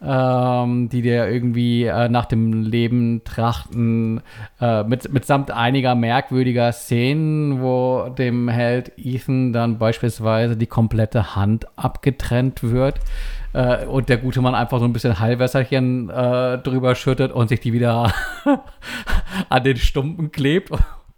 ähm, 0.00 0.88
die 0.88 1.02
dir 1.02 1.28
irgendwie 1.28 1.84
äh, 1.84 2.08
nach 2.08 2.26
dem 2.26 2.62
Leben 2.62 3.22
trachten, 3.24 4.20
äh, 4.60 4.84
mit, 4.84 5.12
mitsamt 5.12 5.50
einiger 5.50 5.94
merkwürdiger 5.96 6.70
Szenen, 6.72 7.60
wo 7.60 8.08
dem 8.08 8.48
Held 8.48 8.92
Ethan 8.96 9.52
dann 9.52 9.78
beispielsweise 9.78 10.56
die 10.56 10.66
komplette 10.66 11.34
Hand 11.34 11.66
abgetrennt 11.76 12.62
wird 12.62 13.00
äh, 13.58 13.86
und 13.86 14.08
der 14.08 14.18
gute 14.18 14.40
Mann 14.40 14.54
einfach 14.54 14.78
so 14.78 14.84
ein 14.84 14.92
bisschen 14.92 15.18
Heilwässerchen 15.18 16.08
äh, 16.10 16.58
drüber 16.58 16.94
schüttet 16.94 17.32
und 17.32 17.48
sich 17.48 17.58
die 17.58 17.72
wieder 17.72 18.12
an 19.48 19.64
den 19.64 19.76
Stumpen 19.76 20.30
klebt 20.30 20.70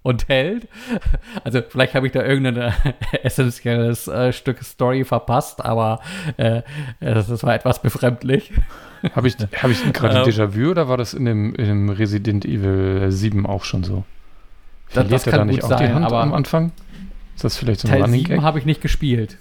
und 0.02 0.28
hält. 0.28 0.67
Also 1.44 1.60
vielleicht 1.69 1.94
habe 1.94 2.07
ich 2.07 2.12
da 2.15 2.25
irgendein 2.25 2.73
essentielles 3.23 4.09
äh, 4.09 4.33
Stück 4.33 4.62
Story 4.62 5.05
verpasst, 5.05 5.62
aber 5.62 6.01
äh, 6.39 6.62
das, 7.01 7.27
das, 7.27 7.43
war 7.43 7.55
etwas 7.55 7.83
befremdlich. 7.83 8.52
Habe 9.15 9.28
ich, 9.28 9.36
hab 9.62 9.70
ich 9.70 9.93
gerade 9.93 10.20
ein 10.20 10.27
ähm. 10.27 10.33
Déjà-vu 10.33 10.70
oder 10.70 10.89
war 10.89 10.97
das 10.97 11.12
in 11.12 11.27
dem, 11.27 11.55
in 11.55 11.67
dem 11.67 11.91
Resident 11.91 12.47
Evil 12.47 13.12
7 13.12 13.44
auch 13.44 13.65
schon 13.65 13.85
so? 13.85 14.05
Verliert 14.86 15.12
das, 15.12 15.25
das 15.25 15.31
kann 15.31 15.41
da 15.41 15.44
nicht 15.44 15.62
auch 15.62 15.69
sein, 15.69 15.89
die 15.89 15.94
Hand 15.94 16.10
am 16.10 16.33
Anfang? 16.33 16.73
Ist 17.35 17.44
das 17.44 17.59
vielleicht 17.59 17.81
so 17.81 17.89
ein 17.89 17.93
Teil 17.93 18.02
Running 18.02 18.27
7 18.27 18.43
habe 18.43 18.59
ich 18.59 18.65
nicht 18.65 18.81
gespielt. 18.81 19.36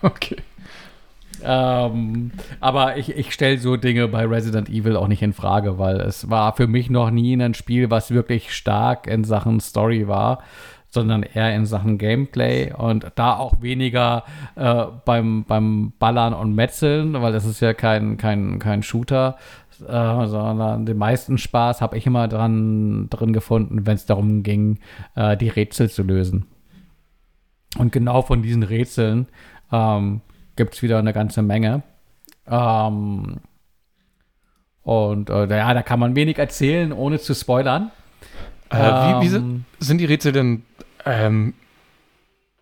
okay. 0.00 0.36
Ähm, 1.44 2.32
aber 2.60 2.96
ich, 2.96 3.16
ich 3.16 3.32
stelle 3.32 3.58
so 3.58 3.76
Dinge 3.76 4.08
bei 4.08 4.24
Resident 4.26 4.68
Evil 4.68 4.96
auch 4.96 5.08
nicht 5.08 5.22
in 5.22 5.32
Frage, 5.32 5.78
weil 5.78 6.00
es 6.00 6.30
war 6.30 6.54
für 6.54 6.66
mich 6.66 6.90
noch 6.90 7.10
nie 7.10 7.34
ein 7.34 7.54
Spiel, 7.54 7.90
was 7.90 8.10
wirklich 8.10 8.54
stark 8.54 9.06
in 9.06 9.24
Sachen 9.24 9.60
Story 9.60 10.08
war, 10.08 10.42
sondern 10.88 11.22
eher 11.22 11.54
in 11.54 11.64
Sachen 11.64 11.98
Gameplay 11.98 12.72
und 12.72 13.06
da 13.14 13.36
auch 13.36 13.62
weniger 13.62 14.24
äh, 14.56 14.84
beim, 15.04 15.44
beim 15.44 15.92
Ballern 15.98 16.34
und 16.34 16.54
Metzeln, 16.54 17.14
weil 17.14 17.32
das 17.32 17.46
ist 17.46 17.60
ja 17.60 17.72
kein, 17.72 18.18
kein, 18.18 18.58
kein 18.58 18.82
Shooter, 18.82 19.36
äh, 19.80 20.26
sondern 20.26 20.86
den 20.86 20.98
meisten 20.98 21.38
Spaß 21.38 21.80
habe 21.80 21.96
ich 21.96 22.06
immer 22.06 22.28
dran, 22.28 23.08
drin 23.08 23.32
gefunden, 23.32 23.86
wenn 23.86 23.94
es 23.94 24.06
darum 24.06 24.42
ging, 24.42 24.78
äh, 25.14 25.36
die 25.36 25.48
Rätsel 25.48 25.90
zu 25.90 26.02
lösen. 26.02 26.46
Und 27.78 27.90
genau 27.90 28.20
von 28.22 28.42
diesen 28.42 28.62
Rätseln 28.62 29.28
ähm, 29.72 30.20
gibt 30.56 30.74
es 30.74 30.82
wieder 30.82 30.98
eine 30.98 31.12
ganze 31.12 31.42
Menge. 31.42 31.82
Ähm, 32.46 33.40
und 34.82 35.30
äh, 35.30 35.46
ja, 35.46 35.74
da 35.74 35.82
kann 35.82 36.00
man 36.00 36.16
wenig 36.16 36.38
erzählen, 36.38 36.92
ohne 36.92 37.18
zu 37.18 37.34
spoilern. 37.34 37.90
Äh, 38.70 38.78
ähm, 38.78 39.20
wie, 39.20 39.24
wie 39.24 39.28
sind, 39.28 39.42
ähm, 39.42 39.64
sind, 39.78 39.98
die 39.98 40.06
Rätsel 40.06 40.32
denn 40.32 40.64
ähm, 41.04 41.54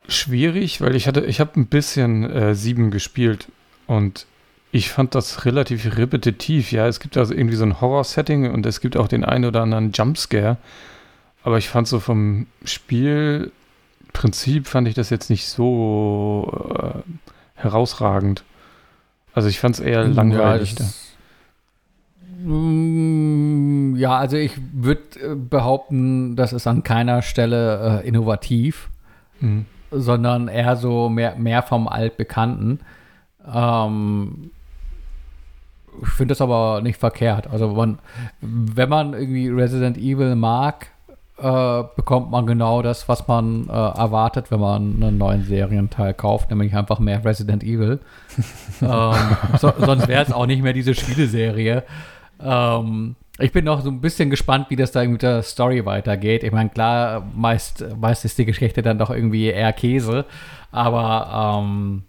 schwierig? 0.08 0.80
Weil 0.80 0.96
ich 0.96 1.06
hatte, 1.06 1.24
ich 1.24 1.40
habe 1.40 1.58
ein 1.58 1.66
bisschen 1.66 2.30
äh, 2.30 2.54
sieben 2.54 2.90
gespielt 2.90 3.48
und 3.86 4.26
Ich 4.72 4.90
fand 4.90 5.14
das 5.14 5.44
relativ 5.44 5.96
repetitiv. 5.96 6.70
Ja, 6.70 6.86
es 6.86 7.00
gibt 7.00 7.16
also 7.16 7.34
irgendwie 7.34 7.56
so 7.56 7.64
ein 7.64 7.80
Horror-Setting 7.80 8.52
und 8.52 8.66
es 8.66 8.80
gibt 8.80 8.96
auch 8.96 9.08
den 9.08 9.24
einen 9.24 9.44
oder 9.44 9.62
anderen 9.62 9.90
Jumpscare. 9.92 10.58
Aber 11.42 11.58
ich 11.58 11.68
fand 11.68 11.88
so 11.88 11.98
vom 11.98 12.46
Spielprinzip 12.64 14.66
fand 14.66 14.86
ich 14.86 14.94
das 14.94 15.10
jetzt 15.10 15.30
nicht 15.30 15.46
so 15.46 16.52
äh, 16.78 17.00
herausragend. 17.62 18.44
Also 19.34 19.48
ich 19.48 19.60
fand 19.60 19.76
es 19.76 19.80
eher 19.80 20.04
langweilig. 20.04 20.76
Ja, 20.78 20.86
ja, 22.42 24.16
also 24.16 24.36
ich 24.36 24.52
würde 24.72 25.02
äh, 25.20 25.34
behaupten, 25.34 26.36
das 26.36 26.52
ist 26.52 26.66
an 26.66 26.82
keiner 26.82 27.20
Stelle 27.20 28.00
äh, 28.02 28.08
innovativ, 28.08 28.88
mhm. 29.40 29.66
sondern 29.90 30.48
eher 30.48 30.76
so 30.76 31.10
mehr, 31.10 31.36
mehr 31.36 31.62
vom 31.62 31.86
Altbekannten. 31.86 32.80
Ähm, 33.46 34.50
ich 36.02 36.08
finde 36.08 36.32
das 36.32 36.40
aber 36.40 36.80
nicht 36.82 36.98
verkehrt. 36.98 37.48
Also 37.48 37.68
man, 37.68 37.98
wenn 38.40 38.88
man 38.88 39.12
irgendwie 39.12 39.48
Resident 39.48 39.98
Evil 39.98 40.34
mag, 40.34 40.86
äh, 41.40 41.84
bekommt 41.96 42.30
man 42.30 42.46
genau 42.46 42.82
das, 42.82 43.08
was 43.08 43.26
man 43.26 43.68
äh, 43.68 43.72
erwartet, 43.72 44.50
wenn 44.50 44.60
man 44.60 45.02
einen 45.02 45.18
neuen 45.18 45.44
Serienteil 45.44 46.14
kauft, 46.14 46.50
nämlich 46.50 46.74
einfach 46.74 46.98
mehr 46.98 47.24
Resident 47.24 47.62
Evil. 47.62 48.00
ähm, 48.82 49.36
so, 49.58 49.72
sonst 49.78 50.08
wäre 50.08 50.22
es 50.22 50.32
auch 50.32 50.46
nicht 50.46 50.62
mehr 50.62 50.72
diese 50.72 50.94
Spieleserie. 50.94 51.82
Ähm, 52.42 53.16
ich 53.38 53.52
bin 53.52 53.64
noch 53.64 53.80
so 53.80 53.90
ein 53.90 54.00
bisschen 54.00 54.30
gespannt, 54.30 54.66
wie 54.68 54.76
das 54.76 54.92
da 54.92 55.04
mit 55.04 55.22
der 55.22 55.42
Story 55.42 55.84
weitergeht. 55.86 56.42
Ich 56.44 56.52
meine, 56.52 56.68
klar, 56.68 57.26
meist, 57.34 57.84
meist 57.98 58.24
ist 58.24 58.38
die 58.38 58.44
Geschichte 58.44 58.82
dann 58.82 58.98
doch 58.98 59.10
irgendwie 59.10 59.46
eher 59.46 59.72
Käse, 59.72 60.26
aber 60.72 61.60
ähm, 61.62 62.02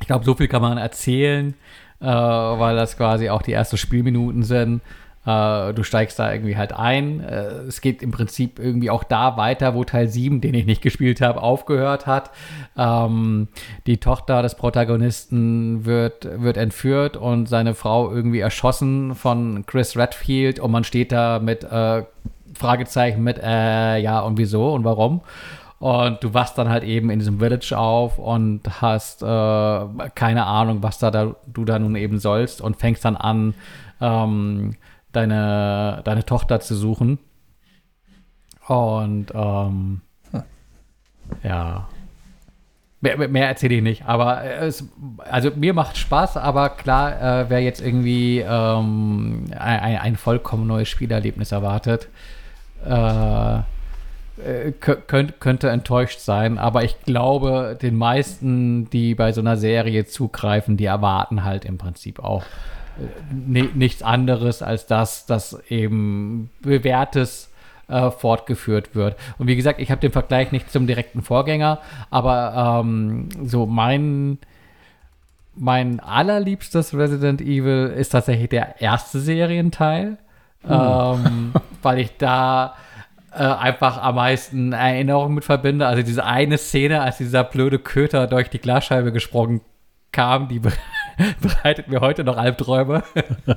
ich 0.00 0.06
glaube, 0.06 0.24
so 0.24 0.34
viel 0.34 0.48
kann 0.48 0.62
man 0.62 0.76
erzählen 0.76 1.54
äh, 2.00 2.06
weil 2.06 2.76
das 2.76 2.96
quasi 2.96 3.28
auch 3.28 3.42
die 3.42 3.52
ersten 3.52 3.76
Spielminuten 3.76 4.42
sind. 4.42 4.82
Äh, 5.26 5.74
du 5.74 5.82
steigst 5.82 6.18
da 6.18 6.32
irgendwie 6.32 6.56
halt 6.56 6.72
ein. 6.72 7.20
Äh, 7.20 7.64
es 7.66 7.80
geht 7.80 8.02
im 8.02 8.12
Prinzip 8.12 8.58
irgendwie 8.58 8.90
auch 8.90 9.04
da 9.04 9.36
weiter, 9.36 9.74
wo 9.74 9.84
Teil 9.84 10.08
7, 10.08 10.40
den 10.40 10.54
ich 10.54 10.66
nicht 10.66 10.82
gespielt 10.86 11.20
habe, 11.20 11.42
aufgehört 11.42 12.06
hat. 12.06 12.30
Ähm, 12.76 13.48
die 13.86 13.98
Tochter 13.98 14.42
des 14.42 14.54
Protagonisten 14.54 15.84
wird, 15.84 16.28
wird 16.40 16.56
entführt 16.56 17.16
und 17.16 17.48
seine 17.48 17.74
Frau 17.74 18.10
irgendwie 18.12 18.40
erschossen 18.40 19.14
von 19.14 19.66
Chris 19.66 19.96
Redfield 19.96 20.60
und 20.60 20.70
man 20.70 20.84
steht 20.84 21.12
da 21.12 21.40
mit 21.40 21.64
äh, 21.64 22.04
Fragezeichen 22.54 23.22
mit, 23.22 23.38
äh, 23.38 23.98
ja 23.98 24.20
und 24.20 24.38
wieso 24.38 24.72
und 24.72 24.84
warum. 24.84 25.22
Und 25.78 26.24
du 26.24 26.32
wachst 26.32 26.56
dann 26.56 26.70
halt 26.70 26.84
eben 26.84 27.10
in 27.10 27.18
diesem 27.18 27.38
Village 27.38 27.76
auf 27.76 28.18
und 28.18 28.62
hast 28.80 29.22
äh, 29.22 29.26
keine 30.14 30.46
Ahnung, 30.46 30.82
was 30.82 30.98
da, 30.98 31.10
da, 31.10 31.34
du 31.46 31.64
da 31.66 31.78
nun 31.78 31.96
eben 31.96 32.18
sollst 32.18 32.62
und 32.62 32.76
fängst 32.76 33.04
dann 33.04 33.16
an, 33.16 33.54
ähm, 34.00 34.76
deine, 35.16 36.02
deine 36.04 36.24
Tochter 36.24 36.60
zu 36.60 36.74
suchen. 36.74 37.18
Und 38.66 39.26
ähm, 39.34 40.00
hm. 40.32 40.42
ja. 41.42 41.88
Mehr, 43.00 43.28
mehr 43.28 43.48
erzähle 43.48 43.74
ich 43.74 43.82
nicht, 43.82 44.06
aber 44.06 44.42
es, 44.42 44.84
also 45.30 45.50
mir 45.54 45.74
macht 45.74 45.98
Spaß, 45.98 46.38
aber 46.38 46.70
klar, 46.70 47.42
äh, 47.42 47.50
wer 47.50 47.60
jetzt 47.60 47.82
irgendwie 47.82 48.40
ähm, 48.40 49.44
ein, 49.56 49.98
ein 49.98 50.16
vollkommen 50.16 50.66
neues 50.66 50.88
Spielerlebnis 50.88 51.52
erwartet, 51.52 52.08
äh, 52.84 53.58
äh, 53.58 54.72
könnt, 54.80 55.40
könnte 55.40 55.68
enttäuscht 55.68 56.20
sein, 56.20 56.56
aber 56.56 56.84
ich 56.84 56.98
glaube, 57.02 57.78
den 57.80 57.96
meisten, 57.96 58.88
die 58.88 59.14
bei 59.14 59.32
so 59.32 59.42
einer 59.42 59.58
Serie 59.58 60.06
zugreifen, 60.06 60.78
die 60.78 60.86
erwarten 60.86 61.44
halt 61.44 61.66
im 61.66 61.76
Prinzip 61.76 62.18
auch 62.18 62.42
äh, 62.42 62.75
nichts 63.30 64.02
anderes 64.02 64.62
als 64.62 64.86
das, 64.86 65.26
dass 65.26 65.58
eben 65.68 66.50
bewährtes 66.62 67.50
äh, 67.88 68.10
fortgeführt 68.10 68.94
wird. 68.94 69.16
Und 69.38 69.46
wie 69.46 69.56
gesagt, 69.56 69.80
ich 69.80 69.90
habe 69.90 70.00
den 70.00 70.12
Vergleich 70.12 70.52
nicht 70.52 70.70
zum 70.70 70.86
direkten 70.86 71.22
Vorgänger, 71.22 71.80
aber 72.10 72.82
ähm, 72.84 73.28
so 73.44 73.66
mein 73.66 74.38
mein 75.58 76.00
allerliebstes 76.00 76.92
Resident 76.94 77.40
Evil 77.40 77.94
ist 77.96 78.10
tatsächlich 78.10 78.50
der 78.50 78.80
erste 78.80 79.20
Serienteil, 79.20 80.18
hm. 80.62 80.70
ähm, 80.70 81.52
weil 81.82 81.98
ich 81.98 82.16
da 82.18 82.74
äh, 83.32 83.42
einfach 83.42 84.02
am 84.02 84.16
meisten 84.16 84.72
Erinnerungen 84.72 85.34
mit 85.34 85.44
verbinde. 85.44 85.86
Also 85.86 86.02
diese 86.02 86.24
eine 86.24 86.58
Szene, 86.58 87.00
als 87.02 87.18
dieser 87.18 87.44
blöde 87.44 87.78
Köter 87.78 88.26
durch 88.26 88.50
die 88.50 88.58
Glasscheibe 88.58 89.12
gesprungen 89.12 89.60
kam, 90.12 90.48
die 90.48 90.60
bereitet 91.40 91.88
mir 91.88 92.00
heute 92.00 92.24
noch 92.24 92.36
Albträume. 92.36 93.02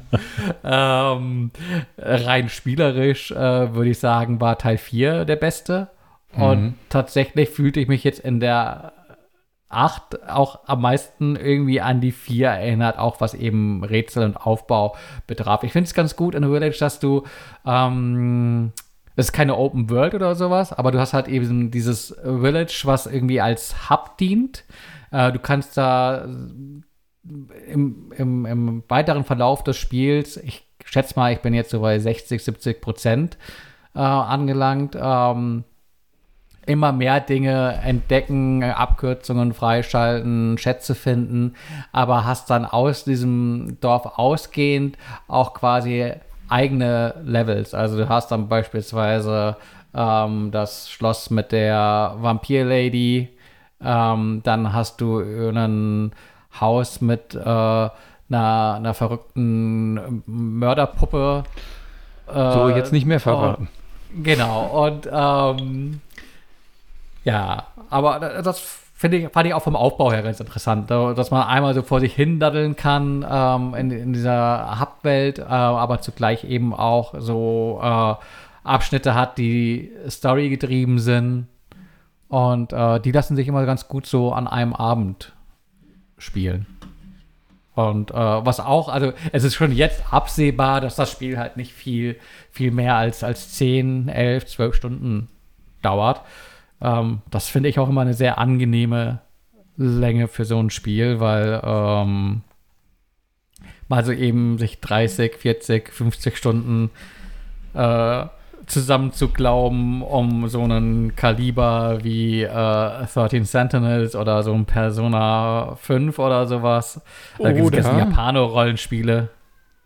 ähm, 0.63 1.51
rein 1.97 2.49
spielerisch 2.49 3.31
äh, 3.31 3.73
würde 3.73 3.89
ich 3.89 3.99
sagen, 3.99 4.41
war 4.41 4.57
Teil 4.57 4.77
4 4.77 5.25
der 5.25 5.35
beste. 5.35 5.89
Mhm. 6.35 6.43
Und 6.43 6.75
tatsächlich 6.89 7.49
fühlte 7.49 7.79
ich 7.79 7.87
mich 7.87 8.03
jetzt 8.03 8.19
in 8.19 8.39
der 8.39 8.93
8 9.69 10.29
auch 10.29 10.67
am 10.67 10.81
meisten 10.81 11.35
irgendwie 11.35 11.81
an 11.81 12.01
die 12.01 12.11
4 12.11 12.49
erinnert, 12.49 12.97
auch 12.97 13.21
was 13.21 13.33
eben 13.33 13.83
Rätsel 13.83 14.23
und 14.25 14.37
Aufbau 14.37 14.95
betraf. 15.27 15.63
Ich 15.63 15.71
finde 15.71 15.87
es 15.87 15.93
ganz 15.93 16.15
gut 16.15 16.35
in 16.35 16.43
Village, 16.43 16.77
dass 16.79 16.99
du 16.99 17.23
ähm, 17.65 18.71
das 19.15 19.27
ist 19.27 19.33
keine 19.33 19.57
Open 19.57 19.89
World 19.89 20.13
oder 20.13 20.33
sowas, 20.33 20.71
aber 20.71 20.91
du 20.91 20.99
hast 20.99 21.13
halt 21.13 21.27
eben 21.27 21.71
dieses 21.71 22.15
Village, 22.23 22.83
was 22.85 23.05
irgendwie 23.05 23.41
als 23.41 23.89
Hub 23.89 24.17
dient. 24.17 24.63
Äh, 25.11 25.33
du 25.33 25.39
kannst 25.39 25.75
da 25.75 26.25
im, 27.67 28.11
im, 28.15 28.45
im, 28.45 28.83
weiteren 28.87 29.23
Verlauf 29.23 29.63
des 29.63 29.77
Spiels, 29.77 30.37
ich 30.37 30.65
schätze 30.85 31.13
mal, 31.15 31.31
ich 31.33 31.39
bin 31.39 31.53
jetzt 31.53 31.69
so 31.69 31.81
bei 31.81 31.99
60, 31.99 32.43
70 32.43 32.81
Prozent 32.81 33.37
äh, 33.95 33.99
angelangt, 33.99 34.97
ähm, 34.99 35.63
immer 36.65 36.91
mehr 36.91 37.19
Dinge 37.19 37.79
entdecken, 37.83 38.63
Abkürzungen 38.63 39.53
freischalten, 39.53 40.57
Schätze 40.57 40.93
finden, 40.93 41.55
aber 41.91 42.25
hast 42.25 42.49
dann 42.49 42.65
aus 42.65 43.03
diesem 43.03 43.77
Dorf 43.81 44.05
ausgehend 44.17 44.97
auch 45.27 45.53
quasi 45.53 46.13
eigene 46.47 47.15
Levels. 47.23 47.73
Also 47.73 47.97
du 47.97 48.09
hast 48.09 48.31
dann 48.31 48.49
beispielsweise 48.49 49.57
ähm, 49.93 50.51
das 50.51 50.89
Schloss 50.89 51.29
mit 51.29 51.51
der 51.51 52.15
Vampir-Lady, 52.19 53.29
ähm, 53.81 54.41
dann 54.43 54.73
hast 54.73 55.01
du 55.01 55.19
ein 55.19 56.11
Haus 56.59 57.01
mit 57.01 57.35
äh, 57.35 57.39
einer, 57.39 57.91
einer, 58.29 58.93
verrückten 58.93 60.23
Mörderpuppe. 60.25 61.43
Äh, 62.27 62.51
so, 62.53 62.69
jetzt 62.69 62.91
nicht 62.91 63.05
mehr 63.05 63.19
verraten. 63.19 63.69
Und, 64.15 64.23
genau, 64.23 64.85
und 64.85 65.09
ähm, 65.11 66.01
ja, 67.23 67.67
aber 67.89 68.41
das 68.43 68.59
finde 68.99 69.17
ich, 69.17 69.29
fand 69.29 69.47
ich 69.47 69.53
auch 69.53 69.63
vom 69.63 69.75
Aufbau 69.75 70.11
her 70.11 70.21
ganz 70.23 70.39
interessant, 70.39 70.91
dass 70.91 71.31
man 71.31 71.47
einmal 71.47 71.73
so 71.73 71.83
vor 71.83 72.01
sich 72.01 72.13
hin 72.13 72.39
daddeln 72.39 72.75
kann 72.75 73.25
ähm, 73.29 73.73
in, 73.73 73.91
in, 73.91 74.13
dieser 74.13 74.79
Hub-Welt, 74.79 75.39
äh, 75.39 75.43
aber 75.43 76.01
zugleich 76.01 76.43
eben 76.43 76.73
auch 76.73 77.13
so 77.17 77.79
äh, 77.81 78.15
Abschnitte 78.63 79.15
hat, 79.15 79.37
die 79.37 79.91
Story 80.09 80.49
getrieben 80.49 80.99
sind. 80.99 81.47
Und 82.27 82.73
äh, 82.73 82.99
die 82.99 83.11
lassen 83.11 83.35
sich 83.35 83.47
immer 83.47 83.65
ganz 83.65 83.87
gut 83.87 84.05
so 84.05 84.33
an 84.33 84.47
einem 84.47 84.73
Abend 84.73 85.33
spielen. 86.19 86.65
Und 87.75 88.11
äh, 88.11 88.15
was 88.15 88.59
auch, 88.59 88.89
also 88.89 89.13
es 89.31 89.43
ist 89.43 89.55
schon 89.55 89.71
jetzt 89.71 90.11
absehbar, 90.11 90.81
dass 90.81 90.95
das 90.95 91.11
Spiel 91.11 91.37
halt 91.37 91.55
nicht 91.55 91.71
viel, 91.71 92.17
viel 92.51 92.71
mehr 92.71 92.95
als, 92.95 93.23
als 93.23 93.53
10, 93.53 94.09
11, 94.09 94.47
12 94.47 94.75
Stunden 94.75 95.29
dauert. 95.81 96.21
Ähm, 96.81 97.21
das 97.31 97.47
finde 97.47 97.69
ich 97.69 97.79
auch 97.79 97.89
immer 97.89 98.01
eine 98.01 98.13
sehr 98.13 98.37
angenehme 98.37 99.21
Länge 99.77 100.27
für 100.27 100.43
so 100.43 100.61
ein 100.61 100.69
Spiel, 100.69 101.21
weil 101.21 101.61
ähm, 101.63 102.41
mal 103.87 104.03
so 104.03 104.11
eben 104.11 104.57
sich 104.57 104.81
30, 104.81 105.35
40, 105.37 105.89
50 105.89 106.37
Stunden 106.37 106.89
äh, 107.73 108.25
zusammen 108.69 109.11
zu 109.11 109.29
glauben, 109.29 110.01
um 110.01 110.47
so 110.47 110.63
einen 110.63 111.15
Kaliber 111.15 111.99
wie 112.03 112.43
äh, 112.43 112.47
13 112.47 113.45
Sentinels 113.45 114.15
oder 114.15 114.43
so 114.43 114.53
ein 114.53 114.65
Persona 114.65 115.75
5 115.81 116.17
oder 116.19 116.47
sowas. 116.47 117.01
Da 117.37 117.51
gibt 117.51 117.75
es 117.75 117.85
Japano-Rollenspiele. 117.85 119.29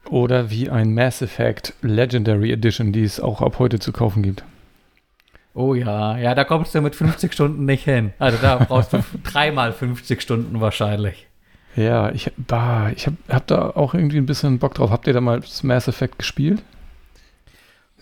Oder 0.09 0.49
wie 0.49 0.69
ein 0.69 0.93
Mass 0.93 1.21
Effect 1.21 1.73
Legendary 1.81 2.51
Edition, 2.51 2.91
die 2.91 3.03
es 3.03 3.19
auch 3.19 3.41
ab 3.41 3.59
heute 3.59 3.79
zu 3.79 3.93
kaufen 3.93 4.21
gibt. 4.21 4.43
Oh 5.55 5.75
ja, 5.75 6.17
ja, 6.17 6.35
da 6.35 6.43
kommst 6.43 6.73
du 6.73 6.81
mit 6.81 6.95
50 6.95 7.31
Stunden 7.31 7.65
nicht 7.65 7.83
hin. 7.83 8.11
Also 8.19 8.37
da 8.41 8.57
brauchst 8.57 8.91
du 8.93 9.03
dreimal 9.23 9.71
50 9.71 10.21
Stunden 10.21 10.59
wahrscheinlich. 10.61 11.27
Ja, 11.75 12.11
ich, 12.11 12.31
bah, 12.37 12.91
ich 12.95 13.07
habe 13.07 13.17
hab 13.29 13.47
da 13.47 13.69
auch 13.69 13.93
irgendwie 13.93 14.17
ein 14.17 14.25
bisschen 14.25 14.59
Bock 14.59 14.75
drauf. 14.75 14.91
Habt 14.91 15.07
ihr 15.07 15.13
da 15.13 15.21
mal 15.21 15.39
das 15.39 15.63
Mass 15.63 15.87
Effect 15.87 16.19
gespielt? 16.19 16.63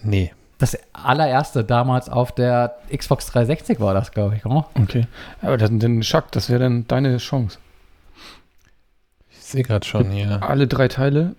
Nee. 0.03 0.34
Das 0.61 0.77
allererste 0.93 1.64
damals 1.64 2.07
auf 2.07 2.31
der 2.33 2.77
Xbox 2.95 3.25
360 3.25 3.80
war 3.80 3.95
das, 3.95 4.11
glaube 4.11 4.35
ich. 4.35 4.45
Oh. 4.45 4.64
Okay. 4.80 5.07
Aber 5.41 5.57
das, 5.57 5.72
den 5.72 6.03
Schack, 6.03 6.31
das 6.33 6.51
wäre 6.51 6.59
dann 6.59 6.88
deine 6.88 7.17
Chance. 7.17 7.57
sehe 9.31 9.64
gerade 9.64 9.88
schon 9.88 10.11
hier. 10.11 10.43
Alle 10.43 10.67
drei 10.67 10.88
Teile. 10.88 11.35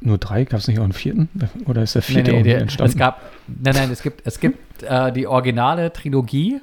Nur 0.00 0.18
drei? 0.18 0.44
Gab 0.44 0.60
es 0.60 0.68
nicht 0.68 0.78
auch 0.78 0.84
einen 0.84 0.92
vierten? 0.92 1.28
Oder 1.66 1.82
ist 1.82 1.96
der 1.96 2.02
vierte 2.02 2.30
nee, 2.30 2.36
nee, 2.36 2.42
der, 2.44 2.60
entstanden? 2.60 2.92
Es 2.92 2.96
gab, 2.96 3.20
nein, 3.48 3.74
nein, 3.74 3.90
es 3.90 4.00
gibt, 4.00 4.24
es 4.24 4.38
gibt 4.38 4.84
äh, 4.84 5.10
die 5.10 5.26
originale 5.26 5.92
Trilogie, 5.92 6.60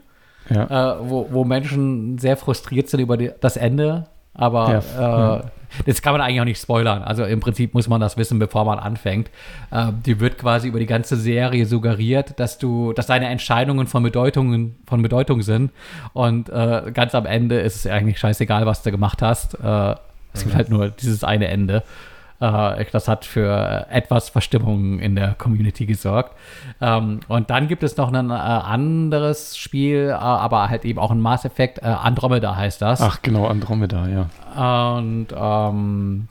ja. 0.49 0.93
äh, 0.93 1.09
wo, 1.09 1.27
wo 1.31 1.43
Menschen 1.43 2.17
sehr 2.17 2.37
frustriert 2.37 2.87
sind 2.87 3.01
über 3.01 3.17
die, 3.17 3.31
das 3.41 3.57
Ende. 3.57 4.05
Aber 4.33 4.83
ja, 4.97 5.37
äh, 5.37 5.41
das 5.85 6.01
kann 6.01 6.13
man 6.13 6.21
eigentlich 6.21 6.41
auch 6.41 6.45
nicht 6.45 6.61
spoilern. 6.61 7.03
Also 7.03 7.23
im 7.25 7.39
Prinzip 7.39 7.73
muss 7.73 7.87
man 7.87 7.99
das 7.99 8.17
wissen, 8.17 8.39
bevor 8.39 8.65
man 8.65 8.79
anfängt. 8.79 9.29
Äh, 9.71 9.87
die 10.05 10.19
wird 10.19 10.37
quasi 10.37 10.67
über 10.67 10.79
die 10.79 10.85
ganze 10.85 11.15
Serie 11.15 11.65
suggeriert, 11.65 12.39
dass 12.39 12.57
du, 12.57 12.93
dass 12.93 13.07
deine 13.07 13.27
Entscheidungen 13.27 13.87
von 13.87 14.03
Bedeutungen 14.03 14.75
von 14.85 15.01
Bedeutung 15.01 15.41
sind. 15.41 15.71
Und 16.13 16.49
äh, 16.49 16.91
ganz 16.93 17.15
am 17.15 17.25
Ende 17.25 17.59
ist 17.59 17.75
es 17.75 17.87
eigentlich 17.87 18.19
scheißegal, 18.19 18.65
was 18.65 18.83
du 18.83 18.91
gemacht 18.91 19.21
hast. 19.21 19.55
Äh, 19.55 19.95
es 20.33 20.43
gibt 20.43 20.55
halt 20.55 20.69
nur 20.69 20.89
dieses 20.89 21.23
eine 21.23 21.47
Ende. 21.47 21.83
Äh, 22.43 22.85
das 22.91 23.07
hat 23.07 23.23
für 23.23 23.87
etwas 23.89 24.29
Verstimmung 24.29 24.99
in 24.99 25.15
der 25.15 25.33
Community 25.35 25.85
gesorgt. 25.85 26.35
Ähm, 26.81 27.21
und 27.29 27.49
dann 27.49 27.69
gibt 27.69 27.83
es 27.83 27.95
noch 27.95 28.11
ein 28.11 28.29
äh, 28.29 28.33
anderes 28.33 29.57
Spiel, 29.57 30.09
äh, 30.09 30.13
aber 30.13 30.69
halt 30.69 30.83
eben 30.83 30.99
auch 30.99 31.11
ein 31.11 31.21
Mass 31.21 31.45
Effect. 31.45 31.79
Äh, 31.79 31.85
Andromeda 31.85 32.55
heißt 32.55 32.81
das. 32.81 32.99
Ach, 32.99 33.21
genau, 33.21 33.47
Andromeda, 33.47 34.07
ja. 34.07 34.99
Und 34.99 35.27
ähm, 35.33 36.27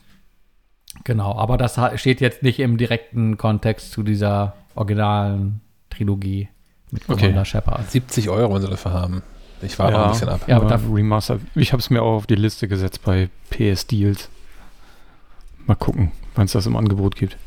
genau, 1.03 1.35
aber 1.35 1.57
das 1.57 1.79
steht 1.95 2.21
jetzt 2.21 2.43
nicht 2.43 2.59
im 2.59 2.77
direkten 2.77 3.37
Kontext 3.37 3.91
zu 3.91 4.03
dieser 4.03 4.53
originalen 4.75 5.61
Trilogie 5.89 6.49
mit 6.91 7.07
Commander 7.07 7.41
okay. 7.41 7.45
Shepard. 7.45 7.89
70 7.89 8.29
Euro, 8.29 8.53
wenn 8.53 8.61
sie 8.61 8.69
dafür 8.69 8.93
haben. 8.93 9.23
Ich 9.63 9.79
war 9.79 9.91
ja, 9.91 10.03
ein 10.03 10.11
bisschen 10.11 10.29
ab. 10.29 10.41
Ja, 10.45 10.57
aber 10.57 10.79
Remaster. 10.93 11.39
Ich 11.55 11.71
habe 11.71 11.79
es 11.79 11.89
mir 11.89 12.03
auch 12.03 12.17
auf 12.17 12.27
die 12.27 12.35
Liste 12.35 12.67
gesetzt 12.67 13.01
bei 13.03 13.29
PS 13.49 13.87
Deals. 13.87 14.29
Mal 15.65 15.75
gucken, 15.75 16.11
wann 16.35 16.45
es 16.45 16.51
das 16.51 16.65
im 16.65 16.75
Angebot 16.75 17.15
gibt. 17.15 17.37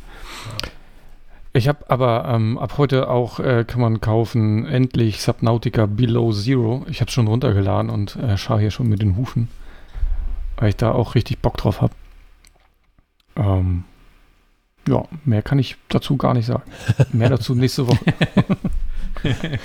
Ich 1.53 1.69
habe 1.69 1.89
aber 1.89 2.27
ähm, 2.29 2.59
ab 2.59 2.77
heute 2.77 3.09
auch, 3.09 3.41
äh, 3.41 3.65
kann 3.67 3.81
man 3.81 4.03
kaufen, 4.03 4.67
endlich 4.67 5.23
Subnautica 5.23 5.87
Below 5.87 6.33
Zero. 6.33 6.85
Ich 6.91 7.01
habe 7.01 7.09
es 7.09 7.15
schon 7.15 7.29
runtergeladen 7.29 7.91
und 7.91 8.17
äh, 8.17 8.37
schaue 8.37 8.61
hier 8.61 8.71
schon 8.71 8.89
mit 8.89 9.01
den 9.01 9.17
Hufen, 9.17 9.49
weil 10.59 10.69
ich 10.69 10.77
da 10.77 10.93
auch 10.93 11.15
richtig 11.15 11.39
Bock 11.39 11.57
drauf 11.57 11.81
habe. 11.81 11.95
Ähm, 13.37 13.85
ja, 14.87 15.05
mehr 15.25 15.43
kann 15.43 15.59
ich 15.59 15.77
dazu 15.89 16.17
gar 16.17 16.35
nicht 16.35 16.47
sagen. 16.47 16.71
Mehr 17.13 17.31
dazu 17.31 17.55
nächste 17.55 17.87
Woche. 17.89 17.99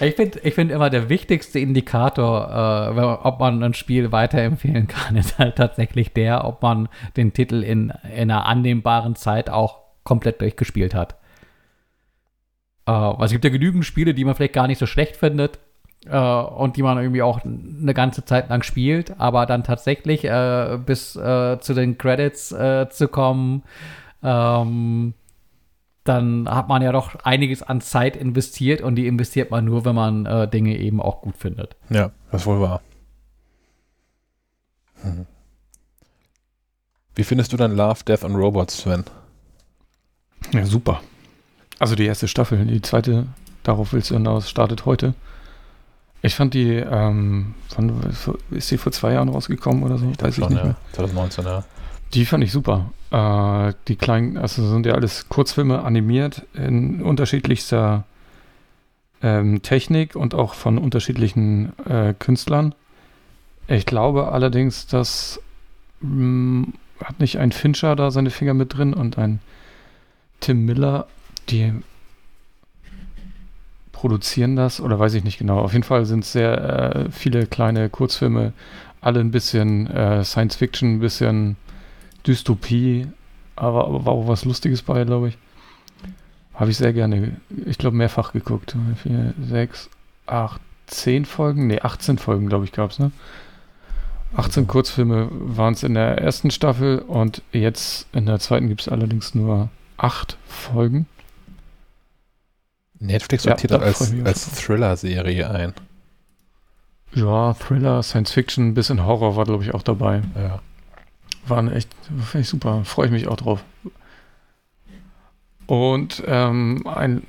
Ich 0.00 0.14
finde 0.14 0.38
ich 0.40 0.54
find 0.54 0.70
immer 0.70 0.90
der 0.90 1.08
wichtigste 1.08 1.58
Indikator, 1.58 2.94
äh, 2.96 3.00
ob 3.00 3.40
man 3.40 3.62
ein 3.62 3.74
Spiel 3.74 4.12
weiterempfehlen 4.12 4.86
kann, 4.88 5.16
ist 5.16 5.38
halt 5.38 5.56
tatsächlich 5.56 6.12
der, 6.12 6.44
ob 6.44 6.62
man 6.62 6.88
den 7.16 7.32
Titel 7.32 7.62
in, 7.62 7.92
in 8.14 8.30
einer 8.30 8.46
annehmbaren 8.46 9.16
Zeit 9.16 9.50
auch 9.50 9.78
komplett 10.04 10.40
durchgespielt 10.40 10.94
hat. 10.94 11.16
Äh, 12.86 13.24
es 13.24 13.32
gibt 13.32 13.44
ja 13.44 13.50
genügend 13.50 13.84
Spiele, 13.84 14.14
die 14.14 14.24
man 14.24 14.34
vielleicht 14.34 14.54
gar 14.54 14.68
nicht 14.68 14.78
so 14.78 14.86
schlecht 14.86 15.16
findet 15.16 15.58
äh, 16.06 16.16
und 16.16 16.76
die 16.76 16.82
man 16.82 16.98
irgendwie 16.98 17.22
auch 17.22 17.40
eine 17.44 17.94
ganze 17.94 18.24
Zeit 18.24 18.48
lang 18.48 18.62
spielt, 18.62 19.18
aber 19.20 19.46
dann 19.46 19.64
tatsächlich 19.64 20.24
äh, 20.24 20.78
bis 20.84 21.16
äh, 21.16 21.58
zu 21.60 21.74
den 21.74 21.98
Credits 21.98 22.52
äh, 22.52 22.88
zu 22.88 23.08
kommen, 23.08 23.64
ähm, 24.22 25.14
dann 26.08 26.48
hat 26.48 26.68
man 26.68 26.82
ja 26.82 26.92
doch 26.92 27.14
einiges 27.24 27.62
an 27.62 27.80
Zeit 27.80 28.16
investiert 28.16 28.80
und 28.80 28.96
die 28.96 29.06
investiert 29.06 29.50
man 29.50 29.64
nur, 29.64 29.84
wenn 29.84 29.94
man 29.94 30.26
äh, 30.26 30.48
Dinge 30.48 30.76
eben 30.78 31.00
auch 31.00 31.20
gut 31.20 31.36
findet. 31.36 31.76
Ja, 31.90 32.10
das 32.30 32.42
ist 32.42 32.46
wohl 32.46 32.60
wahr. 32.60 32.80
Hm. 35.02 35.26
Wie 37.14 37.24
findest 37.24 37.52
du 37.52 37.56
dann 37.56 37.76
Love, 37.76 38.04
Death 38.04 38.24
and 38.24 38.36
Robots, 38.36 38.78
Sven? 38.78 39.04
Ja, 40.52 40.64
super. 40.64 41.00
Also 41.78 41.94
die 41.94 42.06
erste 42.06 42.28
Staffel, 42.28 42.64
die 42.64 42.82
zweite, 42.82 43.26
darauf 43.62 43.92
willst 43.92 44.10
du 44.10 44.14
hinaus, 44.14 44.48
startet 44.48 44.86
heute. 44.86 45.14
Ich 46.22 46.34
fand 46.34 46.54
die, 46.54 46.74
ähm, 46.74 47.54
wann, 47.76 47.92
ist 48.50 48.68
sie 48.68 48.78
vor 48.78 48.92
zwei 48.92 49.12
Jahren 49.12 49.28
rausgekommen 49.28 49.82
oder 49.84 49.98
so? 49.98 50.10
Ich 50.10 50.20
Weiß 50.20 50.36
ich 50.36 50.42
schon, 50.42 50.52
nicht 50.52 50.58
ja. 50.58 50.64
mehr. 50.64 50.76
2019, 50.92 51.44
ja. 51.44 51.64
Die 52.14 52.24
fand 52.24 52.42
ich 52.42 52.50
super. 52.50 52.90
Äh, 53.10 53.72
die 53.88 53.96
kleinen, 53.96 54.36
also 54.36 54.68
sind 54.68 54.86
ja 54.86 54.94
alles 54.94 55.28
Kurzfilme 55.28 55.82
animiert 55.82 56.42
in 56.54 57.02
unterschiedlichster 57.02 58.04
ähm, 59.22 59.62
Technik 59.62 60.14
und 60.14 60.34
auch 60.34 60.54
von 60.54 60.78
unterschiedlichen 60.78 61.72
äh, 61.86 62.14
Künstlern. 62.18 62.74
Ich 63.66 63.86
glaube 63.86 64.32
allerdings, 64.32 64.86
dass 64.86 65.40
mh, 66.00 66.10
mm, 66.10 66.72
hat 67.02 67.20
nicht 67.20 67.38
ein 67.38 67.52
Fincher 67.52 67.96
da 67.96 68.10
seine 68.10 68.30
Finger 68.30 68.54
mit 68.54 68.76
drin 68.76 68.92
und 68.92 69.18
ein 69.18 69.40
Tim 70.40 70.64
Miller, 70.64 71.06
die 71.48 71.72
produzieren 73.92 74.56
das 74.56 74.80
oder 74.80 74.98
weiß 74.98 75.14
ich 75.14 75.24
nicht 75.24 75.38
genau. 75.38 75.58
Auf 75.58 75.72
jeden 75.72 75.84
Fall 75.84 76.04
sind 76.04 76.24
es 76.24 76.32
sehr 76.32 76.96
äh, 77.08 77.10
viele 77.10 77.46
kleine 77.46 77.88
Kurzfilme, 77.88 78.52
alle 79.00 79.20
ein 79.20 79.30
bisschen 79.30 79.88
äh, 79.88 80.24
Science 80.24 80.56
Fiction, 80.56 80.94
ein 80.94 81.00
bisschen 81.00 81.56
Dystopie, 82.26 83.06
aber, 83.56 83.86
aber 83.86 84.04
war 84.04 84.12
auch 84.12 84.28
was 84.28 84.44
Lustiges 84.44 84.82
bei, 84.82 85.04
glaube 85.04 85.28
ich. 85.28 85.38
Habe 86.54 86.70
ich 86.70 86.76
sehr 86.76 86.92
gerne, 86.92 87.36
ich 87.66 87.78
glaube, 87.78 87.96
mehrfach 87.96 88.32
geguckt. 88.32 88.76
Vier, 89.02 89.32
sechs, 89.40 89.88
acht, 90.26 90.60
zehn 90.86 91.24
Folgen? 91.24 91.68
Ne, 91.68 91.84
18 91.84 92.18
Folgen, 92.18 92.48
glaube 92.48 92.64
ich, 92.64 92.72
gab 92.72 92.90
es, 92.90 92.98
ne? 92.98 93.12
18 94.36 94.64
okay. 94.64 94.72
Kurzfilme 94.72 95.28
waren 95.30 95.74
es 95.74 95.82
in 95.82 95.94
der 95.94 96.18
ersten 96.18 96.50
Staffel 96.50 96.98
und 96.98 97.42
jetzt 97.52 98.06
in 98.12 98.26
der 98.26 98.40
zweiten 98.40 98.68
gibt 98.68 98.82
es 98.82 98.88
allerdings 98.88 99.34
nur 99.34 99.70
acht 99.96 100.36
Folgen. 100.46 101.06
Netflix 102.98 103.44
sortiert 103.44 103.70
ja, 103.70 103.78
das 103.78 104.00
als, 104.00 104.14
als 104.24 104.50
Thriller-Serie 104.56 105.48
ein. 105.48 105.72
Ja, 107.14 107.54
Thriller, 107.54 108.02
Science 108.02 108.32
Fiction, 108.32 108.74
bisschen 108.74 109.04
Horror 109.04 109.36
war, 109.36 109.44
glaube 109.44 109.62
ich, 109.62 109.72
auch 109.72 109.82
dabei. 109.82 110.22
Ja. 110.34 110.60
Waren 111.48 111.70
echt, 111.70 111.90
finde 112.04 112.40
ich 112.40 112.48
super. 112.48 112.84
Freue 112.84 113.06
ich 113.06 113.12
mich 113.12 113.28
auch 113.28 113.36
drauf. 113.36 113.64
Und 115.66 116.22
ähm, 116.26 116.86
ein 116.86 117.22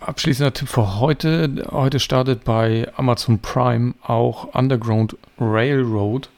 abschließender 0.00 0.52
Tipp 0.52 0.68
für 0.68 0.98
heute. 0.98 1.66
Heute 1.70 2.00
startet 2.00 2.44
bei 2.44 2.90
Amazon 2.96 3.38
Prime 3.38 3.94
auch 4.02 4.54
Underground 4.54 5.16
Railroad, 5.38 6.28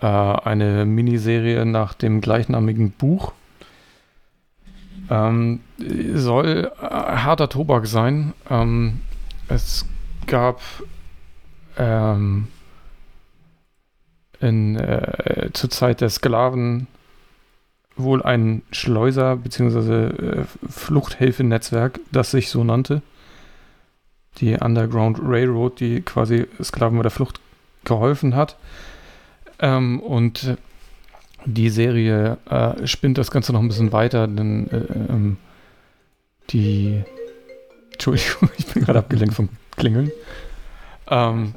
äh, 0.00 0.06
eine 0.06 0.84
Miniserie 0.84 1.64
nach 1.64 1.94
dem 1.94 2.20
gleichnamigen 2.20 2.92
Buch. 2.92 3.32
Ähm, 5.10 5.60
soll 6.14 6.70
äh, 6.80 6.86
harter 6.86 7.48
Tobak 7.48 7.86
sein. 7.86 8.34
Ähm, 8.50 9.00
es 9.48 9.86
gab 10.26 10.60
ähm, 11.78 12.48
in, 14.40 14.76
äh, 14.76 15.50
zur 15.52 15.70
Zeit 15.70 16.00
der 16.00 16.10
Sklaven 16.10 16.86
wohl 17.96 18.22
ein 18.22 18.62
Schleuser- 18.70 19.36
bzw. 19.36 20.06
Äh, 20.06 20.44
Fluchthilfenetzwerk, 20.68 22.00
das 22.12 22.30
sich 22.30 22.48
so 22.50 22.62
nannte. 22.64 23.02
Die 24.38 24.54
Underground 24.54 25.18
Railroad, 25.20 25.80
die 25.80 26.00
quasi 26.02 26.46
Sklaven 26.62 26.98
bei 26.98 27.02
der 27.02 27.10
Flucht 27.10 27.40
geholfen 27.84 28.36
hat. 28.36 28.56
Ähm, 29.58 29.98
und 30.00 30.56
die 31.44 31.70
Serie 31.70 32.38
äh, 32.48 32.86
spinnt 32.86 33.18
das 33.18 33.30
Ganze 33.30 33.52
noch 33.52 33.60
ein 33.60 33.68
bisschen 33.68 33.92
weiter, 33.92 34.28
denn 34.28 34.70
äh, 34.70 35.12
ähm, 35.12 35.36
die. 36.50 37.02
Entschuldigung, 37.92 38.50
ich 38.58 38.66
bin 38.66 38.84
gerade 38.84 39.00
abgelenkt 39.00 39.34
vom 39.34 39.48
Klingeln. 39.76 40.12
Ähm, 41.10 41.54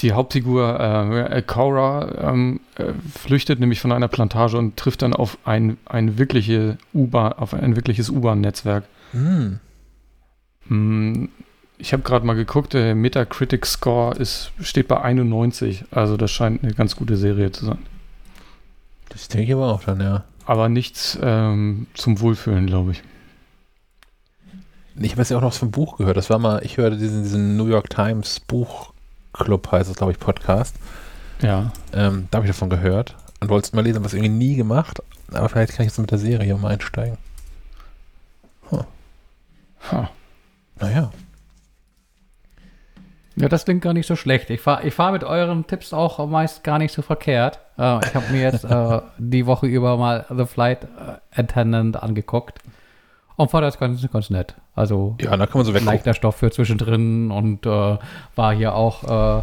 die 0.00 0.12
Hauptfigur 0.12 0.80
äh, 1.30 1.42
Cora 1.42 2.30
ähm, 2.30 2.60
äh, 2.76 2.92
flüchtet 3.14 3.60
nämlich 3.60 3.80
von 3.80 3.92
einer 3.92 4.08
Plantage 4.08 4.56
und 4.56 4.76
trifft 4.76 5.02
dann 5.02 5.12
auf 5.12 5.38
ein, 5.44 5.76
ein, 5.84 6.18
wirkliche 6.18 6.78
auf 6.92 7.54
ein 7.54 7.76
wirkliches 7.76 8.08
U-Bahn-Netzwerk. 8.10 8.84
Hm. 9.12 9.60
Mm, 10.66 11.24
ich 11.78 11.92
habe 11.92 12.02
gerade 12.02 12.26
mal 12.26 12.34
geguckt, 12.34 12.74
der 12.74 12.94
Metacritic 12.94 13.66
Score 13.66 14.14
ist, 14.16 14.52
steht 14.60 14.88
bei 14.88 15.00
91. 15.00 15.84
Also 15.90 16.16
das 16.16 16.30
scheint 16.30 16.62
eine 16.62 16.74
ganz 16.74 16.96
gute 16.96 17.16
Serie 17.16 17.52
zu 17.52 17.66
sein. 17.66 17.78
Das 19.08 19.28
denke 19.28 19.46
ich 19.46 19.54
aber 19.54 19.72
auch 19.72 19.84
dann, 19.84 20.00
ja. 20.00 20.24
Aber 20.46 20.68
nichts 20.68 21.18
ähm, 21.22 21.86
zum 21.94 22.20
Wohlfühlen, 22.20 22.66
glaube 22.66 22.92
ich. 22.92 23.02
Ich 24.96 25.12
habe 25.12 25.22
jetzt 25.22 25.30
ja 25.30 25.38
auch 25.38 25.42
noch 25.42 25.52
vom 25.52 25.70
Buch 25.70 25.96
gehört. 25.96 26.16
Das 26.16 26.30
war 26.30 26.38
mal, 26.38 26.62
ich 26.64 26.76
hörte 26.76 26.96
diesen, 26.96 27.22
diesen 27.22 27.56
New 27.56 27.66
York 27.66 27.90
Times 27.90 28.40
Buch 28.40 28.92
Club 29.32 29.70
heißt 29.70 29.90
es, 29.90 29.96
glaube 29.96 30.12
ich, 30.12 30.18
Podcast. 30.18 30.76
Ja. 31.42 31.72
Ähm, 31.92 32.28
da 32.30 32.36
habe 32.36 32.46
ich 32.46 32.52
davon 32.52 32.70
gehört 32.70 33.16
und 33.40 33.48
wollte 33.48 33.66
es 33.66 33.72
mal 33.72 33.82
lesen, 33.82 34.04
was 34.04 34.14
irgendwie 34.14 34.30
nie 34.30 34.56
gemacht. 34.56 35.02
Aber 35.32 35.48
vielleicht 35.48 35.72
kann 35.72 35.86
ich 35.86 35.92
jetzt 35.92 35.98
mit 35.98 36.10
der 36.10 36.18
Serie 36.18 36.54
mal 36.56 36.72
einsteigen. 36.72 37.16
Huh. 38.70 38.84
Huh. 39.90 40.06
Naja. 40.80 41.10
Ja, 43.36 43.48
das 43.48 43.64
klingt 43.64 43.82
gar 43.82 43.94
nicht 43.94 44.06
so 44.06 44.16
schlecht. 44.16 44.50
Ich 44.50 44.60
fahre 44.60 44.86
ich 44.86 44.92
fahr 44.92 45.12
mit 45.12 45.24
euren 45.24 45.66
Tipps 45.66 45.92
auch 45.92 46.26
meist 46.26 46.62
gar 46.64 46.78
nicht 46.78 46.92
so 46.92 47.00
verkehrt. 47.00 47.60
Äh, 47.78 48.04
ich 48.04 48.14
habe 48.14 48.32
mir 48.32 48.42
jetzt 48.42 48.64
äh, 48.64 49.00
die 49.18 49.46
Woche 49.46 49.66
über 49.66 49.96
mal 49.96 50.26
The 50.28 50.46
Flight 50.46 50.86
Attendant 51.30 52.02
angeguckt 52.02 52.60
und 53.40 53.50
fand 53.50 53.64
das 53.64 53.78
ganz, 53.78 54.06
ganz 54.12 54.28
nett. 54.28 54.54
Also 54.74 55.16
ja, 55.18 55.34
da 55.34 55.46
kann 55.46 55.58
man 55.58 55.64
so 55.64 55.72
weggucken. 55.72 55.86
leichter 55.86 56.12
Stoff 56.12 56.36
für 56.36 56.50
zwischendrin 56.50 57.30
und 57.30 57.64
äh, 57.64 57.96
war 58.36 58.54
hier 58.54 58.74
auch 58.74 59.40
äh, 59.40 59.42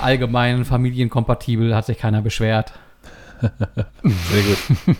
allgemein 0.00 0.64
familienkompatibel, 0.64 1.76
hat 1.76 1.84
sich 1.84 1.98
keiner 1.98 2.22
beschwert. 2.22 2.72
Sehr 3.42 4.42
gut. 4.42 4.96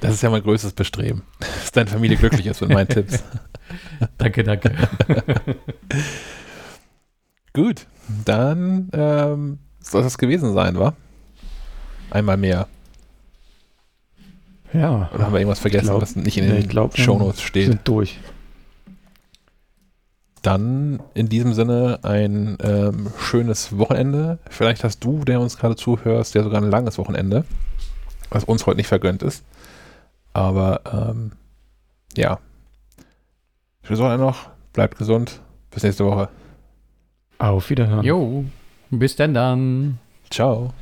Das 0.00 0.14
ist 0.14 0.22
ja 0.22 0.30
mein 0.30 0.42
größtes 0.42 0.72
Bestreben, 0.72 1.22
dass 1.38 1.70
deine 1.70 1.88
Familie 1.88 2.16
glücklich 2.16 2.46
ist 2.46 2.60
mit 2.62 2.70
meinen 2.70 2.88
Tipps. 2.88 3.22
danke, 4.18 4.42
danke. 4.42 4.72
Gut, 7.52 7.86
dann 8.24 8.88
ähm, 8.92 9.58
soll 9.78 10.02
das 10.02 10.18
gewesen 10.18 10.52
sein, 10.52 10.76
wa? 10.80 10.94
Einmal 12.10 12.38
mehr. 12.38 12.66
Ja. 14.72 15.10
Oder 15.12 15.24
haben 15.24 15.32
wir 15.32 15.40
irgendwas 15.40 15.58
vergessen, 15.58 15.86
glaub, 15.86 16.02
was 16.02 16.16
nicht 16.16 16.38
in 16.38 16.48
den 16.48 16.68
glaub, 16.68 16.96
Shownotes 16.96 17.40
steht? 17.40 17.68
Sind 17.68 17.80
durch. 17.84 18.18
Dann 20.42 21.02
in 21.12 21.28
diesem 21.28 21.52
Sinne 21.52 21.98
ein 22.02 22.56
ähm, 22.62 23.08
schönes 23.18 23.76
Wochenende. 23.76 24.38
Vielleicht 24.48 24.84
hast 24.84 25.04
du, 25.04 25.24
der 25.24 25.40
uns 25.40 25.58
gerade 25.58 25.76
zuhörst, 25.76 26.34
ja 26.34 26.42
sogar 26.42 26.62
ein 26.62 26.70
langes 26.70 26.96
Wochenende, 26.98 27.44
was 28.30 28.44
uns 28.44 28.64
heute 28.66 28.78
nicht 28.78 28.86
vergönnt 28.86 29.22
ist. 29.22 29.44
Aber 30.32 30.80
ähm, 30.92 31.32
ja. 32.16 32.38
Schönes 33.82 34.00
Wochenende 34.00 34.24
noch. 34.24 34.48
Bleibt 34.72 34.96
gesund. 34.96 35.40
Bis 35.70 35.82
nächste 35.82 36.06
Woche. 36.06 36.28
Auf 37.38 37.70
Wiederhören. 37.70 38.04
Jo, 38.04 38.44
bis 38.90 39.16
denn 39.16 39.34
dann. 39.34 39.98
Ciao. 40.30 40.72